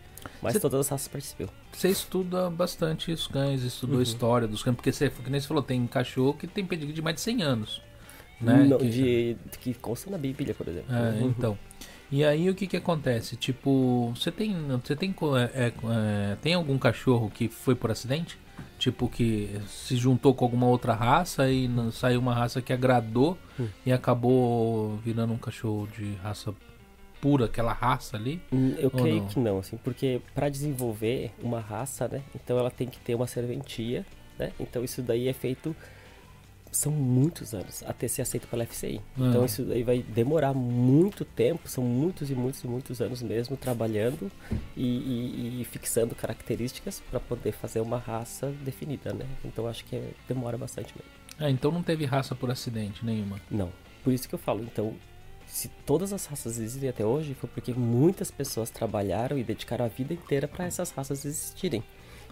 Mas 0.42 0.52
Cê, 0.52 0.60
todas 0.60 0.80
as 0.80 0.88
raças 0.88 1.08
participam. 1.08 1.52
Você 1.72 1.88
estuda 1.88 2.50
bastante 2.50 3.12
os 3.12 3.26
cães, 3.26 3.62
estudou 3.62 3.96
uhum. 3.96 4.00
a 4.00 4.02
história 4.02 4.48
dos 4.48 4.62
cães, 4.62 4.76
porque 4.76 4.92
você, 4.92 5.10
que 5.10 5.30
nem 5.30 5.40
você 5.40 5.48
falou, 5.48 5.62
tem 5.62 5.86
cachorro 5.86 6.34
que 6.34 6.46
tem 6.46 6.64
pedigree 6.64 6.94
de 6.94 7.02
mais 7.02 7.16
de 7.16 7.22
100 7.22 7.42
anos. 7.42 7.82
Né? 8.40 8.64
Não, 8.64 8.78
que, 8.78 8.88
de, 8.88 9.36
que 9.60 9.74
consta 9.74 10.10
na 10.10 10.18
Bíblia, 10.18 10.54
por 10.54 10.68
exemplo. 10.68 10.94
É, 10.94 11.22
uhum. 11.22 11.28
Então. 11.28 11.58
E 12.10 12.24
aí 12.24 12.48
o 12.48 12.54
que 12.54 12.66
que 12.66 12.76
acontece? 12.76 13.36
Tipo, 13.36 14.12
você 14.14 14.30
tem, 14.30 14.54
você 14.82 14.94
tem, 14.94 15.14
é, 15.54 15.66
é, 15.66 16.36
tem 16.40 16.54
algum 16.54 16.78
cachorro 16.78 17.30
que 17.30 17.48
foi 17.48 17.74
por 17.74 17.90
acidente? 17.90 18.38
Tipo, 18.78 19.08
que 19.08 19.60
se 19.66 19.96
juntou 19.96 20.34
com 20.34 20.44
alguma 20.44 20.66
outra 20.66 20.94
raça 20.94 21.50
e 21.50 21.68
saiu 21.92 22.20
uma 22.20 22.34
raça 22.34 22.60
que 22.60 22.72
agradou 22.72 23.38
uhum. 23.58 23.68
e 23.86 23.92
acabou 23.92 24.96
virando 24.98 25.32
um 25.32 25.38
cachorro 25.38 25.88
de 25.96 26.14
raça 26.22 26.54
pura, 27.24 27.46
aquela 27.46 27.72
raça 27.72 28.18
ali? 28.18 28.38
Hum, 28.52 28.74
eu 28.76 28.90
creio 28.90 29.22
não? 29.22 29.26
que 29.28 29.40
não, 29.40 29.58
assim, 29.58 29.78
porque 29.78 30.20
para 30.34 30.50
desenvolver 30.50 31.32
uma 31.42 31.58
raça, 31.58 32.06
né, 32.06 32.22
então 32.34 32.58
ela 32.58 32.70
tem 32.70 32.86
que 32.86 32.98
ter 32.98 33.14
uma 33.14 33.26
serventia, 33.26 34.04
né? 34.38 34.52
Então 34.60 34.84
isso 34.84 35.00
daí 35.00 35.26
é 35.26 35.32
feito 35.32 35.74
são 36.70 36.92
muitos 36.92 37.54
anos 37.54 37.82
até 37.86 38.06
ser 38.08 38.20
aceito 38.20 38.46
pela 38.46 38.66
FCI. 38.66 39.00
Ah. 39.16 39.28
Então 39.28 39.42
isso 39.42 39.62
daí 39.64 39.82
vai 39.82 40.02
demorar 40.02 40.52
muito 40.52 41.24
tempo, 41.24 41.66
são 41.66 41.82
muitos 41.82 42.30
e 42.30 42.34
muitos 42.34 42.62
e 42.62 42.66
muitos 42.66 43.00
anos 43.00 43.22
mesmo 43.22 43.56
trabalhando 43.56 44.30
e, 44.76 44.82
e, 44.84 45.60
e 45.62 45.64
fixando 45.64 46.14
características 46.14 47.02
para 47.10 47.20
poder 47.20 47.52
fazer 47.52 47.80
uma 47.80 47.96
raça 47.96 48.52
definida, 48.62 49.14
né? 49.14 49.24
Então 49.42 49.66
acho 49.66 49.82
que 49.86 49.96
é, 49.96 50.10
demora 50.28 50.58
bastante 50.58 50.92
mesmo. 50.94 51.10
Ah, 51.38 51.48
então 51.48 51.70
não 51.70 51.82
teve 51.82 52.04
raça 52.04 52.34
por 52.34 52.50
acidente 52.50 53.02
nenhuma? 53.02 53.40
Não. 53.50 53.72
Por 54.02 54.12
isso 54.12 54.28
que 54.28 54.34
eu 54.34 54.38
falo, 54.38 54.62
então 54.62 54.94
se 55.54 55.68
todas 55.86 56.12
as 56.12 56.26
raças 56.26 56.58
existem 56.58 56.88
até 56.88 57.06
hoje, 57.06 57.32
foi 57.32 57.48
porque 57.48 57.72
muitas 57.72 58.28
pessoas 58.28 58.70
trabalharam 58.70 59.38
e 59.38 59.44
dedicaram 59.44 59.84
a 59.84 59.88
vida 59.88 60.12
inteira 60.12 60.48
para 60.48 60.64
essas 60.64 60.90
raças 60.90 61.24
existirem. 61.24 61.80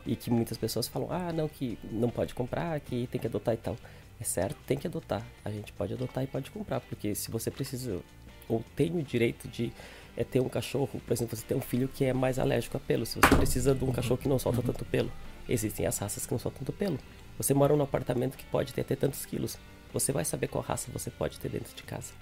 E 0.04 0.16
que 0.16 0.28
muitas 0.28 0.58
pessoas 0.58 0.88
falam, 0.88 1.06
ah, 1.12 1.32
não, 1.32 1.48
que 1.48 1.78
não 1.84 2.10
pode 2.10 2.34
comprar, 2.34 2.80
que 2.80 3.06
tem 3.06 3.20
que 3.20 3.28
adotar 3.28 3.54
e 3.54 3.58
tal. 3.58 3.76
É 4.20 4.24
certo, 4.24 4.56
tem 4.66 4.76
que 4.76 4.88
adotar. 4.88 5.24
A 5.44 5.50
gente 5.52 5.72
pode 5.72 5.94
adotar 5.94 6.24
e 6.24 6.26
pode 6.26 6.50
comprar, 6.50 6.80
porque 6.80 7.14
se 7.14 7.30
você 7.30 7.48
precisa 7.48 8.00
ou 8.48 8.64
tem 8.74 8.90
o 8.98 9.02
direito 9.04 9.46
de 9.46 9.72
é, 10.16 10.24
ter 10.24 10.40
um 10.40 10.48
cachorro, 10.48 11.00
por 11.06 11.12
exemplo, 11.12 11.36
você 11.36 11.44
tem 11.46 11.56
um 11.56 11.60
filho 11.60 11.86
que 11.86 12.04
é 12.04 12.12
mais 12.12 12.40
alérgico 12.40 12.76
a 12.76 12.80
pelo, 12.80 13.06
se 13.06 13.20
você 13.20 13.36
precisa 13.36 13.72
de 13.72 13.84
um 13.84 13.92
cachorro 13.92 14.18
que 14.18 14.28
não 14.28 14.40
solta 14.40 14.60
tanto 14.62 14.84
pelo, 14.84 15.12
existem 15.48 15.86
as 15.86 15.96
raças 15.96 16.26
que 16.26 16.32
não 16.32 16.40
soltam 16.40 16.58
tanto 16.64 16.72
pelo. 16.72 16.98
Você 17.38 17.54
mora 17.54 17.76
num 17.76 17.84
apartamento 17.84 18.36
que 18.36 18.44
pode 18.46 18.74
ter 18.74 18.80
até 18.80 18.96
tantos 18.96 19.24
quilos 19.24 19.56
você 19.92 20.10
vai 20.10 20.24
saber 20.24 20.48
qual 20.48 20.64
raça 20.64 20.90
você 20.92 21.10
pode 21.10 21.38
ter 21.38 21.50
dentro 21.50 21.74
de 21.74 21.82
casa. 21.82 22.12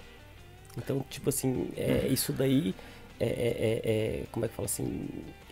Então, 0.76 1.04
tipo 1.08 1.28
assim, 1.28 1.68
é, 1.76 2.06
isso 2.08 2.32
daí 2.32 2.74
é, 3.18 3.26
é, 3.26 3.28
é, 3.28 3.90
é 3.90 4.22
como 4.30 4.44
é 4.44 4.48
que 4.48 4.54
fala 4.54 4.66
assim, 4.66 5.08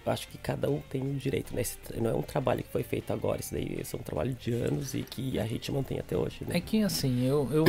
eu 0.09 0.13
acho 0.13 0.27
que 0.29 0.39
cada 0.39 0.71
um 0.71 0.81
tem 0.89 1.03
o 1.03 1.15
direito, 1.15 1.55
né? 1.55 1.61
Esse 1.61 1.77
não 2.01 2.11
é 2.11 2.15
um 2.15 2.23
trabalho 2.23 2.63
que 2.63 2.71
foi 2.71 2.83
feito 2.83 3.13
agora, 3.13 3.41
isso 3.41 3.53
daí 3.53 3.79
é 3.81 3.97
um 3.97 4.01
trabalho 4.01 4.33
de 4.33 4.53
anos 4.53 4.95
e 4.95 5.03
que 5.03 5.39
a 5.39 5.47
gente 5.47 5.71
mantém 5.71 5.99
até 5.99 6.17
hoje. 6.17 6.39
Né? 6.47 6.57
É 6.57 6.61
que 6.61 6.83
assim, 6.83 7.27
eu, 7.27 7.49
eu, 7.53 7.65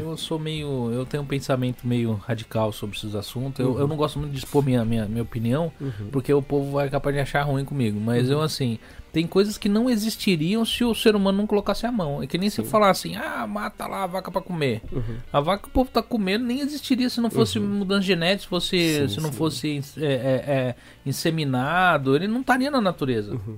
eu 0.00 0.16
sou 0.16 0.38
meio. 0.38 0.90
Eu 0.92 1.06
tenho 1.06 1.22
um 1.22 1.26
pensamento 1.26 1.86
meio 1.86 2.14
radical 2.14 2.72
sobre 2.72 2.96
esses 2.96 3.14
assuntos. 3.14 3.60
Eu, 3.60 3.72
uhum. 3.72 3.80
eu 3.80 3.88
não 3.88 3.96
gosto 3.96 4.18
muito 4.18 4.32
de 4.32 4.38
expor 4.38 4.64
minha, 4.64 4.84
minha, 4.84 5.06
minha 5.06 5.22
opinião, 5.22 5.72
uhum. 5.80 6.08
porque 6.10 6.32
o 6.34 6.42
povo 6.42 6.72
vai 6.72 6.90
capaz 6.90 7.14
de 7.14 7.22
achar 7.22 7.42
ruim 7.42 7.64
comigo. 7.64 8.00
Mas 8.00 8.26
uhum. 8.26 8.34
eu 8.34 8.42
assim, 8.42 8.78
tem 9.16 9.26
coisas 9.26 9.56
que 9.56 9.66
não 9.66 9.88
existiriam 9.88 10.62
se 10.62 10.84
o 10.84 10.94
ser 10.94 11.16
humano 11.16 11.38
não 11.38 11.46
colocasse 11.46 11.86
a 11.86 11.90
mão. 11.90 12.22
É 12.22 12.26
que 12.26 12.36
nem 12.36 12.50
Sim. 12.50 12.62
se 12.62 12.68
falar 12.68 12.90
assim, 12.90 13.16
ah, 13.16 13.46
mata 13.46 13.86
lá 13.86 14.02
a 14.02 14.06
vaca 14.06 14.30
para 14.30 14.42
comer. 14.42 14.82
Uhum. 14.92 15.16
A 15.32 15.40
vaca 15.40 15.62
que 15.62 15.68
o 15.70 15.72
povo 15.72 15.90
tá 15.90 16.02
comendo 16.02 16.44
nem 16.44 16.60
existiria 16.60 17.08
se 17.08 17.18
não 17.18 17.30
fosse 17.30 17.58
uhum. 17.58 17.66
mudança 17.66 18.02
genética, 18.02 18.42
se, 18.42 18.46
fosse, 18.46 18.76
sim, 18.76 19.08
se 19.08 19.20
não 19.22 19.32
sim. 19.32 19.38
fosse 19.38 19.82
é, 19.96 20.04
é, 20.04 20.44
é, 20.46 20.74
inseminado, 21.06 22.14
ele 22.14 22.28
não 22.28 22.42
estaria 22.42 22.70
na 22.70 22.78
natureza. 22.78 23.32
Uhum. 23.32 23.56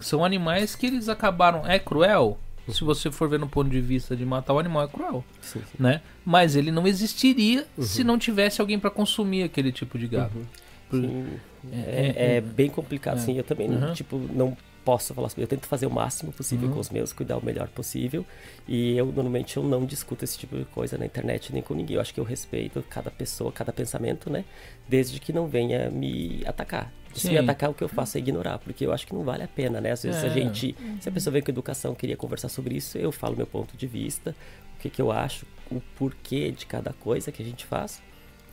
São 0.00 0.24
animais 0.24 0.74
que 0.74 0.86
eles 0.86 1.08
acabaram. 1.08 1.64
É 1.64 1.78
cruel? 1.78 2.36
Uhum. 2.66 2.74
Se 2.74 2.82
você 2.82 3.08
for 3.08 3.28
ver 3.28 3.38
no 3.38 3.46
ponto 3.46 3.70
de 3.70 3.80
vista 3.80 4.16
de 4.16 4.26
matar 4.26 4.54
o 4.54 4.58
animal, 4.58 4.82
é 4.82 4.88
cruel. 4.88 5.24
Sim, 5.40 5.62
né? 5.78 6.00
Mas 6.24 6.56
ele 6.56 6.72
não 6.72 6.84
existiria 6.84 7.64
uhum. 7.78 7.84
se 7.84 8.02
não 8.02 8.18
tivesse 8.18 8.60
alguém 8.60 8.76
para 8.76 8.90
consumir 8.90 9.44
aquele 9.44 9.70
tipo 9.70 10.00
de 10.00 10.08
gado. 10.08 10.44
Uhum. 10.92 11.26
É, 11.72 11.76
é, 12.16 12.36
é, 12.38 12.40
bem 12.40 12.68
complicado, 12.68 13.18
é. 13.18 13.20
sim. 13.20 13.38
Eu 13.38 13.44
também, 13.44 13.70
uhum. 13.70 13.92
tipo, 13.92 14.18
não 14.34 14.56
posso 14.86 15.12
falar 15.12 15.26
assim, 15.26 15.40
eu 15.40 15.48
tento 15.48 15.66
fazer 15.66 15.84
o 15.84 15.90
máximo 15.90 16.32
possível 16.32 16.68
uhum. 16.68 16.74
com 16.74 16.80
os 16.80 16.90
meus, 16.90 17.12
cuidar 17.12 17.36
o 17.36 17.44
melhor 17.44 17.66
possível. 17.66 18.24
E 18.68 18.96
eu 18.96 19.06
normalmente 19.06 19.56
eu 19.56 19.64
não 19.64 19.84
discuto 19.84 20.24
esse 20.24 20.38
tipo 20.38 20.56
de 20.56 20.64
coisa 20.66 20.96
na 20.96 21.04
internet 21.04 21.52
nem 21.52 21.60
com 21.60 21.74
ninguém. 21.74 21.96
Eu 21.96 22.00
acho 22.00 22.14
que 22.14 22.20
eu 22.20 22.24
respeito 22.24 22.80
cada 22.88 23.10
pessoa, 23.10 23.50
cada 23.50 23.72
pensamento, 23.72 24.30
né? 24.30 24.44
Desde 24.88 25.18
que 25.18 25.32
não 25.32 25.48
venha 25.48 25.90
me 25.90 26.40
atacar. 26.46 26.92
Se 27.12 27.30
me 27.30 27.38
atacar, 27.38 27.70
o 27.70 27.74
que 27.74 27.82
eu 27.82 27.88
faço 27.88 28.16
é 28.16 28.20
ignorar, 28.20 28.58
porque 28.58 28.86
eu 28.86 28.92
acho 28.92 29.06
que 29.06 29.14
não 29.14 29.24
vale 29.24 29.42
a 29.42 29.48
pena, 29.48 29.80
né? 29.80 29.90
Às 29.90 30.04
vezes 30.04 30.22
é. 30.22 30.26
a 30.26 30.28
gente, 30.28 30.76
se 31.00 31.08
a 31.08 31.12
pessoa 31.12 31.32
vem 31.32 31.42
com 31.42 31.50
educação, 31.50 31.94
queria 31.94 32.16
conversar 32.16 32.50
sobre 32.50 32.76
isso, 32.76 32.98
eu 32.98 33.10
falo 33.10 33.34
meu 33.34 33.46
ponto 33.46 33.74
de 33.74 33.86
vista, 33.86 34.36
o 34.76 34.82
que, 34.82 34.90
que 34.90 35.00
eu 35.00 35.10
acho, 35.10 35.46
o 35.70 35.80
porquê 35.96 36.50
de 36.50 36.66
cada 36.66 36.92
coisa 36.92 37.32
que 37.32 37.42
a 37.42 37.44
gente 37.44 37.64
faz 37.64 38.02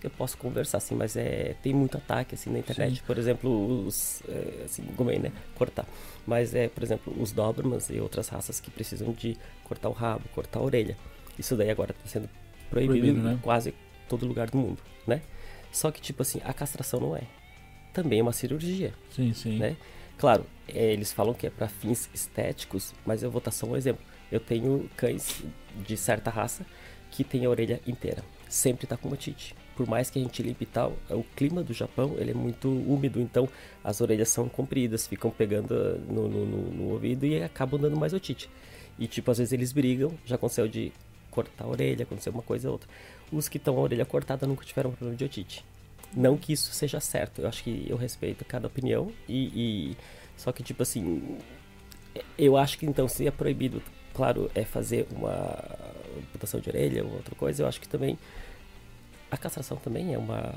eu 0.04 0.10
posso 0.10 0.38
conversar 0.38 0.80
assim, 0.80 0.96
mas 0.96 1.16
é 1.16 1.56
tem 1.64 1.74
muito 1.74 1.98
ataque 1.98 2.36
assim 2.36 2.50
na 2.50 2.60
internet, 2.60 2.98
Sim. 2.98 3.04
por 3.08 3.18
exemplo, 3.18 3.86
os 3.86 4.22
é, 4.28 4.64
assim, 4.66 4.84
gomei, 4.98 5.18
né, 5.18 5.32
cortar. 5.56 5.88
Mas 6.28 6.54
é, 6.54 6.68
por 6.68 6.84
exemplo, 6.84 7.16
os 7.18 7.32
Dobermans 7.32 7.90
e 7.90 8.00
outras 8.00 8.28
raças 8.28 8.60
que 8.60 8.70
precisam 8.70 9.14
de 9.14 9.38
cortar 9.64 9.88
o 9.88 9.94
rabo, 9.94 10.24
cortar 10.36 10.60
a 10.60 10.64
orelha. 10.64 10.98
Isso 11.40 11.56
daí 11.56 11.70
agora 11.70 11.92
está 11.92 12.06
sendo 12.06 12.30
proibido, 12.70 13.00
proibido 13.00 13.20
em 13.20 13.34
né? 13.34 13.40
quase 13.42 13.74
todo 14.10 14.26
lugar 14.26 14.50
do 14.50 14.58
mundo, 14.58 14.80
né? 15.08 15.22
Só 15.72 15.90
que 15.90 16.02
tipo 16.02 16.22
assim, 16.22 16.42
a 16.44 16.54
castração 16.54 17.00
não 17.00 17.16
é. 17.16 17.24
Também 17.94 18.20
é 18.20 18.22
uma 18.22 18.34
cirurgia. 18.34 18.94
Sim, 19.10 19.34
sim. 19.34 19.58
Né? 19.58 19.78
Claro, 20.18 20.46
é, 20.68 20.92
eles 20.92 21.14
falam 21.14 21.34
que 21.34 21.48
é 21.48 21.50
para 21.50 21.68
fins 21.68 22.10
estéticos, 22.14 22.94
mas 23.06 23.24
eu 23.24 23.32
vou 23.32 23.42
dar 23.42 23.52
só 23.52 23.66
um 23.66 23.76
exemplo. 23.76 24.04
Eu 24.32 24.40
tenho 24.40 24.90
cães 24.98 25.44
de 25.86 25.96
certa 25.96 26.30
raça 26.30 26.66
que 27.10 27.24
tem 27.24 27.46
a 27.46 27.50
orelha 27.50 27.80
inteira. 27.88 28.24
Sempre 28.50 28.86
está 28.86 28.98
com 28.98 29.10
otite 29.10 29.56
por 29.76 29.88
mais 29.88 30.10
que 30.10 30.20
a 30.20 30.22
gente 30.22 30.42
limpe 30.42 30.64
e 30.64 30.68
tal, 30.68 30.94
o 31.10 31.24
clima 31.36 31.64
do 31.64 31.74
Japão 31.74 32.16
ele 32.18 32.32
é 32.32 32.34
muito 32.34 32.70
úmido, 32.70 33.20
então 33.20 33.48
as 33.84 34.02
orelhas 34.02 34.30
são 34.30 34.48
compridas, 34.48 35.08
ficam 35.08 35.32
pegando 35.32 35.74
no, 36.08 36.28
no, 36.28 36.46
no, 36.46 36.72
no 36.72 36.84
ouvido 36.92 37.26
e 37.26 37.42
acabam 37.42 37.80
dando 37.80 37.98
mais 37.98 38.14
otite. 38.14 38.50
E 38.98 39.08
tipo, 39.08 39.32
às 39.32 39.38
vezes 39.38 39.54
eles 39.54 39.72
brigam, 39.72 40.12
já 40.26 40.36
aconteceu 40.36 40.68
de 40.68 40.92
cortar 41.32 41.66
a 41.66 41.68
orelha, 41.68 42.04
aconteceu 42.04 42.32
uma 42.32 42.44
coisa 42.44 42.68
ou 42.68 42.74
outra. 42.74 42.88
Os 43.32 43.50
que 43.50 43.58
estão 43.58 43.78
a 43.78 43.82
orelha 43.82 44.06
cortada 44.06 44.46
nunca 44.46 44.64
tiveram 44.64 44.92
problema 44.92 45.18
de 45.18 45.26
otite. 45.26 45.66
Não 46.16 46.38
que 46.38 46.54
isso 46.54 46.72
seja 46.74 47.00
certo, 47.00 47.42
eu 47.42 47.48
acho 47.48 47.64
que 47.64 47.86
eu 47.90 47.98
respeito 47.98 48.46
cada 48.46 48.68
opinião 48.68 49.12
e, 49.28 49.46
e... 49.92 49.98
só 50.38 50.52
que 50.52 50.62
tipo 50.62 50.84
assim, 50.84 51.40
eu 52.38 52.56
acho 52.56 52.78
que 52.78 52.86
então 52.86 53.08
se 53.08 53.26
é 53.26 53.32
proibido, 53.32 53.82
claro, 54.14 54.50
é 54.54 54.64
fazer 54.64 55.08
uma 55.12 55.58
amputação 56.20 56.60
de 56.60 56.70
orelha 56.70 57.04
ou 57.04 57.14
outra 57.14 57.34
coisa, 57.34 57.64
eu 57.64 57.68
acho 57.68 57.82
que 57.82 57.88
também 57.90 58.18
a 59.34 59.38
castração 59.38 59.78
também 59.78 60.14
é 60.14 60.18
uma, 60.18 60.54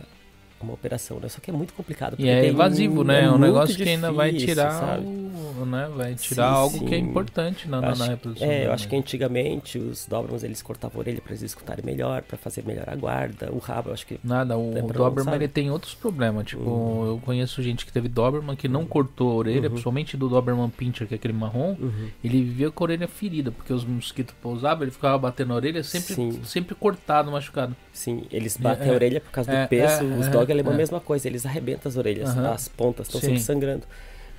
uma 0.61 0.73
operação, 0.73 1.19
né? 1.21 1.29
Só 1.29 1.41
que 1.41 1.51
é 1.51 1.55
muito 1.55 1.73
complicado. 1.75 2.17
E 2.19 2.29
é 2.29 2.47
evasivo, 2.47 3.05
né? 3.05 3.25
É 3.25 3.31
um 3.31 3.39
negócio 3.39 3.77
difícil, 3.77 3.85
que 3.85 3.91
ainda 3.91 4.13
vai 4.13 4.33
tirar 4.33 4.99
o, 5.01 5.67
né? 5.67 5.89
Vai 5.95 6.15
tirar 6.15 6.49
sim, 6.49 6.55
algo 6.55 6.79
sim. 6.79 6.87
que 6.87 6.95
é 6.95 6.99
importante 6.99 7.69
na, 7.69 7.79
acho, 7.79 7.99
na 7.99 8.07
reprodução. 8.07 8.49
É, 8.49 8.67
eu 8.67 8.73
acho 8.73 8.89
que 8.89 8.97
antigamente 8.97 9.79
os 9.79 10.07
Dobermans 10.07 10.43
eles 10.43 10.63
cortavam 10.63 10.99
a 10.99 11.01
orelha 11.01 11.21
para 11.21 11.33
eles 11.33 11.43
escutarem 11.43 11.85
melhor, 11.85 12.23
para 12.23 12.37
fazer 12.37 12.65
melhor 12.65 12.89
a 12.89 12.95
guarda. 12.95 13.51
O 13.53 13.59
rabo, 13.59 13.91
eu 13.91 13.95
acho 13.95 14.07
que. 14.07 14.19
Nada, 14.23 14.57
o, 14.57 14.85
o 14.85 14.93
Doberman 14.93 15.35
ele 15.35 15.49
tem 15.49 15.71
outros 15.71 15.95
problemas. 15.95 16.47
Tipo, 16.47 16.63
uhum. 16.63 17.07
eu 17.07 17.21
conheço 17.25 17.63
gente 17.63 17.85
que 17.85 17.93
teve 17.93 18.09
Doberman 18.09 18.57
que 18.57 18.69
não 18.69 18.81
uhum. 18.81 18.87
cortou 18.87 19.33
a 19.33 19.35
orelha, 19.35 19.63
uhum. 19.63 19.71
principalmente 19.71 20.17
do 20.17 20.29
Doberman 20.29 20.71
Pinscher, 20.71 21.07
que 21.07 21.15
é 21.15 21.17
aquele 21.17 21.35
marrom. 21.35 21.77
Uhum. 21.79 22.09
Ele 22.23 22.43
vivia 22.43 22.71
com 22.71 22.85
a 22.85 22.87
orelha 22.87 23.09
ferida, 23.09 23.51
porque 23.51 23.73
os 23.73 23.85
mosquitos 23.85 24.35
pousavam, 24.41 24.85
ele 24.85 24.91
ficava 24.91 25.19
batendo 25.19 25.53
a 25.53 25.57
orelha 25.57 25.83
sempre, 25.83 26.41
sempre 26.45 26.75
cortado, 26.75 27.31
machucado. 27.31 27.77
Sim, 27.93 28.25
eles 28.31 28.57
batem 28.57 28.89
é, 28.89 28.91
a 28.91 28.95
orelha 28.95 29.21
por 29.21 29.31
causa 29.31 29.51
é, 29.51 29.63
do 29.63 29.69
peso. 29.69 30.05
É, 30.05 30.19
os 30.19 30.29
dog 30.29 30.53
é 30.63 30.69
a 30.69 30.73
mesma 30.73 31.01
coisa, 31.01 31.27
eles 31.29 31.45
arrebentam 31.45 31.89
as 31.89 31.97
orelhas, 31.97 32.35
uhum. 32.35 32.51
as 32.51 32.69
pontas 32.69 33.07
estão 33.07 33.21
sempre 33.21 33.41
sangrando. 33.41 33.85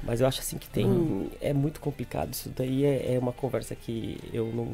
Mas 0.03 0.21
eu 0.21 0.27
acho 0.27 0.39
assim 0.39 0.57
que 0.57 0.69
tem. 0.69 0.85
Uhum. 0.85 1.29
É 1.41 1.53
muito 1.53 1.79
complicado. 1.79 2.33
Isso 2.33 2.51
daí 2.55 2.85
é, 2.85 3.15
é, 3.15 3.19
uma 3.19 3.33
conversa 3.33 3.75
que 3.75 4.19
eu 4.31 4.47
não. 4.53 4.73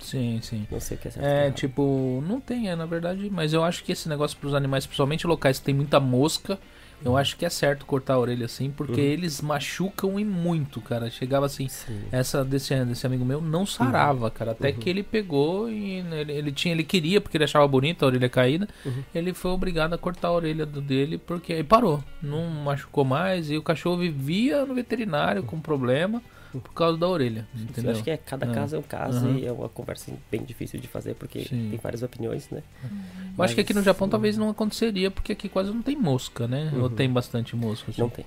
Sim, 0.00 0.40
sim. 0.42 0.66
Não 0.70 0.80
sei 0.80 0.96
o 0.96 1.00
que 1.00 1.08
é 1.08 1.10
certo. 1.10 1.26
É, 1.26 1.50
tipo, 1.50 2.24
não 2.26 2.40
tem, 2.40 2.70
é, 2.70 2.74
na 2.74 2.86
verdade. 2.86 3.28
Mas 3.30 3.52
eu 3.52 3.62
acho 3.62 3.84
que 3.84 3.92
esse 3.92 4.08
negócio 4.08 4.36
para 4.38 4.48
os 4.48 4.54
animais, 4.54 4.86
principalmente 4.86 5.26
locais 5.26 5.58
que 5.58 5.64
tem 5.64 5.74
muita 5.74 6.00
mosca, 6.00 6.58
eu 7.04 7.16
acho 7.16 7.36
que 7.36 7.44
é 7.44 7.50
certo 7.50 7.86
cortar 7.86 8.14
a 8.14 8.18
orelha 8.18 8.46
assim, 8.46 8.70
porque 8.70 9.00
uhum. 9.00 9.06
eles 9.06 9.40
machucam 9.40 10.18
e 10.18 10.24
muito, 10.24 10.80
cara. 10.80 11.10
Chegava 11.10 11.46
assim, 11.46 11.68
Sim. 11.68 12.02
essa 12.10 12.44
desse, 12.44 12.74
desse 12.84 13.06
amigo 13.06 13.24
meu 13.24 13.40
não 13.40 13.66
sarava, 13.66 14.26
uhum. 14.26 14.30
cara. 14.30 14.52
Até 14.52 14.70
uhum. 14.70 14.74
que 14.74 14.90
ele 14.90 15.02
pegou 15.02 15.70
e 15.70 15.98
ele, 15.98 16.32
ele, 16.32 16.52
tinha, 16.52 16.74
ele 16.74 16.84
queria, 16.84 17.20
porque 17.20 17.36
ele 17.36 17.44
achava 17.44 17.66
bonita 17.66 18.04
a 18.04 18.08
orelha 18.08 18.28
caída. 18.28 18.68
Uhum. 18.84 19.02
Ele 19.14 19.32
foi 19.32 19.50
obrigado 19.50 19.94
a 19.94 19.98
cortar 19.98 20.28
a 20.28 20.32
orelha 20.32 20.66
do 20.66 20.80
dele, 20.80 21.18
porque 21.18 21.52
aí 21.52 21.64
parou. 21.64 22.02
Não 22.22 22.46
machucou 22.46 23.04
mais. 23.04 23.50
E 23.50 23.56
o 23.56 23.62
cachorro 23.62 23.98
vivia 23.98 24.64
no 24.64 24.74
veterinário 24.74 25.42
com 25.42 25.60
problema 25.60 26.22
por 26.60 26.72
causa 26.72 26.98
da 26.98 27.08
orelha. 27.08 27.46
Entendeu? 27.54 27.90
Eu 27.90 27.96
acho 27.96 28.04
que 28.04 28.10
é, 28.10 28.16
cada 28.16 28.46
é. 28.46 28.54
caso 28.54 28.76
é 28.76 28.78
um 28.78 28.82
caso 28.82 29.26
uhum. 29.26 29.38
e 29.38 29.46
é 29.46 29.52
uma 29.52 29.68
conversa 29.68 30.12
bem 30.30 30.42
difícil 30.42 30.78
de 30.80 30.88
fazer 30.88 31.14
porque 31.14 31.44
Sim. 31.44 31.68
tem 31.70 31.78
várias 31.78 32.02
opiniões, 32.02 32.48
né? 32.50 32.62
Uhum. 32.84 32.90
Mas, 32.90 33.38
eu 33.38 33.44
acho 33.44 33.54
que 33.54 33.60
aqui 33.60 33.74
no 33.74 33.82
Japão 33.82 34.08
talvez 34.08 34.36
não 34.36 34.50
aconteceria 34.50 35.10
porque 35.10 35.32
aqui 35.32 35.48
quase 35.48 35.70
não 35.70 35.82
tem 35.82 35.96
mosca, 35.96 36.46
né? 36.46 36.70
Uhum. 36.74 36.82
Ou 36.82 36.90
tem 36.90 37.10
bastante 37.10 37.56
mosca? 37.56 37.90
Assim? 37.90 38.00
Não 38.00 38.08
tem. 38.08 38.24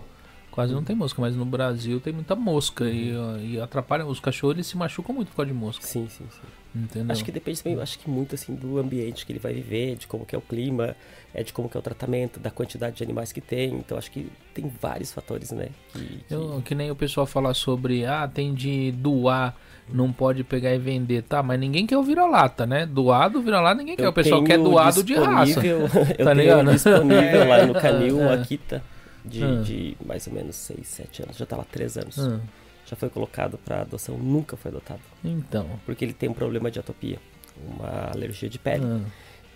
Quase 0.52 0.74
não 0.74 0.84
tem 0.84 0.96
mosca, 0.96 1.22
mas 1.22 1.36
no 1.36 1.46
Brasil 1.46 2.00
tem 2.00 2.14
muita 2.14 2.36
mosca 2.36 2.86
e, 2.86 3.16
uhum. 3.16 3.40
e 3.42 3.60
atrapalha. 3.60 4.06
Os 4.06 4.20
cachorros 4.20 4.56
eles 4.56 4.68
se 4.68 4.78
machucam 4.78 5.14
muito 5.14 5.30
por 5.30 5.38
causa 5.38 5.52
de 5.52 5.58
mosca. 5.58 5.86
Sim, 5.86 6.08
sim, 6.10 6.26
sim. 6.32 6.48
Entendeu? 6.76 7.14
Acho 7.14 7.24
que 7.24 7.32
depende 7.32 7.64
também, 7.64 7.82
acho 7.82 7.98
que 7.98 8.10
muito 8.10 8.36
assim 8.36 8.54
do 8.54 8.78
ambiente 8.78 9.26
que 9.26 9.32
ele 9.32 9.40
vai 9.40 9.54
viver, 9.54 9.96
de 9.96 10.08
como 10.08 10.26
que 10.26 10.36
é 10.36 10.38
o 10.38 10.42
clima, 10.42 10.94
é 11.34 11.42
de 11.42 11.54
como 11.54 11.70
que 11.70 11.78
é 11.78 11.80
o 11.80 11.84
tratamento, 11.84 12.38
da 12.38 12.52
quantidade 12.52 12.98
de 12.98 13.04
animais 13.04 13.32
que 13.32 13.40
tem. 13.40 13.76
Então 13.76 13.98
acho 13.98 14.12
que 14.12 14.30
tem 14.54 14.70
vários 14.82 15.14
fatores, 15.14 15.52
né? 15.52 15.70
Que, 15.94 16.00
que... 16.00 16.34
Eu, 16.34 16.62
que 16.66 16.76
nem 16.76 16.92
o 16.92 16.96
pessoal 16.96 17.26
fala 17.26 17.54
sobre, 17.54 18.06
ah, 18.06 18.28
tem 18.28 18.54
de 18.54 18.92
doar, 18.92 19.56
não 19.88 20.12
pode 20.12 20.44
pegar 20.44 20.76
e 20.76 20.78
vender, 20.78 21.24
tá? 21.24 21.42
Mas 21.42 21.58
ninguém 21.58 21.88
quer 21.88 21.98
o 21.98 22.04
vira-lata, 22.04 22.66
né? 22.66 22.86
Doado, 22.86 23.42
vira-lata, 23.42 23.78
ninguém 23.78 23.96
quer. 23.96 24.10
o 24.10 24.14
pessoal 24.14 24.44
quer 24.44 24.58
doado 24.58 25.02
de 25.02 25.14
raça. 25.14 25.64
eu 25.66 25.88
tá 26.26 26.34
ligado? 26.34 26.72
disponível 26.72 27.48
lá 27.48 27.66
no 27.66 27.74
canil, 27.74 28.20
é. 28.28 28.34
Akita, 28.34 28.84
de, 29.24 29.46
hum. 29.46 29.62
de 29.62 29.98
mais 30.06 30.28
ou 30.28 30.34
menos 30.34 30.58
6, 30.58 30.86
7 30.86 31.24
anos. 31.24 31.38
Já 31.38 31.46
tá 31.46 31.56
lá 31.56 31.64
3 31.72 31.98
anos. 32.00 32.18
Hum 32.18 32.42
já 32.86 32.96
foi 32.96 33.10
colocado 33.10 33.58
para 33.58 33.82
adoção, 33.82 34.18
nunca 34.18 34.56
foi 34.56 34.72
adotado. 34.72 35.02
Então. 35.24 35.68
Porque 35.86 36.06
ele 36.06 36.14
tem 36.14 36.30
um 36.30 36.34
problema 36.34 36.70
de 36.70 36.80
atopia, 36.80 37.20
uma 37.58 38.12
alergia 38.14 38.50
de 38.50 38.60
pele. 38.60 38.84
Ah. 38.86 39.02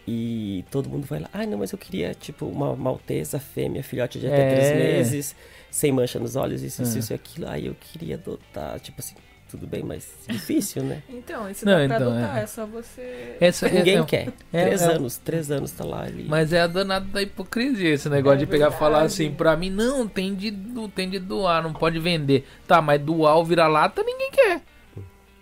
E 0.07 0.65
todo 0.71 0.89
mundo 0.89 1.05
vai 1.05 1.19
lá, 1.19 1.29
ah, 1.31 1.45
não, 1.45 1.59
mas 1.59 1.71
eu 1.71 1.77
queria, 1.77 2.15
tipo, 2.15 2.47
uma 2.47 2.75
maltesa 2.75 3.39
fêmea, 3.39 3.83
filhote 3.83 4.19
de 4.19 4.25
até 4.25 4.41
é. 4.41 4.55
três 4.55 4.75
meses, 4.75 5.35
sem 5.69 5.91
mancha 5.91 6.17
nos 6.17 6.35
olhos, 6.35 6.63
isso, 6.63 6.81
isso, 6.81 6.95
ah. 6.95 6.99
isso 6.99 7.13
e 7.13 7.15
aquilo. 7.15 7.47
Aí 7.47 7.67
eu 7.67 7.75
queria 7.75 8.15
adotar, 8.15 8.79
tipo 8.79 8.99
assim, 8.99 9.13
tudo 9.49 9.65
bem, 9.65 9.83
mas 9.83 10.07
difícil, 10.27 10.83
né? 10.83 11.01
então, 11.09 11.49
isso 11.49 11.65
não, 11.65 11.73
dá 11.73 11.87
pra 11.87 11.95
então, 11.95 12.11
adotar, 12.11 12.37
é. 12.37 12.43
é 12.43 12.45
só 12.45 12.65
você. 12.65 13.37
Essa, 13.39 13.67
é, 13.67 13.71
Ninguém 13.71 13.97
é, 13.97 14.03
quer. 14.05 14.27
É, 14.53 14.65
três 14.65 14.81
é. 14.81 14.85
anos, 14.85 15.17
três 15.17 15.51
anos 15.51 15.71
tá 15.71 15.83
lá 15.83 16.03
ali. 16.03 16.25
Mas 16.27 16.53
é 16.53 16.61
a 16.61 16.67
danada 16.67 17.05
da 17.05 17.21
hipocrisia 17.21 17.89
esse 17.89 18.09
negócio 18.09 18.39
de 18.39 18.45
pegar 18.45 18.69
e 18.69 18.73
falar 18.73 19.01
assim 19.01 19.31
pra 19.31 19.57
mim, 19.57 19.69
não, 19.69 20.07
tem 20.07 20.35
de, 20.35 20.51
tem 20.95 21.09
de 21.09 21.19
doar, 21.19 21.63
não 21.63 21.73
pode 21.73 21.99
vender. 21.99 22.47
Tá, 22.67 22.81
mas 22.81 23.01
doar 23.01 23.37
o 23.37 23.43
vira-lata 23.43 24.03
ninguém 24.03 24.31
quer. 24.31 24.61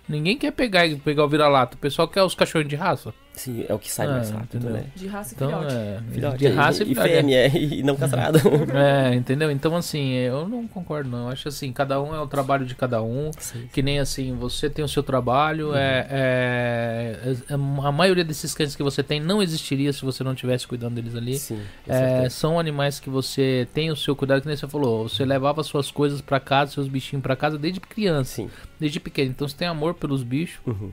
Ninguém 0.08 0.38
quer 0.38 0.52
pegar, 0.52 0.88
pegar 1.04 1.26
o 1.26 1.28
vira-lata. 1.28 1.76
O 1.76 1.80
pessoal 1.80 2.08
quer 2.08 2.24
os 2.24 2.34
cachorros 2.34 2.68
de 2.68 2.76
raça. 2.76 3.14
Sim, 3.38 3.66
é 3.70 3.74
o 3.74 3.78
que 3.78 3.92
sai 3.92 4.08
ah, 4.08 4.12
mais 4.12 4.32
rápido, 4.32 4.58
entendeu? 4.58 4.74
né? 4.74 4.86
De 4.96 5.08
raça 5.08 5.34
e 5.34 5.36
então, 5.36 5.50
filhote. 5.50 5.76
É, 5.76 6.02
filhote. 6.12 6.38
De 6.38 6.48
raça 6.48 6.84
e, 6.84 6.92
e 6.92 6.96
fêmea, 6.96 7.38
é. 7.38 7.56
e 7.56 7.84
não 7.84 7.96
castrado. 7.96 8.40
é, 8.74 9.14
entendeu? 9.14 9.52
Então, 9.52 9.76
assim, 9.76 10.14
eu 10.14 10.48
não 10.48 10.68
concordo, 10.68 11.10
não. 11.10 11.26
Eu 11.26 11.30
acho 11.30 11.48
assim, 11.48 11.72
cada 11.72 12.02
um 12.02 12.16
é 12.16 12.20
o 12.20 12.28
trabalho 12.28 12.66
de 12.66 12.74
cada 12.74 13.02
um. 13.02 13.30
Sim. 13.38 13.70
Que 13.72 13.84
nem 13.84 14.00
assim, 14.00 14.36
você 14.36 14.70
tem 14.70 14.84
o 14.84 14.88
seu 14.88 15.04
trabalho. 15.04 15.70
Uhum. 15.70 15.76
É, 15.76 16.08
é, 16.10 17.36
é, 17.48 17.54
a 17.54 17.92
maioria 17.92 18.24
desses 18.24 18.56
cães 18.56 18.76
que 18.76 18.82
você 18.82 19.04
tem 19.04 19.20
não 19.20 19.42
existiria 19.42 19.94
se 19.94 20.04
você 20.04 20.24
não 20.24 20.34
estivesse 20.34 20.68
cuidando 20.68 20.96
deles 20.96 21.16
ali. 21.16 21.38
Sim, 21.38 21.62
é, 21.88 22.28
são 22.30 22.60
animais 22.60 23.00
que 23.00 23.10
você 23.10 23.68
tem 23.72 23.92
o 23.92 23.96
seu 23.96 24.16
cuidado, 24.16 24.42
que 24.42 24.48
nem 24.48 24.58
você 24.58 24.68
falou. 24.68 25.08
Você 25.08 25.24
levava 25.24 25.62
suas 25.62 25.92
coisas 25.92 26.22
para 26.22 26.40
casa, 26.40 26.72
seus 26.72 26.88
bichinhos 26.88 27.22
para 27.22 27.36
casa 27.36 27.58
desde 27.58 27.80
criança. 27.80 28.36
Sim. 28.36 28.50
Desde 28.80 29.00
pequeno. 29.00 29.30
Então 29.30 29.48
você 29.48 29.56
tem 29.56 29.68
amor 29.68 29.94
pelos 29.94 30.24
bichos. 30.24 30.60
Uhum 30.66 30.92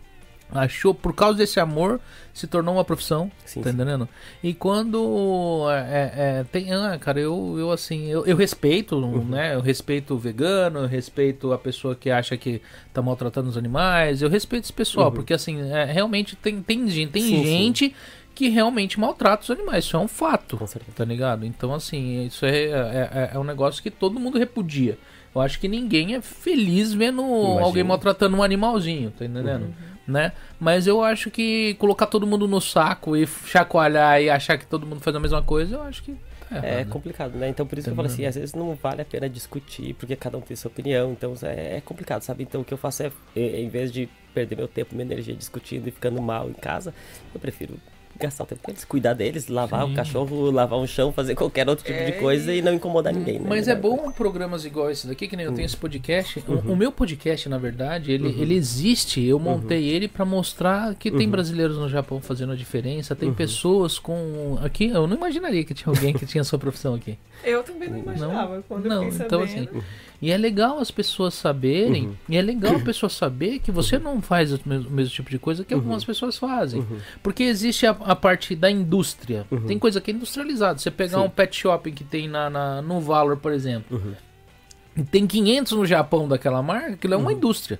achou 0.50 0.94
por 0.94 1.14
causa 1.14 1.38
desse 1.38 1.58
amor 1.58 2.00
se 2.32 2.46
tornou 2.46 2.74
uma 2.74 2.84
profissão 2.84 3.30
sim, 3.44 3.62
tá 3.62 3.70
entendendo 3.70 4.04
sim. 4.04 4.48
e 4.48 4.54
quando 4.54 5.66
é, 5.70 5.74
é, 5.74 6.12
é, 6.40 6.44
tem 6.44 6.72
ah, 6.72 6.98
cara 6.98 7.20
eu, 7.20 7.56
eu 7.58 7.70
assim 7.70 8.06
eu, 8.06 8.24
eu 8.26 8.36
respeito 8.36 8.96
uhum. 8.96 9.24
né 9.24 9.54
eu 9.54 9.60
respeito 9.60 10.14
o 10.14 10.18
vegano 10.18 10.80
eu 10.80 10.86
respeito 10.86 11.52
a 11.52 11.58
pessoa 11.58 11.94
que 11.94 12.10
acha 12.10 12.36
que 12.36 12.60
tá 12.92 13.00
maltratando 13.00 13.48
os 13.48 13.56
animais 13.56 14.22
eu 14.22 14.28
respeito 14.28 14.64
esse 14.64 14.72
pessoal 14.72 15.08
uhum. 15.08 15.14
porque 15.14 15.34
assim 15.34 15.60
é, 15.70 15.84
realmente 15.84 16.36
tem 16.36 16.60
tem, 16.60 16.86
tem 16.86 17.22
sim, 17.22 17.44
gente 17.44 17.94
que 18.34 18.48
realmente 18.48 18.98
maltrata 18.98 19.44
os 19.44 19.50
animais 19.50 19.84
isso 19.84 19.96
é 19.96 20.00
um 20.00 20.08
fato 20.08 20.58
tá 20.94 21.04
ligado 21.04 21.44
então 21.46 21.72
assim 21.72 22.26
isso 22.26 22.44
é, 22.44 22.64
é, 22.64 23.30
é 23.34 23.38
um 23.38 23.44
negócio 23.44 23.82
que 23.82 23.90
todo 23.90 24.20
mundo 24.20 24.38
repudia 24.38 24.98
eu 25.34 25.40
acho 25.40 25.58
que 25.58 25.66
ninguém 25.66 26.14
é 26.14 26.20
feliz 26.20 26.92
vendo 26.92 27.20
Imagina. 27.20 27.60
alguém 27.62 27.82
maltratando 27.82 28.36
um 28.36 28.42
animalzinho, 28.42 29.10
tá 29.10 29.24
entendendo? 29.24 29.64
Uhum 29.64 29.93
né? 30.06 30.32
Mas 30.60 30.86
eu 30.86 31.02
acho 31.02 31.30
que 31.30 31.74
colocar 31.74 32.06
todo 32.06 32.26
mundo 32.26 32.46
no 32.46 32.60
saco 32.60 33.16
e 33.16 33.26
chacoalhar 33.26 34.20
e 34.20 34.30
achar 34.30 34.58
que 34.58 34.66
todo 34.66 34.86
mundo 34.86 35.00
faz 35.00 35.14
a 35.16 35.20
mesma 35.20 35.42
coisa, 35.42 35.76
eu 35.76 35.82
acho 35.82 36.02
que 36.02 36.16
tá 36.50 36.66
é 36.66 36.84
complicado, 36.84 37.36
né? 37.36 37.48
Então 37.48 37.66
por 37.66 37.78
isso 37.78 37.86
que 37.86 37.92
eu 37.92 37.96
falo 37.96 38.06
assim, 38.06 38.26
às 38.26 38.34
vezes 38.34 38.54
não 38.54 38.74
vale 38.74 39.02
a 39.02 39.04
pena 39.04 39.28
discutir, 39.28 39.94
porque 39.94 40.14
cada 40.14 40.36
um 40.36 40.40
tem 40.40 40.56
sua 40.56 40.70
opinião, 40.70 41.12
então 41.12 41.34
é, 41.42 41.78
é 41.78 41.80
complicado, 41.80 42.22
sabe? 42.22 42.42
Então 42.42 42.60
o 42.60 42.64
que 42.64 42.72
eu 42.74 42.78
faço 42.78 43.02
é, 43.02 43.10
em 43.36 43.68
vez 43.68 43.92
de 43.92 44.08
perder 44.34 44.56
meu 44.56 44.68
tempo, 44.68 44.94
minha 44.94 45.06
energia 45.06 45.34
discutindo 45.34 45.86
e 45.88 45.90
ficando 45.90 46.20
mal 46.20 46.48
em 46.48 46.54
casa, 46.54 46.92
eu 47.32 47.40
prefiro 47.40 47.78
gastar 48.18 48.44
o 48.44 48.46
tempo 48.46 48.62
com 48.62 48.70
eles, 48.70 48.84
cuidar 48.84 49.12
deles, 49.12 49.48
lavar 49.48 49.84
Sim. 49.84 49.92
o 49.92 49.96
cachorro, 49.96 50.50
lavar 50.50 50.78
um 50.78 50.86
chão, 50.86 51.12
fazer 51.12 51.34
qualquer 51.34 51.68
outro 51.68 51.84
tipo 51.84 51.98
é... 51.98 52.10
de 52.10 52.12
coisa 52.12 52.52
e 52.52 52.62
não 52.62 52.72
incomodar 52.72 53.12
ninguém. 53.12 53.38
Né? 53.38 53.46
Mas 53.48 53.68
é 53.68 53.74
bom 53.74 54.10
programas 54.12 54.64
igual 54.64 54.90
esse 54.90 55.06
daqui, 55.06 55.28
que 55.28 55.36
nem 55.36 55.46
eu 55.46 55.52
tenho 55.52 55.64
hum. 55.64 55.66
esse 55.66 55.76
podcast. 55.76 56.42
Uhum. 56.46 56.72
O, 56.72 56.76
meu 56.76 56.92
podcast, 56.92 57.48
na 57.48 57.58
verdade, 57.58 58.12
ele, 58.12 58.28
uhum. 58.28 58.42
ele 58.42 58.54
existe. 58.54 59.22
Eu 59.22 59.38
montei 59.38 59.90
uhum. 59.90 59.96
ele 59.96 60.08
para 60.08 60.24
mostrar 60.24 60.94
que 60.94 61.10
tem 61.10 61.26
uhum. 61.26 61.30
brasileiros 61.30 61.76
no 61.76 61.88
Japão 61.88 62.20
fazendo 62.20 62.52
a 62.52 62.56
diferença, 62.56 63.14
tem 63.14 63.28
uhum. 63.28 63.34
pessoas 63.34 63.98
com. 63.98 64.58
Aqui, 64.62 64.88
eu 64.88 65.06
não 65.06 65.16
imaginaria 65.16 65.64
que 65.64 65.74
tinha 65.74 65.92
alguém 65.92 66.12
que 66.12 66.26
tinha 66.26 66.44
sua 66.44 66.58
profissão 66.58 66.94
aqui. 66.94 67.18
Eu 67.42 67.62
também 67.62 67.90
não 67.90 67.98
imaginava 67.98 68.56
não? 68.56 68.62
quando 68.62 68.86
não, 68.86 69.04
eu 69.04 69.12
fiquei 69.12 69.26
então, 69.26 69.42
assim, 69.42 69.68
e 70.22 70.30
é 70.30 70.36
legal 70.36 70.78
as 70.78 70.90
pessoas 70.90 71.34
saberem, 71.34 72.06
uhum. 72.06 72.16
e 72.28 72.36
é 72.36 72.42
legal 72.42 72.76
a 72.76 72.80
pessoa 72.84 73.10
saber 73.10 73.58
que 73.58 73.70
você 73.70 73.98
não 73.98 74.22
faz 74.22 74.52
o 74.52 74.60
mesmo, 74.64 74.88
o 74.88 74.92
mesmo 74.92 75.12
tipo 75.12 75.30
de 75.30 75.38
coisa 75.38 75.64
que 75.64 75.74
uhum. 75.74 75.80
algumas 75.80 76.04
pessoas 76.04 76.38
fazem. 76.38 76.80
Uhum. 76.80 76.98
Porque 77.22 77.42
existe 77.42 77.86
a, 77.86 77.90
a, 77.90 78.16
parte 78.16 78.54
da 78.54 78.70
indústria. 78.70 79.46
Uhum. 79.50 79.66
Tem 79.66 79.78
coisa 79.78 80.00
que 80.00 80.10
é 80.10 80.14
industrializada. 80.14 80.78
Você 80.78 80.90
pegar 80.90 81.18
Sim. 81.18 81.24
um 81.24 81.30
pet 81.30 81.56
shopping 81.56 81.92
que 81.92 82.04
tem 82.04 82.28
na, 82.28 82.48
na 82.48 82.82
no 82.82 83.00
Valor, 83.00 83.36
por 83.36 83.52
exemplo, 83.52 84.00
uhum. 84.96 85.04
tem 85.04 85.26
500 85.26 85.72
no 85.72 85.86
Japão 85.86 86.28
daquela 86.28 86.62
marca, 86.62 86.92
aquilo 86.92 87.14
é 87.14 87.16
uma 87.16 87.30
uhum. 87.30 87.36
indústria. 87.36 87.78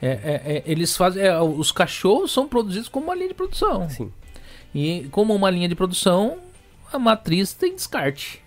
É, 0.00 0.08
é, 0.08 0.42
é, 0.56 0.62
eles 0.66 0.96
fazem. 0.96 1.22
É, 1.22 1.40
os 1.40 1.72
cachorros 1.72 2.30
são 2.30 2.46
produzidos 2.46 2.88
como 2.88 3.06
uma 3.06 3.14
linha 3.14 3.28
de 3.28 3.34
produção. 3.34 3.88
Sim. 3.88 4.12
E 4.74 5.08
como 5.10 5.34
uma 5.34 5.50
linha 5.50 5.68
de 5.68 5.74
produção, 5.74 6.38
a 6.92 6.98
matriz 6.98 7.52
tem 7.52 7.74
descarte. 7.74 8.45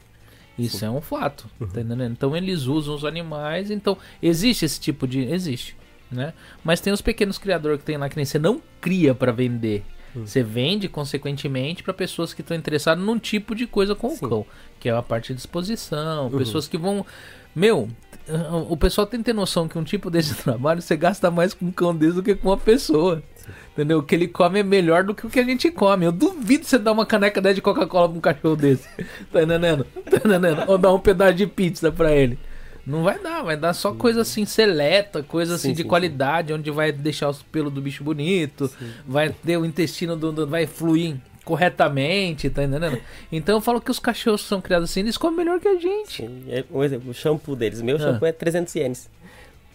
Isso 0.64 0.84
é 0.84 0.90
um 0.90 1.02
fato, 1.02 1.48
uhum. 1.60 1.68
tá 1.68 1.82
entendendo? 1.82 2.12
Então 2.12 2.36
eles 2.36 2.64
usam 2.64 2.96
os 2.96 3.06
animais, 3.06 3.72
então 3.72 3.98
existe 4.22 4.66
esse 4.66 4.80
tipo 4.80 5.08
de. 5.08 5.22
Existe, 5.22 5.76
né? 6.12 6.34
Mas 6.64 6.82
tem 6.82 6.92
os 6.92 7.02
pequenos 7.02 7.38
criadores 7.38 7.80
que 7.80 7.86
tem 7.86 7.98
lá 7.98 8.10
que 8.10 8.16
nem 8.16 8.26
você 8.26 8.40
não 8.40 8.62
cria 8.82 9.16
para 9.16 9.32
vender. 9.32 9.84
Uhum. 10.16 10.26
Você 10.26 10.42
vende, 10.42 10.88
consequentemente, 10.88 11.84
para 11.84 11.94
pessoas 11.94 12.34
que 12.34 12.42
estão 12.42 12.58
interessadas 12.58 13.04
num 13.04 13.20
tipo 13.20 13.54
de 13.54 13.68
coisa 13.68 13.96
com 13.96 14.10
Sim. 14.10 14.26
o 14.26 14.30
cão, 14.30 14.46
que 14.80 14.90
é 14.90 14.92
a 14.92 15.02
parte 15.02 15.34
de 15.34 15.40
exposição, 15.40 16.28
uhum. 16.28 16.38
pessoas 16.38 16.68
que 16.68 16.78
vão. 16.78 17.06
Meu, 17.56 17.90
o 18.70 18.78
pessoal 18.78 19.08
tem 19.08 19.20
que 19.20 19.26
ter 19.26 19.34
noção 19.34 19.68
que 19.68 19.78
um 19.78 19.84
tipo 19.84 20.10
desse 20.10 20.36
trabalho 20.44 20.82
você 20.82 20.96
gasta 20.96 21.32
mais 21.32 21.54
com 21.54 21.66
um 21.66 21.72
cão 21.72 21.96
desse 21.96 22.14
do 22.14 22.24
que 22.24 22.36
com 22.36 22.50
uma 22.50 22.58
pessoa. 22.58 23.24
Entendeu? 23.74 24.00
O 24.00 24.04
que 24.04 24.14
ele 24.14 24.28
come 24.28 24.60
é 24.60 24.64
melhor 24.64 25.04
do 25.04 25.16
que 25.16 25.26
o 25.26 25.30
que 25.30 25.40
a 25.40 25.44
gente 25.44 25.72
come. 25.72 26.06
Eu 26.06 26.12
duvido 26.12 26.66
você 26.66 26.78
dar 26.78 26.92
uma 26.92 27.06
caneca 27.06 27.42
de 27.54 27.62
Coca-Cola 27.62 28.10
pra 28.10 28.18
um 28.18 28.22
cachorro 28.22 28.56
desse. 28.56 28.88
Tá 29.32 29.44
entendendo? 29.44 29.86
Tá 30.10 30.18
entendendo? 30.18 30.64
Ou 30.68 30.78
dar 30.78 30.94
um 30.94 31.00
pedaço 31.00 31.34
de 31.36 31.48
pizza 31.48 31.92
pra 31.92 32.12
ele. 32.14 32.38
Não 32.86 33.04
vai 33.04 33.20
dar, 33.20 33.44
vai 33.44 33.56
dar 33.56 33.74
só 33.74 33.94
coisa 33.94 34.22
assim 34.22 34.46
seleta, 34.46 35.22
coisa 35.22 35.56
assim 35.56 35.70
sim, 35.70 35.76
de 35.76 35.84
sim, 35.84 35.88
qualidade, 35.88 36.48
sim. 36.48 36.54
onde 36.56 36.72
vai 36.72 36.92
deixar 36.92 37.30
os 37.30 37.44
pelos 37.44 37.72
do 37.72 37.82
bicho 37.82 38.04
bonito, 38.04 38.72
vai 39.08 39.30
ter 39.30 39.58
o 39.58 39.66
intestino 39.66 40.16
do, 40.16 40.32
do, 40.32 40.48
vai 40.48 40.66
fluir 40.66 41.18
corretamente, 41.50 42.48
tá 42.48 42.64
entendendo? 42.64 43.02
Então 43.32 43.56
eu 43.56 43.62
falo 43.62 43.82
que 43.82 43.90
os 43.90 43.98
cachorros 43.98 44.42
são 44.42 44.62
criados 44.62 44.92
assim, 44.92 45.00
eles 45.00 45.18
comem 45.18 45.38
melhor 45.38 45.60
que 45.60 45.68
a 45.68 45.80
gente. 45.80 46.18
Sim, 46.18 46.44
é, 46.48 46.64
um 46.72 46.84
exemplo, 46.84 47.10
o 47.10 47.14
shampoo 47.14 47.56
deles, 47.56 47.82
meu 47.82 47.96
ah. 47.96 48.00
shampoo 48.00 48.28
é 48.28 48.32
300 48.32 48.76
ienes. 48.76 49.10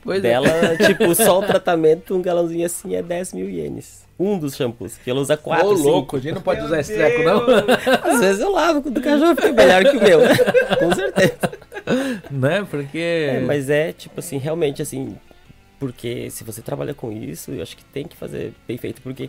Pois 0.04 0.18
é. 0.18 0.22
Dela, 0.22 0.46
é. 0.46 0.76
tipo, 0.86 1.12
só 1.16 1.40
o 1.40 1.42
tratamento, 1.42 2.14
um 2.14 2.22
galãozinho 2.22 2.64
assim 2.64 2.94
é 2.94 3.02
10 3.02 3.32
mil 3.32 3.50
ienes. 3.50 4.04
Um 4.16 4.38
dos 4.38 4.54
shampoos, 4.54 4.96
que 4.98 5.10
ela 5.10 5.20
usa 5.20 5.36
quatro. 5.36 5.66
Ô, 5.66 5.72
louco, 5.72 6.16
a 6.16 6.20
gente 6.20 6.34
não 6.34 6.42
pode 6.42 6.60
meu 6.60 6.66
usar 6.68 6.78
esse 6.78 6.94
treco, 6.94 7.24
não? 7.24 7.42
Às 8.08 8.20
vezes 8.20 8.40
eu 8.40 8.52
lavo, 8.52 8.80
quando 8.82 8.98
o 8.98 9.02
cachorro 9.02 9.34
fica 9.34 9.52
melhor 9.52 9.82
que 9.82 9.96
o 9.96 10.00
meu. 10.00 10.20
Com 10.78 10.94
certeza. 10.94 11.50
Né? 12.30 12.64
Porque. 12.70 12.98
É, 12.98 13.40
mas 13.40 13.68
é, 13.68 13.92
tipo 13.92 14.20
assim, 14.20 14.38
realmente 14.38 14.80
assim. 14.80 15.16
Porque 15.80 16.30
se 16.30 16.44
você 16.44 16.62
trabalha 16.62 16.94
com 16.94 17.10
isso, 17.10 17.50
eu 17.50 17.60
acho 17.60 17.76
que 17.76 17.84
tem 17.86 18.06
que 18.06 18.16
fazer 18.16 18.52
bem 18.68 18.78
feito. 18.78 19.02
Porque 19.02 19.28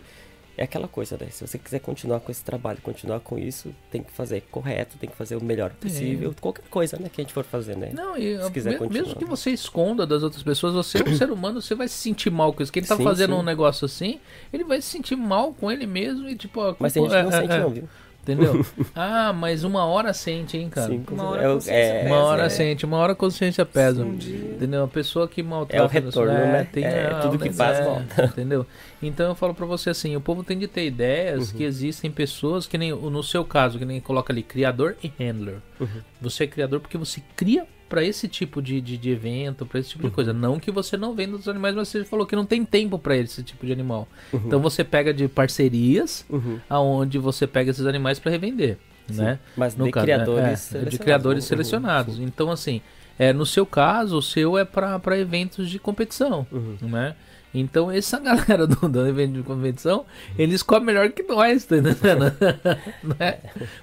é 0.56 0.64
aquela 0.64 0.88
coisa, 0.88 1.18
né? 1.20 1.28
Se 1.30 1.46
você 1.46 1.58
quiser 1.58 1.80
continuar 1.80 2.20
com 2.20 2.32
esse 2.32 2.42
trabalho, 2.42 2.78
continuar 2.82 3.20
com 3.20 3.38
isso, 3.38 3.74
tem 3.90 4.02
que 4.02 4.10
fazer 4.10 4.42
correto, 4.50 4.96
tem 4.98 5.08
que 5.08 5.16
fazer 5.16 5.36
o 5.36 5.44
melhor 5.44 5.70
possível. 5.70 6.30
É. 6.30 6.40
Qualquer 6.40 6.64
coisa, 6.70 6.96
né, 6.98 7.10
que 7.12 7.20
a 7.20 7.24
gente 7.24 7.32
for 7.32 7.44
fazer, 7.44 7.76
né? 7.76 7.90
Não, 7.92 8.16
e 8.16 8.42
se 8.42 8.50
quiser 8.50 8.80
me, 8.80 8.88
mesmo 8.88 9.14
que 9.16 9.24
você 9.24 9.50
esconda 9.50 10.06
das 10.06 10.22
outras 10.22 10.42
pessoas, 10.42 10.74
você 10.74 10.98
é 10.98 11.08
um 11.08 11.14
ser 11.14 11.30
humano, 11.30 11.60
você 11.60 11.74
vai 11.74 11.88
se 11.88 11.94
sentir 11.94 12.30
mal 12.30 12.52
com 12.52 12.62
isso. 12.62 12.72
Quem 12.72 12.82
tá 12.82 12.96
sim, 12.96 13.04
fazendo 13.04 13.34
sim. 13.34 13.40
um 13.40 13.42
negócio 13.42 13.84
assim, 13.84 14.18
ele 14.52 14.64
vai 14.64 14.80
se 14.80 14.88
sentir 14.88 15.16
mal 15.16 15.52
com 15.52 15.70
ele 15.70 15.86
mesmo 15.86 16.28
e 16.28 16.34
tipo... 16.34 16.60
Mas 16.78 16.92
tem 16.92 17.02
gente 17.02 17.14
que 17.14 17.22
não 17.22 17.28
é, 17.28 17.40
sente 17.40 17.52
é, 17.52 17.60
não, 17.60 17.70
viu? 17.70 17.88
Entendeu? 18.26 18.66
ah, 18.92 19.32
mas 19.32 19.62
uma 19.62 19.86
hora 19.86 20.12
sente, 20.12 20.58
hein, 20.58 20.68
cara? 20.68 20.88
Sim, 20.88 21.04
uma 21.12 21.30
hora, 21.30 21.58
é, 21.68 22.04
é, 22.04 22.06
uma 22.06 22.24
hora 22.24 22.46
é. 22.46 22.48
sente, 22.48 22.84
uma 22.84 22.96
hora 22.96 23.12
a 23.12 23.14
consciência 23.14 23.64
pesa. 23.64 24.04
Um 24.04 24.14
entendeu? 24.14 24.82
A 24.82 24.88
pessoa 24.88 25.28
que 25.28 25.44
maltrata. 25.44 25.80
É 25.80 25.86
o 25.86 25.88
retorno, 25.88 26.32
é, 26.32 26.52
né? 26.52 26.68
Tem, 26.72 26.84
é, 26.84 27.10
tudo 27.22 27.38
que 27.38 27.52
faz 27.52 27.78
volta. 27.84 28.24
Entendeu? 28.26 28.66
Então 29.00 29.28
eu 29.28 29.34
falo 29.36 29.54
pra 29.54 29.64
você 29.64 29.90
assim: 29.90 30.16
o 30.16 30.20
povo 30.20 30.42
tem 30.42 30.58
de 30.58 30.66
ter 30.66 30.86
ideias 30.86 31.52
uhum. 31.52 31.56
que 31.56 31.62
existem 31.62 32.10
pessoas 32.10 32.66
que 32.66 32.76
nem, 32.76 32.90
no 32.90 33.22
seu 33.22 33.44
caso, 33.44 33.78
que 33.78 33.84
nem 33.84 34.00
coloca 34.00 34.32
ali, 34.32 34.42
criador 34.42 34.96
e 35.04 35.12
handler. 35.20 35.58
Uhum. 35.78 36.00
Você 36.20 36.44
é 36.44 36.46
criador 36.48 36.80
porque 36.80 36.98
você 36.98 37.22
cria 37.36 37.64
para 37.88 38.04
esse 38.04 38.28
tipo 38.28 38.60
de, 38.60 38.80
de, 38.80 38.96
de 38.96 39.10
evento, 39.10 39.64
para 39.64 39.80
esse 39.80 39.90
tipo 39.90 40.04
uhum. 40.04 40.10
de 40.10 40.14
coisa. 40.14 40.32
Não 40.32 40.58
que 40.58 40.70
você 40.70 40.96
não 40.96 41.14
venda 41.14 41.36
os 41.36 41.48
animais, 41.48 41.74
mas 41.74 41.88
você 41.88 42.04
falou 42.04 42.26
que 42.26 42.36
não 42.36 42.44
tem 42.44 42.64
tempo 42.64 42.98
para 42.98 43.16
esse 43.16 43.42
tipo 43.42 43.64
de 43.64 43.72
animal. 43.72 44.08
Uhum. 44.32 44.42
Então 44.46 44.60
você 44.60 44.82
pega 44.82 45.12
de 45.12 45.28
parcerias, 45.28 46.24
uhum. 46.28 46.58
aonde 46.68 47.18
você 47.18 47.46
pega 47.46 47.70
esses 47.70 47.86
animais 47.86 48.18
para 48.18 48.30
revender, 48.30 48.78
Sim. 49.08 49.22
né? 49.22 49.38
Mas 49.56 49.76
no 49.76 49.84
de 49.84 49.90
caso, 49.92 50.04
criadores 50.04 50.74
é, 50.74 50.84
de 50.84 50.98
criadores 50.98 51.44
uhum. 51.44 51.48
selecionados. 51.48 52.18
Então 52.18 52.50
assim, 52.50 52.80
é, 53.18 53.32
no 53.32 53.46
seu 53.46 53.64
caso, 53.64 54.18
o 54.18 54.22
seu 54.22 54.58
é 54.58 54.64
para 54.64 55.18
eventos 55.18 55.70
de 55.70 55.78
competição, 55.78 56.46
uhum. 56.50 56.76
né? 56.82 57.14
Então, 57.60 57.90
essa 57.90 58.18
galera 58.20 58.66
do, 58.66 58.88
do 58.88 59.06
evento 59.06 59.34
de 59.34 59.42
convenção, 59.42 60.04
eles 60.38 60.62
comem 60.62 60.86
melhor 60.86 61.10
que 61.10 61.22
nós, 61.22 61.64
tá 61.64 61.76
entendendo? 61.76 62.24
né? 63.18 63.38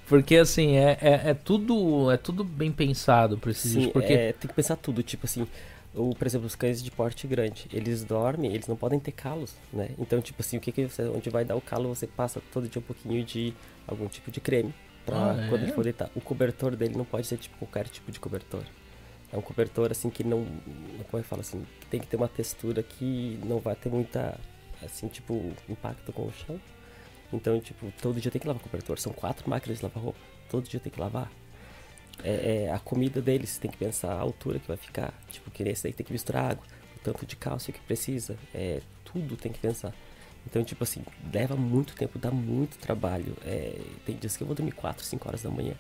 Porque, 0.08 0.36
assim, 0.38 0.76
é, 0.76 0.98
é, 1.02 1.22
é, 1.30 1.34
tudo, 1.34 2.12
é 2.12 2.18
tudo 2.18 2.44
bem 2.44 2.72
pensado 2.72 3.38
pra 3.38 3.52
esses 3.52 3.72
Sim, 3.72 3.90
porque... 3.90 4.14
É, 4.14 4.34
tem 4.34 4.48
que 4.48 4.54
pensar 4.54 4.76
tudo, 4.76 5.02
tipo 5.02 5.26
assim, 5.26 5.48
o, 5.96 6.14
por 6.16 6.28
exemplo, 6.28 6.48
os 6.48 6.56
cães 6.56 6.84
de 6.84 6.92
porte 6.92 7.28
grande, 7.28 7.68
eles 7.72 8.04
dormem, 8.04 8.54
eles 8.54 8.68
não 8.68 8.76
podem 8.76 9.00
ter 9.00 9.12
calos, 9.12 9.56
né? 9.72 9.90
Então, 9.98 10.22
tipo 10.22 10.42
assim, 10.42 10.58
o 10.58 10.60
que 10.60 10.72
que 10.72 10.88
você, 10.88 11.04
onde 11.04 11.30
vai 11.30 11.46
dar 11.46 11.56
o 11.56 11.62
calo, 11.62 11.90
você 11.90 12.08
passa 12.08 12.42
todo 12.52 12.68
dia 12.68 12.80
um 12.80 12.84
pouquinho 12.84 13.24
de 13.24 13.54
algum 13.88 14.08
tipo 14.08 14.32
de 14.32 14.40
creme 14.40 14.74
pra 15.06 15.32
ah, 15.32 15.48
quando 15.50 15.62
é? 15.62 15.64
ele 15.66 15.72
for 15.74 15.84
deitar. 15.84 16.10
O 16.16 16.22
cobertor 16.22 16.76
dele 16.76 16.96
não 16.96 17.06
pode 17.06 17.28
ser 17.28 17.38
tipo 17.38 17.58
qualquer 17.58 17.88
tipo 17.88 18.12
de 18.12 18.20
cobertor. 18.20 18.64
É 19.34 19.38
um 19.38 19.42
cobertor 19.42 19.92
assim 19.92 20.12
que 20.12 20.24
não. 20.24 20.46
Como 21.10 21.20
é 21.20 21.24
que 21.24 21.28
fala 21.28 21.42
assim? 21.42 21.66
Que 21.82 21.88
tem 21.88 22.00
que 22.00 22.06
ter 22.06 22.16
uma 22.16 22.28
textura 22.28 22.84
que 22.84 23.40
não 23.44 23.60
vai 23.60 23.76
ter 23.76 23.90
muita. 23.90 24.40
Assim, 24.84 25.08
tipo, 25.08 25.52
impacto 25.68 26.14
com 26.14 26.28
o 26.28 26.32
chão. 26.32 26.62
Então, 27.32 27.60
tipo, 27.60 27.92
todo 28.00 28.22
dia 28.22 28.30
tem 28.30 28.40
que 28.40 28.48
lavar 28.48 28.62
o 28.62 28.64
cobertor. 28.64 29.00
São 29.00 29.12
quatro 29.12 29.50
máquinas 29.50 29.80
de 29.80 29.86
lavar 29.86 30.04
roupa. 30.04 30.20
Todo 30.52 30.70
dia 30.70 30.80
tem 30.80 30.92
que 30.92 31.00
lavar. 31.00 31.32
É, 32.24 32.66
é, 32.66 32.72
a 32.72 32.78
comida 32.78 33.22
deles 33.22 33.58
tem 33.58 33.72
que 33.72 33.78
pensar 33.78 34.14
a 34.14 34.20
altura 34.20 34.60
que 34.60 34.68
vai 34.68 34.78
ficar. 34.78 35.12
Tipo, 35.32 35.50
que 35.50 35.64
nesse 35.64 35.84
daí 35.84 35.94
tem 35.94 36.06
que 36.06 36.14
misturar 36.14 36.52
água, 36.52 36.64
o 36.96 37.00
tanto 37.00 37.26
de 37.26 37.36
cálcio 37.36 37.74
que 37.74 37.80
precisa. 37.80 38.38
É, 38.54 38.82
tudo 39.04 39.36
tem 39.36 39.52
que 39.52 39.58
pensar. 39.58 39.96
Então, 40.46 40.64
tipo 40.64 40.84
assim, 40.84 41.04
leva 41.34 41.56
muito 41.56 41.96
tempo, 41.96 42.20
dá 42.20 42.30
muito 42.30 42.78
trabalho. 42.78 43.36
É, 43.44 43.80
tem 44.06 44.16
dias 44.16 44.38
que 44.38 44.44
eu 44.44 44.48
vou 44.48 44.56
dormir 44.56 44.74
4, 44.74 45.04
5 45.04 45.28
horas 45.28 45.42
da 45.42 45.50
manhã. 45.50 45.74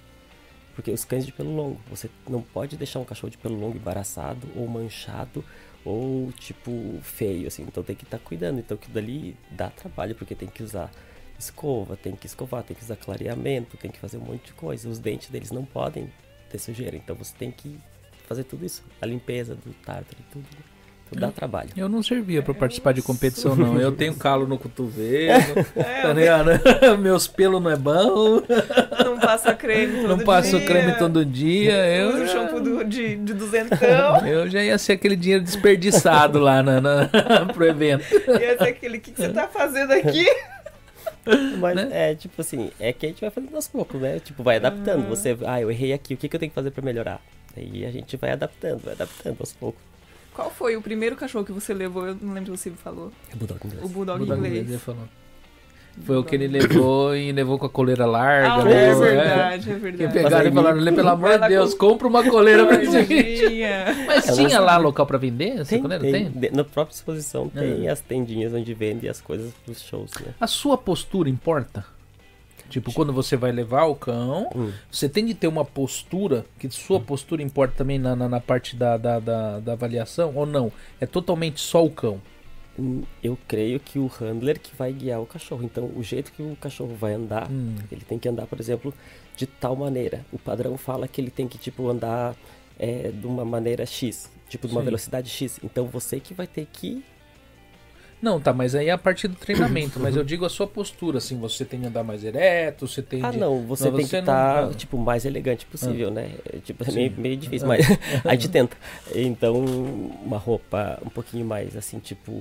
Porque 0.75 0.91
os 0.91 1.05
cães 1.05 1.25
de 1.25 1.31
pelo 1.31 1.55
longo, 1.55 1.79
você 1.89 2.09
não 2.27 2.41
pode 2.41 2.75
deixar 2.77 2.99
um 2.99 3.05
cachorro 3.05 3.29
de 3.29 3.37
pelo 3.37 3.59
longo 3.59 3.77
embaraçado 3.77 4.47
ou 4.55 4.67
manchado 4.67 5.43
ou 5.85 6.31
tipo 6.33 6.99
feio, 7.01 7.47
assim. 7.47 7.63
Então 7.63 7.83
tem 7.83 7.95
que 7.95 8.03
estar 8.03 8.17
tá 8.17 8.23
cuidando. 8.23 8.59
Então 8.59 8.75
aquilo 8.75 8.93
dali 8.93 9.37
dá 9.51 9.69
trabalho, 9.69 10.15
porque 10.15 10.35
tem 10.35 10.49
que 10.49 10.63
usar 10.63 10.91
escova, 11.37 11.95
tem 11.95 12.15
que 12.15 12.25
escovar, 12.25 12.63
tem 12.63 12.75
que 12.75 12.83
usar 12.83 12.95
clareamento, 12.95 13.77
tem 13.77 13.91
que 13.91 13.99
fazer 13.99 14.17
um 14.17 14.21
monte 14.21 14.47
de 14.47 14.53
coisa. 14.53 14.89
Os 14.89 14.99
dentes 14.99 15.29
deles 15.29 15.51
não 15.51 15.65
podem 15.65 16.11
ter 16.49 16.59
sujeira, 16.59 16.95
então 16.95 17.15
você 17.15 17.33
tem 17.37 17.51
que 17.51 17.77
fazer 18.27 18.43
tudo 18.43 18.65
isso. 18.65 18.83
A 19.01 19.05
limpeza 19.05 19.55
do 19.55 19.73
tártaro 19.85 20.17
e 20.19 20.33
tudo. 20.33 20.72
Dá 21.19 21.31
trabalho. 21.31 21.69
Eu 21.75 21.89
não 21.89 22.01
servia 22.01 22.41
para 22.41 22.53
participar 22.53 22.93
de 22.93 23.01
competição, 23.01 23.55
não. 23.55 23.79
Eu 23.79 23.91
tenho 23.91 24.15
calo 24.15 24.47
no 24.47 24.57
cotovelo, 24.57 25.65
é, 25.75 26.01
tá 26.01 26.13
ligado? 26.13 26.49
Meus 26.99 27.27
pelos 27.27 27.61
não 27.61 27.71
é 27.71 27.75
bom. 27.75 28.41
Não 29.03 29.19
passa 29.19 29.53
creme 29.53 30.01
todo 30.01 30.07
Não 30.07 30.19
passo 30.19 30.57
dia. 30.57 30.67
creme 30.67 30.97
todo 30.97 31.25
dia. 31.25 31.85
Eu 31.87 32.09
Uso 32.15 32.27
shampoo 32.27 32.59
do, 32.59 32.83
de, 32.83 33.15
de 33.15 33.33
duzentão. 33.33 34.25
Eu 34.27 34.49
já 34.49 34.63
ia 34.63 34.77
ser 34.77 34.93
aquele 34.93 35.15
dinheiro 35.15 35.43
desperdiçado 35.43 36.39
lá 36.39 36.61
na, 36.63 36.81
na, 36.81 37.09
pro 37.53 37.65
evento. 37.65 38.03
Ia 38.13 38.57
ser 38.57 38.69
aquele, 38.69 38.97
o 38.97 39.01
que, 39.01 39.11
que 39.11 39.21
você 39.21 39.29
tá 39.29 39.47
fazendo 39.47 39.91
aqui? 39.93 40.25
Mas 41.57 41.75
né? 41.75 41.89
é 41.91 42.15
tipo 42.15 42.41
assim, 42.41 42.69
é 42.79 42.91
que 42.91 43.05
a 43.05 43.09
gente 43.09 43.21
vai 43.21 43.29
fazendo 43.29 43.55
aos 43.55 43.67
poucos, 43.67 44.01
né? 44.01 44.19
Tipo, 44.19 44.43
vai 44.43 44.57
adaptando. 44.57 45.03
Uhum. 45.03 45.09
Você, 45.09 45.37
ah, 45.45 45.61
eu 45.61 45.71
errei 45.71 45.93
aqui, 45.93 46.13
o 46.13 46.17
que, 46.17 46.27
que 46.27 46.35
eu 46.35 46.39
tenho 46.39 46.49
que 46.49 46.55
fazer 46.55 46.71
para 46.71 46.83
melhorar? 46.83 47.21
Aí 47.55 47.85
a 47.85 47.91
gente 47.91 48.17
vai 48.17 48.31
adaptando, 48.31 48.81
vai 48.83 48.93
adaptando 48.93 49.37
aos 49.39 49.53
poucos. 49.53 49.81
Qual 50.33 50.49
foi 50.49 50.75
o 50.75 50.81
primeiro 50.81 51.15
cachorro 51.15 51.45
que 51.45 51.51
você 51.51 51.73
levou? 51.73 52.07
Eu 52.07 52.17
não 52.21 52.33
lembro 52.33 52.55
se 52.57 52.69
você 52.69 52.75
falou. 52.75 53.11
O 53.33 53.37
Bulldog 53.37 53.59
inglês. 53.65 53.83
O 53.83 53.87
Bulldog, 53.87 54.17
Bulldog 54.19 54.39
inglês. 54.39 54.63
inglês 54.63 54.81
falou. 54.81 55.07
Foi 56.01 56.17
o 56.17 56.23
que 56.23 56.33
ele 56.33 56.47
levou 56.47 57.15
e 57.15 57.31
levou 57.31 57.59
com 57.59 57.67
a 57.67 57.69
coleira 57.69 58.05
larga. 58.05 58.51
Ah, 58.51 58.63
né? 58.63 58.87
é 58.89 58.95
verdade, 58.95 59.71
é 59.71 59.75
verdade. 59.75 59.97
Que 59.97 60.23
pegaram 60.23 60.49
e 60.49 60.51
falaram, 60.51 60.95
pelo 60.95 61.09
amor 61.09 61.39
de 61.39 61.47
Deus, 61.49 61.73
com... 61.75 61.89
compra 61.89 62.07
uma 62.07 62.23
coleira 62.27 62.65
pra 62.65 62.81
gente. 62.83 63.61
Mas 64.07 64.27
Ela 64.27 64.37
tinha 64.37 64.59
lá 64.59 64.77
local 64.77 65.05
pra 65.05 65.19
vender 65.19 65.59
essa 65.59 65.69
tem, 65.69 65.81
coleira? 65.81 66.03
Tem? 66.03 66.31
tem? 66.31 66.51
Na 66.51 66.63
própria 66.63 66.95
exposição 66.95 67.47
tem 67.47 67.87
ah. 67.87 67.93
as 67.93 67.99
tendinhas 68.01 68.53
onde 68.53 68.73
vende 68.73 69.07
as 69.07 69.21
coisas 69.21 69.53
pros 69.63 69.83
shows, 69.83 70.11
né? 70.19 70.33
A 70.41 70.47
sua 70.47 70.77
postura 70.77 71.29
importa? 71.29 71.85
Tipo, 72.73 72.91
quando 72.91 73.13
você 73.13 73.37
vai 73.37 73.51
levar 73.51 73.83
o 73.85 73.93
cão, 73.93 74.49
hum. 74.55 74.71
você 74.89 75.07
tem 75.07 75.23
de 75.23 75.35
ter 75.35 75.45
uma 75.45 75.63
postura, 75.63 76.43
que 76.57 76.67
sua 76.71 76.97
hum. 76.97 77.03
postura 77.03 77.43
importa 77.43 77.75
também 77.77 77.99
na, 77.99 78.15
na, 78.15 78.27
na 78.27 78.39
parte 78.39 78.75
da, 78.75 78.97
da, 78.97 79.19
da, 79.19 79.59
da, 79.59 79.73
avaliação, 79.73 80.33
ou 80.35 80.43
não? 80.43 80.71
É 80.99 81.05
totalmente 81.05 81.59
só 81.59 81.85
o 81.85 81.91
cão? 81.91 82.19
Hum, 82.79 83.03
eu 83.23 83.37
creio 83.47 83.79
que 83.79 83.99
o 83.99 84.07
handler 84.07 84.59
que 84.59 84.75
vai 84.75 84.91
guiar 84.91 85.21
o 85.21 85.25
cachorro. 85.27 85.63
Então, 85.63 85.91
o 85.95 86.01
jeito 86.01 86.31
que 86.31 86.41
o 86.41 86.57
cachorro 86.59 86.95
vai 86.95 87.13
andar, 87.13 87.47
hum. 87.47 87.75
ele 87.91 88.01
tem 88.01 88.17
que 88.17 88.27
andar, 88.27 88.47
por 88.47 88.59
exemplo, 88.59 88.91
de 89.37 89.45
tal 89.45 89.75
maneira. 89.75 90.25
O 90.33 90.39
padrão 90.39 90.75
fala 90.75 91.07
que 91.07 91.21
ele 91.21 91.29
tem 91.29 91.47
que, 91.47 91.59
tipo, 91.59 91.87
andar 91.87 92.35
é, 92.79 93.11
de 93.11 93.27
uma 93.27 93.45
maneira 93.45 93.85
X, 93.85 94.31
tipo, 94.49 94.67
de 94.67 94.73
uma 94.73 94.81
Sim. 94.81 94.85
velocidade 94.85 95.29
X. 95.29 95.59
Então, 95.63 95.85
você 95.85 96.19
que 96.19 96.33
vai 96.33 96.47
ter 96.47 96.65
que 96.73 97.03
não, 98.23 98.39
tá, 98.39 98.53
mas 98.53 98.73
aí 98.73 98.87
é 98.87 98.91
a 98.91 98.97
partir 98.97 99.27
do 99.27 99.35
treinamento. 99.35 99.99
mas 99.99 100.15
eu 100.15 100.23
digo 100.25 100.45
a 100.45 100.49
sua 100.49 100.65
postura, 100.65 101.17
assim, 101.17 101.37
você 101.37 101.65
tem 101.65 101.81
que 101.81 101.87
andar 101.87 102.05
mais 102.05 102.23
ereto, 102.23 102.87
você 102.87 103.01
tem 103.01 103.21
Ah, 103.21 103.31
de... 103.31 103.37
não, 103.37 103.67
você 103.67 103.89
não, 103.89 103.97
tem 103.97 104.05
você 104.05 104.11
que 104.11 104.19
estar, 104.21 104.67
tá, 104.69 104.73
tipo, 104.73 104.97
mais 104.97 105.25
elegante 105.25 105.65
possível, 105.65 106.07
ah. 106.07 106.11
né? 106.11 106.31
É, 106.45 106.57
tipo, 106.59 106.89
é 106.89 106.91
meio, 106.93 107.13
meio 107.17 107.35
difícil, 107.35 107.69
ah. 107.69 107.75
mas 107.75 107.85
a 108.23 108.31
gente 108.31 108.47
tenta. 108.47 108.77
Então, 109.13 109.53
uma 110.23 110.37
roupa 110.37 110.97
um 111.05 111.09
pouquinho 111.09 111.45
mais, 111.45 111.75
assim, 111.75 111.99
tipo, 111.99 112.31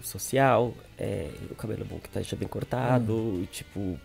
social, 0.00 0.72
é, 0.96 1.28
o 1.50 1.54
cabelo 1.54 1.84
bom 1.84 1.98
que 1.98 2.08
tá 2.08 2.20
bem 2.34 2.48
cortado, 2.48 3.12
hum. 3.12 3.46
tipo, 3.52 4.00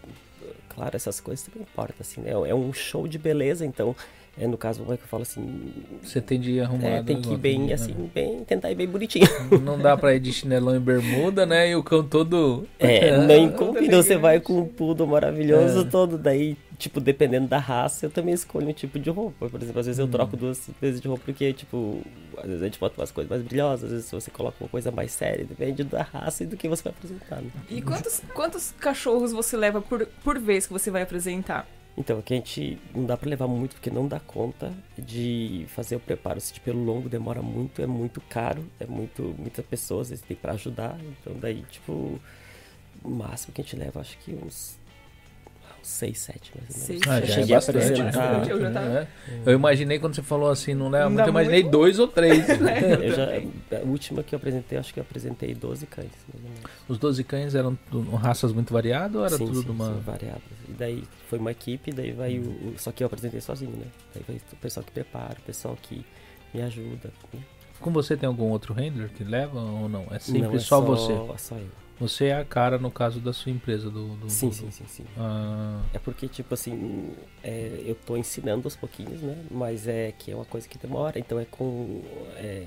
claro, 0.67 0.93
essas 0.93 1.21
coisas 1.21 1.45
também 1.45 1.61
importam, 1.61 1.95
assim, 2.01 2.19
né? 2.19 2.31
É 2.31 2.53
um 2.53 2.73
show 2.73 3.07
de 3.07 3.17
beleza, 3.17 3.65
então 3.65 3.95
é, 4.35 4.47
no 4.47 4.57
caso, 4.57 4.79
como 4.79 4.93
é 4.93 4.97
que 4.97 5.03
eu 5.03 5.07
falo 5.07 5.21
assim? 5.21 5.71
Você 6.01 6.19
tem 6.19 6.39
de 6.39 6.59
arrumar. 6.59 6.87
É, 6.87 7.03
tem 7.03 7.21
que 7.21 7.31
ir 7.31 7.37
bem, 7.37 7.67
né? 7.67 7.73
assim, 7.73 7.93
bem, 8.13 8.43
tentar 8.43 8.71
ir 8.71 8.75
bem 8.75 8.87
bonitinho. 8.87 9.27
Não 9.61 9.77
dá 9.77 9.95
pra 9.95 10.15
ir 10.15 10.19
de 10.19 10.33
chinelão 10.33 10.75
e 10.75 10.79
bermuda, 10.79 11.45
né? 11.45 11.69
E 11.69 11.75
o 11.75 11.83
cão 11.83 12.03
todo. 12.03 12.67
É, 12.79 13.15
nem 13.27 13.51
combina. 13.51 14.01
Você 14.01 14.17
vai 14.17 14.39
com 14.39 14.61
um 14.61 14.67
pudo 14.67 15.05
maravilhoso 15.05 15.81
é. 15.81 15.83
todo. 15.83 16.17
Daí, 16.17 16.57
tipo, 16.79 16.99
dependendo 16.99 17.47
da 17.47 17.59
raça, 17.59 18.07
eu 18.07 18.09
também 18.09 18.33
escolho 18.33 18.67
um 18.67 18.73
tipo 18.73 18.97
de 18.97 19.11
roupa. 19.11 19.47
Por 19.47 19.61
exemplo, 19.61 19.79
às 19.79 19.85
vezes 19.85 19.99
eu 19.99 20.05
hum. 20.05 20.11
troco 20.11 20.35
duas 20.35 20.67
vezes 20.81 20.99
de 20.99 21.07
roupa 21.07 21.21
porque, 21.23 21.53
tipo, 21.53 22.01
às 22.39 22.47
vezes 22.47 22.61
a 22.63 22.65
gente 22.65 22.79
bota 22.79 22.99
umas 22.99 23.11
coisas 23.11 23.29
mais 23.29 23.43
brilhosas, 23.43 23.83
às 23.83 23.91
vezes 23.91 24.11
você 24.11 24.31
coloca 24.31 24.57
uma 24.59 24.69
coisa 24.69 24.89
mais 24.89 25.11
séria, 25.11 25.45
depende 25.45 25.83
da 25.83 26.01
raça 26.01 26.43
e 26.43 26.47
do 26.47 26.57
que 26.57 26.67
você 26.67 26.81
vai 26.81 26.93
apresentar. 26.93 27.35
Né? 27.39 27.51
E 27.69 27.83
quantos, 27.83 28.23
quantos 28.33 28.73
cachorros 28.79 29.31
você 29.31 29.55
leva 29.55 29.79
por, 29.79 30.07
por 30.23 30.39
vez 30.39 30.65
que 30.65 30.73
você 30.73 30.89
vai 30.89 31.03
apresentar? 31.03 31.67
Então, 31.95 32.17
aqui 32.17 32.33
a 32.33 32.37
gente 32.37 32.79
não 32.93 33.05
dá 33.05 33.15
para 33.15 33.29
levar 33.29 33.47
muito 33.47 33.75
porque 33.75 33.91
não 33.91 34.07
dá 34.07 34.19
conta 34.19 34.73
de 34.97 35.65
fazer 35.69 35.95
o 35.95 35.99
preparo. 35.99 36.41
Se 36.41 36.53
de 36.53 36.59
pelo 36.59 36.83
longo 36.83 37.07
demora 37.07 37.41
muito, 37.41 37.81
é 37.81 37.85
muito 37.85 38.19
caro, 38.21 38.65
é 38.79 38.85
muito 38.85 39.35
muitas 39.37 39.65
pessoas, 39.65 40.09
eles 40.09 40.21
têm 40.21 40.35
para 40.35 40.53
ajudar. 40.53 40.99
Então, 40.99 41.33
daí, 41.39 41.63
tipo, 41.69 42.19
o 43.03 43.09
máximo 43.09 43.53
que 43.53 43.61
a 43.61 43.63
gente 43.63 43.75
leva, 43.75 43.99
acho 43.99 44.17
que 44.19 44.33
uns 44.33 44.77
6, 45.87 46.17
7 46.17 46.51
mais 46.55 46.81
ou 46.81 46.87
menos. 46.87 47.07
Ah, 47.07 47.21
já 47.21 47.41
é 47.41 47.45
bastante, 47.45 48.03
né? 48.03 48.11
ah, 48.15 48.43
eu, 48.47 48.65
é. 48.65 49.07
eu 49.45 49.53
imaginei 49.53 49.99
quando 49.99 50.15
você 50.15 50.21
falou 50.21 50.49
assim, 50.49 50.73
não 50.73 50.89
leva 50.89 51.09
muito, 51.09 51.21
eu 51.21 51.29
imaginei 51.29 51.61
muito... 51.61 51.71
dois 51.71 51.99
ou 51.99 52.07
três. 52.07 52.47
eu 52.49 53.15
já, 53.15 53.77
a 53.77 53.81
última 53.85 54.23
que 54.23 54.33
eu 54.33 54.37
apresentei, 54.37 54.77
acho 54.77 54.93
que 54.93 54.99
eu 54.99 55.03
apresentei 55.03 55.53
12 55.53 55.85
cães. 55.87 56.11
Os 56.87 56.97
12 56.97 57.23
cães 57.23 57.55
eram 57.55 57.77
raças 58.21 58.53
muito 58.53 58.73
variadas 58.73 59.15
ou 59.15 59.25
era 59.25 59.37
sim, 59.37 59.45
tudo 59.45 59.61
sim, 59.61 59.69
uma. 59.69 59.93
Sim, 59.93 59.99
variadas. 59.99 60.41
E 60.69 60.71
daí 60.71 61.03
foi 61.27 61.39
uma 61.39 61.51
equipe, 61.51 61.91
daí 61.91 62.11
vai 62.11 62.39
o, 62.39 62.43
o, 62.43 62.73
Só 62.77 62.91
que 62.91 63.03
eu 63.03 63.07
apresentei 63.07 63.41
sozinho, 63.41 63.75
né? 63.75 63.85
Daí 64.13 64.23
vai 64.27 64.37
o 64.37 64.55
pessoal 64.57 64.85
que 64.85 64.91
prepara, 64.91 65.37
o 65.39 65.43
pessoal 65.43 65.77
que 65.81 66.05
me 66.53 66.61
ajuda. 66.61 67.11
Né? 67.33 67.41
Com 67.79 67.91
você 67.91 68.15
tem 68.15 68.27
algum 68.27 68.49
outro 68.49 68.73
handler 68.73 69.09
que 69.09 69.23
leva 69.23 69.59
ou 69.59 69.89
não? 69.89 70.07
É 70.09 70.19
sempre 70.19 70.43
não, 70.43 70.55
é 70.55 70.59
só, 70.59 70.79
só 70.79 70.81
você? 70.81 71.13
Só 71.37 71.55
eu. 71.57 71.82
Você 71.99 72.25
é 72.25 72.35
a 72.35 72.43
cara, 72.43 72.77
no 72.77 72.91
caso 72.91 73.19
da 73.19 73.31
sua 73.31 73.51
empresa 73.51 73.89
do. 73.89 74.15
do 74.15 74.29
sim, 74.29 74.49
do... 74.49 74.55
sim, 74.55 74.71
sim, 74.71 74.85
sim. 74.87 75.05
Ah. 75.17 75.81
É 75.93 75.99
porque, 75.99 76.27
tipo 76.27 76.53
assim, 76.53 77.13
é, 77.43 77.81
eu 77.85 77.95
tô 77.95 78.17
ensinando 78.17 78.65
aos 78.65 78.75
pouquinhos, 78.75 79.21
né? 79.21 79.37
Mas 79.51 79.87
é 79.87 80.11
que 80.11 80.31
é 80.31 80.35
uma 80.35 80.45
coisa 80.45 80.67
que 80.67 80.77
demora, 80.77 81.19
então 81.19 81.39
é 81.39 81.45
com. 81.45 82.01
É, 82.35 82.65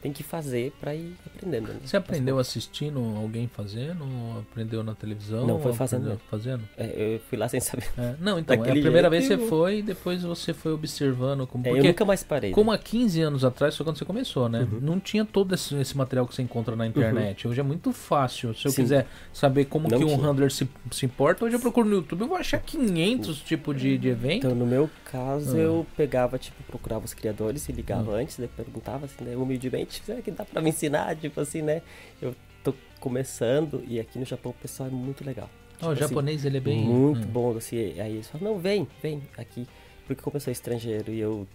tem 0.00 0.12
que 0.12 0.22
fazer 0.22 0.72
para 0.80 0.94
ir 0.94 1.14
aprendendo. 1.26 1.68
Né? 1.68 1.80
Você 1.84 1.96
aprendeu 1.96 2.38
assistindo 2.38 3.00
alguém 3.16 3.48
fazendo? 3.48 4.04
Ou 4.04 4.40
aprendeu 4.40 4.82
na 4.82 4.94
televisão? 4.94 5.46
Não, 5.46 5.60
foi 5.60 5.72
fazendo. 5.72 6.20
Fazendo? 6.30 6.62
É, 6.76 7.14
eu 7.14 7.20
fui 7.28 7.36
lá 7.36 7.48
sem 7.48 7.60
saber. 7.60 7.88
É, 7.98 8.14
não, 8.20 8.38
então, 8.38 8.54
é 8.64 8.68
a 8.68 8.72
primeira 8.72 9.10
vez 9.10 9.28
eu... 9.28 9.38
você 9.38 9.46
foi 9.48 9.78
e 9.78 9.82
depois 9.82 10.22
você 10.22 10.54
foi 10.54 10.72
observando. 10.72 11.46
Como... 11.46 11.66
É, 11.66 11.70
eu 11.70 11.82
nunca 11.82 12.04
mais 12.04 12.22
parei. 12.22 12.52
Como 12.52 12.70
né? 12.70 12.76
há 12.76 12.78
15 12.78 13.20
anos 13.22 13.44
atrás, 13.44 13.76
foi 13.76 13.84
quando 13.84 13.98
você 13.98 14.04
começou, 14.04 14.48
né? 14.48 14.60
Uhum. 14.60 14.80
Não 14.80 15.00
tinha 15.00 15.24
todo 15.24 15.54
esse, 15.54 15.74
esse, 15.76 15.96
material 15.96 16.26
que 16.26 16.34
você 16.34 16.42
encontra 16.42 16.76
na 16.76 16.86
internet. 16.86 17.46
Uhum. 17.46 17.50
Hoje 17.50 17.60
é 17.60 17.64
muito 17.64 17.92
fácil. 17.92 18.54
Se 18.54 18.66
eu 18.66 18.70
Sim. 18.70 18.82
quiser 18.82 19.06
saber 19.32 19.64
como 19.64 19.88
não 19.88 19.98
que 19.98 20.04
um 20.04 20.08
tinha. 20.08 20.20
handler 20.20 20.50
se, 20.50 20.68
se 20.92 21.06
importa, 21.06 21.44
hoje 21.44 21.56
eu 21.56 21.60
procuro 21.60 21.88
no 21.88 21.96
YouTube, 21.96 22.20
eu 22.20 22.28
vou 22.28 22.36
achar 22.36 22.58
500 22.60 23.40
tipos 23.40 23.80
de, 23.80 23.98
de 23.98 24.08
evento. 24.08 24.46
Então, 24.46 24.54
no 24.54 24.66
meu 24.66 24.88
caso, 25.04 25.56
uhum. 25.56 25.62
eu 25.62 25.86
pegava, 25.96 26.38
tipo, 26.38 26.62
procurava 26.64 27.04
os 27.04 27.14
criadores 27.14 27.68
e 27.68 27.72
ligava 27.72 28.10
uhum. 28.10 28.16
antes, 28.16 28.38
daí 28.38 28.48
perguntava 28.48 29.06
assim, 29.06 29.24
né, 29.24 29.36
humildemente 29.36 29.87
será 29.88 30.22
que 30.22 30.30
dá 30.30 30.44
pra 30.44 30.60
me 30.60 30.70
ensinar? 30.70 31.16
Tipo 31.16 31.40
assim, 31.40 31.62
né? 31.62 31.82
Eu 32.20 32.34
tô 32.62 32.74
começando 33.00 33.82
e 33.86 33.98
aqui 33.98 34.18
no 34.18 34.24
Japão 34.24 34.52
o 34.52 34.54
pessoal 34.62 34.88
é 34.88 34.92
muito 34.92 35.24
legal. 35.24 35.48
Tipo 35.74 35.86
oh, 35.86 35.92
o 35.92 35.96
japonês 35.96 36.40
assim, 36.40 36.48
ele 36.48 36.56
é 36.56 36.60
bem. 36.60 36.84
Muito 36.84 37.26
hum. 37.26 37.30
bom, 37.30 37.56
assim. 37.56 38.00
Aí 38.00 38.14
eles 38.14 38.28
falam, 38.28 38.52
não, 38.52 38.58
vem, 38.58 38.86
vem 39.02 39.22
aqui. 39.36 39.66
Porque 40.06 40.22
como 40.22 40.36
eu 40.36 40.40
sou 40.40 40.52
estrangeiro 40.52 41.12
e 41.12 41.20
eu 41.20 41.46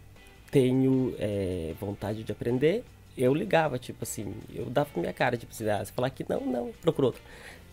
tenho 0.52 1.16
é, 1.18 1.74
vontade 1.80 2.24
de 2.24 2.32
aprender, 2.32 2.84
eu 3.18 3.34
ligava, 3.34 3.78
tipo 3.78 4.04
assim, 4.04 4.34
eu 4.54 4.66
dava 4.70 4.90
com 4.92 5.00
minha 5.00 5.14
cara, 5.14 5.36
tipo 5.36 5.52
assim, 5.52 5.68
ah, 5.70 5.84
você 5.84 5.92
falar 5.92 6.10
que 6.10 6.26
não, 6.28 6.42
não, 6.42 6.72
procura 6.82 7.08
outro. 7.08 7.22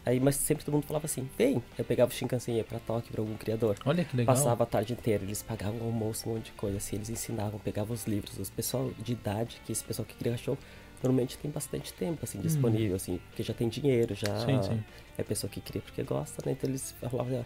Aí, 0.05 0.19
mas 0.19 0.37
sempre 0.37 0.65
todo 0.65 0.75
mundo 0.75 0.87
falava 0.87 1.05
assim, 1.05 1.29
vem. 1.37 1.63
Eu 1.77 1.85
pegava 1.85 2.11
o 2.11 2.15
Shinkansen 2.15 2.57
ia 2.57 2.65
pra 2.65 2.79
Tóquio, 2.79 3.13
pra 3.13 3.21
algum 3.21 3.37
criador. 3.37 3.77
Olha 3.85 4.05
que 4.05 4.17
legal. 4.17 4.35
Passava 4.35 4.65
a 4.65 4.67
tarde 4.67 4.93
inteira, 4.93 5.23
eles 5.23 5.43
pagavam 5.43 5.81
almoço, 5.83 6.29
um 6.29 6.35
monte 6.35 6.47
de 6.47 6.53
coisa, 6.53 6.79
assim, 6.79 6.97
eles 6.97 7.11
ensinavam, 7.11 7.61
pegavam 7.61 7.95
os 7.95 8.07
livros. 8.07 8.39
Os 8.39 8.49
pessoal 8.49 8.91
de 8.99 9.13
idade, 9.13 9.61
que 9.65 9.73
esse 9.73 9.85
pessoal 9.85 10.07
que 10.07 10.15
cria 10.15 10.37
show, 10.39 10.57
normalmente 11.03 11.37
tem 11.37 11.51
bastante 11.51 11.93
tempo, 11.93 12.21
assim, 12.23 12.41
disponível, 12.41 12.93
hum. 12.93 12.97
assim, 12.97 13.21
porque 13.29 13.43
já 13.43 13.53
tem 13.53 13.69
dinheiro, 13.69 14.15
já 14.15 14.41
sim, 14.41 14.63
sim. 14.63 14.83
é 15.19 15.23
pessoa 15.23 15.51
que 15.51 15.61
cria 15.61 15.83
porque 15.83 16.03
gosta, 16.03 16.43
né? 16.47 16.53
Então 16.53 16.69
eles 16.69 16.95
falavam, 17.01 17.45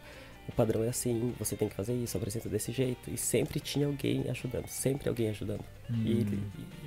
o 0.49 0.53
padrão 0.53 0.85
é 0.85 0.89
assim, 0.89 1.35
você 1.39 1.57
tem 1.57 1.69
que 1.69 1.75
fazer 1.75 1.95
isso, 1.95 2.17
apresenta 2.17 2.49
desse 2.49 2.71
jeito. 2.71 3.11
E 3.11 3.17
sempre 3.17 3.59
tinha 3.59 3.87
alguém 3.87 4.25
ajudando, 4.31 4.69
sempre 4.69 5.09
alguém 5.09 5.29
ajudando. 5.31 5.65
Hum. 5.91 6.03
E, 6.05 6.11
e, 6.11 6.43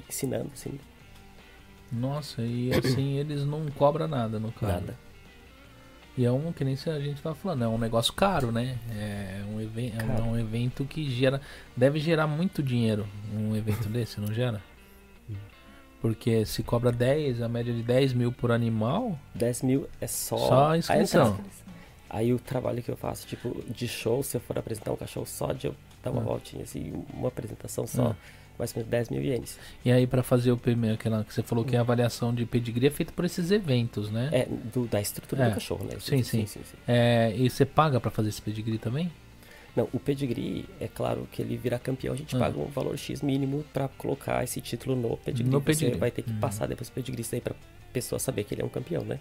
ensinando, 0.08 0.50
assim. 0.54 0.80
Nossa, 1.92 2.42
e 2.42 2.72
assim 2.74 3.18
eles 3.18 3.46
não 3.46 3.66
cobram 3.68 4.08
nada 4.08 4.40
no 4.40 4.52
caso. 4.52 4.74
Nada. 4.74 5.07
E 6.18 6.26
é 6.26 6.32
um, 6.32 6.52
que 6.52 6.64
nem 6.64 6.74
a 6.74 7.00
gente 7.00 7.22
tava 7.22 7.36
falando, 7.36 7.64
é 7.64 7.68
um 7.68 7.78
negócio 7.78 8.12
caro, 8.12 8.52
né? 8.52 8.78
É 8.98 9.44
um, 9.48 9.62
even 9.62 9.94
é 9.96 10.22
um 10.22 10.38
evento 10.38 10.84
que 10.84 11.08
gera. 11.12 11.40
Deve 11.76 12.00
gerar 12.00 12.26
muito 12.26 12.64
dinheiro 12.64 13.08
um 13.32 13.56
evento 13.56 13.88
desse, 13.88 14.20
não 14.20 14.34
gera? 14.34 14.62
Porque 16.02 16.46
se 16.46 16.64
cobra 16.64 16.92
10, 16.92 17.42
a 17.42 17.48
média 17.48 17.74
de 17.74 17.84
10 17.84 18.14
mil 18.14 18.32
por 18.32 18.52
animal. 18.52 19.18
10 19.36 19.62
mil 19.62 19.90
é 20.02 20.08
só, 20.08 20.38
só 20.38 20.72
a 20.72 20.78
inscrição. 20.78 21.40
Aí 22.10 22.34
o 22.34 22.40
trabalho 22.40 22.82
que 22.82 22.90
eu 22.90 22.98
faço, 22.98 23.28
tipo, 23.28 23.64
de 23.70 23.88
show, 23.88 24.24
se 24.24 24.38
eu 24.38 24.42
for 24.42 24.58
apresentar 24.58 24.92
um 24.92 24.96
cachorro 24.96 25.26
só, 25.26 25.52
de 25.52 25.68
eu 25.68 25.76
dar 26.02 26.12
uma 26.12 26.22
ah. 26.22 26.26
voltinha, 26.26 26.64
assim, 26.64 26.94
uma 27.14 27.28
apresentação 27.28 27.86
só, 27.86 28.08
ah. 28.08 28.16
Mais 28.58 28.72
ou 28.72 28.80
menos 28.80 28.90
10 28.90 29.10
mil 29.10 29.22
ienes. 29.22 29.60
E 29.86 29.92
aí, 29.92 30.08
para 30.08 30.24
fazer 30.24 30.52
o 30.52 30.58
primeiro, 30.58 30.96
aquela 30.96 31.24
que 31.24 31.34
você 31.34 31.44
falou 31.44 31.64
que 31.64 31.76
a 31.76 31.82
avaliação 31.82 32.34
de 32.34 32.46
pedigree 32.46 32.88
é 32.88 32.90
feita 32.90 33.12
por 33.14 33.26
esses 33.26 33.52
eventos, 33.52 34.10
né? 34.10 34.30
É, 34.32 34.46
do, 34.46 34.86
da 34.88 35.00
estrutura 35.00 35.44
é. 35.44 35.50
do 35.50 35.54
cachorro, 35.54 35.86
né? 35.86 35.98
Sim, 36.00 36.24
sim. 36.24 36.24
sim, 36.24 36.46
sim, 36.46 36.62
sim. 36.64 36.78
É, 36.88 37.34
e 37.36 37.50
você 37.50 37.66
paga 37.66 38.00
para 38.00 38.12
fazer 38.12 38.30
esse 38.30 38.42
pedigree 38.42 38.78
também? 38.78 39.12
Não, 39.76 39.88
o 39.94 40.00
pedigree, 40.00 40.66
é 40.80 40.88
claro 40.88 41.28
que 41.32 41.40
ele 41.40 41.56
virar 41.56 41.78
campeão, 41.78 42.14
a 42.14 42.18
gente 42.18 42.36
ah. 42.36 42.40
paga 42.40 42.60
um 42.60 42.66
valor 42.66 42.98
X 42.98 43.22
mínimo 43.22 43.64
para 43.72 43.88
colocar 43.88 44.44
esse 44.44 44.60
título 44.60 44.96
no 44.96 45.16
pedigree. 45.18 45.52
No 45.52 45.62
pedigree. 45.62 45.94
Você 45.94 46.00
vai 46.00 46.10
ter 46.10 46.24
que 46.24 46.32
hum. 46.32 46.40
passar 46.40 46.68
depois 46.68 46.90
o 46.90 46.92
pedigree 46.92 47.24
aí 47.32 47.42
pra 47.42 47.56
pessoa 47.94 48.18
saber 48.18 48.44
que 48.44 48.56
ele 48.56 48.64
é 48.64 48.66
um 48.66 48.70
campeão, 48.70 49.04
né? 49.04 49.20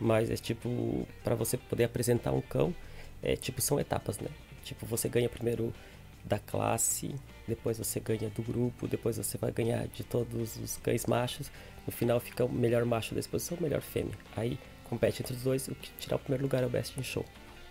Mas 0.00 0.30
é 0.30 0.36
tipo, 0.36 1.08
para 1.24 1.34
você 1.34 1.56
poder 1.56 1.84
apresentar 1.84 2.32
um 2.32 2.40
cão, 2.40 2.72
é 3.22 3.34
tipo, 3.34 3.60
são 3.60 3.80
etapas, 3.80 4.20
né? 4.20 4.28
Tipo, 4.64 4.86
você 4.86 5.08
ganha 5.08 5.28
primeiro 5.28 5.72
da 6.26 6.38
classe, 6.38 7.14
depois 7.46 7.78
você 7.78 8.00
ganha 8.00 8.28
do 8.30 8.42
grupo, 8.42 8.88
depois 8.88 9.16
você 9.16 9.38
vai 9.38 9.52
ganhar 9.52 9.86
de 9.86 10.04
todos 10.04 10.56
os 10.56 10.76
cães 10.78 11.06
machos. 11.06 11.50
No 11.86 11.92
final 11.92 12.18
fica 12.18 12.44
o 12.44 12.52
melhor 12.52 12.84
macho 12.84 13.14
da 13.14 13.20
exposição, 13.20 13.56
o 13.58 13.62
melhor 13.62 13.80
fêmea. 13.80 14.18
Aí 14.36 14.58
compete 14.84 15.22
entre 15.22 15.34
os 15.34 15.42
dois, 15.42 15.68
o 15.68 15.74
que 15.74 15.90
tirar 15.98 16.16
o 16.16 16.18
primeiro 16.18 16.42
lugar 16.42 16.62
é 16.62 16.66
o 16.66 16.70
Best 16.70 16.98
in 16.98 17.02
Show. 17.02 17.24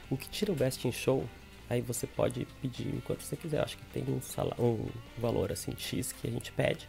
O 0.09 0.16
que 0.17 0.30
tira 0.30 0.51
o 0.51 0.56
Best 0.56 0.88
in 0.88 0.92
Show 0.92 1.27
Aí 1.69 1.82
você 1.82 2.06
pode 2.06 2.45
pedir 2.61 2.90
o 2.90 3.01
quanto 3.01 3.24
você 3.24 3.35
quiser. 3.35 3.61
Acho 3.61 3.77
que 3.77 3.85
tem 3.85 4.03
um, 4.08 4.22
salário, 4.22 4.64
um 4.64 4.88
valor 5.17 5.51
assim 5.51 5.74
X 5.77 6.11
que 6.11 6.27
a 6.27 6.32
gente 6.32 6.51
pede 6.51 6.88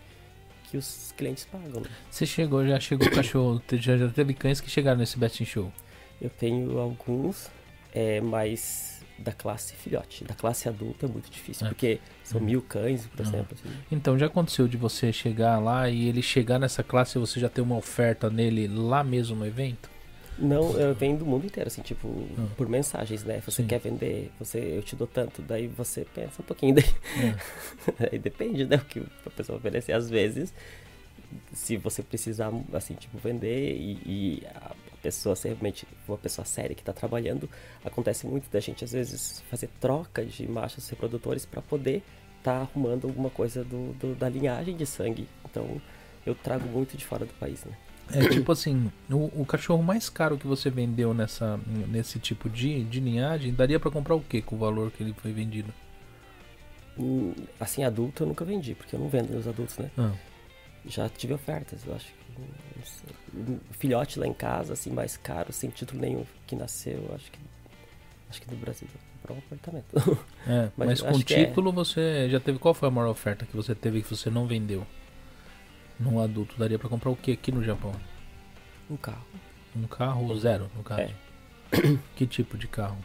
que 0.65 0.77
os 0.77 1.15
clientes 1.17 1.45
pagam. 1.47 1.81
Né? 1.81 1.89
Você 2.11 2.27
chegou, 2.27 2.67
já 2.67 2.79
chegou 2.81 3.07
o 3.07 3.11
cachorro, 3.11 3.63
já, 3.73 3.97
já 3.97 4.09
teve 4.09 4.35
cães 4.35 4.61
que 4.61 4.69
chegaram 4.69 4.99
nesse 4.99 5.19
Best 5.19 5.43
in 5.43 5.47
Show? 5.47 5.73
Eu 6.21 6.29
tenho 6.29 6.79
alguns, 6.79 7.51
é, 7.95 8.21
mas 8.21 8.96
da 9.19 9.33
classe 9.33 9.75
filhote. 9.75 10.25
Da 10.25 10.35
classe 10.35 10.69
adulta 10.69 11.07
é 11.07 11.09
muito 11.09 11.31
difícil, 11.31 11.67
é. 11.67 11.71
porque 11.71 12.01
são 12.23 12.41
uhum. 12.41 12.47
mil 12.47 12.63
cães, 12.63 13.07
por 13.07 13.21
uhum. 13.21 13.29
exemplo. 13.29 13.57
Assim. 13.59 13.75
Então, 13.91 14.19
já 14.19 14.27
aconteceu 14.27 14.69
de 14.69 14.77
você 14.77 15.13
chegar 15.13 15.59
lá 15.59 15.89
e 15.89 16.09
ele 16.09 16.23
chegar 16.23 16.59
nessa 16.59 16.83
classe 16.83 17.19
e 17.19 17.21
você 17.21 17.41
já 17.41 17.49
ter 17.49 17.61
uma 17.61 17.77
oferta 17.77 18.29
nele 18.29 18.69
lá 18.69 19.03
mesmo 19.03 19.37
no 19.37 19.47
evento? 19.47 19.91
Não, 20.39 20.79
eu 20.79 20.95
venho 20.95 21.17
do 21.17 21.25
mundo 21.25 21.47
inteiro, 21.47 21.69
assim, 21.69 21.81
tipo, 21.81 22.27
ah. 22.39 22.47
por 22.57 22.69
mensagens, 22.69 23.25
né? 23.25 23.41
Você 23.41 23.63
Sim. 23.63 23.69
quer 23.69 23.81
vender, 23.81 24.31
você, 24.39 24.59
eu 24.59 24.83
te 24.83 24.95
dou 24.95 25.07
tanto, 25.07 25.41
daí 25.41 25.67
você 25.67 26.07
pensa 26.15 26.43
um 26.43 26.45
pouquinho, 26.45 26.75
daí, 26.75 26.85
é. 27.99 28.09
aí 28.13 28.19
depende, 28.19 28.67
né, 28.67 28.77
o 28.77 28.85
que 28.85 29.03
a 29.25 29.31
pessoa 29.31 29.57
oferecer. 29.57 29.93
Às 29.93 30.11
vezes, 30.11 30.53
se 31.55 31.79
você 31.79 32.03
precisar, 32.03 32.53
assim, 32.75 32.95
tipo, 32.95 33.17
vender 33.17 33.77
e, 33.77 33.99
e 34.05 34.47
a 34.55 34.73
pessoa 35.07 35.37
ser 35.37 35.51
realmente 35.51 35.87
uma 36.09 36.19
pessoa 36.19 36.45
séria 36.45 36.75
que 36.75 36.83
está 36.83 36.93
trabalhando, 36.93 37.49
acontece 37.85 38.27
muito 38.27 38.51
da 38.51 38.59
gente, 38.59 38.85
às 38.85 38.91
vezes, 38.91 39.41
fazer 39.49 39.69
troca 39.81 40.25
de 40.25 40.49
machos 40.49 40.89
reprodutores 40.89 41.47
para 41.47 41.63
poder 41.63 42.03
estar 42.39 42.55
tá 42.55 42.61
arrumando 42.63 43.07
alguma 43.07 43.31
coisa 43.31 43.63
do, 43.63 43.93
do, 43.95 44.17
da 44.17 44.29
linhagem 44.29 44.77
de 44.77 44.85
sangue. 44.85 45.29
Então, 45.49 45.81
eu 46.27 46.35
trago 46.35 46.69
muito 46.69 46.97
de 46.97 47.05
fora 47.05 47.25
do 47.25 47.33
país, 47.35 47.65
né? 47.65 47.73
É 48.13 48.29
tipo 48.29 48.51
assim, 48.51 48.91
o, 49.11 49.43
o, 49.43 49.47
cachorro 49.47 49.83
mais 49.83 50.09
caro 50.09 50.37
que 50.37 50.47
você 50.47 50.71
vendeu 50.71 51.13
nessa, 51.13 51.59
nesse 51.89 52.19
tipo 52.19 52.49
de, 52.49 52.85
de 52.85 53.01
linhagem, 53.01 53.53
daria 53.53 53.81
para 53.81 53.91
comprar 53.91 54.15
o 54.15 54.21
que 54.21 54.43
com 54.43 54.57
o 54.57 54.59
valor 54.59 54.91
que 54.91 55.03
ele 55.03 55.13
foi 55.13 55.33
vendido? 55.33 55.73
Hum, 56.99 57.33
assim, 57.61 57.85
adulto 57.85 58.23
eu 58.23 58.29
nunca 58.29 58.45
vendi, 58.45 58.75
porque 58.75 58.95
eu 58.95 59.01
não 59.01 59.09
vendo 59.09 59.31
meus 59.31 59.47
adultos, 59.47 59.79
né? 59.79 59.91
Ah. 59.99 60.13
Já 60.85 61.09
tive 61.09 61.35
ofertas, 61.35 61.85
eu 61.85 61.95
acho 61.95 62.07
que. 62.07 62.17
Um 62.39 63.26
filhote 63.73 64.19
lá 64.19 64.27
em 64.27 64.33
casa, 64.33 64.73
assim, 64.73 64.91
mais 64.91 65.17
caro, 65.17 65.53
sem 65.53 65.71
título 65.71 66.01
nenhum, 66.01 66.25
que 66.47 66.57
nasceu, 66.57 67.11
acho 67.15 67.31
que. 67.31 67.39
Acho 68.29 68.43
que 68.43 68.51
no 68.51 68.57
Brasil 68.57 68.89
comprar 69.27 69.35
um 69.35 69.39
apartamento. 69.39 70.21
É, 70.47 70.71
mas, 70.77 70.89
mas 70.89 71.03
com 71.03 71.19
é. 71.19 71.23
título 71.23 71.71
é... 71.71 71.73
você 71.73 72.29
já 72.31 72.41
teve. 72.41 72.59
Qual 72.59 72.75
foi 72.75 72.89
a 72.89 72.91
maior 72.91 73.09
oferta 73.09 73.45
que 73.45 73.57
você 73.57 73.75
teve 73.75 74.03
que 74.03 74.09
você 74.09 74.31
não 74.31 74.47
vendeu? 74.47 74.87
Num 75.99 76.21
adulto 76.21 76.59
daria 76.59 76.79
para 76.79 76.89
comprar 76.89 77.11
o 77.11 77.17
que 77.17 77.33
aqui 77.33 77.51
no 77.51 77.63
Japão? 77.63 77.93
Um 78.91 78.97
carro. 78.97 79.25
Um 79.75 79.87
carro 79.87 80.39
zero, 80.39 80.71
no 80.77 80.83
caso. 80.83 81.03
É. 81.03 81.11
Que 82.15 82.27
tipo 82.27 82.57
de 82.57 82.69
carro? 82.69 82.99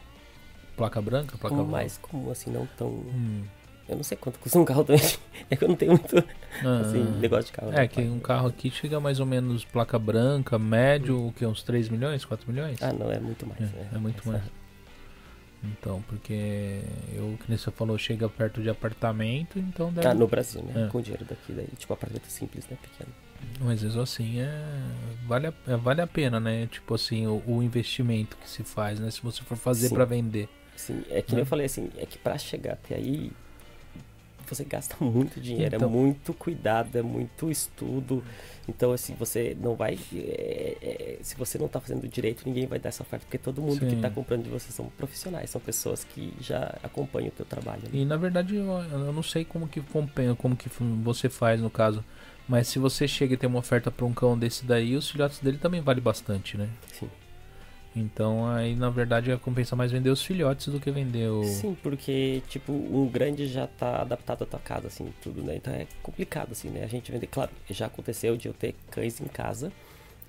Placa 0.77 1.01
branca? 1.01 1.37
Placa 1.37 1.55
Como 1.55 1.67
mais 1.67 1.97
comum, 1.97 2.31
assim, 2.31 2.51
não 2.51 2.65
tão. 2.77 2.89
Hum. 2.89 3.43
Eu 3.91 3.97
não 3.97 4.03
sei 4.03 4.17
quanto 4.17 4.39
custa 4.39 4.57
um 4.57 4.65
carro 4.65 4.83
também. 4.83 5.01
É 5.49 5.55
que 5.55 5.65
eu 5.65 5.67
não 5.67 5.75
tenho 5.75 5.91
muito 5.91 6.17
ah, 6.63 6.79
assim, 6.79 7.03
negócio 7.19 7.47
de 7.47 7.51
carro. 7.51 7.73
É, 7.73 7.85
que 7.85 7.99
um 7.99 8.19
carro 8.19 8.47
aqui 8.47 8.71
chega 8.71 9.01
mais 9.01 9.19
ou 9.19 9.25
menos 9.25 9.65
placa 9.65 9.99
branca, 9.99 10.57
médio, 10.57 11.19
hum. 11.19 11.27
o 11.27 11.33
que? 11.33 11.45
Uns 11.45 11.61
3 11.61 11.89
milhões, 11.89 12.23
4 12.23 12.49
milhões? 12.49 12.81
Ah, 12.81 12.93
não, 12.93 13.11
é 13.11 13.19
muito 13.19 13.45
mais. 13.45 13.59
É, 13.59 13.65
é, 13.65 13.87
é 13.95 13.97
muito 13.97 14.25
mais. 14.25 14.41
Então, 15.63 16.01
porque 16.07 16.81
eu, 17.13 17.37
que 17.41 17.49
nem 17.49 17.57
você 17.57 17.69
falou, 17.69 17.97
chega 17.97 18.29
perto 18.29 18.61
de 18.61 18.69
apartamento, 18.69 19.59
então 19.59 19.91
deve... 19.91 20.07
Ah, 20.07 20.13
no 20.13 20.27
Brasil, 20.27 20.63
né? 20.63 20.85
É. 20.85 20.87
Com 20.89 21.01
dinheiro 21.01 21.25
daqui, 21.25 21.51
daí, 21.51 21.67
tipo, 21.77 21.93
apartamento 21.93 22.27
simples, 22.27 22.65
né? 22.69 22.77
Pequeno. 22.81 23.11
Mas 23.59 23.83
mesmo 23.83 24.01
assim, 24.01 24.39
é... 24.39 24.49
Vale, 25.27 25.47
a... 25.47 25.53
É, 25.67 25.75
vale 25.75 26.01
a 26.01 26.07
pena, 26.07 26.39
né? 26.39 26.67
Tipo 26.67 26.95
assim, 26.95 27.27
o, 27.27 27.43
o 27.45 27.61
investimento 27.61 28.37
que 28.37 28.49
se 28.49 28.63
faz, 28.63 28.99
né? 28.99 29.11
Se 29.11 29.21
você 29.21 29.43
for 29.43 29.57
fazer 29.57 29.89
para 29.89 30.05
vender. 30.05 30.47
Sim, 30.75 31.03
é 31.09 31.21
que 31.21 31.35
né? 31.35 31.41
eu 31.41 31.45
falei 31.45 31.67
assim, 31.67 31.89
é 31.97 32.05
que 32.05 32.17
para 32.17 32.37
chegar 32.37 32.73
até 32.73 32.95
aí, 32.95 33.31
você 34.55 34.63
gasta 34.63 34.95
muito 35.03 35.39
dinheiro, 35.39 35.75
é 35.75 35.77
então... 35.77 35.89
é 35.89 35.91
muito 35.91 36.33
cuidado, 36.33 36.97
é 36.97 37.01
muito 37.01 37.49
estudo. 37.49 38.23
Então, 38.67 38.91
assim, 38.91 39.15
você 39.17 39.57
não 39.59 39.75
vai. 39.75 39.97
É, 40.13 40.77
é, 40.81 41.19
se 41.21 41.35
você 41.35 41.57
não 41.57 41.65
está 41.65 41.79
fazendo 41.79 42.07
direito, 42.07 42.43
ninguém 42.45 42.67
vai 42.67 42.79
dar 42.79 42.89
essa 42.89 43.03
oferta, 43.03 43.25
porque 43.25 43.37
todo 43.37 43.61
mundo 43.61 43.79
Sim. 43.79 43.89
que 43.89 43.95
está 43.95 44.09
comprando 44.09 44.43
de 44.43 44.49
você 44.49 44.71
são 44.71 44.85
profissionais, 44.97 45.49
são 45.49 45.59
pessoas 45.59 46.03
que 46.03 46.33
já 46.39 46.75
acompanham 46.83 47.29
o 47.29 47.31
teu 47.31 47.45
trabalho. 47.45 47.81
Né? 47.83 47.89
E 47.93 48.05
na 48.05 48.17
verdade, 48.17 48.55
eu, 48.55 48.65
eu, 48.65 49.13
não 49.13 49.23
sei 49.23 49.43
como 49.43 49.67
que 49.67 49.79
acompanha, 49.79 50.35
como 50.35 50.55
que 50.55 50.69
você 51.03 51.29
faz 51.29 51.59
no 51.59 51.69
caso. 51.69 52.03
Mas 52.47 52.67
se 52.67 52.79
você 52.79 53.07
chega 53.07 53.33
e 53.33 53.37
tem 53.37 53.49
uma 53.49 53.59
oferta 53.59 53.89
para 53.89 54.05
um 54.05 54.13
cão 54.13 54.37
desse 54.37 54.65
daí, 54.65 54.95
os 54.95 55.09
filhotes 55.09 55.39
dele 55.39 55.57
também 55.57 55.79
vale 55.81 56.01
bastante, 56.01 56.57
né? 56.57 56.69
Sim. 56.91 57.09
Então 57.95 58.47
aí 58.47 58.75
na 58.75 58.89
verdade 58.89 59.35
compensa 59.37 59.75
mais 59.75 59.91
vender 59.91 60.09
os 60.09 60.23
filhotes 60.23 60.67
do 60.67 60.79
que 60.79 60.89
vender 60.91 61.29
o. 61.29 61.43
Sim, 61.43 61.75
porque 61.83 62.41
tipo, 62.47 62.71
um 62.71 63.07
grande 63.07 63.47
já 63.47 63.67
tá 63.67 64.01
adaptado 64.01 64.43
à 64.43 64.45
tua 64.45 64.59
casa, 64.59 64.87
assim, 64.87 65.13
tudo, 65.21 65.43
né? 65.43 65.55
Então 65.57 65.73
é 65.73 65.85
complicado, 66.01 66.53
assim, 66.53 66.69
né? 66.69 66.83
A 66.83 66.87
gente 66.87 67.11
vender. 67.11 67.27
Claro, 67.27 67.51
já 67.69 67.87
aconteceu 67.87 68.37
de 68.37 68.47
eu 68.47 68.53
ter 68.53 68.75
cães 68.89 69.19
em 69.19 69.25
casa. 69.25 69.71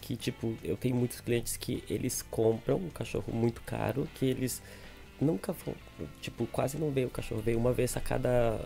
Que, 0.01 0.17
tipo, 0.17 0.57
eu 0.65 0.77
tenho 0.77 0.97
muitos 0.97 1.21
clientes 1.21 1.57
que 1.57 1.85
eles 1.89 2.23
compram 2.23 2.77
um 2.77 2.91
cachorro 2.91 3.33
muito 3.33 3.63
caro, 3.63 4.09
que 4.17 4.27
eles 4.27 4.61
nunca 5.21 5.53
vão, 5.53 5.77
tipo, 6.21 6.45
quase 6.49 6.77
não 6.77 6.91
veem 6.91 7.07
o 7.07 7.11
cachorro. 7.11 7.41
Veio 7.41 7.57
uma 7.57 7.73
vez 7.73 7.97
a 7.97 8.01
cada 8.01 8.59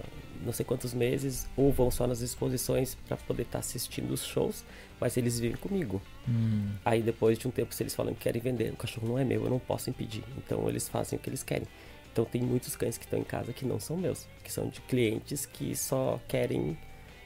não 0.45 0.53
sei 0.53 0.65
quantos 0.65 0.95
meses, 0.95 1.47
ou 1.57 1.73
vão 1.73 1.91
só 1.91 2.07
nas 2.07 2.21
exposições 2.21 2.97
para 3.07 3.17
poder 3.17 3.43
estar 3.43 3.53
tá 3.53 3.59
assistindo 3.61 4.13
os 4.13 4.25
shows 4.25 4.65
mas 5.01 5.17
eles 5.17 5.39
vivem 5.39 5.57
comigo. 5.57 6.01
Hum. 6.29 6.71
Aí 6.85 7.03
depois 7.03 7.39
de 7.39 7.47
um 7.47 7.51
tempo, 7.51 7.75
se 7.75 7.83
eles 7.83 7.95
falam 7.95 8.15
que 8.15 8.21
querem 8.21 8.41
vender, 8.41 8.73
o 8.73 8.77
cachorro 8.77 9.09
não 9.09 9.19
é 9.19 9.25
meu, 9.25 9.45
eu 9.45 9.51
não 9.51 9.59
posso 9.59 9.91
impedir. 9.91 10.25
Então 10.39 10.69
eles 10.69 10.89
fazem 10.89 11.19
o 11.19 11.23
que 11.23 11.29
eles 11.29 11.43
querem. 11.43 11.67
Então 12.13 12.25
tem 12.25 12.43
muitos 12.43 12.75
cães 12.75 12.97
que 12.97 13.05
estão 13.05 13.19
em 13.19 13.25
casa 13.25 13.53
que 13.53 13.65
não 13.67 13.79
são 13.79 13.97
meus, 13.97 14.27
que 14.43 14.51
são 14.51 14.69
de 14.69 14.81
clientes 14.83 15.45
que 15.45 15.77
só 15.77 16.19
querem 16.27 16.77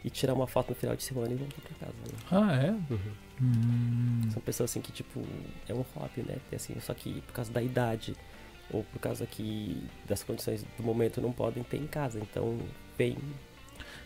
ir 0.04 0.10
tirar 0.10 0.34
uma 0.34 0.46
foto 0.46 0.70
no 0.70 0.74
final 0.74 0.96
de 0.96 1.02
semana 1.02 1.32
e 1.32 1.36
voltar 1.36 1.60
para 1.60 1.86
casa. 1.86 1.92
Né? 1.92 2.18
Ah, 2.30 2.66
é? 2.66 2.70
Uhum. 2.92 2.98
Hum. 3.40 4.30
São 4.32 4.42
pessoas 4.42 4.70
assim 4.70 4.80
que, 4.80 4.90
tipo, 4.90 5.22
é 5.68 5.72
um 5.72 5.84
hobby, 5.94 6.22
né? 6.26 6.36
Assim, 6.54 6.74
só 6.80 6.92
que 6.92 7.20
por 7.22 7.32
causa 7.32 7.52
da 7.52 7.62
idade 7.62 8.16
ou 8.72 8.84
por 8.84 8.98
causa 9.00 9.26
que 9.26 9.82
das 10.08 10.22
condições 10.22 10.64
do 10.76 10.82
momento 10.82 11.20
não 11.20 11.32
podem 11.32 11.62
ter 11.62 11.76
em 11.76 11.86
casa. 11.86 12.18
Então, 12.18 12.58
vem 12.96 13.16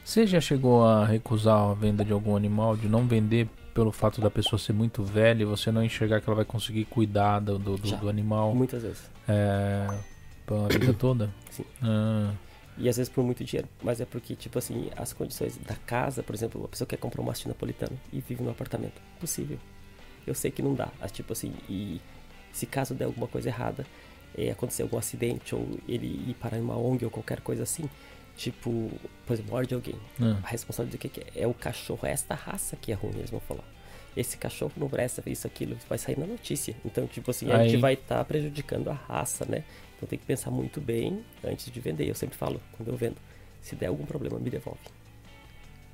você 0.04 0.26
já 0.26 0.38
chegou 0.38 0.84
a 0.84 1.06
recusar 1.06 1.58
a 1.70 1.72
venda 1.72 2.04
de 2.04 2.12
algum 2.12 2.36
animal, 2.36 2.76
de 2.76 2.88
não 2.88 3.06
vender 3.06 3.48
pelo 3.72 3.90
fato 3.90 4.20
da 4.20 4.30
pessoa 4.30 4.58
ser 4.58 4.74
muito 4.74 5.02
velha 5.02 5.42
e 5.42 5.46
você 5.46 5.72
não 5.72 5.82
enxergar 5.82 6.20
que 6.20 6.28
ela 6.28 6.36
vai 6.36 6.44
conseguir 6.44 6.84
cuidar 6.84 7.40
do, 7.40 7.58
do, 7.58 7.76
do 7.76 8.08
animal? 8.08 8.54
Muitas 8.54 8.82
vezes. 8.82 9.10
É, 9.26 9.86
pela 10.46 10.68
vida 10.68 10.92
toda? 10.94 11.32
Sim. 11.50 11.64
Ah. 11.82 12.32
E 12.76 12.86
às 12.86 12.98
vezes 12.98 13.10
por 13.10 13.24
muito 13.24 13.42
dinheiro. 13.42 13.66
Mas 13.82 13.98
é 13.98 14.04
porque, 14.04 14.36
tipo 14.36 14.58
assim, 14.58 14.90
as 14.94 15.14
condições 15.14 15.56
da 15.56 15.74
casa, 15.74 16.22
por 16.22 16.34
exemplo, 16.34 16.62
a 16.64 16.68
pessoa 16.68 16.86
quer 16.86 16.98
comprar 16.98 17.22
um 17.22 17.24
mastim 17.24 17.48
napolitano 17.48 17.98
e 18.12 18.20
vive 18.20 18.42
num 18.42 18.50
apartamento. 18.50 19.00
Possível. 19.18 19.58
Eu 20.26 20.34
sei 20.34 20.50
que 20.50 20.60
não 20.60 20.74
dá. 20.74 20.88
Mas, 21.00 21.12
tipo 21.12 21.32
assim, 21.32 21.54
e 21.68 21.98
se 22.52 22.66
caso 22.66 22.94
der 22.94 23.06
alguma 23.06 23.26
coisa 23.26 23.48
errada, 23.48 23.86
é, 24.36 24.50
acontecer 24.50 24.82
algum 24.82 24.98
acidente 24.98 25.54
ou 25.54 25.66
ele 25.88 26.06
ir 26.30 26.34
parar 26.34 26.58
em 26.58 26.60
uma 26.60 26.76
ONG 26.76 27.04
ou 27.04 27.10
qualquer 27.10 27.40
coisa 27.40 27.62
assim, 27.62 27.88
Tipo, 28.36 28.90
por 29.24 29.32
exemplo, 29.34 29.52
morde 29.52 29.72
alguém. 29.74 29.94
Ah. 30.20 30.38
A 30.42 30.48
responsabilidade 30.48 31.08
do 31.08 31.10
que, 31.12 31.20
é? 31.38 31.42
É 31.44 31.46
o 31.46 31.54
cachorro, 31.54 32.00
é 32.04 32.10
esta 32.10 32.34
raça 32.34 32.74
que 32.74 32.90
é 32.90 32.94
ruim, 32.96 33.12
eles 33.16 33.30
vão 33.30 33.38
falar. 33.38 33.62
Esse 34.16 34.36
cachorro 34.36 34.72
não 34.76 34.88
presta, 34.88 35.22
isso, 35.30 35.46
aquilo, 35.46 35.76
vai 35.88 35.98
sair 35.98 36.18
na 36.18 36.26
notícia. 36.26 36.74
Então, 36.84 37.06
tipo 37.06 37.30
assim, 37.30 37.46
Aí... 37.50 37.52
a 37.60 37.68
gente 37.68 37.76
vai 37.80 37.94
estar 37.94 38.16
tá 38.18 38.24
prejudicando 38.24 38.88
a 38.88 38.92
raça, 38.92 39.44
né? 39.48 39.62
Então 39.96 40.08
tem 40.08 40.18
que 40.18 40.26
pensar 40.26 40.50
muito 40.50 40.80
bem 40.80 41.24
antes 41.44 41.70
de 41.70 41.78
vender. 41.80 42.08
Eu 42.10 42.14
sempre 42.16 42.36
falo, 42.36 42.60
quando 42.72 42.88
eu 42.88 42.96
vendo, 42.96 43.14
se 43.62 43.76
der 43.76 43.86
algum 43.86 44.04
problema, 44.04 44.36
me 44.40 44.50
devolve. 44.50 44.80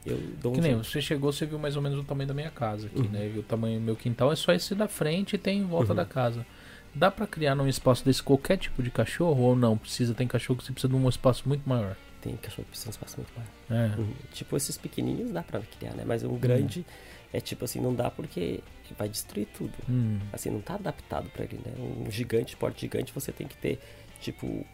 eu 0.07 0.17
dou 0.41 0.53
um 0.53 0.55
Que 0.55 0.61
nem 0.63 0.71
jeito. 0.73 0.87
você 0.87 1.03
chegou, 1.03 1.31
você 1.31 1.45
viu 1.45 1.59
mais 1.59 1.77
ou 1.77 1.83
menos 1.83 1.99
o 1.99 2.05
tamanho 2.05 2.27
da 2.29 2.33
minha 2.35 2.51
casa 2.51 2.87
aqui, 2.87 3.01
Uhum. 3.01 3.09
né? 3.11 3.29
Viu 3.29 3.41
o 3.43 3.45
tamanho 3.45 3.79
do 3.79 3.85
meu 3.85 3.97
quintal, 3.97 4.33
é 4.33 4.37
só 4.37 4.51
esse 4.55 4.75
da 4.75 4.89
frente 4.89 5.35
e 5.35 5.39
tem 5.39 5.59
em 5.59 5.67
volta 5.67 5.91
Uhum. 5.91 5.97
da 5.97 6.07
casa. 6.07 6.47
Dá 6.95 7.11
pra 7.11 7.27
criar 7.27 7.55
num 7.55 7.69
espaço 7.69 8.05
desse 8.05 8.23
qualquer 8.23 8.57
tipo 8.57 8.83
de 8.83 8.91
cachorro 8.91 9.43
ou 9.43 9.57
não? 9.57 9.79
Precisa, 9.79 10.15
tem 10.15 10.27
cachorro 10.27 10.59
que 10.59 10.65
você 10.65 10.73
precisa 10.73 10.93
de 10.93 10.97
um 10.97 11.09
espaço 11.09 11.49
muito 11.49 11.69
maior. 11.69 11.97
Tem 12.21 12.37
cachorro 12.37 12.65
que 12.65 12.71
precisa 12.71 12.91
de 12.91 12.97
um 12.97 12.99
espaço 12.99 13.17
muito 13.17 13.33
maior. 13.37 13.85
É. 13.85 13.97
Uhum. 13.99 14.13
Tipo, 14.33 14.57
esses 14.57 14.77
pequenininhos 14.77 15.31
dá 15.31 15.43
pra 15.43 15.61
criar, 15.61 15.95
né? 15.95 16.05
Mas 16.05 16.23
um 16.25 16.37
grande 16.37 16.85
é 17.33 17.41
tipo 17.41 17.65
assim, 17.65 17.81
não 17.81 17.95
dá 17.95 18.11
porque 18.11 18.61
vai 18.99 19.09
destruir 19.09 19.47
tudo. 19.57 19.73
Hum. 19.89 20.19
Assim, 20.33 20.51
não 20.51 20.61
tá 20.61 20.75
adaptado 20.75 21.31
pra 21.31 21.45
ele, 21.45 21.61
né? 21.65 21.73
Um 21.79 22.11
gigante, 22.11 22.57
porte 22.57 22.81
gigante, 22.81 23.13
você 23.13 23.31
tem 23.31 23.47
que 23.47 23.57
ter, 23.57 23.79
tipo, 24.21 24.67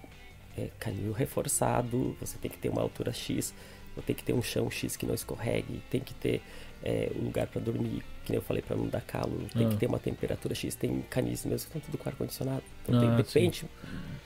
é, 0.56 0.70
canil 0.78 1.12
reforçado, 1.12 2.16
você 2.18 2.38
tem 2.38 2.50
que 2.50 2.56
ter 2.56 2.70
uma 2.70 2.80
altura 2.80 3.12
X, 3.12 3.52
tem 4.06 4.14
que 4.14 4.22
ter 4.22 4.32
um 4.32 4.42
chão 4.42 4.70
X 4.70 4.96
que 4.96 5.06
não 5.06 5.14
escorregue, 5.14 5.82
tem 5.90 6.00
que 6.00 6.14
ter 6.14 6.42
é, 6.82 7.10
um 7.18 7.24
lugar 7.24 7.46
pra 7.48 7.60
dormir, 7.60 8.02
que 8.24 8.30
nem 8.32 8.36
eu 8.36 8.42
falei, 8.42 8.62
pra 8.62 8.76
não 8.76 8.86
dar 8.86 9.00
calo, 9.00 9.38
tem 9.52 9.66
Ah. 9.66 9.70
que 9.70 9.76
ter 9.76 9.86
uma 9.86 9.98
temperatura 9.98 10.54
X, 10.54 10.74
tem 10.74 11.02
canis 11.10 11.44
mesmo 11.44 11.70
que 11.70 11.76
estão 11.76 11.80
tudo 11.80 11.98
com 11.98 12.08
ar-condicionado. 12.08 12.62
Então 12.84 12.96
Ah, 12.96 13.00
tem, 13.00 13.10
sim. 13.10 13.16
depende, 13.40 13.64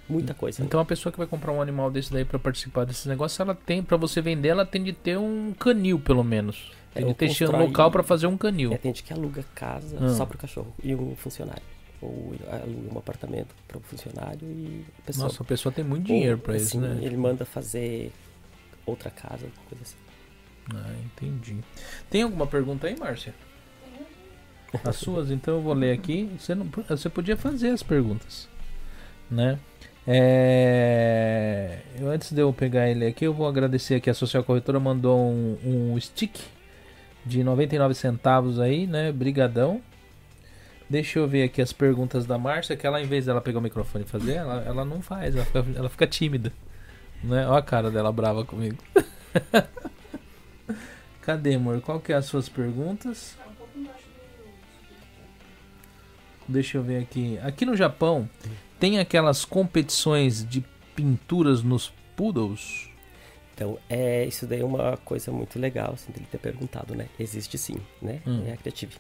muita 0.08 0.34
coisa. 0.34 0.60
né? 0.62 0.66
Então 0.66 0.80
a 0.80 0.84
pessoa 0.84 1.12
que 1.12 1.18
vai 1.18 1.26
comprar 1.26 1.52
um 1.52 1.62
animal 1.62 1.90
desse 1.90 2.12
daí 2.12 2.24
pra 2.24 2.38
participar 2.38 2.84
desses 2.84 3.06
negócios, 3.06 3.38
ela 3.40 3.54
tem, 3.54 3.82
para 3.82 3.96
você 3.96 4.20
vender, 4.20 4.48
ela 4.48 4.66
tem 4.66 4.82
de 4.82 4.92
ter 4.92 5.18
um 5.18 5.52
canil 5.58 5.98
pelo 5.98 6.24
menos. 6.24 6.72
Tem 6.92 7.04
É, 7.04 7.06
de 7.06 7.14
ter 7.14 7.48
um 7.48 7.56
local 7.58 7.90
pra 7.90 8.02
fazer 8.02 8.26
um 8.26 8.36
canil. 8.36 8.72
É, 8.72 8.76
tem 8.78 8.90
gente 8.90 9.04
que 9.04 9.12
aluga 9.12 9.44
casa 9.54 9.96
Ah. 10.00 10.08
só 10.10 10.26
pro 10.26 10.36
cachorro 10.36 10.74
e 10.82 10.94
um 10.94 11.14
funcionário. 11.14 11.62
Ou 12.02 12.34
aluga 12.50 12.94
um 12.94 12.98
apartamento 12.98 13.54
para 13.68 13.76
o 13.76 13.80
funcionário 13.82 14.40
e 14.42 14.84
a 14.98 15.02
pessoa. 15.02 15.24
Nossa, 15.28 15.42
a 15.42 15.46
pessoa 15.46 15.70
tem 15.72 15.84
muito 15.84 16.06
dinheiro 16.06 16.36
Ou, 16.36 16.42
pra 16.42 16.56
isso, 16.56 16.78
assim, 16.78 16.78
né? 16.80 16.98
Ele 17.02 17.16
manda 17.16 17.44
fazer 17.44 18.10
outra 18.86 19.10
casa, 19.10 19.46
coisa 19.68 19.82
assim. 19.84 19.96
Ah, 20.74 20.94
entendi. 21.04 21.56
Tem 22.08 22.22
alguma 22.22 22.46
pergunta 22.46 22.86
aí, 22.86 22.98
Márcia? 22.98 23.34
As 24.84 24.96
suas, 24.96 25.30
então 25.30 25.54
eu 25.54 25.60
vou 25.60 25.74
ler 25.74 25.92
aqui. 25.92 26.30
Você, 26.38 26.54
não, 26.54 26.68
você 26.88 27.08
podia 27.08 27.36
fazer 27.36 27.70
as 27.70 27.82
perguntas, 27.82 28.48
né? 29.30 29.58
É, 30.06 31.80
eu, 31.98 32.08
antes 32.10 32.32
de 32.32 32.40
eu 32.40 32.52
pegar 32.52 32.88
ele 32.88 33.06
aqui, 33.06 33.24
eu 33.24 33.34
vou 33.34 33.46
agradecer 33.46 33.96
aqui. 33.96 34.08
A 34.08 34.14
Social 34.14 34.44
Corretora 34.44 34.80
mandou 34.80 35.18
um, 35.18 35.58
um 35.64 36.00
stick 36.00 36.38
de 37.24 37.44
99 37.44 37.94
centavos 37.94 38.58
aí, 38.58 38.86
né? 38.86 39.12
Brigadão. 39.12 39.80
Deixa 40.88 41.18
eu 41.18 41.28
ver 41.28 41.44
aqui 41.44 41.62
as 41.62 41.72
perguntas 41.72 42.26
da 42.26 42.36
Márcia, 42.36 42.76
que 42.76 42.86
ela, 42.86 43.00
em 43.00 43.06
vez 43.06 43.26
dela 43.26 43.40
pegar 43.40 43.60
o 43.60 43.62
microfone 43.62 44.04
e 44.04 44.08
fazer, 44.08 44.34
ela, 44.34 44.64
ela 44.66 44.84
não 44.84 45.00
faz, 45.00 45.36
ela 45.36 45.44
fica, 45.44 45.64
ela 45.76 45.88
fica 45.88 46.06
tímida. 46.06 46.52
Né? 47.22 47.46
Olha 47.46 47.58
a 47.58 47.62
cara 47.62 47.90
dela 47.90 48.10
brava 48.10 48.44
comigo. 48.44 48.78
Cadê, 51.22 51.54
amor? 51.54 51.80
Qual 51.80 52.00
que 52.00 52.12
é 52.12 52.16
as 52.16 52.26
suas 52.26 52.48
perguntas? 52.48 53.36
Tá 53.36 53.48
um 53.48 53.54
pouco 53.54 53.78
embaixo 53.78 54.04
do. 56.46 56.52
Deixa 56.52 56.78
eu 56.78 56.82
ver 56.82 57.02
aqui. 57.02 57.38
Aqui 57.42 57.66
no 57.66 57.76
Japão, 57.76 58.28
tem 58.78 58.98
aquelas 58.98 59.44
competições 59.44 60.44
de 60.44 60.64
pinturas 60.94 61.62
nos 61.62 61.92
poodles? 62.16 62.88
Então, 63.54 63.78
é, 63.90 64.24
isso 64.24 64.46
daí 64.46 64.60
é 64.60 64.64
uma 64.64 64.96
coisa 64.96 65.30
muito 65.30 65.58
legal, 65.58 65.92
assim, 65.92 66.10
dele 66.10 66.26
ter 66.30 66.38
perguntado, 66.38 66.94
né? 66.94 67.08
Existe 67.18 67.58
sim, 67.58 67.76
né? 68.00 68.22
Hum. 68.26 68.42
É 68.46 68.52
a 68.52 68.56
Creative. 68.56 68.96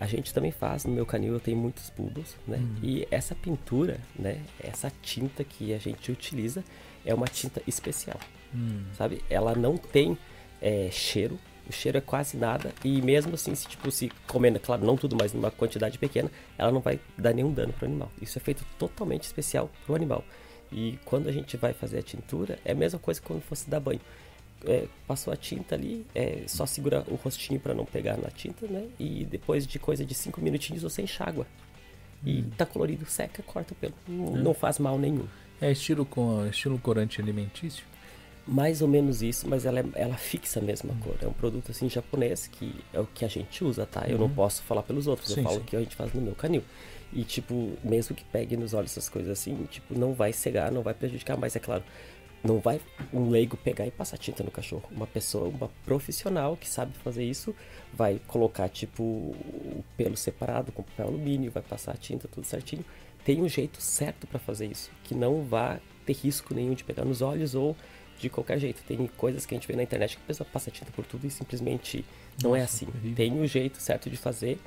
A 0.00 0.06
gente 0.06 0.34
também 0.34 0.50
faz, 0.50 0.84
no 0.84 0.92
meu 0.92 1.06
canil 1.06 1.34
eu 1.34 1.40
tenho 1.40 1.56
muitos 1.56 1.90
poodles, 1.90 2.36
né? 2.44 2.56
Hum. 2.56 2.74
E 2.82 3.06
essa 3.08 3.36
pintura, 3.36 4.00
né? 4.18 4.40
Essa 4.58 4.92
tinta 5.00 5.44
que 5.44 5.72
a 5.72 5.78
gente 5.78 6.10
utiliza 6.10 6.64
é 7.04 7.14
uma 7.14 7.26
tinta 7.28 7.62
especial. 7.68 8.18
Hum. 8.52 8.82
sabe? 8.94 9.22
Ela 9.30 9.54
não 9.54 9.76
tem 9.76 10.18
é, 10.60 10.88
cheiro, 10.90 11.38
o 11.70 11.72
cheiro 11.72 11.96
é 11.96 12.00
quase 12.00 12.36
nada, 12.36 12.72
e 12.84 13.00
mesmo 13.00 13.34
assim, 13.34 13.54
se, 13.54 13.66
tipo, 13.66 13.90
se 13.90 14.10
comendo, 14.26 14.60
claro, 14.60 14.84
não 14.84 14.96
tudo, 14.96 15.16
mas 15.16 15.32
numa 15.32 15.50
quantidade 15.50 15.98
pequena, 15.98 16.30
ela 16.58 16.70
não 16.70 16.80
vai 16.80 17.00
dar 17.16 17.32
nenhum 17.32 17.52
dano 17.52 17.72
pro 17.72 17.86
animal. 17.86 18.10
Isso 18.20 18.36
é 18.38 18.40
feito 18.40 18.64
totalmente 18.78 19.22
especial 19.22 19.70
pro 19.86 19.94
animal. 19.94 20.24
E 20.72 20.98
quando 21.04 21.28
a 21.28 21.32
gente 21.32 21.56
vai 21.56 21.72
fazer 21.72 21.98
a 21.98 22.02
tintura, 22.02 22.58
é 22.64 22.72
a 22.72 22.74
mesma 22.74 22.98
coisa 22.98 23.20
que 23.20 23.26
quando 23.26 23.42
fosse 23.42 23.70
dar 23.70 23.80
banho. 23.80 24.00
É, 24.62 24.86
passou 25.06 25.32
a 25.32 25.36
tinta 25.36 25.74
ali, 25.74 26.06
é 26.14 26.42
só 26.46 26.66
segura 26.66 27.02
o 27.08 27.14
rostinho 27.14 27.58
para 27.58 27.72
não 27.72 27.86
pegar 27.86 28.18
na 28.18 28.28
tinta, 28.28 28.66
né? 28.66 28.88
E 28.98 29.24
depois 29.24 29.66
de 29.66 29.78
coisa 29.78 30.04
de 30.04 30.14
5 30.14 30.38
minutinhos 30.38 30.82
você 30.82 31.00
enxágua. 31.00 31.46
E 32.24 32.42
tá 32.58 32.66
colorido, 32.66 33.06
seca, 33.06 33.42
corta 33.42 33.72
o 33.72 33.76
pelo. 33.76 33.94
Não, 34.06 34.32
não 34.32 34.54
faz 34.54 34.78
mal 34.78 34.98
nenhum. 34.98 35.26
É 35.60 35.72
estilo, 35.72 36.04
com, 36.04 36.46
estilo 36.46 36.78
corante 36.78 37.22
alimentício? 37.22 37.84
Mais 38.46 38.82
ou 38.82 38.88
menos 38.88 39.22
isso, 39.22 39.48
mas 39.48 39.64
ela, 39.64 39.80
é, 39.80 39.84
ela 39.94 40.16
fixa 40.16 40.60
a 40.60 40.62
mesma 40.62 40.94
cor. 41.02 41.16
É 41.20 41.26
um 41.26 41.32
produto 41.32 41.70
assim 41.70 41.88
japonês 41.88 42.46
que 42.46 42.74
é 42.92 42.98
o 43.00 43.06
que 43.06 43.24
a 43.24 43.28
gente 43.28 43.62
usa, 43.62 43.86
tá? 43.86 44.06
Eu 44.08 44.18
não 44.18 44.28
posso 44.28 44.62
falar 44.62 44.82
pelos 44.82 45.06
outros, 45.06 45.32
Sim, 45.32 45.40
eu 45.40 45.44
falo 45.44 45.58
sim. 45.60 45.64
que 45.64 45.76
a 45.76 45.80
gente 45.80 45.94
faz 45.94 46.12
no 46.12 46.20
meu 46.20 46.34
canil. 46.34 46.62
E 47.12 47.24
tipo, 47.24 47.72
mesmo 47.82 48.14
que 48.14 48.24
pegue 48.24 48.56
nos 48.56 48.72
olhos 48.72 48.92
essas 48.92 49.08
coisas 49.08 49.30
assim, 49.30 49.66
tipo, 49.70 49.98
não 49.98 50.14
vai 50.14 50.32
cegar, 50.32 50.70
não 50.70 50.82
vai 50.82 50.94
prejudicar, 50.94 51.36
mas 51.36 51.54
é 51.56 51.58
claro, 51.58 51.82
não 52.42 52.58
vai 52.58 52.80
um 53.12 53.28
leigo 53.28 53.56
pegar 53.56 53.86
e 53.86 53.90
passar 53.90 54.16
tinta 54.16 54.42
no 54.42 54.50
cachorro. 54.50 54.84
Uma 54.90 55.06
pessoa, 55.06 55.48
uma 55.48 55.68
profissional 55.84 56.56
que 56.56 56.68
sabe 56.68 56.92
fazer 56.98 57.24
isso, 57.24 57.54
vai 57.92 58.20
colocar 58.26 58.68
tipo 58.68 59.02
o 59.02 59.84
pelo 59.96 60.16
separado 60.16 60.72
com 60.72 60.82
papel 60.82 61.08
alumínio, 61.08 61.50
vai 61.50 61.62
passar 61.62 61.92
a 61.92 61.96
tinta 61.96 62.28
tudo 62.28 62.46
certinho. 62.46 62.84
Tem 63.24 63.42
um 63.42 63.48
jeito 63.48 63.82
certo 63.82 64.26
para 64.26 64.38
fazer 64.38 64.66
isso, 64.66 64.90
que 65.04 65.14
não 65.14 65.42
vá 65.42 65.78
ter 66.06 66.14
risco 66.14 66.54
nenhum 66.54 66.74
de 66.74 66.84
pegar 66.84 67.04
nos 67.04 67.20
olhos 67.20 67.54
ou 67.54 67.76
de 68.20 68.28
qualquer 68.28 68.58
jeito. 68.58 68.82
Tem 68.86 69.06
coisas 69.16 69.46
que 69.46 69.54
a 69.54 69.56
gente 69.56 69.66
vê 69.66 69.74
na 69.74 69.82
internet 69.82 70.16
que 70.16 70.22
a 70.22 70.26
pessoa 70.26 70.48
passa 70.52 70.70
tinta 70.70 70.90
por 70.92 71.04
tudo 71.04 71.26
e 71.26 71.30
simplesmente 71.30 72.04
não 72.42 72.54
é 72.54 72.60
Nossa, 72.60 72.76
assim. 72.76 72.86
horrível. 72.86 73.14
Tem 73.14 73.40
o 73.40 73.46
jeito 73.46 73.78
certo 73.78 74.10
de 74.10 74.16
fazer. 74.16 74.58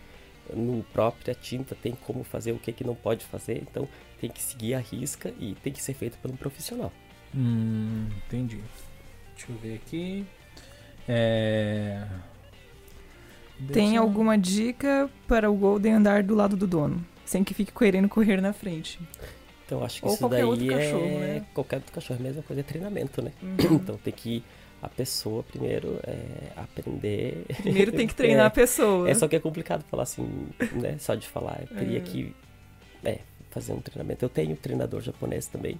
No 0.54 0.84
própria 0.92 1.34
tinta 1.34 1.74
tem 1.76 1.94
como 1.94 2.24
fazer 2.24 2.52
o 2.52 2.60
que, 2.60 2.72
que 2.74 2.84
não 2.84 2.96
pode 2.96 3.24
fazer. 3.26 3.64
Então 3.70 3.88
tem 4.20 4.30
que 4.30 4.42
seguir 4.42 4.74
a 4.74 4.80
risca 4.80 5.34
e 5.40 5.56
tem 5.64 5.72
que 5.72 5.82
ser 5.82 5.94
feito 5.94 6.18
por 6.18 6.30
um 6.32 6.36
profissional. 6.36 6.92
Hum, 7.36 8.08
entendi. 8.26 8.60
Deixa 9.36 9.52
eu 9.52 9.58
ver 9.58 9.76
aqui. 9.76 10.26
É... 11.08 12.06
Tem 13.72 13.98
alguma 13.98 14.38
dica 14.38 15.10
para 15.28 15.50
o 15.50 15.56
Golden 15.56 15.94
andar 15.94 16.24
do 16.24 16.36
lado 16.36 16.56
do 16.56 16.68
dono? 16.68 17.06
Sem 17.26 17.44
que 17.44 17.54
fique 17.54 17.72
querendo 17.72 18.10
correr 18.10 18.42
na 18.42 18.52
frente. 18.52 19.00
Então 19.66 19.84
acho 19.84 20.00
que 20.02 20.06
Ou 20.08 20.14
isso 20.14 20.20
qualquer 20.22 20.36
daí 20.38 20.46
outro 20.46 20.72
é 20.72 20.78
cachorro, 20.78 21.20
né? 21.20 21.46
qualquer 21.54 21.76
outro 21.78 21.92
cachorro, 21.94 22.20
a 22.20 22.24
mesma 22.24 22.44
coisa 22.44 22.60
é 22.60 22.64
treinamento, 22.64 23.22
né? 23.22 23.32
Uhum. 23.42 23.56
Então 23.76 23.98
tem 23.98 24.14
que 24.14 24.44
a 24.82 24.90
pessoa 24.90 25.42
primeiro 25.44 26.00
é, 26.04 26.52
aprender. 26.58 27.46
Primeiro 27.62 27.92
tem 27.94 28.06
que 28.06 28.14
treinar 28.16 28.46
a 28.48 28.50
pessoa. 28.50 29.10
É 29.10 29.14
só 29.14 29.28
que 29.28 29.36
é 29.36 29.40
complicado 29.40 29.84
falar 29.90 30.04
assim, 30.04 30.50
né? 30.74 30.98
Só 31.00 31.16
de 31.16 31.28
falar. 31.28 31.62
Eu 31.62 31.78
teria 31.78 31.98
É. 32.00 32.02
que 32.02 32.36
é, 33.06 33.20
fazer 33.50 33.72
um 33.72 33.80
treinamento. 33.80 34.26
Eu 34.26 34.30
tenho 34.30 34.52
um 34.52 34.56
treinador 34.58 35.02
japonês 35.02 35.48
também 35.48 35.80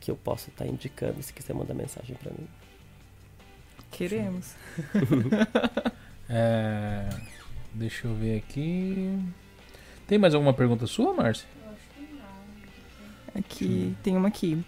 que 0.00 0.10
eu 0.10 0.16
posso 0.16 0.50
estar 0.50 0.66
indicando 0.66 1.22
se 1.22 1.32
quiser 1.32 1.54
mandar 1.54 1.72
mensagem 1.72 2.14
pra 2.16 2.30
mim. 2.30 2.46
Queremos. 3.90 4.54
É... 6.28 7.06
Deixa 7.74 8.06
eu 8.06 8.14
ver 8.14 8.38
aqui. 8.38 9.18
Tem 10.06 10.16
mais 10.16 10.34
alguma 10.34 10.54
pergunta 10.54 10.86
sua, 10.86 11.12
Márcia? 11.12 11.46
Aqui, 13.34 13.94
tem 14.02 14.16
uma 14.16 14.28
aqui. 14.28 14.64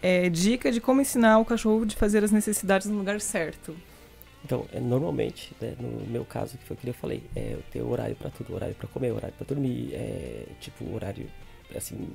É, 0.00 0.28
dica 0.28 0.70
de 0.70 0.80
como 0.80 1.00
ensinar 1.00 1.38
o 1.38 1.44
cachorro 1.44 1.84
de 1.84 1.96
fazer 1.96 2.22
as 2.22 2.30
necessidades 2.30 2.86
no 2.86 2.98
lugar 2.98 3.20
certo. 3.20 3.74
Então, 4.44 4.66
é, 4.72 4.78
normalmente, 4.78 5.52
né, 5.58 5.74
no 5.80 6.06
meu 6.06 6.24
caso, 6.24 6.58
que 6.58 6.64
foi 6.64 6.76
o 6.76 6.78
que 6.78 6.88
eu 6.88 6.94
falei, 6.94 7.22
é, 7.34 7.54
eu 7.54 7.62
tenho 7.72 7.88
horário 7.88 8.14
pra 8.14 8.28
tudo, 8.28 8.54
horário 8.54 8.74
pra 8.74 8.86
comer, 8.86 9.10
horário 9.10 9.34
pra 9.36 9.46
dormir, 9.46 9.94
é, 9.94 10.46
tipo, 10.60 10.94
horário, 10.94 11.26
assim, 11.74 12.06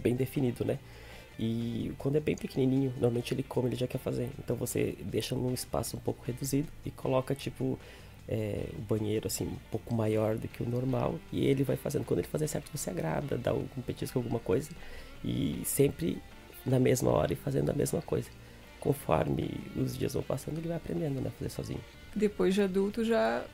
bem 0.00 0.14
definido, 0.14 0.64
né? 0.64 0.78
E 1.38 1.92
quando 1.98 2.16
é 2.16 2.20
bem 2.20 2.36
pequenininho, 2.36 2.92
normalmente 2.92 3.34
ele 3.34 3.42
come, 3.42 3.68
ele 3.68 3.76
já 3.76 3.88
quer 3.88 3.98
fazer. 3.98 4.28
Então 4.38 4.54
você 4.54 4.96
deixa 5.02 5.34
num 5.34 5.52
espaço 5.52 5.96
um 5.96 6.00
pouco 6.00 6.22
reduzido 6.24 6.68
e 6.84 6.90
coloca, 6.90 7.34
tipo, 7.34 7.76
é, 8.28 8.66
o 8.76 8.80
banheiro, 8.82 9.26
assim, 9.26 9.44
um 9.44 9.58
pouco 9.70 9.94
maior 9.94 10.36
do 10.36 10.48
que 10.48 10.62
o 10.62 10.68
normal 10.68 11.18
e 11.32 11.44
ele 11.46 11.64
vai 11.64 11.76
fazendo. 11.76 12.04
Quando 12.04 12.20
ele 12.20 12.28
fazer 12.28 12.48
certo, 12.48 12.70
você 12.76 12.90
agrada, 12.90 13.36
dá 13.36 13.50
algum 13.50 13.82
petisco, 13.82 14.18
alguma 14.18 14.38
coisa 14.38 14.70
e 15.24 15.62
sempre 15.64 16.20
na 16.64 16.78
mesma 16.78 17.10
hora 17.10 17.32
e 17.32 17.36
fazendo 17.36 17.70
a 17.70 17.74
mesma 17.74 18.00
coisa. 18.02 18.28
Conforme 18.80 19.50
os 19.76 19.96
dias 19.96 20.14
vão 20.14 20.22
passando, 20.22 20.58
ele 20.58 20.68
vai 20.68 20.76
aprendendo, 20.76 21.20
né? 21.20 21.30
Fazer 21.38 21.50
sozinho. 21.50 21.80
Depois 22.14 22.54
de 22.54 22.62
adulto 22.62 23.04
já 23.04 23.44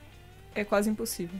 é 0.54 0.64
quase 0.64 0.88
impossível. 0.90 1.38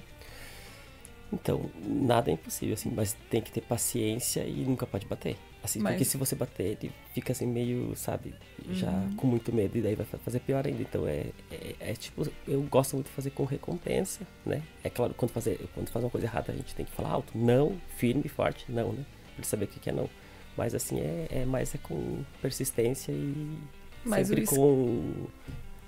Então, 1.33 1.71
nada 1.85 2.31
é 2.31 2.35
impossível, 2.35 2.75
assim, 2.75 2.91
mas 2.91 3.17
tem 3.31 3.41
que 3.41 3.53
ter 3.53 3.61
paciência 3.61 4.45
e 4.45 4.65
nunca 4.65 4.87
pode 4.87 5.07
bater. 5.07 5.37
Assim, 5.63 5.81
Mas- 5.81 5.93
porque 5.95 6.05
se 6.05 6.17
você 6.17 6.37
bater, 6.37 6.79
ele 6.81 6.93
fica 7.13 7.33
assim 7.33 7.47
meio, 7.47 7.95
sabe, 7.97 8.33
já 8.71 8.91
Uhum. 8.91 9.17
com 9.17 9.27
muito 9.27 9.53
medo 9.53 9.77
e 9.77 9.83
daí 9.83 9.95
vai 9.97 10.07
fa- 10.07 10.19
fazer 10.19 10.39
pior 10.41 10.65
ainda. 10.67 10.81
Então 10.83 11.07
é, 11.07 11.27
é, 11.51 11.75
é 11.81 11.93
tipo, 11.95 12.27
eu 12.47 12.63
gosto 12.63 12.95
muito 12.95 13.07
de 13.09 13.13
fazer 13.13 13.31
com 13.31 13.45
recompensa, 13.45 14.21
né? 14.47 14.63
É 14.85 14.89
claro, 14.91 15.13
quando 15.15 15.33
fazer, 15.33 15.59
quando 15.75 15.89
faz 15.91 16.05
uma 16.05 16.11
coisa 16.11 16.27
errada, 16.29 16.53
a 16.53 16.55
gente 16.57 16.75
tem 16.75 16.87
que 16.87 16.93
falar 16.93 17.11
alto, 17.11 17.37
não, 17.37 17.77
firme 17.97 18.23
e 18.25 18.29
forte, 18.29 18.65
não, 18.69 18.93
né? 18.93 19.05
Pra 19.25 19.35
ele 19.39 19.47
saber 19.47 19.65
o 19.65 19.69
que 19.69 19.81
que 19.81 19.91
é 19.91 19.93
não. 19.93 20.09
Mas 20.57 20.75
assim, 20.75 21.01
é, 21.01 21.27
é 21.31 21.45
mais 21.45 21.75
é 21.75 21.79
com 21.79 22.23
persistência 22.41 23.11
e 23.13 23.59
Mas 24.05 24.29
sempre 24.29 24.45
com. 24.47 25.27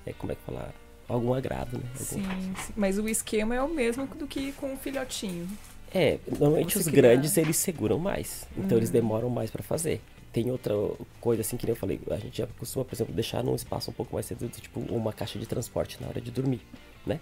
É, 0.05 0.13
como 0.13 0.33
é 0.33 0.35
que 0.35 0.43
falar? 0.43 0.73
algum 1.09 1.35
agrado, 1.35 1.77
né? 1.77 1.83
Algum... 1.93 2.05
Sim, 2.05 2.55
sim, 2.57 2.73
mas 2.77 2.97
o 2.97 3.09
esquema 3.09 3.53
é 3.55 3.61
o 3.63 3.69
mesmo 3.69 4.07
do 4.07 4.29
que 4.29 4.53
com 4.53 4.75
o 4.75 4.77
filhotinho. 4.77 5.49
É, 5.93 6.19
normalmente 6.39 6.79
os 6.79 6.87
grandes 6.87 7.37
eles 7.37 7.57
seguram 7.57 7.99
mais, 7.99 8.47
então 8.57 8.79
eles 8.79 8.91
hum. 8.91 8.93
demoram 8.93 9.29
mais 9.29 9.51
para 9.51 9.63
fazer. 9.63 10.01
Tem 10.33 10.51
outra 10.51 10.75
coisa 11.21 11.41
assim 11.41 11.57
que 11.57 11.67
nem 11.67 11.73
eu 11.73 11.77
falei, 11.77 12.01
a 12.09 12.17
gente 12.17 12.39
já 12.39 12.47
costuma, 12.47 12.85
por 12.85 12.95
exemplo, 12.95 13.13
deixar 13.13 13.43
num 13.43 13.55
espaço 13.57 13.91
um 13.91 13.95
pouco 13.95 14.15
mais 14.15 14.27
cedo, 14.27 14.49
tipo 14.49 14.79
uma 14.81 15.13
caixa 15.13 15.39
de 15.39 15.47
transporte 15.47 15.99
na 16.01 16.07
hora 16.07 16.21
de 16.21 16.31
dormir, 16.31 16.61
né? 17.05 17.19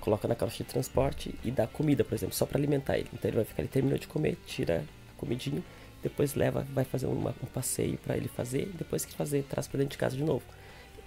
Coloca 0.00 0.28
na 0.28 0.36
caixa 0.36 0.58
de 0.58 0.70
transporte 0.70 1.34
e 1.44 1.50
dá 1.50 1.66
comida, 1.66 2.04
por 2.04 2.14
exemplo, 2.14 2.34
só 2.34 2.46
para 2.46 2.58
alimentar 2.58 2.98
ele. 2.98 3.08
Então 3.12 3.28
ele 3.28 3.36
vai 3.36 3.44
ficar, 3.44 3.62
ele 3.62 3.68
terminou 3.68 3.98
de 3.98 4.06
comer, 4.06 4.36
tira 4.46 4.84
a 5.10 5.20
comidinha, 5.20 5.62
depois 6.02 6.34
leva, 6.34 6.66
vai 6.72 6.84
fazer 6.84 7.06
uma, 7.06 7.34
um 7.42 7.46
passeio 7.46 7.98
para 7.98 8.16
ele 8.16 8.28
fazer, 8.28 8.70
depois 8.78 9.04
que 9.04 9.14
fazer, 9.14 9.44
traz 9.48 9.66
para 9.66 9.78
dentro 9.78 9.92
de 9.92 9.98
casa 9.98 10.16
de 10.16 10.22
novo. 10.22 10.44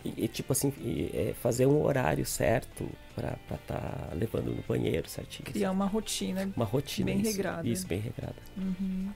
E, 0.06 0.26
e 0.26 0.28
tipo 0.28 0.54
assim, 0.54 0.72
e, 0.78 1.10
é, 1.14 1.34
fazer 1.42 1.66
um 1.66 1.84
horário 1.84 2.26
certo 2.26 2.88
para 3.16 3.38
estar 3.52 3.58
tá 3.68 4.10
levando 4.14 4.56
no 4.56 4.62
banheiro 4.68 5.10
certinho. 5.10 5.46
Criar 5.46 5.72
uma 5.72 5.86
rotina. 5.86 6.50
Uma 6.56 6.66
rotina. 6.66 7.08
Bem 7.08 7.22
isso, 7.22 7.32
regrada. 7.32 7.68
Isso, 7.68 7.88
bem 7.88 8.00
regrada. 8.00 8.36
Uhum. 8.56 9.10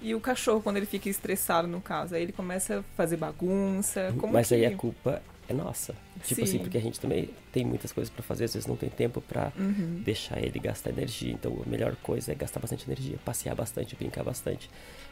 E 0.00 0.14
o 0.14 0.20
cachorro, 0.20 0.62
quando 0.62 0.76
ele 0.76 0.86
fica 0.86 1.08
estressado, 1.08 1.66
no 1.66 1.80
caso, 1.80 2.14
aí 2.14 2.22
ele 2.22 2.32
começa 2.32 2.78
a 2.78 2.82
fazer 2.96 3.16
bagunça. 3.16 4.14
Como 4.18 4.32
Mas 4.32 4.48
que... 4.48 4.54
aí 4.54 4.64
a 4.64 4.74
culpa 4.76 5.20
é 5.48 5.52
nossa. 5.52 5.94
Tipo 6.22 6.22
assim, 6.22 6.34
Sim. 6.34 6.42
assim, 6.42 6.58
porque 6.60 6.78
a 6.78 6.80
gente 6.80 7.00
também 7.00 7.28
tem 7.52 7.64
muitas 7.64 7.92
coisas 7.92 8.08
para 8.12 8.22
fazer, 8.22 8.44
às 8.44 8.54
vezes 8.54 8.66
não 8.66 8.76
tem 8.76 8.88
tempo 8.88 9.20
para 9.20 9.52
uhum. 9.58 10.00
deixar 10.04 10.38
ele 10.38 10.58
gastar 10.58 10.90
energia. 10.90 11.32
Então 11.32 11.62
a 11.64 11.68
melhor 11.68 11.96
coisa 11.96 12.32
é 12.32 12.34
gastar 12.34 12.60
bastante 12.60 12.86
energia, 12.86 13.18
passear 13.24 13.54
bastante, 13.54 13.96
brincar 13.96 14.22
bastante. 14.22 14.70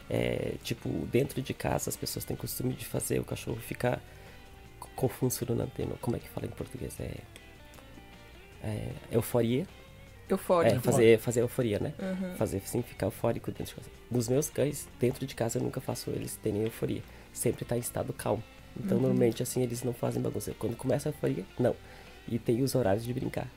É, 0.09 0.53
tipo, 0.63 0.89
dentro 1.11 1.41
de 1.41 1.53
casa 1.53 1.89
as 1.89 1.97
pessoas 1.97 2.23
têm 2.25 2.35
costume 2.35 2.73
de 2.73 2.85
fazer 2.85 3.19
o 3.19 3.23
cachorro 3.25 3.57
ficar 3.57 4.01
confuso 4.99 5.45
no. 5.45 5.97
Como 6.01 6.17
é 6.17 6.19
que 6.19 6.27
fala 6.27 6.45
em 6.45 6.49
português? 6.49 6.99
É, 6.99 7.15
é 8.61 8.91
euforia. 9.11 9.65
Euforia. 10.27 10.73
É, 10.73 10.79
fazer, 10.79 11.19
fazer 11.19 11.39
euforia, 11.39 11.79
né? 11.79 11.93
Uhum. 11.97 12.35
Fazer 12.35 12.57
assim, 12.57 12.81
ficar 12.81 13.07
eufórico 13.07 13.49
dentro 13.49 13.65
de 13.65 13.75
casa. 13.75 13.89
Dos 14.11 14.27
meus 14.27 14.49
cães, 14.49 14.87
dentro 14.99 15.25
de 15.25 15.33
casa 15.33 15.57
eu 15.57 15.63
nunca 15.63 15.79
faço 15.79 16.09
eles 16.09 16.35
terem 16.35 16.63
euforia. 16.63 17.01
Sempre 17.31 17.63
tá 17.63 17.77
em 17.77 17.79
estado 17.79 18.11
calmo. 18.11 18.43
Então, 18.77 18.97
uhum. 18.97 19.03
normalmente, 19.03 19.41
assim, 19.41 19.63
eles 19.63 19.83
não 19.83 19.93
fazem 19.93 20.21
bagunça. 20.21 20.53
Quando 20.59 20.75
começa 20.75 21.07
a 21.07 21.11
euforia, 21.11 21.45
não. 21.57 21.75
E 22.27 22.37
tem 22.37 22.61
os 22.61 22.75
horários 22.75 23.05
de 23.05 23.13
brincar. 23.13 23.47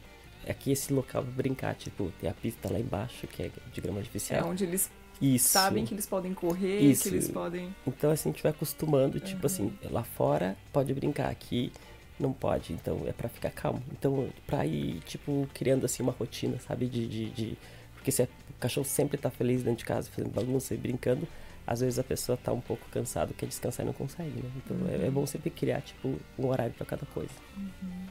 Aqui 0.49 0.71
esse 0.73 0.93
local 0.93 1.23
para 1.23 1.33
brincar, 1.33 1.75
tipo, 1.75 2.13
tem 2.21 2.31
a 2.31 2.35
pista 2.35 2.73
lá 2.73 2.79
embaixo, 2.79 3.27
que 3.27 3.43
é 3.43 3.51
de 3.73 3.81
grama 3.81 3.99
artificial. 3.99 4.41
É 4.41 4.45
onde 4.45 4.65
eles 4.65 4.91
isso. 5.23 5.49
sabem 5.49 5.85
que 5.85 5.95
eles 5.95 6.07
podem 6.07 6.35
correr, 6.35 6.81
Isso. 6.81 7.05
que 7.05 7.09
eles 7.11 7.29
podem. 7.29 7.75
Então, 7.87 8.11
assim, 8.11 8.31
a 8.31 8.33
gente 8.33 8.43
vai 8.43 8.51
acostumando, 8.51 9.19
uhum. 9.19 9.25
tipo 9.25 9.47
assim, 9.47 9.73
lá 9.91 10.03
fora 10.03 10.57
pode 10.73 10.93
brincar, 10.93 11.31
aqui 11.31 11.73
não 12.19 12.33
pode, 12.33 12.73
então 12.73 13.03
é 13.07 13.13
para 13.13 13.29
ficar 13.29 13.51
calmo. 13.51 13.83
Então, 13.93 14.29
pra 14.47 14.65
ir, 14.67 15.01
tipo, 15.01 15.49
criando 15.55 15.85
assim 15.85 16.03
uma 16.03 16.13
rotina, 16.13 16.59
sabe? 16.61 16.87
De. 16.87 17.07
de, 17.07 17.31
de... 17.31 17.59
Porque 17.95 18.11
se 18.11 18.23
o 18.23 18.29
cachorro 18.59 18.85
sempre 18.85 19.17
tá 19.17 19.31
feliz 19.31 19.63
dentro 19.63 19.79
de 19.79 19.85
casa, 19.85 20.11
fazendo 20.11 20.33
bagunça 20.33 20.75
e 20.75 20.77
brincando, 20.77 21.27
às 21.67 21.81
vezes 21.81 21.99
a 21.99 22.05
pessoa 22.05 22.37
tá 22.37 22.53
um 22.53 22.61
pouco 22.61 22.85
cansada, 22.91 23.33
quer 23.33 23.47
descansar 23.47 23.85
e 23.85 23.87
não 23.87 23.93
consegue, 23.93 24.43
né? 24.43 24.51
Então 24.57 24.77
uhum. 24.77 24.89
é, 24.89 25.07
é, 25.07 25.11
bom 25.11 25.27
sempre 25.27 25.51
criar, 25.51 25.81
tipo, 25.83 26.19
um 26.39 26.47
horário 26.47 26.75
para 26.75 26.87
cada 26.87 27.07
coisa. 27.07 27.33
Uhum. 27.57 28.07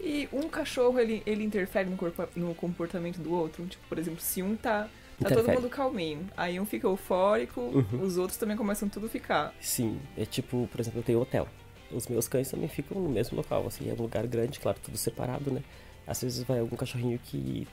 E 0.00 0.28
um 0.32 0.48
cachorro, 0.48 1.00
ele, 1.00 1.22
ele 1.24 1.44
interfere 1.44 1.88
no, 1.88 1.96
corpo, 1.96 2.28
no 2.36 2.54
comportamento 2.54 3.18
do 3.18 3.32
outro? 3.32 3.66
Tipo, 3.66 3.82
por 3.88 3.98
exemplo, 3.98 4.20
se 4.20 4.42
um 4.42 4.54
tá 4.54 4.88
Tá 5.22 5.30
todo 5.30 5.48
mundo 5.48 5.68
calminho. 5.68 6.26
Aí 6.36 6.58
um 6.58 6.66
fica 6.66 6.86
eufórico, 6.86 7.60
uhum. 7.60 8.02
os 8.02 8.16
outros 8.16 8.38
também 8.38 8.56
começam 8.56 8.88
tudo 8.88 9.06
a 9.06 9.08
ficar. 9.08 9.54
Sim, 9.60 10.00
é 10.16 10.24
tipo, 10.24 10.68
por 10.70 10.80
exemplo, 10.80 11.00
eu 11.00 11.04
tenho 11.04 11.20
hotel. 11.20 11.48
Os 11.90 12.08
meus 12.08 12.26
cães 12.26 12.50
também 12.50 12.68
ficam 12.68 13.00
no 13.00 13.08
mesmo 13.08 13.36
local, 13.36 13.66
assim, 13.66 13.88
é 13.88 13.92
um 13.92 14.02
lugar 14.02 14.26
grande, 14.26 14.58
claro, 14.58 14.78
tudo 14.82 14.96
separado, 14.96 15.50
né? 15.50 15.62
Às 16.06 16.22
vezes 16.22 16.42
vai 16.42 16.58
algum 16.58 16.76
cachorrinho 16.76 17.18
que 17.22 17.66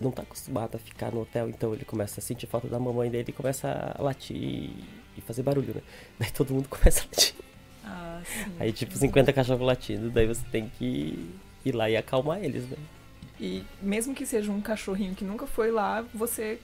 não 0.00 0.10
tá 0.10 0.22
acostumado 0.22 0.76
a 0.76 0.78
ficar 0.78 1.12
no 1.12 1.22
hotel, 1.22 1.48
então 1.48 1.74
ele 1.74 1.84
começa 1.84 2.20
a 2.20 2.22
sentir 2.22 2.46
falta 2.46 2.68
da 2.68 2.78
mamãe 2.78 3.10
dele 3.10 3.26
e 3.28 3.32
começa 3.32 3.94
a 3.96 4.02
latir 4.02 4.70
e 5.16 5.20
fazer 5.20 5.42
barulho, 5.42 5.74
né? 5.74 5.82
Daí 6.18 6.30
todo 6.30 6.54
mundo 6.54 6.68
começa 6.68 7.02
a 7.02 7.04
latir. 7.04 7.34
Ah, 7.84 8.20
sim. 8.24 8.52
Aí 8.58 8.72
tipo 8.72 8.96
50 8.96 9.32
cachorros 9.32 9.66
latindo, 9.66 10.10
daí 10.10 10.26
você 10.26 10.44
tem 10.50 10.70
que 10.78 11.30
ir 11.64 11.74
lá 11.74 11.88
e 11.88 11.96
acalmar 11.96 12.42
eles, 12.44 12.68
né? 12.68 12.76
E 13.40 13.64
mesmo 13.80 14.14
que 14.14 14.26
seja 14.26 14.50
um 14.50 14.60
cachorrinho 14.60 15.14
que 15.14 15.24
nunca 15.24 15.46
foi 15.46 15.70
lá, 15.70 16.02
você 16.12 16.58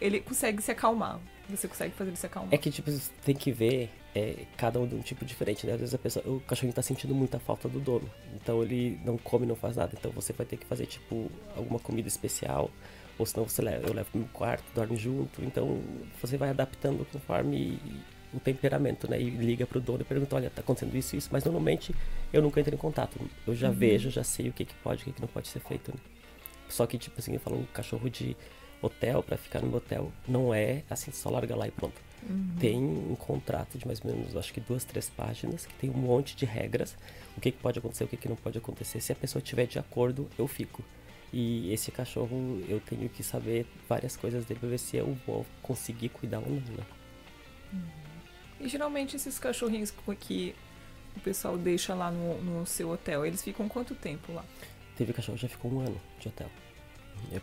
ele 0.00 0.20
consegue 0.20 0.62
se 0.62 0.70
acalmar. 0.70 1.20
Você 1.48 1.68
consegue 1.68 1.94
fazer 1.94 2.10
ele 2.10 2.16
se 2.16 2.26
acalmar. 2.26 2.52
É 2.52 2.58
que, 2.58 2.70
tipo, 2.70 2.90
você 2.90 3.10
tem 3.24 3.34
que 3.34 3.52
ver 3.52 3.90
é, 4.14 4.44
cada 4.56 4.80
um 4.80 4.86
de 4.86 4.94
um 4.94 5.00
tipo 5.00 5.24
diferente, 5.24 5.66
né? 5.66 5.74
Às 5.74 5.80
vezes 5.80 5.94
a 5.94 5.98
pessoa, 5.98 6.26
o 6.26 6.40
cachorrinho 6.40 6.74
tá 6.74 6.82
sentindo 6.82 7.14
muita 7.14 7.38
falta 7.38 7.68
do 7.68 7.78
dono. 7.78 8.10
Então 8.34 8.62
ele 8.62 8.98
não 9.04 9.16
come, 9.16 9.46
não 9.46 9.56
faz 9.56 9.76
nada. 9.76 9.92
Então 9.98 10.10
você 10.10 10.32
vai 10.32 10.46
ter 10.46 10.56
que 10.56 10.66
fazer, 10.66 10.86
tipo, 10.86 11.30
alguma 11.56 11.78
comida 11.78 12.08
especial. 12.08 12.70
Ou 13.18 13.24
senão 13.24 13.48
você 13.48 13.62
leva, 13.62 13.86
eu 13.86 13.94
levo 13.94 14.08
no 14.14 14.26
quarto, 14.28 14.64
dorme 14.74 14.96
junto. 14.96 15.42
Então 15.42 15.80
você 16.20 16.36
vai 16.36 16.50
adaptando 16.50 17.06
conforme 17.10 17.78
o 18.32 18.40
temperamento, 18.40 19.08
né? 19.08 19.20
E 19.20 19.30
liga 19.30 19.66
pro 19.66 19.80
dono 19.80 20.02
e 20.02 20.04
pergunta, 20.04 20.36
olha, 20.36 20.50
tá 20.50 20.60
acontecendo 20.60 20.94
isso 20.96 21.16
isso. 21.16 21.28
Mas 21.32 21.44
normalmente 21.44 21.94
eu 22.32 22.42
nunca 22.42 22.60
entro 22.60 22.74
em 22.74 22.78
contato. 22.78 23.18
Eu 23.46 23.54
já 23.54 23.68
uhum. 23.68 23.74
vejo, 23.74 24.10
já 24.10 24.24
sei 24.24 24.48
o 24.48 24.52
que, 24.52 24.64
que 24.64 24.74
pode, 24.76 25.02
o 25.02 25.04
que, 25.04 25.12
que 25.12 25.20
não 25.20 25.28
pode 25.28 25.48
ser 25.48 25.60
feito, 25.60 25.90
né? 25.92 26.00
Só 26.68 26.86
que, 26.86 26.98
tipo 26.98 27.18
assim, 27.20 27.34
eu 27.34 27.40
falo, 27.40 27.58
um 27.58 27.64
cachorro 27.66 28.10
de 28.10 28.36
hotel 28.86 29.22
para 29.22 29.36
ficar 29.36 29.60
no 29.60 29.74
hotel. 29.76 30.12
Não 30.26 30.54
é 30.54 30.82
assim, 30.88 31.10
só 31.10 31.30
larga 31.30 31.54
lá 31.56 31.66
e 31.66 31.70
pronto. 31.70 32.00
Uhum. 32.28 32.56
Tem 32.58 32.76
um 32.78 33.14
contrato 33.14 33.78
de 33.78 33.86
mais 33.86 34.00
ou 34.04 34.10
menos, 34.10 34.36
acho 34.36 34.52
que 34.52 34.60
duas, 34.60 34.84
três 34.84 35.08
páginas, 35.08 35.66
que 35.66 35.74
tem 35.74 35.90
um 35.90 35.94
monte 35.94 36.34
de 36.34 36.44
regras. 36.44 36.96
O 37.36 37.40
que, 37.40 37.50
que 37.50 37.58
pode 37.58 37.78
acontecer, 37.78 38.04
o 38.04 38.08
que, 38.08 38.16
que 38.16 38.28
não 38.28 38.36
pode 38.36 38.58
acontecer. 38.58 39.00
Se 39.00 39.12
a 39.12 39.14
pessoa 39.16 39.40
estiver 39.42 39.66
de 39.66 39.78
acordo, 39.78 40.28
eu 40.38 40.46
fico. 40.46 40.82
E 41.32 41.72
esse 41.72 41.90
cachorro, 41.90 42.62
eu 42.68 42.80
tenho 42.80 43.08
que 43.08 43.22
saber 43.22 43.66
várias 43.88 44.16
coisas 44.16 44.44
dele 44.46 44.60
pra 44.60 44.68
ver 44.68 44.78
se 44.78 44.96
eu 44.96 45.16
vou 45.26 45.44
conseguir 45.62 46.08
cuidar 46.08 46.38
ou 46.38 46.48
não. 46.48 46.56
Né? 46.56 46.86
Uhum. 47.72 48.06
E 48.60 48.68
geralmente 48.68 49.16
esses 49.16 49.38
cachorrinhos 49.38 49.92
que 50.20 50.54
o 51.16 51.20
pessoal 51.20 51.56
deixa 51.56 51.94
lá 51.94 52.10
no, 52.10 52.40
no 52.42 52.66
seu 52.66 52.90
hotel, 52.90 53.24
eles 53.24 53.42
ficam 53.42 53.68
quanto 53.68 53.94
tempo 53.94 54.32
lá? 54.32 54.44
Teve 54.96 55.12
cachorro 55.12 55.36
já 55.36 55.48
ficou 55.48 55.72
um 55.72 55.80
ano 55.80 56.00
de 56.18 56.28
hotel. 56.28 56.48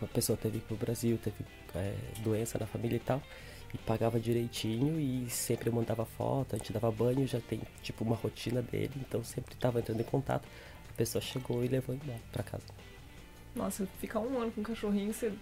A 0.02 0.08
pessoa 0.08 0.38
teve 0.38 0.60
pro 0.60 0.76
Brasil, 0.76 1.18
teve 1.24 1.38
é, 1.76 1.96
doença 2.20 2.58
na 2.58 2.66
família 2.66 2.98
e 2.98 3.00
tal. 3.00 3.22
E 3.74 3.78
pagava 3.80 4.20
direitinho 4.20 5.00
e 5.00 5.28
sempre 5.30 5.72
mandava 5.72 6.06
foto, 6.06 6.56
a 6.56 6.60
gente 6.60 6.72
dava 6.72 6.92
banho, 6.92 7.26
já 7.26 7.40
tem 7.40 7.60
tipo 7.82 8.04
uma 8.04 8.16
rotina 8.16 8.62
dele, 8.62 8.94
então 8.98 9.24
sempre 9.24 9.56
tava 9.56 9.80
entrando 9.80 10.00
em 10.00 10.04
contato. 10.04 10.48
A 10.90 10.94
pessoa 10.94 11.22
chegou 11.22 11.64
e 11.64 11.68
levou 11.68 11.96
embora 11.96 12.20
pra 12.32 12.44
casa. 12.44 12.66
Nossa, 13.56 13.88
ficar 14.00 14.20
um 14.20 14.40
ano 14.40 14.52
com 14.52 14.62
um 14.62 14.64
cachorrinho, 14.64 15.12
você 15.12 15.34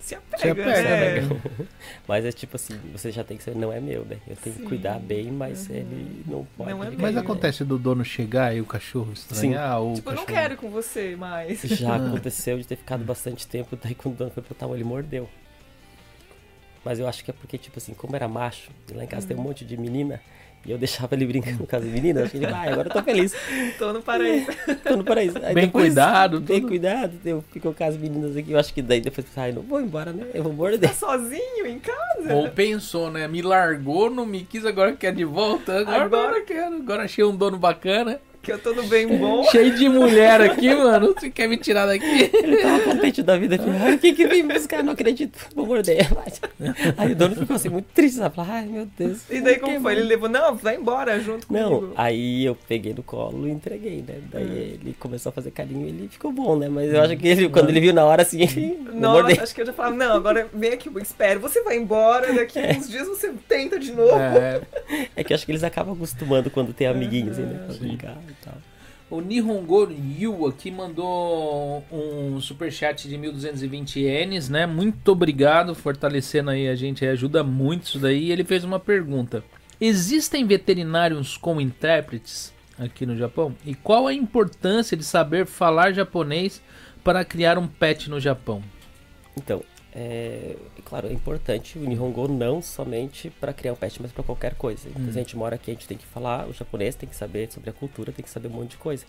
se 0.00 0.14
apega, 0.14 0.42
se 0.42 0.48
apega 0.48 1.22
né? 1.22 1.40
mas 2.06 2.24
é 2.24 2.32
tipo 2.32 2.56
assim, 2.56 2.78
você 2.92 3.10
já 3.10 3.22
tem 3.24 3.36
que 3.36 3.42
saber, 3.42 3.58
não 3.58 3.72
é 3.72 3.80
meu, 3.80 4.04
né? 4.04 4.18
Eu 4.26 4.36
tenho 4.36 4.56
Sim. 4.56 4.62
que 4.62 4.68
cuidar 4.68 4.98
bem, 4.98 5.30
mas 5.30 5.68
uhum. 5.68 5.74
ele 5.74 6.22
não 6.26 6.46
pode. 6.56 6.70
Não 6.70 6.84
é 6.84 6.90
mas 6.90 7.16
acontece 7.16 7.64
do 7.64 7.78
dono 7.78 8.04
chegar 8.04 8.54
e 8.56 8.60
o 8.60 8.66
cachorro 8.66 9.12
estranhar? 9.12 9.80
Ou 9.80 9.94
tipo, 9.94 10.10
eu 10.10 10.16
não 10.16 10.26
quero 10.26 10.54
ir 10.54 10.56
com 10.56 10.70
você 10.70 11.16
mais. 11.16 11.60
Já 11.62 11.96
aconteceu 11.96 12.58
de 12.58 12.66
ter 12.66 12.76
ficado 12.76 13.04
bastante 13.04 13.46
tempo, 13.46 13.76
daí 13.82 13.94
quando 13.94 14.14
o 14.14 14.18
dono 14.18 14.30
foi 14.30 14.42
botar 14.42 14.68
ele 14.68 14.84
mordeu. 14.84 15.28
Mas 16.84 16.98
eu 16.98 17.08
acho 17.08 17.24
que 17.24 17.30
é 17.30 17.34
porque, 17.34 17.58
tipo 17.58 17.78
assim, 17.78 17.92
como 17.92 18.16
era 18.16 18.28
macho, 18.28 18.70
lá 18.92 19.04
em 19.04 19.06
casa 19.06 19.24
uhum. 19.24 19.28
tem 19.28 19.36
um 19.36 19.42
monte 19.42 19.64
de 19.64 19.76
menina, 19.76 20.20
e 20.64 20.70
eu 20.70 20.78
deixava 20.78 21.14
ele 21.14 21.26
brincando 21.26 21.66
com 21.66 21.76
as 21.76 21.84
meninas. 21.84 22.34
Ele, 22.34 22.46
ah, 22.46 22.62
agora 22.70 22.88
eu 22.88 22.92
tô 22.92 23.02
feliz. 23.02 23.34
tô 23.78 23.92
no 23.92 24.02
paraíso. 24.02 24.46
tô 24.84 24.96
no 24.96 25.04
paraíso. 25.04 25.38
Aí 25.42 25.54
bem 25.54 25.66
depois, 25.66 25.86
cuidado. 25.86 26.40
Bem 26.40 26.60
tudo. 26.60 26.68
cuidado. 26.68 27.12
Eu 27.24 27.44
fico 27.50 27.72
com 27.72 27.84
as 27.84 27.96
meninas 27.96 28.36
aqui. 28.36 28.52
Eu 28.52 28.58
acho 28.58 28.74
que 28.74 28.82
daí 28.82 29.00
depois, 29.00 29.26
ai, 29.36 29.52
não 29.52 29.62
vou 29.62 29.80
embora, 29.80 30.12
né? 30.12 30.26
Eu 30.34 30.42
vou 30.42 30.52
morder. 30.52 30.80
Tá 30.80 30.94
sozinho 30.94 31.66
em 31.66 31.78
casa? 31.78 32.34
Ou 32.34 32.50
pensou, 32.50 33.10
né? 33.10 33.26
Me 33.28 33.40
largou, 33.40 34.10
não 34.10 34.26
me 34.26 34.44
quis, 34.44 34.66
agora 34.66 34.92
quer 34.92 35.14
de 35.14 35.24
volta. 35.24 35.80
Agora, 35.80 36.04
agora 36.04 36.40
quero. 36.42 36.76
Agora 36.76 37.04
achei 37.04 37.24
um 37.24 37.36
dono 37.36 37.58
bacana 37.58 38.20
que 38.48 38.52
eu 38.52 38.58
tô 38.58 38.72
no 38.72 38.82
bem 38.84 39.06
bom. 39.06 39.44
Cheio 39.52 39.74
de 39.74 39.86
mulher 39.90 40.40
aqui, 40.40 40.74
mano. 40.74 41.12
Você 41.12 41.28
quer 41.28 41.46
me 41.46 41.58
tirar 41.58 41.84
daqui? 41.84 42.30
Ele 42.32 42.56
tava 42.56 42.80
contente 42.80 43.22
da 43.22 43.36
vida. 43.36 43.58
Ai, 43.82 43.94
o 43.94 43.98
que 43.98 44.14
que 44.14 44.26
vem 44.26 44.48
buscar? 44.48 44.82
Não 44.82 44.94
acredito. 44.94 45.38
Vou 45.54 45.66
morder. 45.66 46.08
Aí 46.96 47.12
o 47.12 47.14
dono 47.14 47.36
ficou 47.36 47.56
assim, 47.56 47.68
muito 47.68 47.88
triste. 47.94 48.16
Sabe? 48.16 48.36
Ai, 48.38 48.64
meu 48.64 48.88
Deus. 48.96 49.20
E 49.30 49.42
daí 49.42 49.58
como 49.58 49.78
foi? 49.82 49.92
Ele 49.92 50.04
levou, 50.04 50.30
não, 50.30 50.54
vai 50.54 50.76
embora 50.76 51.20
junto 51.20 51.46
comigo. 51.46 51.68
Não, 51.68 51.92
aí 51.94 52.44
eu 52.44 52.56
peguei 52.66 52.94
no 52.94 53.02
colo 53.02 53.46
e 53.46 53.50
entreguei, 53.50 54.02
né? 54.06 54.14
Daí 54.32 54.44
hum. 54.44 54.78
ele 54.80 54.96
começou 54.98 55.30
a 55.30 55.32
fazer 55.32 55.50
carinho 55.50 55.86
e 55.86 55.90
ele 55.90 56.08
ficou 56.08 56.32
bom, 56.32 56.56
né? 56.56 56.68
Mas 56.68 56.92
eu 56.92 57.02
acho 57.02 57.16
que 57.16 57.28
ele, 57.28 57.48
quando 57.50 57.68
ele 57.68 57.80
viu 57.80 57.92
na 57.92 58.04
hora, 58.04 58.22
assim, 58.22 58.40
ele 58.42 58.78
Nossa, 58.94 59.22
morder. 59.22 59.42
acho 59.42 59.54
que 59.54 59.60
eu 59.60 59.66
já 59.66 59.72
falava, 59.72 59.94
não, 59.94 60.14
agora 60.14 60.48
vem 60.54 60.72
aqui, 60.72 60.88
eu 60.88 60.98
espero. 60.98 61.40
Você 61.40 61.62
vai 61.62 61.76
embora, 61.76 62.32
daqui 62.32 62.58
é. 62.58 62.76
uns 62.76 62.88
dias 62.88 63.06
você 63.06 63.32
tenta 63.46 63.78
de 63.78 63.92
novo. 63.92 64.18
É, 64.18 64.60
é 65.16 65.24
que 65.24 65.32
eu 65.32 65.34
acho 65.34 65.44
que 65.44 65.52
eles 65.52 65.64
acabam 65.64 65.94
acostumando 65.94 66.50
quando 66.50 66.72
tem 66.72 66.86
amiguinhos, 66.86 67.36
né? 67.36 67.66
Pra 67.66 67.76
brincar 67.76 68.16
tal. 68.44 68.54
O 69.10 69.22
Nihongo 69.22 69.90
Yu 69.90 70.46
aqui 70.46 70.70
mandou 70.70 71.82
um 71.90 72.38
superchat 72.40 73.08
de 73.08 73.16
1220 73.16 74.00
ienes, 74.00 74.50
né? 74.50 74.66
Muito 74.66 75.12
obrigado, 75.12 75.74
fortalecendo 75.74 76.50
aí 76.50 76.68
a 76.68 76.74
gente, 76.74 77.06
ajuda 77.06 77.42
muito 77.42 77.84
isso 77.84 77.98
daí. 77.98 78.24
E 78.24 78.32
ele 78.32 78.44
fez 78.44 78.64
uma 78.64 78.78
pergunta: 78.78 79.42
Existem 79.80 80.46
veterinários 80.46 81.38
com 81.38 81.58
intérpretes? 81.58 82.52
aqui 82.78 83.04
no 83.04 83.16
Japão? 83.16 83.54
E 83.66 83.74
qual 83.74 84.06
a 84.06 84.14
importância 84.14 84.96
de 84.96 85.04
saber 85.04 85.46
falar 85.46 85.92
japonês 85.92 86.62
para 87.02 87.24
criar 87.24 87.58
um 87.58 87.66
pet 87.66 88.08
no 88.08 88.20
Japão? 88.20 88.62
Então, 89.36 89.62
é, 89.94 90.56
claro, 90.84 91.08
é 91.08 91.12
importante 91.12 91.78
o 91.78 91.82
Nihongo 91.82 92.28
não 92.28 92.60
somente 92.60 93.30
para 93.30 93.52
criar 93.52 93.72
um 93.72 93.76
pet, 93.76 94.00
mas 94.00 94.12
para 94.12 94.22
qualquer 94.22 94.54
coisa. 94.54 94.88
Então, 94.88 95.02
hum. 95.02 95.12
se 95.12 95.18
a 95.18 95.22
gente 95.22 95.36
mora 95.36 95.56
aqui, 95.56 95.70
a 95.70 95.74
gente 95.74 95.86
tem 95.86 95.96
que 95.96 96.06
falar 96.06 96.46
o 96.48 96.52
japonês, 96.52 96.94
tem 96.94 97.08
que 97.08 97.16
saber 97.16 97.50
sobre 97.50 97.70
a 97.70 97.72
cultura, 97.72 98.12
tem 98.12 98.22
que 98.22 98.30
saber 98.30 98.48
um 98.48 98.52
monte 98.52 98.72
de 98.72 98.76
coisa. 98.76 99.04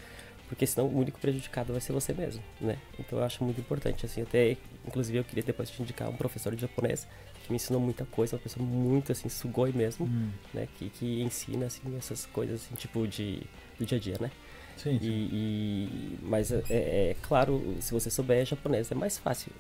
Porque 0.48 0.66
senão 0.66 0.88
o 0.88 0.98
único 0.98 1.20
prejudicado 1.20 1.72
vai 1.72 1.82
ser 1.82 1.94
você 1.94 2.12
mesmo, 2.12 2.42
né? 2.60 2.80
Então 2.98 3.20
eu 3.20 3.26
acho 3.26 3.44
muito 3.44 3.62
importante, 3.62 4.04
assim, 4.06 4.24
até, 4.24 4.58
inclusive 4.88 5.20
eu 5.20 5.24
queria 5.24 5.44
depois 5.44 5.70
te 5.70 5.80
indicar 5.80 6.10
um 6.10 6.16
professor 6.16 6.56
de 6.56 6.62
japonês 6.62 7.08
que 7.44 7.52
me 7.52 7.58
ensinou 7.58 7.80
muita 7.80 8.04
coisa, 8.06 8.36
uma 8.36 8.42
pessoa 8.42 8.66
muito, 8.66 9.12
assim, 9.12 9.30
sugoi 9.30 9.72
mesmo, 9.72 10.08
hum. 10.08 10.32
né? 10.52 10.68
Que, 10.78 10.90
que 10.90 11.22
ensina, 11.22 11.68
assim, 11.68 11.82
essas 11.98 12.26
coisas, 12.26 12.64
assim, 12.64 12.74
tipo 12.76 13.08
de, 13.08 13.44
do 13.78 13.86
dia 13.86 13.98
a 13.98 14.02
dia, 14.02 14.16
né? 14.20 14.32
Sim, 14.76 14.98
sim. 14.98 15.06
E, 15.06 15.30
e, 15.32 16.20
mas 16.24 16.52
é, 16.52 16.64
é, 16.70 17.16
claro, 17.22 17.76
se 17.82 17.94
você 17.94 18.10
souber 18.10 18.44
japonês 18.46 18.92
é 18.92 18.96
mais 18.96 19.18
fácil. 19.18 19.52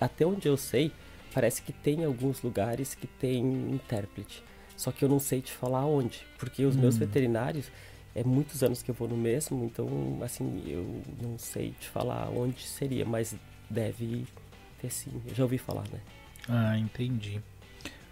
Até 0.00 0.26
onde 0.26 0.48
eu 0.48 0.56
sei, 0.56 0.92
parece 1.32 1.62
que 1.62 1.72
tem 1.72 2.04
alguns 2.04 2.42
lugares 2.42 2.94
que 2.94 3.06
tem 3.06 3.42
intérprete. 3.72 4.42
Só 4.76 4.90
que 4.90 5.04
eu 5.04 5.08
não 5.08 5.18
sei 5.18 5.40
te 5.40 5.52
falar 5.52 5.84
onde, 5.84 6.22
porque 6.38 6.64
os 6.64 6.76
hum. 6.76 6.80
meus 6.80 6.96
veterinários 6.96 7.70
é 8.14 8.24
muitos 8.24 8.62
anos 8.62 8.82
que 8.82 8.90
eu 8.90 8.94
vou 8.94 9.08
no 9.08 9.16
mesmo, 9.16 9.64
então 9.64 9.88
assim, 10.22 10.62
eu 10.66 11.02
não 11.22 11.38
sei 11.38 11.74
te 11.78 11.88
falar 11.88 12.28
onde 12.30 12.62
seria, 12.62 13.04
mas 13.04 13.34
deve 13.68 14.26
ter 14.80 14.90
sim. 14.90 15.22
Eu 15.26 15.34
já 15.34 15.42
ouvi 15.42 15.58
falar, 15.58 15.84
né? 15.92 16.00
Ah, 16.48 16.78
entendi. 16.78 17.40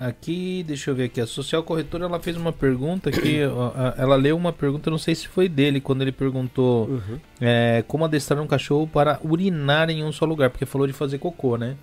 Aqui, 0.01 0.62
deixa 0.62 0.91
eu 0.91 0.94
ver 0.94 1.05
aqui, 1.05 1.20
a 1.20 1.27
social 1.27 1.62
corretora 1.65 2.05
ela 2.05 2.20
fez 2.20 2.36
uma 2.36 2.52
pergunta 2.52 3.10
que 3.10 3.41
ela 3.99 4.15
leu 4.15 4.36
uma 4.36 4.52
pergunta, 4.52 4.91
não 4.91 4.99
sei 4.99 5.12
se 5.15 5.27
foi 5.27 5.49
dele, 5.49 5.81
quando 5.81 6.02
ele 6.02 6.12
perguntou 6.12 6.86
uhum. 6.86 7.18
é, 7.41 7.83
como 7.89 8.05
adestrar 8.05 8.41
um 8.41 8.47
cachorro 8.47 8.86
para 8.86 9.18
urinar 9.25 9.91
em 9.91 10.05
um 10.05 10.12
só 10.12 10.25
lugar, 10.25 10.51
porque 10.51 10.65
falou 10.65 10.86
de 10.86 10.93
fazer 10.93 11.18
cocô, 11.18 11.57
né? 11.57 11.77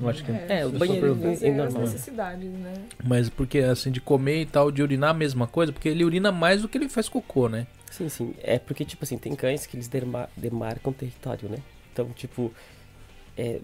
Eu 0.00 0.08
acho 0.08 0.24
que 0.24 0.32
é, 0.32 0.60
é 0.60 0.66
o 0.66 0.70
banheiro 0.70 1.16
é 1.40 1.50
normal. 1.52 1.82
necessidades, 1.82 2.50
né? 2.50 2.74
Mas 3.04 3.28
porque 3.28 3.58
assim 3.58 3.92
de 3.92 4.00
comer 4.00 4.42
e 4.42 4.46
tal, 4.46 4.72
de 4.72 4.82
urinar 4.82 5.10
a 5.10 5.14
mesma 5.14 5.46
coisa, 5.46 5.72
porque 5.72 5.88
ele 5.88 6.04
urina 6.04 6.32
mais 6.32 6.62
do 6.62 6.68
que 6.68 6.76
ele 6.76 6.88
faz 6.88 7.08
cocô, 7.08 7.48
né? 7.48 7.68
Sim, 7.90 8.08
sim. 8.08 8.34
É 8.42 8.58
porque 8.58 8.84
tipo 8.84 9.04
assim, 9.04 9.16
tem 9.16 9.36
cães 9.36 9.66
que 9.66 9.76
eles 9.76 9.88
demarcam 10.36 10.92
território, 10.92 11.48
né? 11.48 11.58
Então, 11.92 12.08
tipo, 12.16 12.52
é, 13.38 13.60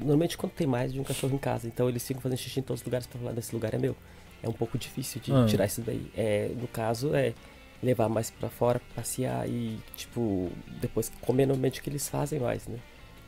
normalmente 0.00 0.36
quando 0.36 0.52
tem 0.52 0.66
mais 0.66 0.92
de 0.92 1.00
um 1.00 1.04
cachorro 1.04 1.34
em 1.34 1.38
casa, 1.38 1.68
então 1.68 1.88
eles 1.88 2.06
ficam 2.06 2.20
fazendo 2.20 2.38
xixi 2.38 2.60
em 2.60 2.62
todos 2.62 2.80
os 2.80 2.84
lugares 2.84 3.06
para 3.06 3.18
falar 3.18 3.32
desse 3.32 3.54
lugar 3.54 3.74
é 3.74 3.78
meu. 3.78 3.96
É 4.42 4.48
um 4.48 4.52
pouco 4.52 4.78
difícil 4.78 5.20
de 5.20 5.32
ah. 5.32 5.44
tirar 5.46 5.66
isso 5.66 5.82
daí. 5.82 6.10
É, 6.16 6.50
no 6.58 6.66
caso 6.66 7.14
é 7.14 7.34
levar 7.82 8.08
mais 8.08 8.30
para 8.30 8.48
fora, 8.48 8.80
passear 8.94 9.48
e 9.48 9.78
tipo 9.96 10.50
depois 10.80 11.10
comer 11.20 11.46
normalmente 11.46 11.80
o 11.80 11.82
que 11.82 11.90
eles 11.90 12.08
fazem 12.08 12.38
mais, 12.38 12.66
né? 12.66 12.78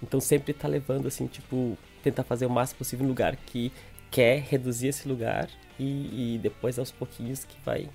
Então 0.02 0.20
sempre 0.20 0.52
tá 0.52 0.67
levando 0.67 1.07
assim, 1.07 1.26
tipo, 1.26 1.78
tentar 2.02 2.25
fazer 2.25 2.47
o 2.47 2.51
máximo 2.51 2.78
possível 2.78 3.07
em 3.07 3.09
lugar 3.09 3.36
que 3.36 3.73
quer 4.10 4.41
reduzir 4.41 4.89
esse 4.89 5.09
lugar 5.09 5.49
e, 5.78 6.34
e 6.34 6.39
depois 6.39 6.78
aos 6.78 6.91
pouquinhos 6.91 7.44
que 7.44 7.57
vai. 7.65 7.89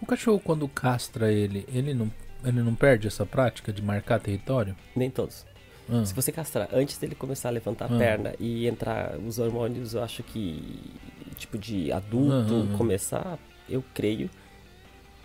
O 0.00 0.06
cachorro 0.06 0.40
quando 0.40 0.66
castra 0.66 1.30
ele, 1.30 1.66
ele 1.68 1.92
não, 1.92 2.10
ele 2.42 2.62
não 2.62 2.74
perde 2.74 3.06
essa 3.06 3.26
prática 3.26 3.72
de 3.72 3.82
marcar 3.82 4.18
território? 4.18 4.74
Nem 4.94 5.10
todos. 5.10 5.44
Ah. 5.88 6.04
Se 6.04 6.14
você 6.14 6.32
castrar 6.32 6.68
antes 6.72 6.98
dele 6.98 7.14
começar 7.14 7.48
a 7.48 7.52
levantar 7.52 7.90
a 7.90 7.94
ah. 7.94 7.98
perna 7.98 8.34
e 8.38 8.66
entrar 8.66 9.18
os 9.18 9.38
hormônios, 9.38 9.94
eu 9.94 10.02
acho 10.02 10.22
que 10.22 10.92
tipo 11.36 11.58
de 11.58 11.92
adulto 11.92 12.68
ah, 12.72 12.76
começar, 12.76 13.38
eu 13.68 13.84
creio 13.94 14.30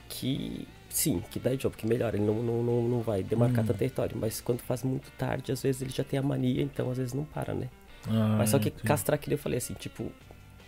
que 0.09 0.67
sim, 0.89 1.23
que 1.31 1.39
dá 1.39 1.55
job, 1.55 1.75
que 1.75 1.87
melhora, 1.87 2.17
ele 2.17 2.25
não, 2.25 2.43
não, 2.43 2.61
não, 2.61 2.81
não 2.83 3.01
vai 3.01 3.23
demarcar 3.23 3.63
hum. 3.63 3.67
tanto 3.67 3.77
território, 3.77 4.17
mas 4.19 4.41
quando 4.41 4.61
faz 4.61 4.83
muito 4.83 5.09
tarde, 5.11 5.51
às 5.51 5.61
vezes 5.61 5.81
ele 5.81 5.91
já 5.91 6.03
tem 6.03 6.19
a 6.19 6.21
mania, 6.21 6.61
então 6.61 6.91
às 6.91 6.97
vezes 6.97 7.13
não 7.13 7.23
para, 7.23 7.53
né? 7.53 7.69
Ah, 8.07 8.35
mas 8.37 8.49
só 8.49 8.59
que 8.59 8.69
sim. 8.69 8.75
castrar 8.83 9.17
que 9.17 9.33
eu 9.33 9.37
falei 9.37 9.57
assim, 9.57 9.73
tipo, 9.73 10.11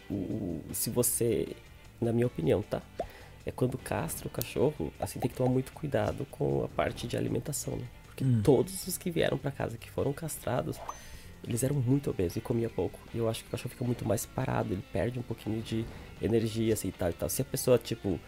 o, 0.10 0.62
se 0.72 0.90
você, 0.90 1.56
na 2.00 2.14
minha 2.14 2.28
opinião, 2.28 2.62
tá? 2.62 2.82
É 3.46 3.52
quando 3.52 3.78
castra 3.78 4.28
o 4.28 4.32
cachorro, 4.32 4.94
assim, 5.00 5.20
tem 5.20 5.30
que 5.30 5.36
tomar 5.36 5.50
muito 5.50 5.74
cuidado 5.74 6.26
com 6.32 6.64
a 6.64 6.70
parte 6.70 7.06
de 7.08 7.18
alimentação, 7.18 7.76
né? 7.76 7.86
Porque 8.14 8.24
hum. 8.24 8.42
todos 8.44 8.88
os 8.88 8.98
que 8.98 9.10
vieram 9.10 9.38
para 9.38 9.52
casa 9.52 9.78
que 9.78 9.90
foram 9.90 10.14
castrados, 10.14 10.80
eles 11.46 11.64
eram 11.64 11.76
muito 11.76 12.12
obesos 12.12 12.38
e 12.38 12.42
comia 12.42 12.70
pouco. 12.70 13.00
E 13.14 13.18
eu 13.18 13.28
acho 13.28 13.42
que 13.42 13.48
o 13.48 13.52
cachorro 13.52 13.72
fica 13.72 13.84
muito 13.84 14.08
mais 14.08 14.26
parado, 14.26 14.72
ele 14.72 14.84
perde 14.94 15.20
um 15.20 15.24
pouquinho 15.24 15.62
de 15.62 15.84
energia, 16.22 16.74
assim, 16.74 16.90
e 16.90 16.92
tal 16.92 17.10
e 17.10 17.14
tal. 17.14 17.28
Se 17.28 17.42
a 17.42 17.46
pessoa, 17.46 17.78
tipo, 17.78 18.20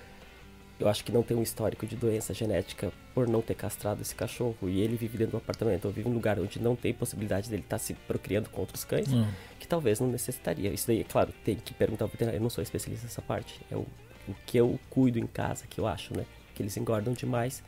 eu 0.80 0.90
acho 0.90 1.06
que 1.06 1.12
não 1.12 1.22
tem 1.22 1.38
um 1.38 1.44
histórico 1.44 1.86
de 1.86 1.96
doença 1.96 2.34
genética 2.34 2.92
por 3.14 3.28
não 3.28 3.42
ter 3.42 3.54
castrado 3.54 4.02
esse 4.02 4.14
cachorro 4.16 4.58
e 4.64 4.82
ele 4.82 4.98
vive 4.98 5.20
dentro 5.20 5.34
do 5.34 5.38
apartamento 5.38 5.86
ou 5.86 5.92
vive 5.92 6.10
em 6.10 6.12
um 6.12 6.16
lugar 6.16 6.40
onde 6.40 6.60
não 6.60 6.76
tem 6.76 6.94
possibilidade 6.94 7.48
dele 7.50 7.62
estar 7.62 7.78
tá 7.78 7.84
se 7.84 7.94
procriando 7.94 8.50
com 8.50 8.62
outros 8.62 8.84
cães, 8.84 9.14
hum. 9.14 9.28
que 9.60 9.68
talvez 9.68 10.00
não 10.00 10.08
necessitaria. 10.08 10.72
Isso 10.72 10.88
daí, 10.88 11.02
é 11.02 11.04
claro, 11.04 11.32
tem 11.44 11.56
que 11.56 11.76
perguntar 11.76 12.06
ao 12.06 12.10
veterinário. 12.10 12.40
Eu 12.40 12.44
não 12.44 12.50
sou 12.50 12.64
especialista 12.64 13.06
nessa 13.06 13.22
parte. 13.22 13.62
É 13.72 13.76
o, 13.76 13.86
o 14.28 14.36
que 14.48 14.58
eu 14.58 14.80
cuido 14.90 15.20
em 15.20 15.28
casa, 15.28 15.68
que 15.68 15.80
eu 15.80 15.86
acho, 15.86 16.18
né? 16.18 16.26
Que 16.56 16.64
eles 16.64 16.76
engordam 16.76 17.14
demais 17.14 17.64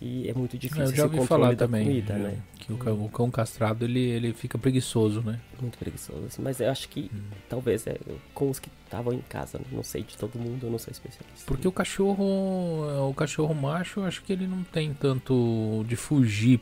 e 0.00 0.28
é 0.28 0.32
muito 0.32 0.56
difícil 0.56 0.84
eu 0.84 0.94
já 0.94 1.04
ouvi 1.04 1.26
falar 1.26 1.54
também, 1.56 1.84
comida, 1.86 2.14
né? 2.14 2.38
Que 2.58 2.72
o 2.72 2.78
cão, 2.78 3.04
o 3.04 3.08
cão, 3.08 3.30
castrado 3.30 3.84
ele, 3.84 4.00
ele 4.00 4.32
fica 4.32 4.56
preguiçoso, 4.56 5.20
né? 5.20 5.38
Muito 5.60 5.76
preguiçoso. 5.76 6.24
Assim, 6.26 6.40
mas 6.40 6.58
eu 6.58 6.70
acho 6.70 6.88
que 6.88 7.10
hum. 7.12 7.20
talvez 7.48 7.86
é 7.86 7.96
com 8.32 8.48
os 8.48 8.58
que 8.58 8.70
estavam 8.84 9.12
em 9.12 9.20
casa, 9.20 9.58
né? 9.58 9.64
não 9.70 9.82
sei 9.82 10.02
de 10.02 10.16
todo 10.16 10.38
mundo, 10.38 10.66
eu 10.66 10.70
não 10.70 10.78
sou 10.78 10.90
especialista. 10.90 11.44
Porque 11.46 11.68
o 11.68 11.72
cachorro, 11.72 13.08
o 13.08 13.14
cachorro 13.14 13.54
macho, 13.54 14.00
eu 14.00 14.04
acho 14.04 14.22
que 14.22 14.32
ele 14.32 14.46
não 14.46 14.62
tem 14.64 14.94
tanto 14.94 15.84
de 15.86 15.96
fugir 15.96 16.60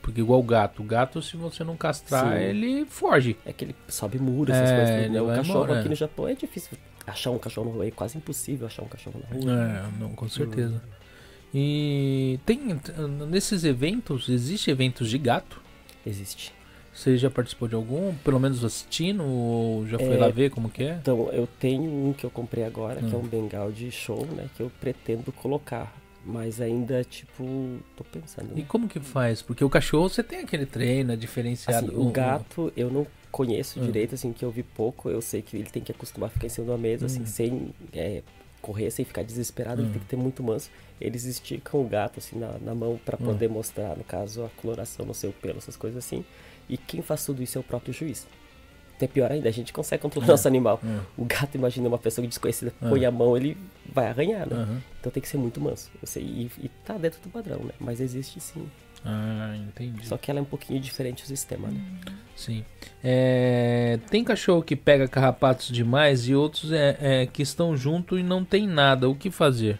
porque 0.00 0.22
igual 0.22 0.40
o 0.40 0.42
gato, 0.42 0.82
o 0.82 0.86
gato 0.86 1.20
se 1.20 1.36
você 1.36 1.62
não 1.62 1.76
castrar, 1.76 2.32
Sim. 2.32 2.42
ele 2.42 2.86
foge. 2.86 3.36
É 3.44 3.52
que 3.52 3.66
ele 3.66 3.76
sobe 3.88 4.18
muros, 4.18 4.54
essas 4.54 4.70
é, 4.70 4.76
coisas. 4.76 5.10
Né? 5.12 5.20
O 5.20 5.26
cachorro 5.26 5.64
embora. 5.64 5.80
aqui 5.80 5.88
no 5.90 5.94
Japão 5.94 6.28
é 6.28 6.34
difícil 6.34 6.78
achar 7.06 7.30
um 7.30 7.38
cachorro 7.38 7.68
na 7.68 7.74
rua, 7.74 7.86
é 7.86 7.90
quase 7.90 8.16
impossível 8.16 8.66
achar 8.66 8.82
um 8.82 8.88
cachorro 8.88 9.20
na 9.20 9.36
rua. 9.36 9.52
É, 9.52 10.00
não, 10.00 10.14
com 10.14 10.26
certeza. 10.26 10.76
Hum. 10.76 10.97
E 11.54 12.38
tem 12.44 12.78
nesses 13.28 13.64
eventos, 13.64 14.28
existe 14.28 14.70
eventos 14.70 15.08
de 15.08 15.18
gato? 15.18 15.60
Existe. 16.04 16.52
Você 16.98 17.16
já 17.16 17.30
participou 17.30 17.68
de 17.68 17.76
algum? 17.76 18.12
Pelo 18.16 18.40
menos 18.40 18.64
assistindo? 18.64 19.22
Ou 19.24 19.86
já 19.86 19.96
foi 19.98 20.14
é, 20.14 20.18
lá 20.18 20.28
ver 20.30 20.50
como 20.50 20.68
que 20.68 20.82
é? 20.82 20.98
Então, 21.00 21.30
eu 21.30 21.48
tenho 21.60 21.84
um 21.84 22.12
que 22.12 22.26
eu 22.26 22.30
comprei 22.30 22.64
agora, 22.64 23.00
que 23.00 23.14
é 23.14 23.16
um 23.16 23.24
ah. 23.24 23.28
bengal 23.28 23.70
de 23.70 23.88
show, 23.90 24.26
né? 24.26 24.50
Que 24.56 24.64
eu 24.64 24.72
pretendo 24.80 25.30
colocar. 25.30 25.96
Mas 26.26 26.60
ainda, 26.60 27.04
tipo, 27.04 27.78
tô 27.96 28.02
pensando. 28.02 28.50
E 28.58 28.64
como 28.64 28.88
que 28.88 28.98
faz? 28.98 29.40
Porque 29.40 29.64
o 29.64 29.70
cachorro, 29.70 30.08
você 30.08 30.24
tem 30.24 30.40
aquele 30.40 30.66
treino 30.66 31.16
diferenciado. 31.16 31.86
Assim, 31.86 31.96
o 31.96 32.10
gato, 32.10 32.72
eu 32.76 32.90
não 32.90 33.06
conheço 33.30 33.78
ah. 33.78 33.84
direito, 33.84 34.16
assim, 34.16 34.32
que 34.32 34.44
eu 34.44 34.50
vi 34.50 34.64
pouco. 34.64 35.08
Eu 35.08 35.22
sei 35.22 35.40
que 35.40 35.56
ele 35.56 35.70
tem 35.70 35.82
que 35.82 35.92
acostumar 35.92 36.26
a 36.26 36.30
ficar 36.30 36.46
em 36.46 36.50
cima 36.50 36.66
da 36.66 36.76
mesa, 36.76 37.06
assim, 37.06 37.22
hum. 37.22 37.26
sem 37.26 37.74
é, 37.92 38.22
correr, 38.72 38.90
sem 38.90 39.04
ficar 39.04 39.22
desesperado. 39.22 39.80
Ele 39.80 39.88
hum. 39.88 39.92
tem 39.92 40.00
que 40.02 40.08
ter 40.08 40.16
muito 40.16 40.42
manso 40.42 40.70
eles 41.00 41.24
esticam 41.24 41.80
o 41.80 41.84
gato 41.84 42.18
assim 42.18 42.38
na, 42.38 42.58
na 42.58 42.74
mão 42.74 42.98
para 43.04 43.16
poder 43.16 43.48
hum. 43.48 43.54
mostrar, 43.54 43.96
no 43.96 44.04
caso, 44.04 44.44
a 44.44 44.48
coloração 44.60 45.06
no 45.06 45.14
seu 45.14 45.32
pelo, 45.32 45.58
essas 45.58 45.76
coisas 45.76 46.04
assim. 46.04 46.24
E 46.68 46.76
quem 46.76 47.02
faz 47.02 47.24
tudo 47.24 47.42
isso 47.42 47.56
é 47.56 47.60
o 47.60 47.64
próprio 47.64 47.94
juiz. 47.94 48.26
Até 48.96 49.06
pior 49.06 49.30
ainda, 49.30 49.48
a 49.48 49.52
gente 49.52 49.72
consegue 49.72 50.02
controlar 50.02 50.26
o 50.26 50.30
é. 50.30 50.32
nosso 50.32 50.48
animal. 50.48 50.80
É. 50.84 51.00
O 51.16 51.24
gato, 51.24 51.54
imagina 51.54 51.86
uma 51.86 51.98
pessoa 51.98 52.26
desconhecida, 52.26 52.74
é. 52.82 52.88
põe 52.88 53.04
a 53.04 53.10
mão, 53.12 53.36
ele 53.36 53.56
vai 53.86 54.08
arranhar, 54.08 54.48
né? 54.48 54.56
Uhum. 54.56 54.80
Então 54.98 55.12
tem 55.12 55.22
que 55.22 55.28
ser 55.28 55.38
muito 55.38 55.60
manso. 55.60 55.88
Sei, 56.02 56.22
e, 56.22 56.50
e 56.58 56.68
tá 56.84 56.94
dentro 56.98 57.20
do 57.22 57.28
padrão, 57.28 57.60
né? 57.60 57.72
Mas 57.78 58.00
existe 58.00 58.40
sim. 58.40 58.68
Ah, 59.04 59.54
entendi. 59.56 60.06
Só 60.06 60.16
que 60.16 60.30
ela 60.30 60.40
é 60.40 60.42
um 60.42 60.46
pouquinho 60.46 60.80
diferente 60.80 61.24
o 61.24 61.26
sistema, 61.26 61.68
né? 61.68 61.80
Sim. 62.36 62.64
É, 63.02 63.98
tem 64.10 64.22
cachorro 64.24 64.62
que 64.62 64.76
pega 64.76 65.08
carrapatos 65.08 65.68
demais 65.68 66.28
e 66.28 66.34
outros 66.34 66.72
é, 66.72 66.96
é, 67.00 67.26
que 67.26 67.42
estão 67.42 67.76
junto 67.76 68.18
e 68.18 68.22
não 68.22 68.44
tem 68.44 68.66
nada. 68.66 69.08
O 69.08 69.14
que 69.14 69.30
fazer? 69.30 69.78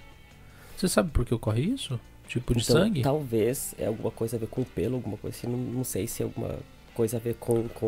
Você 0.77 0.89
sabe 0.89 1.11
por 1.11 1.25
que 1.25 1.35
ocorre 1.35 1.63
isso? 1.63 1.99
Tipo 2.27 2.55
de 2.55 2.63
então, 2.63 2.77
sangue? 2.77 3.03
Talvez 3.03 3.75
é 3.79 3.87
alguma 3.87 4.11
coisa 4.11 4.37
a 4.37 4.39
ver 4.39 4.49
com 4.49 4.61
o 4.61 4.65
pelo, 4.65 4.97
alguma 4.97 5.17
coisa 5.17 5.37
assim. 5.37 5.47
Não, 5.47 5.59
não 5.59 5.85
sei 5.85 6.07
se 6.07 6.23
é 6.23 6.25
alguma 6.25 6.57
coisa 6.95 7.17
a 7.17 7.21
ver 7.21 7.35
com, 7.35 7.67
com 7.69 7.87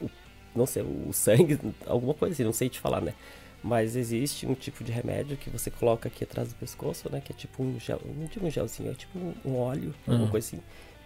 o, 0.00 0.10
não 0.54 0.66
sei, 0.66 0.82
o 0.82 1.12
sangue, 1.12 1.58
alguma 1.86 2.14
coisa 2.14 2.32
assim, 2.32 2.44
não 2.44 2.52
sei 2.52 2.68
te 2.68 2.78
falar, 2.78 3.00
né? 3.00 3.14
Mas 3.64 3.96
existe 3.96 4.46
um 4.46 4.52
tipo 4.52 4.84
de 4.84 4.92
remédio 4.92 5.38
que 5.38 5.48
você 5.48 5.70
coloca 5.70 6.06
aqui 6.06 6.22
atrás 6.22 6.50
do 6.50 6.54
pescoço, 6.54 7.10
né? 7.10 7.22
Que 7.24 7.32
é 7.32 7.34
tipo 7.34 7.62
um 7.62 7.80
gel, 7.80 7.98
não 8.04 8.26
digo 8.26 8.46
um 8.46 8.50
gelzinho, 8.50 8.90
é 8.90 8.94
tipo 8.94 9.18
um, 9.18 9.32
um 9.42 9.56
óleo, 9.56 9.94
alguma 10.06 10.26
uhum. 10.26 10.30
coisa 10.30 10.46
assim. 10.48 10.60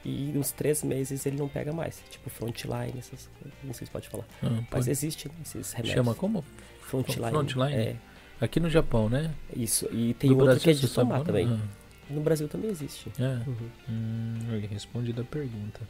E 0.05 0.33
uns 0.37 0.51
três 0.51 0.83
meses 0.83 1.25
ele 1.25 1.37
não 1.37 1.49
pega 1.49 1.73
mais. 1.73 2.03
Tipo 2.11 2.29
frontline, 2.29 2.95
essas 2.99 3.31
não 3.63 3.73
sei 3.73 3.87
se 3.87 3.93
pode 3.93 4.09
falar. 4.09 4.25
Uhum, 4.43 4.57
Mas 4.57 4.69
pode. 4.71 4.91
existe 4.91 5.29
né, 5.29 5.35
esses 5.41 5.73
remédios. 5.73 5.95
Chama 5.95 6.15
como? 6.17 6.45
Frontline. 6.81 7.31
Frontline? 7.31 7.75
É. 7.75 7.97
Aqui 8.41 8.59
no 8.59 8.69
Japão, 8.69 9.09
né? 9.09 9.33
Isso. 9.55 9.89
E 9.93 10.15
tem 10.15 10.31
outro 10.31 10.47
Brasil, 10.47 10.63
que 10.63 10.71
é 10.71 10.73
de 10.73 10.89
tomar 10.89 11.23
também. 11.23 11.47
Ah. 11.47 11.61
No 12.11 12.21
Brasil 12.23 12.49
também 12.49 12.71
existe. 12.71 13.13
É. 13.21 13.49
Uhum. 13.49 13.71
Hum, 13.89 15.25
pergunta. 15.31 15.81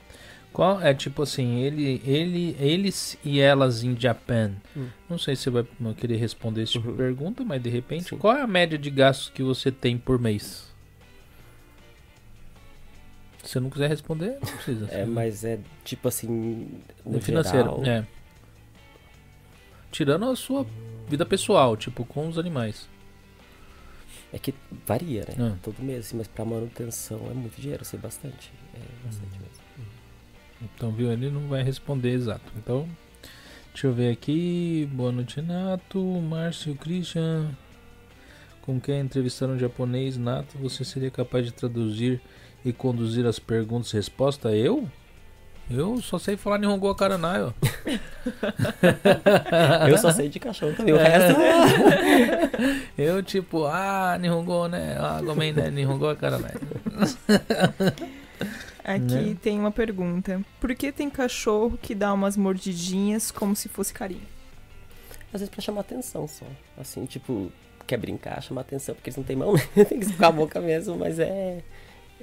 Qual 0.59 0.83
é 0.83 0.93
tipo 0.93 1.23
assim, 1.23 1.61
ele, 1.61 2.03
ele, 2.05 2.57
eles 2.59 3.17
e 3.25 3.39
elas 3.39 3.85
em 3.85 3.97
Japan? 3.97 4.57
Hum. 4.77 4.89
Não 5.09 5.17
sei 5.17 5.37
se 5.37 5.45
você 5.45 5.51
vai 5.51 5.65
querer 5.95 6.17
responder 6.17 6.65
essa 6.65 6.73
tipo 6.73 6.89
uhum. 6.89 6.97
pergunta, 6.97 7.45
mas 7.45 7.63
de 7.63 7.71
repente, 7.71 8.09
Sim. 8.09 8.19
qual 8.19 8.37
é 8.37 8.43
a 8.43 8.47
média 8.49 8.77
de 8.77 8.91
gastos 8.91 9.29
que 9.29 9.41
você 9.41 9.71
tem 9.71 9.97
por 9.97 10.19
mês? 10.19 10.75
Se 13.45 13.51
você 13.51 13.61
não 13.61 13.71
quiser 13.71 13.89
responder, 13.89 14.33
não 14.33 14.53
precisa. 14.57 14.87
É, 14.91 15.07
mas 15.07 15.45
é 15.45 15.61
tipo 15.85 16.09
assim. 16.09 16.69
No, 17.07 17.21
financeiro, 17.21 17.81
geral... 17.85 17.85
é. 17.85 18.05
Tirando 19.93 20.29
a 20.29 20.35
sua 20.35 20.67
vida 21.07 21.25
pessoal, 21.25 21.77
tipo, 21.77 22.05
com 22.05 22.27
os 22.27 22.37
animais. 22.37 22.89
É 24.33 24.41
que 24.41 24.53
varia, 24.85 25.21
né? 25.21 25.35
Ah. 25.39 25.57
Todo 25.63 25.81
mês, 25.81 26.07
assim, 26.07 26.17
mas 26.17 26.27
pra 26.27 26.45
manutenção 26.45 27.29
é 27.31 27.35
muito 27.35 27.61
dinheiro, 27.61 27.85
sei 27.85 28.01
bastante. 28.01 28.53
É 28.75 29.07
bastante 29.07 29.35
uhum. 29.37 29.43
mesmo. 29.43 29.58
Então, 30.61 30.91
viu? 30.91 31.13
Ele 31.13 31.31
não 31.31 31.49
vai 31.49 31.63
responder 31.63 32.11
exato. 32.11 32.53
Então, 32.57 32.89
deixa 33.73 33.87
eu 33.87 33.93
ver 33.93 34.13
aqui. 34.13 34.89
Boa 34.93 35.13
noite, 35.13 35.41
Nato. 35.41 36.01
Márcio 36.01 36.75
Christian. 36.75 37.51
Com 38.63 38.81
quem 38.81 39.01
entrevistar 39.01 39.47
um 39.47 39.59
japonês, 39.59 40.19
Nato, 40.19 40.59
você 40.59 40.85
seria 40.85 41.11
capaz 41.11 41.47
de 41.47 41.53
traduzir 41.53 42.21
e 42.65 42.73
conduzir 42.73 43.25
as 43.25 43.39
perguntas 43.39 43.93
e 43.93 43.97
respostas? 43.97 44.53
Eu? 44.53 44.89
Eu 45.71 46.01
só 46.01 46.19
sei 46.19 46.37
falar 46.37 46.59
Nihongo 46.59 46.95
Karanai, 46.95 47.43
ó. 47.43 47.53
eu 49.89 49.99
só 49.99 50.11
sei 50.11 50.31
de 50.31 50.41
cachorro 50.41 50.73
também, 50.75 50.95
o 50.95 50.97
resto... 50.97 51.39
eu 52.97 53.23
tipo, 53.23 53.67
ah, 53.67 54.17
Nihongo, 54.19 54.67
né? 54.67 54.97
Ah, 54.99 55.21
gomen, 55.23 55.53
né? 55.53 55.71
Nihongo 55.71 56.17
Karanai. 56.17 56.55
Aqui 58.89 59.03
né? 59.03 59.37
tem 59.43 59.59
uma 59.59 59.71
pergunta. 59.71 60.41
Por 60.59 60.75
que 60.75 60.91
tem 60.91 61.11
cachorro 61.11 61.77
que 61.77 61.95
dá 61.95 62.11
umas 62.11 62.39
mordidinhas 62.39 63.31
como 63.31 63.55
se 63.55 63.69
fosse 63.69 63.93
carinho? 63.93 64.27
Às 65.31 65.41
vezes 65.43 65.51
pra 65.51 65.61
chamar 65.61 65.83
atenção 65.83 66.27
só. 66.27 66.47
Assim, 66.75 67.05
tipo, 67.05 67.53
quer 67.87 67.99
brincar, 67.99 68.43
chamar 68.43 68.63
atenção, 68.63 68.95
porque 68.95 69.11
eles 69.11 69.17
não 69.19 69.25
têm 69.25 69.37
mão, 69.37 69.53
né? 69.77 69.85
Tem 69.85 70.01
que 70.01 70.07
ficar 70.07 70.29
a 70.29 70.33
boca 70.33 70.59
mesmo, 70.59 70.97
mas 70.97 71.19
é... 71.19 71.63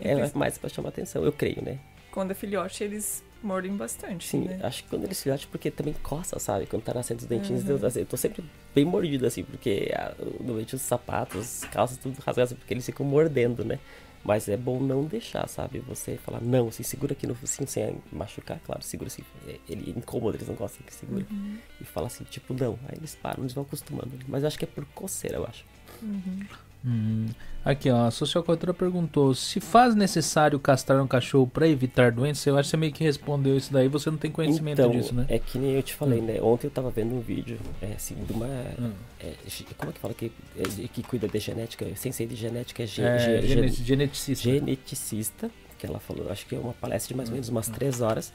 É 0.02 0.32
mais 0.34 0.58
pra 0.58 0.68
chamar 0.68 0.90
atenção, 0.90 1.24
eu 1.24 1.32
creio, 1.32 1.64
né? 1.64 1.78
Quando 2.12 2.32
é 2.32 2.34
filhote, 2.34 2.84
eles 2.84 3.24
mordem 3.44 3.78
bastante. 3.78 4.28
Sim, 4.28 4.46
né? 4.46 4.60
acho 4.64 4.84
que 4.84 4.90
quando 4.90 5.04
eles 5.04 5.22
filhote, 5.22 5.46
porque 5.46 5.70
também 5.70 5.94
coça, 6.02 6.40
sabe? 6.40 6.66
Quando 6.66 6.82
tá 6.82 6.96
nascendo 6.96 7.22
os 7.22 7.28
dentinhos, 7.28 7.64
uhum. 7.64 7.78
eu, 7.78 7.86
assim, 7.86 8.00
eu 8.00 8.06
tô 8.08 8.18
sempre 8.18 8.44
bem 8.74 8.86
mordido, 8.86 9.28
assim, 9.28 9.44
porque 9.44 9.94
a, 9.96 10.16
normalmente 10.40 10.74
os 10.74 10.82
sapatos, 10.82 11.64
as 11.64 11.70
calças, 11.70 11.98
tudo 12.00 12.20
rasgados, 12.26 12.54
porque 12.54 12.74
eles 12.74 12.86
ficam 12.86 13.06
mordendo, 13.06 13.64
né? 13.64 13.78
Mas 14.26 14.50
é 14.50 14.58
bom 14.58 14.80
não 14.80 15.04
deixar, 15.04 15.48
sabe? 15.48 15.78
Você 15.82 16.18
falar, 16.18 16.42
não, 16.42 16.68
assim, 16.70 16.82
segura 16.82 17.14
aqui 17.14 17.28
no 17.28 17.36
focinho 17.36 17.68
sem 17.68 17.98
machucar, 18.12 18.60
claro, 18.66 18.82
segura 18.82 19.08
assim. 19.08 19.22
Ele 19.70 19.94
incomoda, 19.96 20.36
eles 20.36 20.48
não 20.48 20.56
gostam 20.56 20.84
que 20.84 20.92
segure. 20.92 21.28
Uhum. 21.30 21.60
E 21.80 21.86
fala 21.86 22.08
assim, 22.08 22.24
tipo, 22.24 22.52
não. 22.56 22.80
Aí 22.88 22.98
eles 22.98 23.14
param, 23.14 23.44
eles 23.44 23.54
vão 23.54 23.64
acostumando. 23.64 24.10
Mas 24.28 24.42
eu 24.42 24.48
acho 24.48 24.58
que 24.58 24.66
é 24.66 24.68
por 24.68 24.84
coceira, 24.88 25.38
eu 25.38 25.46
acho. 25.46 25.64
Uhum. 26.02 26.40
Hum. 26.86 27.28
Aqui, 27.64 27.90
ó, 27.90 28.06
a 28.06 28.12
sociocultura 28.12 28.76
perguntou: 28.76 29.34
se 29.34 29.60
faz 29.60 29.96
necessário 29.96 30.60
castrar 30.60 31.02
um 31.02 31.08
cachorro 31.08 31.48
para 31.48 31.68
evitar 31.68 32.12
doenças? 32.12 32.46
Eu 32.46 32.56
acho 32.58 32.68
que 32.68 32.72
você 32.72 32.78
meio 32.78 32.94
que 32.94 33.04
respondeu 33.04 33.58
isso 33.58 33.74
daí, 33.74 33.88
você 33.88 34.12
não 34.12 34.20
tem 34.20 34.30
conhecimento 34.30 34.80
então, 34.80 34.92
disso, 34.92 35.16
né? 35.16 35.26
É 35.28 35.40
que 35.40 35.58
nem 35.58 35.72
eu 35.72 35.82
te 35.82 35.96
falei, 35.96 36.20
hum. 36.22 36.26
né? 36.26 36.42
Ontem 36.42 36.68
eu 36.68 36.72
tava 36.72 36.92
vendo 36.92 37.16
um 37.16 37.22
vídeo, 37.22 37.58
é, 37.82 37.94
assim, 37.94 38.14
de 38.14 38.32
uma. 38.32 38.46
Hum. 38.80 38.92
É, 39.20 39.34
como 39.76 39.90
é 39.90 39.94
que 39.94 40.00
fala 40.00 40.14
que, 40.14 40.32
é, 40.56 40.64
que 40.88 41.02
cuida 41.02 41.28
de 41.28 41.40
genética? 41.40 41.88
Sem 41.96 42.12
ser 42.12 42.28
de 42.28 42.36
genética, 42.36 42.84
é, 42.84 42.86
ge, 42.86 43.02
é 43.02 43.42
gen, 43.42 43.68
geneticista. 43.70 44.44
Geneticista, 44.44 45.52
que 45.80 45.88
ela 45.88 46.00
falou, 46.00 46.32
acho 46.32 46.46
que 46.46 46.56
é 46.56 46.60
uma 46.60 46.74
palestra 46.74 47.14
de 47.14 47.18
mais 47.18 47.30
ou 47.30 47.34
menos 47.34 47.50
umas 47.50 47.68
hum. 47.68 47.72
três 47.74 48.00
horas. 48.00 48.32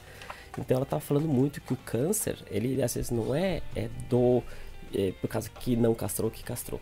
Então 0.59 0.77
ela 0.77 0.87
tava 0.87 1.01
falando 1.01 1.29
muito 1.29 1.61
que 1.61 1.73
o 1.73 1.77
câncer, 1.77 2.37
ele 2.51 2.83
às 2.83 2.95
vezes 2.95 3.13
não 3.13 3.33
é, 3.33 3.63
é 3.77 3.89
do. 4.09 4.43
É, 4.93 5.13
por 5.21 5.29
causa 5.29 5.49
que 5.49 5.77
não 5.77 5.95
castrou 5.95 6.29
que 6.29 6.43
castrou 6.43 6.81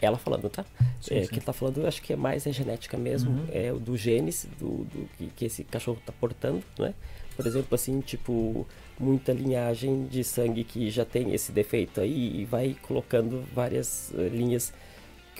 ela 0.00 0.18
falando, 0.18 0.48
tá? 0.48 0.64
Sim, 1.00 1.16
é, 1.16 1.22
sim. 1.22 1.28
Que 1.28 1.34
ele 1.36 1.44
tá 1.44 1.52
falando, 1.52 1.86
acho 1.86 2.02
que 2.02 2.12
é 2.12 2.16
mais 2.16 2.46
a 2.46 2.50
genética 2.50 2.96
mesmo, 2.96 3.30
uhum. 3.30 3.46
é 3.52 3.72
o 3.72 3.78
do 3.78 3.96
genes 3.96 4.46
do, 4.58 4.84
do 4.84 5.08
que, 5.16 5.26
que, 5.36 5.44
esse 5.46 5.64
cachorro 5.64 6.00
tá 6.04 6.12
portando, 6.12 6.62
né? 6.78 6.94
Por 7.36 7.46
exemplo, 7.46 7.74
assim, 7.74 8.00
tipo, 8.00 8.66
muita 8.98 9.32
linhagem 9.32 10.06
de 10.06 10.24
sangue 10.24 10.64
que 10.64 10.90
já 10.90 11.04
tem 11.04 11.32
esse 11.32 11.52
defeito 11.52 12.00
aí 12.00 12.40
e 12.40 12.44
vai 12.44 12.76
colocando 12.82 13.44
várias 13.54 14.10
uh, 14.12 14.28
linhas 14.28 14.72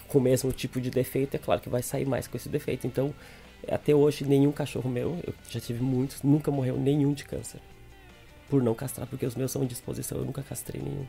com 0.06 0.18
o 0.18 0.20
mesmo 0.20 0.52
tipo 0.52 0.80
de 0.80 0.90
defeito, 0.90 1.34
é 1.34 1.38
claro 1.38 1.60
que 1.60 1.68
vai 1.68 1.82
sair 1.82 2.06
mais 2.06 2.26
com 2.26 2.36
esse 2.36 2.48
defeito. 2.48 2.86
Então, 2.86 3.12
até 3.68 3.94
hoje, 3.94 4.24
nenhum 4.24 4.52
cachorro 4.52 4.88
meu, 4.88 5.18
eu 5.26 5.34
já 5.50 5.60
tive 5.60 5.82
muitos, 5.82 6.22
nunca 6.22 6.50
morreu 6.50 6.78
nenhum 6.78 7.12
de 7.12 7.24
câncer. 7.24 7.60
Por 8.48 8.62
não 8.62 8.74
castrar, 8.74 9.06
porque 9.06 9.26
os 9.26 9.34
meus 9.34 9.50
são 9.52 9.62
de 9.62 9.68
disposição, 9.68 10.18
eu 10.18 10.24
nunca 10.24 10.42
castrei 10.42 10.80
nenhum. 10.80 11.06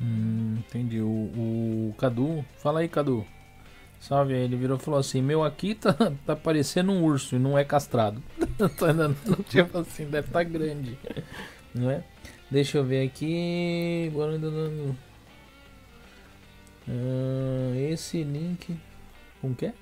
Hum, 0.00 0.56
entendi. 0.58 1.00
O, 1.00 1.06
o 1.06 1.94
Cadu, 1.98 2.44
fala 2.58 2.80
aí, 2.80 2.88
Cadu. 2.88 3.26
Salve, 4.00 4.32
ele 4.32 4.56
virou 4.56 4.78
e 4.78 4.80
falou 4.80 4.98
assim: 4.98 5.20
Meu 5.20 5.44
aqui 5.44 5.74
tá, 5.76 5.94
tá 6.24 6.34
parecendo 6.34 6.90
um 6.90 7.04
urso 7.04 7.36
e 7.36 7.38
não 7.38 7.58
é 7.58 7.64
castrado. 7.64 8.22
tipo 9.48 9.78
assim, 9.78 10.04
deve 10.06 10.28
estar 10.28 10.40
tá 10.40 10.42
grande. 10.42 10.98
Não 11.74 11.90
é? 11.90 12.02
Deixa 12.50 12.78
eu 12.78 12.84
ver 12.84 13.06
aqui. 13.06 14.10
Uh, 16.88 17.74
esse 17.90 18.24
link. 18.24 18.76
Como 19.40 19.54
que? 19.54 19.72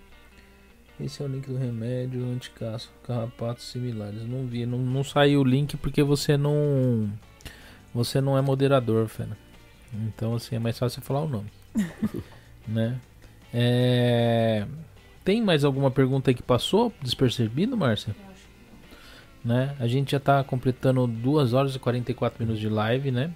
Esse 1.01 1.23
é 1.23 1.25
o 1.25 1.28
link 1.28 1.47
do 1.47 1.57
remédio 1.57 2.25
anticaço, 2.25 2.91
carrapatos 3.05 3.70
similares. 3.70 4.27
Não 4.27 4.44
vi, 4.47 4.67
não, 4.67 4.78
não 4.78 5.05
saiu 5.05 5.41
o 5.41 5.44
link 5.44 5.77
porque 5.77 6.02
você 6.02 6.36
não. 6.36 7.09
Você 7.94 8.20
não 8.20 8.36
é 8.36 8.43
moderador, 8.43 9.07
Fena. 9.07 9.36
Então, 9.92 10.34
assim, 10.34 10.57
é 10.57 10.58
mais 10.58 10.78
fácil 10.78 11.02
falar 11.02 11.20
o 11.23 11.28
nome. 11.28 11.50
né? 12.67 12.99
É... 13.52 14.67
Tem 15.25 15.42
mais 15.42 15.65
alguma 15.65 15.91
pergunta 15.91 16.31
aí 16.31 16.34
que 16.34 16.42
passou 16.42 16.92
despercebido, 17.02 17.76
Márcia? 17.76 18.15
Né? 19.44 19.75
A 19.78 19.86
gente 19.86 20.12
já 20.12 20.18
está 20.18 20.42
completando 20.42 21.07
2 21.07 21.52
horas 21.52 21.75
e 21.75 21.78
44 21.78 22.42
minutos 22.42 22.60
de 22.60 22.68
live, 22.68 23.10
né? 23.10 23.31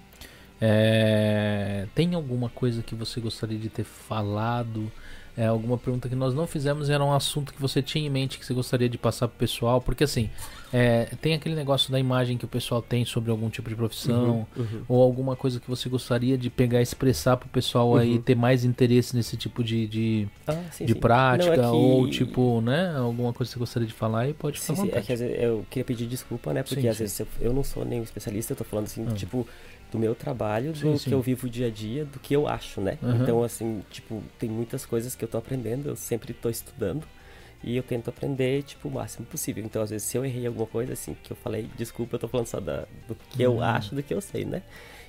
É... 0.61 1.87
Tem 1.93 2.13
alguma 2.13 2.49
coisa 2.49 2.81
que 2.81 2.95
você 2.95 3.19
gostaria 3.19 3.57
de 3.57 3.69
ter 3.69 3.83
falado? 3.83 4.91
é, 5.35 5.47
alguma 5.47 5.77
pergunta 5.77 6.07
que 6.07 6.15
nós 6.15 6.33
não 6.33 6.45
fizemos 6.45 6.89
era 6.89 7.03
um 7.03 7.13
assunto 7.13 7.53
que 7.53 7.61
você 7.61 7.81
tinha 7.81 8.05
em 8.05 8.09
mente 8.09 8.37
que 8.37 8.45
você 8.45 8.53
gostaria 8.53 8.87
de 8.87 8.97
passar 8.97 9.27
pro 9.27 9.37
pessoal, 9.37 9.81
porque 9.81 10.03
assim, 10.03 10.29
é, 10.73 11.05
tem 11.21 11.35
aquele 11.35 11.53
negócio 11.53 11.91
da 11.91 11.99
imagem 11.99 12.35
que 12.35 12.45
o 12.45 12.47
pessoal 12.47 12.81
tem 12.81 13.05
sobre 13.05 13.29
algum 13.29 13.47
tipo 13.47 13.69
de 13.69 13.75
profissão, 13.75 14.47
uhum, 14.57 14.63
uhum. 14.63 14.81
ou 14.87 15.03
alguma 15.03 15.35
coisa 15.35 15.59
que 15.59 15.69
você 15.69 15.87
gostaria 15.87 16.35
de 16.35 16.49
pegar 16.49 16.79
e 16.79 16.83
expressar 16.83 17.37
pro 17.37 17.47
pessoal 17.47 17.91
uhum. 17.91 17.97
aí 17.97 18.17
ter 18.17 18.35
mais 18.35 18.65
interesse 18.65 19.15
nesse 19.15 19.37
tipo 19.37 19.63
de, 19.63 19.87
de, 19.87 20.27
ah, 20.47 20.59
sim, 20.71 20.85
de 20.85 20.93
sim. 20.93 20.99
prática, 20.99 21.55
não, 21.57 21.63
é 21.63 21.69
que... 21.69 21.75
ou 21.75 22.09
tipo, 22.09 22.59
né, 22.61 22.91
alguma 22.97 23.31
coisa 23.31 23.51
que 23.51 23.53
você 23.53 23.59
gostaria 23.59 23.87
de 23.87 23.93
falar 23.93 24.27
e 24.27 24.33
pode 24.33 24.59
sim, 24.59 24.75
falar. 24.75 24.87
Sim, 24.87 24.97
é 24.97 25.01
que 25.01 25.13
às 25.13 25.19
vezes 25.19 25.43
eu 25.43 25.63
queria 25.69 25.85
pedir 25.85 26.07
desculpa, 26.07 26.51
né, 26.51 26.63
porque 26.63 26.87
às 26.87 26.97
vezes 26.97 27.19
eu, 27.19 27.27
eu, 27.39 27.53
não 27.53 27.63
sou 27.63 27.85
nenhum 27.85 28.03
especialista, 28.03 28.53
eu 28.53 28.57
tô 28.57 28.63
falando 28.63 28.85
assim, 28.85 29.05
ah. 29.07 29.13
tipo 29.13 29.47
do 29.91 29.99
meu 29.99 30.15
trabalho, 30.15 30.73
do 30.73 30.97
que 30.97 31.11
eu 31.11 31.21
vivo 31.21 31.47
dia 31.47 31.67
a 31.67 31.69
dia, 31.69 32.03
do 32.03 32.17
que 32.17 32.35
eu 32.35 32.47
acho, 32.47 32.81
né? 32.81 32.97
Então, 33.21 33.43
assim, 33.43 33.83
tipo, 33.91 34.23
tem 34.39 34.49
muitas 34.49 34.87
coisas 34.87 35.13
que 35.13 35.23
eu 35.23 35.29
tô 35.29 35.37
aprendendo, 35.37 35.87
eu 35.87 35.95
sempre 35.95 36.33
tô 36.33 36.49
estudando 36.49 37.03
e 37.63 37.77
eu 37.77 37.83
tento 37.83 38.09
aprender, 38.09 38.63
tipo, 38.63 38.87
o 38.87 38.91
máximo 38.91 39.25
possível. 39.25 39.63
Então, 39.63 39.81
às 39.81 39.89
vezes, 39.89 40.07
se 40.07 40.17
eu 40.17 40.25
errei 40.25 40.45
alguma 40.45 40.67
coisa, 40.67 40.93
assim, 40.93 41.15
que 41.23 41.31
eu 41.31 41.37
falei, 41.37 41.69
desculpa, 41.77 42.15
eu 42.15 42.19
tô 42.19 42.27
falando 42.27 42.47
só 42.47 42.59
da, 42.59 42.85
do 43.07 43.15
que 43.15 43.45
uhum. 43.45 43.55
eu 43.55 43.63
acho, 43.63 43.95
do 43.95 44.03
que 44.03 44.13
eu 44.13 44.21
sei, 44.21 44.45
né? 44.45 44.61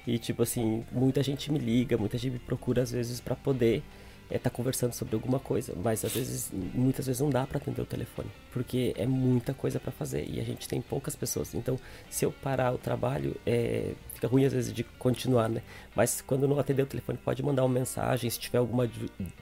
E, 0.07 0.19
tipo, 0.19 0.43
assim, 0.43 0.85
muita 0.93 1.23
gente 1.23 1.51
me 1.51 1.59
liga, 1.59 1.97
muita 1.97 2.17
gente 2.17 2.35
me 2.35 2.39
procura, 2.39 2.83
às 2.83 2.93
vezes, 2.93 3.21
para 3.21 3.35
poder 3.35 3.83
é, 4.31 4.39
tá 4.39 4.51
conversando 4.51 4.93
sobre 4.93 5.15
alguma 5.15 5.39
coisa, 5.39 5.75
mas 5.83 6.05
às 6.05 6.13
vezes, 6.13 6.51
muitas 6.53 7.07
vezes 7.07 7.21
não 7.21 7.31
dá 7.31 7.47
para 7.47 7.59
atender 7.59 7.81
o 7.81 7.87
telefone, 7.87 8.29
porque 8.53 8.95
é 8.97 9.07
muita 9.07 9.53
coisa 9.53 9.79
para 9.79 9.93
fazer 9.93 10.27
e 10.29 10.41
a 10.41 10.45
gente 10.45 10.67
tem 10.67 10.81
poucas 10.81 11.15
pessoas. 11.15 11.55
Então, 11.55 11.79
se 12.09 12.25
eu 12.25 12.33
parar 12.33 12.73
o 12.73 12.79
trabalho, 12.79 13.37
é, 13.47 13.93
fica 14.15 14.27
ruim 14.27 14.45
às 14.45 14.53
vezes 14.53 14.73
de 14.73 14.83
continuar, 14.83 15.49
né? 15.49 15.63
Mas 15.95 16.21
quando 16.21 16.49
não 16.49 16.59
atender 16.59 16.83
o 16.83 16.87
telefone, 16.87 17.19
pode 17.23 17.43
mandar 17.43 17.65
uma 17.65 17.75
mensagem, 17.75 18.29
se 18.31 18.39
tiver 18.39 18.59
alguma 18.59 18.91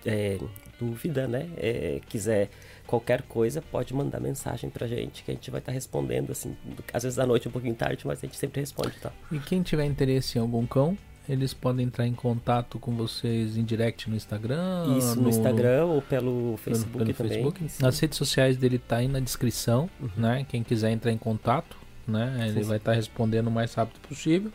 é, 0.04 0.38
dúvida, 0.78 1.28
né? 1.28 1.48
É, 1.56 2.00
quiser 2.08 2.50
qualquer 2.92 3.22
coisa, 3.22 3.62
pode 3.62 3.94
mandar 3.94 4.20
mensagem 4.20 4.68
pra 4.68 4.86
gente 4.86 5.24
que 5.24 5.30
a 5.30 5.34
gente 5.34 5.50
vai 5.50 5.60
estar 5.60 5.72
tá 5.72 5.74
respondendo, 5.74 6.30
assim, 6.30 6.54
às 6.92 7.02
vezes 7.02 7.18
à 7.18 7.24
noite 7.24 7.48
um 7.48 7.50
pouquinho 7.50 7.74
tarde, 7.74 8.06
mas 8.06 8.18
a 8.18 8.26
gente 8.26 8.36
sempre 8.36 8.60
responde, 8.60 8.92
tá? 9.00 9.10
E 9.30 9.38
quem 9.38 9.62
tiver 9.62 9.86
interesse 9.86 10.36
em 10.36 10.42
algum 10.42 10.66
cão, 10.66 10.98
eles 11.26 11.54
podem 11.54 11.86
entrar 11.86 12.06
em 12.06 12.12
contato 12.12 12.78
com 12.78 12.94
vocês 12.94 13.56
em 13.56 13.64
direct 13.64 14.10
no 14.10 14.14
Instagram? 14.14 14.98
Isso, 14.98 15.16
no, 15.16 15.22
no 15.22 15.28
Instagram 15.30 15.86
ou 15.86 16.02
pelo 16.02 16.58
Facebook 16.58 16.92
pelo, 16.98 17.14
pelo 17.14 17.30
também. 17.30 17.50
Facebook. 17.50 17.82
Nas 17.82 17.98
redes 17.98 18.18
sociais 18.18 18.58
dele 18.58 18.78
tá 18.78 18.96
aí 18.96 19.08
na 19.08 19.20
descrição, 19.20 19.88
uhum. 19.98 20.10
né? 20.14 20.44
Quem 20.46 20.62
quiser 20.62 20.90
entrar 20.90 21.12
em 21.12 21.18
contato, 21.18 21.78
né? 22.06 22.46
Ele 22.48 22.62
sim, 22.62 22.68
vai 22.68 22.76
estar 22.76 22.90
tá 22.90 22.96
respondendo 22.96 23.46
o 23.46 23.50
mais 23.50 23.72
rápido 23.72 24.00
possível. 24.06 24.52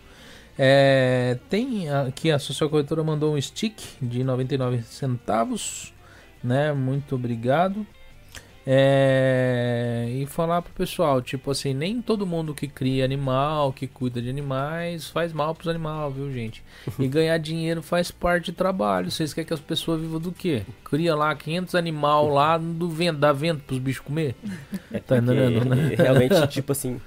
É, 0.60 1.40
tem 1.50 1.90
aqui 1.90 2.30
a 2.30 2.38
social 2.38 2.70
corretora 2.70 3.04
mandou 3.04 3.34
um 3.34 3.42
stick 3.42 3.80
de 4.00 4.24
99 4.24 4.84
centavos, 4.84 5.92
né? 6.44 6.72
Muito 6.72 7.16
obrigado. 7.16 7.84
É, 8.70 10.10
e 10.12 10.26
falar 10.26 10.62
pro 10.62 10.74
pessoal, 10.74 11.22
tipo 11.22 11.50
assim, 11.52 11.74
nem 11.74 12.02
todo 12.02 12.28
mundo 12.28 12.54
que 12.54 12.68
cria 12.68 13.06
animal, 13.06 13.72
que 13.72 13.88
cuida 13.88 14.22
de 14.22 14.30
animais, 14.30 15.08
faz 15.08 15.32
mal 15.32 15.56
pros 15.56 15.70
animais, 15.70 16.14
viu, 16.14 16.30
gente? 16.34 16.62
E 17.00 17.08
ganhar 17.08 17.38
dinheiro 17.38 17.82
faz 17.82 18.12
parte 18.12 18.52
do 18.52 18.58
trabalho. 18.58 19.10
Vocês 19.10 19.34
querem 19.34 19.48
que 19.48 19.54
as 19.54 19.62
pessoas 19.62 20.02
vivam 20.02 20.20
do 20.20 20.34
quê? 20.34 20.64
Cria 20.84 21.16
lá 21.16 21.34
500 21.34 21.76
animal 21.76 22.28
lá 22.28 22.58
do 22.58 22.90
vento, 22.90 23.20
dá 23.20 23.32
vento 23.32 23.64
pros 23.64 23.80
bichos 23.80 24.04
comer? 24.04 24.36
É 24.92 25.00
tá 25.00 25.18
entendendo, 25.18 25.64
né? 25.64 25.96
Realmente, 25.96 26.46
tipo 26.52 26.74
assim, 26.74 27.00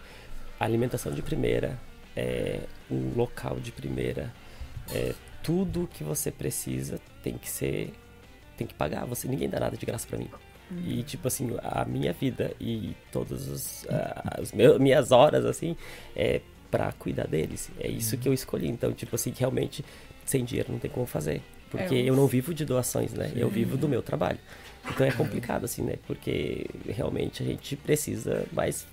alimentação 0.58 1.12
de 1.12 1.20
primeira, 1.20 1.78
é, 2.16 2.60
um 2.90 3.12
local 3.14 3.60
de 3.60 3.70
primeira, 3.70 4.32
é, 4.94 5.12
tudo 5.42 5.86
que 5.92 6.02
você 6.02 6.30
precisa 6.30 6.98
tem 7.22 7.36
que 7.36 7.50
ser, 7.50 7.92
tem 8.56 8.66
que 8.66 8.72
pagar. 8.72 9.04
Você 9.04 9.28
ninguém 9.28 9.46
dá 9.46 9.60
nada 9.60 9.76
de 9.76 9.84
graça 9.84 10.08
para 10.08 10.16
mim. 10.16 10.30
E, 10.86 11.02
tipo 11.02 11.26
assim, 11.28 11.50
a 11.62 11.84
minha 11.84 12.12
vida 12.12 12.52
e 12.60 12.94
todas 13.10 13.48
os, 13.48 13.82
uh, 13.84 14.40
as 14.40 14.52
meus, 14.52 14.78
minhas 14.78 15.10
horas, 15.10 15.44
assim, 15.44 15.76
é 16.14 16.40
para 16.70 16.92
cuidar 16.92 17.26
deles. 17.26 17.70
É 17.80 17.88
isso 17.88 18.16
que 18.16 18.28
eu 18.28 18.32
escolhi. 18.32 18.68
Então, 18.68 18.92
tipo 18.92 19.14
assim, 19.16 19.32
realmente, 19.36 19.84
sem 20.24 20.44
dinheiro 20.44 20.72
não 20.72 20.78
tem 20.78 20.90
como 20.90 21.06
fazer. 21.06 21.42
Porque 21.70 21.94
é, 21.94 22.02
eu 22.02 22.16
não 22.16 22.26
vivo 22.26 22.52
de 22.52 22.64
doações, 22.64 23.12
né? 23.12 23.28
Sim. 23.28 23.38
Eu 23.38 23.48
vivo 23.48 23.76
do 23.76 23.88
meu 23.88 24.02
trabalho. 24.02 24.38
Então 24.88 25.06
é 25.06 25.12
complicado, 25.12 25.64
assim, 25.64 25.82
né? 25.82 25.96
Porque 26.06 26.66
realmente 26.88 27.42
a 27.42 27.46
gente 27.46 27.76
precisa 27.76 28.44
mais 28.52 28.86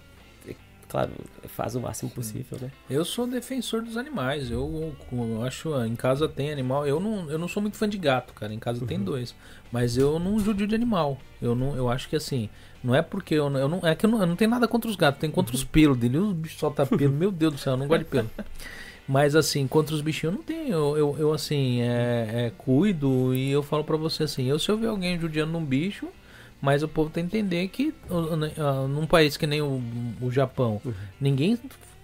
claro, 0.88 1.12
faz 1.48 1.76
o 1.76 1.80
máximo 1.80 2.10
possível, 2.12 2.58
né? 2.62 2.72
Eu 2.90 3.04
sou 3.04 3.28
defensor 3.28 3.82
dos 3.82 3.98
animais. 3.98 4.50
Eu, 4.50 4.96
eu, 5.12 5.44
acho, 5.44 5.74
em 5.84 5.96
casa 5.96 6.28
tem 6.28 6.52
animal. 6.52 6.88
Eu 6.88 7.00
não, 7.00 7.30
eu 7.30 7.38
não 7.38 7.48
sou 7.48 7.62
muito 7.62 7.78
fã 7.78 7.88
de 7.88 7.98
gato, 7.98 8.34
cara. 8.34 8.54
Em 8.54 8.60
casa 8.60 8.82
uhum. 8.82 8.88
tem 8.88 9.00
dois. 9.00 9.36
Mas 9.72 9.98
eu 9.98 10.18
não 10.20 10.40
judio 10.40 10.68
de 10.68 10.76
animal. 10.76 11.18
Eu 11.42 11.56
não, 11.56 11.76
eu 11.76 11.90
acho 11.90 12.08
que 12.08 12.16
assim, 12.16 12.50
não 12.84 12.96
é 12.96 13.02
porque 13.02 13.36
eu, 13.36 13.50
eu 13.58 13.68
não, 13.68 13.80
é 13.84 13.96
que 13.96 14.06
eu 14.06 14.10
não, 14.10 14.22
eu 14.22 14.28
não 14.28 14.36
tenho 14.36 14.52
nada 14.52 14.68
contra 14.68 14.90
os 14.90 14.96
gatos, 14.96 15.20
tem 15.20 15.30
contra 15.30 15.54
uhum. 15.54 15.60
os 15.60 15.64
pelos 15.64 15.98
dele. 15.98 16.18
O 16.18 16.34
bicho 16.34 16.58
solta 16.58 16.86
pelo, 16.86 17.14
meu 17.14 17.32
Deus 17.32 17.54
do 17.54 17.60
céu, 17.60 17.74
eu 17.74 17.78
não 17.78 17.88
gosto 17.88 18.04
de 18.04 18.06
pelo. 18.06 18.30
Mas 19.08 19.36
assim, 19.36 19.66
contra 19.68 19.96
os 19.96 20.02
bichinhos 20.02 20.34
eu 20.34 20.38
não 20.38 20.46
tenho. 20.46 20.74
Eu, 20.74 20.98
eu, 20.98 21.16
eu 21.20 21.34
assim, 21.34 21.82
é, 21.82 22.48
é, 22.48 22.52
cuido 22.58 23.34
e 23.34 23.50
eu 23.50 23.64
falo 23.64 23.84
para 23.84 23.96
você 23.96 24.24
assim, 24.24 24.46
eu 24.50 24.60
se 24.60 24.70
eu 24.70 24.78
ver 24.78 24.88
alguém 24.88 25.18
judiando 25.20 25.54
num 25.54 25.64
bicho, 25.64 26.08
mas 26.62 26.84
o 26.84 26.88
povo 26.88 27.10
tem 27.10 27.28
que 27.28 27.38
entender 27.38 27.68
que 27.68 27.94
uh, 28.10 28.88
num 28.88 29.06
país 29.06 29.38
que 29.38 29.46
nem 29.46 29.62
o, 29.62 29.82
o 30.22 30.32
Japão, 30.32 30.82
uhum. 30.84 30.94
ninguém 31.20 31.58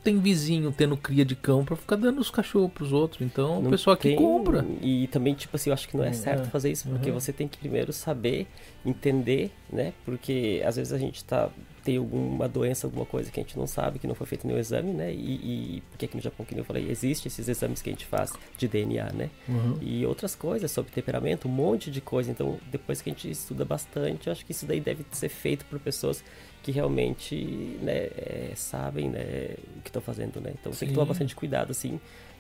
tem 0.04 0.20
vizinho 0.20 0.72
tendo 0.72 0.98
cria 0.98 1.24
de 1.24 1.36
cão 1.36 1.64
para 1.64 1.78
ficar 1.78 1.96
dando 1.96 2.20
os 2.20 2.30
cachorros 2.30 2.72
pros 2.72 2.92
outros. 2.92 3.22
Então, 3.22 3.62
não 3.62 3.68
o 3.68 3.72
pessoal 3.72 3.94
aqui 3.94 4.10
tem... 4.10 4.18
compra. 4.18 4.66
E 4.82 5.08
também, 5.08 5.34
tipo 5.34 5.56
assim, 5.56 5.70
eu 5.70 5.74
acho 5.74 5.88
que 5.88 5.96
não 5.96 6.04
é, 6.04 6.10
é. 6.10 6.14
certo 6.14 6.50
fazer 6.50 6.72
isso, 6.72 6.88
porque 6.90 7.10
uhum. 7.10 7.20
você 7.20 7.32
tem 7.32 7.48
que 7.48 7.58
primeiro 7.58 7.94
saber, 7.94 8.46
entender, 8.86 9.52
né? 9.72 9.94
Porque 10.04 10.62
às 10.66 10.76
vezes 10.76 10.92
a 10.92 10.98
gente 10.98 11.24
tá 11.24 11.50
tem 11.84 11.98
alguma 11.98 12.48
doença, 12.48 12.88
alguma 12.88 13.06
coisa 13.06 13.30
que 13.30 13.40
a 13.40 13.44
gente 13.44 13.58
não 13.58 13.68
sabe, 13.68 14.00
que 14.00 14.08
não 14.08 14.16
foi 14.16 14.26
feito 14.26 14.48
nenhum 14.48 14.60
exame, 14.60 14.94
né? 14.94 15.12
E, 15.12 15.78
e 15.78 15.84
porque 15.90 16.06
aqui 16.06 16.16
no 16.16 16.22
Japão, 16.22 16.46
como 16.46 16.60
eu 16.60 16.64
falei, 16.64 16.90
existe 16.90 17.28
esses 17.28 17.48
exames 17.48 17.82
que 17.82 17.90
a 17.90 17.94
gente 17.94 18.06
faz 18.06 18.32
de 18.58 18.68
DNA, 18.68 19.12
né? 19.12 19.30
Uhum. 19.48 19.78
E 19.82 20.06
outras 20.06 20.34
coisas 20.34 20.72
sobre 20.72 20.92
temperamento, 20.92 21.48
um 21.48 21.52
monte 21.52 21.92
de 21.92 22.00
coisa. 22.00 22.32
Então, 22.32 22.58
depois 22.72 23.02
que 23.02 23.10
a 23.10 23.14
gente 23.14 23.30
estuda 23.30 23.66
bastante, 23.66 24.28
eu 24.28 24.32
acho 24.32 24.46
que 24.46 24.54
isso 24.54 24.66
daí 24.66 24.80
deve 24.80 25.06
ser 25.12 25.30
feito 25.30 25.66
por 25.66 25.78
pessoas 25.80 26.24
que 26.62 26.72
realmente 26.72 27.36
né, 27.82 28.08
é, 28.16 28.54
sabem 28.56 29.10
né, 29.10 29.56
o 29.78 29.82
que 29.82 29.90
estão 29.90 30.02
fazendo, 30.02 30.40
né? 30.40 30.54
Então, 30.58 30.72
Sim. 30.72 30.80
tem 30.80 30.88
que 30.90 30.94
tomar 30.94 31.08
bastante 31.08 31.36
cuidado, 31.36 31.72
assim, 31.72 32.00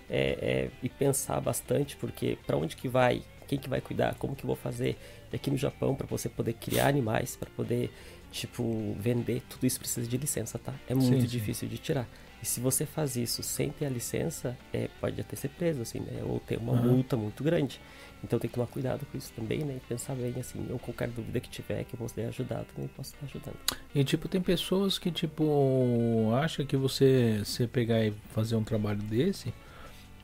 é, 0.10 0.38
é, 0.42 0.70
e 0.82 0.88
pensar 0.88 1.42
bastante, 1.42 1.98
porque 1.98 2.38
para 2.48 2.56
onde 2.56 2.78
que 2.78 2.88
vai? 2.88 3.22
Quem 3.46 3.60
que 3.60 3.70
vai 3.70 3.82
cuidar? 3.82 4.16
Como 4.16 4.36
que 4.36 4.46
eu 4.46 4.48
vou 4.48 4.56
fazer? 4.56 4.98
E 5.32 5.36
aqui 5.36 5.52
no 5.52 5.58
Japão, 5.58 5.94
para 5.94 6.08
você 6.08 6.30
poder 6.30 6.54
criar 6.54 6.88
animais, 6.88 7.36
para 7.36 7.50
poder 7.50 7.92
tipo, 8.34 8.96
vender, 9.00 9.42
tudo 9.48 9.66
isso 9.66 9.80
precisa 9.80 10.08
de 10.08 10.18
licença, 10.18 10.58
tá? 10.58 10.74
É 10.88 10.96
muito 10.96 11.22
sim, 11.22 11.28
difícil 11.28 11.68
sim. 11.68 11.76
de 11.76 11.78
tirar. 11.78 12.08
E 12.42 12.46
se 12.46 12.60
você 12.60 12.86
faz 12.86 13.16
isso 13.16 13.42
sem 13.42 13.70
ter 13.70 13.86
a 13.86 13.90
licença, 13.90 14.58
é, 14.74 14.90
pode 15.00 15.22
até 15.22 15.36
ser 15.36 15.48
preso, 15.50 15.82
assim, 15.82 16.00
né? 16.00 16.22
Ou 16.26 16.40
ter 16.42 16.58
uma 16.58 16.74
uhum. 16.74 16.96
multa 16.96 17.16
muito 17.16 17.42
grande. 17.44 17.80
Então 18.22 18.38
tem 18.38 18.50
que 18.50 18.56
tomar 18.56 18.68
cuidado 18.68 19.06
com 19.10 19.18
isso 19.18 19.32
também, 19.34 19.60
né? 19.60 19.78
E 19.78 19.88
pensar 19.88 20.16
bem, 20.16 20.34
assim, 20.38 20.66
ou 20.70 20.80
qualquer 20.80 21.08
dúvida 21.10 21.40
que 21.40 21.50
tiver 21.50 21.84
que 21.86 21.94
eu 21.94 22.00
possa 22.00 22.20
ajudar, 22.22 22.66
também 22.66 22.90
posso 22.90 23.14
estar 23.14 23.26
ajudando. 23.28 23.56
E, 23.96 24.04
tipo, 24.04 24.28
tem 24.28 24.42
pessoas 24.42 24.98
que, 24.98 25.12
tipo, 25.12 26.32
acham 26.36 26.66
que 26.66 26.76
você, 26.76 27.42
você 27.46 27.68
pegar 27.68 28.04
e 28.04 28.12
fazer 28.34 28.56
um 28.56 28.64
trabalho 28.64 29.02
desse 29.04 29.54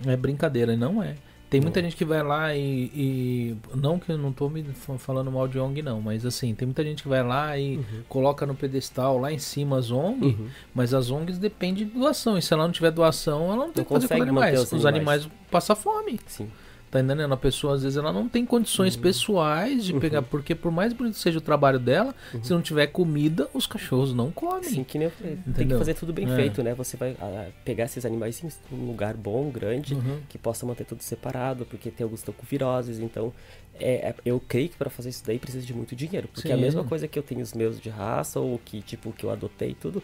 é 0.06 0.16
brincadeira, 0.16 0.78
não 0.78 1.04
é. 1.04 1.16
Tem 1.50 1.60
muita 1.60 1.82
gente 1.82 1.96
que 1.96 2.06
vai 2.06 2.22
lá 2.22 2.56
e, 2.56 2.92
e, 2.94 3.58
Não 3.74 3.98
que 3.98 4.12
eu 4.12 4.18
não 4.20 4.32
tô 4.32 4.48
me 4.50 4.64
falando 5.00 5.32
mal 5.32 5.48
de 5.48 5.58
ONG, 5.58 5.82
não, 5.82 6.00
mas 6.00 6.24
assim, 6.24 6.54
tem 6.54 6.68
muita 6.68 6.84
gente 6.84 7.02
que 7.02 7.10
vai 7.10 7.24
lá 7.24 7.58
e 7.58 7.78
uhum. 7.78 8.04
coloca 8.08 8.46
no 8.46 8.54
pedestal 8.54 9.18
lá 9.18 9.32
em 9.32 9.40
cima 9.40 9.80
as 9.80 9.90
ONG, 9.90 10.26
uhum. 10.26 10.48
mas 10.76 10.94
as 10.94 11.10
ONGs 11.10 11.40
dependem 11.40 11.88
de 11.88 11.94
doação. 11.98 12.38
E 12.38 12.42
se 12.42 12.54
ela 12.54 12.66
não 12.66 12.72
tiver 12.72 12.92
doação, 12.92 13.48
ela 13.48 13.66
não 13.66 13.72
tem 13.72 13.84
que 13.84 13.92
fazer 13.92 14.08
com 14.08 14.22
animais. 14.22 14.60
Os, 14.60 14.72
os 14.72 14.86
animais. 14.86 15.24
animais 15.24 15.42
passam 15.50 15.76
fome. 15.76 16.20
Sim. 16.28 16.50
Tá 16.92 17.00
entendendo? 17.00 17.32
A 17.32 17.38
pessoa, 17.38 17.76
às 17.76 17.84
vezes, 17.84 17.98
ela 17.98 18.12
não 18.12 18.28
tem 18.28 18.44
condições 18.44 18.96
uhum. 18.96 19.02
pessoais 19.02 19.86
de 19.86 19.94
pegar, 19.94 20.20
uhum. 20.20 20.26
porque 20.26 20.56
por 20.56 20.72
mais 20.72 20.92
bonito 20.92 21.18
seja 21.18 21.38
o 21.38 21.42
trabalho 21.42 21.78
dela, 21.78 22.16
uhum. 22.34 22.44
se 22.44 22.52
não 22.52 22.64
tiver 22.64 22.88
comida, 22.88 23.48
os 23.54 23.68
cachorros 23.68 24.12
não 24.12 24.32
comem. 24.32 24.64
Sim, 24.64 24.84
que 24.84 24.98
nem 24.98 25.06
eu 25.06 25.12
falei. 25.12 25.38
Tem 25.56 25.68
que 25.68 25.78
fazer 25.78 25.94
tudo 25.94 26.12
bem 26.12 26.32
é. 26.32 26.36
feito, 26.36 26.64
né? 26.64 26.74
Você 26.74 26.98
vai 26.98 27.16
ah, 27.22 27.48
pegar 27.64 27.86
esses 27.86 28.06
animais 28.06 28.44
em 28.44 28.50
um 28.76 28.88
lugar 28.88 29.16
bom, 29.16 29.52
grande, 29.52 29.94
uhum. 29.94 30.20
que 30.28 30.40
possa 30.40 30.66
manter 30.66 30.84
tudo 30.84 31.04
separado, 31.04 31.64
porque 31.66 31.92
tem 31.92 32.04
alguns 32.04 32.22
que 32.24 32.30
estão 32.30 32.34
com 32.34 32.48
viroses, 32.50 33.00
então 33.00 33.32
é, 33.80 34.10
é, 34.10 34.16
eu 34.26 34.42
creio 34.46 34.70
que 34.70 34.76
para 34.76 34.90
fazer 34.90 35.10
isso 35.10 35.24
daí 35.26 35.38
precisa 35.38 35.66
de 35.66 35.74
muito 35.74 35.96
dinheiro. 35.96 36.28
Porque 36.28 36.48
Sim. 36.48 36.54
é 36.54 36.58
a 36.58 36.60
mesma 36.60 36.84
coisa 36.84 37.08
que 37.08 37.18
eu 37.18 37.24
tenho 37.24 37.42
os 37.42 37.54
meus 37.54 37.80
de 37.80 37.90
raça, 37.90 38.40
ou 38.40 38.60
que, 38.64 38.82
tipo, 38.82 39.12
que 39.14 39.26
eu 39.26 39.30
adotei 39.30 39.76
tudo. 39.80 40.02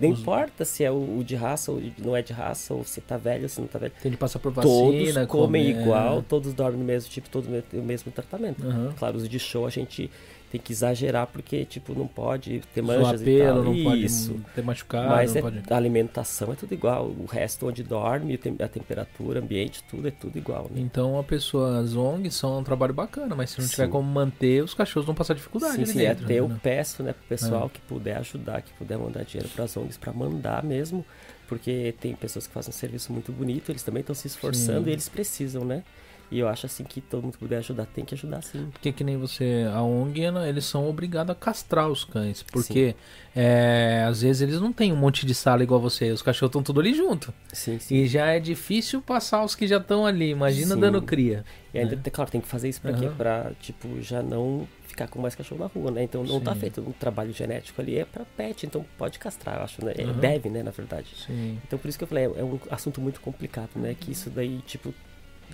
Não 0.00 0.10
Os... 0.10 0.20
importa 0.20 0.64
se 0.64 0.84
é 0.84 0.90
o, 0.90 1.22
de 1.24 1.34
raça 1.34 1.72
ou 1.72 1.82
não 1.98 2.16
é 2.16 2.22
de 2.22 2.32
raça, 2.32 2.72
ou 2.72 2.84
se 2.84 3.00
tá 3.00 3.16
velho 3.16 3.44
ou 3.44 3.48
se 3.48 3.60
não 3.60 3.66
tá 3.66 3.78
velho. 3.78 3.92
Tem 4.00 4.12
que 4.12 4.18
passar 4.18 4.38
por 4.38 4.52
vacina. 4.52 4.72
Todos 4.72 5.26
comem 5.26 5.70
igual, 5.70 6.22
todos 6.22 6.52
dormem 6.52 6.78
no 6.78 6.84
mesmo 6.84 7.10
tipo, 7.10 7.28
todos 7.28 7.48
o 7.72 7.82
mesmo 7.82 8.12
tratamento. 8.12 8.64
Uhum. 8.64 8.92
Claro, 8.96 9.16
os 9.16 9.28
de 9.28 9.38
show 9.38 9.66
a 9.66 9.70
gente 9.70 10.10
tem 10.50 10.60
que 10.60 10.72
exagerar 10.72 11.26
porque, 11.26 11.64
tipo, 11.64 11.94
não 11.94 12.06
pode 12.06 12.62
ter 12.74 12.82
manchas 12.82 13.22
pelo, 13.22 13.38
e 13.40 13.44
tal. 13.44 13.62
não 13.64 13.96
Isso. 13.96 14.32
pode 14.32 14.44
ter 14.54 14.62
machucado. 14.62 15.08
Mas 15.08 15.36
é, 15.36 15.42
pode... 15.42 15.62
a 15.68 15.76
alimentação 15.76 16.52
é 16.52 16.56
tudo 16.56 16.72
igual. 16.72 17.06
O 17.06 17.26
resto 17.26 17.68
onde 17.68 17.82
dorme, 17.82 18.38
a 18.62 18.68
temperatura, 18.68 19.40
o 19.40 19.42
ambiente, 19.42 19.84
tudo 19.84 20.08
é 20.08 20.10
tudo 20.10 20.38
igual. 20.38 20.64
Né? 20.70 20.80
Então 20.80 21.18
a 21.18 21.22
pessoa, 21.22 21.80
as 21.80 21.94
ONGs 21.94 22.34
são 22.34 22.58
um 22.58 22.64
trabalho 22.64 22.94
bacana, 22.94 23.34
mas 23.34 23.50
se 23.50 23.60
não 23.60 23.66
sim. 23.66 23.74
tiver 23.74 23.88
como 23.88 24.08
manter, 24.08 24.62
os 24.62 24.74
cachorros 24.74 25.06
vão 25.06 25.14
passar 25.14 25.34
dificuldade. 25.34 25.76
Sim, 25.76 25.86
sim. 25.86 25.98
Dentro, 25.98 26.24
até 26.24 26.34
né? 26.34 26.40
eu 26.40 26.50
peço, 26.62 27.02
né, 27.02 27.12
pro 27.12 27.26
pessoal 27.28 27.66
é. 27.66 27.68
que 27.68 27.80
puder 27.82 28.16
ajudar, 28.18 28.62
que 28.62 28.72
puder 28.72 28.96
mandar 28.98 29.24
dinheiro 29.24 29.48
para 29.54 29.64
as 29.64 29.76
ONGs 29.76 29.98
para 29.98 30.12
mandar 30.12 30.64
mesmo, 30.64 31.04
porque 31.46 31.94
tem 32.00 32.14
pessoas 32.14 32.46
que 32.46 32.54
fazem 32.54 32.70
um 32.70 32.72
serviço 32.72 33.12
muito 33.12 33.32
bonito, 33.32 33.70
eles 33.70 33.82
também 33.82 34.00
estão 34.00 34.14
se 34.14 34.26
esforçando 34.26 34.84
sim. 34.84 34.90
e 34.90 34.92
eles 34.92 35.08
precisam, 35.08 35.64
né? 35.64 35.82
E 36.30 36.38
eu 36.38 36.48
acho 36.48 36.66
assim 36.66 36.84
que 36.84 37.00
todo 37.00 37.22
mundo 37.22 37.32
que 37.32 37.38
puder 37.38 37.58
ajudar 37.58 37.86
tem 37.86 38.04
que 38.04 38.14
ajudar 38.14 38.42
sim. 38.42 38.68
Porque 38.70 38.92
que 38.92 39.02
nem 39.02 39.16
você, 39.16 39.66
a 39.72 39.82
ONG, 39.82 40.20
eles 40.46 40.64
são 40.64 40.88
obrigados 40.88 41.30
a 41.30 41.34
castrar 41.34 41.88
os 41.88 42.04
cães. 42.04 42.42
Porque 42.42 42.94
é, 43.34 44.04
às 44.06 44.20
vezes 44.20 44.42
eles 44.42 44.60
não 44.60 44.72
têm 44.72 44.92
um 44.92 44.96
monte 44.96 45.24
de 45.24 45.34
sala 45.34 45.62
igual 45.62 45.80
você. 45.80 46.10
Os 46.10 46.20
cachorros 46.20 46.50
estão 46.50 46.62
tudo 46.62 46.80
ali 46.80 46.92
junto. 46.92 47.32
Sim, 47.52 47.78
sim. 47.78 47.94
E 47.94 48.06
já 48.06 48.26
é 48.26 48.38
difícil 48.38 49.00
passar 49.00 49.42
os 49.42 49.54
que 49.54 49.66
já 49.66 49.78
estão 49.78 50.04
ali. 50.04 50.30
Imagina 50.30 50.74
sim. 50.74 50.80
dando 50.80 51.00
cria. 51.00 51.44
E 51.72 51.78
ainda, 51.78 51.98
é. 52.02 52.10
claro, 52.10 52.30
tem 52.30 52.40
que 52.40 52.48
fazer 52.48 52.68
isso 52.68 52.80
pra 52.80 52.92
uhum. 52.92 52.98
quê? 52.98 53.10
Pra, 53.16 53.52
tipo, 53.60 54.00
já 54.02 54.22
não 54.22 54.68
ficar 54.86 55.06
com 55.08 55.20
mais 55.20 55.34
cachorro 55.34 55.60
na 55.60 55.66
rua, 55.66 55.90
né? 55.90 56.02
Então 56.02 56.24
não 56.24 56.40
tá 56.40 56.52
sim. 56.52 56.54
tá 56.54 56.54
feito 56.56 56.80
um 56.80 56.92
trabalho 56.92 57.32
genético 57.32 57.80
ali, 57.80 57.98
é 57.98 58.04
pra 58.04 58.24
pet, 58.24 58.66
então 58.66 58.84
pode 58.96 59.18
castrar, 59.18 59.56
eu 59.56 59.62
acho, 59.62 59.84
né? 59.84 59.94
Uhum. 59.98 60.12
Deve, 60.14 60.48
né, 60.48 60.62
na 60.62 60.72
verdade. 60.72 61.08
Sim. 61.26 61.58
Então 61.64 61.78
por 61.78 61.88
isso 61.88 61.96
que 61.96 62.04
eu 62.04 62.08
falei, 62.08 62.24
é, 62.24 62.40
é 62.40 62.44
um 62.44 62.58
assunto 62.70 63.00
muito 63.00 63.20
complicado, 63.20 63.70
né? 63.76 63.94
Que 63.98 64.10
isso 64.10 64.28
daí, 64.28 64.58
tipo, 64.66 64.92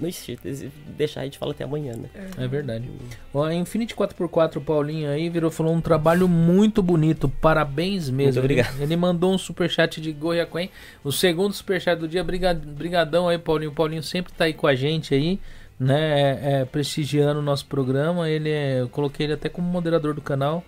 não 0.01 0.09
existe. 0.09 0.39
Deixar 0.97 1.21
a 1.21 1.25
gente 1.25 1.39
fala 1.39 1.53
até 1.53 1.65
amanhã, 1.65 1.95
né? 1.95 2.09
É 2.37 2.49
verdade. 2.49 2.91
O 3.33 3.49
Infinity 3.51 3.95
4x4, 3.95 4.57
o 4.57 4.61
Paulinho 4.61 5.09
aí 5.09 5.29
virou 5.29 5.51
falou 5.51 5.73
um 5.73 5.81
trabalho 5.81 6.29
muito 6.29 6.83
bonito. 6.83 7.29
Parabéns 7.29 8.11
mesmo. 8.11 8.33
Muito 8.33 8.39
obrigado. 8.41 8.75
Ele, 8.75 8.85
ele 8.85 8.97
mandou 8.97 9.33
um 9.33 9.39
superchat 9.39 10.01
de 10.01 10.13
Goiaquém. 10.13 10.71
O 11.03 11.13
segundo 11.13 11.53
superchat 11.53 11.99
do 11.99 12.09
dia. 12.09 12.25
Brigadão 12.25 13.29
aí, 13.29 13.39
Paulinho. 13.39 13.71
O 13.71 13.75
Paulinho 13.75 14.03
sempre 14.03 14.33
tá 14.33 14.45
aí 14.45 14.53
com 14.53 14.67
a 14.67 14.75
gente 14.75 15.15
aí, 15.15 15.39
né? 15.79 16.21
É, 16.21 16.61
é, 16.61 16.65
prestigiando 16.65 17.39
o 17.39 17.43
nosso 17.43 17.67
programa. 17.67 18.29
Ele 18.29 18.51
é, 18.51 18.81
eu 18.81 18.89
coloquei 18.89 19.27
ele 19.27 19.35
até 19.35 19.49
como 19.49 19.69
moderador 19.69 20.15
do 20.15 20.21
canal. 20.21 20.65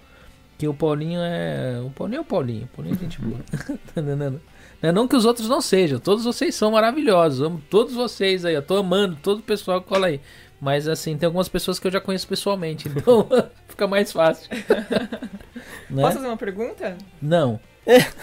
Que 0.56 0.68
o 0.68 0.72
Paulinho 0.72 1.20
é. 1.20 1.80
O 1.84 1.90
Paulinho 1.90 2.18
é 2.18 2.20
o 2.20 2.24
Paulinho. 2.24 2.64
O 2.64 2.76
Paulinho 2.76 2.94
é 2.94 2.98
gente 2.98 3.20
boa. 3.20 3.40
Né? 4.86 4.92
Não 4.92 5.08
que 5.08 5.16
os 5.16 5.24
outros 5.24 5.48
não 5.48 5.60
sejam, 5.60 5.98
todos 5.98 6.24
vocês 6.24 6.54
são 6.54 6.70
maravilhosos. 6.70 7.44
Amo 7.44 7.60
todos 7.68 7.92
vocês 7.92 8.44
aí, 8.44 8.54
eu 8.54 8.62
tô 8.62 8.76
amando 8.76 9.18
todo 9.20 9.40
o 9.40 9.42
pessoal 9.42 9.80
que 9.82 9.88
cola 9.88 10.06
aí. 10.06 10.20
Mas 10.60 10.86
assim, 10.86 11.18
tem 11.18 11.26
algumas 11.26 11.48
pessoas 11.48 11.80
que 11.80 11.88
eu 11.88 11.90
já 11.90 12.00
conheço 12.00 12.28
pessoalmente, 12.28 12.86
então 12.94 13.26
fica 13.66 13.88
mais 13.88 14.12
fácil. 14.12 14.48
né? 15.90 16.02
Posso 16.02 16.16
fazer 16.18 16.28
uma 16.28 16.36
pergunta? 16.36 16.96
Não. 17.20 17.58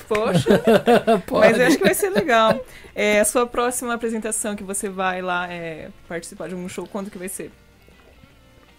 Poxa, 0.08 0.61
mas 1.32 1.58
eu 1.58 1.67
acho 1.67 1.77
que 1.77 1.83
vai 1.83 1.93
ser 1.93 2.09
legal. 2.09 2.66
É, 2.95 3.19
a 3.19 3.25
sua 3.25 3.45
próxima 3.45 3.93
apresentação 3.93 4.56
que 4.56 4.64
você 4.64 4.88
vai 4.90 5.22
lá 5.22 5.51
é, 5.51 5.90
participar 6.08 6.48
de 6.48 6.53
algum 6.53 6.67
show, 6.69 6.88
quando 6.88 7.09
que 7.09 7.17
vai 7.17 7.30
ser? 7.30 7.51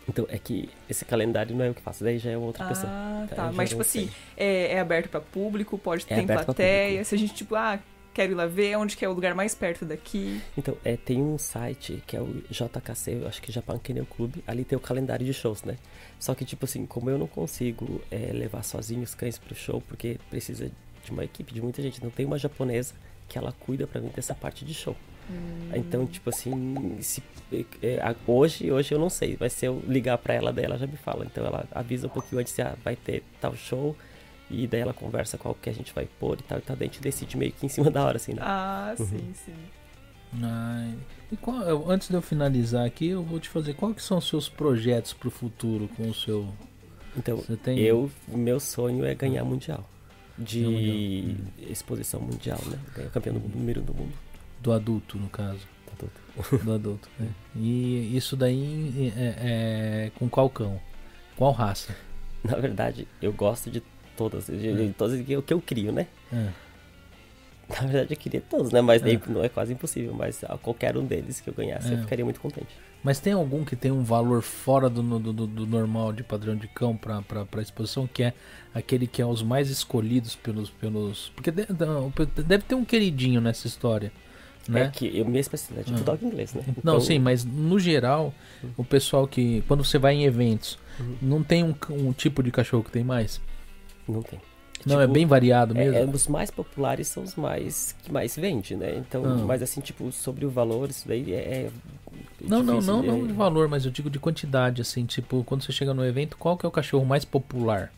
Então, 0.08 0.26
é 0.28 0.38
que 0.38 0.68
esse 0.88 1.04
calendário 1.04 1.56
não 1.56 1.64
é 1.64 1.68
eu 1.68 1.74
que 1.74 1.80
faço, 1.80 2.04
daí 2.04 2.18
já 2.18 2.30
é 2.30 2.36
outra 2.36 2.64
ah, 2.64 2.68
pessoa. 2.68 2.92
Ah, 2.92 3.26
tá. 3.34 3.52
Mas, 3.52 3.70
tipo 3.70 3.80
assim, 3.80 4.10
é, 4.36 4.74
é, 4.74 4.80
aberto 4.80 5.08
para 5.08 5.20
público, 5.20 5.78
pode 5.78 6.04
é 6.08 6.16
ter 6.16 6.26
plateia. 6.26 7.04
Se 7.04 7.14
a 7.14 7.18
gente, 7.18 7.34
tipo, 7.34 7.54
ah, 7.54 7.78
quero 8.12 8.32
ir 8.32 8.34
lá 8.34 8.46
ver, 8.46 8.76
onde 8.76 8.96
que 8.96 9.04
é 9.04 9.08
o 9.08 9.12
lugar 9.12 9.34
mais 9.34 9.54
perto 9.54 9.84
daqui? 9.84 10.40
Então, 10.56 10.76
é, 10.84 10.96
tem 10.96 11.20
um 11.20 11.36
site 11.36 12.02
que 12.06 12.16
é 12.16 12.20
o 12.20 12.42
JKC, 12.50 13.22
eu 13.22 13.28
acho 13.28 13.42
que 13.42 13.50
Japan 13.50 13.78
Kennel 13.78 14.06
Club, 14.06 14.36
ali 14.46 14.64
tem 14.64 14.76
o 14.76 14.80
calendário 14.80 15.26
de 15.26 15.32
shows, 15.32 15.62
né? 15.62 15.76
Só 16.18 16.34
que, 16.34 16.44
tipo 16.44 16.64
assim, 16.64 16.86
como 16.86 17.10
eu 17.10 17.18
não 17.18 17.26
consigo 17.26 18.00
é, 18.10 18.32
levar 18.32 18.62
sozinho 18.62 19.02
os 19.02 19.14
cães 19.14 19.38
pro 19.38 19.54
show, 19.54 19.82
porque 19.88 20.18
precisa 20.30 20.70
de 21.04 21.10
uma 21.10 21.24
equipe, 21.24 21.52
de 21.52 21.60
muita 21.60 21.82
gente, 21.82 22.02
não 22.02 22.10
tem 22.10 22.24
uma 22.24 22.38
japonesa 22.38 22.94
que 23.28 23.36
ela 23.36 23.52
cuida 23.52 23.86
para 23.86 24.00
mim 24.00 24.10
dessa 24.14 24.34
parte 24.34 24.64
de 24.64 24.72
show. 24.72 24.96
Hum. 25.30 25.70
Então, 25.74 26.06
tipo 26.06 26.30
assim, 26.30 26.98
se, 27.00 27.22
é, 27.82 28.14
hoje, 28.26 28.70
hoje 28.70 28.94
eu 28.94 28.98
não 28.98 29.10
sei, 29.10 29.36
mas 29.38 29.52
se 29.52 29.66
eu 29.66 29.82
ligar 29.86 30.18
para 30.18 30.34
ela 30.34 30.52
dela, 30.52 30.78
já 30.78 30.86
me 30.86 30.96
fala. 30.96 31.24
Então 31.24 31.44
ela 31.44 31.66
avisa 31.72 32.06
um 32.06 32.10
pouquinho 32.10 32.40
antes, 32.40 32.58
ah, 32.60 32.76
vai 32.84 32.96
ter 32.96 33.22
tal 33.40 33.54
show, 33.54 33.96
e 34.50 34.66
daí 34.66 34.80
ela 34.80 34.92
conversa 34.92 35.38
qual 35.38 35.54
que 35.54 35.70
a 35.70 35.72
gente 35.72 35.92
vai 35.94 36.06
pôr 36.18 36.38
e 36.38 36.42
tal, 36.42 36.58
e 36.58 36.62
tal, 36.62 36.76
daí 36.76 36.88
a 36.88 36.92
gente 36.92 37.00
decide 37.00 37.36
meio 37.36 37.52
que 37.52 37.66
em 37.66 37.68
cima 37.68 37.90
da 37.90 38.04
hora, 38.04 38.16
assim, 38.16 38.34
né? 38.34 38.42
Ah, 38.42 38.94
uhum. 38.98 39.06
sim, 39.06 39.32
sim. 39.34 39.54
Ai. 40.42 40.94
E 41.30 41.36
qual, 41.36 41.90
antes 41.90 42.08
de 42.08 42.14
eu 42.14 42.22
finalizar 42.22 42.84
aqui, 42.84 43.08
eu 43.08 43.22
vou 43.22 43.38
te 43.38 43.48
fazer, 43.48 43.74
qual 43.74 43.94
que 43.94 44.02
são 44.02 44.18
os 44.18 44.28
seus 44.28 44.48
projetos 44.48 45.12
para 45.12 45.28
o 45.28 45.30
futuro 45.30 45.88
com 45.96 46.08
o 46.08 46.14
seu... 46.14 46.48
Então, 47.16 47.38
tem... 47.62 47.78
eu, 47.78 48.10
meu 48.28 48.58
sonho 48.58 49.04
é 49.04 49.14
ganhar 49.14 49.44
mundial. 49.44 49.88
De 50.36 50.64
mundial. 50.64 51.70
exposição 51.70 52.20
mundial, 52.20 52.58
né? 52.66 52.76
Ganhar 52.92 53.10
campeão 53.10 53.38
do 53.38 53.48
número 53.48 53.80
do 53.80 53.94
mundo. 53.94 54.12
Do 54.64 54.72
adulto, 54.72 55.18
no 55.18 55.28
caso. 55.28 55.60
Do 55.86 55.92
adulto. 55.92 56.64
do 56.64 56.72
adulto, 56.72 57.08
né? 57.18 57.28
E 57.54 58.16
isso 58.16 58.34
daí 58.34 59.12
é, 59.14 59.34
é, 60.06 60.10
com 60.18 60.26
qual 60.26 60.48
cão? 60.48 60.80
Qual 61.36 61.52
raça? 61.52 61.94
Na 62.42 62.56
verdade, 62.56 63.06
eu 63.20 63.30
gosto 63.32 63.70
de 63.70 63.82
todas, 64.16 64.46
de, 64.46 64.68
é. 64.68 64.92
todas 64.96 65.20
que 65.20 65.32
eu, 65.32 65.42
que 65.42 65.52
eu 65.52 65.60
crio, 65.60 65.92
né? 65.92 66.06
É. 66.32 66.48
Na 67.68 67.80
verdade, 67.80 68.14
eu 68.14 68.16
queria 68.16 68.40
todos, 68.40 68.72
né? 68.72 68.80
Mas 68.80 69.02
é. 69.02 69.20
não 69.28 69.44
é 69.44 69.50
quase 69.50 69.74
impossível. 69.74 70.14
Mas 70.14 70.42
qualquer 70.62 70.96
um 70.96 71.04
deles 71.04 71.40
que 71.40 71.48
eu 71.48 71.54
ganhasse, 71.54 71.90
é. 71.90 71.94
eu 71.94 71.98
ficaria 71.98 72.24
muito 72.24 72.40
contente. 72.40 72.74
Mas 73.02 73.20
tem 73.20 73.34
algum 73.34 73.66
que 73.66 73.76
tem 73.76 73.92
um 73.92 74.02
valor 74.02 74.40
fora 74.40 74.88
do, 74.88 75.02
do, 75.02 75.30
do, 75.30 75.46
do 75.46 75.66
normal 75.66 76.10
de 76.10 76.22
padrão 76.22 76.56
de 76.56 76.66
cão 76.68 76.96
para 76.96 77.22
a 77.54 77.60
exposição, 77.60 78.06
que 78.06 78.22
é 78.22 78.32
aquele 78.74 79.06
que 79.06 79.20
é 79.20 79.26
os 79.26 79.42
mais 79.42 79.68
escolhidos 79.68 80.34
pelos. 80.34 80.70
pelos 80.70 81.30
porque 81.36 81.50
deve, 81.50 81.74
deve 82.46 82.64
ter 82.64 82.74
um 82.74 82.84
queridinho 82.84 83.42
nessa 83.42 83.66
história. 83.66 84.10
Né? 84.68 84.84
É 84.84 84.88
que 84.88 85.16
eu, 85.16 85.24
minha 85.26 85.40
especialidade 85.40 85.92
é 85.92 85.96
bulldog 85.96 86.24
inglês, 86.24 86.54
né? 86.54 86.62
Então... 86.66 86.94
Não, 86.94 87.00
sim, 87.00 87.18
mas 87.18 87.44
no 87.44 87.78
geral, 87.78 88.32
uhum. 88.62 88.70
o 88.78 88.84
pessoal 88.84 89.26
que. 89.26 89.62
Quando 89.68 89.84
você 89.84 89.98
vai 89.98 90.14
em 90.14 90.24
eventos, 90.24 90.78
uhum. 90.98 91.16
não 91.20 91.42
tem 91.42 91.62
um, 91.62 91.74
um 91.90 92.12
tipo 92.12 92.42
de 92.42 92.50
cachorro 92.50 92.82
que 92.82 92.90
tem 92.90 93.04
mais? 93.04 93.40
Não 94.08 94.22
tem. 94.22 94.40
Não, 94.86 95.00
é 95.00 95.02
tipo, 95.02 95.12
é 95.12 95.14
bem 95.14 95.26
variado 95.26 95.74
mesmo? 95.74 95.96
É, 95.96 96.02
é, 96.02 96.04
os 96.04 96.28
mais 96.28 96.50
populares 96.50 97.08
são 97.08 97.22
os 97.22 97.34
mais 97.34 97.94
que 98.02 98.12
mais 98.12 98.36
vende, 98.36 98.76
né? 98.76 98.96
Então, 98.96 99.24
ah. 99.24 99.36
mas 99.46 99.62
assim, 99.62 99.80
tipo, 99.80 100.10
sobre 100.12 100.44
o 100.44 100.50
valor, 100.50 100.90
isso 100.90 101.06
daí 101.08 101.32
é. 101.32 101.36
é 101.36 101.70
não, 102.40 102.62
não, 102.62 102.80
não, 102.80 103.00
de... 103.00 103.06
não 103.06 103.26
de 103.26 103.32
valor, 103.32 103.68
mas 103.68 103.84
eu 103.84 103.90
digo 103.90 104.10
de 104.10 104.18
quantidade, 104.18 104.82
assim, 104.82 105.04
tipo, 105.04 105.42
quando 105.44 105.62
você 105.62 105.72
chega 105.72 105.94
no 105.94 106.04
evento, 106.04 106.36
qual 106.36 106.56
que 106.56 106.66
é 106.66 106.68
o 106.68 106.72
cachorro 106.72 107.04
mais 107.04 107.24
popular? 107.24 107.90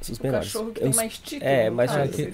Os 0.00 0.18
o 0.18 0.22
cachorro 0.22 0.72
que 0.72 0.80
tem 0.80 0.94
mais 0.94 1.18
títulos. 1.18 1.42
É, 1.42 1.70
mais 1.70 1.90
caso, 1.90 2.12
que, 2.12 2.32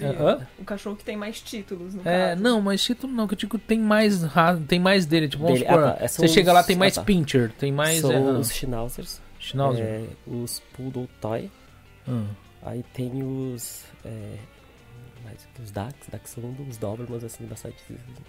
O 0.59 0.63
cachorro 0.63 0.95
que 0.95 1.03
tem 1.03 1.17
mais 1.17 1.41
títulos, 1.41 1.93
no 1.93 2.01
É, 2.07 2.29
caso. 2.29 2.41
não, 2.41 2.61
mas 2.61 2.81
título 2.81 3.11
não, 3.11 3.27
que 3.27 3.33
eu 3.33 3.37
digo 3.37 3.57
tem 3.59 3.79
mais 3.79 4.21
tem 4.67 4.79
mais 4.79 5.05
dele, 5.05 5.27
tipo, 5.27 5.43
vamos 5.43 5.59
dele, 5.59 5.69
supor, 5.69 5.83
ah, 5.85 5.91
tá. 5.93 6.07
você 6.07 6.25
os, 6.25 6.31
chega 6.31 6.53
lá 6.53 6.63
tem 6.63 6.77
mais 6.77 6.97
ah, 6.97 7.01
tá. 7.01 7.05
pincher, 7.05 7.51
tem 7.51 7.71
mais 7.71 7.99
São 7.99 8.11
é, 8.11 8.19
os 8.19 8.51
schnauzers. 8.51 9.21
Schnauzer. 9.39 9.85
É, 9.85 10.05
os 10.25 10.61
poodle 10.75 11.07
toy. 11.21 11.51
Hum. 12.07 12.27
Aí 12.63 12.83
tem 12.93 13.23
os. 13.23 13.83
É, 14.03 14.37
mais, 15.23 15.47
os 15.61 15.71
DAX, 15.71 15.95
Dachshund, 16.09 16.61
os 16.69 16.77
Dobermans, 16.77 17.23
assim, 17.23 17.45
bastante. 17.45 17.77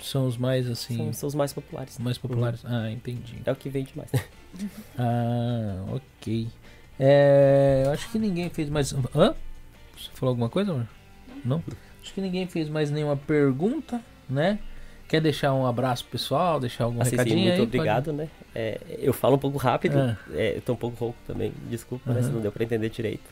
São 0.00 0.26
os 0.26 0.36
mais, 0.36 0.68
assim. 0.68 0.96
São, 0.96 1.12
são 1.12 1.26
os 1.28 1.34
mais 1.34 1.52
populares. 1.52 1.98
Mais 1.98 2.18
populares? 2.18 2.62
Uhum. 2.64 2.70
Ah, 2.72 2.90
entendi. 2.90 3.40
É 3.44 3.52
o 3.52 3.56
que 3.56 3.68
vende 3.68 3.92
mais. 3.96 4.10
ah, 4.98 5.84
ok. 5.92 6.48
É, 6.98 7.82
eu 7.86 7.92
acho 7.92 8.10
que 8.10 8.18
ninguém 8.18 8.50
fez 8.50 8.68
mais. 8.68 8.92
Hã? 9.14 9.34
Você 9.96 10.10
falou 10.14 10.30
alguma 10.30 10.48
coisa, 10.48 10.72
amor? 10.72 10.88
Não? 11.44 11.62
Acho 12.02 12.14
que 12.14 12.20
ninguém 12.20 12.46
fez 12.46 12.68
mais 12.68 12.90
nenhuma 12.90 13.16
pergunta, 13.16 14.00
né? 14.28 14.58
Quer 15.08 15.20
deixar 15.20 15.54
um 15.54 15.66
abraço 15.66 16.04
pessoal, 16.04 16.60
deixar 16.60 16.84
algum 16.84 17.00
assim, 17.00 17.12
recadinho 17.12 17.38
sim, 17.38 17.44
muito 17.46 17.60
aí? 17.60 17.62
obrigado, 17.62 18.04
pode... 18.06 18.16
né? 18.16 18.28
É, 18.54 18.80
eu 18.98 19.12
falo 19.12 19.36
um 19.36 19.38
pouco 19.38 19.56
rápido, 19.56 19.98
ah. 19.98 20.16
é, 20.32 20.56
eu 20.56 20.60
tô 20.60 20.74
um 20.74 20.76
pouco 20.76 20.96
rouco 20.98 21.18
também, 21.26 21.52
desculpa, 21.70 22.10
uhum. 22.10 22.16
né, 22.16 22.22
se 22.22 22.30
não 22.30 22.40
deu 22.40 22.52
pra 22.52 22.62
entender 22.62 22.90
direito, 22.90 23.24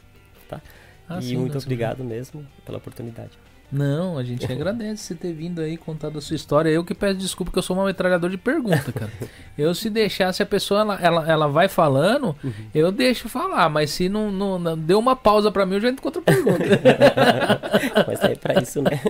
tá? 0.48 0.60
Ah, 1.08 1.18
e 1.18 1.22
sim, 1.22 1.36
muito 1.36 1.58
obrigado 1.58 2.02
mesmo 2.02 2.46
pela 2.64 2.78
oportunidade. 2.78 3.32
Não, 3.70 4.16
a 4.16 4.22
gente 4.22 4.50
agradece 4.50 5.02
você 5.02 5.14
ter 5.14 5.32
vindo 5.32 5.60
aí 5.60 5.76
contado 5.76 6.18
a 6.18 6.20
sua 6.20 6.36
história. 6.36 6.70
Eu 6.70 6.84
que 6.84 6.94
peço 6.94 7.18
desculpa 7.18 7.50
que 7.50 7.58
eu 7.58 7.62
sou 7.62 7.76
uma 7.76 7.84
metralhador 7.84 8.30
de 8.30 8.38
pergunta, 8.38 8.92
cara. 8.92 9.10
eu 9.58 9.74
se 9.74 9.90
deixar, 9.90 10.32
se 10.32 10.42
a 10.42 10.46
pessoa 10.46 10.80
ela, 10.80 10.98
ela, 11.00 11.28
ela 11.30 11.48
vai 11.48 11.68
falando, 11.68 12.36
uhum. 12.44 12.52
eu 12.74 12.92
deixo 12.92 13.28
falar, 13.28 13.68
mas 13.68 13.90
se 13.90 14.08
não, 14.08 14.30
não, 14.30 14.58
não, 14.58 14.78
deu 14.78 14.98
uma 14.98 15.16
pausa 15.16 15.50
para 15.50 15.66
mim, 15.66 15.74
eu 15.74 15.80
já 15.80 15.88
entro 15.88 16.02
com 16.02 16.08
outra 16.08 16.22
pergunta. 16.22 16.64
mas 18.06 18.22
é 18.22 18.34
para 18.36 18.62
isso, 18.62 18.80
né? 18.82 19.00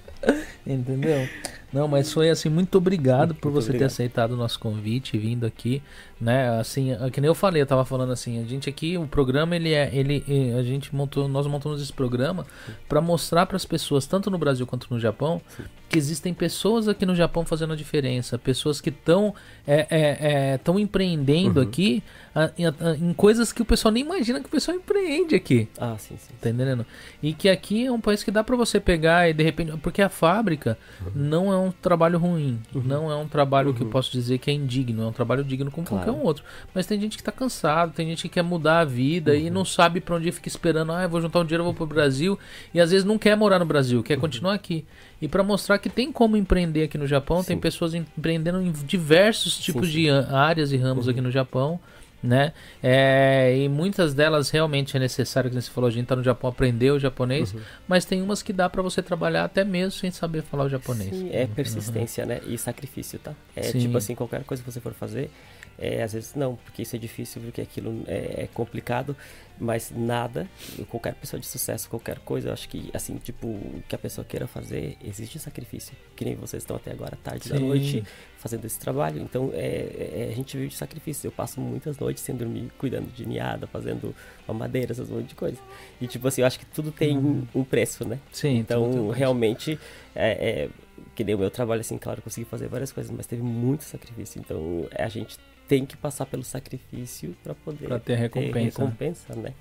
Entendeu? 0.66 1.28
Não, 1.72 1.86
mas 1.86 2.10
foi 2.12 2.30
assim, 2.30 2.48
muito 2.48 2.78
obrigado 2.78 3.34
por 3.34 3.50
muito 3.50 3.62
você 3.62 3.70
obrigado. 3.70 3.88
ter 3.88 3.92
aceitado 3.92 4.32
o 4.32 4.36
nosso 4.36 4.58
convite 4.58 5.16
e 5.16 5.20
vindo 5.20 5.44
aqui, 5.44 5.82
né? 6.20 6.58
Assim, 6.58 6.92
é 6.92 7.10
que 7.10 7.20
nem 7.20 7.28
eu 7.28 7.34
falei, 7.34 7.62
eu 7.62 7.66
tava 7.66 7.84
falando 7.84 8.12
assim, 8.12 8.42
a 8.42 8.44
gente 8.44 8.68
aqui, 8.68 8.98
o 8.98 9.06
programa 9.06 9.54
ele 9.54 9.72
é, 9.72 9.90
ele 9.92 10.24
a 10.58 10.62
gente 10.62 10.94
montou, 10.94 11.28
nós 11.28 11.46
montamos 11.46 11.80
esse 11.80 11.92
programa 11.92 12.46
para 12.88 13.00
mostrar 13.00 13.46
para 13.46 13.56
as 13.56 13.64
pessoas, 13.64 14.06
tanto 14.06 14.30
no 14.30 14.38
Brasil 14.38 14.66
quanto 14.66 14.88
no 14.90 14.98
Japão, 14.98 15.40
Sim. 15.56 15.64
que 15.88 15.96
existem 15.96 16.34
pessoas 16.34 16.88
aqui 16.88 17.06
no 17.06 17.14
Japão 17.14 17.44
fazendo 17.44 17.72
a 17.72 17.76
diferença, 17.76 18.36
pessoas 18.38 18.80
que 18.80 18.90
estão 18.90 19.34
é, 19.66 19.86
é, 19.90 20.18
é, 20.52 20.58
tão 20.58 20.78
empreendendo 20.78 21.60
uhum. 21.60 21.66
aqui 21.66 22.02
a, 22.34 22.44
a, 22.44 22.90
a, 22.90 22.96
em 22.96 23.12
coisas 23.12 23.52
que 23.52 23.62
o 23.62 23.64
pessoal 23.64 23.92
nem 23.92 24.04
imagina 24.04 24.40
que 24.40 24.46
o 24.46 24.50
pessoal 24.50 24.76
empreende 24.76 25.34
aqui. 25.34 25.68
Ah, 25.78 25.96
sim, 25.98 26.16
sim. 26.16 26.34
Tá 26.40 26.50
entendendo? 26.50 26.84
E 27.22 27.32
que 27.32 27.48
aqui 27.48 27.86
é 27.86 27.92
um 27.92 28.00
país 28.00 28.22
que 28.22 28.30
dá 28.30 28.42
para 28.42 28.56
você 28.56 28.80
pegar 28.80 29.28
e 29.28 29.32
de 29.32 29.42
repente, 29.42 29.76
porque 29.78 30.02
a 30.02 30.08
fábrica 30.08 30.78
uhum. 31.00 31.12
não 31.14 31.52
é 31.52 31.56
um 31.56 31.70
trabalho 31.70 32.18
ruim, 32.18 32.60
uhum. 32.74 32.82
não 32.84 33.10
é 33.10 33.16
um 33.16 33.28
trabalho 33.28 33.72
que 33.72 33.82
eu 33.82 33.86
uhum. 33.86 33.92
posso 33.92 34.10
dizer 34.10 34.38
que 34.38 34.50
é 34.50 34.54
indigno, 34.54 35.02
é 35.02 35.06
um 35.06 35.12
trabalho 35.12 35.44
digno 35.44 35.70
como 35.70 35.86
claro. 35.86 36.04
qualquer 36.04 36.07
um 36.12 36.22
outro. 36.22 36.44
Mas 36.74 36.86
tem 36.86 37.00
gente 37.00 37.16
que 37.16 37.22
tá 37.22 37.32
cansado, 37.32 37.92
tem 37.92 38.08
gente 38.08 38.22
que 38.22 38.28
quer 38.28 38.42
mudar 38.42 38.80
a 38.80 38.84
vida 38.84 39.34
e 39.34 39.46
uhum. 39.46 39.54
não 39.54 39.64
sabe 39.64 40.00
para 40.00 40.16
onde 40.16 40.30
fica 40.32 40.48
esperando, 40.48 40.92
ah, 40.92 41.02
eu 41.02 41.08
vou 41.08 41.20
juntar 41.20 41.40
um 41.40 41.44
dinheiro, 41.44 41.62
eu 41.62 41.66
vou 41.66 41.74
pro 41.74 41.86
Brasil, 41.86 42.38
e 42.72 42.80
às 42.80 42.90
vezes 42.90 43.04
não 43.04 43.18
quer 43.18 43.36
morar 43.36 43.58
no 43.58 43.66
Brasil, 43.66 44.02
quer 44.02 44.14
uhum. 44.14 44.20
continuar 44.20 44.54
aqui. 44.54 44.84
E 45.20 45.28
para 45.28 45.42
mostrar 45.42 45.78
que 45.78 45.88
tem 45.88 46.12
como 46.12 46.36
empreender 46.36 46.84
aqui 46.84 46.96
no 46.96 47.06
Japão, 47.06 47.40
Sim. 47.42 47.48
tem 47.48 47.58
pessoas 47.58 47.94
empreendendo 47.94 48.60
em 48.62 48.70
diversos 48.70 49.58
tipos 49.58 49.88
sim, 49.88 49.94
sim. 49.94 50.02
de 50.02 50.10
áreas 50.10 50.72
e 50.72 50.76
ramos 50.76 51.06
uhum. 51.06 51.12
aqui 51.12 51.20
no 51.20 51.30
Japão 51.30 51.80
né? 52.22 52.52
É, 52.82 53.56
e 53.56 53.68
muitas 53.68 54.12
delas 54.12 54.50
realmente 54.50 54.96
é 54.96 55.00
necessário, 55.00 55.50
que 55.50 55.60
você 55.60 55.70
falou, 55.70 55.88
a 55.88 55.90
gente 55.90 56.06
tá 56.06 56.16
no 56.16 56.22
Japão, 56.22 56.50
aprender 56.50 56.90
o 56.90 56.98
japonês, 56.98 57.52
uhum. 57.52 57.60
mas 57.86 58.04
tem 58.04 58.20
umas 58.22 58.42
que 58.42 58.52
dá 58.52 58.68
para 58.68 58.82
você 58.82 59.02
trabalhar 59.02 59.44
até 59.44 59.64
mesmo 59.64 59.92
sem 59.92 60.10
saber 60.10 60.42
falar 60.42 60.64
o 60.64 60.68
japonês. 60.68 61.10
Sim, 61.10 61.30
é 61.32 61.46
persistência, 61.46 62.24
uhum. 62.24 62.28
né? 62.28 62.40
E 62.46 62.58
sacrifício, 62.58 63.18
tá? 63.18 63.32
É 63.54 63.62
Sim. 63.62 63.80
tipo 63.80 63.96
assim, 63.96 64.14
qualquer 64.14 64.42
coisa 64.44 64.62
que 64.62 64.70
você 64.70 64.80
for 64.80 64.92
fazer, 64.92 65.30
é, 65.78 66.02
às 66.02 66.12
vezes 66.12 66.34
não, 66.34 66.56
porque 66.56 66.82
isso 66.82 66.96
é 66.96 66.98
difícil, 66.98 67.40
porque 67.40 67.60
aquilo 67.60 68.02
é, 68.06 68.42
é, 68.42 68.48
complicado, 68.52 69.16
mas 69.60 69.92
nada, 69.94 70.48
qualquer 70.88 71.14
pessoa 71.14 71.38
de 71.38 71.46
sucesso, 71.46 71.88
qualquer 71.88 72.18
coisa, 72.20 72.48
eu 72.48 72.52
acho 72.52 72.68
que, 72.68 72.90
assim, 72.92 73.16
tipo, 73.16 73.46
o 73.46 73.82
que 73.88 73.94
a 73.94 73.98
pessoa 73.98 74.24
queira 74.24 74.46
fazer, 74.46 74.96
existe 75.02 75.38
sacrifício. 75.38 75.96
Que 76.14 76.24
nem 76.24 76.34
vocês 76.34 76.62
estão 76.62 76.76
até 76.76 76.92
agora, 76.92 77.18
tarde 77.22 77.44
Sim. 77.44 77.54
da 77.54 77.60
noite, 77.60 78.04
fazendo 78.38 78.64
esse 78.64 78.78
trabalho. 78.78 79.20
Então, 79.20 79.50
é, 79.52 80.26
é, 80.26 80.28
a 80.32 80.34
gente 80.34 80.56
vive 80.56 80.68
de 80.68 80.76
sacrifício. 80.76 81.26
Eu 81.26 81.32
passo 81.32 81.60
muitas 81.60 81.98
noites 81.98 82.22
sem 82.22 82.36
dormir, 82.36 82.70
cuidando 82.78 83.12
de 83.12 83.26
ninhada, 83.26 83.66
fazendo 83.66 84.14
madeira, 84.52 84.92
essas 84.92 85.10
monte 85.10 85.28
de 85.28 85.34
coisa. 85.34 85.58
E, 86.00 86.06
tipo 86.06 86.26
assim, 86.28 86.40
eu 86.40 86.46
acho 86.46 86.58
que 86.58 86.66
tudo 86.66 86.92
tem 86.92 87.16
uhum. 87.16 87.46
um 87.54 87.64
preço, 87.64 88.06
né? 88.06 88.18
Sim. 88.32 88.58
Então, 88.58 89.10
realmente, 89.10 89.78
é, 90.14 90.30
é, 90.30 90.68
que 91.14 91.24
nem 91.24 91.34
o 91.34 91.38
meu 91.38 91.50
trabalho, 91.50 91.80
assim, 91.80 91.98
claro, 91.98 92.22
consegui 92.22 92.48
fazer 92.48 92.68
várias 92.68 92.92
coisas, 92.92 93.12
mas 93.14 93.26
teve 93.26 93.42
muito 93.42 93.82
sacrifício. 93.82 94.40
Então, 94.40 94.88
a 94.96 95.08
gente 95.08 95.36
tem 95.68 95.84
que 95.84 95.96
passar 95.96 96.26
pelo 96.26 96.42
sacrifício 96.42 97.36
para 97.44 97.54
poder 97.54 97.86
pra 97.86 97.98
ter 97.98 98.16
recompensa, 98.16 98.52
ter 98.52 98.82
recompensa 98.82 99.36
né? 99.36 99.52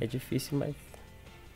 É. 0.00 0.04
é 0.04 0.06
difícil, 0.06 0.58
mas 0.58 0.74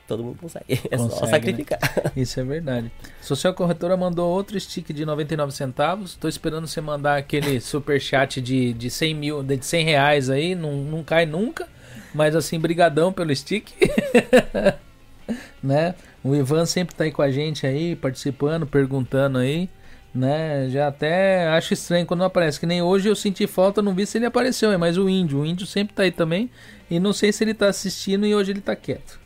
todo 0.06 0.22
mundo 0.22 0.38
consegue. 0.38 0.64
É 0.90 0.96
consegue, 0.96 1.18
só 1.18 1.26
sacrificar. 1.26 1.80
Né? 1.80 2.12
Isso 2.22 2.38
é 2.38 2.44
verdade. 2.44 2.92
Social 3.22 3.54
Corretora 3.54 3.96
mandou 3.96 4.30
outro 4.30 4.58
stick 4.60 4.92
de 4.92 5.06
99 5.06 5.52
centavos. 5.52 6.14
Tô 6.14 6.28
esperando 6.28 6.66
você 6.66 6.80
mandar 6.80 7.16
aquele 7.16 7.60
super 7.60 8.00
chat 8.00 8.40
de, 8.40 8.72
de 8.74 8.90
100 8.90 9.14
mil, 9.14 9.42
de 9.42 9.64
100 9.64 9.84
reais 9.84 10.30
aí. 10.30 10.54
Não, 10.54 10.76
não 10.76 11.02
cai 11.02 11.24
nunca. 11.24 11.66
Mas 12.14 12.36
assim, 12.36 12.58
brigadão 12.58 13.12
pelo 13.12 13.34
stick. 13.34 13.70
né? 15.62 15.94
O 16.22 16.34
Ivan 16.34 16.66
sempre 16.66 16.94
tá 16.94 17.04
aí 17.04 17.12
com 17.12 17.22
a 17.22 17.30
gente 17.30 17.66
aí, 17.66 17.96
participando, 17.96 18.66
perguntando 18.66 19.38
aí 19.38 19.70
né? 20.14 20.68
Já 20.68 20.88
até 20.88 21.48
acho 21.48 21.72
estranho 21.72 22.06
quando 22.06 22.20
não 22.20 22.26
aparece. 22.26 22.58
Que 22.58 22.66
nem 22.66 22.82
hoje 22.82 23.08
eu 23.08 23.16
senti 23.16 23.46
falta, 23.46 23.82
não 23.82 23.94
vi 23.94 24.06
se 24.06 24.18
ele 24.18 24.26
apareceu, 24.26 24.72
é 24.72 24.76
mas 24.76 24.98
o 24.98 25.08
índio. 25.08 25.40
O 25.40 25.46
índio 25.46 25.66
sempre 25.66 25.94
tá 25.94 26.02
aí 26.02 26.10
também. 26.10 26.50
E 26.90 26.98
não 26.98 27.12
sei 27.12 27.32
se 27.32 27.44
ele 27.44 27.54
tá 27.54 27.68
assistindo 27.68 28.26
e 28.26 28.34
hoje 28.34 28.50
ele 28.50 28.60
tá 28.60 28.74
quieto, 28.74 29.20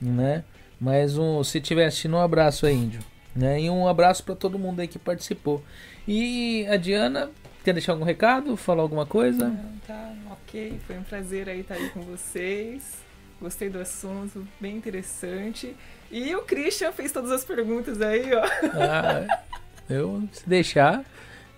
né? 0.00 0.44
Mas 0.80 1.16
um, 1.16 1.42
se 1.42 1.60
tiver 1.60 1.86
assistindo, 1.86 2.16
um 2.16 2.20
abraço 2.20 2.66
aí, 2.66 2.74
índio. 2.74 3.00
Né? 3.34 3.62
E 3.62 3.70
um 3.70 3.86
abraço 3.86 4.24
para 4.24 4.34
todo 4.34 4.58
mundo 4.58 4.80
aí 4.80 4.88
que 4.88 4.98
participou. 4.98 5.62
E 6.08 6.66
a 6.68 6.76
Diana, 6.76 7.30
quer 7.64 7.72
deixar 7.72 7.92
algum 7.92 8.04
recado? 8.04 8.56
Falar 8.56 8.82
alguma 8.82 9.06
coisa? 9.06 9.48
Não, 9.48 9.78
tá, 9.86 10.12
ok. 10.32 10.78
Foi 10.86 10.96
um 10.98 11.02
prazer 11.02 11.48
aí 11.48 11.60
estar 11.60 11.74
aí 11.74 11.88
com 11.90 12.00
vocês. 12.00 13.04
Gostei 13.40 13.68
do 13.68 13.78
assunto, 13.78 14.46
bem 14.58 14.76
interessante. 14.76 15.76
E 16.10 16.34
o 16.34 16.42
Christian 16.42 16.92
fez 16.92 17.12
todas 17.12 17.30
as 17.30 17.44
perguntas 17.44 18.00
aí, 18.00 18.32
ó. 18.34 18.44
Ah, 18.72 19.42
eu, 19.88 20.22
se 20.32 20.48
deixar, 20.48 21.04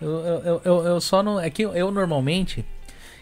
eu, 0.00 0.10
eu, 0.10 0.62
eu, 0.64 0.84
eu 0.86 1.00
só 1.00 1.22
não. 1.22 1.40
É 1.40 1.50
que 1.50 1.62
eu 1.62 1.90
normalmente. 1.90 2.64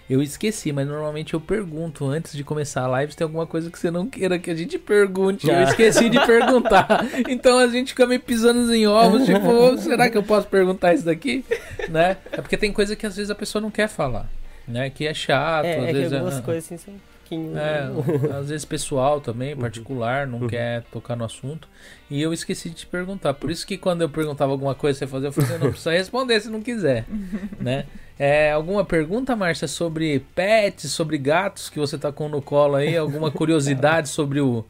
Eu 0.09 0.23
esqueci, 0.23 0.71
mas 0.71 0.87
normalmente 0.87 1.35
eu 1.35 1.41
pergunto 1.41 2.07
antes 2.07 2.33
de 2.33 2.45
começar 2.45 2.83
a 2.83 2.87
live 2.87 3.11
se 3.11 3.19
tem 3.19 3.25
alguma 3.25 3.45
coisa 3.45 3.69
que 3.69 3.77
você 3.77 3.91
não 3.91 4.07
queira 4.07 4.39
que 4.39 4.49
a 4.49 4.55
gente 4.55 4.79
pergunte. 4.79 5.49
Eu 5.49 5.63
esqueci 5.63 6.09
de 6.09 6.25
perguntar. 6.25 7.05
Então 7.29 7.59
a 7.59 7.67
gente 7.67 7.89
fica 7.89 8.07
meio 8.07 8.21
pisando 8.21 8.73
em 8.73 8.87
ovos, 8.87 9.25
tipo, 9.25 9.77
será 9.83 10.09
que 10.09 10.17
eu 10.17 10.23
posso 10.23 10.47
perguntar 10.47 10.95
isso 10.95 11.05
daqui? 11.05 11.45
Né? 11.89 12.17
É 12.31 12.41
porque 12.41 12.57
tem 12.57 12.73
coisa 12.73 12.95
que 12.95 13.05
às 13.05 13.17
vezes 13.17 13.31
a 13.33 13.35
pessoa 13.35 13.61
não 13.61 13.71
quer 13.71 13.89
falar. 13.89 14.31
Né? 14.67 14.91
Que 14.91 15.09
é 15.09 15.15
chato, 15.15 15.67
é, 15.67 15.77
às 15.77 15.89
é 15.89 15.93
vezes. 15.93 16.09
Que 16.09 16.15
algumas 16.15 16.39
é... 16.39 16.43
coisas 16.43 16.65
assim 16.65 16.79
são 16.79 16.95
pouquinho. 17.27 17.59
É, 17.59 17.91
às 18.39 18.49
vezes 18.49 18.65
pessoal 18.65 19.21
também, 19.21 19.55
uhum. 19.55 19.61
particular, 19.61 20.27
não 20.27 20.41
uhum. 20.41 20.47
quer 20.47 20.83
tocar 20.85 21.17
no 21.17 21.25
assunto. 21.25 21.69
E 22.09 22.23
eu 22.23 22.33
esqueci 22.33 22.71
de 22.71 22.77
te 22.77 22.87
perguntar. 22.87 23.35
Por 23.35 23.51
isso 23.51 23.67
que 23.67 23.77
quando 23.77 24.03
eu 24.03 24.09
perguntava 24.09 24.53
alguma 24.53 24.75
coisa 24.75 24.99
você 24.99 25.07
fazia, 25.07 25.29
eu 25.29 25.33
falei, 25.33 25.59
não 25.59 25.71
precisa 25.71 25.91
responder 25.91 26.41
se 26.41 26.49
não 26.49 26.63
quiser. 26.63 27.05
né? 27.59 27.87
É, 28.19 28.53
alguma 28.53 28.85
pergunta, 28.85 29.35
Márcia, 29.37 29.69
sobre 29.69 30.21
pets, 30.35 30.91
sobre 30.91 31.19
gatos 31.19 31.69
que 31.69 31.79
você 31.79 31.99
tá 31.99 32.13
com 32.13 32.29
no 32.29 32.41
colo 32.41 32.77
aí? 32.77 32.97
Alguma 32.97 33.31
curiosidade 33.31 34.09
sobre 34.09 34.41
o. 34.41 34.65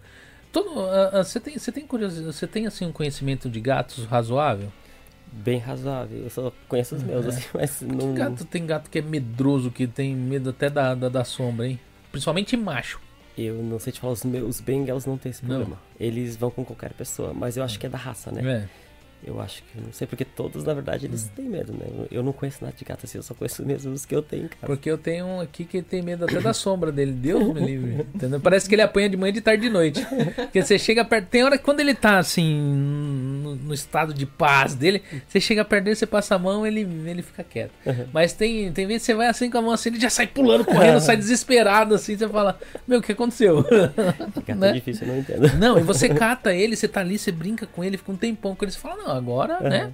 Todo, 0.51 0.71
uh, 0.71 1.21
uh, 1.21 1.25
você 1.25 1.39
tem, 1.39 1.59
você 1.59 1.71
tem 1.71 1.87
curiosidade, 1.87 2.35
você 2.35 2.47
tem 2.47 2.67
assim 2.67 2.87
um 2.87 2.93
conhecimento 2.93 3.49
de 3.49 3.61
gatos 3.61 4.05
razoável? 4.07 4.73
Bem 5.31 5.59
razoável. 5.59 6.25
Eu 6.25 6.31
só 6.31 6.53
conheço 6.67 6.95
os 6.95 7.03
meus, 7.03 7.27
é. 7.27 7.29
assim, 7.29 7.45
mas 7.53 7.83
não. 7.83 8.15
gato 8.15 8.45
tem 8.47 8.65
gato 8.65 8.89
que 8.89 8.99
é 8.99 9.03
medroso, 9.03 9.71
que 9.71 9.87
tem 9.87 10.15
medo 10.15 10.51
até 10.51 10.71
da, 10.71 10.95
da, 10.95 11.11
da 11.11 11.25
sombra, 11.25 11.69
hein? 11.69 11.79
Principalmente 12.17 12.57
macho. 12.57 12.99
Eu 13.37 13.63
não 13.63 13.79
sei 13.79 13.93
te 13.93 14.01
falar, 14.01 14.15
os 14.15 14.25
meus 14.25 14.61
bengals 14.61 15.05
não 15.05 15.19
tem 15.19 15.29
esse 15.31 15.43
problema. 15.43 15.77
Não. 15.77 15.79
Eles 16.01 16.37
vão 16.37 16.51
com 16.51 16.65
qualquer 16.65 16.95
pessoa, 16.95 17.35
mas 17.35 17.59
eu 17.59 17.63
acho 17.63 17.79
que 17.79 17.85
é 17.85 17.89
da 17.89 17.99
raça, 17.99 18.33
né? 18.33 18.41
É. 18.63 18.69
Eu 19.27 19.41
acho 19.41 19.63
que, 19.65 19.81
não 19.81 19.93
sei, 19.93 20.07
porque 20.07 20.25
todos, 20.25 20.63
na 20.63 20.73
verdade, 20.73 21.07
eles 21.07 21.25
hum. 21.25 21.31
têm 21.35 21.45
medo, 21.47 21.73
né? 21.73 22.07
Eu 22.13 22.23
não 22.23 22.33
conheço 22.33 22.59
nada 22.63 22.77
de 22.77 22.85
gato 22.85 23.05
assim, 23.05 23.19
eu 23.19 23.23
só 23.25 23.35
conheço 23.35 23.67
mesmo 23.67 23.93
os 23.93 24.07
que 24.07 24.15
eu 24.15 24.23
tenho 24.23 24.45
em 24.45 24.49
casa. 24.49 24.67
Porque 24.67 24.89
eu 24.89 24.97
tenho 24.97 25.27
um 25.27 25.41
aqui 25.41 25.65
que 25.65 25.83
tem 25.83 26.01
medo 26.01 26.25
até 26.25 26.41
da 26.41 26.53
sombra 26.55 26.93
dele. 26.93 27.11
Deus 27.11 27.53
me 27.53 27.61
livre. 27.61 28.07
Entendeu? 28.15 28.39
Parece 28.39 28.69
que 28.69 28.75
ele 28.77 28.83
apanha 28.83 29.09
de 29.09 29.17
manhã, 29.17 29.33
de 29.33 29.41
tarde 29.41 29.65
e 29.65 29.69
de 29.69 29.73
noite. 29.73 30.07
Porque 30.37 30.63
você 30.63 30.79
chega 30.79 31.05
perto. 31.05 31.27
Tem 31.27 31.43
hora 31.43 31.59
que 31.59 31.65
quando 31.65 31.81
ele 31.81 31.95
tá 31.95 32.19
assim, 32.19 32.57
no, 32.57 33.57
no, 33.57 33.75
estado 33.75 34.15
de 34.15 34.25
paz 34.25 34.75
dele, 34.77 35.03
você 35.27 35.41
chega 35.41 35.65
perto 35.65 35.85
dele, 35.85 35.97
você 35.97 36.07
passa 36.07 36.37
a 36.37 36.39
mão, 36.39 36.65
ele, 36.65 36.83
ele 36.83 37.23
fica 37.23 37.43
quieto. 37.43 37.73
Uhum. 37.85 38.07
Mas 38.13 38.33
tem, 38.33 38.71
tem 38.73 38.87
vezes 38.87 39.03
que 39.03 39.07
você 39.07 39.15
vai 39.15 39.27
assim 39.27 39.51
com 39.51 39.59
a 39.59 39.63
mão 39.63 39.73
assim, 39.73 39.89
ele 39.89 40.01
já 40.01 40.11
sai 40.11 40.29
pulando, 40.29 40.65
correndo, 40.65 41.01
sai 41.01 41.17
desesperado 41.19 41.97
assim, 41.97 42.17
você 42.17 42.29
fala, 42.29 42.59
meu, 42.87 43.01
o 43.01 43.03
que 43.03 43.13
aconteceu? 43.13 43.63
Gato 43.63 44.43
é 44.47 44.55
né? 44.55 44.71
é 44.71 44.73
difícil, 44.75 45.07
eu 45.07 45.13
não 45.13 45.21
entendo. 45.21 45.59
Não, 45.59 45.79
e 45.79 45.83
você 45.83 46.09
cata 46.09 46.55
ele, 46.55 46.77
você 46.77 46.87
tá 46.87 47.01
ali, 47.01 47.19
você 47.19 47.33
brinca 47.33 47.67
com 47.67 47.83
ele, 47.83 47.97
fica 47.97 48.13
um 48.13 48.17
tempão 48.17 48.55
com 48.55 48.65
ele, 48.65 48.73
você 48.73 48.79
fala, 48.79 48.97
não, 48.97 49.16
agora, 49.17 49.59
uhum. 49.63 49.69
né? 49.69 49.93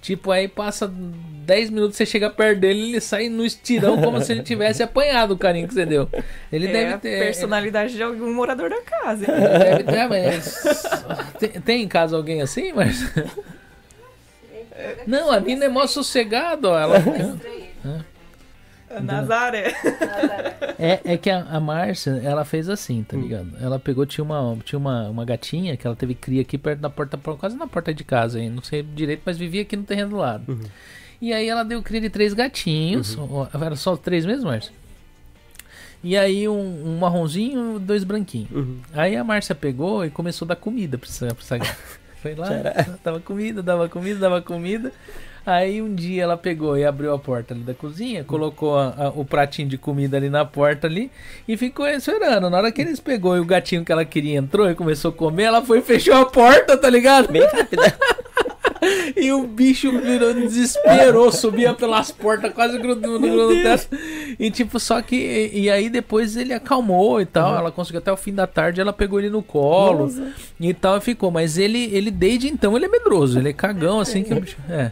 Tipo, 0.00 0.30
aí 0.30 0.46
passa 0.46 0.88
10 0.88 1.70
minutos, 1.70 1.96
você 1.96 2.06
chega 2.06 2.30
perto 2.30 2.60
dele 2.60 2.90
ele 2.90 3.00
sai 3.00 3.28
no 3.28 3.44
estirão 3.44 4.00
como 4.00 4.20
se 4.20 4.30
ele 4.30 4.42
tivesse 4.42 4.82
apanhado 4.82 5.34
o 5.34 5.38
carinho 5.38 5.66
que 5.66 5.74
você 5.74 5.84
deu. 5.84 6.08
Ele 6.52 6.68
é 6.68 6.72
deve 6.72 6.98
ter. 6.98 7.18
personalidade 7.18 7.94
de 7.94 8.02
algum 8.02 8.32
morador 8.32 8.70
da 8.70 8.80
casa. 8.82 9.24
Hein? 9.24 9.36
Deve 9.58 9.84
ter, 9.84 10.08
mas. 10.08 10.62
tem, 11.40 11.48
tem 11.60 11.82
em 11.82 11.88
casa 11.88 12.16
alguém 12.16 12.40
assim, 12.40 12.72
mas. 12.72 13.12
Não, 15.06 15.30
a 15.30 15.40
Nina 15.40 15.64
é 15.64 15.68
mó 15.68 15.86
sossegada, 15.86 16.68
ó. 16.68 16.78
Ela. 16.78 16.98
É. 16.98 18.15
Nazaré. 19.02 19.74
É, 20.78 21.00
é 21.04 21.16
que 21.16 21.30
a, 21.30 21.40
a 21.42 21.58
Márcia, 21.60 22.20
ela 22.22 22.44
fez 22.44 22.68
assim, 22.68 23.02
tá 23.02 23.16
hum. 23.16 23.22
ligado? 23.22 23.52
Ela 23.60 23.78
pegou, 23.78 24.04
tinha 24.06 24.24
uma, 24.24 24.56
tinha 24.64 24.78
uma, 24.78 25.08
uma 25.08 25.24
gatinha 25.24 25.76
que 25.76 25.86
ela 25.86 25.96
teve 25.96 26.14
cria 26.14 26.42
aqui 26.42 26.58
perto 26.58 26.80
da 26.80 26.90
porta, 26.90 27.16
quase 27.16 27.56
na 27.56 27.66
porta 27.66 27.92
de 27.92 28.04
casa, 28.04 28.40
hein? 28.40 28.50
não 28.50 28.62
sei 28.62 28.82
direito, 28.82 29.22
mas 29.24 29.38
vivia 29.38 29.62
aqui 29.62 29.76
no 29.76 29.84
terreno 29.84 30.10
do 30.10 30.16
lado. 30.16 30.52
Uhum. 30.52 30.64
E 31.20 31.32
aí 31.32 31.48
ela 31.48 31.64
deu 31.64 31.82
cria 31.82 32.00
de 32.00 32.10
três 32.10 32.34
gatinhos, 32.34 33.16
uhum. 33.16 33.46
era 33.54 33.76
só 33.76 33.96
três 33.96 34.26
mesmo, 34.26 34.48
Márcia? 34.48 34.72
E 36.04 36.16
aí 36.16 36.48
um, 36.48 36.86
um 36.86 36.98
marronzinho 36.98 37.78
dois 37.78 38.04
branquinhos. 38.04 38.50
Uhum. 38.50 38.78
Aí 38.92 39.16
a 39.16 39.24
Márcia 39.24 39.54
pegou 39.54 40.04
e 40.04 40.10
começou 40.10 40.46
a 40.46 40.50
dar 40.50 40.56
comida 40.56 40.98
pra 40.98 41.08
essa, 41.08 41.26
pra 41.26 41.42
essa 41.42 41.58
gata. 41.58 41.76
Foi 42.22 42.34
lá, 42.34 42.48
dava 43.04 43.20
comida, 43.20 43.62
dava 43.62 43.88
comida, 43.88 44.18
dava 44.18 44.42
comida. 44.42 44.92
Aí 45.46 45.80
um 45.80 45.94
dia 45.94 46.24
ela 46.24 46.36
pegou 46.36 46.76
e 46.76 46.84
abriu 46.84 47.14
a 47.14 47.18
porta 47.20 47.54
ali 47.54 47.62
da 47.62 47.72
cozinha, 47.72 48.24
colocou 48.24 48.76
a, 48.76 48.94
a, 48.96 49.08
o 49.10 49.24
pratinho 49.24 49.68
de 49.68 49.78
comida 49.78 50.16
ali 50.16 50.28
na 50.28 50.44
porta 50.44 50.88
ali 50.88 51.08
e 51.46 51.56
ficou 51.56 51.86
esperando. 51.86 52.50
Na 52.50 52.56
hora 52.56 52.72
que 52.72 52.82
eles 52.82 52.98
pegou 52.98 53.36
e 53.36 53.40
o 53.40 53.44
gatinho 53.44 53.84
que 53.84 53.92
ela 53.92 54.04
queria 54.04 54.36
entrou 54.36 54.68
e 54.68 54.74
começou 54.74 55.12
a 55.12 55.14
comer, 55.14 55.44
ela 55.44 55.62
foi 55.62 55.78
e 55.78 55.82
fechou 55.82 56.14
a 56.14 56.26
porta, 56.26 56.76
tá 56.76 56.90
ligado? 56.90 57.30
Bem 57.30 57.44
rápido. 57.46 57.80
e 59.16 59.30
o 59.30 59.46
bicho 59.46 59.90
virou, 60.00 60.34
desesperou, 60.34 61.30
subia 61.30 61.72
pelas 61.74 62.10
portas, 62.10 62.52
quase 62.52 62.76
grudando 62.78 63.20
no 63.20 63.48
teto. 63.62 63.96
E 64.38 64.50
tipo, 64.50 64.80
só 64.80 65.00
que. 65.00 65.16
E, 65.16 65.60
e, 65.60 65.70
aí 65.70 65.88
depois 65.88 66.36
ele 66.36 66.52
acalmou 66.52 67.20
e 67.20 67.26
tal. 67.26 67.52
Uhum. 67.52 67.58
Ela 67.58 67.70
conseguiu 67.70 67.98
até 67.98 68.12
o 68.12 68.16
fim 68.16 68.34
da 68.34 68.48
tarde, 68.48 68.80
ela 68.80 68.92
pegou 68.92 69.20
ele 69.20 69.30
no 69.30 69.42
colo 69.42 70.06
Nossa. 70.06 70.32
e 70.58 70.74
tal, 70.74 70.96
e 70.96 71.00
ficou. 71.00 71.30
Mas 71.30 71.56
ele, 71.56 71.84
ele, 71.92 72.10
desde 72.10 72.48
então, 72.48 72.76
ele 72.76 72.86
é 72.86 72.88
medroso, 72.88 73.38
ele 73.38 73.50
é 73.50 73.52
cagão, 73.52 74.00
assim 74.00 74.24
que 74.24 74.32
o 74.32 74.40
bicho. 74.40 74.56
É. 74.68 74.90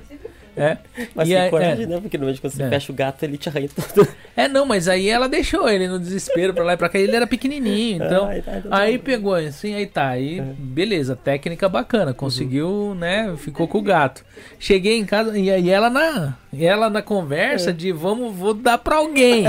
É. 0.57 0.78
Mas 1.15 1.28
e 1.28 1.36
aí, 1.36 1.49
é, 1.49 1.86
não, 1.86 2.00
porque 2.00 2.16
normalmente 2.16 2.41
quando 2.41 2.52
você 2.52 2.62
é. 2.62 2.68
fecha 2.68 2.92
o 2.92 2.94
gato, 2.94 3.23
ele 3.23 3.36
te 3.36 3.49
arranha 3.49 3.68
tudo. 3.68 4.08
É, 4.36 4.49
não, 4.49 4.66
mas 4.66 4.89
aí 4.89 5.08
ela 5.08 5.28
deixou 5.28 5.68
ele 5.68 5.86
no 5.86 5.97
desespero 5.97 6.52
pra 6.52 6.65
lá 6.65 6.73
e 6.73 6.76
pra 6.76 6.89
cá. 6.89 6.99
Ele 6.99 7.15
era 7.15 7.24
pequenininho, 7.24 8.02
então. 8.05 8.28
Ah, 8.28 8.42
tá, 8.42 8.62
aí 8.68 8.99
pegou 8.99 9.33
assim, 9.33 9.76
aí 9.76 9.86
tá. 9.86 10.08
Aí, 10.08 10.41
é. 10.41 10.42
beleza, 10.58 11.15
técnica 11.15 11.68
bacana. 11.68 12.12
Conseguiu, 12.12 12.66
uhum. 12.66 12.94
né? 12.97 13.33
Ficou 13.36 13.68
com 13.68 13.78
o 13.78 13.83
gato. 13.83 14.24
Cheguei 14.58 14.99
em 14.99 15.05
casa 15.05 15.39
e 15.39 15.52
aí 15.52 15.70
ela 15.70 15.89
na, 15.89 16.36
ela 16.58 16.91
na 16.91 17.00
conversa 17.00 17.70
é. 17.70 17.73
de 17.73 17.92
vamos, 17.92 18.34
vou 18.34 18.55
dar 18.55 18.76
pra 18.76 18.97
alguém. 18.97 19.44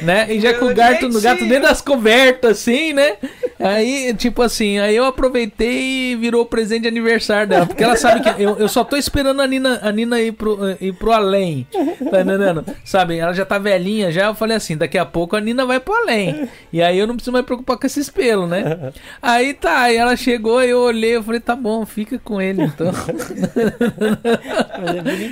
né? 0.00 0.32
E 0.32 0.40
já 0.40 0.54
com 0.54 0.66
o 0.66 0.74
gato, 0.74 1.06
no 1.10 1.20
gato 1.20 1.46
dentro 1.46 1.68
das 1.68 1.82
cobertas, 1.82 2.52
assim, 2.52 2.94
né? 2.94 3.18
Aí, 3.62 4.12
tipo 4.14 4.42
assim, 4.42 4.78
aí 4.78 4.96
eu 4.96 5.04
aproveitei 5.04 6.12
e 6.12 6.16
virou 6.16 6.44
presente 6.44 6.82
de 6.82 6.88
aniversário 6.88 7.48
dela. 7.48 7.66
Porque 7.66 7.82
ela 7.82 7.96
sabe 7.96 8.20
que 8.20 8.42
eu, 8.42 8.58
eu 8.58 8.68
só 8.68 8.82
tô 8.84 8.96
esperando 8.96 9.40
a 9.40 9.46
Nina, 9.46 9.78
a 9.82 9.92
Nina 9.92 10.20
ir, 10.20 10.32
pro, 10.32 10.58
ir 10.80 10.92
pro 10.94 11.12
além. 11.12 11.66
Tá 12.10 12.20
entendendo? 12.22 12.64
Sabe? 12.84 13.18
Ela 13.18 13.32
já 13.32 13.44
tá 13.44 13.58
velhinha 13.58 14.10
já. 14.10 14.26
Eu 14.26 14.34
falei 14.34 14.56
assim: 14.56 14.76
daqui 14.76 14.98
a 14.98 15.04
pouco 15.04 15.36
a 15.36 15.40
Nina 15.40 15.64
vai 15.64 15.78
pro 15.78 15.94
além. 15.94 16.48
E 16.72 16.82
aí 16.82 16.98
eu 16.98 17.06
não 17.06 17.14
preciso 17.14 17.32
mais 17.32 17.44
preocupar 17.44 17.76
com 17.76 17.86
esse 17.86 18.10
pelo, 18.10 18.46
né? 18.46 18.92
Aí 19.20 19.54
tá, 19.54 19.82
aí 19.82 19.96
ela 19.96 20.16
chegou, 20.16 20.62
eu 20.62 20.80
olhei, 20.80 21.16
eu 21.16 21.22
falei: 21.22 21.40
tá 21.40 21.54
bom, 21.54 21.86
fica 21.86 22.18
com 22.18 22.40
ele 22.40 22.62
então. 22.64 22.92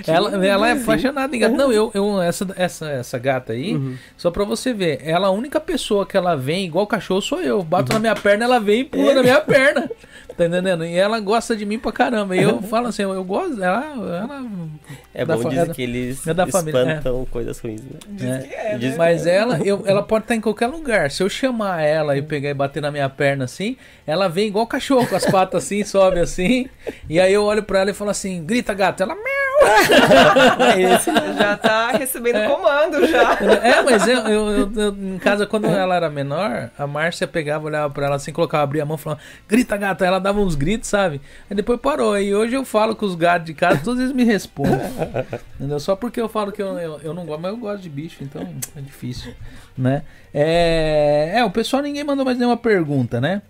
É 0.07 0.13
ela, 0.13 0.47
ela 0.47 0.69
é 0.69 0.73
apaixonada 0.73 1.35
em 1.35 1.39
gato. 1.39 1.57
Não, 1.57 1.73
eu, 1.73 1.91
eu 1.95 2.23
essa, 2.23 2.47
essa, 2.57 2.89
essa 2.89 3.19
gata 3.19 3.53
aí, 3.53 3.75
uhum. 3.75 3.97
só 4.17 4.31
pra 4.31 4.45
você 4.45 4.73
ver, 4.73 5.01
ela 5.03 5.29
a 5.29 5.31
única 5.31 5.61
pessoa 5.61 6.07
que 6.07 6.17
ela 6.17 6.37
vem 6.37 6.65
igual 6.65 6.87
cachorro 6.87 7.21
sou 7.21 7.41
eu. 7.41 7.63
Bato 7.63 7.93
uhum. 7.93 7.95
na 7.95 8.01
minha 8.01 8.17
perna, 8.23 8.45
ela 8.45 8.61
vem 8.61 8.81
e 8.81 8.85
pula 8.85 9.15
na 9.15 9.23
minha 9.23 9.41
perna. 9.41 9.91
Tá 10.41 10.47
entendendo? 10.47 10.87
E 10.87 10.97
ela 10.97 11.21
gosta 11.21 11.55
de 11.55 11.67
mim 11.67 11.79
pra 11.79 11.93
caramba. 11.93 12.35
E 12.35 12.43
eu 12.43 12.63
falo 12.65 12.87
assim, 12.87 13.03
eu 13.03 13.25
gosto. 13.25 13.63
Ela. 13.63 13.85
ela 13.95 14.45
é 15.13 15.23
bom 15.23 15.49
dizer 15.49 15.71
que 15.75 15.83
eles 15.83 16.27
é 16.27 16.33
da 16.33 16.45
espantam 16.45 17.27
é. 17.29 17.31
coisas 17.31 17.59
ruins, 17.59 17.83
né? 17.83 18.49
É. 18.51 18.73
É, 18.73 18.79
né? 18.79 18.95
Mas 18.97 19.27
ela, 19.27 19.59
eu, 19.63 19.83
ela 19.85 20.03
pode 20.03 20.25
estar 20.25 20.35
em 20.35 20.41
qualquer 20.41 20.69
lugar. 20.69 21.11
Se 21.11 21.23
eu 21.23 21.29
chamar 21.29 21.83
ela 21.83 22.17
e 22.17 22.23
pegar 22.23 22.49
e 22.49 22.55
bater 22.55 22.81
na 22.81 22.91
minha 22.91 23.09
perna 23.11 23.45
assim, 23.45 23.77
ela 24.07 24.29
vem 24.29 24.49
igual 24.49 24.67
cachorro, 24.67 25.07
com 25.07 25.17
as 25.17 25.27
patas 25.27 25.65
assim, 25.65 25.85
sobe 25.85 26.21
assim. 26.21 26.69
E 27.07 27.21
aí 27.21 27.35
eu 27.35 27.45
olho 27.45 27.63
pra 27.63 27.81
ela 27.81 27.91
e 27.91 27.95
falo 27.95 28.11
assim: 28.11 28.43
grita 28.43 28.73
gato. 28.73 29.03
Ela, 29.03 29.15
já 31.39 31.57
tá 31.57 31.91
recebendo 31.93 32.37
é. 32.37 32.49
comando 32.49 33.07
já. 33.07 33.35
É, 33.63 33.83
mas 33.83 34.07
eu, 34.07 34.19
eu, 34.21 34.73
eu, 34.75 34.89
em 34.97 35.19
casa, 35.19 35.47
quando 35.47 35.67
ela 35.67 35.95
era 35.95 36.09
menor, 36.09 36.71
a 36.79 36.87
Márcia 36.87 37.27
pegava, 37.27 37.67
olhava 37.67 37.93
pra 37.93 38.07
ela 38.07 38.17
assim, 38.17 38.33
colocava, 38.33 38.65
abria 38.65 38.83
a 38.83 38.87
mão 38.87 38.97
e 38.97 38.99
falava, 38.99 39.21
grita 39.49 39.77
gata, 39.77 40.05
ela 40.05 40.19
dava 40.19 40.41
uns 40.41 40.55
gritos, 40.55 40.89
sabe? 40.89 41.21
Aí 41.49 41.57
depois 41.57 41.81
parou. 41.81 42.19
E 42.19 42.35
hoje 42.35 42.55
eu 42.55 42.65
falo 42.65 42.97
com 42.97 43.07
os 43.07 43.15
gatos 43.15 43.47
de 43.47 43.55
casa, 43.55 43.81
todos 43.85 44.01
eles 44.01 44.13
me 44.13 44.25
respondem. 44.25 44.81
Entendeu? 45.57 45.81
Só 45.81 45.95
porque 45.95 46.21
eu 46.21 46.29
falo 46.29 46.53
que 46.53 46.63
eu, 46.63 46.79
eu, 46.79 47.01
eu 47.03 47.15
não 47.15 47.27
gosto, 47.27 47.41
mas 47.41 47.53
eu 47.53 47.59
gosto 47.59 47.83
de 47.83 47.91
bicho, 47.91 48.23
então 48.23 48.43
é 48.77 48.81
difícil, 48.81 49.35
né? 49.77 50.03
É, 50.33 51.33
é, 51.35 51.45
o 51.45 51.51
pessoal 51.51 51.83
ninguém 51.83 52.05
mandou 52.05 52.25
mais 52.25 52.39
nenhuma 52.39 52.57
pergunta, 52.57 53.21
né? 53.21 53.43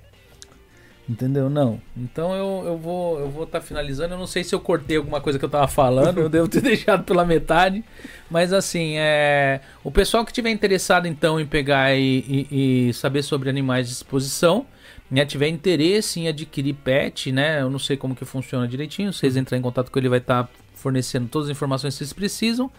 Entendeu? 1.10 1.50
Não. 1.50 1.80
Então 1.96 2.32
eu, 2.36 2.68
eu 2.68 2.78
vou 2.78 3.18
eu 3.18 3.28
vou 3.28 3.42
estar 3.42 3.58
tá 3.58 3.66
finalizando. 3.66 4.14
Eu 4.14 4.18
não 4.18 4.28
sei 4.28 4.44
se 4.44 4.54
eu 4.54 4.60
cortei 4.60 4.96
alguma 4.96 5.20
coisa 5.20 5.40
que 5.40 5.44
eu 5.44 5.48
tava 5.48 5.66
falando, 5.66 6.20
eu 6.20 6.28
devo 6.28 6.46
ter 6.46 6.60
deixado 6.62 7.02
pela 7.02 7.24
metade. 7.24 7.82
Mas 8.30 8.52
assim, 8.52 8.92
é 8.96 9.60
o 9.82 9.90
pessoal 9.90 10.24
que 10.24 10.32
tiver 10.32 10.50
interessado 10.50 11.08
então 11.08 11.40
em 11.40 11.44
pegar 11.44 11.96
e, 11.96 12.46
e, 12.50 12.88
e 12.90 12.94
saber 12.94 13.22
sobre 13.22 13.50
animais 13.50 13.88
de 13.88 13.94
exposição, 13.94 14.64
né, 15.10 15.24
tiver 15.24 15.48
interesse 15.48 16.20
em 16.20 16.28
adquirir 16.28 16.74
pet, 16.74 17.32
né? 17.32 17.60
Eu 17.60 17.70
não 17.70 17.80
sei 17.80 17.96
como 17.96 18.14
que 18.14 18.24
funciona 18.24 18.68
direitinho. 18.68 19.12
Vocês 19.12 19.36
entrarem 19.36 19.58
em 19.58 19.64
contato 19.64 19.90
com 19.90 19.98
ele, 19.98 20.08
vai 20.08 20.20
estar 20.20 20.44
tá 20.44 20.50
fornecendo 20.74 21.26
todas 21.26 21.48
as 21.48 21.56
informações 21.56 21.94
que 21.94 21.98
vocês 21.98 22.12
precisam. 22.12 22.70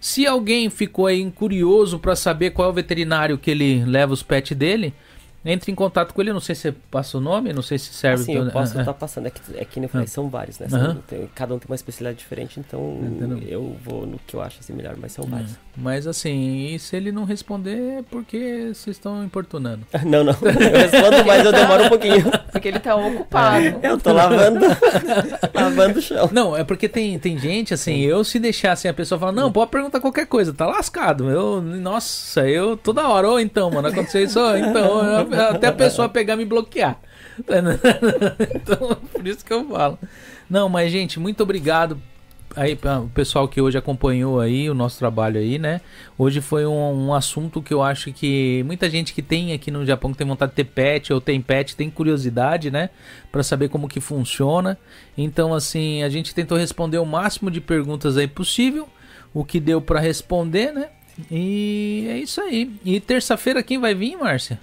Se 0.00 0.26
alguém 0.26 0.70
ficou 0.70 1.06
aí 1.06 1.30
curioso 1.30 1.98
para 1.98 2.16
saber 2.16 2.52
qual 2.52 2.68
é 2.68 2.70
o 2.70 2.74
veterinário 2.74 3.36
que 3.36 3.50
ele 3.50 3.84
leva 3.84 4.14
os 4.14 4.22
pets 4.22 4.56
dele, 4.56 4.94
entre 5.44 5.70
em 5.70 5.74
contato 5.74 6.14
com 6.14 6.20
ele, 6.20 6.32
não 6.32 6.40
sei 6.40 6.54
se 6.54 6.62
você 6.62 6.72
passa 6.90 7.18
o 7.18 7.20
nome, 7.20 7.52
não 7.52 7.62
sei 7.62 7.78
se 7.78 7.92
serve. 7.92 8.24
Sim, 8.24 8.34
eu 8.34 8.50
posso 8.50 8.72
estar 8.72 8.82
ah, 8.82 8.84
tá 8.86 8.94
passando, 8.94 9.26
é 9.26 9.30
que, 9.30 9.40
é 9.56 9.64
que 9.64 9.78
nem 9.78 9.86
eu 9.86 9.90
falei, 9.90 10.06
ah. 10.06 10.08
são 10.08 10.28
vários, 10.28 10.58
né? 10.58 10.68
São, 10.68 10.96
tem, 11.02 11.28
cada 11.34 11.54
um 11.54 11.58
tem 11.58 11.68
uma 11.68 11.74
especialidade 11.74 12.18
diferente, 12.18 12.58
então 12.58 13.00
Entendeu? 13.02 13.38
eu 13.46 13.76
vou 13.84 14.06
no 14.06 14.18
que 14.18 14.34
eu 14.34 14.40
acho 14.40 14.60
assim 14.60 14.72
melhor, 14.72 14.96
mas 14.96 15.12
são 15.12 15.24
vários. 15.24 15.52
Mas 15.76 16.06
assim, 16.06 16.66
e 16.66 16.78
se 16.78 16.94
ele 16.94 17.10
não 17.10 17.24
responder 17.24 17.98
é 17.98 18.02
porque 18.08 18.70
vocês 18.72 18.96
estão 18.96 19.24
importunando. 19.24 19.84
não, 20.06 20.22
não, 20.22 20.32
eu 20.32 20.78
respondo, 20.78 21.24
mas 21.26 21.44
eu 21.44 21.52
demoro 21.52 21.84
um 21.84 21.88
pouquinho. 21.88 22.24
Porque 22.54 22.68
ele 22.68 22.78
tá 22.78 22.94
ocupado. 22.94 23.80
Eu 23.82 23.98
tô 23.98 24.12
lavando, 24.12 24.64
lavando 25.52 25.98
o 25.98 26.02
chão. 26.02 26.30
Não, 26.32 26.56
é 26.56 26.62
porque 26.62 26.88
tem, 26.88 27.18
tem 27.18 27.36
gente, 27.36 27.74
assim, 27.74 28.02
eu 28.02 28.22
se 28.22 28.38
deixar 28.38 28.72
assim, 28.72 28.86
a 28.86 28.94
pessoa 28.94 29.18
fala, 29.18 29.32
não, 29.32 29.50
pode 29.50 29.72
perguntar 29.72 29.98
qualquer 29.98 30.26
coisa, 30.26 30.54
tá 30.54 30.64
lascado. 30.64 31.28
Eu, 31.28 31.60
nossa, 31.60 32.48
eu 32.48 32.76
toda 32.76 33.08
hora, 33.08 33.28
ou 33.28 33.40
então, 33.40 33.72
mano, 33.72 33.88
aconteceu 33.88 34.22
isso, 34.22 34.38
então, 34.56 35.04
eu, 35.04 35.42
até 35.50 35.66
a 35.66 35.72
pessoa 35.72 36.08
pegar 36.08 36.34
e 36.34 36.36
me 36.38 36.44
bloquear. 36.44 36.96
então, 38.54 38.96
por 39.12 39.26
isso 39.26 39.44
que 39.44 39.52
eu 39.52 39.68
falo. 39.68 39.98
Não, 40.48 40.68
mas 40.68 40.92
gente, 40.92 41.18
muito 41.18 41.42
obrigado 41.42 42.00
aí 42.56 42.78
o 43.02 43.08
pessoal 43.08 43.48
que 43.48 43.60
hoje 43.60 43.76
acompanhou 43.76 44.40
aí 44.40 44.68
o 44.70 44.74
nosso 44.74 44.98
trabalho 44.98 45.38
aí, 45.38 45.58
né? 45.58 45.80
Hoje 46.16 46.40
foi 46.40 46.66
um, 46.66 47.06
um, 47.06 47.14
assunto 47.14 47.62
que 47.62 47.72
eu 47.72 47.82
acho 47.82 48.12
que 48.12 48.62
muita 48.64 48.88
gente 48.88 49.12
que 49.12 49.22
tem 49.22 49.52
aqui 49.52 49.70
no 49.70 49.84
Japão 49.84 50.12
que 50.12 50.18
tem 50.18 50.26
vontade 50.26 50.52
de 50.52 50.56
ter 50.56 50.64
pet 50.64 51.12
ou 51.12 51.20
tem 51.20 51.40
pet 51.40 51.76
tem 51.76 51.90
curiosidade, 51.90 52.70
né? 52.70 52.90
Para 53.30 53.42
saber 53.42 53.68
como 53.68 53.88
que 53.88 54.00
funciona. 54.00 54.78
Então 55.16 55.54
assim 55.54 56.02
a 56.02 56.08
gente 56.08 56.34
tentou 56.34 56.56
responder 56.58 56.98
o 56.98 57.06
máximo 57.06 57.50
de 57.50 57.60
perguntas 57.60 58.16
aí 58.16 58.28
possível, 58.28 58.88
o 59.32 59.44
que 59.44 59.60
deu 59.60 59.80
para 59.80 60.00
responder, 60.00 60.72
né? 60.72 60.88
E 61.30 62.06
é 62.10 62.18
isso 62.18 62.40
aí. 62.40 62.70
E 62.84 63.00
terça-feira 63.00 63.62
quem 63.62 63.78
vai 63.78 63.94
vir, 63.94 64.16
Márcia? 64.16 64.60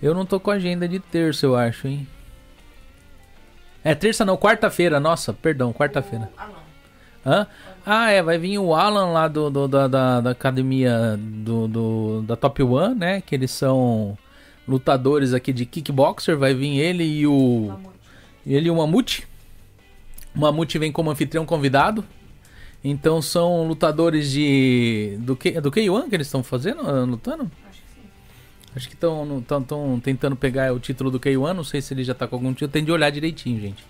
Eu 0.00 0.14
não 0.14 0.26
tô 0.26 0.38
com 0.38 0.50
agenda 0.50 0.86
de 0.86 1.00
terça, 1.00 1.46
eu 1.46 1.56
acho, 1.56 1.88
hein? 1.88 2.06
É 3.86 3.94
terça 3.94 4.24
não, 4.24 4.36
quarta-feira, 4.36 4.98
nossa, 4.98 5.32
perdão, 5.32 5.72
quarta-feira. 5.72 6.28
Hã? 7.24 7.46
Ah, 7.86 8.10
é, 8.10 8.20
vai 8.20 8.36
vir 8.36 8.58
o 8.58 8.74
Alan 8.74 9.12
lá 9.12 9.28
do, 9.28 9.48
do 9.48 9.68
da, 9.68 9.86
da, 9.86 10.20
da, 10.20 10.30
academia 10.32 11.16
do, 11.16 11.68
do, 11.68 12.22
da 12.22 12.34
Top 12.34 12.60
One, 12.60 12.96
né? 12.96 13.20
Que 13.20 13.36
eles 13.36 13.52
são 13.52 14.18
lutadores 14.66 15.32
aqui 15.32 15.52
de 15.52 15.64
kickboxer. 15.64 16.36
Vai 16.36 16.52
vir 16.52 16.80
ele 16.80 17.04
e 17.04 17.28
o. 17.28 17.68
Mamute. 17.68 17.98
Ele 18.44 18.66
e 18.66 18.70
o 18.72 18.76
Mamute. 18.76 19.28
O 20.34 20.40
Mamute 20.40 20.78
vem 20.80 20.90
como 20.90 21.12
anfitrião 21.12 21.46
convidado. 21.46 22.04
Então 22.82 23.22
são 23.22 23.68
lutadores 23.68 24.32
de. 24.32 25.16
Do, 25.20 25.34
do 25.36 25.70
K1 25.70 26.08
que 26.08 26.14
eles 26.16 26.26
estão 26.26 26.42
fazendo? 26.42 26.82
Lutando? 27.04 27.48
Acho 28.76 28.88
que 28.90 28.94
estão 28.94 29.42
tentando 30.02 30.36
pegar 30.36 30.70
o 30.74 30.78
título 30.78 31.10
do 31.10 31.18
K1. 31.18 31.54
Não 31.54 31.64
sei 31.64 31.80
se 31.80 31.94
ele 31.94 32.04
já 32.04 32.12
está 32.12 32.28
com 32.28 32.36
algum 32.36 32.52
título. 32.52 32.70
Tem 32.70 32.84
de 32.84 32.92
olhar 32.92 33.08
direitinho, 33.08 33.58
gente. 33.58 33.82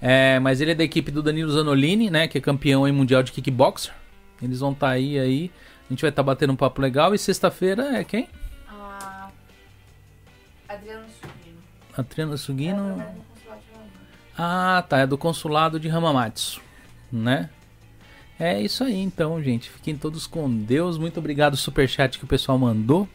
É, 0.00 0.38
mas 0.38 0.60
ele 0.60 0.70
é 0.70 0.74
da 0.76 0.84
equipe 0.84 1.10
do 1.10 1.20
Danilo 1.20 1.50
Zanolini, 1.50 2.10
né? 2.10 2.28
Que 2.28 2.38
é 2.38 2.40
campeão 2.40 2.86
em 2.86 2.92
mundial 2.92 3.24
de 3.24 3.32
kickboxer. 3.32 3.92
Eles 4.40 4.60
vão 4.60 4.70
estar 4.70 4.86
tá 4.86 4.92
aí, 4.92 5.18
aí. 5.18 5.50
A 5.84 5.92
gente 5.92 6.00
vai 6.02 6.10
estar 6.10 6.22
tá 6.22 6.26
batendo 6.26 6.52
um 6.52 6.56
papo 6.56 6.80
legal. 6.80 7.12
E 7.12 7.18
sexta-feira 7.18 7.98
é 7.98 8.04
quem? 8.04 8.28
Ah, 8.68 9.30
Adriano 10.68 11.06
Sugino. 11.08 11.58
Adriano 11.98 12.38
Sugino. 12.38 13.00
É, 13.02 13.14
ah, 14.38 14.84
tá. 14.88 14.98
É 14.98 15.08
do 15.08 15.18
consulado 15.18 15.80
de 15.80 15.90
Hamamatsu, 15.90 16.62
né? 17.10 17.50
É 18.38 18.62
isso 18.62 18.84
aí, 18.84 18.96
então, 18.96 19.42
gente. 19.42 19.68
Fiquem 19.68 19.96
todos 19.96 20.28
com 20.28 20.48
Deus. 20.48 20.96
Muito 20.98 21.18
obrigado, 21.18 21.56
superchat 21.56 22.16
que 22.16 22.24
o 22.24 22.28
pessoal 22.28 22.56
mandou. 22.56 23.08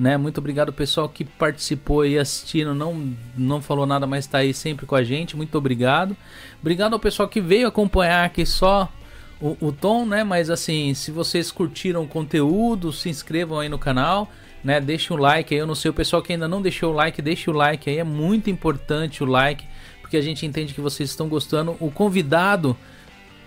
Né? 0.00 0.16
Muito 0.16 0.38
obrigado 0.38 0.72
pessoal 0.72 1.10
que 1.10 1.26
participou 1.26 2.06
e 2.06 2.18
assistindo, 2.18 2.74
não 2.74 3.14
não 3.36 3.60
falou 3.60 3.84
nada, 3.84 4.06
mas 4.06 4.24
está 4.24 4.38
aí 4.38 4.54
sempre 4.54 4.86
com 4.86 4.94
a 4.94 5.04
gente. 5.04 5.36
Muito 5.36 5.58
obrigado. 5.58 6.16
Obrigado 6.58 6.94
ao 6.94 6.98
pessoal 6.98 7.28
que 7.28 7.38
veio 7.38 7.68
acompanhar 7.68 8.24
aqui 8.24 8.46
só 8.46 8.90
o, 9.38 9.58
o 9.60 9.70
tom, 9.70 10.06
né? 10.06 10.24
Mas 10.24 10.48
assim, 10.48 10.94
se 10.94 11.10
vocês 11.10 11.52
curtiram 11.52 12.02
o 12.02 12.08
conteúdo, 12.08 12.94
se 12.94 13.10
inscrevam 13.10 13.60
aí 13.60 13.68
no 13.68 13.78
canal, 13.78 14.32
né? 14.64 14.80
Deixem 14.80 15.14
o 15.14 15.20
like 15.20 15.52
aí. 15.52 15.60
Eu 15.60 15.66
não 15.66 15.74
sei 15.74 15.90
o 15.90 15.94
pessoal 15.94 16.22
que 16.22 16.32
ainda 16.32 16.48
não 16.48 16.62
deixou 16.62 16.94
o 16.94 16.96
like, 16.96 17.20
deixe 17.20 17.50
o 17.50 17.52
like 17.52 17.90
aí. 17.90 17.98
É 17.98 18.04
muito 18.04 18.48
importante 18.48 19.22
o 19.22 19.26
like, 19.26 19.66
porque 20.00 20.16
a 20.16 20.22
gente 20.22 20.46
entende 20.46 20.72
que 20.72 20.80
vocês 20.80 21.10
estão 21.10 21.28
gostando. 21.28 21.76
O 21.78 21.90
convidado 21.90 22.74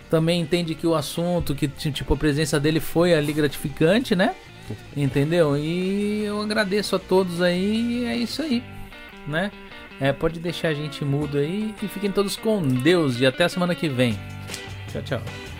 também 0.08 0.40
entende 0.40 0.76
que 0.76 0.86
o 0.86 0.94
assunto, 0.94 1.52
que 1.52 1.66
tipo 1.66 2.14
a 2.14 2.16
presença 2.16 2.60
dele 2.60 2.78
foi 2.78 3.12
ali 3.12 3.32
gratificante, 3.32 4.14
né? 4.14 4.36
Entendeu? 4.96 5.56
E 5.56 6.24
eu 6.24 6.40
agradeço 6.40 6.96
a 6.96 6.98
todos 6.98 7.40
aí. 7.42 8.04
é 8.06 8.16
isso 8.16 8.42
aí, 8.42 8.62
né? 9.26 9.50
É, 10.00 10.12
pode 10.12 10.40
deixar 10.40 10.68
a 10.68 10.74
gente 10.74 11.04
mudo 11.04 11.38
aí. 11.38 11.74
E 11.82 11.88
fiquem 11.88 12.10
todos 12.10 12.36
com 12.36 12.60
Deus. 12.62 13.20
E 13.20 13.26
até 13.26 13.44
a 13.44 13.48
semana 13.48 13.74
que 13.74 13.88
vem. 13.88 14.18
Tchau, 14.90 15.02
tchau. 15.02 15.53